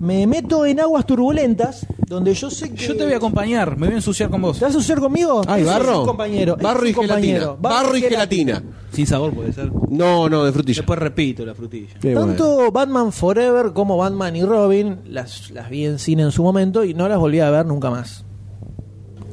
me 0.00 0.26
meto 0.26 0.66
en 0.66 0.80
aguas 0.80 1.06
turbulentas, 1.06 1.86
donde 2.08 2.34
yo 2.34 2.50
sé 2.50 2.70
que... 2.72 2.86
Yo 2.86 2.96
te 2.96 3.04
voy 3.04 3.12
a 3.12 3.18
acompañar, 3.18 3.76
me 3.76 3.86
voy 3.86 3.94
a 3.94 3.96
ensuciar 3.98 4.30
con 4.30 4.40
vos. 4.42 4.58
¿Te 4.58 4.64
vas 4.64 4.74
a 4.74 4.78
asociar 4.78 4.98
conmigo? 4.98 5.42
Ay, 5.46 5.62
Ese 5.62 5.70
es 5.70 5.78
barro. 5.78 6.00
un 6.00 6.06
compañero. 6.06 6.54
ese 6.54 6.62
Barro 6.64 6.80
es 6.80 6.86
y 6.86 6.88
un 6.88 6.94
compañero. 6.94 7.40
gelatina. 7.40 7.56
Barro 7.60 7.96
y 7.96 8.00
gelatina. 8.00 8.62
Sin 8.92 9.06
sabor 9.06 9.32
puede 9.32 9.52
ser. 9.52 9.70
No, 9.90 10.28
no, 10.28 10.44
de 10.44 10.52
frutilla. 10.52 10.78
Después 10.78 10.98
repito 10.98 11.44
la 11.46 11.54
frutilla. 11.54 11.94
Qué 12.00 12.14
bueno. 12.14 12.28
Tanto 12.28 12.72
Batman 12.72 13.12
Forever 13.12 13.72
como 13.72 13.96
Batman 13.96 14.34
y 14.34 14.42
Robin 14.42 14.98
las, 15.06 15.50
las 15.52 15.70
vi 15.70 15.84
en 15.86 15.98
cine 16.00 16.22
en 16.24 16.32
su 16.32 16.42
momento 16.42 16.82
y 16.82 16.94
no 16.94 17.06
las 17.08 17.18
volví 17.18 17.38
a 17.40 17.50
ver 17.50 17.66
nunca 17.66 17.90
más. 17.90 18.24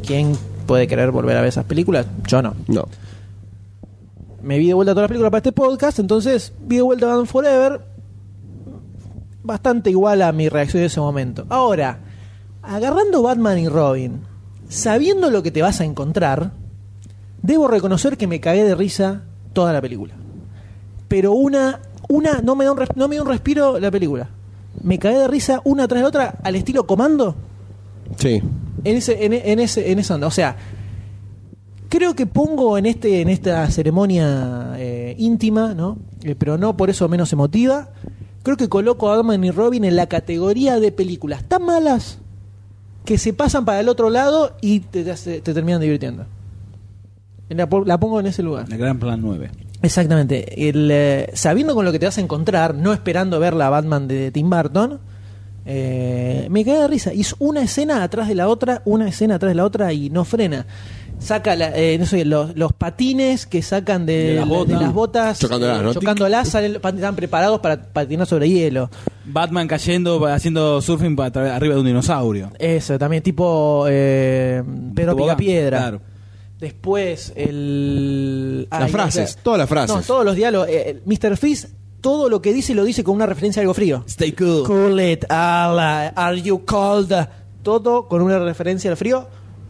¿Quién 0.06 0.34
puede 0.68 0.86
querer 0.86 1.12
volver 1.12 1.38
a 1.38 1.42
ver 1.42 1.50
esas 1.50 1.66
películas? 1.66 2.06
Yo 2.28 2.42
no. 2.42 2.54
No. 2.68 2.86
me 4.44 4.60
vi 4.60 4.68
de 4.68 4.74
vuelta 4.76 4.92
todas 4.92 5.04
las 5.04 5.10
películas 5.10 5.32
para 5.32 5.40
este 5.40 5.52
podcast, 5.54 6.00
entonces 6.00 6.54
vi 6.62 6.76
de 6.76 6.82
vuelta 6.84 7.08
Batman 7.08 7.26
Forever, 7.26 7.82
bastante 9.48 9.90
igual 9.90 10.22
a 10.22 10.32
mi 10.32 10.50
reacción 10.50 10.82
de 10.82 10.88
ese 10.88 11.00
momento. 11.00 11.46
Ahora, 11.50 12.00
agarrando 12.62 13.24
Batman 13.24 13.58
y 13.58 13.68
Robin, 13.70 14.20
sabiendo 14.70 15.30
lo 15.32 15.42
que 15.42 15.50
te 15.52 15.62
vas 15.62 15.82
a 15.82 15.86
encontrar, 15.86 16.52
debo 17.42 17.68
reconocer 17.68 18.18
que 18.18 18.28
me 18.28 18.40
cagué 18.40 18.64
de 18.64 18.76
risa 18.76 19.24
toda 19.54 19.74
la 19.74 19.82
película. 19.82 20.14
Pero 21.08 21.32
una, 21.32 21.80
una, 22.10 22.42
no 22.42 22.56
me 22.56 22.66
da 22.66 22.74
un, 22.74 22.80
no 22.96 23.08
me 23.08 23.16
da 23.16 23.22
un 23.24 23.28
respiro 23.30 23.80
la 23.80 23.90
película. 23.90 24.30
Me 24.84 25.00
cagué 25.00 25.18
de 25.18 25.28
risa 25.28 25.62
una 25.64 25.88
tras 25.88 26.02
la 26.04 26.08
otra 26.10 26.36
al 26.44 26.56
estilo 26.56 26.86
comando 26.86 27.36
Sí. 28.18 28.42
en 28.84 28.96
ese, 28.98 29.26
en, 29.26 29.34
en 29.34 29.60
ese, 29.60 29.92
en 29.92 30.00
esa 30.00 30.16
onda. 30.16 30.28
O 30.28 30.32
sea, 30.32 30.56
creo 31.90 32.16
que 32.16 32.26
pongo 32.26 32.78
en 32.78 32.86
este, 32.86 33.22
en 33.22 33.30
esta 33.30 33.70
ceremonia 33.72 34.74
eh, 34.78 35.16
íntima, 35.18 35.74
¿no? 35.74 35.98
Eh, 36.24 36.36
pero 36.38 36.58
no 36.58 36.76
por 36.78 36.90
eso 36.90 37.08
menos 37.10 37.32
emotiva. 37.34 37.90
Creo 38.48 38.56
que 38.56 38.70
coloco 38.70 39.10
a 39.12 39.18
Batman 39.18 39.44
y 39.44 39.52
Robin 39.52 39.84
en 39.84 39.98
la 39.98 40.08
categoría 40.08 40.80
de 40.80 40.94
películas 40.94 41.44
tan 41.50 41.64
malas 41.66 42.20
que 43.04 43.18
se 43.18 43.34
pasan 43.34 43.66
para 43.66 43.82
el 43.82 43.90
otro 43.90 44.10
lado 44.10 44.56
y 44.62 44.80
te, 44.80 45.04
te 45.04 45.12
hace- 45.12 45.42
te 45.42 45.54
terminan 45.54 45.82
divirtiendo. 45.82 46.26
La, 47.50 47.68
po- 47.68 47.84
la 47.84 48.00
pongo 48.00 48.22
en 48.22 48.28
ese 48.28 48.44
lugar. 48.44 48.66
El 48.72 48.78
Gran 48.78 49.00
Plan 49.00 49.20
9. 49.22 49.52
Exactamente. 49.82 50.70
El, 50.70 50.90
eh, 50.90 51.30
sabiendo 51.34 51.76
con 51.76 51.84
lo 51.84 51.92
que 51.92 52.00
te 52.00 52.06
vas 52.06 52.18
a 52.18 52.22
encontrar, 52.22 52.74
no 52.74 52.94
esperando 52.94 53.38
ver 53.42 53.54
la 53.54 53.70
Batman 53.70 54.08
de 54.08 54.32
Tim 54.32 54.50
Burton, 54.50 55.00
Eh, 55.70 56.48
me 56.50 56.64
cagué 56.64 56.80
de 56.80 56.88
risa. 56.88 57.14
Y 57.14 57.20
es 57.22 57.36
una 57.40 57.62
escena 57.62 58.02
atrás 58.02 58.30
de 58.30 58.36
la 58.36 58.48
otra, 58.48 58.82
una 58.86 59.10
escena 59.10 59.36
atrás 59.36 59.52
de 59.52 59.56
la 59.56 59.66
otra 59.66 59.92
y 59.92 60.10
no 60.10 60.24
frena. 60.24 60.66
Saca 61.20 61.56
la- 61.56 61.76
eh, 61.76 61.98
no 61.98 62.06
sé, 62.06 62.24
los, 62.26 62.56
los 62.56 62.74
patines 62.74 63.46
que 63.48 63.62
sacan 63.62 64.06
de, 64.06 64.14
De 64.14 64.34
las 64.36 64.48
de 64.48 64.56
botas. 64.56 64.82
las 64.82 64.94
botas, 64.94 65.40
Chocándolas, 65.40 65.82
¿no? 65.84 65.94
chocándolas, 65.94 66.48
salen, 66.50 66.76
están 66.76 67.16
preparados 67.16 67.60
para 67.60 67.82
patinar 67.92 68.28
sobre 68.28 68.48
hielo. 68.50 68.90
Batman 69.26 69.68
cayendo, 69.68 70.26
haciendo 70.28 70.80
surfing 70.82 71.16
para 71.16 71.32
tra- 71.34 71.52
arriba 71.56 71.74
de 71.74 71.80
un 71.82 71.86
dinosaurio. 71.88 72.52
Eso, 72.60 72.98
también 73.00 73.24
tipo 73.24 73.86
eh, 73.90 74.64
Pedro 74.96 75.16
Picapiedra. 75.16 75.78
claro. 75.80 76.02
Después, 76.60 77.34
el. 77.36 78.68
Las 78.72 78.82
Ay, 78.84 78.92
frases, 78.92 79.36
no, 79.38 79.44
todas 79.44 79.60
las 79.60 79.70
frases. 79.70 79.96
No, 79.96 80.02
todos 80.02 80.26
los 80.26 80.36
diálogos. 80.36 80.68
Eh, 80.70 81.02
Mr. 81.06 81.38
Freeze, 81.38 81.70
todo 82.02 82.30
lo 82.30 82.42
que 82.42 82.52
dice 82.54 82.74
lo 82.74 82.84
dice 82.84 83.04
con 83.04 83.16
una 83.16 83.26
referencia 83.28 83.60
a 83.60 83.62
algo 83.62 83.74
frío. 83.76 84.04
Stay 84.08 84.32
cool. 84.32 84.64
Cool 84.66 85.00
it, 85.00 85.26
ala, 85.30 86.08
are 86.16 86.42
you 86.42 86.64
cold? 86.66 87.14
Todo 87.64 88.08
con 88.08 88.22
una 88.22 88.40
referencia 88.40 88.90
al 88.90 88.98
frío. 88.98 89.28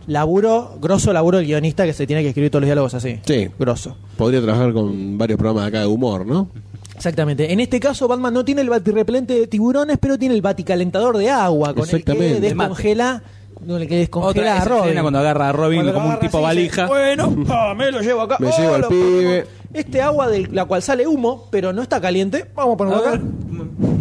Laburo, 0.08 0.78
grosso 0.82 1.12
laburo 1.14 1.40
el 1.40 1.46
guionista 1.46 1.86
que 1.86 1.94
se 1.94 2.08
tiene 2.08 2.22
que 2.24 2.30
escribir 2.30 2.50
todos 2.50 2.62
los 2.62 2.68
diálogos 2.68 2.94
así. 2.94 3.20
Sí. 3.26 3.50
Grosso. 3.60 3.96
Podría 4.18 4.42
trabajar 4.42 4.72
con 4.74 5.18
varios 5.18 5.38
programas 5.38 5.64
de 5.64 5.68
acá 5.68 5.80
de 5.82 5.88
humor, 5.88 6.26
¿no? 6.26 6.50
Exactamente. 6.96 7.52
En 7.52 7.60
este 7.60 7.80
caso, 7.80 8.08
Batman 8.08 8.34
no 8.34 8.44
tiene 8.46 8.62
el 8.62 8.70
batirrepelente 8.70 9.34
de 9.40 9.48
tiburones, 9.48 9.98
pero 10.00 10.18
tiene 10.18 10.34
el 10.34 10.42
baticalentador 10.42 11.18
de 11.18 11.30
agua, 11.30 11.74
con 11.74 11.84
el 11.84 11.96
Exactamente. 11.96 12.36
que 12.36 12.40
descongela, 12.42 13.22
con 13.54 13.82
el 13.82 13.88
que 13.88 13.96
descongela 13.98 14.30
Otra 14.32 14.54
a 14.54 14.58
esa 14.58 14.66
Robin. 14.70 14.84
escena 14.86 15.02
cuando 15.02 15.20
agarra 15.20 15.50
a 15.50 15.52
Robin 15.52 15.82
Cuando 15.82 15.94
como 15.94 16.08
un 16.10 16.20
tipo 16.20 16.38
dice, 16.38 16.42
valija. 16.42 16.88
Bueno, 16.88 17.36
ah, 17.50 17.74
me 17.78 17.92
lo 17.92 18.02
llevo 18.02 18.22
acá. 18.22 18.38
Me 18.40 18.48
Oh, 18.48 18.58
llevo 18.58 18.74
al 18.76 18.88
pibe. 18.88 19.42
pongo. 19.42 19.57
Este 19.74 20.02
agua 20.02 20.28
de 20.30 20.48
la 20.48 20.66
cual 20.66 20.82
sale 20.82 21.06
humo, 21.06 21.48
pero 21.52 21.74
no 21.74 21.82
está 21.82 22.00
caliente, 22.02 22.46
vamos 22.56 22.76
a 22.76 22.78
ponerlo 22.78 23.06
A 23.06 23.10
acá. 23.14 23.22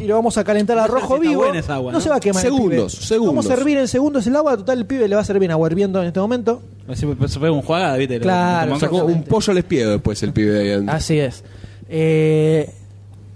Y 0.00 0.06
lo 0.06 0.14
vamos 0.14 0.38
a 0.38 0.44
calentar 0.44 0.78
a 0.78 0.86
rojo 0.86 1.16
está 1.16 1.28
vivo. 1.28 1.42
buena 1.42 1.58
esa 1.58 1.74
agua, 1.74 1.90
no 1.92 1.98
¿no? 1.98 2.02
se 2.02 2.08
va 2.08 2.16
a 2.16 2.20
quemar. 2.20 2.44
el 2.44 2.52
Segundos, 2.52 2.94
pibe. 2.94 3.06
segundos. 3.06 3.34
Vamos 3.34 3.50
a 3.50 3.54
hervir 3.60 3.78
en 3.78 3.88
segundos 3.88 4.26
el 4.26 4.36
agua. 4.36 4.56
Total, 4.56 4.78
el 4.78 4.86
pibe 4.86 5.08
le 5.08 5.14
va 5.16 5.20
a 5.22 5.24
servir 5.24 5.50
agua 5.50 5.68
hirviendo 5.68 6.00
en 6.00 6.06
este 6.08 6.20
momento. 6.20 6.62
Se, 6.94 7.06
se 7.28 7.40
pega 7.40 7.50
un 7.50 7.62
jugada, 7.62 7.96
¿viste? 7.96 8.20
Claro, 8.20 8.68
Como- 8.70 8.80
Sacó 8.80 9.04
un 9.04 9.22
pollo 9.24 9.50
al 9.50 9.58
espiedo 9.58 9.90
después 9.92 10.22
el 10.22 10.32
pibe 10.32 10.50
de 10.52 10.60
ahí 10.62 10.70
adentro. 10.70 10.94
Así 10.94 11.18
es. 11.18 11.42
Eh, 11.88 12.70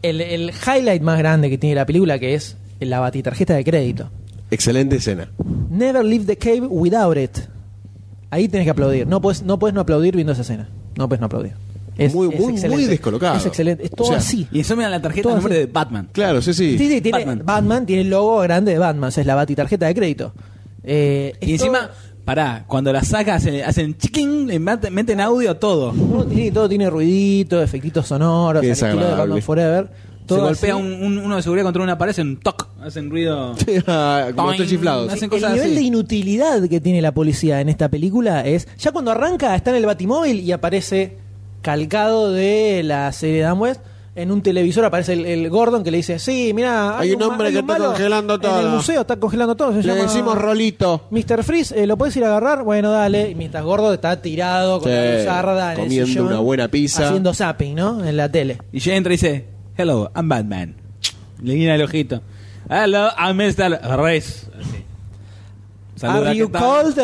el, 0.02 0.20
el 0.20 0.51
highlight 0.51 1.02
más 1.02 1.19
grande 1.19 1.51
que 1.51 1.59
tiene 1.59 1.74
la 1.74 1.85
película, 1.86 2.19
que 2.19 2.35
es 2.35 2.57
la 2.78 3.01
batitarjeta 3.01 3.55
de 3.55 3.65
crédito. 3.65 4.09
Excelente 4.51 4.97
escena. 4.97 5.28
Never 5.70 6.05
leave 6.05 6.24
the 6.27 6.36
cave 6.36 6.62
without 6.69 7.16
it. 7.16 7.39
Ahí 8.31 8.48
tenés 8.48 8.65
que 8.66 8.70
aplaudir. 8.70 9.07
No 9.07 9.20
puedes 9.20 9.43
no 9.43 9.59
puedes 9.59 9.74
no 9.74 9.81
aplaudir 9.81 10.15
viendo 10.15 10.32
esa 10.32 10.43
escena. 10.43 10.69
No 10.97 11.09
puedes 11.09 11.20
no 11.20 11.27
aplaudir. 11.27 11.52
Es, 12.01 12.14
Muy- 12.14 12.28
es 12.32 12.40
muy- 12.40 12.52
excelente. 12.52 12.68
muy 12.82 12.85
descolocado. 12.86 13.36
Es 13.36 13.47
excelente. 13.47 13.85
Es 13.85 13.90
todo 13.90 14.06
O 14.09 14.10
sea, 14.10 14.18
así. 14.18 14.47
Y 14.51 14.60
eso 14.60 14.74
me 14.77 14.82
da 14.85 14.89
la 14.90 15.02
tarjeta 15.02 15.22
Todo 15.24 15.32
de 15.35 15.36
nombre 15.40 15.55
así. 15.55 15.66
de 15.66 15.72
Batman. 15.72 16.09
Claro, 16.12 16.40
sí, 16.43 16.52
sí. 16.55 16.78
Sí, 16.78 16.89
sí, 16.89 17.01
tiene, 17.01 17.18
Batman. 17.18 17.43
Batman. 17.44 17.86
tiene 17.86 18.02
el 18.02 18.10
logo 18.10 18.39
grande 18.40 18.72
de 18.72 18.78
Batman. 18.78 19.09
o 19.09 19.10
sea, 19.10 19.20
es 19.20 19.27
la 19.27 19.35
batitarjeta 19.35 19.86
de 19.86 19.94
crédito. 19.94 20.32
Eh, 20.82 21.35
Y 21.40 21.52
encima, 21.52 21.78
todo- 21.81 21.90
pará, 22.24 22.64
cuando 22.66 22.93
la 22.93 23.02
saca 23.05 23.35
hacen, 23.35 23.62
hacen 23.62 23.97
chiquín, 23.98 24.47
le 24.47 24.59
meten 24.59 25.20
audio 25.20 25.51
a 25.51 25.55
todo. 25.59 25.93
todo, 25.93 26.24
tiene, 26.27 26.51
todo 26.52 26.68
tiene 26.68 26.89
ruidito, 26.89 27.62
efectitos 27.62 28.06
sonoros, 28.06 28.62
al 28.62 28.68
estilo 28.70 29.06
de. 29.06 29.14
Batman 29.14 29.43
Forever. 29.43 29.90
Se 30.20 30.36
Todo 30.36 30.44
golpea 30.47 30.74
así. 30.77 30.82
un, 30.82 30.93
un- 31.02 31.18
uno 31.18 31.35
de 31.36 31.43
seguridad 31.43 31.64
contra 31.64 31.82
una 31.82 31.98
pared, 31.98 32.10
hacen 32.12 32.36
toc, 32.39 32.68
hacen 32.81 33.10
ruido. 33.10 33.52
Como 33.85 34.32
Toing. 34.47 34.56
tres 34.59 34.68
chiflados. 34.70 35.12
Hacen 35.12 35.28
el 35.32 35.40
nivel 35.40 35.60
así. 35.60 35.74
de 35.74 35.81
inutilidad 35.82 36.68
que 36.68 36.81
tiene 36.81 37.02
la 37.02 37.12
policía 37.12 37.60
en 37.60 37.68
esta 37.68 37.89
película 37.89 38.47
es 38.47 38.68
ya 38.78 38.93
cuando 38.93 39.10
arranca 39.10 39.56
está 39.56 39.70
en 39.70 39.77
el 39.78 39.86
batimóvil 39.86 40.39
y 40.39 40.52
aparece 40.52 41.16
calcado 41.62 42.32
de 42.32 42.82
la 42.85 43.11
serie 43.12 43.37
de 43.37 43.43
Dan 43.43 43.59
West 43.59 43.81
en 44.16 44.32
un 44.32 44.43
televisor 44.43 44.85
aparece 44.85 45.12
el, 45.12 45.24
el 45.24 45.49
Gordon 45.51 45.85
que 45.85 45.91
le 45.93 45.99
dice 45.99 46.19
sí 46.19 46.53
mira 46.53 46.99
Hay 46.99 47.12
un 47.12 47.23
hombre 47.23 47.51
que 47.53 47.61
está 47.61 47.73
malo 47.74 47.87
congelando 47.91 48.35
en 48.35 48.41
todo". 48.41 48.61
el 48.61 48.69
museo 48.69 49.01
está 49.03 49.16
congelando 49.16 49.55
todo 49.55 49.70
se 49.73 49.82
Le 49.82 49.95
llama 49.95 50.03
decimos 50.03 50.37
Rolito. 50.37 51.07
Mr. 51.11 51.45
Freeze 51.45 51.81
eh, 51.82 51.87
lo 51.87 51.97
puedes 51.97 52.16
ir 52.16 52.24
a 52.24 52.28
agarrar 52.28 52.65
bueno 52.65 52.91
dale 52.91 53.31
y 53.31 53.35
mientras 53.37 53.62
Gordo 53.62 53.95
está 53.95 54.20
tirado 54.20 54.81
con 54.81 54.89
Sí, 54.91 54.95
la 54.97 55.16
luzarda 55.19 55.65
en 55.74 55.78
el 55.81 55.85
comiendo 55.85 56.07
sillón, 56.09 56.27
una 56.27 56.39
buena 56.41 56.69
pizza. 56.69 57.07
haciendo 57.07 57.32
zapping 57.32 57.74
no 57.77 58.05
en 58.05 58.16
la 58.16 58.28
tele 58.31 58.59
Y 58.73 58.81
ya 58.81 58.95
entra 58.97 59.12
y 59.12 59.16
dice, 59.16 59.47
hello, 59.77 60.11
I'm 60.16 60.28
Batman. 60.28 60.74
Le 61.43 61.55
guiña 61.55 61.74
el 61.77 61.82
ojito. 61.82 62.20
Hello, 62.69 63.09
I'm 63.19 63.37
Mr. 63.37 63.81
Reyes. 63.97 64.47
Así. 64.61 64.85
Saluda, 65.97 66.31
Are 66.31 66.37
you 66.37 66.51
cold? 66.51 66.99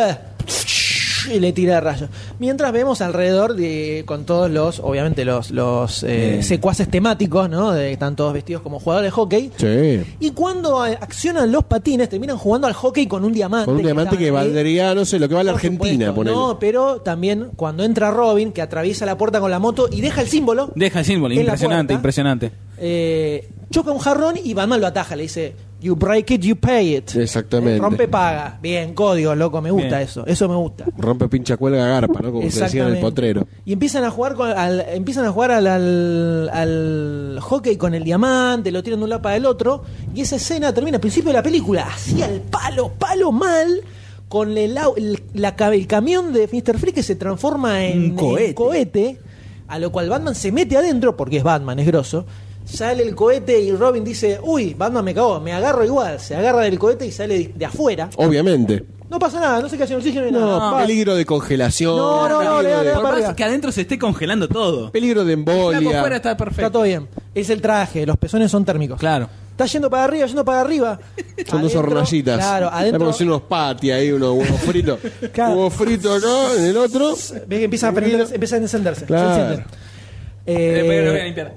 Y 1.36 1.40
le 1.40 1.53
tira 1.53 1.81
rayos. 1.81 2.09
Mientras 2.39 2.73
vemos 2.73 3.01
alrededor 3.01 3.55
de 3.55 4.05
con 4.07 4.24
todos 4.24 4.51
los, 4.51 4.81
obviamente 4.81 5.24
los, 5.24 5.51
los 5.51 6.03
eh, 6.05 6.43
secuaces 6.43 6.89
temáticos, 6.89 7.48
¿no? 7.51 7.73
De, 7.73 7.93
están 7.93 8.16
todos 8.16 8.32
vestidos 8.32 8.62
como 8.62 8.78
jugadores 8.81 9.09
de 9.09 9.11
hockey. 9.12 9.51
Sí. 9.57 10.03
Y 10.20 10.31
cuando 10.31 10.86
eh, 10.86 10.97
accionan 11.01 11.51
los 11.53 11.65
patines, 11.65 12.09
terminan 12.09 12.36
jugando 12.39 12.66
al 12.66 12.73
hockey 12.74 13.07
con 13.07 13.24
un 13.24 13.32
diamante. 13.32 13.66
Con 13.66 13.77
un 13.77 13.82
diamante 13.82 14.16
que 14.16 14.31
valdría, 14.31 14.94
no 14.94 15.05
sé, 15.05 15.19
lo 15.19 15.28
que 15.28 15.35
vale 15.35 15.51
Argentina. 15.51 16.12
No, 16.24 16.59
pero 16.59 17.01
también 17.01 17.51
cuando 17.57 17.85
entra 17.85 18.11
Robin, 18.11 18.53
que 18.53 18.62
atraviesa 18.62 19.05
la 19.07 19.19
puerta 19.19 19.40
con 19.40 19.51
la 19.51 19.59
moto 19.59 19.89
y 19.90 20.01
deja 20.01 20.20
el 20.20 20.28
símbolo, 20.28 20.70
Deja 20.74 21.01
el 21.01 21.05
símbolo, 21.05 21.35
impresionante, 21.35 21.93
puerta. 21.93 21.94
impresionante. 21.94 22.53
eh, 22.78 23.48
choca 23.70 23.90
un 23.90 23.98
jarrón 23.98 24.36
y 24.43 24.55
Batman 24.55 24.81
lo 24.81 24.86
ataja. 24.86 25.16
Le 25.16 25.24
dice, 25.24 25.55
You 25.78 25.94
break 25.94 26.31
it, 26.31 26.40
you 26.40 26.57
pay 26.57 26.97
it. 26.97 27.15
Exactamente. 27.16 27.78
Rompe, 27.78 28.09
paga. 28.09 28.59
Bien, 28.62 28.94
código, 28.94 29.35
loco, 29.35 29.61
me 29.61 29.70
gusta 29.70 29.98
Bien. 29.98 30.01
eso. 30.01 30.27
Eso 30.27 30.48
me 30.48 30.57
gusta. 30.57 30.86
Rompe 30.97 31.28
pincha 31.28 31.59
cuelga 31.59 31.86
garpa, 31.86 32.20
¿no? 32.23 32.32
Como 32.32 32.51
se 32.51 32.61
decía 32.62 32.86
en 32.89 32.94
el 32.94 33.01
potrero. 33.01 33.47
Y 33.66 33.74
empiezan 33.74 34.03
a 34.05 34.11
jugar 34.11 34.35
con- 34.35 34.48
al, 34.51 34.81
empiezan 34.89 35.27
a 35.27 35.32
jugar 35.32 35.51
al, 35.51 35.66
al- 35.66 36.48
al 36.48 37.39
hockey 37.43 37.77
con 37.77 37.94
el 37.94 38.05
diamante, 38.05 38.73
lo 38.73 38.82
tiran 38.82 39.01
de 39.01 39.05
un 39.05 39.11
lado 39.11 39.20
para 39.23 39.36
el 39.36 39.44
otro, 39.44 39.82
y 40.15 40.23
esa 40.23 40.36
escena 40.36 40.73
termina 40.73 40.97
al 40.97 41.01
principio 41.03 41.28
de 41.28 41.35
la 41.35 41.43
película, 41.43 41.86
así 41.93 42.23
al 42.23 42.40
palo, 42.40 42.93
palo 42.98 43.31
mal, 43.31 43.82
con 44.28 44.57
el, 44.57 44.74
la 44.74 45.55
el 45.73 45.86
camión 45.86 46.32
de 46.32 46.48
Mr. 46.51 46.78
Freeze 46.78 46.94
que 46.94 47.03
se 47.03 47.16
transforma 47.16 47.85
en 47.85 48.12
Un 48.12 48.16
cohete. 48.16 48.47
en 48.48 48.55
cohete, 48.55 49.20
a 49.69 49.78
lo 49.78 49.93
cual 49.93 50.09
Batman 50.09 50.35
se 50.35 50.51
mete 50.53 50.77
adentro, 50.78 51.16
porque 51.19 51.36
es 51.36 51.43
Batman, 51.43 51.78
es 51.81 51.86
grosso. 51.86 52.24
Sale 52.67 53.03
el 53.05 53.15
cohete 53.15 53.61
y 53.61 53.73
Robin 53.73 54.03
dice, 54.05 54.39
uy, 54.43 54.75
Batman 54.75 55.05
me 55.05 55.15
cagó, 55.15 55.41
me 55.41 55.53
agarro 55.53 55.85
igual. 55.85 56.19
Se 56.21 56.35
agarra 56.35 56.63
del 56.63 56.79
cohete 56.79 57.07
y 57.07 57.13
sale 57.13 57.53
de, 57.55 57.65
afuera. 57.65 58.11
Obviamente. 58.17 58.85
No 59.09 59.20
pasa 59.20 59.39
nada, 59.39 59.61
no 59.61 59.69
se 59.69 59.77
el 59.77 59.95
oxígeno 59.95 60.27
ni 60.27 60.33
No, 60.33 60.59
nada. 60.59 60.78
peligro 60.85 61.15
de 61.15 61.25
congelación. 61.25 61.97
No, 61.97 62.28
no, 62.28 62.43
no, 62.43 62.57
peligro 62.59 62.62
le 62.62 62.69
da- 62.70 62.78
de- 62.78 62.85
le 62.85 62.91
da 62.91 62.95
Por 62.97 63.03
para 63.05 63.15
más 63.15 63.23
arriba. 63.23 63.36
que 63.36 63.45
adentro 63.45 63.70
se 63.73 63.83
esté 63.83 63.99
congelando 64.01 64.49
todo. 64.49 64.91
Peligro 64.91 65.25
de 65.25 65.35
embolia. 65.35 65.99
afuera 66.01 66.17
está 66.17 66.36
perfecto. 66.36 66.62
Está 66.62 66.73
todo 66.73 66.83
bien. 66.83 67.07
Es 67.33 67.49
el 67.51 67.61
traje, 67.62 68.05
los 68.05 68.17
pezones 68.17 68.51
son 68.51 68.65
térmicos. 68.65 68.99
Claro. 68.99 69.28
Está 69.53 69.65
yendo 69.67 69.89
para 69.89 70.05
arriba, 70.05 70.27
yendo 70.27 70.45
para 70.45 70.61
arriba. 70.61 70.99
Son 71.47 71.62
dos 71.62 71.73
Adentro- 71.73 71.78
hornallitas. 71.81 72.36
Claro, 72.39 72.69
adentro. 72.70 73.09
haciendo 73.09 73.36
unos 73.36 73.47
patis 73.49 73.93
ahí, 73.93 74.11
unos 74.12 74.33
huevos 74.36 74.61
fritos. 74.61 74.99
Claro. 75.33 75.53
Huevos 75.55 75.73
fritos 75.73 76.23
acá, 76.25 76.55
en 76.59 76.65
el 76.65 76.77
otro. 76.77 77.15
Ve 77.47 77.59
que 77.59 77.65
empieza 77.65 77.89
a, 77.89 77.93
prender- 77.93 78.35
empieza 78.35 78.57
a 78.57 78.59
encenderse. 78.59 79.01
se 79.01 79.07
Claro. 79.07 79.31
encienden. 79.31 79.61
Eh, 79.61 80.81
Eh, 80.81 80.85
pero 80.86 81.05
lo 81.07 81.11
voy 81.12 81.20
a 81.20 81.25
limpiar. 81.25 81.55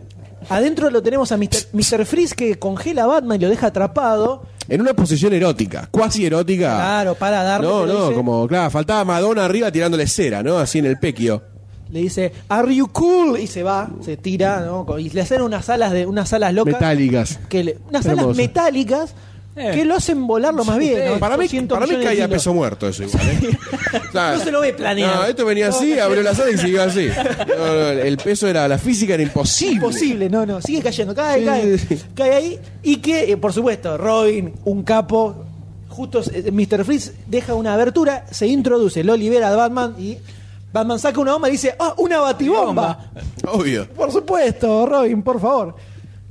Adentro 0.50 0.90
lo 0.90 1.02
tenemos 1.02 1.32
a 1.32 1.38
Mr. 1.38 1.68
Mr. 1.74 2.06
Freeze 2.06 2.36
que 2.36 2.58
congela 2.60 3.04
a 3.04 3.08
Batman 3.08 3.38
y 3.40 3.44
lo 3.44 3.50
deja 3.50 3.68
atrapado. 3.68 4.44
En 4.68 4.82
una 4.82 4.94
posición 4.94 5.34
erótica, 5.34 5.88
cuasi 5.92 6.26
erótica. 6.26 6.76
Claro, 6.76 7.16
para 7.16 7.44
darle. 7.44 7.68
No, 7.68 7.86
no, 7.86 8.04
dice- 8.06 8.16
como, 8.16 8.48
claro, 8.48 8.70
faltaba 8.70 9.04
Madonna 9.06 9.46
arriba 9.46 9.72
tirándole 9.72 10.06
cera, 10.08 10.44
¿no? 10.44 10.58
Así 10.60 10.80
en 10.80 10.86
el 10.86 10.98
pequio. 11.00 11.42
Le 11.92 12.02
dice, 12.02 12.32
¿Are 12.50 12.76
you 12.76 12.88
cool? 12.90 13.40
Y 13.40 13.48
se 13.48 13.64
va, 13.64 13.90
se 14.06 14.16
tira, 14.16 14.60
¿no? 14.60 14.86
Y 15.00 15.10
le 15.10 15.22
hacen 15.22 15.42
unas 15.42 15.70
alas 15.70 15.92
de 15.92 16.06
unas 16.06 16.32
alas 16.34 16.54
locas. 16.54 16.74
Metálicas. 16.76 17.40
Que 17.50 17.64
le- 17.64 17.78
unas 17.90 18.06
alas 18.06 18.28
metálicas 18.36 19.16
Eh. 19.60 19.72
que 19.74 19.84
lo 19.84 19.96
hacen 19.96 20.26
volarlo 20.26 20.64
más 20.64 20.78
bien. 20.78 21.06
¿no? 21.06 21.20
Para 21.20 21.36
mí, 21.36 21.44
200 21.44 21.78
para 21.78 21.86
mí 21.92 22.04
caía 22.04 22.26
kilos. 22.26 22.30
peso 22.30 22.54
muerto 22.54 22.88
eso 22.88 23.04
igual, 23.04 23.28
¿eh? 23.28 23.58
O 24.10 24.12
sea, 24.12 24.34
No 24.34 24.40
se 24.44 24.52
lo 24.52 24.62
ve 24.62 24.74
planeado. 24.74 25.24
No, 25.24 25.26
esto 25.26 25.46
venía 25.46 25.68
así, 25.68 25.96
No, 25.98 26.04
abrió 26.04 26.24
la 26.24 26.34
sala 26.34 26.52
y 26.52 26.58
siguió 26.58 26.82
así. 26.84 27.10
No, 27.48 27.90
el 27.90 28.18
peso 28.18 28.48
era, 28.48 28.68
la 28.68 28.78
física 28.78 29.16
era 29.16 29.24
imposible. 29.24 29.76
Imposible, 29.76 30.30
no, 30.30 30.46
no, 30.46 30.62
sigue 30.62 30.82
cayendo, 30.82 31.14
cae, 31.14 31.40
Sí, 31.40 31.46
cae, 31.46 31.78
sí, 31.78 32.02
cae 32.16 32.34
ahí. 32.34 32.60
Y 32.84 32.98
que, 32.98 33.32
eh, 33.32 33.38
por 33.38 33.52
supuesto, 33.52 33.98
Robin, 33.98 34.54
un 34.66 34.84
capo, 34.84 35.44
justo 35.90 36.22
eh, 36.34 36.52
Mr. 36.52 36.86
Freeze 36.86 37.14
deja 37.28 37.54
una 37.54 37.74
abertura, 37.74 38.26
se 38.32 38.48
introduce, 38.48 39.04
lo 39.04 39.16
libera 39.18 39.50
a 39.50 39.56
Batman 39.56 39.96
y 40.00 40.18
Batman 40.72 41.00
saca 41.00 41.20
una 41.20 41.34
bomba 41.34 41.50
y 41.50 41.54
dice, 41.54 41.76
¡ah, 41.80 41.96
una 41.98 42.20
batibomba! 42.20 43.12
Obvio. 43.48 43.90
Por 43.90 44.12
supuesto, 44.12 44.86
Robin, 44.86 45.24
por 45.24 45.42
favor. 45.42 45.76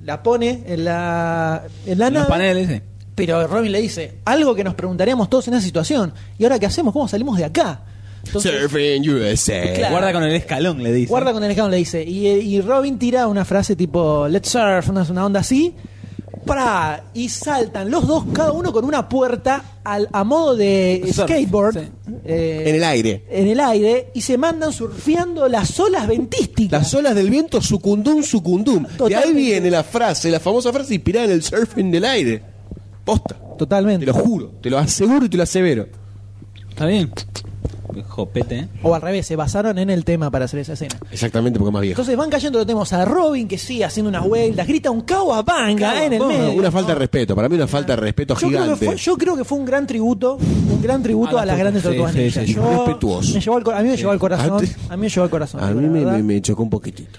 La 0.05 0.23
pone 0.23 0.63
en 0.67 0.85
la, 0.85 1.65
en 1.85 1.99
la 1.99 2.07
En 2.07 2.15
los 2.15 2.27
paneles, 2.27 2.69
sí. 2.69 2.81
Pero 3.19 3.47
Robin 3.47 3.71
le 3.73 3.81
dice, 3.83 4.15
algo 4.25 4.55
que 4.55 4.65
nos 4.65 4.75
preguntaríamos 4.75 5.29
todos 5.29 5.47
en 5.49 5.55
esa 5.55 5.63
situación. 5.65 6.13
¿Y 6.39 6.45
ahora 6.45 6.59
qué 6.59 6.67
hacemos? 6.67 6.93
¿Cómo 6.95 7.07
salimos 7.09 7.37
de 7.37 7.45
acá? 7.45 7.83
Entonces, 8.25 8.53
Surfing 8.61 9.09
USA. 9.11 9.73
Claro. 9.75 9.93
Guarda 9.93 10.13
con 10.13 10.23
el 10.25 10.33
escalón, 10.35 10.83
le 10.83 10.93
dice. 10.93 11.09
Guarda 11.09 11.33
con 11.33 11.45
el 11.45 11.51
escalón, 11.51 11.71
le 11.71 11.77
dice. 11.79 12.03
Y, 12.03 12.27
y 12.29 12.61
Robin 12.61 12.99
tira 12.99 13.27
una 13.29 13.45
frase 13.45 13.77
tipo, 13.77 14.27
let's 14.29 14.49
surf, 14.49 14.89
una, 14.89 15.03
una 15.11 15.27
onda 15.27 15.41
así. 15.41 15.75
¡Pra! 16.45 17.05
Y 17.15 17.29
saltan 17.29 17.91
los 17.91 18.07
dos, 18.07 18.25
cada 18.33 18.53
uno 18.53 18.73
con 18.73 18.85
una 18.85 19.09
puerta 19.09 19.81
al, 19.85 20.09
a 20.13 20.25
modo 20.25 20.57
de 20.57 21.03
Surf, 21.13 21.29
skateboard. 21.29 21.75
sí. 21.75 21.89
eh, 22.25 22.65
En 22.67 22.75
el 22.77 22.85
aire. 22.85 23.25
en 23.31 23.49
el 23.49 23.61
aire. 23.61 24.11
Y 24.15 24.21
se 24.23 24.39
mandan 24.39 24.73
surfeando 24.73 25.47
las 25.49 25.79
olas 25.79 26.07
ventísticas. 26.07 26.71
Las 26.83 26.95
olas 26.95 27.15
del 27.15 27.29
viento, 27.31 27.61
sucundum, 27.61 28.23
sucundum. 28.23 28.85
De 28.85 28.89
ahí 28.91 28.97
Totalmente. 28.97 29.41
viene 29.41 29.71
la 29.71 29.85
frase, 29.85 30.31
la 30.31 30.41
famosa 30.41 30.73
frase 30.73 30.95
inspirada 30.95 31.27
en 31.27 31.33
el 31.33 31.43
surfing 31.43 31.91
del 31.91 32.05
aire. 32.05 32.43
Posta. 33.09 33.37
Totalmente. 33.57 34.05
Te 34.05 34.13
lo 34.13 34.19
juro, 34.19 34.51
te 34.61 34.69
lo 34.71 34.79
aseguro 34.79 35.25
y 35.25 35.29
te 35.31 35.37
lo 35.39 35.43
asevero. 35.45 35.87
Está 36.69 36.85
bien. 36.87 37.11
Jopete, 38.07 38.59
¿eh? 38.59 38.69
O 38.83 38.95
al 38.95 39.01
revés, 39.01 39.27
se 39.27 39.35
basaron 39.35 39.79
en 39.79 39.89
el 39.91 40.05
tema 40.05 40.31
para 40.31 40.45
hacer 40.45 40.61
esa 40.61 40.75
escena. 40.75 40.95
Exactamente, 41.11 41.59
porque 41.59 41.71
es 41.71 41.73
más 41.73 41.83
viejo. 41.83 41.93
Entonces 41.95 42.17
van 42.17 42.29
cayendo, 42.31 42.59
lo 42.59 42.67
tenemos 42.67 42.93
a 42.93 43.05
Robin 43.05 43.49
que 43.49 43.57
sigue 43.59 43.85
haciendo 43.85 44.11
unas 44.11 44.25
vueltas, 44.29 44.67
grita 44.69 44.91
un 44.91 45.01
cowabunga 45.01 46.05
en 46.05 46.13
el 46.13 46.23
medio. 46.25 46.53
Una 46.53 46.71
falta 46.71 46.93
de 46.93 46.99
respeto, 46.99 47.35
para 47.35 47.49
mí 47.49 47.57
una 47.57 47.67
falta 47.67 47.95
de 47.95 48.03
respeto 48.03 48.35
Yo 48.35 48.41
creo, 48.49 48.51
que 48.51 48.65
gigante. 48.65 48.87
fue, 48.87 48.97
yo 48.97 49.17
creo 49.17 49.37
que 49.37 49.45
fue 49.45 49.59
un 49.59 49.65
gran 49.65 49.87
tributo, 49.87 50.37
un 50.37 50.83
gran 50.83 51.03
tributo 51.03 51.39
A 51.39 51.43
a, 51.43 51.47
las 51.47 51.59
grandes 51.59 51.83
tortugas 51.83 52.13
sí. 52.13 52.29
Yo- 52.53 52.85
Respetuoso. 52.85 53.35
me 53.35 53.41
llevó 53.41 53.57
al 53.57 53.65
cor- 53.65 53.75
a 53.75 53.83
mí 53.83 53.89
me 53.89 53.97
llevó 53.97 54.11
al 54.13 54.19
corazón. 54.19 54.65
A 54.91 54.97
mí 54.97 55.01
me 55.01 55.09
llevó 55.09 55.25
al 55.25 55.31
corazón. 55.31 55.65
A 55.65 55.71
mí 55.73 55.87
me, 55.89 55.99
verdad. 56.05 56.13
me- 56.19 56.23
me 56.23 56.43
chocó 56.43 56.63
un 56.63 56.71
poquitito. 56.71 57.19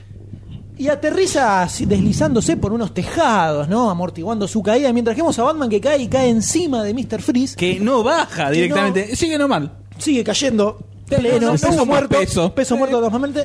Y 0.80 0.88
aterriza 0.88 1.68
deslizándose 1.86 2.56
por 2.58 2.72
unos 2.74 2.94
tejados, 2.94 3.68
¿no? 3.68 3.90
Amortiguando 3.90 4.48
su 4.48 4.64
caída. 4.64 4.92
Mientras 4.94 5.14
que 5.16 5.22
vemos 5.22 5.38
a 5.38 5.44
Batman 5.44 5.70
que 5.70 5.82
cae 5.82 6.02
y 6.02 6.08
cae 6.08 6.30
encima 6.30 6.84
de 6.84 6.94
Mr. 6.94 7.22
Freeze. 7.22 7.56
Que 7.56 7.80
no 7.82 8.02
baja 8.02 8.50
directamente. 8.50 9.16
Sigue 9.16 9.38
normal. 9.38 9.72
Sigue 9.98 10.24
cayendo 10.24 10.80
pleno, 11.08 11.48
no, 11.48 11.52
peso, 11.54 11.68
peso 11.68 11.86
muerto. 11.86 12.54
peso. 12.56 12.78
muerto 12.78 13.02
totalmente. 13.02 13.44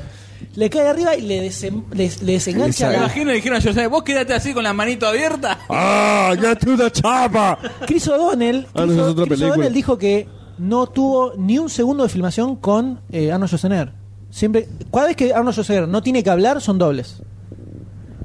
Le 0.54 0.70
cae 0.70 0.86
arriba 0.86 1.16
y 1.16 1.22
le, 1.22 1.48
desem- 1.48 1.84
le- 1.92 2.12
le 2.22 2.32
desengancha 2.34 2.86
Me 2.86 2.92
la, 2.92 2.98
imagino 2.98 3.24
le 3.26 3.34
dijeron 3.34 3.58
a 3.58 3.62
José, 3.62 3.86
vos 3.88 4.04
quédate 4.04 4.32
así 4.34 4.54
con 4.54 4.62
la 4.62 4.72
manito 4.72 5.04
abierta. 5.06 5.58
¡Ah! 5.68 6.34
¡Ya 6.40 6.54
tú 6.54 6.74
una 6.74 6.90
chapa! 6.92 7.58
Chris 7.86 8.06
O'Donnell, 8.06 8.66
Ah, 8.74 8.86
no, 8.86 9.14
Chris. 9.24 9.42
O'Donnell 9.42 9.72
dijo 9.72 9.98
que 9.98 10.28
no 10.58 10.86
tuvo 10.86 11.32
ni 11.36 11.58
un 11.58 11.68
segundo 11.68 12.04
de 12.04 12.08
filmación 12.10 12.54
con 12.56 13.00
eh, 13.10 13.32
Arnold 13.32 13.48
Schwarzenegger. 13.48 14.03
Siempre, 14.34 14.68
cada 14.92 15.06
vez 15.06 15.14
que 15.14 15.32
Arnold 15.32 15.52
Schwarzenegger 15.52 15.86
no 15.88 16.02
tiene 16.02 16.24
que 16.24 16.28
hablar, 16.28 16.60
son 16.60 16.76
dobles. 16.76 17.22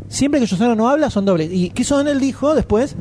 Siempre 0.07 0.39
que 0.39 0.47
Schwarzenegger 0.47 0.75
no 0.75 0.89
habla, 0.89 1.11
son 1.11 1.23
dobles. 1.23 1.51
Y 1.53 1.69
Chris 1.69 1.91
O'Donnell 1.91 2.19
dijo 2.19 2.55
después, 2.55 2.95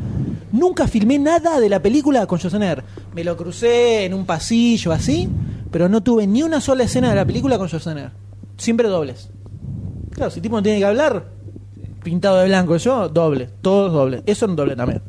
nunca 0.53 0.87
filmé 0.87 1.19
nada 1.19 1.59
de 1.59 1.71
la 1.71 1.81
película 1.81 2.27
con 2.27 2.39
Schwarzenegger. 2.39 2.85
Me 3.15 3.25
lo 3.25 3.35
crucé 3.35 4.05
en 4.05 4.13
un 4.13 4.27
pasillo 4.27 4.93
así, 4.93 5.27
pero 5.71 5.89
no 5.89 6.03
tuve 6.03 6.27
ni 6.27 6.43
una 6.43 6.61
sola 6.61 6.85
escena 6.85 7.09
de 7.09 7.15
la 7.15 7.25
película 7.25 7.57
con 7.57 7.69
Schwarzenegger. 7.69 8.13
Siempre 8.59 8.89
dobles. 8.89 9.31
Claro, 10.11 10.31
si 10.31 10.41
el 10.41 10.43
tipo 10.43 10.57
no 10.57 10.63
tiene 10.63 10.79
que 10.79 10.85
hablar, 10.85 11.29
pintado 12.05 12.37
de 12.37 12.49
blanco 12.49 12.77
yo, 12.77 13.09
doble, 13.09 13.49
todos 13.63 13.91
doble. 13.91 14.19
Eso 14.27 14.45
es 14.45 14.51
un 14.51 14.57
doble 14.57 14.77
también. 14.77 15.01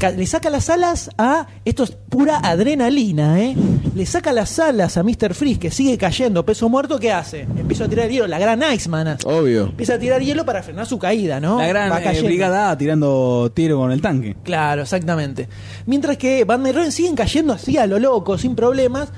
Le 0.00 0.26
saca 0.26 0.50
las 0.50 0.68
alas 0.68 1.08
a. 1.16 1.46
Esto 1.64 1.84
es 1.84 1.92
pura 1.92 2.38
adrenalina, 2.38 3.40
¿eh? 3.40 3.56
Le 3.94 4.04
saca 4.04 4.32
las 4.32 4.58
alas 4.58 4.96
a 4.98 5.02
Mr. 5.02 5.32
Freeze, 5.34 5.58
que 5.58 5.70
sigue 5.70 5.96
cayendo, 5.96 6.44
peso 6.44 6.68
muerto, 6.68 6.98
¿qué 6.98 7.10
hace? 7.12 7.42
Empieza 7.42 7.84
a 7.84 7.88
tirar 7.88 8.10
hielo, 8.10 8.26
la 8.26 8.38
gran 8.38 8.60
Iceman. 8.74 9.16
Obvio. 9.24 9.66
Empieza 9.66 9.94
a 9.94 9.98
tirar 9.98 10.20
hielo 10.20 10.44
para 10.44 10.62
frenar 10.62 10.84
su 10.86 10.98
caída, 10.98 11.40
¿no? 11.40 11.56
La 11.58 11.62
Va 11.62 11.68
gran 11.68 11.92
eh, 11.92 12.04
cayendo. 12.04 12.26
brigada 12.28 12.70
A 12.72 12.76
tirando 12.78 13.50
tiro 13.54 13.78
con 13.78 13.92
el 13.92 14.02
tanque. 14.02 14.36
Claro, 14.42 14.82
exactamente. 14.82 15.48
Mientras 15.86 16.18
que 16.18 16.44
Batman 16.44 16.70
y 16.70 16.72
Robin 16.72 16.92
siguen 16.92 17.14
cayendo 17.14 17.52
así 17.54 17.78
a 17.78 17.86
lo 17.86 17.98
loco, 17.98 18.36
sin 18.36 18.54
problemas. 18.54 19.08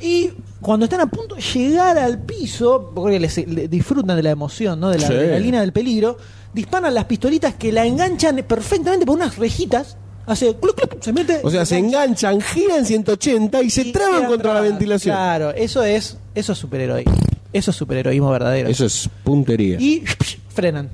Y 0.00 0.30
cuando 0.60 0.84
están 0.84 1.00
a 1.00 1.06
punto 1.06 1.34
de 1.34 1.42
llegar 1.42 1.98
al 1.98 2.20
piso, 2.22 2.90
porque 2.94 3.20
les, 3.20 3.36
le- 3.46 3.68
disfrutan 3.68 4.16
de 4.16 4.22
la 4.22 4.30
emoción, 4.30 4.80
¿no? 4.80 4.88
De 4.88 4.98
la 4.98 5.06
Sí. 5.08 5.12
adrenalina 5.12 5.60
del 5.60 5.72
peligro, 5.72 6.16
disparan 6.54 6.94
las 6.94 7.04
pistolitas 7.04 7.54
que 7.54 7.70
la 7.70 7.84
enganchan 7.84 8.36
perfectamente 8.48 9.04
por 9.04 9.16
unas 9.16 9.36
rejitas. 9.36 9.98
Hace 10.26 10.54
cluc, 10.56 10.76
cluc, 10.76 11.02
se 11.02 11.12
mete. 11.12 11.40
O 11.42 11.50
sea, 11.50 11.66
se 11.66 11.78
enganchan, 11.78 12.40
giran 12.40 12.86
180 12.86 13.62
y 13.62 13.70
se 13.70 13.82
y 13.82 13.92
traban 13.92 14.26
contra 14.26 14.54
la 14.54 14.60
ventilación. 14.60 15.14
Claro, 15.14 15.50
eso 15.50 15.82
es, 15.82 16.16
eso 16.34 16.52
es 16.52 16.58
superheroísmo. 16.58 17.14
Eso 17.52 17.70
es 17.70 17.76
superheroísmo 17.76 18.30
verdadero. 18.30 18.68
Eso 18.68 18.86
es 18.86 19.10
puntería. 19.24 19.78
Y 19.80 20.04
frenan. 20.48 20.88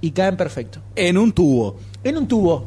Y 0.00 0.10
caen 0.10 0.36
perfecto. 0.36 0.80
En 0.94 1.16
un 1.16 1.32
tubo. 1.32 1.76
En 2.04 2.18
un 2.18 2.28
tubo. 2.28 2.66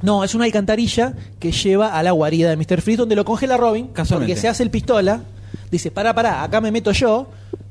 No, 0.00 0.24
es 0.24 0.34
una 0.34 0.44
alcantarilla 0.44 1.12
que 1.38 1.50
lleva 1.50 1.98
a 1.98 2.02
la 2.02 2.12
guarida 2.12 2.50
de 2.50 2.56
Mr. 2.56 2.80
Freeze 2.80 2.98
donde 2.98 3.16
lo 3.16 3.24
congela 3.24 3.56
Robin. 3.56 3.88
Casualmente. 3.88 4.32
Porque 4.32 4.40
se 4.40 4.48
hace 4.48 4.62
el 4.62 4.70
pistola. 4.70 5.22
Dice, 5.70 5.90
pará, 5.90 6.14
pará, 6.14 6.42
acá 6.42 6.60
me 6.60 6.70
meto 6.70 6.92
yo. 6.92 7.26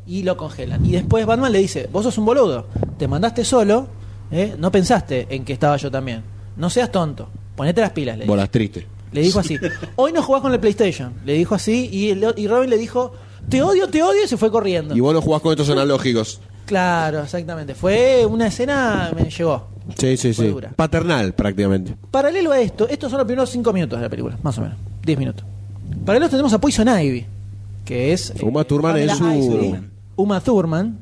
Y 0.06 0.24
lo 0.24 0.38
congelan. 0.38 0.86
Y 0.86 0.92
después 0.92 1.26
Batman 1.26 1.52
le 1.52 1.60
dice, 1.60 1.90
vos 1.92 2.04
sos 2.04 2.18
un 2.18 2.26
boludo. 2.26 2.68
Te 2.98 3.08
mandaste 3.08 3.44
solo. 3.44 3.88
¿eh? 4.32 4.56
No 4.58 4.72
pensaste 4.72 5.28
en 5.30 5.46
que 5.46 5.54
estaba 5.54 5.78
yo 5.78 5.90
también. 5.90 6.24
No 6.56 6.70
seas 6.70 6.92
tonto. 6.92 7.30
Ponete 7.58 7.82
las 7.82 7.90
pilas. 7.92 8.16
Le 8.18 8.24
dijo. 8.24 8.32
Bolas 8.32 8.50
triste. 8.50 8.88
Le 9.12 9.22
dijo 9.22 9.40
así. 9.40 9.58
Hoy 9.98 10.14
no 10.14 10.22
jugás 10.24 10.42
con 10.42 10.54
el 10.54 10.60
PlayStation. 10.62 11.14
Le 11.26 11.34
dijo 11.34 11.56
así. 11.56 11.90
Y, 11.92 12.12
el- 12.12 12.34
y 12.38 12.48
Robin 12.48 12.70
le 12.70 12.78
dijo, 12.78 13.12
te 13.50 13.62
odio, 13.62 13.90
te 13.90 14.02
odio. 14.02 14.24
Y 14.24 14.28
se 14.30 14.38
fue 14.38 14.50
corriendo. 14.52 14.96
Y 14.96 15.00
vos 15.02 15.14
no 15.14 15.22
jugás 15.22 15.42
con 15.42 15.52
estos 15.52 15.70
analógicos. 15.70 16.40
Claro, 16.66 17.24
exactamente. 17.24 17.74
Fue 17.76 18.26
una 18.26 18.48
escena, 18.48 19.12
me 19.16 19.30
llegó. 19.30 19.68
Sí, 19.98 20.18
sí, 20.18 20.34
sí. 20.34 20.48
dura. 20.48 20.72
Paternal, 20.76 21.34
prácticamente. 21.34 21.96
Paralelo 22.12 22.52
a 22.52 22.60
esto, 22.60 22.88
estos 22.90 23.10
son 23.10 23.20
los 23.20 23.26
primeros 23.26 23.50
5 23.50 23.72
minutos 23.74 23.98
de 24.00 24.04
la 24.04 24.10
película, 24.10 24.38
más 24.44 24.58
o 24.58 24.62
menos. 24.62 24.78
10 25.06 25.18
minutos. 25.18 25.46
Paralelo 26.06 26.30
tenemos 26.30 26.52
a 26.52 26.60
Poison 26.60 26.88
Ivy, 26.90 27.26
que 27.86 28.12
es. 28.12 28.34
Uma 28.42 28.66
Thurman 28.66 28.92
Pamela 28.92 29.14
es 29.14 29.18
su- 29.18 29.78
Uma 30.18 30.42
Thurman, 30.42 31.00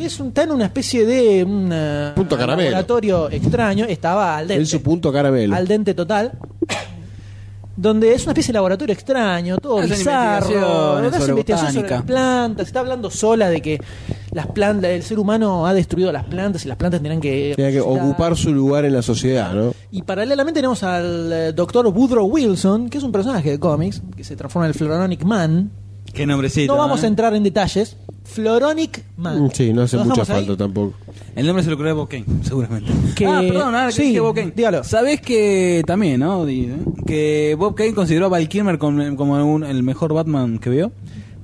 que 0.00 0.06
es 0.06 0.18
un, 0.18 0.28
está 0.28 0.44
en 0.44 0.52
una 0.52 0.64
especie 0.64 1.04
de. 1.04 1.44
Un, 1.44 1.72
Punto 2.14 2.36
caramelo. 2.36 2.70
laboratorio 2.70 3.30
extraño, 3.30 3.84
estaba 3.84 4.38
al 4.38 4.48
dente. 4.48 4.62
En 4.62 4.66
su 4.66 4.82
punto 4.82 5.12
caramelo. 5.12 5.54
Al 5.54 5.68
dente 5.68 5.94
total. 5.94 6.32
Donde 7.76 8.12
es 8.12 8.24
una 8.24 8.32
especie 8.32 8.52
de 8.52 8.54
laboratorio 8.54 8.92
extraño, 8.92 9.56
todo 9.56 9.78
Hacen 9.78 9.90
bizarro, 9.90 10.96
hace 10.96 11.30
investigación 11.30 11.72
sobre 11.72 11.88
las 11.88 12.02
plantas, 12.02 12.66
está 12.66 12.80
hablando 12.80 13.10
sola 13.10 13.48
de 13.48 13.62
que 13.62 13.80
las 14.32 14.48
plantas, 14.48 14.90
el 14.90 15.02
ser 15.02 15.18
humano 15.18 15.66
ha 15.66 15.72
destruido 15.72 16.12
las 16.12 16.24
plantas 16.24 16.62
y 16.66 16.68
las 16.68 16.76
plantas 16.76 17.00
tendrán 17.00 17.22
que 17.22 17.54
Tiene 17.56 17.72
que 17.72 17.80
ocupar 17.80 18.36
su 18.36 18.52
lugar 18.52 18.84
en 18.84 18.92
la 18.92 19.00
sociedad, 19.00 19.54
¿no? 19.54 19.72
Y 19.90 20.02
paralelamente 20.02 20.58
tenemos 20.58 20.82
al 20.82 21.32
eh, 21.32 21.52
doctor 21.54 21.86
Woodrow 21.86 22.26
Wilson, 22.26 22.90
que 22.90 22.98
es 22.98 23.04
un 23.04 23.12
personaje 23.12 23.50
de 23.50 23.58
cómics, 23.58 24.02
que 24.14 24.24
se 24.24 24.36
transforma 24.36 24.66
en 24.66 24.72
el 24.72 24.74
Floronic 24.74 25.24
Man. 25.24 25.70
Qué 26.12 26.26
nombrecito. 26.26 26.72
No 26.72 26.78
vamos 26.78 27.02
¿eh? 27.02 27.06
a 27.06 27.08
entrar 27.08 27.34
en 27.34 27.42
detalles. 27.42 27.96
Floronic 28.24 29.02
Man. 29.16 29.44
Mm, 29.44 29.50
Sí, 29.52 29.72
no 29.72 29.82
hace 29.82 29.96
¿Lo 29.96 30.04
mucha 30.04 30.20
dejamos 30.22 30.30
ahí? 30.42 30.46
falta 30.46 30.64
tampoco. 30.64 30.94
El 31.34 31.46
nombre 31.46 31.64
se 31.64 31.70
lo 31.70 31.78
creó 31.78 31.96
Bob 31.96 32.08
Kane, 32.08 32.24
seguramente. 32.42 32.92
Que- 33.16 33.26
Ah, 33.26 33.40
perdón, 33.40 33.74
ahora 33.74 33.86
que 33.86 33.92
sí, 33.92 34.02
dije 34.02 34.20
Bob 34.20 34.34
Kane. 34.34 34.52
dígalo. 34.54 34.84
¿Sabés 34.84 35.20
que 35.20 35.82
también, 35.86 36.20
no? 36.20 36.44
Di- 36.46 36.64
¿eh? 36.64 36.76
Que 37.06 37.56
Bob 37.58 37.74
Kane 37.74 37.94
consideró 37.94 38.26
a 38.26 38.28
Val 38.28 38.48
Kilmer 38.48 38.78
como, 38.78 39.16
como 39.16 39.34
un- 39.44 39.64
el 39.64 39.82
mejor 39.82 40.12
Batman 40.14 40.58
que 40.58 40.70
vio. 40.70 40.92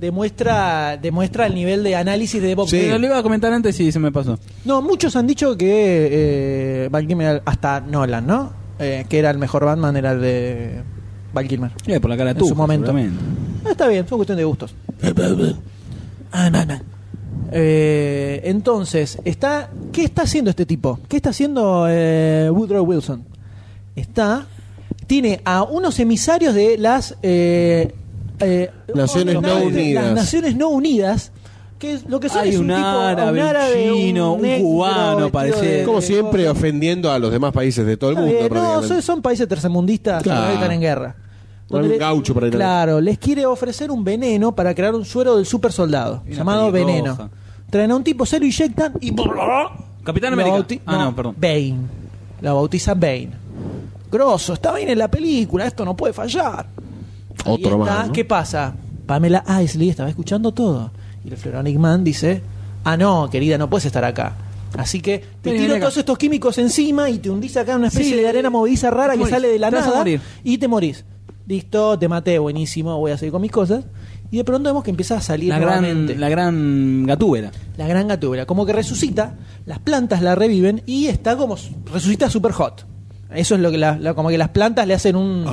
Demuestra, 0.00 0.96
demuestra 0.98 1.46
el 1.46 1.54
nivel 1.54 1.82
de 1.82 1.96
análisis 1.96 2.40
de 2.40 2.54
Bob 2.54 2.68
Sí. 2.68 2.76
Kane. 2.76 2.88
Pero 2.88 2.98
lo 2.98 3.06
iba 3.06 3.18
a 3.18 3.22
comentar 3.22 3.52
antes 3.52 3.78
y 3.80 3.90
se 3.90 3.98
me 3.98 4.12
pasó. 4.12 4.38
No, 4.64 4.82
muchos 4.82 5.16
han 5.16 5.26
dicho 5.26 5.56
que 5.56 6.08
eh, 6.10 6.88
Val 6.90 7.06
Kilmer, 7.06 7.42
hasta 7.46 7.80
Nolan, 7.80 8.26
¿no? 8.26 8.52
Eh, 8.78 9.06
que 9.08 9.18
era 9.18 9.30
el 9.30 9.38
mejor 9.38 9.64
Batman, 9.64 9.96
era 9.96 10.12
el 10.12 10.20
de 10.20 10.82
Val 11.32 11.48
Kilmer. 11.48 11.70
Eh, 11.86 11.98
por 11.98 12.10
la 12.10 12.16
cara 12.16 12.34
de 12.34 12.40
En 12.40 12.46
su 12.46 12.54
momento. 12.54 12.92
Ah, 13.66 13.70
está 13.72 13.88
bien, 13.88 14.06
fue 14.06 14.16
cuestión 14.18 14.38
de 14.38 14.44
gustos. 14.44 14.74
Ah, 16.32 16.50
no, 16.50 16.64
no. 16.66 16.80
Eh, 17.52 18.40
entonces, 18.44 19.18
está, 19.24 19.70
¿qué 19.92 20.04
está 20.04 20.22
haciendo 20.22 20.50
este 20.50 20.66
tipo? 20.66 20.98
¿Qué 21.08 21.16
está 21.16 21.30
haciendo 21.30 21.86
eh, 21.88 22.50
Woodrow 22.52 22.84
Wilson? 22.84 23.24
Está, 23.94 24.46
tiene 25.06 25.40
a 25.44 25.62
unos 25.62 25.98
emisarios 26.00 26.54
de 26.54 26.76
las 26.76 27.16
eh, 27.22 27.94
eh, 28.40 28.70
Naciones 28.94 29.34
las- 29.36 29.42
no 29.42 29.56
unidas. 29.64 30.04
Las 30.04 30.14
Naciones 30.14 30.56
No 30.56 30.68
Unidas, 30.68 31.32
que 31.78 31.92
es 31.94 32.06
lo 32.08 32.20
que 32.20 32.28
son 32.28 32.38
Hay 32.42 32.50
es 32.50 32.56
un 32.58 32.66
tipo, 32.66 32.78
árabe, 32.78 33.40
un 33.40 33.46
árabe, 33.46 33.90
chino, 33.94 34.32
un 34.34 34.42
negro 34.42 34.64
cubano, 34.66 35.30
parece. 35.32 35.64
de- 35.66 35.84
Como 35.84 36.00
de 36.00 36.06
siempre, 36.06 36.48
ofendiendo 36.48 37.10
a 37.12 37.18
los 37.18 37.30
demás 37.30 37.52
países 37.52 37.86
de 37.86 37.96
todo 37.96 38.10
el 38.10 38.16
mundo. 38.16 38.48
no, 38.50 38.82
son, 38.82 39.00
son 39.00 39.22
países 39.22 39.48
tercermundistas 39.48 40.22
Claro. 40.22 40.48
que 40.48 40.54
están 40.54 40.72
en 40.72 40.80
guerra. 40.80 41.16
Un 41.68 41.80
Donde 41.82 41.98
gaucho 41.98 42.32
para 42.32 42.46
ir 42.46 42.54
a- 42.54 42.56
Claro, 42.56 43.00
les 43.00 43.18
quiere 43.18 43.44
ofrecer 43.44 43.90
un 43.90 44.04
veneno 44.04 44.54
para 44.54 44.74
crear 44.74 44.94
un 44.94 45.04
suero 45.04 45.36
del 45.36 45.46
super 45.46 45.72
soldado, 45.72 46.22
Y 46.24 46.28
una 46.28 46.36
llamado 46.38 46.70
pelirroja. 46.72 46.92
veneno. 47.14 47.30
Traen 47.70 47.90
a 47.90 47.96
un 47.96 48.04
tipo, 48.04 48.24
se 48.24 48.38
lo 48.38 48.46
inyectan 48.46 48.92
y. 49.00 49.12
Capitán 50.04 50.36
lo 50.36 50.40
América. 50.42 50.56
bauti- 50.58 50.80
Ah, 50.86 51.04
no, 51.04 51.16
perdón. 51.16 51.34
Bane. 51.38 51.76
La 52.40 52.52
bautiza 52.52 52.94
Bane. 52.94 53.30
Grosso, 54.10 54.52
está 54.52 54.72
bien 54.74 54.88
en 54.90 54.98
la 54.98 55.08
película, 55.10 55.66
esto 55.66 55.84
no 55.84 55.96
puede 55.96 56.12
fallar. 56.12 56.66
Ahí 57.44 57.54
Otro 57.54 57.82
está, 57.82 57.94
más. 57.96 58.06
¿no? 58.08 58.12
¿Qué 58.12 58.24
pasa? 58.24 58.74
Pamela 59.04 59.44
Isley 59.62 59.88
estaba 59.90 60.08
escuchando 60.08 60.52
todo. 60.52 60.90
Y 61.24 61.28
el 61.28 61.36
Floronic 61.36 61.76
Man 61.78 62.04
dice: 62.04 62.40
Ah, 62.84 62.96
no, 62.96 63.28
querida, 63.28 63.58
no 63.58 63.68
puedes 63.68 63.86
estar 63.86 64.04
acá. 64.04 64.34
Así 64.78 65.00
que 65.00 65.18
te 65.18 65.50
Vení, 65.50 65.58
tiro 65.62 65.72
vení 65.72 65.72
acá. 65.78 65.80
todos 65.86 65.96
estos 65.96 66.18
químicos 66.18 66.58
encima 66.58 67.08
y 67.10 67.18
te 67.18 67.30
hundís 67.30 67.56
acá 67.56 67.72
en 67.72 67.78
una 67.78 67.88
especie 67.88 68.14
Sí, 68.14 68.20
de 68.20 68.28
arena 68.28 68.50
movediza 68.50 68.90
rara 68.90 69.12
te 69.12 69.12
que 69.14 69.18
morís. 69.18 69.34
sale 69.34 69.48
de 69.48 69.58
la 69.58 69.70
Te 69.70 69.76
vas 69.76 69.84
a 69.84 69.88
nada 69.88 69.98
morir. 69.98 70.20
y 70.44 70.58
te 70.58 70.68
morís. 70.68 71.04
Listo, 71.46 71.98
te 71.98 72.08
maté, 72.08 72.38
buenísimo, 72.38 72.98
voy 72.98 73.12
a 73.12 73.18
seguir 73.18 73.32
con 73.32 73.42
mis 73.42 73.52
cosas. 73.52 73.84
Y 74.30 74.38
de 74.38 74.44
pronto 74.44 74.68
vemos 74.68 74.82
que 74.82 74.90
empieza 74.90 75.16
a 75.16 75.20
salir 75.20 75.50
La 75.50 75.60
nuevamente 75.60 76.14
gran, 76.14 76.20
la 76.20 76.28
gran 76.28 77.06
gatúbera. 77.06 77.52
la 77.76 77.86
gran 77.86 78.08
gatúbela. 78.08 78.44
Como 78.46 78.66
que 78.66 78.72
resucita, 78.72 79.36
las 79.66 79.78
plantas 79.78 80.20
la 80.22 80.34
reviven 80.34 80.82
y 80.86 81.06
está 81.06 81.36
como 81.36 81.56
resucita 81.92 82.28
super 82.28 82.50
hot. 82.52 82.84
Eso 83.32 83.54
es 83.56 83.60
lo 83.60 83.70
que 83.70 83.78
la, 83.78 83.98
la- 83.98 84.14
como 84.14 84.28
que 84.28 84.38
las 84.38 84.48
plantas 84.50 84.86
le 84.86 84.94
hacen 84.94 85.14
un 85.16 85.44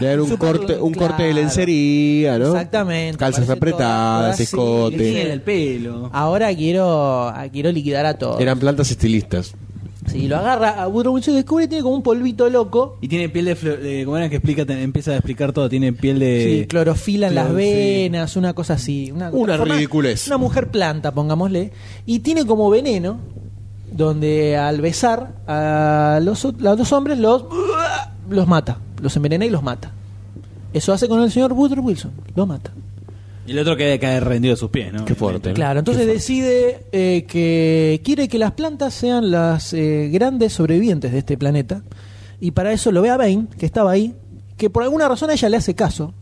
Le 0.00 0.06
dan 0.06 0.20
un 0.20 0.28
Super- 0.28 0.38
corte, 0.58 0.78
un 0.78 0.92
claro. 0.92 1.08
corte 1.08 1.22
de 1.24 1.34
lencería, 1.34 2.38
¿no? 2.38 2.46
Exactamente, 2.48 3.18
Calzas 3.18 3.48
apretadas, 3.50 4.38
escote. 4.40 4.96
Tiene 4.96 5.32
el 5.32 5.40
pelo. 5.42 6.10
Ahora 6.12 6.54
quiero 6.54 7.32
quiero 7.52 7.72
liquidar 7.72 8.06
a 8.06 8.14
todos. 8.18 8.40
Eran 8.40 8.58
plantas 8.58 8.90
estilistas. 8.90 9.54
Sí, 10.06 10.28
lo 10.28 10.36
agarra 10.36 10.82
a 10.82 10.88
Woodrow 10.88 11.14
Wilson 11.14 11.34
y 11.34 11.36
descubre 11.38 11.64
que 11.64 11.68
tiene 11.68 11.82
como 11.82 11.96
un 11.96 12.02
polvito 12.02 12.48
loco. 12.48 12.98
Y 13.00 13.08
tiene 13.08 13.28
piel 13.28 13.44
de. 13.46 13.56
flo- 13.56 13.78
de 13.78 14.04
¿Cómo 14.04 14.16
era 14.16 14.28
que 14.28 14.36
explica, 14.36 14.64
te- 14.64 14.82
empieza 14.82 15.10
a 15.12 15.14
explicar 15.16 15.52
todo? 15.52 15.68
Tiene 15.68 15.92
piel 15.92 16.18
de. 16.18 16.60
Sí, 16.62 16.66
clorofila 16.66 17.28
en 17.28 17.34
las 17.34 17.48
sí. 17.48 17.54
venas, 17.54 18.36
una 18.36 18.52
cosa 18.54 18.74
así. 18.74 19.10
Una, 19.10 19.30
Una 19.30 19.56
forma- 19.56 19.74
ridiculez. 19.74 20.26
Una 20.26 20.38
mujer 20.38 20.68
planta, 20.70 21.12
pongámosle. 21.12 21.72
Y 22.06 22.20
tiene 22.20 22.44
como 22.46 22.70
veneno, 22.70 23.18
donde 23.92 24.56
al 24.56 24.80
besar 24.80 25.34
a 25.46 26.20
los, 26.22 26.44
a 26.44 26.50
los 26.74 26.92
hombres 26.92 27.18
los, 27.18 27.44
los 28.28 28.46
mata. 28.46 28.78
Los 29.00 29.14
envenena 29.16 29.44
y 29.44 29.50
los 29.50 29.62
mata. 29.62 29.92
Eso 30.72 30.92
hace 30.92 31.08
con 31.08 31.22
el 31.22 31.30
señor 31.30 31.52
Woodrow 31.52 31.84
Wilson. 31.84 32.12
Lo 32.34 32.46
mata. 32.46 32.72
Y 33.46 33.52
el 33.52 33.58
otro 33.60 33.76
que 33.76 33.98
cae 33.98 34.20
rendido 34.20 34.54
a 34.54 34.56
sus 34.56 34.70
pies, 34.70 34.92
¿no? 34.92 35.04
Qué 35.04 35.14
fuerte. 35.14 35.50
¿no? 35.50 35.54
Claro, 35.54 35.78
entonces 35.78 36.06
decide 36.06 36.86
eh, 36.92 37.24
que 37.28 38.00
quiere 38.04 38.28
que 38.28 38.38
las 38.38 38.52
plantas 38.52 38.92
sean 38.94 39.30
las 39.30 39.72
eh, 39.72 40.08
grandes 40.12 40.52
sobrevivientes 40.52 41.12
de 41.12 41.18
este 41.18 41.36
planeta. 41.38 41.82
Y 42.40 42.50
para 42.50 42.72
eso 42.72 42.92
lo 42.92 43.02
ve 43.02 43.10
a 43.10 43.16
Bane, 43.16 43.46
que 43.58 43.64
estaba 43.66 43.90
ahí, 43.92 44.14
que 44.56 44.68
por 44.70 44.82
alguna 44.82 45.08
razón 45.08 45.30
a 45.30 45.34
ella 45.34 45.48
le 45.48 45.56
hace 45.56 45.74
caso. 45.74 46.12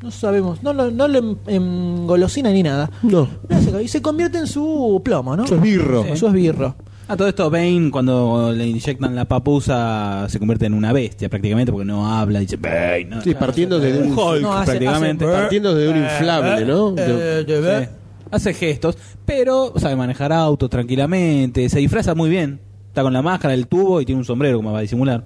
No 0.00 0.10
sabemos, 0.12 0.62
no, 0.62 0.72
lo- 0.72 0.90
no 0.92 1.08
le 1.08 1.20
engolosina 1.46 2.50
ni 2.52 2.62
nada. 2.62 2.90
No. 3.02 3.28
Le 3.48 3.56
hace 3.56 3.66
caso, 3.66 3.80
y 3.80 3.88
se 3.88 4.00
convierte 4.00 4.38
en 4.38 4.46
su 4.46 5.00
plomo, 5.04 5.36
¿no? 5.36 5.46
Su 5.46 5.56
esbirro. 5.56 6.04
En 6.04 6.16
Su 6.16 6.28
esbirro. 6.28 6.76
A 7.08 7.16
todo 7.16 7.26
esto, 7.28 7.48
Bane, 7.50 7.90
cuando 7.90 8.52
le 8.52 8.66
inyectan 8.66 9.14
la 9.14 9.24
papusa, 9.24 10.26
se 10.28 10.38
convierte 10.38 10.66
en 10.66 10.74
una 10.74 10.92
bestia 10.92 11.30
prácticamente 11.30 11.72
porque 11.72 11.86
no 11.86 12.06
habla, 12.12 12.40
dice 12.40 12.56
Bane. 12.56 13.06
¿no? 13.06 13.22
Sí, 13.22 13.34
partiendo 13.34 13.78
de 13.80 13.98
un 13.98 14.12
un, 14.12 14.18
Hulk 14.18 14.42
No, 14.42 14.52
hace- 14.52 14.72
prácticamente. 14.72 15.24
hace- 15.24 15.34
partiendo 15.34 15.74
de 15.74 15.88
un 15.88 15.96
inflable, 15.96 16.64
¿no? 16.66 16.90
De- 16.92 17.40
Eh, 17.40 17.44
de 17.44 17.84
Sí. 17.86 17.90
Hace 18.30 18.52
gestos, 18.52 18.98
pero 19.24 19.72
sabe 19.76 19.96
manejar 19.96 20.34
autos 20.34 20.68
tranquilamente, 20.68 21.66
se 21.70 21.78
disfraza 21.78 22.14
muy 22.14 22.28
bien. 22.28 22.60
Está 22.88 23.02
con 23.02 23.12
la 23.14 23.22
máscara, 23.22 23.54
el 23.54 23.66
tubo 23.68 24.02
y 24.02 24.04
tiene 24.04 24.18
un 24.18 24.24
sombrero 24.26 24.58
como 24.58 24.72
va 24.72 24.78
a 24.80 24.82
disimular. 24.82 25.24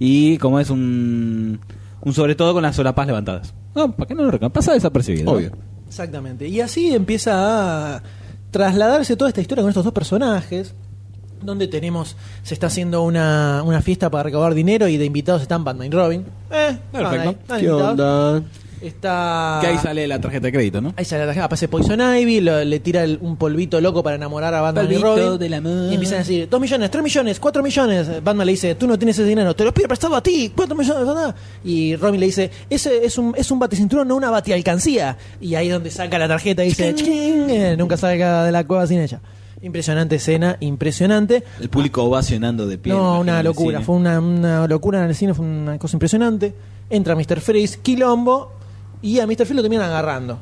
Y 0.00 0.38
como 0.38 0.58
es 0.58 0.70
un, 0.70 1.60
un 2.00 2.12
sobre 2.12 2.34
todo 2.34 2.52
con 2.52 2.62
las 2.64 2.74
solapas 2.74 3.06
levantadas. 3.06 3.54
No, 3.76 3.92
¿para 3.92 4.08
qué 4.08 4.14
no 4.16 4.24
lo 4.24 4.30
reconozco? 4.32 4.54
Pasa 4.54 4.72
desapercibido. 4.72 5.26
¿no? 5.26 5.32
Obvio. 5.38 5.52
Exactamente. 5.86 6.48
Y 6.48 6.60
así 6.60 6.92
empieza 6.92 7.94
a 7.98 8.02
trasladarse 8.50 9.14
toda 9.16 9.28
esta 9.28 9.40
historia 9.40 9.62
con 9.62 9.68
estos 9.68 9.84
dos 9.84 9.92
personajes. 9.92 10.74
Donde 11.42 11.68
tenemos, 11.68 12.16
se 12.42 12.54
está 12.54 12.68
haciendo 12.68 13.02
una, 13.02 13.62
una 13.64 13.82
fiesta 13.82 14.10
para 14.10 14.24
recaudar 14.24 14.54
dinero 14.54 14.88
y 14.88 14.96
de 14.96 15.04
invitados 15.04 15.42
están 15.42 15.64
Batman 15.64 15.86
y 15.88 15.90
Robin. 15.90 16.24
Eh, 16.50 16.76
Perfecto. 16.92 17.28
ahí, 17.48 17.60
¿Qué 17.60 17.66
invitados. 17.66 17.90
onda? 17.90 18.42
Está. 18.82 19.58
Que 19.60 19.68
ahí 19.68 19.78
sale 19.78 20.08
la 20.08 20.20
tarjeta 20.20 20.46
de 20.48 20.52
crédito, 20.52 20.80
¿no? 20.80 20.92
Ahí 20.96 21.04
sale 21.04 21.20
la 21.20 21.26
tarjeta, 21.26 21.44
aparece 21.44 21.68
Poison 21.68 22.00
Ivy, 22.00 22.40
lo- 22.40 22.64
le 22.64 22.80
tira 22.80 23.04
el- 23.04 23.16
un 23.20 23.36
polvito 23.36 23.80
loco 23.80 24.02
para 24.02 24.16
enamorar 24.16 24.52
a 24.54 24.60
Batman 24.60 24.86
Polvito 24.86 25.00
y 25.24 25.28
Robin. 25.38 25.54
amor. 25.54 25.92
Y 25.92 25.94
empiezan 25.94 26.16
a 26.16 26.18
decir, 26.18 26.48
dos 26.50 26.60
millones, 26.60 26.90
tres 26.90 27.04
millones, 27.04 27.38
cuatro 27.38 27.62
millones. 27.62 28.08
Batman 28.24 28.44
le 28.44 28.52
dice, 28.52 28.74
tú 28.74 28.88
no 28.88 28.98
tienes 28.98 29.16
ese 29.16 29.28
dinero, 29.28 29.54
te 29.54 29.64
lo 29.64 29.72
pido 29.72 29.86
prestado 29.86 30.16
a 30.16 30.22
ti, 30.22 30.52
cuatro 30.56 30.74
millones, 30.74 31.06
¿verdad? 31.06 31.32
Y 31.64 31.94
Robin 31.94 32.18
le 32.18 32.26
dice, 32.26 32.50
ese 32.68 33.04
es 33.04 33.16
un, 33.18 33.32
es 33.36 33.48
un 33.52 33.60
baticinturón, 33.60 34.08
no 34.08 34.16
una 34.16 34.30
batialcancía. 34.30 35.16
Y 35.40 35.54
ahí 35.54 35.68
donde 35.68 35.88
saca 35.92 36.18
la 36.18 36.26
tarjeta 36.26 36.64
y 36.64 36.68
dice, 36.70 36.92
"Ching", 36.92 37.50
eh, 37.50 37.76
nunca 37.78 37.96
salga 37.96 38.44
de 38.44 38.50
la 38.50 38.64
cueva 38.66 38.84
sin 38.88 38.98
ella. 38.98 39.20
Impresionante 39.62 40.16
escena, 40.16 40.56
impresionante. 40.60 41.44
El 41.60 41.68
público 41.70 42.02
ovacionando 42.02 42.66
de 42.66 42.78
pie. 42.78 42.92
No, 42.92 43.20
una 43.20 43.42
locura, 43.42 43.80
fue 43.80 43.94
una, 43.96 44.18
una 44.20 44.66
locura 44.66 45.02
en 45.02 45.08
el 45.10 45.14
cine, 45.14 45.34
fue 45.34 45.46
una 45.46 45.78
cosa 45.78 45.96
impresionante. 45.96 46.52
Entra 46.90 47.14
Mr. 47.14 47.40
Freeze, 47.40 47.78
Quilombo, 47.80 48.52
y 49.00 49.20
a 49.20 49.26
Mr. 49.26 49.36
Freeze 49.46 49.54
lo 49.54 49.62
terminan 49.62 49.86
agarrando. 49.88 50.38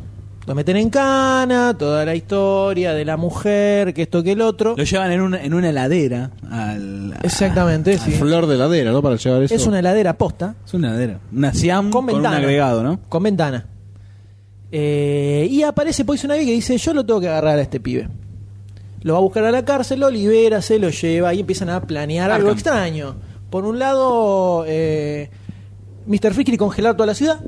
Lo 0.46 0.54
meten 0.54 0.78
en 0.78 0.88
cana, 0.88 1.76
toda 1.78 2.04
la 2.06 2.14
historia 2.14 2.94
de 2.94 3.04
la 3.04 3.18
mujer, 3.18 3.92
que 3.92 4.02
esto 4.02 4.22
que 4.22 4.32
el 4.32 4.40
otro. 4.40 4.74
Lo 4.74 4.82
llevan 4.84 5.12
en 5.12 5.20
una, 5.20 5.44
en 5.44 5.52
una 5.52 5.68
heladera. 5.68 6.30
Al, 6.50 7.12
a- 7.12 7.18
Exactamente, 7.22 7.98
sí. 7.98 8.12
Flor 8.12 8.46
de 8.46 8.56
ladera, 8.56 8.90
¿no? 8.90 9.02
Para 9.02 9.16
llevar 9.16 9.42
eso. 9.42 9.54
Es 9.54 9.66
una 9.66 9.80
heladera 9.80 10.16
posta, 10.16 10.54
Es 10.64 10.72
una 10.72 10.88
heladera. 10.88 11.20
Una 11.30 11.52
Siam 11.52 11.90
con 11.90 12.06
con, 12.06 12.14
un 12.16 12.22
ventana. 12.22 12.38
agregado, 12.38 12.82
¿no? 12.82 12.98
Con 13.08 13.22
ventana. 13.22 13.66
Eh, 14.72 15.46
y 15.50 15.62
aparece 15.62 16.04
Poison 16.04 16.30
Ivy 16.34 16.46
que 16.46 16.52
dice, 16.52 16.78
yo 16.78 16.94
lo 16.94 17.04
tengo 17.04 17.20
que 17.20 17.28
agarrar 17.28 17.58
a 17.58 17.62
este 17.62 17.78
pibe. 17.80 18.08
Lo 19.02 19.14
va 19.14 19.18
a 19.18 19.22
buscar 19.22 19.44
a 19.44 19.50
la 19.50 19.64
cárcel, 19.64 20.00
lo 20.00 20.10
libera, 20.10 20.60
se 20.62 20.78
lo 20.78 20.90
lleva 20.90 21.32
y 21.34 21.40
empiezan 21.40 21.70
a 21.70 21.80
planear 21.82 22.30
algo 22.30 22.50
extraño. 22.50 23.16
Por 23.48 23.64
un 23.64 23.78
lado, 23.78 24.64
eh, 24.66 25.30
Mr. 26.06 26.32
Freeze 26.32 26.44
quiere 26.44 26.58
congelar 26.58 26.94
toda 26.96 27.06
la 27.06 27.14
ciudad. 27.14 27.40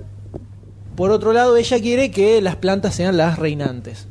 Por 0.97 1.11
otro 1.11 1.33
lado, 1.33 1.57
ella 1.57 1.81
quiere 1.81 2.11
que 2.11 2.41
las 2.43 2.57
plantas 2.57 2.95
sean 2.95 3.17
las 3.17 3.39
reinantes. 3.39 4.09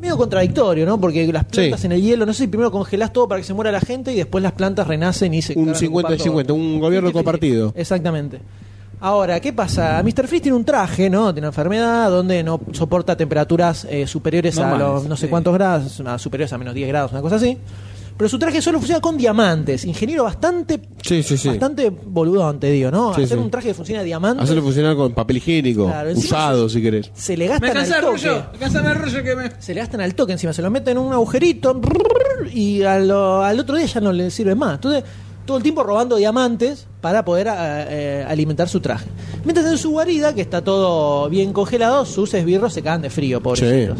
Medio 0.00 0.16
contradictorio, 0.16 0.84
¿no? 0.84 1.00
Porque 1.00 1.26
las 1.32 1.44
plantas 1.46 1.80
Sí. 1.80 1.86
en 1.86 1.92
el 1.92 2.02
hielo, 2.02 2.26
no 2.26 2.32
sé 2.34 2.44
si 2.44 2.46
primero 2.48 2.70
congelás 2.70 3.12
todo 3.12 3.26
para 3.26 3.40
que 3.40 3.46
se 3.46 3.54
muera 3.54 3.72
la 3.72 3.80
gente 3.80 4.12
y 4.12 4.16
después 4.16 4.42
las 4.42 4.52
plantas 4.52 4.86
renacen 4.86 5.32
y 5.32 5.42
se 5.42 5.52
Un 5.56 5.66
cargan 5.66 5.80
50 5.80 6.10
y 6.10 6.12
ocupar 6.14 6.22
50, 6.24 6.48
todo. 6.48 6.56
un 6.58 6.78
gobierno 6.80 7.08
50 7.08 7.08
y 7.08 7.10
50. 7.10 7.24
compartido. 7.24 7.72
Exactamente. 7.80 8.40
Ahora, 9.00 9.38
¿qué 9.40 9.52
pasa? 9.52 10.02
Mr. 10.02 10.26
Freeze 10.26 10.40
tiene 10.44 10.56
un 10.56 10.64
traje, 10.64 11.10
¿no? 11.10 11.32
Tiene 11.34 11.46
una 11.46 11.48
enfermedad 11.52 12.10
donde 12.10 12.42
no 12.42 12.60
soporta 12.72 13.16
temperaturas 13.16 13.86
eh, 13.90 14.06
superiores 14.06 14.58
a 14.58 14.76
los 14.78 15.04
no 15.06 15.16
sé 15.16 15.26
sí. 15.26 15.30
cuántos 15.30 15.52
grados, 15.54 16.00
a 16.00 16.18
superiores 16.18 16.52
a 16.52 16.58
menos 16.58 16.74
10 16.74 16.88
grados, 16.88 17.12
una 17.12 17.20
cosa 17.20 17.36
así. 17.36 17.58
Pero 18.16 18.28
su 18.28 18.38
traje 18.38 18.62
solo 18.62 18.78
funciona 18.78 19.00
con 19.00 19.16
diamantes. 19.16 19.84
Ingeniero 19.84 20.22
bastante 20.22 20.80
Sí, 21.02 21.24
sí, 21.24 21.36
sí. 21.36 21.48
bastante 21.48 21.90
boludón, 21.90 22.60
te 22.60 22.70
digo, 22.70 22.88
¿no? 22.92 23.12
Sí, 23.12 23.24
Hacer 23.24 23.36
sí. 23.38 23.42
un 23.44 23.50
traje 23.50 23.68
que 23.68 23.74
funciona 23.74 24.02
a 24.02 24.04
diamantes 24.04 24.44
Hacerlo 24.44 24.62
funcionar 24.62 24.94
con 24.94 25.12
papel 25.12 25.38
higiénico. 25.38 25.86
Claro, 25.86 26.12
usado, 26.12 26.68
si 26.68 26.80
querés. 26.80 27.10
se 27.12 27.36
le 27.36 27.48
gastan 27.48 27.76
al 27.76 27.86
toque. 28.00 28.28
Rollo 28.94 29.22
que 29.24 29.34
me. 29.36 29.50
Se 29.58 29.74
le 29.74 29.80
gastan 29.80 30.00
al 30.00 30.14
toque 30.14 30.32
encima, 30.32 30.52
se 30.52 30.62
lo 30.62 30.70
meten 30.70 30.96
en 30.96 31.02
un 31.02 31.12
agujerito 31.12 31.80
y 32.52 32.82
a 32.84 33.00
lo- 33.00 33.42
al 33.42 33.58
otro 33.58 33.76
día 33.76 33.86
ya 33.86 34.00
no 34.00 34.12
le 34.12 34.30
sirve 34.30 34.54
más. 34.54 34.76
Entonces, 34.76 35.02
todo 35.44 35.56
el 35.58 35.62
tiempo 35.62 35.82
robando 35.82 36.16
diamantes 36.16 36.86
para 37.00 37.24
poder 37.24 37.46
eh, 37.48 37.52
eh, 37.56 38.24
alimentar 38.28 38.68
su 38.68 38.80
traje. 38.80 39.06
Mientras 39.44 39.66
en 39.66 39.76
su 39.78 39.90
guarida, 39.90 40.34
que 40.34 40.40
está 40.40 40.62
todo 40.62 41.28
bien 41.28 41.52
congelado, 41.52 42.04
sus 42.06 42.32
esbirros 42.34 42.72
se 42.72 42.82
cagan 42.82 43.02
de 43.02 43.10
frío, 43.10 43.42
pobrecitos. 43.42 43.98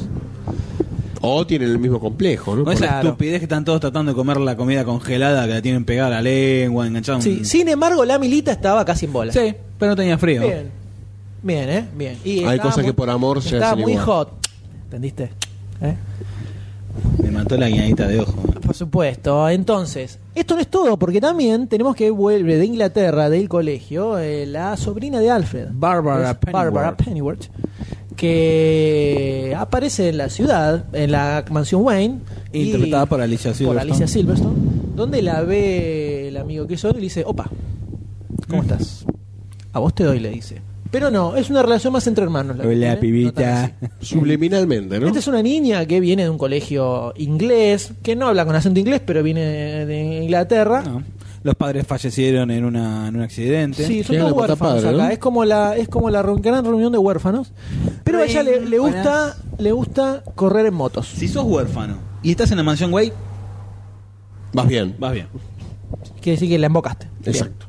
O 1.27 1.47
tienen 1.47 1.71
el 1.71 1.79
mismo 1.79 1.99
complejo, 2.01 2.55
¿no? 2.55 2.65
Con 2.65 2.75
esa 2.75 2.87
Claro. 2.87 3.09
estupidez 3.09 3.39
que 3.39 3.45
están 3.45 3.65
todos 3.65 3.81
tratando 3.81 4.13
de 4.13 4.17
comer 4.17 4.39
la 4.39 4.57
comida 4.57 4.85
congelada 4.85 5.47
que 5.47 5.55
la 5.55 5.63
tienen 5.63 5.85
pegada 5.87 6.09
a 6.09 6.11
la 6.11 6.23
lengua, 6.23 6.87
enganchada. 6.87 7.17
un- 7.17 7.23
Sí, 7.23 7.45
sin 7.47 7.69
embargo, 7.69 8.05
la 8.05 8.19
milita 8.19 8.53
estaba 8.53 8.85
casi 8.85 9.07
en 9.07 9.13
bola. 9.15 9.33
Sí, 9.33 9.55
pero 9.79 9.93
no 9.93 9.97
tenía 9.97 10.19
frío. 10.19 10.43
Bien. 10.43 10.71
Bien, 11.43 11.69
¿eh? 11.71 11.89
Bien. 11.97 12.19
Y 12.25 12.45
Hay 12.45 12.59
cosas 12.59 12.79
muy- 12.79 12.87
que 12.87 12.93
por 12.93 13.09
amor 13.09 13.43
se 13.43 13.55
Estaba 13.57 13.75
muy 13.77 13.93
igual. 13.93 14.05
hot. 14.07 14.33
¿Entendiste? 14.85 15.31
¿Eh? 15.81 15.95
Me 17.25 17.31
mató 17.31 17.57
la 17.57 17.69
guiñadita 17.69 18.07
de 18.07 18.21
ojo. 18.21 18.33
Por 18.61 18.75
supuesto. 18.75 19.49
Entonces, 19.49 20.19
esto 20.35 20.55
no 20.55 20.61
es 20.61 20.69
todo, 20.69 20.99
porque 20.99 21.21
también 21.21 21.67
tenemos 21.69 21.97
que 21.97 22.11
vuelve 22.11 22.57
de 22.59 22.67
Inglaterra, 22.67 23.29
del 23.31 23.49
colegio, 23.49 24.19
eh, 24.19 24.47
la 24.47 24.77
sobrina 24.77 25.21
de 25.21 25.31
Alfred. 25.31 25.69
Barbara 25.73 26.39
Pennyworth. 26.39 26.53
Barbara 26.75 26.97
Pennyworth. 26.97 27.45
Que 28.17 29.55
aparece 29.57 30.09
en 30.09 30.19
la 30.19 30.29
ciudad, 30.29 30.85
en 30.93 31.13
la 31.13 31.45
mansión 31.51 31.83
Wayne. 31.83 32.21
y- 32.53 32.63
Interpretada 32.67 33.07
por 33.07 33.21
Alicia 33.21 33.51
Por 33.51 33.57
Silverstone. 33.59 33.81
Alicia 33.91 34.07
Silverstone. 34.07 34.55
Donde 34.95 35.23
la 35.23 35.43
ve 35.43 36.29
el 36.29 36.37
amigo 36.37 36.67
que 36.67 36.77
son 36.77 36.93
y 36.93 36.95
le 36.97 37.01
dice: 37.03 37.25
Opa, 37.27 37.51
¿cómo 38.49 38.63
Mm. 38.63 38.65
estás? 38.67 39.05
A 39.73 39.79
vos 39.81 39.95
te 39.95 40.05
doy, 40.05 40.21
le 40.21 40.31
dice. 40.31 40.61
Pero 40.95 41.11
no, 41.11 41.35
es 41.35 41.51
una 41.51 41.61
relación 41.61 41.93
más 41.93 42.07
entre 42.07 42.23
hermanos. 42.23 42.57
la 42.57 42.65
Hola, 42.65 42.95
no 42.95 43.01
pibita. 43.01 43.73
Subliminalmente, 44.01 45.01
¿no? 45.01 45.09
Esta 45.09 45.19
es 45.19 45.27
una 45.27 45.43
niña 45.43 45.85
que 45.87 45.99
viene 45.99 46.23
de 46.23 46.31
un 46.31 46.39
colegio 46.39 47.13
inglés, 47.17 47.95
que 48.05 48.15
no 48.15 48.29
habla 48.29 48.47
con 48.47 48.55
acento 48.55 48.79
inglés, 48.79 49.03
pero 49.05 49.21
viene 49.25 49.41
de 49.87 50.23
Inglaterra. 50.23 50.83
No. 50.83 51.03
Los 51.43 51.57
padres 51.57 51.85
fallecieron 51.85 52.53
en, 52.53 52.65
una, 52.65 53.09
en 53.09 53.17
un 53.17 53.23
accidente. 53.23 53.85
Sí, 53.85 54.05
son 54.05 54.19
todos 54.19 54.33
huérfanos 54.35 54.59
padre, 54.83 54.89
acá. 54.91 54.97
¿no? 54.97 55.11
Es 55.11 55.19
como 55.19 55.45
la, 55.45 55.77
es 55.77 55.89
como 55.89 56.11
la 56.11 56.23
gran 56.23 56.65
reunión 56.65 56.93
de 56.93 56.99
huérfanos. 56.99 57.51
Pero 58.05 58.21
a 58.21 58.25
ella 58.27 58.45
le, 58.45 58.61
le 58.65 58.79
gusta, 58.79 59.37
le 59.59 59.73
gusta 59.73 60.23
correr 60.37 60.67
en 60.67 60.75
motos. 60.75 61.09
Si 61.09 61.27
sos 61.27 61.43
huérfano 61.45 61.99
y 62.23 62.31
estás 62.31 62.53
en 62.53 62.59
la 62.59 62.63
mansión 62.63 62.95
Way, 62.95 63.13
Vas 64.53 64.69
bien. 64.69 64.95
vas 65.01 65.13
bien. 65.13 65.27
Quiere 66.21 66.37
decir 66.37 66.49
que 66.49 66.57
la 66.57 66.67
embocaste. 66.67 67.09
Exacto. 67.25 67.67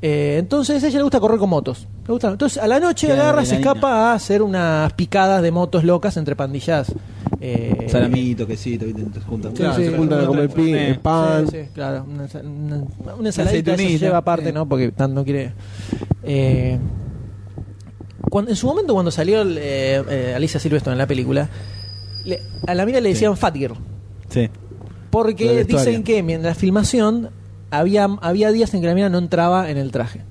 Eh, 0.00 0.36
entonces 0.38 0.84
a 0.84 0.86
ella 0.86 0.98
le 0.98 1.02
gusta 1.02 1.18
correr 1.18 1.38
con 1.38 1.50
motos. 1.50 1.88
Entonces 2.06 2.58
a 2.62 2.66
la 2.66 2.80
noche 2.80 3.06
Qué 3.06 3.12
agarra, 3.14 3.44
se 3.44 3.56
escapa 3.56 4.10
a 4.10 4.14
hacer 4.14 4.42
unas 4.42 4.92
picadas 4.92 5.42
de 5.42 5.50
motos 5.50 5.84
locas 5.84 6.16
entre 6.16 6.36
pandillas. 6.36 6.92
Eh, 7.40 7.86
Salamito, 7.90 8.46
quesito, 8.46 8.84
¿viste? 8.86 9.02
Te 9.04 9.20
juntan. 9.20 9.52
Claro, 9.52 9.74
sí, 9.76 9.84
se 9.86 9.96
juntan 9.96 10.20
a 10.20 10.26
comer 10.26 10.48
pi- 10.50 10.74
Eh, 10.74 10.98
pan. 11.02 11.48
Sí, 11.50 11.58
sí, 11.62 11.68
claro. 11.74 12.04
Una, 12.08 12.26
una- 12.42 13.14
una 13.16 13.28
ensaladita 13.28 13.76
se 13.76 13.98
lleva 13.98 14.18
aparte. 14.18 14.52
¿no? 14.52 14.66
Porque 14.68 14.92
tan 14.92 15.14
no 15.14 15.24
quiere. 15.24 15.52
Eh, 16.22 16.78
cuando, 18.30 18.50
en 18.50 18.56
su 18.56 18.66
momento, 18.66 18.94
cuando 18.94 19.10
salió 19.10 19.42
eh, 19.42 20.02
eh, 20.08 20.32
Alicia 20.36 20.58
Silverstone 20.60 20.92
en 20.94 20.98
la 20.98 21.06
película, 21.06 21.48
le- 22.24 22.40
a 22.66 22.74
la 22.74 22.86
mina 22.86 23.00
le 23.00 23.10
decían 23.10 23.36
Fat 23.36 23.54
Girl. 23.56 23.74
Sí. 24.28 24.48
Porque 25.10 25.64
dicen 25.64 26.02
que 26.02 26.22
mientras 26.22 26.56
la 26.56 26.60
filmación 26.60 27.30
había, 27.70 28.04
había 28.20 28.50
días 28.52 28.72
en 28.74 28.80
que 28.80 28.86
la 28.88 28.94
mina 28.94 29.08
no 29.08 29.18
entraba 29.18 29.70
en 29.70 29.76
el 29.76 29.90
traje. 29.90 30.22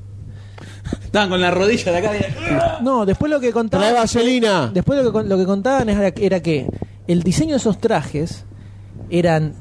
Estaban 1.06 1.30
con 1.30 1.42
la 1.42 1.52
rodilla 1.52 1.92
de 1.92 1.98
acá. 1.98 2.12
de- 2.12 2.26
No, 2.82 3.06
después 3.06 3.32
lo 3.32 3.40
que 3.40 3.52
contaban. 3.52 3.88
Trae 3.88 4.00
vaselina. 4.00 4.72
Después 4.74 5.04
lo 5.04 5.12
que, 5.14 5.24
lo 5.28 5.38
que 5.38 5.46
contaban 5.46 5.90
era, 5.90 6.08
era 6.18 6.40
que 6.42 6.68
el 7.08 7.24
diseño 7.24 7.52
de 7.52 7.58
esos 7.58 7.80
trajes 7.80 8.46
eran 9.10 9.54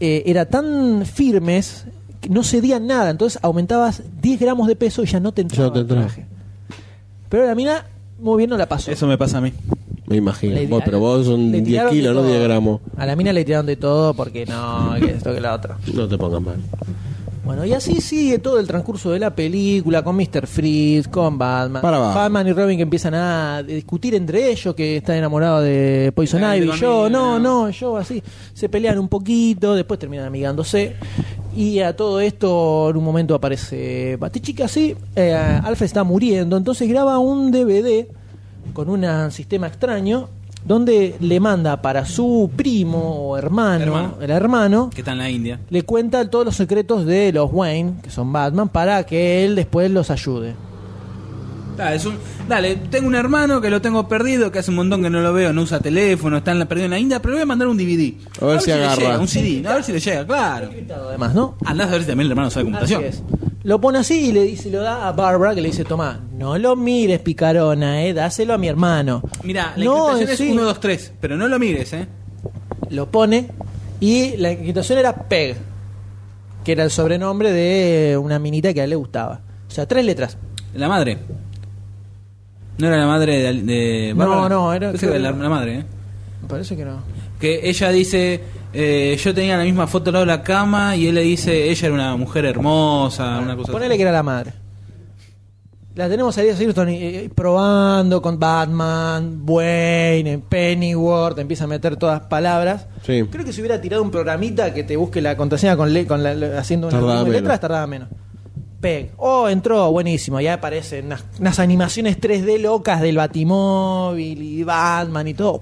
eh, 0.00 0.22
era 0.26 0.46
tan 0.46 1.04
firmes 1.06 1.86
que 2.20 2.28
no 2.28 2.42
cedían 2.44 2.86
nada. 2.86 3.10
Entonces 3.10 3.38
aumentabas 3.42 4.02
10 4.20 4.40
gramos 4.40 4.66
de 4.68 4.76
peso 4.76 5.02
y 5.02 5.06
ya 5.06 5.20
no 5.20 5.32
te 5.32 5.42
entraba 5.42 5.68
no 5.68 5.72
te 5.72 5.80
el 5.80 5.86
traje. 5.86 6.26
Pero 7.28 7.46
la 7.46 7.54
mina 7.54 7.86
muy 8.18 8.38
bien 8.38 8.50
no 8.50 8.56
la 8.56 8.66
pasó. 8.68 8.90
Eso 8.90 9.06
me 9.06 9.18
pasa 9.18 9.38
a 9.38 9.40
mí. 9.40 9.52
Me 10.06 10.16
imagino. 10.16 10.56
Vos, 10.68 10.82
pero 10.84 10.98
vos 11.00 11.24
son 11.26 11.50
le 11.50 11.58
10 11.62 11.64
tiraron 11.64 11.90
de 11.90 11.96
kilos, 11.96 12.14
no 12.14 12.20
todo. 12.20 12.30
10 12.30 12.42
gramos. 12.42 12.80
A 12.96 13.06
la 13.06 13.16
mina 13.16 13.32
le 13.32 13.44
tiraron 13.44 13.66
de 13.66 13.76
todo 13.76 14.14
porque 14.14 14.44
no, 14.46 14.94
que 15.00 15.12
esto 15.12 15.32
que 15.34 15.40
la 15.40 15.54
otra. 15.54 15.78
No 15.94 16.06
te 16.06 16.18
pongas 16.18 16.42
mal. 16.42 16.56
Bueno, 17.44 17.64
y 17.66 17.74
así 17.74 18.00
sigue 18.00 18.38
todo 18.38 18.58
el 18.58 18.66
transcurso 18.66 19.10
de 19.10 19.18
la 19.18 19.34
película 19.34 20.02
con 20.02 20.16
Mr. 20.16 20.46
Freeze, 20.46 21.10
con 21.10 21.36
Batman. 21.36 21.82
Para 21.82 21.98
abajo. 21.98 22.18
Batman 22.18 22.48
y 22.48 22.52
Robin 22.52 22.76
que 22.78 22.82
empiezan 22.84 23.14
a 23.14 23.62
discutir 23.62 24.14
entre 24.14 24.50
ellos, 24.50 24.74
que 24.74 24.96
está 24.96 25.14
enamorado 25.16 25.60
de 25.60 26.10
Poison 26.14 26.42
Ivy. 26.42 26.70
Yo, 26.78 27.10
no, 27.10 27.38
no. 27.38 27.66
no, 27.66 27.70
yo 27.70 27.98
así. 27.98 28.22
Se 28.54 28.70
pelean 28.70 28.98
un 28.98 29.08
poquito, 29.08 29.74
después 29.74 30.00
terminan 30.00 30.26
amigándose. 30.26 30.96
Y 31.54 31.80
a 31.80 31.94
todo 31.94 32.18
esto, 32.20 32.88
en 32.90 32.96
un 32.96 33.04
momento 33.04 33.34
aparece 33.34 34.16
Batichica, 34.16 34.64
así. 34.64 34.96
eh, 35.14 35.34
Alfred 35.34 35.84
está 35.86 36.02
muriendo, 36.02 36.56
entonces 36.56 36.88
graba 36.88 37.18
un 37.18 37.50
DVD 37.52 38.06
con 38.72 38.88
un 38.88 39.30
sistema 39.30 39.66
extraño 39.66 40.30
donde 40.64 41.14
le 41.20 41.40
manda 41.40 41.82
para 41.82 42.06
su 42.06 42.50
primo 42.56 42.98
o 43.28 43.36
hermano, 43.36 43.84
Hermano. 43.84 44.14
el 44.20 44.30
hermano, 44.30 44.90
Que 44.94 45.02
está 45.02 45.12
en 45.12 45.18
la 45.18 45.30
India. 45.30 45.60
le 45.70 45.82
cuenta 45.82 46.28
todos 46.30 46.44
los 46.46 46.56
secretos 46.56 47.04
de 47.06 47.32
los 47.32 47.50
Wayne, 47.52 47.94
que 48.02 48.10
son 48.10 48.32
Batman, 48.32 48.68
para 48.68 49.04
que 49.04 49.44
él 49.44 49.54
después 49.56 49.90
los 49.90 50.10
ayude. 50.10 50.54
Es 51.92 52.06
un- 52.06 52.14
dale, 52.48 52.76
tengo 52.76 53.08
un 53.08 53.16
hermano 53.16 53.60
que 53.60 53.68
lo 53.68 53.82
tengo 53.82 54.06
perdido, 54.06 54.52
que 54.52 54.60
hace 54.60 54.70
un 54.70 54.76
montón 54.76 55.02
que 55.02 55.10
no 55.10 55.20
lo 55.20 55.32
veo, 55.32 55.52
no 55.52 55.62
usa 55.62 55.80
teléfono, 55.80 56.36
está 56.36 56.52
en 56.52 56.60
la, 56.60 56.66
perdido 56.66 56.84
en 56.84 56.92
la 56.92 56.98
India, 57.00 57.20
pero 57.20 57.32
le 57.32 57.38
voy 57.38 57.42
a 57.42 57.46
mandar 57.46 57.66
un 57.66 57.76
DVD. 57.76 58.14
A 58.40 58.44
ver 58.46 58.60
si 58.60 58.68
le 58.70 58.74
agarra. 58.74 58.96
llega, 59.02 59.18
un 59.18 59.26
CD, 59.28 59.66
a 59.68 59.74
ver 59.74 59.82
si 59.82 59.92
le 59.92 59.98
llega, 59.98 60.24
claro. 60.24 60.70
Además, 61.08 61.34
¿no? 61.34 61.56
Andás 61.64 61.88
a 61.88 61.90
ver 61.92 62.02
si 62.02 62.06
también 62.06 62.26
el 62.26 62.30
hermano 62.30 62.48
sabe 62.50 62.66
computación. 62.66 63.02
Así 63.04 63.08
es. 63.08 63.22
Lo 63.64 63.80
pone 63.80 63.98
así 63.98 64.28
y 64.28 64.32
le 64.32 64.42
dice, 64.42 64.70
lo 64.70 64.82
da 64.82 65.08
a 65.08 65.12
Barbara, 65.12 65.54
que 65.54 65.60
le 65.62 65.68
dice, 65.68 65.84
toma, 65.84 66.20
no 66.36 66.58
lo 66.58 66.76
mires, 66.76 67.20
picarona, 67.20 68.02
eh, 68.04 68.12
dáselo 68.12 68.52
a 68.54 68.58
mi 68.58 68.68
hermano. 68.68 69.22
Mira, 69.42 69.72
la 69.76 69.84
No, 69.84 70.10
encriptación 70.12 70.30
es 70.30 70.38
sí. 70.38 70.52
1, 70.52 70.62
2, 70.64 70.80
3, 70.80 71.12
pero 71.20 71.36
no 71.36 71.48
lo 71.48 71.58
mires, 71.58 71.92
¿eh? 71.94 72.06
Lo 72.90 73.10
pone 73.10 73.48
y 74.00 74.36
la 74.36 74.50
encriptación 74.50 74.98
era 74.98 75.14
Peg, 75.14 75.56
que 76.62 76.72
era 76.72 76.84
el 76.84 76.90
sobrenombre 76.90 77.52
de 77.52 78.18
una 78.18 78.38
minita 78.38 78.74
que 78.74 78.82
a 78.82 78.84
él 78.84 78.90
le 78.90 78.96
gustaba. 78.96 79.40
O 79.66 79.70
sea, 79.70 79.86
tres 79.88 80.04
letras. 80.04 80.36
La 80.74 80.88
madre. 80.88 81.18
No 82.76 82.88
era 82.88 82.96
la 82.98 83.06
madre 83.06 83.40
de, 83.40 83.62
de 83.62 84.14
No, 84.14 84.48
no, 84.48 84.72
era- 84.74 84.90
Pensé 84.90 85.06
que 85.06 85.16
era 85.16 85.30
la, 85.30 85.36
la 85.38 85.48
madre, 85.48 85.74
¿eh? 85.78 85.84
Me 86.42 86.48
parece 86.48 86.76
que 86.76 86.84
no. 86.84 86.98
Que 87.40 87.60
ella 87.68 87.88
dice, 87.90 88.40
eh, 88.74 89.16
yo 89.22 89.32
tenía 89.34 89.56
la 89.56 89.64
misma 89.64 89.86
foto 89.86 90.10
al 90.10 90.14
lado 90.14 90.26
de 90.26 90.32
la 90.32 90.42
cama 90.42 90.96
y 90.96 91.06
él 91.08 91.14
le 91.14 91.22
dice, 91.22 91.70
ella 91.70 91.86
era 91.86 91.94
una 91.94 92.16
mujer 92.16 92.44
hermosa, 92.44 93.38
una 93.40 93.56
cosa 93.56 93.72
Ponele 93.72 93.96
que 93.96 94.02
era 94.02 94.12
la 94.12 94.22
madre. 94.22 94.52
La 95.94 96.08
tenemos 96.08 96.36
ahí 96.38 96.48
a 96.48 96.56
Silverstone 96.56 96.92
eh, 97.24 97.30
probando 97.32 98.20
con 98.20 98.36
Batman, 98.36 99.42
Wayne, 99.46 100.38
Pennyworth, 100.48 101.38
empieza 101.38 101.64
a 101.64 101.66
meter 101.68 101.94
todas 101.96 102.22
palabras. 102.22 102.88
Sí. 103.06 103.22
Creo 103.30 103.44
que 103.44 103.52
si 103.52 103.60
hubiera 103.60 103.80
tirado 103.80 104.02
un 104.02 104.10
programita 104.10 104.74
que 104.74 104.82
te 104.82 104.96
busque 104.96 105.22
la 105.22 105.36
contraseña 105.36 105.76
con, 105.76 105.92
le- 105.92 106.04
con 106.04 106.22
la- 106.24 106.58
haciendo 106.58 106.88
una 106.88 106.98
Tardaba 106.98 107.20
menos. 107.22 107.32
letras, 107.40 107.60
tardaba 107.60 107.86
menos. 107.86 108.08
Peg. 108.80 109.12
Oh, 109.18 109.48
entró, 109.48 109.90
buenísimo. 109.92 110.40
Ya 110.40 110.54
aparecen 110.54 111.06
unas, 111.06 111.24
unas 111.38 111.58
animaciones 111.60 112.20
3D 112.20 112.58
locas 112.60 113.00
del 113.00 113.16
Batimóvil 113.16 114.42
y 114.42 114.64
Batman 114.64 115.28
y 115.28 115.34
todo. 115.34 115.60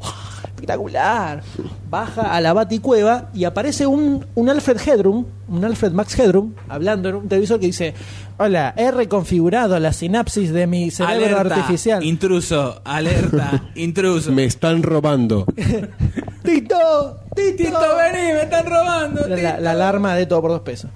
Espectacular. 0.63 1.43
Baja 1.91 2.35
a 2.35 2.41
la 2.41 2.53
Baticueva 2.53 3.31
y 3.35 3.45
aparece 3.45 3.85
un, 3.85 4.25
un 4.37 4.49
Alfred 4.49 4.79
Headroom, 4.87 5.27
un 5.49 5.65
Alfred 5.65 5.91
Max 5.91 6.17
Headroom, 6.17 6.55
hablando 6.69 7.09
en 7.09 7.17
un 7.17 7.29
televisor 7.29 7.59
que 7.59 7.67
dice: 7.67 7.95
Hola, 8.39 8.73
he 8.77 8.93
reconfigurado 8.93 9.77
la 9.81 9.93
sinapsis 9.93 10.53
de 10.53 10.69
mi 10.69 10.93
cerebro 10.93 11.37
Alerta, 11.37 11.57
artificial. 11.57 12.05
Intruso, 12.05 12.81
alerta, 12.85 13.71
intruso. 13.75 14.31
Me 14.31 14.45
están 14.45 14.85
robando. 14.85 15.47
¡Tito! 16.45 17.19
¡Tito! 17.35 17.57
Tito, 17.57 17.97
vení, 17.97 18.33
me 18.33 18.43
están 18.43 18.65
robando. 18.67 19.27
La, 19.27 19.73
alarma 19.73 20.15
de 20.15 20.27
todo 20.27 20.43
por 20.43 20.51
dos 20.53 20.61
pesos. 20.61 20.91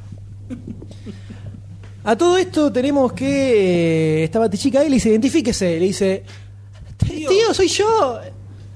A 2.05 2.17
todo 2.17 2.39
esto 2.39 2.71
tenemos 2.71 3.13
que 3.15 4.21
eh, 4.21 4.25
esta 4.25 4.39
batichica 4.39 4.79
ahí 4.79 4.89
le 4.89 4.95
dice, 4.95 5.09
identifíquese, 5.09 5.81
le 5.81 5.87
dice, 5.87 6.23
Tío. 6.99 7.29
tío, 7.29 7.53
soy 7.53 7.67
yo, 7.67 8.21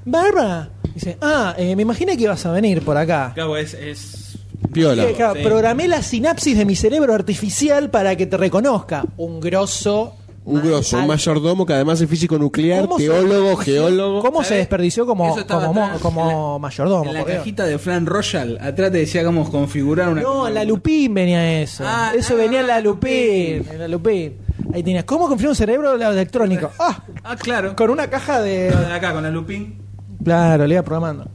Bárbara. 0.05 0.70
Dice, 0.95 1.17
ah, 1.20 1.55
eh, 1.57 1.77
me 1.77 1.83
imaginé 1.83 2.17
que 2.17 2.25
ibas 2.25 2.45
a 2.47 2.53
venir 2.53 2.83
por 2.83 2.97
acá. 2.97 3.33
Claro, 3.35 3.57
es, 3.57 3.75
es 3.75 4.39
Piola. 4.73 5.07
Sí, 5.07 5.15
claro, 5.15 5.35
Sí. 5.37 5.43
Programé 5.43 5.89
la 5.89 6.03
sinapsis 6.03 6.57
de 6.59 6.65
mi 6.65 6.77
cerebro 6.77 7.15
artificial 7.15 7.91
para 7.91 8.17
que 8.17 8.27
te 8.27 8.37
reconozca. 8.37 9.05
Un 9.17 9.41
grosso. 9.41 10.17
Un 10.43 10.62
grosso, 10.62 10.97
un 10.99 11.07
mayordomo 11.07 11.67
que 11.67 11.75
además 11.75 12.01
es 12.01 12.09
físico 12.09 12.39
nuclear, 12.39 12.85
¿Cómo 12.87 12.99
se 12.99 13.05
teólogo, 13.05 13.57
geólogo. 13.57 14.20
¿Cómo 14.23 14.43
se 14.43 14.55
desperdició 14.55 15.05
como, 15.05 15.29
como, 15.47 15.85
atrás, 15.85 16.01
como 16.01 16.23
en 16.23 16.53
la- 16.55 16.59
mayordomo? 16.59 17.05
En 17.11 17.15
la 17.15 17.25
Dios? 17.25 17.37
cajita 17.39 17.67
de 17.67 17.79
Flan 17.79 18.07
Royal, 18.07 18.59
atrás 18.61 18.91
te 18.91 18.99
decía 18.99 19.23
cómo 19.23 19.49
configurar 19.51 20.09
una. 20.09 20.23
No, 20.23 20.49
en 20.49 20.55
la 20.55 20.65
Lupín 20.65 21.12
venía 21.12 21.61
eso. 21.61 21.85
Ah, 21.87 22.12
eso 22.17 22.35
ah, 22.35 22.37
venía 22.39 22.61
en 22.61 22.67
la 22.69 22.81
Lupín. 22.81 23.59
Lupín. 23.59 23.73
En 23.75 23.79
la 23.81 23.87
Lupín. 23.89 24.37
Ahí 24.73 24.83
tenías, 24.83 25.05
¿cómo 25.05 25.29
configura 25.29 25.51
un 25.51 25.57
cerebro 25.57 25.95
electrónico? 25.95 26.70
Ah, 26.81 27.05
Ah, 27.23 27.37
claro. 27.37 27.77
con 27.77 27.91
una 27.91 28.09
caja 28.09 28.41
de. 28.41 28.70
De 28.70 28.93
acá, 28.95 29.12
con 29.12 29.23
la 29.23 29.31
Lupin. 29.31 29.79
Claro, 30.23 30.67
le 30.67 30.75
iba 30.75 30.83
programando. 30.83 31.31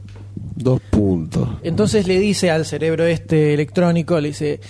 Dos 0.54 0.80
puntos. 0.90 1.48
Entonces 1.62 2.06
le 2.06 2.18
dice 2.18 2.50
al 2.50 2.64
cerebro 2.64 3.04
este 3.04 3.52
electrónico, 3.54 4.20
le 4.20 4.28
dice, 4.28 4.60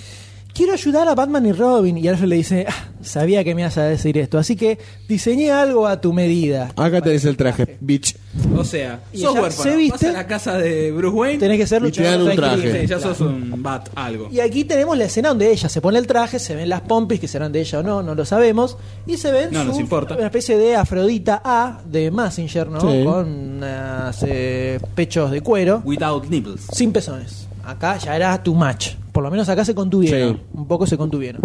quiero 0.57 0.73
ayudar 0.73 1.09
a 1.09 1.15
Batman 1.15 1.45
y 1.47 1.53
Robin. 1.53 1.99
Y 1.99 2.09
Alfred 2.09 2.29
le 2.29 2.37
dice, 2.37 2.65
"Ah, 2.69 2.89
sabía 3.03 3.45
que 3.45 3.55
me 3.55 3.61
ibas 3.63 3.77
a 3.79 3.85
decir 3.85 4.17
esto, 4.19 4.39
así 4.39 4.57
que 4.57 4.79
diseñé 5.09 5.51
algo 5.53 5.87
a 5.87 6.01
tu 6.01 6.13
medida. 6.13 6.71
Acá 6.77 7.01
tenés 7.03 7.25
el 7.25 7.37
traje, 7.37 7.77
bitch. 7.81 8.17
O 8.57 8.65
sea, 8.65 9.01
Y 9.13 9.19
sos 9.19 9.35
ya 9.35 9.41
huérfano. 9.43 9.71
se 9.71 9.77
viste. 9.77 10.07
Vas 10.07 10.15
a 10.15 10.19
la 10.19 10.27
casa 10.27 10.59
de 10.59 10.93
Bruce 10.93 11.17
Wayne. 11.17 11.39
Tenés 11.39 11.59
que 11.59 11.67
ser 11.67 11.85
Y 11.87 11.93
te 11.93 12.03
dan 12.03 12.23
un 12.23 12.35
traje. 12.35 12.81
Sí, 12.83 12.87
ya 12.87 12.99
sos 13.01 13.21
un 13.21 13.63
bat, 13.63 13.89
algo. 13.95 14.29
Y 14.31 14.41
aquí 14.41 14.65
tenemos 14.65 14.97
la 14.99 15.05
escena 15.05 15.29
donde 15.31 15.51
ella 15.51 15.69
se 15.69 15.81
pone 15.81 15.99
el 15.99 16.07
traje, 16.07 16.39
se 16.39 16.55
ven 16.55 16.69
las 16.69 16.81
pompis, 16.83 17.21
que 17.21 17.29
serán 17.29 17.53
de 17.53 17.61
ella 17.61 17.81
o 17.81 17.83
no, 17.83 18.03
no 18.03 18.15
lo 18.15 18.25
sabemos, 18.25 18.77
y 19.07 19.17
se 19.17 19.31
ven 19.33 19.51
No 19.53 19.65
nos 19.65 19.79
importa. 19.79 20.15
una 20.17 20.27
especie 20.27 20.57
de 20.59 20.77
Afrodita 20.77 21.41
A 21.45 21.81
de 21.85 22.11
Massinger, 22.11 22.69
¿no? 22.69 22.81
Sí. 22.81 23.05
Con 23.05 23.29
unas, 23.57 24.23
eh, 24.27 24.79
pechos 24.95 25.31
de 25.31 25.41
cuero, 25.41 25.83
Without 25.85 26.29
nipples. 26.29 26.63
sin 26.73 26.93
pezones. 26.93 27.46
Acá 27.67 27.97
ya 27.99 28.15
era 28.17 28.43
too 28.43 28.55
much. 28.55 28.91
Por 29.13 29.23
lo 29.25 29.31
menos 29.31 29.49
acá 29.49 29.65
se 29.65 29.75
contuvieron. 29.75 30.37
Sí. 30.37 30.43
Un 30.55 30.67
poco 30.69 30.87
se 30.87 30.97
contuvieron. 30.97 31.43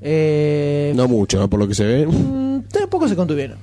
Eh, 0.00 0.92
No 0.96 1.08
mucho, 1.08 1.38
¿no? 1.38 1.48
por 1.48 1.60
lo 1.60 1.68
que 1.68 1.74
se 1.74 1.84
ve. 1.84 2.06
Mm, 2.06 2.62
tampoco 2.72 3.08
se 3.08 3.16
contuvieron. 3.16 3.58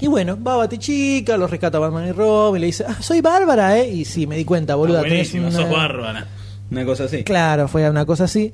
Y 0.00 0.06
bueno, 0.06 0.38
va 0.42 0.56
Batichica, 0.56 1.36
los 1.36 1.50
rescata 1.50 1.78
Batman 1.78 2.08
y 2.08 2.12
Robin, 2.12 2.60
le 2.60 2.66
dice, 2.68 2.84
ah, 2.88 2.96
soy 3.00 3.20
Bárbara, 3.20 3.78
¿eh? 3.78 3.88
Y 3.90 4.04
sí, 4.04 4.26
me 4.26 4.36
di 4.36 4.44
cuenta, 4.44 4.74
boluda. 4.74 5.00
Ah, 5.00 5.02
tenés 5.02 5.30
buenísimo, 5.32 5.48
una- 5.48 5.56
sos 5.56 5.70
bárbara. 5.70 6.26
Una 6.70 6.84
cosa 6.84 7.04
así. 7.04 7.24
Claro, 7.24 7.68
fue 7.68 7.88
una 7.90 8.06
cosa 8.06 8.24
así. 8.24 8.52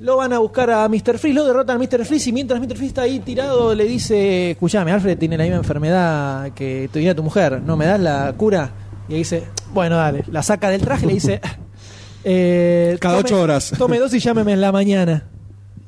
Lo 0.00 0.16
van 0.16 0.32
a 0.32 0.38
buscar 0.38 0.70
a 0.70 0.88
Mr. 0.88 1.18
Freeze, 1.18 1.32
lo 1.34 1.44
derrotan 1.44 1.76
a 1.76 1.78
Mr. 1.78 2.04
Freeze 2.04 2.30
y 2.30 2.32
mientras 2.32 2.60
Mr. 2.60 2.74
Freeze 2.76 2.86
está 2.86 3.02
ahí 3.02 3.20
tirado 3.20 3.74
le 3.74 3.84
dice, 3.84 4.50
escuchame, 4.52 4.90
Alfred 4.92 5.16
tiene 5.16 5.36
la 5.38 5.44
misma 5.44 5.58
enfermedad 5.58 6.50
que 6.52 6.88
tenía 6.92 7.14
tu 7.14 7.22
mujer, 7.22 7.60
¿no 7.64 7.76
me 7.76 7.86
das 7.86 8.00
la 8.00 8.32
cura? 8.36 8.70
Y 9.12 9.16
ahí 9.16 9.18
dice, 9.18 9.44
bueno, 9.74 9.96
dale, 9.96 10.24
la 10.32 10.42
saca 10.42 10.70
del 10.70 10.80
traje 10.80 11.04
y 11.04 11.08
le 11.08 11.14
dice, 11.14 11.40
eh, 12.24 12.96
Cada 12.98 13.16
tome- 13.18 13.20
ocho 13.26 13.42
horas. 13.42 13.72
Tome 13.76 13.98
dos 13.98 14.14
y 14.14 14.20
llámeme 14.20 14.54
en 14.54 14.62
la 14.62 14.72
mañana. 14.72 15.24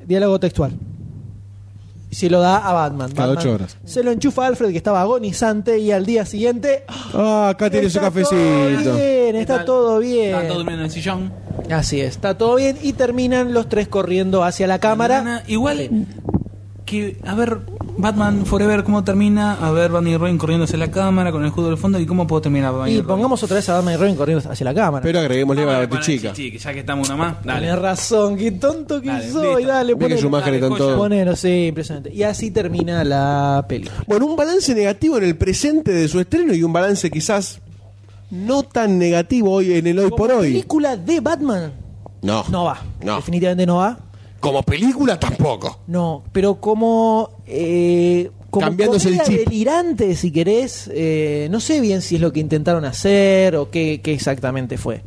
Diálogo 0.07 0.39
textual. 0.39 0.73
Y 2.11 2.15
se 2.17 2.29
lo 2.29 2.41
da 2.41 2.59
a 2.59 2.75
Batman. 2.75 3.13
Cada 3.13 3.29
Batman 3.29 3.39
ocho 3.43 3.55
horas. 3.55 3.79
Se 3.87 4.05
lo 4.05 4.11
enchufa 4.13 4.45
a 4.45 4.49
Alfred 4.49 4.73
que 4.73 4.77
estaba 4.77 5.01
agonizante 5.01 5.79
y 5.79 5.91
al 5.91 6.05
día 6.05 6.27
siguiente... 6.27 6.85
Ah, 7.15 7.49
acá 7.49 7.71
tiene 7.71 7.89
su 7.89 7.97
está 7.99 8.11
todo 8.11 8.23
cafecito. 8.23 8.95
bien, 8.95 9.33
¿Qué 9.33 9.41
está 9.41 9.65
todo 9.65 9.99
bien. 10.01 10.35
Está 10.35 10.47
todo 10.49 10.59
durmiendo 10.59 10.83
en 10.83 10.85
el 10.85 10.91
sillón. 10.93 11.33
Así 11.71 12.01
es, 12.03 12.09
está 12.09 12.37
todo 12.37 12.57
bien 12.57 12.77
y 12.83 12.93
terminan 12.93 13.55
los 13.55 13.71
tres 13.71 13.89
corriendo 13.89 14.45
hacia 14.45 14.67
la 14.67 14.79
cámara. 14.81 15.43
Igual 15.47 16.07
que, 16.85 17.17
a 17.27 17.35
ver, 17.35 17.61
Batman 17.97 18.45
Forever, 18.45 18.83
¿cómo 18.83 19.05
termina? 19.05 19.55
A 19.55 19.71
ver, 19.71 19.91
Batman 19.93 20.13
y 20.13 20.17
Robin 20.17 20.37
corriendo 20.37 20.65
hacia 20.65 20.77
la 20.79 20.91
cámara 20.91 21.31
con 21.31 21.43
el 21.43 21.49
escudo 21.49 21.69
del 21.69 21.77
fondo. 21.79 21.99
¿Y 22.01 22.07
cómo 22.07 22.27
puedo 22.27 22.43
terminar 22.43 22.73
Batman 22.73 22.89
Y 22.89 22.95
Robin? 22.97 23.07
pongamos 23.07 23.43
otra 23.45 23.57
vez 23.57 23.69
a 23.69 23.75
Batman 23.75 23.95
y 23.95 23.97
Robin 23.97 24.17
corriendo 24.17 24.51
hacia 24.51 24.65
la 24.65 24.75
cámara. 24.75 25.03
Pero 25.03 25.21
agreguémosle 25.21 25.63
Ah, 25.63 25.65
a 25.77 25.81
la 25.81 25.89
que 25.89 26.59
ya 26.59 26.73
que 26.73 26.81
estamos 26.81 27.09
una 27.09 27.17
más, 27.17 27.37
dale. 27.45 27.61
Tenés 27.67 27.79
razón, 27.79 28.37
qué 28.37 28.51
tonto 28.53 29.01
que 29.01 29.09
Dale, 29.09 29.31
soy. 29.31 29.57
listo. 29.59 29.73
Dale, 29.73 29.95
Ve 29.95 29.99
que 29.99 30.05
ponelo. 30.05 30.21
joya. 30.71 30.79
todos. 30.79 30.99
Ponelo, 30.99 31.37
sí, 31.37 31.67
impresionante. 31.69 32.13
Y 32.13 32.23
así 32.25 32.51
termina 32.51 33.05
la 33.05 33.65
película. 33.69 34.03
Bueno, 34.09 34.27
un 34.27 34.37
balance 34.37 34.75
negativo 34.75 35.17
en 35.19 35.25
el 35.25 35.37
presente 35.37 35.93
de 35.93 36.09
su 36.09 36.19
estreno 36.19 36.53
y 36.53 36.63
un 36.65 36.73
balance 36.73 37.11
quizás 37.11 37.61
no 38.31 38.65
tan 38.65 38.99
negativo 38.99 39.53
hoy 39.53 39.73
en 39.75 39.87
el 39.87 39.99
hoy 40.01 40.11
por 40.11 40.33
hoy. 40.33 40.49
película 40.51 40.97
de 40.97 41.21
Batman 41.21 41.73
No. 42.23 42.45
no 42.51 42.65
va. 42.65 42.83
No. 43.05 43.17
Definitivamente 43.17 43.67
no 43.67 43.77
va. 43.77 43.99
Como 44.45 44.63
película 44.63 45.19
tampoco. 45.19 45.81
No, 45.87 46.23
pero 46.33 46.57
como. 46.57 47.31
Eh, 47.47 48.31
como 48.51 48.67
Cambiándose 48.67 49.09
el 49.09 49.21
chip. 49.23 49.39
delirante, 49.49 50.15
si 50.15 50.31
querés. 50.31 50.89
eh, 50.93 51.49
no 51.51 51.59
sé 51.61 51.81
bien 51.81 52.03
si 52.03 52.17
es 52.17 52.21
lo 52.21 52.33
que 52.33 52.41
intentaron 52.41 52.85
hacer 52.85 53.57
o 53.57 53.71
qué, 53.71 54.01
qué 54.03 54.13
exactamente 54.13 54.79
fue. 54.79 55.01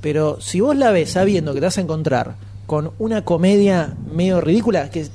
Pero 0.00 0.40
si 0.40 0.60
vos 0.60 0.74
la 0.76 0.90
ves 0.90 1.10
sabiendo 1.10 1.52
que 1.54 1.60
te 1.60 1.66
vas 1.66 1.78
a 1.78 1.82
encontrar 1.82 2.34
con 2.66 2.90
una 2.98 3.22
comedia 3.24 3.94
medio 4.12 4.40
ridícula, 4.40 4.90
que 4.90 5.06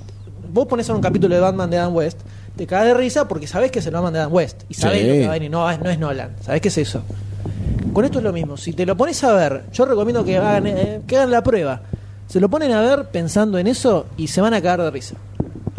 vos 0.53 0.68
pones 0.68 0.88
en 0.90 0.95
un 0.95 1.02
capítulo 1.02 1.34
de 1.35 1.42
Batman 1.42 1.69
de 1.69 1.80
Adam 1.80 1.95
West, 1.95 2.19
te 2.56 2.68
cagas 2.68 2.85
de 2.85 2.94
risa 2.94 3.27
porque 3.27 3.48
sabés 3.48 3.72
que 3.72 3.80
es 3.80 3.85
el 3.88 3.94
Batman 3.94 4.14
de 4.14 4.19
Adam 4.19 4.34
West. 4.34 4.61
Y 4.69 4.76
sabés 4.76 5.02
Sí. 5.02 5.08
lo 5.08 5.14
que 5.14 5.22
va 5.26 5.32
a 5.32 5.34
venir. 5.34 5.50
No, 5.52 5.69
es- 5.69 5.80
no 5.82 5.90
es 5.90 5.98
Nolan. 6.00 6.35
Sabés 6.45 6.61
que 6.61 6.68
es 6.69 6.77
eso. 6.77 7.02
Con 7.94 8.06
esto 8.06 8.19
es 8.19 8.24
lo 8.24 8.32
mismo. 8.32 8.56
Si 8.58 8.74
te 8.74 8.85
lo 8.85 8.95
pones 8.95 9.24
a 9.24 9.34
ver, 9.34 9.64
yo 9.74 9.85
recomiendo 9.85 10.24
que 10.24 10.38
hagan, 10.38 10.68
eh, 10.68 11.02
que 11.08 11.18
hagan 11.18 11.32
la 11.32 11.42
prueba. 11.44 11.82
Se 12.27 12.39
lo 12.39 12.49
ponen 12.49 12.71
a 12.71 12.81
ver 12.81 13.05
pensando 13.11 13.57
en 13.57 13.67
eso 13.67 14.07
y 14.17 14.27
se 14.27 14.41
van 14.41 14.53
a 14.53 14.61
cagar 14.61 14.81
de 14.81 14.91
risa. 14.91 15.15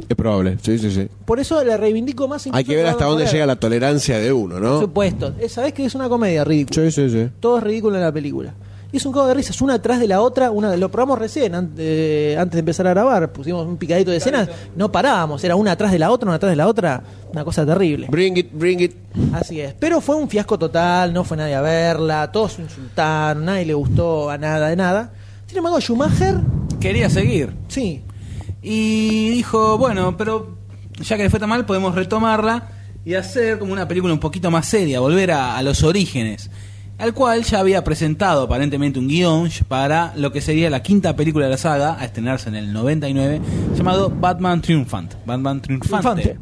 Es 0.08 0.14
probable, 0.16 0.56
sí, 0.62 0.78
sí, 0.78 0.90
sí. 0.92 1.08
Por 1.24 1.40
eso 1.40 1.62
la 1.64 1.76
reivindico 1.76 2.28
más. 2.28 2.46
Hay 2.52 2.62
que 2.64 2.76
ver 2.76 2.86
hasta 2.86 3.06
dónde 3.06 3.26
llega 3.26 3.44
la 3.44 3.56
tolerancia 3.56 4.18
de 4.18 4.32
uno, 4.32 4.54
Por 4.54 4.62
¿no? 4.62 4.80
supuesto. 4.80 5.34
Eh, 5.40 5.48
Sabés 5.48 5.72
que 5.72 5.84
es 5.84 5.94
una 5.96 6.08
comedia 6.08 6.44
ridícula. 6.44 6.82
Sí, 6.84 6.90
sí, 6.92 7.10
sí. 7.10 7.28
Todo 7.40 7.58
es 7.58 7.64
ridículo 7.64 7.96
en 7.96 8.02
la 8.02 8.12
película. 8.12 8.54
Y 8.92 8.98
es 8.98 9.04
un 9.04 9.12
cago 9.12 9.26
de 9.26 9.34
risas, 9.34 9.60
una 9.60 9.74
atrás 9.74 9.98
de 9.98 10.06
la 10.06 10.20
otra. 10.20 10.52
Una, 10.52 10.76
lo 10.76 10.88
probamos 10.92 11.18
recién, 11.18 11.56
an- 11.56 11.72
eh, 11.76 12.36
antes 12.38 12.52
de 12.52 12.60
empezar 12.60 12.86
a 12.86 12.90
grabar. 12.90 13.32
Pusimos 13.32 13.66
un 13.66 13.76
picadito 13.78 14.12
de 14.12 14.18
escenas. 14.18 14.48
No 14.76 14.92
parábamos, 14.92 15.42
era 15.42 15.56
una 15.56 15.72
atrás 15.72 15.90
de 15.90 15.98
la 15.98 16.12
otra, 16.12 16.28
una 16.28 16.36
atrás 16.36 16.50
de 16.52 16.56
la 16.56 16.68
otra. 16.68 17.02
Una 17.32 17.44
cosa 17.44 17.66
terrible. 17.66 18.06
Bring 18.08 18.36
it, 18.36 18.50
bring 18.52 18.78
it. 18.80 18.94
Así 19.32 19.60
es. 19.60 19.74
Pero 19.74 20.00
fue 20.00 20.14
un 20.14 20.28
fiasco 20.28 20.56
total, 20.56 21.12
no 21.12 21.24
fue 21.24 21.36
nadie 21.36 21.56
a 21.56 21.60
verla. 21.60 22.30
Todos 22.30 22.52
se 22.52 22.62
insultaron, 22.62 23.44
nadie 23.44 23.66
le 23.66 23.74
gustó 23.74 24.30
a 24.30 24.38
nada 24.38 24.68
de 24.68 24.76
nada. 24.76 25.10
Sin 25.56 25.60
embargo, 25.60 25.80
Schumacher, 25.80 26.34
Quería 26.80 27.08
seguir. 27.08 27.54
sí. 27.68 28.02
Y 28.62 29.30
dijo, 29.30 29.78
bueno, 29.78 30.14
pero 30.18 30.58
ya 31.00 31.16
que 31.16 31.22
le 31.22 31.30
fue 31.30 31.40
tan 31.40 31.48
mal, 31.48 31.64
podemos 31.64 31.94
retomarla 31.94 32.68
y 33.06 33.14
hacer 33.14 33.58
como 33.58 33.72
una 33.72 33.88
película 33.88 34.12
un 34.12 34.20
poquito 34.20 34.50
más 34.50 34.66
seria, 34.68 35.00
volver 35.00 35.30
a, 35.32 35.56
a 35.56 35.62
los 35.62 35.82
orígenes. 35.82 36.50
Al 36.98 37.14
cual 37.14 37.42
ya 37.44 37.60
había 37.60 37.82
presentado 37.84 38.42
aparentemente 38.42 38.98
un 38.98 39.08
guion 39.08 39.48
para 39.66 40.12
lo 40.14 40.30
que 40.30 40.42
sería 40.42 40.68
la 40.68 40.82
quinta 40.82 41.16
película 41.16 41.46
de 41.46 41.52
la 41.52 41.56
saga, 41.56 41.96
a 41.98 42.04
estrenarse 42.04 42.50
en 42.50 42.56
el 42.56 42.70
99, 42.74 43.40
llamado 43.74 44.10
Batman 44.10 44.60
Triumphant. 44.60 45.14
Batman 45.24 45.62
Triunfante. 45.62 46.20
Triunfante. 46.22 46.38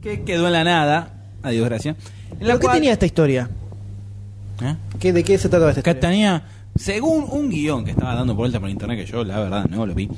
Que 0.00 0.22
quedó 0.22 0.46
en 0.46 0.52
la 0.52 0.62
nada, 0.62 1.14
adiós, 1.42 1.64
gracias. 1.68 1.96
¿Pero 2.38 2.60
qué 2.60 2.64
cual- 2.66 2.76
tenía 2.76 2.92
esta 2.92 3.06
historia? 3.06 3.50
¿Eh? 4.62 4.76
¿Qué, 5.00 5.12
¿De 5.12 5.24
qué 5.24 5.36
se 5.36 5.48
trataba 5.48 5.70
esta 5.72 5.80
historia? 5.90 6.44
Según 6.76 7.26
un 7.30 7.48
guion 7.50 7.84
que 7.84 7.90
estaba 7.92 8.14
dando 8.14 8.34
vuelta 8.34 8.58
por 8.60 8.68
internet, 8.70 8.98
que 9.04 9.10
yo 9.10 9.24
la 9.24 9.38
verdad 9.38 9.66
no 9.68 9.84
lo 9.86 9.94
vi, 9.94 10.08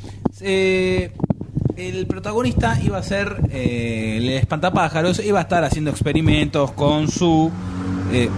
eh, 0.40 1.12
el 1.76 2.06
protagonista 2.06 2.78
iba 2.82 2.98
a 2.98 3.02
ser 3.02 3.36
eh, 3.50 4.16
el 4.18 4.28
espantapájaros, 4.30 5.24
iba 5.24 5.38
a 5.40 5.42
estar 5.42 5.64
haciendo 5.64 5.90
experimentos 5.90 6.70
con 6.72 7.08
su... 7.08 7.50
eh, 8.12 8.28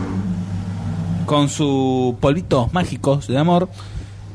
con 1.27 1.49
sus 1.49 2.15
polvitos 2.21 2.73
mágicos 2.73 3.27
de 3.27 3.37
amor. 3.37 3.69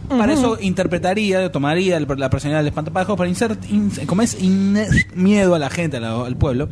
Para 0.09 0.33
eso 0.33 0.57
interpretaría, 0.59 1.49
tomaría 1.49 1.97
la 2.01 2.29
personalidad 2.29 2.59
del 2.59 2.67
espantapájaros 2.67 3.17
para 3.17 3.29
insert, 3.29 3.63
in- 3.71 3.89
como 4.07 4.21
es 4.23 4.41
in- 4.43 4.77
miedo 5.15 5.55
a 5.55 5.59
la 5.59 5.69
gente, 5.69 5.95
al 5.97 6.35
pueblo. 6.35 6.67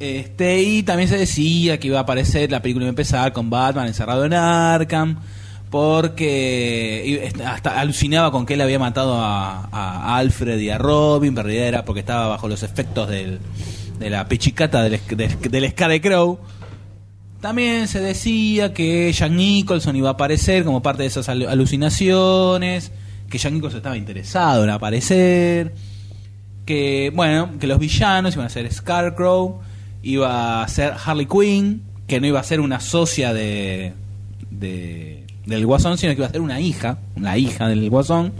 Este, 0.00 0.62
y 0.62 0.82
también 0.84 1.08
se 1.08 1.18
decía 1.18 1.80
que 1.80 1.88
iba 1.88 1.98
a 1.98 2.02
aparecer, 2.02 2.50
la 2.50 2.62
película 2.62 2.84
iba 2.84 2.90
a 2.90 2.90
empezar 2.90 3.32
con 3.32 3.50
Batman 3.50 3.88
encerrado 3.88 4.24
en 4.24 4.32
Arkham, 4.32 5.18
porque 5.70 7.32
hasta 7.44 7.78
alucinaba 7.80 8.30
con 8.30 8.46
que 8.46 8.54
él 8.54 8.60
había 8.60 8.78
matado 8.78 9.16
a, 9.20 10.16
Alfred 10.16 10.58
y 10.60 10.70
a 10.70 10.78
Robin, 10.78 11.34
pero 11.34 11.48
era 11.48 11.84
porque 11.84 12.00
estaba 12.00 12.28
bajo 12.28 12.48
los 12.48 12.62
efectos 12.62 13.08
del, 13.08 13.40
de 13.98 14.10
la 14.10 14.28
pichicata 14.28 14.82
del, 14.82 15.00
del, 15.50 15.70
Scarecrow. 15.70 16.38
También 17.40 17.86
se 17.86 18.00
decía 18.00 18.72
que 18.72 19.12
Jack 19.12 19.30
Nicholson 19.30 19.94
iba 19.96 20.08
a 20.08 20.12
aparecer 20.12 20.64
como 20.64 20.82
parte 20.82 21.02
de 21.02 21.08
esas 21.08 21.28
alu- 21.28 21.48
alucinaciones, 21.48 22.92
que 23.28 23.38
Jack 23.38 23.52
Nicholson 23.52 23.78
estaba 23.78 23.96
interesado 23.96 24.64
en 24.64 24.70
aparecer 24.70 25.74
que 26.64 27.10
bueno, 27.14 27.52
que 27.58 27.66
los 27.66 27.78
villanos 27.78 28.34
iban 28.34 28.46
a 28.46 28.50
ser 28.50 28.70
Scarecrow, 28.70 29.60
iba 30.02 30.62
a 30.62 30.68
ser 30.68 30.94
Harley 31.04 31.26
Quinn, 31.26 31.82
que 32.06 32.20
no 32.20 32.26
iba 32.26 32.40
a 32.40 32.44
ser 32.44 32.60
una 32.60 32.80
socia 32.80 33.32
de, 33.32 33.92
de 34.50 35.24
del 35.46 35.64
Guasón, 35.66 35.96
sino 35.98 36.12
que 36.12 36.18
iba 36.18 36.26
a 36.26 36.30
ser 36.30 36.40
una 36.40 36.60
hija, 36.60 36.98
una 37.16 37.36
hija 37.38 37.68
del 37.68 37.88
Guasón, 37.88 38.32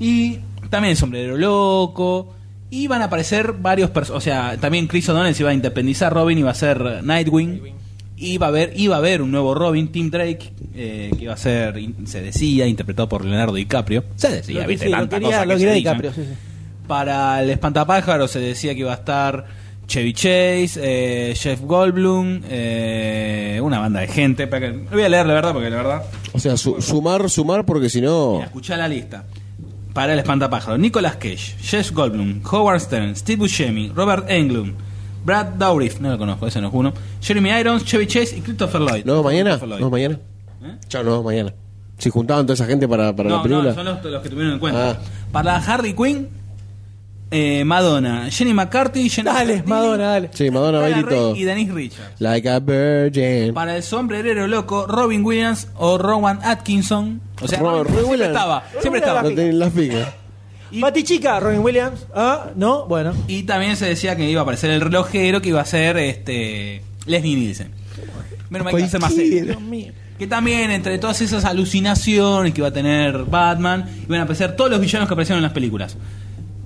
y 0.00 0.38
también 0.70 0.96
Sombrero 0.96 1.36
Loco, 1.36 2.34
iban 2.70 3.02
a 3.02 3.04
aparecer 3.06 3.52
varios 3.52 3.90
personajes, 3.90 4.16
o 4.16 4.20
sea, 4.24 4.56
también 4.58 4.86
Chris 4.88 5.08
O'Donnell 5.08 5.34
se 5.34 5.42
iba 5.42 5.50
a 5.50 5.54
independizar, 5.54 6.12
Robin 6.12 6.38
iba 6.38 6.50
a 6.50 6.54
ser 6.54 7.04
Nightwing, 7.04 7.60
iba 8.16 8.46
a 8.46 8.48
haber 8.48 8.72
iba 8.76 8.96
a 8.96 8.98
haber 8.98 9.22
un 9.22 9.30
nuevo 9.30 9.54
Robin, 9.54 9.88
Tim 9.92 10.10
Drake, 10.10 10.52
eh, 10.74 11.10
que 11.16 11.24
iba 11.24 11.34
a 11.34 11.36
ser, 11.36 11.74
se 12.06 12.22
decía, 12.22 12.66
interpretado 12.66 13.08
por 13.08 13.24
Leonardo 13.24 13.54
DiCaprio, 13.54 14.04
se 14.16 14.30
decía, 14.30 14.62
Lo- 14.62 14.68
viste, 14.68 14.86
sí, 14.86 14.90
lo 14.90 14.98
tanta 14.98 15.16
quería- 15.18 15.28
cosa 15.28 15.44
lo 15.46 15.52
que 15.54 15.58
quería 15.58 15.72
se 15.72 15.74
dicen. 15.78 15.92
DiCaprio, 15.98 16.12
sí, 16.12 16.22
sí. 16.22 16.36
Para 16.88 17.42
el 17.42 17.50
espantapájaro 17.50 18.26
se 18.26 18.40
decía 18.40 18.74
que 18.74 18.80
iba 18.80 18.90
a 18.92 18.96
estar 18.96 19.44
Chevy 19.92 20.14
Chase, 20.14 20.80
eh, 20.80 21.34
Jeff 21.36 21.60
Goldblum, 21.60 22.40
eh, 22.48 23.60
una 23.62 23.78
banda 23.78 24.00
de 24.00 24.06
gente. 24.08 24.46
Para 24.46 24.72
que, 24.72 24.78
voy 24.90 25.02
a 25.02 25.08
leer 25.10 25.26
la 25.26 25.34
verdad 25.34 25.52
porque 25.52 25.68
la 25.68 25.76
verdad. 25.76 26.02
O 26.32 26.38
sea, 26.38 26.56
su- 26.56 26.80
sumar, 26.80 27.28
sumar, 27.28 27.66
porque 27.66 27.90
si 27.90 28.00
no. 28.00 28.32
Mira, 28.36 28.46
escuchá 28.46 28.78
la 28.78 28.88
lista. 28.88 29.26
Para 29.92 30.14
el 30.14 30.20
espantapájaro, 30.20 30.78
Nicolas 30.78 31.16
Cage, 31.16 31.56
Jeff 31.60 31.92
Goldblum, 31.92 32.40
Howard 32.50 32.80
Stern, 32.80 33.14
Steve 33.14 33.40
Buscemi, 33.40 33.92
Robert 33.94 34.30
Englund, 34.30 34.72
Brad 35.26 35.48
Dourif, 35.58 36.00
no 36.00 36.10
lo 36.10 36.16
conozco, 36.16 36.46
ese 36.46 36.62
no 36.62 36.68
es 36.68 36.74
uno, 36.74 36.94
Jeremy 37.20 37.50
Irons, 37.50 37.84
Chevy 37.84 38.06
Chase 38.06 38.38
y 38.38 38.40
Christopher 38.40 38.80
Lloyd. 38.80 39.04
¿No 39.04 39.22
mañana? 39.22 39.58
Lloyd. 39.58 39.78
¿No 39.78 39.90
mañana? 39.90 40.18
¿Eh? 40.64 40.76
Chao, 40.88 41.04
no 41.04 41.22
mañana. 41.22 41.52
Si 41.98 42.08
juntaban 42.08 42.46
toda 42.46 42.54
esa 42.54 42.64
gente 42.64 42.88
para, 42.88 43.14
para 43.14 43.28
no, 43.28 43.36
la 43.36 43.42
película. 43.42 43.68
no, 43.68 43.74
son 43.74 43.84
los, 43.84 44.04
los 44.04 44.22
que 44.22 44.30
tuvieron 44.30 44.54
en 44.54 44.58
cuenta. 44.58 44.92
Ah. 44.92 44.98
Para 45.30 45.56
Harley 45.56 45.92
Quinn, 45.94 46.28
eh, 47.32 47.64
Madonna, 47.64 48.30
Jenny 48.30 48.52
McCarthy, 48.52 49.08
Jennifer 49.08 49.38
Dale, 49.38 49.62
Madonna, 49.64 50.04
dale. 50.04 50.30
Sí, 50.32 50.50
Madonna 50.50 50.88
y 50.88 50.92
Rey 50.92 51.04
todo. 51.04 51.34
y 51.34 51.44
Denise 51.44 51.72
Richards. 51.72 52.20
Like 52.20 52.48
a 52.48 52.60
virgin. 52.60 53.54
Para 53.54 53.76
el 53.76 53.82
sombrerero 53.82 54.46
loco, 54.46 54.86
Robin 54.86 55.24
Williams 55.24 55.68
o 55.76 55.98
Rowan 55.98 56.40
Atkinson. 56.42 57.20
O 57.40 57.48
sea, 57.48 57.58
Robin 57.58 57.84
Robin 57.84 57.92
siempre 57.94 58.10
Williams. 58.10 58.36
estaba, 58.36 58.64
siempre 58.80 58.88
Robin 58.88 58.96
estaba. 58.98 59.22
No 59.22 59.28
tienen 59.30 59.58
las 59.58 59.72
Batichica, 60.80 61.40
Robin 61.40 61.60
Williams. 61.60 62.06
Ah, 62.14 62.50
no, 62.56 62.86
bueno. 62.86 63.12
y 63.28 63.42
también 63.42 63.76
se 63.76 63.86
decía 63.86 64.16
que 64.16 64.28
iba 64.30 64.40
a 64.40 64.42
aparecer 64.42 64.70
el 64.70 64.80
relojero, 64.80 65.42
que 65.42 65.50
iba 65.50 65.60
a 65.60 65.66
ser 65.66 65.96
este 65.98 66.82
Leslie 67.06 67.36
Nielsen. 67.36 67.70
Menos 68.48 68.64
mal 68.64 68.74
que 68.74 68.80
iba 68.80 68.86
a 68.86 68.90
ser 68.90 69.00
más 69.00 69.14
serio. 69.14 69.58
Que 70.18 70.26
también 70.26 70.70
entre 70.70 70.98
todas 70.98 71.20
esas 71.20 71.44
alucinaciones 71.44 72.52
que 72.52 72.60
iba 72.60 72.68
a 72.68 72.72
tener 72.72 73.24
Batman, 73.24 73.88
iban 74.04 74.20
a 74.20 74.22
aparecer 74.24 74.54
todos 74.54 74.70
los 74.70 74.80
villanos 74.80 75.08
que 75.08 75.14
aparecieron 75.14 75.38
en 75.38 75.44
las 75.44 75.52
películas. 75.52 75.96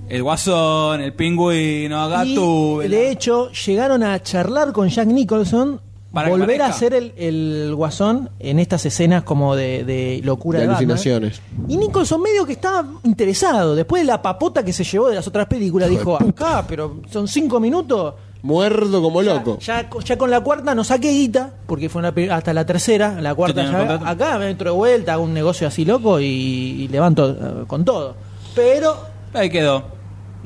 El 0.09 0.23
Guasón, 0.23 1.01
el 1.01 1.13
Pingüino, 1.13 2.07
Gatú. 2.09 2.81
Y 2.83 2.87
de 2.87 3.11
hecho, 3.11 3.51
llegaron 3.51 4.03
a 4.03 4.21
charlar 4.23 4.71
con 4.71 4.87
Jack 4.89 5.07
Nicholson. 5.07 5.81
Para 6.13 6.29
volver 6.29 6.61
a 6.63 6.67
hacer 6.67 6.93
el, 6.95 7.13
el 7.17 7.75
guasón 7.75 8.29
en 8.39 8.57
estas 8.59 8.83
escenas 8.85 9.23
como 9.23 9.55
de, 9.55 9.83
de 9.83 10.21
locura 10.23 10.57
De 10.59 10.63
de, 10.65 10.69
Batman. 10.73 10.91
alucinaciones. 10.91 11.41
Y 11.67 11.77
Nicholson 11.77 12.21
medio 12.21 12.43
que 12.45 12.53
estaba 12.53 12.83
interesado. 13.03 13.75
Después 13.75 14.01
de 14.01 14.07
la 14.07 14.21
papota 14.21 14.63
que 14.63 14.73
se 14.73 14.83
llevó 14.83 15.09
de 15.09 15.15
las 15.15 15.27
otras 15.27 15.45
películas, 15.47 15.89
dijo, 15.89 16.15
acá, 16.15 16.65
pero 16.67 17.01
son 17.11 17.27
cinco 17.27 17.59
minutos. 17.59 18.15
Muerdo 18.41 19.01
como 19.01 19.21
Ya- 19.21 19.33
loco. 19.35 19.59
Ya, 19.59 19.89
ya 20.05 20.17
con 20.17 20.31
la 20.31 20.39
cuarta 20.41 20.73
no 20.73 20.83
saqué 20.83 21.11
guita, 21.11 21.51
porque 21.67 21.89
fue 21.89 21.99
una 21.99 22.13
hasta 22.33 22.53
la 22.53 22.65
tercera, 22.65 23.19
la 23.21 23.35
cuarta 23.35 23.99
acá 24.05 24.39
me 24.39 24.49
entro 24.49 24.71
de 24.71 24.75
vuelta, 24.77 25.13
hago 25.13 25.23
un 25.23 25.33
negocio 25.33 25.67
así 25.67 25.83
loco 25.85 26.19
y, 26.19 26.25
y 26.25 26.87
levanto 26.87 27.29
eh, 27.31 27.63
con 27.67 27.83
todo. 27.83 28.15
Pero 28.55 28.95
Ahí 29.33 29.49
quedó. 29.49 29.83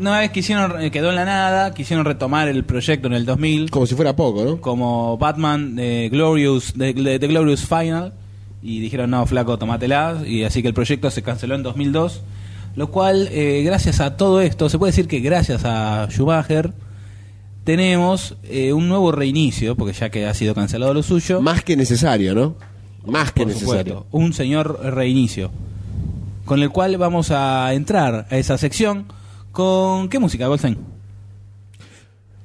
Una 0.01 0.19
vez 0.19 0.31
quisieron, 0.31 0.81
eh, 0.81 0.91
quedó 0.91 1.09
en 1.11 1.15
la 1.15 1.25
nada, 1.25 1.73
quisieron 1.73 2.05
retomar 2.05 2.47
el 2.47 2.63
proyecto 2.65 3.07
en 3.07 3.13
el 3.13 3.25
2000 3.25 3.69
Como 3.69 3.85
si 3.85 3.95
fuera 3.95 4.15
poco, 4.15 4.43
¿no? 4.43 4.59
como 4.59 5.17
Batman 5.17 5.75
de 5.75 6.09
Glorious, 6.11 6.73
de, 6.75 6.93
de- 6.93 7.19
de 7.19 7.27
Glorious 7.27 7.65
Final. 7.65 8.13
Y 8.63 8.79
dijeron 8.79 9.09
no 9.11 9.25
flaco 9.25 9.57
tomátela 9.57 10.21
y 10.25 10.43
así 10.43 10.61
que 10.61 10.67
el 10.67 10.73
proyecto 10.75 11.09
se 11.09 11.23
canceló 11.23 11.55
en 11.55 11.63
2002 11.63 12.21
lo 12.75 12.89
cual 12.91 13.27
eh, 13.31 13.63
gracias 13.65 13.99
a 13.99 14.15
todo 14.17 14.39
esto 14.39 14.69
se 14.69 14.77
puede 14.77 14.91
decir 14.91 15.07
que 15.07 15.19
gracias 15.19 15.63
a 15.65 16.07
Schumacher 16.09 16.71
tenemos 17.63 18.35
eh, 18.43 18.73
un 18.73 18.87
nuevo 18.87 19.11
reinicio 19.11 19.75
porque 19.75 19.93
ya 19.93 20.09
que 20.09 20.25
ha 20.25 20.33
sido 20.33 20.55
cancelado 20.55 20.93
lo 20.93 21.03
suyo. 21.03 21.41
Más 21.41 21.63
que 21.63 21.75
necesario, 21.75 22.33
¿no? 22.33 22.55
Más 23.05 23.31
que 23.31 23.41
por 23.41 23.47
necesario. 23.53 23.93
supuesto, 23.95 24.07
un 24.17 24.33
señor 24.33 24.79
reinicio. 24.93 25.51
Con 26.45 26.61
el 26.61 26.69
cual 26.69 26.97
vamos 26.97 27.31
a 27.31 27.73
entrar 27.73 28.27
a 28.29 28.37
esa 28.37 28.57
sección 28.57 29.05
con 29.51 30.07
qué 30.09 30.19
música 30.19 30.47
Goldstein 30.47 30.77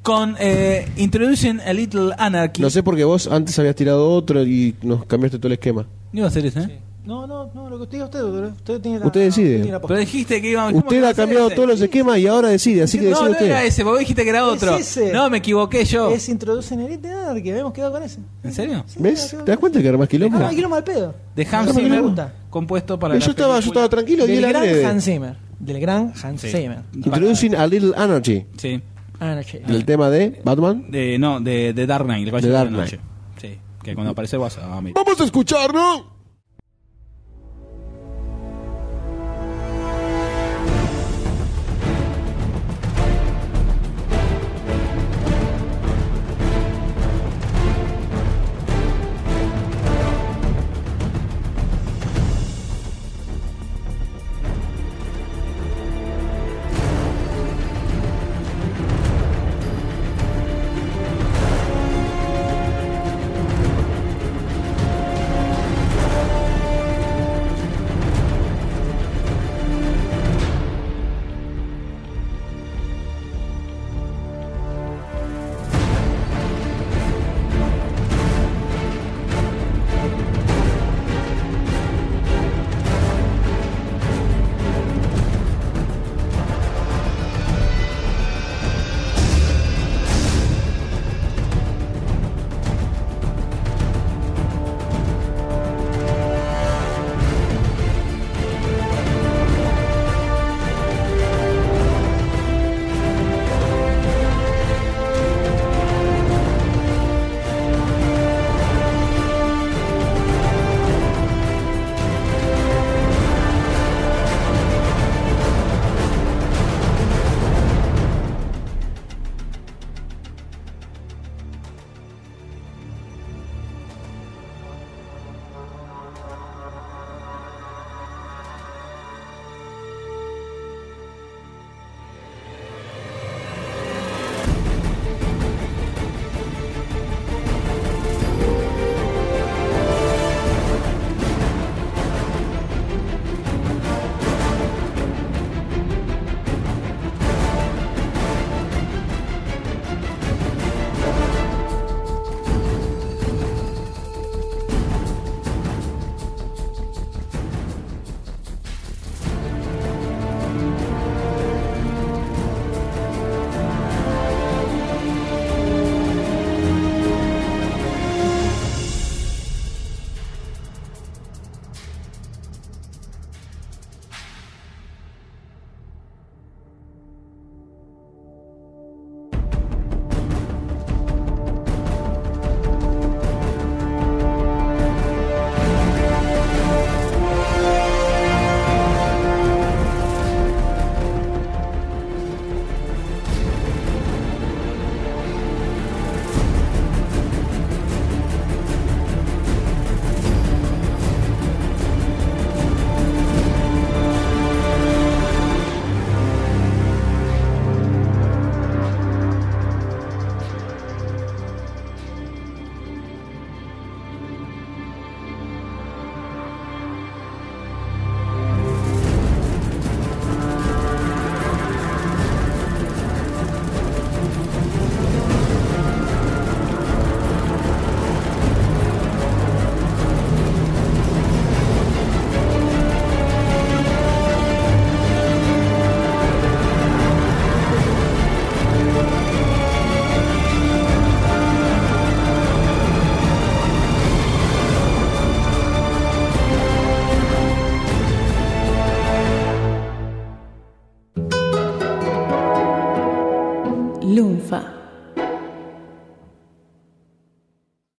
con 0.02 0.36
eh, 0.38 0.86
Introducing 0.96 1.60
a 1.60 1.72
Little 1.72 2.12
Anarchy 2.16 2.62
No 2.62 2.70
sé 2.70 2.82
porque 2.82 3.04
vos 3.04 3.26
antes 3.26 3.58
habías 3.58 3.74
tirado 3.74 4.08
otro 4.12 4.42
y 4.44 4.74
nos 4.82 5.04
cambiaste 5.04 5.38
todo 5.38 5.48
el 5.48 5.54
esquema. 5.54 5.84
¿No 6.12 6.20
iba 6.20 6.28
a 6.28 6.30
ser 6.30 6.46
ese? 6.46 6.60
¿eh? 6.60 6.78
No, 7.04 7.26
no, 7.26 7.50
no, 7.54 7.68
lo 7.70 7.76
que 7.76 7.82
usted 7.84 7.92
diga 7.98 8.04
usted, 8.06 8.18
doctor. 8.20 8.44
Usted 8.56 8.80
tiene 8.80 8.98
la, 9.00 9.06
Usted 9.06 9.20
decide. 9.20 9.56
tiene 9.56 9.72
la 9.72 9.80
posta. 9.80 9.94
Pero 9.94 10.00
dijiste 10.00 10.40
que 10.42 10.50
íbamos. 10.50 10.72
¿cómo 10.72 10.88
que 10.88 10.96
Usted 10.96 11.08
ha 11.08 11.14
cambiado 11.14 11.46
ese? 11.46 11.54
todos 11.56 11.68
los 11.68 11.80
esquemas 11.80 12.18
y 12.18 12.26
ahora 12.26 12.48
decide, 12.48 12.82
así 12.82 12.98
que 12.98 13.04
No, 13.04 13.10
decide 13.10 13.24
no 13.26 13.30
usted. 13.32 13.46
era 13.46 13.64
ese, 13.64 13.84
vos 13.84 13.98
dijiste 13.98 14.24
que 14.24 14.30
era 14.30 14.44
otro. 14.46 14.76
Es 14.76 14.96
ese. 14.96 15.12
No, 15.12 15.28
me 15.30 15.38
equivoqué 15.38 15.84
yo. 15.84 16.10
Es 16.10 16.28
introducen 16.28 16.80
Elite 16.80 17.08
Anarchy, 17.08 17.50
habíamos 17.50 17.72
quedado 17.72 17.92
con 17.92 18.02
ese. 18.02 18.18
¿En 18.42 18.52
serio? 18.52 18.84
Sí, 18.88 18.96
¿Ves? 19.00 19.30
¿Te 19.44 19.50
das 19.52 19.58
cuenta 19.58 19.80
que 19.80 19.88
era 19.88 19.98
más 19.98 20.08
quilombo? 20.08 20.38
Ah, 20.38 20.50
quiero 20.52 20.68
mal 20.68 20.82
pedo. 20.84 21.14
De 21.36 21.46
Hans 21.50 21.68
No 21.68 21.74
me 21.74 21.82
Zimmer, 21.82 22.02
gusta. 22.02 22.32
compuesto 22.50 22.98
para 22.98 23.14
yo, 23.14 23.20
la 23.26 23.30
estaba, 23.30 23.54
yo 23.54 23.60
película. 23.60 23.80
estaba 23.84 23.88
tranquilo 23.88 24.24
y 24.24 24.28
Del 24.28 24.44
él 24.44 24.50
gran 24.50 24.62
agrede. 24.62 24.84
Hans 24.86 25.04
Zimmer. 25.04 25.45
Del 25.58 25.80
gran 25.80 26.12
Hans 26.22 26.40
Sí. 26.40 26.48
Zimmer. 26.50 26.80
Introducing 26.94 27.54
a 27.54 27.66
Little 27.66 27.92
Anarchy. 27.96 28.44
Sí. 28.56 28.80
Anarchy. 29.20 29.58
Del 29.58 29.84
tema 29.84 30.10
de 30.10 30.40
Batman. 30.44 30.90
De, 30.90 31.18
no, 31.18 31.40
de, 31.40 31.72
de 31.72 31.86
Dark 31.86 32.04
Knight, 32.04 32.24
el 32.24 32.30
Caballero 32.30 32.52
Dark 32.52 32.70
de 32.70 32.76
la 32.76 32.82
Noche. 32.82 33.00
Sí, 33.40 33.58
que 33.82 33.94
cuando 33.94 34.12
aparece 34.12 34.36
vas 34.36 34.58
a. 34.58 34.66
Vamos 34.68 35.20
a 35.20 35.24
escucharlo. 35.24 35.80
Lunfa. 35.80 36.15